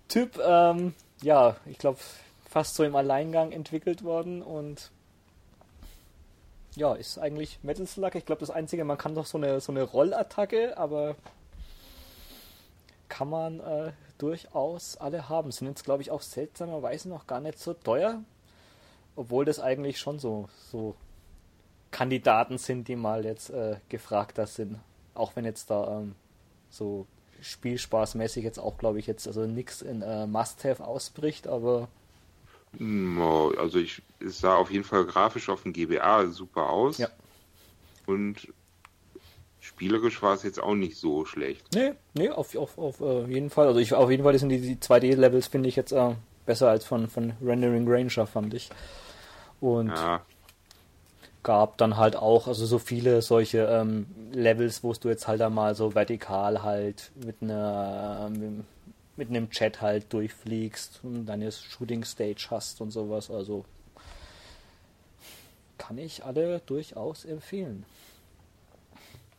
Typ, 0.08 0.38
ähm, 0.38 0.94
ja, 1.22 1.56
ich 1.66 1.78
glaube, 1.78 1.98
fast 2.48 2.74
so 2.74 2.84
im 2.84 2.96
Alleingang 2.96 3.52
entwickelt 3.52 4.04
worden 4.04 4.42
und 4.42 4.90
ja, 6.76 6.94
ist 6.94 7.18
eigentlich 7.18 7.58
Metal 7.62 7.86
Slug. 7.86 8.14
Ich 8.14 8.24
glaube, 8.24 8.40
das 8.40 8.50
Einzige, 8.50 8.84
man 8.84 8.98
kann 8.98 9.14
doch 9.14 9.26
so 9.26 9.36
eine, 9.36 9.60
so 9.60 9.72
eine 9.72 9.82
Rollattacke, 9.82 10.76
aber 10.78 11.16
kann 13.08 13.28
man 13.28 13.60
äh, 13.60 13.92
durchaus 14.18 14.96
alle 14.96 15.28
haben. 15.28 15.50
Sind 15.50 15.68
jetzt, 15.68 15.84
glaube 15.84 16.02
ich, 16.02 16.10
auch 16.10 16.22
seltsamerweise 16.22 17.08
noch 17.08 17.26
gar 17.26 17.40
nicht 17.40 17.58
so 17.58 17.74
teuer. 17.74 18.22
Obwohl 19.16 19.44
das 19.44 19.58
eigentlich 19.58 19.98
schon 19.98 20.18
so, 20.18 20.48
so 20.70 20.94
Kandidaten 21.90 22.58
sind, 22.58 22.86
die 22.86 22.96
mal 22.96 23.24
jetzt 23.24 23.50
äh, 23.50 23.76
gefragter 23.88 24.46
sind. 24.46 24.78
Auch 25.14 25.34
wenn 25.34 25.44
jetzt 25.44 25.70
da 25.70 25.98
ähm, 25.98 26.14
so 26.70 27.06
spielspaßmäßig 27.40 28.44
jetzt 28.44 28.58
auch, 28.58 28.78
glaube 28.78 28.98
ich, 28.98 29.06
jetzt 29.06 29.26
also 29.26 29.46
nichts 29.46 29.82
in 29.82 30.02
äh, 30.02 30.26
Must-Have 30.26 30.84
ausbricht, 30.84 31.46
aber. 31.46 31.88
Hm, 32.76 33.20
also 33.58 33.78
ich, 33.78 34.02
es 34.20 34.40
sah 34.40 34.56
auf 34.56 34.70
jeden 34.70 34.84
Fall 34.84 35.04
grafisch 35.04 35.48
auf 35.48 35.62
dem 35.62 35.72
GBA 35.72 36.26
super 36.26 36.68
aus. 36.68 36.98
Ja. 36.98 37.08
Und 38.06 38.48
spielerisch 39.60 40.22
war 40.22 40.34
es 40.34 40.42
jetzt 40.42 40.60
auch 40.60 40.74
nicht 40.74 40.96
so 40.96 41.24
schlecht. 41.24 41.66
Nee, 41.74 41.92
nee, 42.14 42.30
auf, 42.30 42.54
auf, 42.56 42.78
auf 42.78 43.00
uh, 43.00 43.26
jeden 43.26 43.50
Fall. 43.50 43.66
Also 43.66 43.80
ich 43.80 43.94
auf 43.94 44.10
jeden 44.10 44.22
Fall 44.22 44.38
sind 44.38 44.48
die, 44.48 44.60
die 44.60 44.76
2D-Levels, 44.76 45.46
finde 45.46 45.68
ich 45.68 45.76
jetzt 45.76 45.92
uh, 45.92 46.14
besser 46.46 46.68
als 46.68 46.84
von, 46.84 47.08
von 47.08 47.34
Rendering 47.42 47.86
Ranger, 47.88 48.26
fand 48.26 48.54
ich. 48.54 48.70
Und 49.60 49.88
ja. 49.88 50.22
Gab 51.48 51.78
dann 51.78 51.96
halt 51.96 52.14
auch, 52.14 52.46
also 52.46 52.66
so 52.66 52.78
viele 52.78 53.22
solche 53.22 53.60
ähm, 53.60 54.06
Levels, 54.32 54.84
wo 54.84 54.92
du 54.92 55.08
jetzt 55.08 55.26
halt 55.26 55.40
einmal 55.40 55.74
so 55.74 55.94
vertikal 55.94 56.62
halt 56.62 57.10
mit 57.24 57.36
einer 57.40 58.28
ähm, 58.30 58.66
mit 59.16 59.30
einem 59.30 59.48
Chat 59.48 59.80
halt 59.80 60.12
durchfliegst 60.12 61.00
und 61.04 61.24
deine 61.24 61.50
Shooting 61.50 62.04
Stage 62.04 62.48
hast 62.50 62.82
und 62.82 62.90
sowas. 62.90 63.30
Also 63.30 63.64
kann 65.78 65.96
ich 65.96 66.22
alle 66.22 66.60
durchaus 66.66 67.24
empfehlen. 67.24 67.86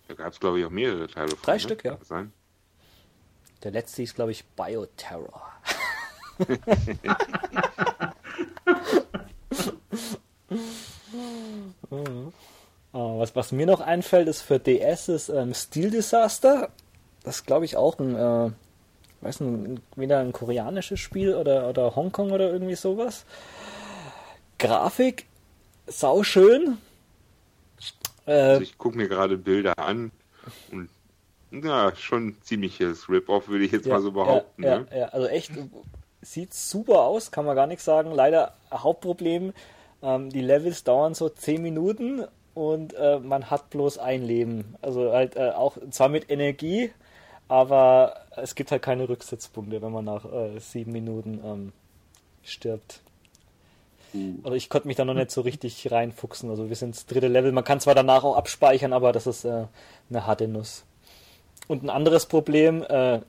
Da 0.07 0.15
gab 0.15 0.33
es, 0.33 0.39
glaube 0.39 0.59
ich, 0.59 0.65
auch 0.65 0.71
mehrere 0.71 1.07
Teile 1.07 1.29
von. 1.29 1.43
Drei 1.43 1.53
ne? 1.53 1.59
Stück, 1.59 1.85
ja. 1.85 1.99
Sein? 2.01 2.33
Der 3.61 3.69
letzte 3.69 4.01
ist, 4.01 4.15
glaube 4.15 4.31
ich, 4.31 4.43
Bioterror. 4.45 5.47
Ah, 12.91 13.17
was, 13.17 13.35
was 13.35 13.51
mir 13.51 13.65
noch 13.65 13.81
einfällt, 13.81 14.27
ist 14.27 14.41
für 14.41 14.59
DS 14.59 15.09
ist 15.09 15.29
ähm, 15.29 15.53
Steel 15.53 15.91
Disaster. 15.91 16.69
Das 17.23 17.37
ist, 17.37 17.45
glaube 17.45 17.65
ich, 17.65 17.77
auch 17.77 17.99
ein, 17.99 18.15
äh, 18.15 18.51
weiß 19.21 19.41
nicht, 19.41 19.81
wieder 19.95 20.19
ein 20.19 20.31
koreanisches 20.31 20.99
Spiel 20.99 21.35
oder, 21.35 21.69
oder 21.69 21.95
Hongkong 21.95 22.31
oder 22.31 22.51
irgendwie 22.51 22.75
sowas. 22.75 23.25
Grafik, 24.57 25.25
sauschön. 25.87 26.77
Äh, 28.25 28.31
Also 28.31 28.61
ich 28.61 28.77
gucke 28.77 28.97
mir 28.97 29.07
gerade 29.07 29.37
Bilder 29.37 29.77
an 29.77 30.11
und 30.71 30.89
ja, 31.51 31.95
schon 31.95 32.37
ziemliches 32.43 33.09
Rip-Off, 33.09 33.47
würde 33.47 33.65
ich 33.65 33.71
jetzt 33.71 33.87
mal 33.87 34.01
so 34.01 34.11
behaupten. 34.11 34.63
Ja, 34.63 34.79
ne? 34.79 34.87
ja, 34.91 34.97
ja, 34.97 35.05
also 35.07 35.27
echt, 35.27 35.51
sieht 36.21 36.53
super 36.53 37.01
aus, 37.01 37.31
kann 37.31 37.45
man 37.45 37.55
gar 37.55 37.67
nichts 37.67 37.85
sagen. 37.85 38.11
Leider 38.11 38.53
Hauptproblem, 38.71 39.53
ähm, 40.01 40.29
die 40.29 40.41
Levels 40.41 40.83
dauern 40.83 41.13
so 41.13 41.29
10 41.29 41.61
Minuten 41.61 42.25
und 42.53 42.93
äh, 42.93 43.19
man 43.19 43.49
hat 43.49 43.69
bloß 43.69 43.97
ein 43.97 44.23
Leben. 44.23 44.75
Also 44.81 45.11
halt 45.11 45.35
äh, 45.35 45.51
auch 45.51 45.77
zwar 45.91 46.09
mit 46.09 46.29
Energie, 46.29 46.91
aber 47.47 48.15
es 48.35 48.55
gibt 48.55 48.71
halt 48.71 48.81
keine 48.81 49.07
Rücksitzpunkte, 49.07 49.81
wenn 49.81 49.91
man 49.91 50.05
nach 50.05 50.25
äh, 50.25 50.59
7 50.59 50.91
Minuten 50.91 51.41
ähm, 51.43 51.73
stirbt. 52.43 53.01
Also 54.43 54.55
ich 54.55 54.69
konnte 54.69 54.87
mich 54.87 54.97
da 54.97 55.05
noch 55.05 55.13
nicht 55.13 55.31
so 55.31 55.41
richtig 55.41 55.91
reinfuchsen. 55.91 56.49
Also 56.49 56.69
wir 56.69 56.75
sind 56.75 56.95
das 56.95 57.05
dritte 57.05 57.27
Level. 57.27 57.51
Man 57.51 57.63
kann 57.63 57.79
zwar 57.79 57.93
danach 57.93 58.23
auch 58.23 58.35
abspeichern, 58.35 58.93
aber 58.93 59.11
das 59.11 59.27
ist 59.27 59.45
äh, 59.45 59.65
eine 60.09 60.25
harte 60.25 60.47
Nuss. 60.47 60.83
Und 61.67 61.83
ein 61.83 61.89
anderes 61.91 62.25
Problem, 62.25 62.83
äh, 62.83 63.19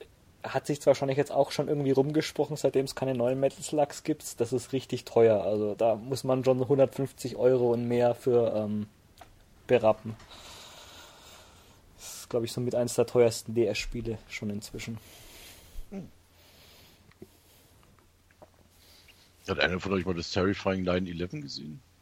hat 0.43 0.65
sich 0.65 0.81
zwar 0.81 0.91
wahrscheinlich 0.91 1.17
jetzt 1.17 1.31
auch 1.31 1.51
schon 1.51 1.67
irgendwie 1.67 1.91
rumgesprochen, 1.91 2.57
seitdem 2.57 2.85
es 2.85 2.95
keine 2.95 3.15
neuen 3.15 3.39
Metal 3.39 3.61
Slugs 3.63 4.03
gibt, 4.03 4.39
das 4.39 4.53
ist 4.53 4.73
richtig 4.73 5.05
teuer. 5.05 5.43
Also 5.43 5.75
da 5.75 5.95
muss 5.95 6.23
man 6.23 6.43
schon 6.43 6.61
150 6.61 7.35
Euro 7.35 7.73
und 7.73 7.87
mehr 7.87 8.15
für 8.15 8.53
ähm, 8.55 8.87
berappen. 9.67 10.15
Das 11.97 12.15
ist, 12.21 12.29
glaube 12.29 12.45
ich, 12.45 12.51
somit 12.51 12.75
eines 12.75 12.95
der 12.95 13.05
teuersten 13.05 13.53
DS-Spiele 13.53 14.17
schon 14.27 14.49
inzwischen. 14.49 14.97
Hat 19.47 19.59
einer 19.59 19.79
von 19.79 19.93
euch 19.93 20.05
mal 20.05 20.13
das 20.13 20.31
Terrifying 20.31 20.87
9-11 20.87 21.41
gesehen? 21.41 21.81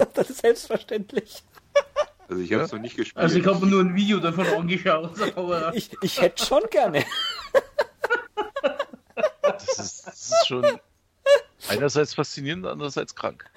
das 0.14 0.30
ist 0.30 0.40
selbstverständlich. 0.40 1.42
Also 2.30 2.42
ich 2.42 2.52
habe 2.52 2.62
es 2.62 2.70
Ja? 2.70 2.76
noch 2.76 2.82
nicht 2.82 2.96
gespielt. 2.96 3.16
Also 3.22 3.38
ich 3.38 3.46
habe 3.46 3.66
nur 3.66 3.80
ein 3.82 3.94
Video 3.96 4.20
davon 4.20 4.46
angeschaut, 4.46 5.20
aber 5.36 5.74
Ich, 5.74 5.90
ich 6.00 6.20
hätte 6.20 6.44
schon 6.44 6.62
gerne. 6.70 7.04
Das 9.42 9.78
ist, 9.78 10.06
das 10.06 10.30
ist 10.30 10.46
schon 10.46 10.64
einerseits 11.68 12.14
faszinierend, 12.14 12.66
andererseits 12.66 13.14
krank. 13.16 13.50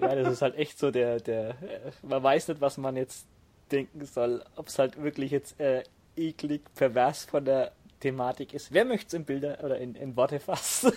Ja, 0.00 0.14
das 0.14 0.32
ist 0.32 0.42
halt 0.42 0.56
echt 0.56 0.78
so 0.78 0.90
der, 0.90 1.20
der, 1.20 1.50
äh, 1.50 1.92
man 2.02 2.22
weiß 2.22 2.48
nicht, 2.48 2.60
was 2.60 2.78
man 2.78 2.96
jetzt 2.96 3.26
denken 3.70 4.04
soll, 4.06 4.42
ob 4.56 4.68
es 4.68 4.78
halt 4.78 5.00
wirklich 5.02 5.30
jetzt 5.30 5.60
äh, 5.60 5.82
eklig, 6.16 6.62
pervers 6.74 7.24
von 7.24 7.44
der 7.44 7.72
Thematik 8.00 8.52
ist. 8.54 8.72
Wer 8.72 8.84
möchte 8.84 9.08
es 9.08 9.14
in 9.14 9.24
Bilder 9.24 9.62
oder 9.62 9.78
in, 9.78 9.94
in 9.94 10.16
Worte 10.16 10.40
fassen? 10.40 10.92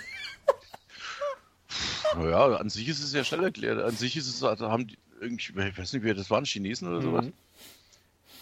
Naja, 2.15 2.55
an 2.55 2.69
sich 2.69 2.87
ist 2.87 3.03
es 3.03 3.13
ja 3.13 3.23
schnell 3.23 3.43
erklärt. 3.43 3.79
An 3.83 3.95
sich 3.95 4.15
ist 4.15 4.27
es, 4.27 4.41
also 4.43 4.71
haben 4.71 4.87
die 4.87 4.97
irgendwie, 5.19 5.67
ich 5.67 5.77
weiß 5.77 5.93
nicht, 5.93 6.03
wer 6.03 6.13
das 6.13 6.29
waren, 6.29 6.45
Chinesen 6.45 6.87
oder 6.87 7.01
sowas. 7.01 7.25
Mhm. 7.25 7.33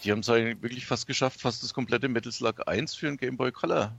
Die 0.02 0.12
haben 0.12 0.20
es 0.20 0.28
eigentlich 0.28 0.62
wirklich 0.62 0.86
fast 0.86 1.06
geschafft, 1.06 1.40
fast 1.40 1.62
das 1.62 1.72
komplette 1.72 2.08
Metal 2.08 2.30
Slug 2.30 2.66
1 2.66 2.94
für 2.94 3.08
einen 3.08 3.16
Game 3.16 3.36
Boy 3.36 3.52
Color 3.52 3.94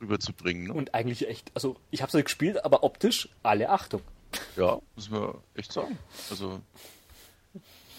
rüberzubringen. 0.00 0.68
Ne? 0.68 0.72
Und 0.72 0.94
eigentlich 0.94 1.28
echt, 1.28 1.52
also 1.54 1.76
ich 1.90 2.02
habe 2.02 2.16
es 2.16 2.24
gespielt, 2.24 2.64
aber 2.64 2.82
optisch 2.82 3.28
alle 3.42 3.70
Achtung. 3.70 4.02
Ja, 4.56 4.80
muss 4.96 5.10
man 5.10 5.34
echt 5.54 5.72
sagen. 5.72 5.98
Also 6.30 6.60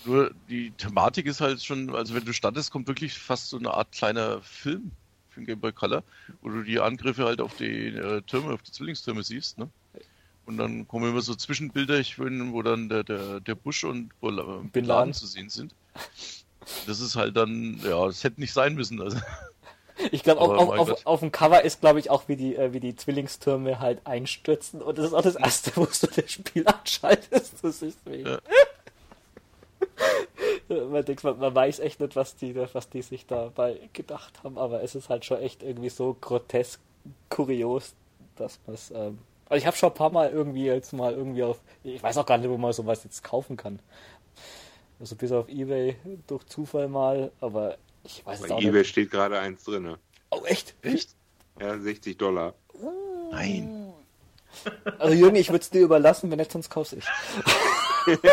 nur 0.06 0.34
die 0.50 0.72
Thematik 0.72 1.26
ist 1.26 1.40
halt 1.40 1.64
schon, 1.64 1.96
also 1.96 2.14
wenn 2.14 2.26
du 2.26 2.34
startest, 2.34 2.72
kommt 2.72 2.88
wirklich 2.88 3.14
fast 3.18 3.50
so 3.50 3.58
eine 3.58 3.74
Art 3.74 3.92
kleiner 3.92 4.42
Film 4.42 4.92
für 5.30 5.40
den 5.40 5.46
Game 5.46 5.60
Boy 5.60 5.72
Color, 5.72 6.04
wo 6.42 6.50
du 6.50 6.64
die 6.64 6.80
Angriffe 6.80 7.26
halt 7.26 7.40
auf 7.40 7.56
die 7.56 7.88
äh, 7.88 8.22
Türme, 8.24 8.54
auf 8.54 8.62
die 8.64 8.72
Zwillingstürme 8.72 9.24
siehst, 9.24 9.58
ne? 9.58 9.70
Und 10.46 10.58
dann 10.58 10.88
kommen 10.88 11.10
immer 11.10 11.22
so 11.22 11.36
Zwischenbilder, 11.36 12.00
ich 12.00 12.16
finde, 12.16 12.52
wo 12.52 12.62
dann 12.62 12.90
der, 12.90 13.04
der, 13.04 13.40
der 13.40 13.56
Busch 13.56 13.84
und 13.84 14.12
äh, 14.22 14.30
Bin 14.72 14.86
Laden. 14.86 15.14
Zu 15.14 15.26
sehen 15.26 15.50
sind. 15.50 15.74
Das 16.88 17.00
ist 17.00 17.16
halt 17.16 17.36
dann, 17.38 17.80
ja, 17.84 18.06
das 18.06 18.24
hätte 18.24 18.40
nicht 18.40 18.54
sein 18.54 18.76
müssen. 18.76 19.02
Also, 19.02 19.18
Ich 20.12 20.24
glaube, 20.24 20.42
auf, 20.42 20.70
auf, 20.70 21.06
auf, 21.06 21.20
dem 21.20 21.32
Cover 21.32 21.64
ist, 21.64 21.82
glaube 21.82 22.00
ich, 22.00 22.10
auch 22.10 22.28
wie 22.28 22.36
die, 22.36 22.56
äh, 22.56 22.74
wie 22.74 22.80
die 22.80 22.96
Zwillingstürme 22.96 23.80
halt 23.80 24.06
einstürzen. 24.06 24.82
Und 24.82 24.98
das 24.98 25.08
ist 25.08 25.14
auch 25.14 25.22
das 25.22 25.36
erste, 25.36 25.72
wo 25.76 25.86
du 25.86 26.08
das 26.08 26.32
Spiel 26.32 26.68
anschaltest. 26.68 27.54
Das 27.62 27.82
ist. 27.82 28.00
Ja. 28.06 28.40
man, 30.90 31.06
denkt, 31.06 31.24
man, 31.24 31.40
man 31.40 31.56
weiß 31.56 31.80
echt 31.80 32.00
nicht, 32.00 32.16
was 32.16 32.36
die, 32.36 32.56
was 32.56 32.90
die 32.90 33.02
sich 33.02 33.26
dabei 33.26 33.80
gedacht 33.94 34.44
haben, 34.44 34.58
aber 34.58 34.84
es 34.84 34.96
ist 34.96 35.10
halt 35.10 35.26
schon 35.26 35.40
echt 35.40 35.64
irgendwie 35.64 35.90
so 35.90 36.18
grotesk, 36.20 36.80
kurios, 37.30 37.94
dass 38.36 38.60
man 38.66 38.74
es. 38.76 38.92
Ähm, 38.92 39.20
also 39.54 39.62
ich 39.62 39.68
habe 39.68 39.78
schon 39.78 39.92
ein 39.92 39.94
paar 39.96 40.10
Mal 40.10 40.32
irgendwie 40.32 40.66
jetzt 40.66 40.94
mal 40.94 41.14
irgendwie 41.14 41.44
auf. 41.44 41.62
Ich 41.84 42.02
weiß 42.02 42.18
auch 42.18 42.26
gar 42.26 42.40
nicht, 42.40 42.50
wo 42.50 42.58
man 42.58 42.74
sowas 42.74 43.04
jetzt 43.04 43.24
kaufen 43.24 43.56
kann. 43.56 43.78
Also 45.00 45.16
bis 45.16 45.32
auf 45.32 45.48
Ebay 45.48 45.96
durch 46.26 46.44
Zufall 46.48 46.88
mal, 46.88 47.32
aber 47.40 47.78
ich 48.04 48.26
weiß 48.26 48.40
Bei 48.40 48.46
es 48.48 48.52
auch 48.52 48.60
eBay 48.60 48.80
nicht. 48.80 48.90
steht 48.90 49.12
gerade 49.12 49.40
eins 49.40 49.64
drin. 49.64 49.84
ne? 49.84 50.00
Oh, 50.32 50.42
echt? 50.46 50.74
echt? 50.82 51.12
Ja, 51.60 51.78
60 51.78 52.18
Dollar. 52.18 52.56
Nein. 53.30 53.94
Also 54.98 55.14
Jürgen, 55.14 55.36
ich 55.36 55.50
würde 55.50 55.62
es 55.62 55.70
dir 55.70 55.82
überlassen, 55.82 56.32
wenn 56.32 56.40
nicht, 56.40 56.52
sonst 56.52 56.72
kauf's 56.72 56.94
ich. 56.94 57.06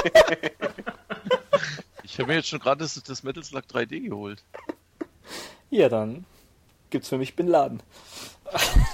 Ich 2.02 2.18
habe 2.18 2.26
mir 2.32 2.38
jetzt 2.38 2.48
schon 2.48 2.58
gerade 2.58 2.80
das, 2.82 3.00
das 3.00 3.22
Metal 3.22 3.44
Slug 3.44 3.62
3D 3.72 4.08
geholt. 4.08 4.42
Ja, 5.70 5.88
dann 5.88 6.24
gibt's 6.90 7.08
für 7.08 7.18
mich 7.18 7.36
Bin 7.36 7.46
Laden. 7.46 7.80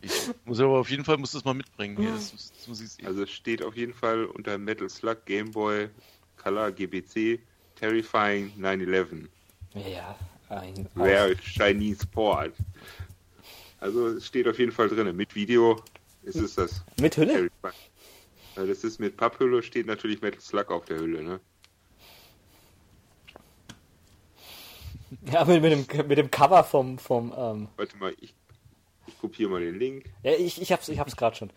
Ich 0.00 0.12
muss 0.44 0.60
aber 0.60 0.78
auf 0.78 0.90
jeden 0.90 1.04
Fall 1.04 1.18
muss 1.18 1.32
das 1.32 1.44
mal 1.44 1.54
mitbringen. 1.54 1.96
Hier, 1.96 2.12
das, 2.12 2.32
das 2.32 2.68
muss 2.68 2.80
ich. 2.80 3.04
Also 3.06 3.24
es 3.24 3.30
steht 3.30 3.62
auf 3.62 3.76
jeden 3.76 3.92
Fall 3.92 4.24
unter 4.26 4.56
Metal 4.56 4.88
Slug, 4.88 5.24
Game 5.26 5.50
Boy, 5.50 5.88
Color, 6.36 6.72
GBC, 6.72 7.40
Terrifying 7.74 8.52
911. 8.56 9.28
Ja, 9.74 10.16
ein. 10.48 10.88
Rare 10.96 11.36
Chinese 11.36 12.06
Port. 12.06 12.52
Also 13.80 14.08
es 14.08 14.26
steht 14.26 14.48
auf 14.48 14.58
jeden 14.58 14.72
Fall 14.72 14.88
drin. 14.88 15.14
Mit 15.16 15.34
Video 15.34 15.82
ist 16.22 16.36
es 16.36 16.54
das. 16.54 16.82
Mit 17.00 17.16
Hülle? 17.16 17.50
Das 18.54 18.82
ist 18.82 18.98
mit 18.98 19.16
Papphülle, 19.16 19.62
steht 19.62 19.86
natürlich 19.86 20.20
Metal 20.20 20.40
Slug 20.40 20.70
auf 20.70 20.84
der 20.84 20.98
Hülle, 20.98 21.22
ne? 21.22 21.40
Ja, 25.32 25.44
mit, 25.44 25.62
mit, 25.62 25.72
dem, 25.72 26.08
mit 26.08 26.18
dem 26.18 26.30
Cover 26.30 26.64
vom. 26.64 26.98
vom 26.98 27.32
ähm, 27.36 27.68
Warte 27.76 27.96
mal, 27.96 28.14
ich 28.20 28.34
kopiere 29.18 29.50
mal 29.50 29.60
den 29.60 29.78
Link. 29.78 30.06
ja, 30.22 30.32
ich, 30.32 30.60
ich 30.60 30.72
hab's, 30.72 30.88
ich 30.88 30.98
hab's 30.98 31.16
gerade 31.16 31.36
schon. 31.36 31.50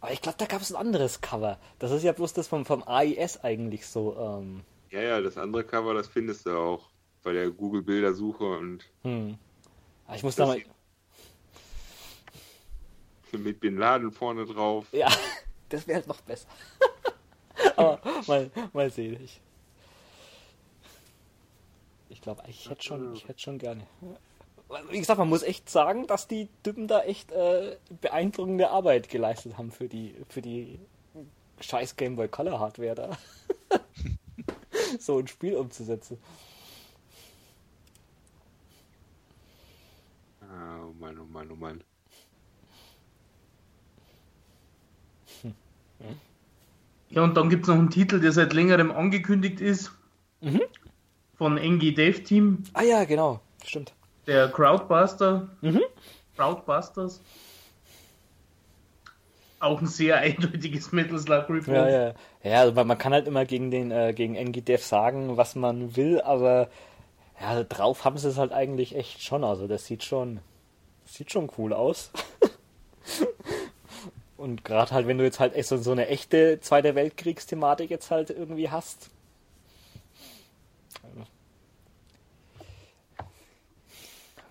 Aber 0.00 0.12
ich 0.12 0.20
glaube, 0.20 0.36
da 0.38 0.46
gab 0.46 0.60
es 0.60 0.72
ein 0.72 0.76
anderes 0.76 1.20
Cover. 1.20 1.58
Das 1.78 1.90
ist 1.92 2.02
ja 2.02 2.12
bloß 2.12 2.32
das 2.32 2.48
vom, 2.48 2.64
vom 2.66 2.82
AIS 2.86 3.38
eigentlich 3.44 3.86
so. 3.86 4.16
Ähm, 4.18 4.62
Ja, 4.90 5.00
ja, 5.00 5.20
das 5.20 5.36
andere 5.38 5.64
Cover, 5.64 5.94
das 5.94 6.08
findest 6.08 6.46
du 6.46 6.56
auch 6.58 6.90
bei 7.22 7.32
der 7.32 7.50
Google 7.50 7.82
Bildersuche 7.82 8.44
und 8.44 8.84
hm. 9.02 9.38
Ah, 10.08 10.16
Ich 10.16 10.24
muss 10.24 10.34
da 10.34 10.46
mal. 10.46 10.60
mit 13.32 13.60
Bin 13.60 13.78
Laden 13.78 14.10
vorne 14.10 14.44
drauf. 14.44 14.86
Ja, 14.92 15.08
das 15.68 15.86
wäre 15.86 15.98
halt 15.98 16.08
noch 16.08 16.20
besser. 16.22 16.48
Aber 17.76 18.00
mal, 18.26 18.50
mal 18.72 18.90
sehen. 18.90 19.22
Ich, 19.22 19.40
ich 22.08 22.20
glaube, 22.20 22.42
ich 22.48 22.68
hätte 22.68 22.82
schon, 22.82 23.14
ich 23.14 23.26
hätte 23.28 23.40
schon 23.40 23.58
gerne. 23.58 23.86
Wie 24.90 24.98
gesagt, 24.98 25.18
man 25.18 25.28
muss 25.28 25.42
echt 25.42 25.68
sagen, 25.68 26.06
dass 26.06 26.28
die 26.28 26.48
Typen 26.62 26.88
da 26.88 27.02
echt 27.02 27.30
äh, 27.32 27.76
beeindruckende 28.00 28.70
Arbeit 28.70 29.08
geleistet 29.08 29.58
haben 29.58 29.70
für 29.70 29.88
die, 29.88 30.14
für 30.28 30.42
die 30.42 30.78
scheiß 31.60 31.96
Game 31.96 32.16
Boy 32.16 32.28
Color 32.28 32.58
Hardware 32.58 32.94
da. 32.94 33.18
so 34.98 35.18
ein 35.18 35.26
Spiel 35.26 35.56
umzusetzen. 35.56 36.18
Ah, 40.40 40.84
oh 40.86 40.92
Mann, 40.98 41.18
oh 41.18 41.24
Mann, 41.24 41.50
oh 41.50 41.56
Mann. 41.56 41.84
Ja, 47.10 47.24
und 47.24 47.36
dann 47.36 47.50
gibt 47.50 47.64
es 47.64 47.68
noch 47.68 47.76
einen 47.76 47.90
Titel, 47.90 48.20
der 48.20 48.32
seit 48.32 48.54
längerem 48.54 48.90
angekündigt 48.90 49.60
ist. 49.60 49.92
Mhm. 50.40 50.62
von 51.36 51.56
NG 51.56 51.94
Dev 51.94 52.24
Team. 52.24 52.64
Ah 52.72 52.82
ja, 52.82 53.04
genau, 53.04 53.40
stimmt. 53.64 53.94
Der 54.26 54.48
Crowdbuster. 54.48 55.48
Mhm. 55.60 55.82
Crowdbusters. 56.36 57.20
Auch 59.60 59.80
ein 59.80 59.86
sehr 59.86 60.16
eindeutiges 60.18 60.92
Metal 60.92 61.18
Slug 61.18 61.48
Ripoff. 61.48 61.68
Ja, 61.68 61.88
ja. 61.88 62.14
Ja, 62.42 62.60
also 62.60 62.84
man 62.84 62.98
kann 62.98 63.12
halt 63.12 63.26
immer 63.26 63.44
gegen 63.44 63.70
den 63.70 63.90
äh, 63.90 64.12
gegen 64.12 64.34
NG 64.34 64.60
Dev 64.62 64.84
sagen, 64.84 65.36
was 65.36 65.54
man 65.54 65.96
will, 65.96 66.20
aber 66.20 66.68
ja, 67.40 67.62
drauf 67.64 68.04
haben 68.04 68.18
sie 68.18 68.28
es 68.28 68.38
halt 68.38 68.52
eigentlich 68.52 68.96
echt 68.96 69.22
schon. 69.22 69.44
Also 69.44 69.66
das 69.66 69.86
sieht 69.86 70.04
schon 70.04 70.40
sieht 71.04 71.30
schon 71.30 71.50
cool 71.58 71.72
aus. 71.72 72.10
Und 74.36 74.64
gerade 74.64 74.90
halt, 74.90 75.06
wenn 75.06 75.18
du 75.18 75.24
jetzt 75.24 75.38
halt 75.38 75.54
echt 75.54 75.68
so, 75.68 75.76
so 75.76 75.92
eine 75.92 76.08
echte 76.08 76.58
Zweite 76.60 76.94
Weltkriegsthematik 76.94 77.90
jetzt 77.90 78.10
halt 78.10 78.30
irgendwie 78.30 78.70
hast. 78.70 79.10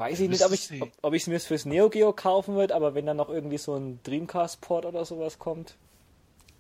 Weiß 0.02 0.20
ich 0.20 0.30
nicht, 0.30 0.44
ob 0.44 0.52
ich 0.52 0.82
ob, 0.82 0.92
ob 1.04 1.14
ich 1.14 1.22
es 1.22 1.28
mir 1.28 1.40
fürs 1.40 1.66
Neo 1.66 1.88
Geo 1.92 2.12
kaufen 2.12 2.56
würde, 2.56 2.74
aber 2.74 2.96
wenn 2.96 3.06
dann 3.06 3.18
noch 3.18 3.30
irgendwie 3.30 3.60
so 3.60 3.76
ein 3.76 4.00
Dreamcast-Port 4.02 4.88
oder 4.88 5.06
sowas 5.06 5.38
kommt, 5.38 5.76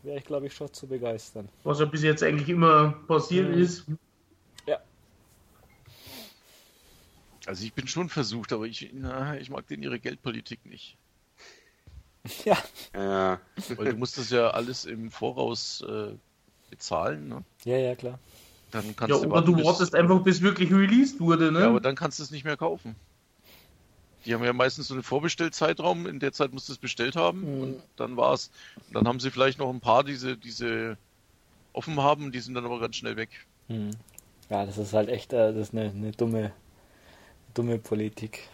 wäre 0.04 0.20
ich 0.20 0.26
glaube 0.26 0.46
ich 0.46 0.54
schon 0.54 0.72
zu 0.72 0.86
begeistern. 0.86 1.50
Was 1.64 1.80
ja 1.80 1.86
bis 1.86 2.04
jetzt 2.04 2.22
eigentlich 2.22 2.50
immer 2.50 2.92
passiert 3.08 3.50
mhm. 3.50 3.60
ist. 3.60 3.86
Ja. 4.68 4.78
Also 7.48 7.66
ich 7.66 7.74
bin 7.74 7.88
schon 7.88 8.10
versucht, 8.10 8.54
aber 8.54 8.68
ich, 8.68 8.92
na, 8.94 9.36
ich 9.38 9.50
mag 9.50 9.66
den 9.66 9.82
ihre 9.82 10.00
Geldpolitik 10.00 10.64
nicht. 10.68 10.98
Ja. 12.46 12.60
Ja. 12.94 13.42
Weil 13.76 13.94
du 13.94 13.98
musst 13.98 14.20
das 14.20 14.30
ja 14.30 14.52
alles 14.52 14.86
im 14.86 15.10
Voraus 15.10 15.82
äh, 15.82 16.14
bezahlen, 16.70 17.28
ne? 17.28 17.44
Ja, 17.66 17.78
ja, 17.78 17.96
klar. 17.96 18.20
Dann 18.70 18.96
kannst 18.96 19.16
Ja, 19.16 19.24
du 19.24 19.32
oder 19.32 19.42
du 19.42 19.56
bis- 19.56 19.66
wartest 19.66 19.96
einfach, 19.96 20.22
bis 20.22 20.44
wirklich 20.44 20.72
released 20.72 21.20
wurde, 21.20 21.52
ne? 21.52 21.62
Ja, 21.62 21.70
aber 21.70 21.80
dann 21.80 21.96
kannst 21.96 22.20
du 22.20 22.24
es 22.24 22.30
nicht 22.30 22.44
mehr 22.44 22.58
kaufen. 22.58 22.96
Die 24.26 24.34
haben 24.34 24.44
ja 24.44 24.54
meistens 24.54 24.88
so 24.88 24.94
einen 24.94 25.04
Vorbestellzeitraum, 25.04 26.06
in 26.08 26.20
der 26.20 26.32
Zeit 26.32 26.54
musst 26.54 26.70
du 26.70 26.74
es 26.74 26.80
bestellt 26.80 27.16
haben 27.16 27.42
Mhm. 27.58 27.62
und 27.62 27.84
dann 27.96 28.18
war's. 28.18 28.52
Und 28.88 28.96
dann 28.96 29.08
haben 29.08 29.20
sie 29.20 29.32
vielleicht 29.32 29.58
noch 29.60 29.70
ein 29.70 29.80
paar, 29.82 30.04
diese, 30.04 30.38
diese 30.38 30.98
offen 31.74 32.00
haben, 32.02 32.32
die 32.32 32.40
sind 32.40 32.54
dann 32.54 32.66
aber 32.66 32.80
ganz 32.80 32.96
schnell 32.98 33.16
weg. 33.16 33.30
Hm. 33.68 33.92
Ja, 34.50 34.66
das 34.66 34.78
ist 34.78 34.94
halt 34.94 35.10
echt, 35.10 35.34
äh, 35.34 35.54
das 35.54 35.70
ist 35.70 35.74
eine, 35.74 35.90
eine 35.90 36.12
dumme, 36.12 36.52
dumme 37.54 37.78
Politik. 37.80 38.50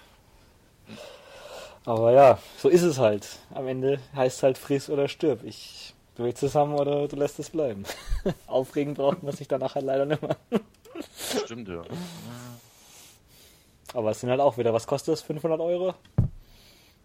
Aber 1.85 2.11
ja, 2.11 2.39
so 2.57 2.69
ist 2.69 2.83
es 2.83 2.97
halt. 2.99 3.27
Am 3.53 3.67
Ende 3.67 3.99
heißt 4.15 4.37
es 4.37 4.43
halt 4.43 4.57
friss 4.57 4.89
oder 4.89 5.07
stirb. 5.07 5.43
Ich 5.43 5.93
du 6.15 6.23
willst 6.23 6.43
es 6.43 6.55
haben 6.55 6.73
oder 6.73 7.07
du 7.07 7.15
lässt 7.15 7.39
es 7.39 7.49
bleiben. 7.49 7.83
Aufregen 8.47 8.93
braucht 8.93 9.23
man 9.23 9.35
sich 9.35 9.47
danach 9.47 9.75
halt 9.75 9.85
leider 9.85 10.05
nicht 10.05 10.21
mehr. 10.21 10.35
Stimmt, 11.45 11.67
ja. 11.69 11.83
Aber 13.97 14.11
es 14.11 14.19
sind 14.19 14.29
halt 14.29 14.41
auch 14.41 14.59
wieder, 14.59 14.71
was 14.75 14.85
kostet 14.85 15.13
das? 15.13 15.23
500 15.23 15.59
Euro? 15.59 15.95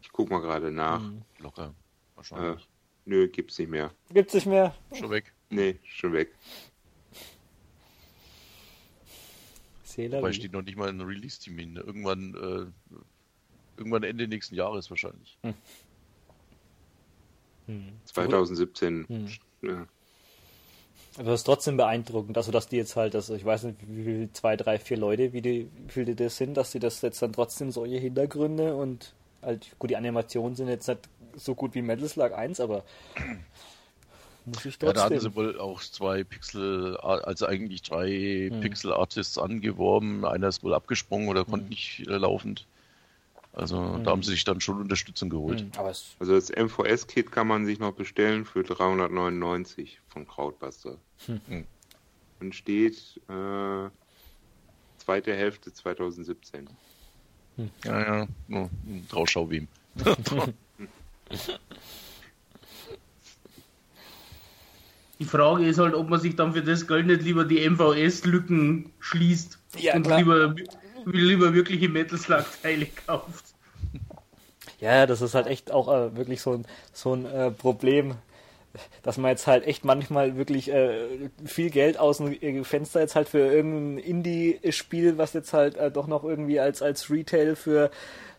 Ich 0.02 0.12
guck 0.12 0.28
mal 0.28 0.42
gerade 0.42 0.70
nach. 0.70 1.00
Hm. 1.00 1.22
Locker. 1.38 1.68
Äh, 1.68 2.16
Wahrscheinlich. 2.16 2.68
nö, 3.06 3.28
gibt's 3.28 3.58
nicht 3.58 3.70
mehr. 3.70 3.94
Gibt's 4.10 4.34
nicht 4.34 4.44
mehr? 4.44 4.74
Schon 4.92 5.08
weg. 5.08 5.32
Nee, 5.48 5.78
schon 5.86 6.12
weg. 6.12 6.34
Dabei 9.96 10.34
steht 10.34 10.52
noch 10.52 10.60
nicht 10.60 10.76
mal 10.76 10.90
ein 10.90 11.00
Release-Termin. 11.00 11.76
Irgendwann, 11.76 12.34
äh, 12.34 12.98
irgendwann 13.78 14.02
Ende 14.02 14.28
nächsten 14.28 14.54
Jahres 14.54 14.90
wahrscheinlich. 14.90 15.38
Hm. 17.68 17.92
2017. 18.04 19.06
Hm. 19.08 19.28
Ja. 19.62 19.86
Aber 21.18 21.30
das 21.30 21.40
ist 21.40 21.44
trotzdem 21.44 21.76
beeindruckend, 21.76 22.36
also 22.38 22.50
dass 22.52 22.68
die 22.68 22.76
jetzt 22.76 22.96
halt, 22.96 23.14
also 23.14 23.34
ich 23.34 23.44
weiß 23.44 23.64
nicht, 23.64 23.76
wie 23.86 24.04
viel, 24.04 24.30
zwei, 24.32 24.56
drei, 24.56 24.78
vier 24.78 24.96
Leute, 24.96 25.32
wie, 25.34 25.42
die, 25.42 25.68
wie 25.86 25.92
viele 25.92 26.14
das 26.14 26.36
sind, 26.38 26.56
dass 26.56 26.70
die 26.72 26.78
das 26.78 27.02
jetzt 27.02 27.20
dann 27.20 27.32
trotzdem 27.34 27.70
solche 27.70 27.98
Hintergründe 27.98 28.74
und 28.74 29.12
halt, 29.42 29.66
gut, 29.78 29.90
die 29.90 29.96
Animationen 29.96 30.56
sind 30.56 30.68
jetzt 30.68 30.88
nicht 30.88 31.00
so 31.36 31.54
gut 31.54 31.74
wie 31.74 31.82
Metal 31.82 32.08
Slug 32.08 32.32
1, 32.32 32.60
aber 32.60 32.82
muss 34.46 34.64
ich 34.64 34.78
Ja, 34.82 34.92
da 34.92 35.04
hatten 35.04 35.18
trotzdem. 35.18 35.32
sie 35.32 35.36
wohl 35.36 35.58
auch 35.60 35.80
zwei 35.82 36.24
Pixel, 36.24 36.96
also 36.96 37.46
eigentlich 37.46 37.82
drei 37.82 38.50
Hm. 38.50 38.60
Pixel-Artists 38.60 39.38
angeworben. 39.38 40.24
Einer 40.24 40.48
ist 40.48 40.64
wohl 40.64 40.74
abgesprungen 40.74 41.28
oder 41.28 41.44
konnte 41.44 41.64
Hm. 41.64 41.70
nicht 41.70 42.00
äh, 42.08 42.16
laufend. 42.16 42.66
Also 43.52 43.96
Hm. 43.96 44.04
da 44.04 44.10
haben 44.12 44.22
sie 44.22 44.30
sich 44.30 44.44
dann 44.44 44.60
schon 44.60 44.78
Unterstützung 44.80 45.28
geholt. 45.28 45.60
Hm, 45.60 45.72
aber 45.76 45.90
es, 45.90 46.16
Also 46.18 46.34
das 46.34 46.50
MVS-Kit 46.50 47.30
kann 47.30 47.46
man 47.46 47.66
sich 47.66 47.78
noch 47.78 47.92
bestellen 47.92 48.44
für 48.44 48.62
399 48.62 50.00
von 50.08 50.26
Crowdbuster. 50.26 50.96
Hm. 51.26 51.66
Und 52.40 52.54
steht 52.54 53.20
äh, 53.28 53.88
zweite 54.98 55.34
Hälfte 55.34 55.72
2017. 55.72 56.68
Ja, 57.84 58.00
ja, 58.00 58.28
nur 58.48 58.70
ein 58.86 59.06
Trauschau 59.08 59.50
wem. 59.50 59.68
Die 65.18 65.24
Frage 65.24 65.66
ist 65.66 65.78
halt, 65.78 65.94
ob 65.94 66.08
man 66.08 66.18
sich 66.20 66.34
dann 66.34 66.52
für 66.52 66.62
das 66.62 66.86
Geld 66.88 67.06
nicht 67.06 67.22
lieber 67.22 67.44
die 67.44 67.60
MVS-Lücken 67.68 68.90
schließt 68.98 69.58
Ja, 69.78 69.94
und 69.94 70.02
klar. 70.04 70.18
lieber, 70.18 70.54
lieber 71.12 71.54
wirkliche 71.54 71.88
Metal 71.88 72.18
Slug-Teile 72.18 72.86
kauft. 73.06 73.44
ja, 74.80 75.06
das 75.06 75.20
ist 75.20 75.34
halt 75.34 75.46
echt 75.46 75.70
auch 75.70 75.88
äh, 75.88 76.16
wirklich 76.16 76.42
so 76.42 76.52
ein, 76.52 76.66
so 76.92 77.14
ein 77.14 77.26
äh, 77.26 77.50
Problem, 77.50 78.16
dass 79.02 79.18
man 79.18 79.30
jetzt 79.30 79.46
halt 79.46 79.66
echt 79.66 79.84
manchmal 79.84 80.36
wirklich 80.36 80.70
äh, 80.70 81.30
viel 81.44 81.70
Geld 81.70 81.98
aus 81.98 82.18
dem 82.18 82.32
äh, 82.32 82.64
Fenster 82.64 83.00
jetzt 83.00 83.14
halt 83.14 83.28
für 83.28 83.38
irgendein 83.38 84.02
Indie-Spiel, 84.02 85.18
was 85.18 85.32
jetzt 85.32 85.52
halt 85.52 85.76
äh, 85.76 85.90
doch 85.90 86.06
noch 86.06 86.24
irgendwie 86.24 86.60
als, 86.60 86.82
als 86.82 87.10
Retail 87.10 87.56
für 87.56 87.90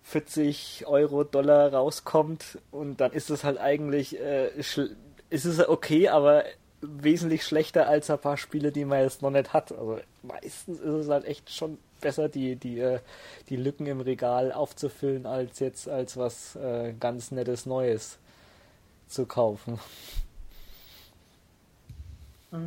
40 0.03 0.85
Euro, 0.87 1.23
Dollar 1.23 1.73
rauskommt 1.73 2.59
und 2.71 2.99
dann 2.99 3.13
ist 3.13 3.29
es 3.29 3.43
halt 3.43 3.57
eigentlich, 3.57 4.19
äh, 4.19 4.49
ist 4.57 4.77
es 5.45 5.67
okay, 5.67 6.09
aber 6.09 6.43
wesentlich 6.81 7.45
schlechter 7.45 7.87
als 7.87 8.09
ein 8.09 8.19
paar 8.19 8.37
Spiele, 8.37 8.71
die 8.71 8.85
man 8.85 9.01
jetzt 9.01 9.21
noch 9.21 9.29
nicht 9.29 9.53
hat. 9.53 9.71
Also 9.71 9.99
meistens 10.21 10.79
ist 10.79 10.85
es 10.85 11.09
halt 11.09 11.25
echt 11.25 11.49
schon 11.49 11.77
besser, 12.03 12.29
die, 12.29 12.55
die, 12.55 12.79
äh, 12.79 12.99
die 13.49 13.55
Lücken 13.55 13.87
im 13.87 14.01
Regal 14.01 14.51
aufzufüllen, 14.51 15.25
als 15.25 15.59
jetzt 15.59 15.89
als 15.89 16.15
was 16.17 16.55
äh, 16.55 16.93
ganz 16.99 17.31
nettes 17.31 17.65
Neues 17.65 18.19
zu 19.07 19.25
kaufen. 19.25 19.79
Ja, 22.51 22.59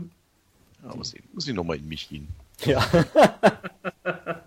muss 0.94 1.14
ich, 1.14 1.22
muss 1.32 1.46
ich 1.46 1.54
nochmal 1.54 1.76
in 1.76 1.86
mich 1.86 2.08
gehen. 2.08 2.26
Ja. 2.64 2.84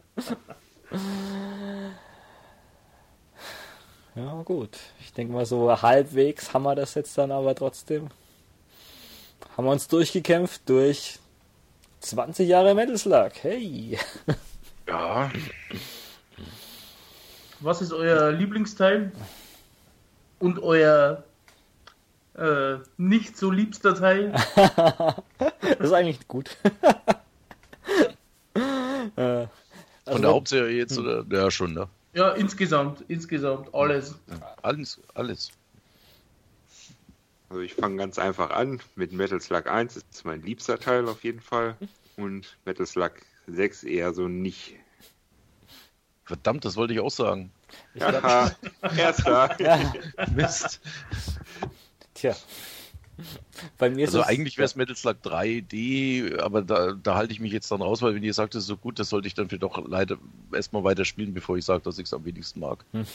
ja, 4.15 4.41
gut. 4.43 4.77
Ich 4.99 5.13
denke 5.13 5.31
mal, 5.33 5.45
so 5.45 5.81
halbwegs 5.81 6.53
haben 6.53 6.63
wir 6.63 6.75
das 6.75 6.95
jetzt 6.95 7.17
dann 7.17 7.31
aber 7.31 7.55
trotzdem. 7.55 8.09
Haben 9.55 9.65
wir 9.65 9.71
uns 9.71 9.87
durchgekämpft 9.87 10.67
durch 10.67 11.19
20 12.01 12.49
Jahre 12.49 12.75
Metal 12.75 12.97
Slug. 12.97 13.31
Hey! 13.41 13.97
Ja, 14.89 15.29
Was 17.59 17.79
ist 17.79 17.93
euer 17.93 18.31
Lieblingsteil? 18.31 19.11
Und 20.39 20.57
euer 20.63 21.23
äh, 22.33 22.77
nicht 22.97 23.37
so 23.37 23.51
liebster 23.51 23.93
Teil? 23.93 24.33
Das 25.61 25.87
ist 25.87 25.93
eigentlich 25.93 26.27
gut. 26.27 26.57
äh, 28.53 28.59
von 29.15 29.49
also 30.05 30.21
der 30.21 30.29
Hauptserie 30.31 30.75
jetzt 30.75 30.97
oder? 30.97 31.23
Ja, 31.29 31.51
schon, 31.51 31.73
ne? 31.73 31.87
Ja, 32.13 32.31
insgesamt, 32.31 33.03
insgesamt, 33.07 33.73
alles. 33.73 34.15
Alles, 34.63 34.99
alles. 35.13 35.51
Also 37.49 37.61
ich 37.61 37.75
fange 37.75 37.97
ganz 37.97 38.17
einfach 38.17 38.49
an 38.49 38.81
mit 38.95 39.13
Metal 39.13 39.39
Slug 39.39 39.67
1, 39.67 39.93
das 39.93 40.03
ist 40.11 40.25
mein 40.25 40.41
liebster 40.41 40.79
Teil 40.79 41.07
auf 41.07 41.23
jeden 41.23 41.41
Fall. 41.41 41.75
Und 42.17 42.57
Metal 42.65 42.87
Slug 42.87 43.11
6 43.49 43.83
eher 43.83 44.13
so 44.13 44.27
nicht. 44.27 44.75
Verdammt, 46.23 46.63
das 46.65 46.75
wollte 46.75 46.93
ich 46.93 46.99
auch 46.99 47.11
sagen. 47.11 47.51
ich 47.95 48.01
Haha, 48.03 48.51
erster. 48.95 49.55
ja, 49.59 49.93
Mist. 50.35 50.79
tja. 52.13 52.35
Bei 53.77 53.89
mir 53.89 54.05
ist 54.05 54.09
Also 54.09 54.21
es, 54.21 54.27
eigentlich 54.27 54.57
wäre 54.57 54.65
es 54.65 54.75
Metal 54.75 54.95
Slug 54.95 55.17
3D, 55.23 56.39
aber 56.39 56.61
da, 56.61 56.93
da 56.93 57.15
halte 57.15 57.33
ich 57.33 57.39
mich 57.39 57.51
jetzt 57.51 57.69
dann 57.71 57.81
raus, 57.81 58.01
weil 58.01 58.15
wenn 58.15 58.23
ihr 58.23 58.33
sagt, 58.33 58.55
das 58.55 58.63
ist 58.63 58.67
so 58.67 58.77
gut, 58.77 58.99
das 58.99 59.09
sollte 59.09 59.27
ich 59.27 59.33
dann 59.33 59.49
vielleicht 59.49 59.63
doch 59.63 59.85
leider 59.87 60.17
erstmal 60.53 60.83
weiter 60.83 61.03
spielen, 61.03 61.33
bevor 61.33 61.57
ich 61.57 61.65
sage, 61.65 61.83
dass 61.83 61.97
ich 61.97 62.05
es 62.05 62.13
am 62.13 62.23
wenigsten 62.25 62.59
mag. 62.59 62.85
Hm. 62.91 63.05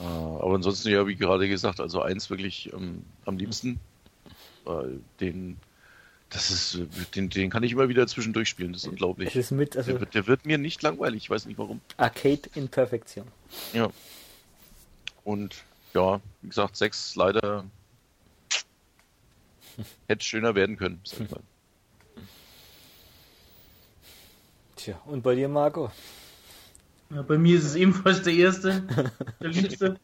Äh, 0.00 0.02
aber 0.02 0.54
ansonsten, 0.54 0.88
ja, 0.88 1.06
wie 1.06 1.14
gerade 1.14 1.48
gesagt, 1.48 1.80
also 1.80 2.02
eins 2.02 2.30
wirklich 2.30 2.72
ähm, 2.72 3.04
am 3.26 3.36
liebsten. 3.36 3.78
Weil 4.64 5.00
den, 5.20 5.56
das 6.30 6.50
ist, 6.50 6.74
äh, 6.76 6.86
den, 7.14 7.28
den 7.28 7.50
kann 7.50 7.62
ich 7.62 7.72
immer 7.72 7.88
wieder 7.88 8.06
zwischendurch 8.06 8.48
spielen, 8.48 8.72
das 8.72 8.84
ist 8.84 8.88
unglaublich. 8.88 9.34
ist 9.34 9.50
mit, 9.50 9.76
also 9.76 9.92
Der 9.92 10.00
wird, 10.00 10.14
der 10.14 10.26
wird 10.26 10.46
mir 10.46 10.58
nicht 10.58 10.80
langweilig, 10.82 11.24
ich 11.24 11.30
weiß 11.30 11.46
nicht 11.46 11.58
warum. 11.58 11.80
Arcade 11.96 12.42
in 12.54 12.68
Perfektion. 12.68 13.26
Ja. 13.72 13.90
Und 15.24 15.64
ja, 15.92 16.20
wie 16.40 16.48
gesagt, 16.48 16.76
sechs 16.76 17.16
leider 17.16 17.64
hätte 20.08 20.24
schöner 20.24 20.54
werden 20.54 20.76
können, 20.76 21.00
sag 21.04 21.20
ich 21.20 21.30
mal. 21.30 21.40
Tja, 24.76 24.98
und 25.04 25.22
bei 25.22 25.34
dir, 25.34 25.48
Marco? 25.48 25.90
Ja, 27.10 27.22
bei 27.22 27.36
mir 27.36 27.58
ist 27.58 27.64
es 27.64 27.74
ebenfalls 27.74 28.22
der 28.22 28.34
erste, 28.34 28.82
der 29.40 29.50
liebste. 29.50 29.98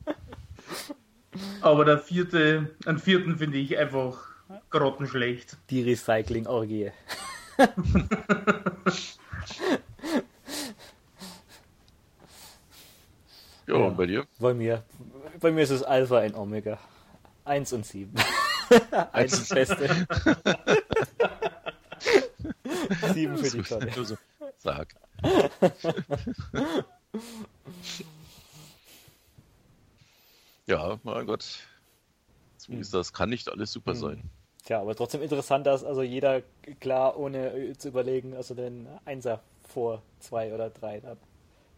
Aber 1.61 1.85
der 1.85 1.99
vierte, 1.99 2.75
einen 2.85 2.99
vierten 2.99 3.39
finde 3.39 3.59
ich 3.59 3.79
einfach 3.79 4.36
grottenschlecht. 4.71 5.57
Die 5.71 5.83
Recycling-Orgie. 5.83 6.93
Ja, 13.67 13.75
und 13.75 13.97
bei 13.97 14.07
dir? 14.07 14.27
Bei 14.39 14.55
mir. 14.55 14.85
Bei 15.41 15.51
mir 15.51 15.63
ist 15.63 15.71
es 15.71 15.83
Alpha 15.83 16.23
in 16.23 16.35
Omega. 16.35 16.79
Eins 17.45 17.73
und 17.73 17.85
sieben. 17.85 18.15
Eins 19.13 19.33
das 19.33 19.49
Beste. 19.49 19.89
sieben 23.13 23.37
für 23.39 23.51
die 23.51 23.63
Tonne. 23.63 23.93
So 24.05 24.17
Sag. 24.59 24.95
ja, 30.67 30.99
mein 31.03 31.27
Gott. 31.27 31.45
So 32.59 32.73
ist 32.73 32.95
das. 32.95 33.13
Kann 33.13 33.31
nicht 33.31 33.49
alles 33.51 33.73
super 33.73 33.95
sein. 33.97 34.31
Tja, 34.67 34.81
aber 34.81 34.97
trotzdem 34.97 35.23
interessant, 35.23 35.65
dass 35.65 35.85
also 35.85 36.03
jeder 36.03 36.43
klar, 36.81 37.17
ohne 37.17 37.73
zu 37.79 37.89
überlegen, 37.89 38.35
also 38.35 38.55
den 38.55 38.89
Einser 39.05 39.41
vor 39.63 40.03
zwei 40.19 40.53
oder 40.53 40.71
drei 40.71 40.99
da 40.99 41.17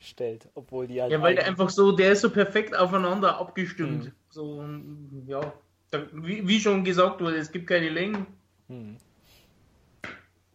stellt, 0.00 0.48
obwohl 0.54 0.86
die 0.86 1.02
halt 1.02 1.12
Ja, 1.12 1.20
weil 1.20 1.34
der 1.34 1.46
einfach 1.46 1.68
so, 1.68 1.92
der 1.92 2.12
ist 2.12 2.22
so 2.22 2.30
perfekt 2.30 2.74
aufeinander 2.74 3.38
abgestimmt. 3.38 4.06
Mhm. 4.06 4.12
So, 4.30 4.64
ja. 5.26 5.52
Wie, 6.12 6.48
wie 6.48 6.60
schon 6.60 6.82
gesagt 6.82 7.20
wurde, 7.20 7.36
es 7.36 7.52
gibt 7.52 7.66
keine 7.66 7.90
Längen. 7.90 8.26
Hm. 8.68 8.96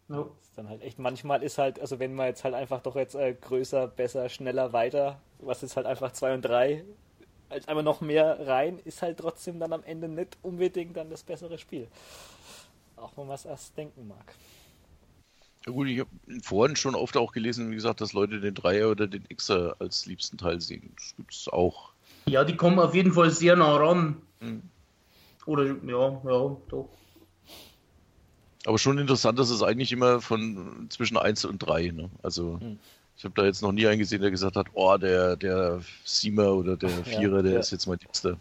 Ja. 0.09 0.21
ist 0.41 0.57
dann 0.57 0.69
halt 0.69 0.81
echt 0.81 0.97
manchmal 0.97 1.43
ist 1.43 1.59
halt, 1.59 1.79
also 1.79 1.99
wenn 1.99 2.15
man 2.15 2.27
jetzt 2.27 2.43
halt 2.43 2.55
einfach 2.55 2.81
doch 2.81 2.95
jetzt 2.95 3.13
äh, 3.15 3.35
größer, 3.39 3.87
besser, 3.87 4.27
schneller, 4.29 4.73
weiter, 4.73 5.19
was 5.39 5.61
ist 5.61 5.75
halt 5.75 5.85
einfach 5.85 6.11
zwei 6.13 6.33
und 6.33 6.43
drei, 6.43 6.83
als 7.53 7.67
einfach 7.67 7.83
noch 7.83 8.01
mehr 8.01 8.45
rein, 8.47 8.79
ist 8.83 9.01
halt 9.01 9.19
trotzdem 9.19 9.59
dann 9.59 9.71
am 9.73 9.83
Ende 9.83 10.07
nicht 10.09 10.37
unbedingt 10.41 10.97
dann 10.97 11.09
das 11.09 11.23
bessere 11.23 11.57
Spiel. 11.57 11.87
Auch 12.97 13.15
wenn 13.15 13.27
man 13.27 13.35
es 13.35 13.45
erst 13.45 13.77
denken 13.77 14.07
mag. 14.07 14.33
Ja 15.65 15.71
gut, 15.71 15.87
ich 15.87 15.99
habe 15.99 16.09
vorhin 16.41 16.75
schon 16.75 16.95
oft 16.95 17.15
auch 17.15 17.31
gelesen, 17.31 17.71
wie 17.71 17.75
gesagt, 17.75 18.01
dass 18.01 18.11
Leute 18.11 18.41
den 18.41 18.53
Dreier 18.53 18.89
oder 18.89 19.07
den 19.07 19.25
Xer 19.29 19.75
als 19.79 20.05
liebsten 20.05 20.37
Teil 20.37 20.59
sehen. 20.59 20.91
Das 20.97 21.15
gibt's 21.15 21.47
auch. 21.47 21.93
ja, 22.25 22.43
die 22.43 22.57
kommen 22.57 22.79
auf 22.79 22.93
jeden 22.93 23.13
Fall 23.13 23.29
sehr 23.31 23.55
nah 23.55 23.77
ran. 23.77 24.21
Mhm. 24.41 24.63
Oder, 25.45 25.65
ja, 25.65 26.21
ja, 26.25 26.57
doch. 26.69 26.89
Aber 28.65 28.77
schon 28.79 28.97
interessant, 28.97 29.37
dass 29.39 29.49
es 29.49 29.61
eigentlich 29.61 29.91
immer 29.91 30.21
von 30.21 30.87
zwischen 30.89 31.17
1 31.17 31.45
und 31.45 31.59
3. 31.59 31.91
Ne? 31.91 32.09
Also 32.21 32.59
Hm. 32.59 32.79
Ich 33.17 33.23
habe 33.23 33.35
da 33.35 33.45
jetzt 33.45 33.61
noch 33.61 33.71
nie 33.71 33.87
einen 33.87 33.99
gesehen, 33.99 34.21
der 34.21 34.31
gesagt 34.31 34.55
hat, 34.55 34.67
oh, 34.73 34.97
der, 34.97 35.35
der 35.35 35.81
Siemer 36.03 36.53
oder 36.53 36.75
der 36.75 36.89
Ja, 36.89 37.03
Vierer, 37.03 37.43
der 37.43 37.53
ja. 37.53 37.59
ist 37.59 37.71
jetzt 37.71 37.87
mein 37.87 37.99
Liebster. 37.99 38.37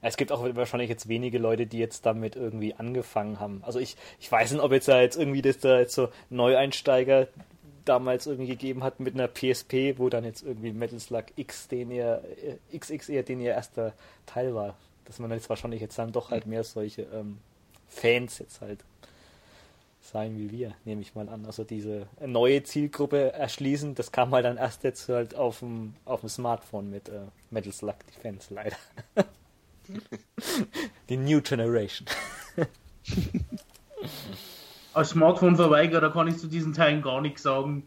Es 0.00 0.16
gibt 0.16 0.32
auch 0.32 0.42
wahrscheinlich 0.54 0.90
jetzt 0.90 1.08
wenige 1.08 1.38
Leute, 1.38 1.66
die 1.66 1.78
jetzt 1.78 2.04
damit 2.06 2.34
irgendwie 2.34 2.74
angefangen 2.74 3.38
haben. 3.38 3.62
Also 3.64 3.78
ich, 3.78 3.96
ich 4.18 4.30
weiß 4.30 4.52
nicht, 4.52 4.60
ob 4.60 4.72
jetzt 4.72 4.88
da 4.88 5.00
jetzt 5.00 5.16
irgendwie 5.16 5.42
das 5.42 5.58
da 5.58 5.78
jetzt 5.78 5.94
so 5.94 6.08
Neueinsteiger 6.28 7.28
damals 7.84 8.26
irgendwie 8.26 8.50
gegeben 8.50 8.82
hat 8.82 9.00
mit 9.00 9.14
einer 9.14 9.28
PSP, 9.28 9.98
wo 9.98 10.08
dann 10.08 10.24
jetzt 10.24 10.42
irgendwie 10.42 10.72
Metal 10.72 10.98
Slug 10.98 11.26
X, 11.36 11.68
den 11.68 11.90
ihr, 11.90 12.22
äh, 12.70 12.78
XX 12.78 13.08
eher 13.08 13.22
den 13.22 13.40
ihr 13.40 13.52
erster 13.52 13.92
Teil 14.26 14.54
war. 14.54 14.76
Dass 15.04 15.18
man 15.18 15.30
jetzt 15.30 15.48
wahrscheinlich 15.48 15.80
jetzt 15.80 15.98
dann 15.98 16.12
doch 16.12 16.30
halt 16.30 16.46
mehr 16.46 16.64
solche 16.64 17.02
ähm, 17.14 17.38
Fans 17.88 18.38
jetzt 18.38 18.60
halt 18.60 18.80
sein 20.12 20.36
wie 20.36 20.50
wir, 20.50 20.74
nehme 20.84 21.00
ich 21.00 21.14
mal 21.14 21.28
an. 21.28 21.46
Also 21.46 21.64
diese 21.64 22.06
neue 22.24 22.62
Zielgruppe 22.62 23.32
erschließen, 23.32 23.94
das 23.94 24.12
kam 24.12 24.32
halt 24.32 24.44
dann 24.44 24.58
erst 24.58 24.84
jetzt 24.84 25.08
halt 25.08 25.34
auf 25.34 25.60
dem, 25.60 25.94
auf 26.04 26.20
dem 26.20 26.28
Smartphone 26.28 26.90
mit 26.90 27.08
äh, 27.08 27.22
Metal 27.50 27.72
Slug 27.72 27.96
Defense 28.14 28.52
leider. 28.52 28.76
Die 31.08 31.16
New 31.16 31.40
Generation. 31.40 32.06
Als 34.94 35.10
Smartphone-Verweigerer 35.10 36.12
kann 36.12 36.28
ich 36.28 36.36
zu 36.36 36.46
diesen 36.46 36.74
Teilen 36.74 37.00
gar 37.00 37.22
nichts 37.22 37.42
sagen. 37.42 37.86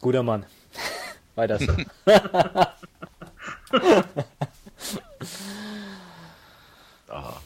Guter 0.00 0.22
Mann. 0.22 0.46
Weiter 1.34 1.58
so. 1.58 1.72
Aha. 7.08 7.40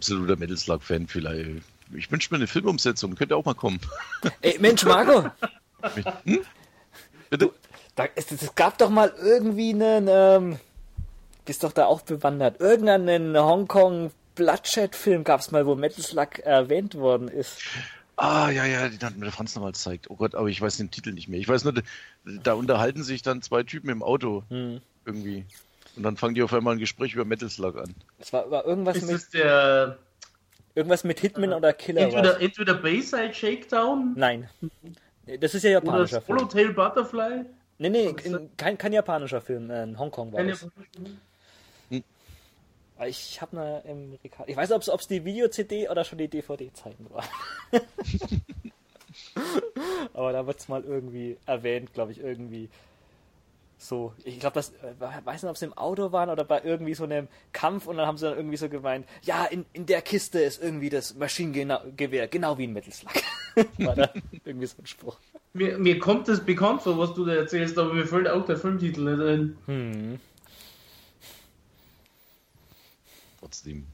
Absoluter 0.00 0.36
Metal 0.36 0.56
Slug-Fan 0.56 1.06
vielleicht. 1.08 1.62
Ich 1.94 2.10
wünsche 2.10 2.32
mir 2.32 2.36
eine 2.38 2.46
Filmumsetzung, 2.46 3.14
könnte 3.16 3.36
auch 3.36 3.44
mal 3.44 3.54
kommen. 3.54 3.80
Ey, 4.40 4.58
Mensch, 4.58 4.82
Marco, 4.86 5.28
Bitte? 7.28 7.50
da, 7.96 8.06
es, 8.14 8.32
es 8.32 8.54
gab 8.54 8.78
doch 8.78 8.88
mal 8.88 9.12
irgendwie 9.22 9.74
einen, 9.74 10.08
ähm, 10.08 10.58
bist 11.44 11.64
doch 11.64 11.72
da 11.72 11.84
auch 11.84 12.00
bewandert, 12.00 12.60
irgendeinen 12.60 13.36
Hongkong 13.36 14.10
Bloodshed-Film 14.36 15.22
gab 15.24 15.40
es 15.40 15.50
mal, 15.50 15.66
wo 15.66 15.74
Metal 15.74 16.02
Slug 16.02 16.38
erwähnt 16.44 16.94
worden 16.94 17.28
ist. 17.28 17.58
Ah, 18.16 18.48
ja, 18.50 18.64
ja, 18.64 18.88
den 18.88 19.00
hat 19.00 19.16
mir 19.16 19.24
der 19.24 19.32
Franz 19.32 19.54
nochmal 19.54 19.72
gezeigt. 19.72 20.06
Oh 20.08 20.16
Gott, 20.16 20.34
aber 20.34 20.48
ich 20.48 20.60
weiß 20.62 20.78
den 20.78 20.90
Titel 20.90 21.12
nicht 21.12 21.28
mehr. 21.28 21.40
Ich 21.40 21.48
weiß 21.48 21.64
nur, 21.64 21.74
da 22.24 22.54
unterhalten 22.54 23.02
sich 23.02 23.20
dann 23.20 23.42
zwei 23.42 23.64
Typen 23.64 23.90
im 23.90 24.02
Auto 24.02 24.44
Hm. 24.48 24.80
irgendwie. 25.04 25.44
Und 25.96 26.02
dann 26.04 26.16
fangen 26.16 26.34
die 26.34 26.42
auf 26.42 26.52
einmal 26.52 26.74
ein 26.74 26.78
Gespräch 26.78 27.14
über 27.14 27.24
Metal 27.24 27.48
Slug 27.50 27.76
an. 27.76 27.94
Es 28.18 28.32
war, 28.32 28.50
war 28.50 28.64
irgendwas, 28.64 28.96
Ist 28.98 29.06
mit, 29.06 29.14
das 29.16 29.30
der 29.30 29.98
irgendwas 30.74 31.04
mit 31.04 31.20
Hitman 31.20 31.52
oder 31.52 31.72
Killer. 31.72 32.02
entweder, 32.02 32.40
entweder 32.40 32.74
Bayside 32.74 33.34
Shakedown 33.34 34.12
Nein. 34.16 34.48
Das 35.40 35.54
ist 35.54 35.62
ja 35.64 35.78
oder 35.78 35.86
japanischer 35.86 36.20
Film. 36.22 36.38
Swallowtail 36.38 36.72
Butterfly? 36.72 37.44
Nee, 37.78 37.88
nee, 37.88 38.14
in, 38.24 38.50
kein, 38.56 38.76
kein 38.78 38.92
japanischer 38.92 39.40
Film. 39.40 39.70
äh, 39.70 39.82
In 39.84 39.98
Hongkong 39.98 40.32
war 40.32 40.38
Keine- 40.40 40.52
das. 40.52 40.66
Ich 43.08 43.40
habe 43.40 43.58
eine 43.58 43.80
im 43.90 44.18
Regal. 44.22 44.44
Ich 44.46 44.54
weiß 44.56 44.68
nicht, 44.68 44.88
ob 44.90 45.00
es 45.00 45.08
die 45.08 45.24
Video-CD 45.24 45.88
oder 45.88 46.04
schon 46.04 46.18
die 46.18 46.28
DVD-Zeiten 46.28 47.06
war. 47.10 47.24
Aber 50.12 50.32
da 50.32 50.46
wird 50.46 50.58
es 50.60 50.68
mal 50.68 50.84
irgendwie 50.84 51.38
erwähnt, 51.46 51.92
glaube 51.94 52.12
ich, 52.12 52.20
irgendwie 52.20 52.68
so. 53.80 54.12
Ich 54.24 54.38
glaube, 54.38 54.54
das, 54.54 54.70
äh, 54.82 54.94
weiß 55.24 55.42
nicht, 55.42 55.50
ob 55.50 55.56
es 55.56 55.62
im 55.62 55.72
Auto 55.72 56.12
waren 56.12 56.28
oder 56.28 56.44
bei 56.44 56.62
irgendwie 56.62 56.94
so 56.94 57.04
einem 57.04 57.28
Kampf 57.52 57.86
und 57.86 57.96
dann 57.96 58.06
haben 58.06 58.18
sie 58.18 58.26
dann 58.26 58.36
irgendwie 58.36 58.58
so 58.58 58.68
gemeint, 58.68 59.06
ja, 59.22 59.46
in, 59.46 59.64
in 59.72 59.86
der 59.86 60.02
Kiste 60.02 60.38
ist 60.38 60.62
irgendwie 60.62 60.90
das 60.90 61.14
Maschinengewehr, 61.14 62.28
genau 62.28 62.58
wie 62.58 62.66
ein 62.66 62.72
Metal 62.72 62.92
Slug. 62.92 63.12
war 63.78 63.96
da 63.96 64.12
irgendwie 64.44 64.66
so 64.66 64.76
ein 64.78 64.86
Spruch. 64.86 65.18
Mir, 65.54 65.78
mir 65.78 65.98
kommt 65.98 66.28
das 66.28 66.44
bekannt 66.44 66.82
vor, 66.82 66.98
was 66.98 67.14
du 67.14 67.24
da 67.24 67.34
erzählst, 67.34 67.78
aber 67.78 67.94
mir 67.94 68.06
fällt 68.06 68.28
auch 68.28 68.44
der 68.44 68.58
Filmtitel 68.58 69.00
nicht 69.00 69.22
ein. 69.22 69.56
Hm. 69.66 70.20
Trotzdem. 73.40 73.86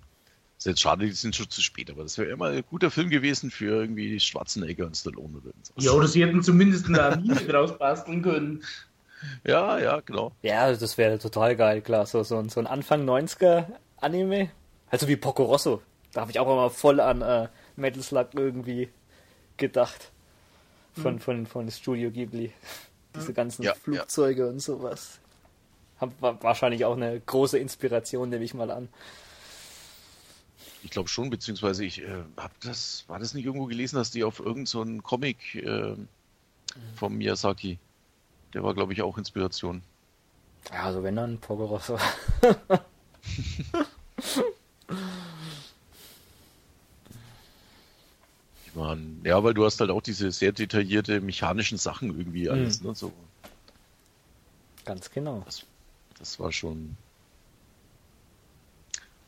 Ist 0.58 0.66
jetzt 0.66 0.80
schade, 0.80 1.06
die 1.06 1.12
sind 1.12 1.36
schon 1.36 1.48
zu 1.48 1.62
spät, 1.62 1.90
aber 1.90 2.02
das 2.02 2.18
wäre 2.18 2.30
immer 2.30 2.46
ein 2.46 2.64
guter 2.68 2.90
Film 2.90 3.08
gewesen 3.08 3.52
für 3.52 3.82
irgendwie 3.82 4.18
Schwarzenegger 4.18 4.86
und 4.86 4.96
Stallone 4.96 5.36
oder 5.36 5.46
irgendwas. 5.46 5.84
Ja, 5.84 5.92
oder 5.92 6.08
sie 6.08 6.24
hätten 6.24 6.42
zumindest 6.42 6.86
eine 6.88 7.02
Anime 7.02 7.34
draus 7.46 7.78
basteln 7.78 8.22
können. 8.22 8.64
Ja, 9.44 9.78
ja, 9.78 10.00
genau. 10.00 10.32
Ja, 10.42 10.72
das 10.72 10.98
wäre 10.98 11.18
total 11.18 11.56
geil, 11.56 11.80
klar. 11.82 12.06
So, 12.06 12.22
so, 12.22 12.38
ein- 12.38 12.48
so 12.48 12.60
ein 12.60 12.66
Anfang 12.66 13.04
90er 13.08 13.66
Anime. 14.00 14.50
Also 14.90 15.08
wie 15.08 15.16
Poco 15.16 15.44
Rosso. 15.44 15.82
Da 16.12 16.22
habe 16.22 16.30
ich 16.30 16.38
auch 16.38 16.46
immer 16.50 16.70
voll 16.70 17.00
an 17.00 17.22
äh, 17.22 17.48
Metal 17.76 18.02
Slug 18.02 18.28
irgendwie 18.34 18.88
gedacht. 19.56 20.10
Von, 20.94 21.18
von, 21.20 21.44
von 21.46 21.70
Studio 21.70 22.10
Ghibli. 22.10 22.52
Diese 23.14 23.34
ganzen 23.34 23.62
Ja, 23.64 23.74
Flugzeuge 23.74 24.48
und 24.48 24.60
sowas. 24.60 25.18
Hab, 26.00 26.10
war 26.22 26.42
wahrscheinlich 26.42 26.84
auch 26.86 26.96
eine 26.96 27.20
große 27.20 27.58
Inspiration, 27.58 28.30
nehme 28.30 28.44
ich 28.44 28.54
mal 28.54 28.70
an. 28.70 28.88
Ich 30.82 30.90
glaube 30.90 31.08
schon, 31.08 31.30
beziehungsweise 31.30 31.84
ich 31.84 32.00
äh, 32.02 32.22
habe 32.36 32.54
das, 32.62 33.04
war 33.08 33.18
das 33.18 33.34
nicht 33.34 33.44
irgendwo 33.44 33.66
gelesen, 33.66 33.96
dass 33.96 34.10
die 34.10 34.24
auf 34.24 34.38
irgendeinen 34.38 34.66
so 34.66 34.80
einen 34.82 35.02
Comic 35.02 35.54
äh, 35.56 35.96
vom 36.94 37.16
Miyazaki, 37.16 37.78
der 38.56 38.64
war 38.64 38.72
glaube 38.72 38.94
ich 38.94 39.02
auch 39.02 39.18
Inspiration. 39.18 39.82
Ja, 40.72 40.84
also 40.84 41.02
wenn 41.02 41.14
dann 41.14 41.38
Poco 41.38 41.66
Rosso. 41.66 41.98
Ich 48.66 48.74
meine, 48.74 49.02
ja, 49.24 49.42
weil 49.42 49.54
du 49.54 49.64
hast 49.64 49.80
halt 49.80 49.90
auch 49.90 50.02
diese 50.02 50.30
sehr 50.30 50.52
detaillierte 50.52 51.20
mechanischen 51.20 51.78
Sachen 51.78 52.16
irgendwie 52.16 52.48
alles, 52.50 52.82
ne? 52.82 52.94
So, 52.94 53.12
Ganz 54.84 55.10
genau. 55.10 55.44
das 56.18 56.38
war 56.38 56.52
schon 56.52 56.96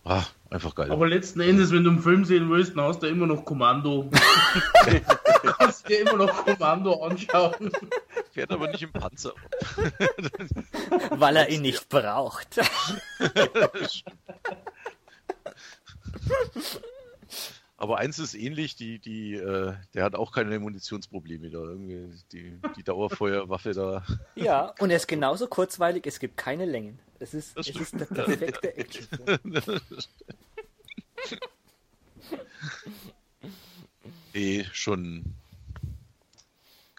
ah, 0.04 0.24
einfach 0.50 0.74
geil. 0.74 0.90
Aber 0.90 1.08
letzten 1.08 1.40
Endes, 1.40 1.72
wenn 1.72 1.84
du 1.84 1.90
einen 1.90 2.02
Film 2.02 2.24
sehen 2.26 2.50
willst, 2.50 2.76
dann 2.76 2.84
hast 2.84 3.02
du 3.02 3.06
immer 3.06 3.26
noch 3.26 3.44
Kommando. 3.44 4.10
du 4.84 5.52
kannst 5.58 5.88
dir 5.88 6.00
immer 6.00 6.16
noch 6.16 6.44
Kommando 6.44 7.02
anschauen. 7.04 7.72
Fährt 8.32 8.50
aber 8.50 8.70
nicht 8.70 8.82
im 8.82 8.92
Panzer. 8.92 9.34
Weil 11.10 11.36
er 11.36 11.48
ihn 11.48 11.62
nicht 11.62 11.88
braucht. 11.88 12.60
Aber 17.80 17.98
eins 17.98 18.18
ist 18.18 18.34
ähnlich, 18.34 18.74
die, 18.74 18.98
die, 18.98 19.34
äh, 19.34 19.72
der 19.94 20.02
hat 20.02 20.16
auch 20.16 20.32
keine 20.32 20.58
Munitionsprobleme 20.58 21.48
da. 21.48 21.58
Irgendwie 21.60 22.10
die, 22.32 22.58
die 22.76 22.82
Dauerfeuerwaffe 22.82 23.72
da. 23.72 24.04
Ja, 24.34 24.74
und 24.80 24.90
er 24.90 24.96
ist 24.96 25.06
genauso 25.06 25.46
kurzweilig, 25.46 26.04
es 26.04 26.18
gibt 26.18 26.36
keine 26.36 26.64
Längen. 26.64 26.98
Es 27.20 27.34
ist, 27.34 27.56
es 27.56 27.68
ist 27.68 28.00
der 28.00 28.06
perfekte 28.06 28.76
Action. 28.76 29.08
eh, 34.34 34.64
schon 34.72 35.24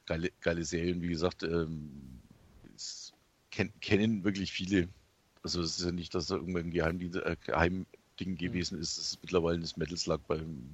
geile, 0.10 0.32
geile 0.42 0.66
Serien, 0.66 1.02
wie 1.02 1.10
gesagt, 1.10 1.44
ähm, 1.44 2.20
es 2.76 3.14
ken, 3.52 3.72
kennen 3.80 4.24
wirklich 4.24 4.52
viele. 4.52 4.90
Also 5.44 5.62
es 5.62 5.78
ist 5.78 5.86
ja 5.86 5.92
nicht, 5.92 6.16
dass 6.16 6.28
da 6.28 6.36
irgendein 6.36 6.72
Geheimdienst, 6.72 7.18
äh, 7.18 7.36
Geheimding 7.46 7.86
mhm. 8.20 8.38
gewesen 8.38 8.80
ist. 8.80 8.98
Es 8.98 9.12
ist 9.12 9.20
mittlerweile 9.22 9.60
das 9.60 9.78
Metal 9.78 9.98
Slug, 9.98 10.22
beim, 10.28 10.68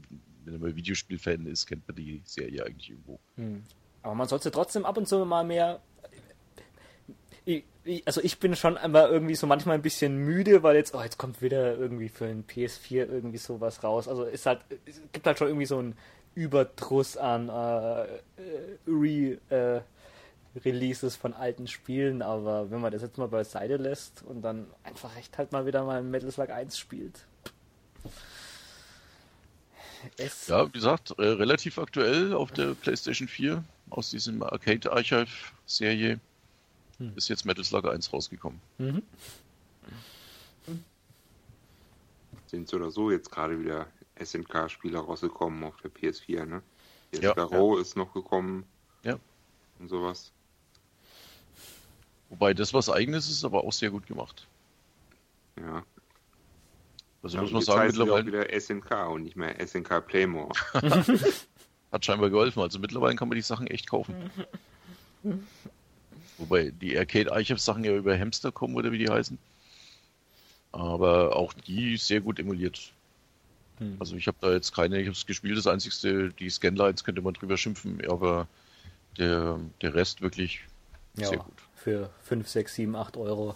wenn 0.46 0.60
mal 0.60 0.76
Videospielfan 0.76 1.46
ist, 1.48 1.68
kennt 1.68 1.88
man 1.88 1.98
die 1.98 2.22
Serie 2.24 2.66
eigentlich 2.66 2.92
irgendwo. 2.92 3.20
Hm. 3.36 3.64
Aber 4.04 4.16
man 4.16 4.28
sollte 4.28 4.52
trotzdem 4.52 4.86
ab 4.86 4.98
und 4.98 5.08
zu 5.08 5.26
mal 5.26 5.44
mehr. 5.44 5.82
also 8.06 8.22
ich 8.22 8.40
bin 8.40 8.56
schon 8.56 8.78
einmal 8.78 9.10
irgendwie 9.10 9.36
so 9.36 9.48
manchmal 9.48 9.76
ein 9.76 9.82
bisschen 9.82 10.18
müde, 10.18 10.64
weil 10.64 10.76
jetzt, 10.76 10.94
oh, 10.94 11.02
jetzt 11.02 11.18
kommt 11.18 11.42
wieder 11.42 11.78
irgendwie 11.78 12.10
für 12.10 12.26
ein 12.26 12.46
PS4 12.46 13.08
irgendwie 13.08 13.40
sowas 13.40 13.84
raus. 13.84 14.08
Also 14.08 14.24
es 14.26 14.46
halt, 14.46 14.62
es 14.86 15.02
gibt 15.12 15.26
halt 15.26 15.40
schon 15.40 15.48
irgendwie 15.48 15.66
so 15.66 15.80
ein 15.80 15.96
Überdruss 16.36 17.18
an 17.18 17.50
äh, 17.50 18.04
äh, 18.04 18.20
Re, 18.88 19.38
äh, 19.50 19.82
Releases 20.64 21.16
von 21.16 21.34
alten 21.34 21.68
Spielen, 21.68 22.22
aber 22.22 22.70
wenn 22.72 22.82
man 22.82 22.92
das 22.92 23.02
jetzt 23.02 23.18
mal 23.18 23.28
beiseite 23.28 23.78
lässt 23.78 24.24
und 24.24 24.42
dann 24.42 24.68
einfach 24.84 25.16
echt 25.18 25.38
halt 25.38 25.52
mal 25.52 25.66
wieder 25.66 25.84
mal 25.84 26.04
Metal 26.04 26.32
Slug 26.32 26.50
1 26.50 26.78
spielt. 26.78 27.26
Es 30.18 30.48
ja, 30.48 30.68
wie 30.68 30.72
gesagt, 30.72 31.12
äh, 31.18 31.24
relativ 31.24 31.80
aktuell 31.80 32.34
auf 32.34 32.52
der 32.52 32.76
PlayStation 32.76 33.28
4 33.28 33.64
aus 33.90 34.12
diesem 34.12 34.44
Arcade 34.44 34.92
Archive 34.92 35.32
Serie 35.66 36.20
hm. 36.98 37.14
ist 37.16 37.28
jetzt 37.28 37.46
Metal 37.46 37.64
Slug 37.64 37.86
1 37.86 38.14
rausgekommen. 38.14 38.62
Mhm. 38.78 39.02
Sind 42.48 42.68
so 42.68 42.78
oder 42.78 42.92
so 42.92 43.12
jetzt 43.12 43.32
gerade 43.32 43.60
wieder 43.60 43.88
SNK-Spieler 44.24 45.00
rausgekommen 45.00 45.64
auf 45.64 45.76
der 45.78 45.92
PS4, 45.92 46.46
ne? 46.46 46.62
Jetzt 47.12 47.24
ja, 47.24 47.32
Sparrow 47.32 47.76
ja. 47.76 47.82
ist 47.82 47.96
noch 47.96 48.14
gekommen. 48.14 48.66
Ja. 49.04 49.20
Und 49.80 49.90
sowas. 49.90 50.32
Wobei 52.30 52.54
das 52.54 52.74
was 52.74 52.90
eigenes 52.90 53.30
ist, 53.30 53.46
aber 53.46 53.64
auch 53.64 53.74
sehr 53.74 53.92
gut 53.92 54.08
gemacht. 54.08 54.48
Ja. 55.58 55.84
Also 57.24 57.38
ja, 57.38 57.44
muss 57.44 57.52
man 57.52 57.62
sagen, 57.62 57.88
mittlerweile. 57.88 58.26
wieder 58.28 58.60
SNK 58.60 59.10
und 59.10 59.24
nicht 59.24 59.36
mehr 59.36 59.56
SNK 59.66 60.06
Playmore. 60.06 60.52
Hat 61.92 62.06
scheinbar 62.06 62.30
geholfen. 62.30 62.62
Also 62.62 62.80
mittlerweile 62.80 63.16
kann 63.16 63.30
man 63.30 63.36
die 63.36 63.42
Sachen 63.42 63.68
echt 63.68 63.90
kaufen. 63.90 64.30
Wobei 66.38 66.72
die 66.72 66.98
Arcade 66.98 67.32
Archive 67.32 67.60
Sachen 67.60 67.84
ja 67.84 67.96
über 67.96 68.18
Hamster 68.18 68.52
kommen 68.52 68.76
oder 68.76 68.92
wie 68.92 68.98
die 68.98 69.10
heißen. 69.10 69.38
Aber 70.72 71.36
auch 71.36 71.54
die 71.54 71.96
sehr 71.98 72.22
gut 72.22 72.38
emuliert. 72.38 72.94
Hm. 73.80 73.98
Also 74.00 74.16
ich 74.16 74.28
habe 74.28 74.38
da 74.42 74.52
jetzt 74.52 74.74
keine, 74.74 75.00
ich 75.00 75.08
habe 75.08 75.16
es 75.16 75.26
gespielt, 75.26 75.58
das 75.58 75.68
einzigste, 75.68 76.30
die 76.30 76.50
Scanlines 76.50 77.04
könnte 77.04 77.22
man 77.22 77.34
drüber 77.34 77.58
schimpfen, 77.58 78.02
aber 78.10 78.48
der, 79.18 79.60
der 79.82 79.94
Rest 79.94 80.22
wirklich 80.22 80.62
ja, 81.18 81.28
sehr 81.28 81.38
gut. 81.38 81.54
Für 81.76 82.10
5, 82.24 82.48
6, 82.48 82.76
7, 82.76 82.96
8 82.96 83.18
Euro 83.18 83.56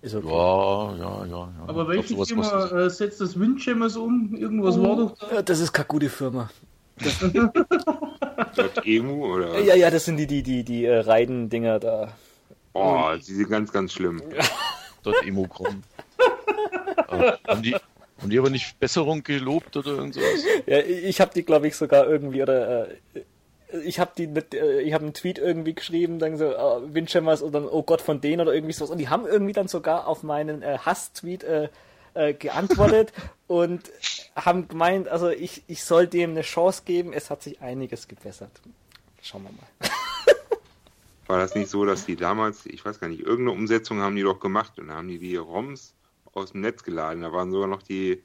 ist 0.00 0.14
okay. 0.14 0.28
Ja, 0.28 0.96
ja, 0.96 1.24
ja. 1.24 1.30
ja. 1.30 1.52
Aber 1.66 1.88
welche 1.88 2.14
glaub, 2.14 2.26
Firma 2.26 2.66
äh, 2.66 2.88
setzt 2.88 3.20
das 3.20 3.38
Windjammers 3.38 3.96
um? 3.96 4.34
Irgendwas 4.36 4.76
oh, 4.78 4.82
war 4.82 4.96
doch 4.96 5.18
da? 5.18 5.42
Das 5.42 5.58
ist 5.58 5.72
keine 5.72 5.88
gute 5.88 6.08
Firma. 6.08 6.50
Emu 8.84 9.34
oder? 9.34 9.60
Ja, 9.60 9.74
ja, 9.74 9.90
das 9.90 10.04
sind 10.04 10.16
die, 10.16 10.26
die, 10.26 10.42
die, 10.42 10.64
die 10.64 10.84
äh, 10.84 11.00
Reiden-Dinger 11.00 11.78
da. 11.78 12.12
Oh, 12.72 13.10
die 13.16 13.34
sind 13.34 13.48
ganz, 13.48 13.72
ganz 13.72 13.92
schlimm. 13.92 14.22
Dort 15.02 15.24
Emo 15.24 15.46
kommen. 15.46 15.82
äh, 17.08 17.32
haben 17.46 17.62
die, 17.62 17.76
haben 18.20 18.30
die 18.30 18.38
aber 18.38 18.50
nicht 18.50 18.78
Besserung 18.80 19.22
gelobt 19.22 19.76
oder 19.76 19.92
irgendwas? 19.92 20.24
Ja, 20.66 20.78
ich 20.80 21.20
habe 21.20 21.32
die, 21.34 21.44
glaube 21.44 21.68
ich, 21.68 21.76
sogar 21.76 22.06
irgendwie, 22.06 22.42
oder 22.42 22.88
äh, 22.88 23.24
ich 23.84 24.00
habe 24.00 24.12
die 24.16 24.26
mit, 24.26 24.54
äh, 24.54 24.80
ich 24.80 24.92
habe 24.92 25.04
einen 25.04 25.14
Tweet 25.14 25.38
irgendwie 25.38 25.74
geschrieben, 25.74 26.18
dann 26.18 26.36
so, 26.36 26.46
uh, 26.46 26.82
Windjammers 26.92 27.42
und 27.42 27.52
dann, 27.52 27.66
oh 27.66 27.82
Gott, 27.82 28.00
von 28.00 28.20
denen 28.20 28.40
oder 28.40 28.54
irgendwie 28.54 28.72
sowas. 28.72 28.90
Und 28.90 28.98
die 28.98 29.08
haben 29.08 29.26
irgendwie 29.26 29.52
dann 29.52 29.68
sogar 29.68 30.06
auf 30.06 30.22
meinen 30.22 30.62
äh, 30.62 30.78
Hass-Tweet 30.78 31.44
äh, 31.44 31.68
äh, 32.14 32.34
geantwortet 32.34 33.12
und 33.46 33.90
haben 34.34 34.68
gemeint, 34.68 35.08
also 35.08 35.28
ich, 35.28 35.62
ich 35.66 35.84
soll 35.84 36.06
dem 36.06 36.30
eine 36.30 36.42
Chance 36.42 36.82
geben, 36.84 37.12
es 37.12 37.30
hat 37.30 37.42
sich 37.42 37.60
einiges 37.60 38.08
gebessert. 38.08 38.50
Schauen 39.22 39.44
wir 39.44 39.50
mal. 39.52 39.90
War 41.26 41.38
das 41.38 41.54
nicht 41.54 41.68
so, 41.68 41.84
dass 41.84 42.06
die 42.06 42.16
damals, 42.16 42.64
ich 42.64 42.84
weiß 42.84 43.00
gar 43.00 43.08
nicht, 43.08 43.20
irgendeine 43.20 43.58
Umsetzung 43.58 44.00
haben 44.00 44.16
die 44.16 44.22
doch 44.22 44.40
gemacht 44.40 44.78
und 44.78 44.88
da 44.88 44.94
haben 44.94 45.08
die 45.08 45.18
die 45.18 45.36
ROMs 45.36 45.94
aus 46.38 46.52
dem 46.52 46.60
Netz 46.60 46.82
geladen. 46.82 47.22
Da 47.22 47.32
waren 47.32 47.50
sogar 47.50 47.68
noch 47.68 47.82
die 47.82 48.22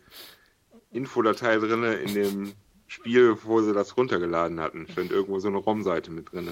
Infodatei 0.92 1.58
drin 1.58 1.84
in 1.84 2.14
dem 2.14 2.54
Spiel, 2.88 3.36
wo 3.44 3.62
sie 3.62 3.74
das 3.74 3.98
runtergeladen 3.98 4.60
hatten. 4.60 4.88
Stand 4.92 5.12
irgendwo 5.12 5.40
so 5.40 5.48
eine 5.48 5.58
ROM-Seite 5.58 6.12
mit 6.12 6.32
drin. 6.32 6.50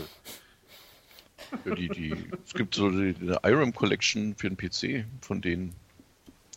Die, 1.65 1.89
die, 1.89 2.31
es 2.45 2.53
gibt 2.53 2.75
so 2.75 2.89
die, 2.89 3.13
die 3.13 3.35
IRAM 3.43 3.73
Collection 3.73 4.35
für 4.35 4.49
den 4.49 4.57
PC 4.57 5.05
von 5.21 5.41
denen. 5.41 5.73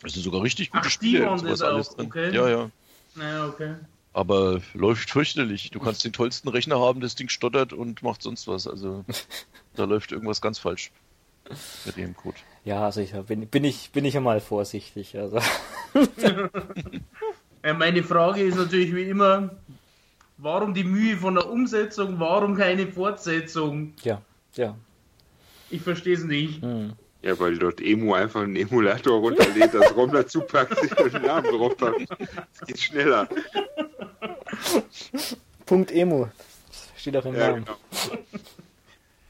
Das 0.03 0.13
sind 0.13 0.23
sogar 0.23 0.43
richtig 0.43 0.71
gute 0.71 0.87
Ach, 0.87 0.91
Spiele 0.91 1.31
und 1.31 1.39
sowas 1.39 1.63
alles 1.63 1.91
drin. 1.91 2.07
Okay. 2.07 2.35
Ja, 2.35 2.49
ja. 2.49 2.71
Naja, 3.15 3.49
okay. 3.49 3.75
Aber 4.13 4.61
läuft 4.75 5.11
fürchterlich. 5.11 5.71
Du 5.71 5.81
kannst 5.81 6.05
den 6.05 6.13
tollsten 6.13 6.49
Rechner 6.49 6.79
haben, 6.79 7.01
das 7.01 7.17
Ding 7.17 7.29
stottert 7.29 7.73
und 7.73 8.03
macht 8.03 8.23
sonst 8.23 8.47
was. 8.47 8.69
Also 8.69 9.05
da 9.75 9.85
läuft 9.85 10.13
irgendwas 10.13 10.41
ganz 10.41 10.59
falsch 10.59 10.93
mit 11.85 11.97
dem 11.97 12.17
Code. 12.17 12.37
Ja, 12.65 12.85
also 12.85 13.01
ich 13.01 13.13
bin, 13.13 13.47
bin 13.47 13.65
ich 13.65 13.91
bin 13.93 14.05
ich 14.05 14.15
ja 14.15 14.21
mal 14.21 14.41
vorsichtig. 14.41 15.17
Also. 15.17 15.39
Meine 17.63 18.03
Frage 18.03 18.43
ist 18.43 18.57
natürlich 18.57 18.95
wie 18.95 19.09
immer, 19.09 19.51
warum 20.39 20.75
die 20.75 20.85
Mühe 20.85 21.17
von 21.17 21.35
der 21.35 21.49
Umsetzung, 21.49 22.19
warum 22.19 22.57
keine 22.57 22.87
Fortsetzung? 22.87 23.95
Ja, 24.03 24.23
ja. 24.55 24.77
Ich 25.71 25.83
verstehe 25.83 26.15
es 26.15 26.25
nicht. 26.25 26.63
Hm. 26.63 26.93
Ja, 27.23 27.39
weil 27.41 27.57
dort 27.57 27.81
Emu 27.81 28.13
einfach 28.13 28.43
einen 28.43 28.57
Emulator 28.57 29.19
runterlädt, 29.19 29.73
das 29.73 29.97
ROM 29.97 30.13
dazu 30.13 30.43
packt, 30.43 30.79
sich 30.79 30.91
den 30.93 31.23
Namen 31.23 31.57
drauf 31.57 31.75
packt. 31.77 32.07
Es 32.53 32.67
geht 32.67 32.79
schneller. 32.79 33.27
Punkt 35.65 35.91
Emu. 35.91 36.27
Steht 36.97 37.17
auch 37.17 37.25
im 37.25 37.35
ja, 37.35 37.53
Namen. 37.53 37.65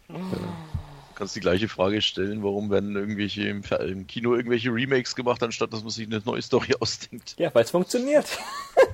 Genau. 0.09 0.21
Du 1.15 1.19
kannst 1.19 1.37
die 1.37 1.41
gleiche 1.41 1.69
Frage 1.69 2.03
stellen, 2.03 2.43
warum 2.43 2.71
werden 2.71 2.97
irgendwelche 2.97 3.47
im, 3.47 3.63
im, 3.63 4.09
Kino 4.09 4.35
irgendwelche 4.35 4.71
Remakes 4.71 5.15
gemacht, 5.15 5.45
anstatt 5.45 5.73
dass 5.73 5.83
man 5.83 5.91
sich 5.91 6.09
eine 6.09 6.21
neue 6.25 6.43
Story 6.43 6.75
ausdenkt. 6.81 7.37
Ja, 7.39 7.55
weil 7.55 7.63
es 7.63 7.71
funktioniert. 7.71 8.27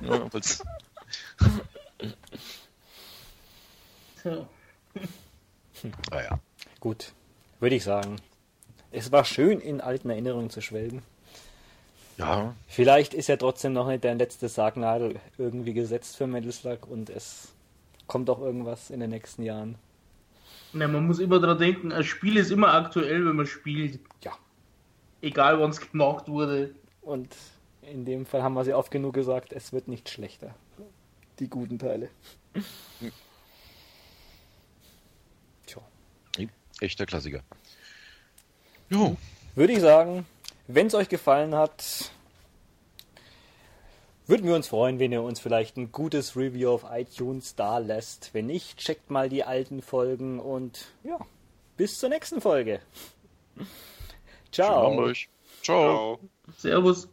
Ja, 0.03 0.31
weil's... 0.31 0.63
so. 4.23 4.47
Ah 6.11 6.21
ja. 6.21 6.39
Gut, 6.79 7.11
würde 7.59 7.75
ich 7.75 7.83
sagen. 7.83 8.17
Es 8.91 9.11
war 9.11 9.25
schön, 9.25 9.59
in 9.59 9.81
alten 9.81 10.11
Erinnerungen 10.11 10.51
zu 10.51 10.61
schwelgen. 10.61 11.01
Ja. 12.19 12.53
Vielleicht 12.67 13.15
ist 13.15 13.29
ja 13.29 13.37
trotzdem 13.37 13.73
noch 13.73 13.87
nicht 13.87 14.03
der 14.03 14.13
letzte 14.13 14.47
Sargnadel 14.47 15.19
irgendwie 15.39 15.73
gesetzt 15.73 16.17
für 16.17 16.27
Metal 16.27 16.51
Slug 16.51 16.85
und 16.87 17.09
es 17.09 17.47
kommt 18.05 18.29
auch 18.29 18.41
irgendwas 18.41 18.91
in 18.91 18.99
den 18.99 19.09
nächsten 19.09 19.41
Jahren. 19.41 19.75
Ja, 20.73 20.87
man 20.87 21.05
muss 21.05 21.19
immer 21.19 21.39
daran 21.39 21.57
denken, 21.57 21.91
ein 21.91 22.03
Spiel 22.03 22.37
ist 22.37 22.51
immer 22.51 22.73
aktuell, 22.73 23.25
wenn 23.25 23.35
man 23.35 23.47
spielt. 23.47 23.99
Ja. 24.23 24.31
Egal 25.21 25.59
wann 25.59 25.71
es 25.71 25.81
gemacht 25.81 26.27
wurde. 26.29 26.73
Und 27.01 27.35
in 27.81 28.05
dem 28.05 28.25
Fall 28.25 28.41
haben 28.43 28.53
wir 28.53 28.63
sie 28.63 28.73
oft 28.73 28.91
genug 28.91 29.13
gesagt, 29.13 29.53
es 29.53 29.73
wird 29.73 29.87
nicht 29.87 30.09
schlechter. 30.09 30.55
Die 31.39 31.49
guten 31.49 31.77
Teile. 31.79 32.09
Tja. 35.65 35.81
Echter 36.79 37.05
Klassiker. 37.05 37.41
Jo. 38.89 39.17
Würde 39.55 39.73
ich 39.73 39.79
sagen, 39.79 40.25
wenn 40.67 40.87
es 40.87 40.93
euch 40.93 41.09
gefallen 41.09 41.55
hat, 41.55 42.11
würden 44.31 44.47
wir 44.47 44.55
uns 44.55 44.69
freuen, 44.69 44.97
wenn 44.97 45.11
ihr 45.11 45.21
uns 45.21 45.41
vielleicht 45.41 45.75
ein 45.75 45.91
gutes 45.91 46.37
Review 46.37 46.69
auf 46.69 46.85
iTunes 46.89 47.55
da 47.55 47.79
lässt. 47.79 48.33
Wenn 48.33 48.45
nicht, 48.45 48.77
checkt 48.77 49.11
mal 49.11 49.27
die 49.27 49.43
alten 49.43 49.81
Folgen 49.81 50.39
und 50.39 50.85
ja, 51.03 51.19
bis 51.75 51.99
zur 51.99 52.07
nächsten 52.07 52.39
Folge. 52.39 52.79
Ciao. 54.53 55.13
Ciao. 55.13 55.13
Ciao. 55.61 56.19
Servus. 56.57 57.09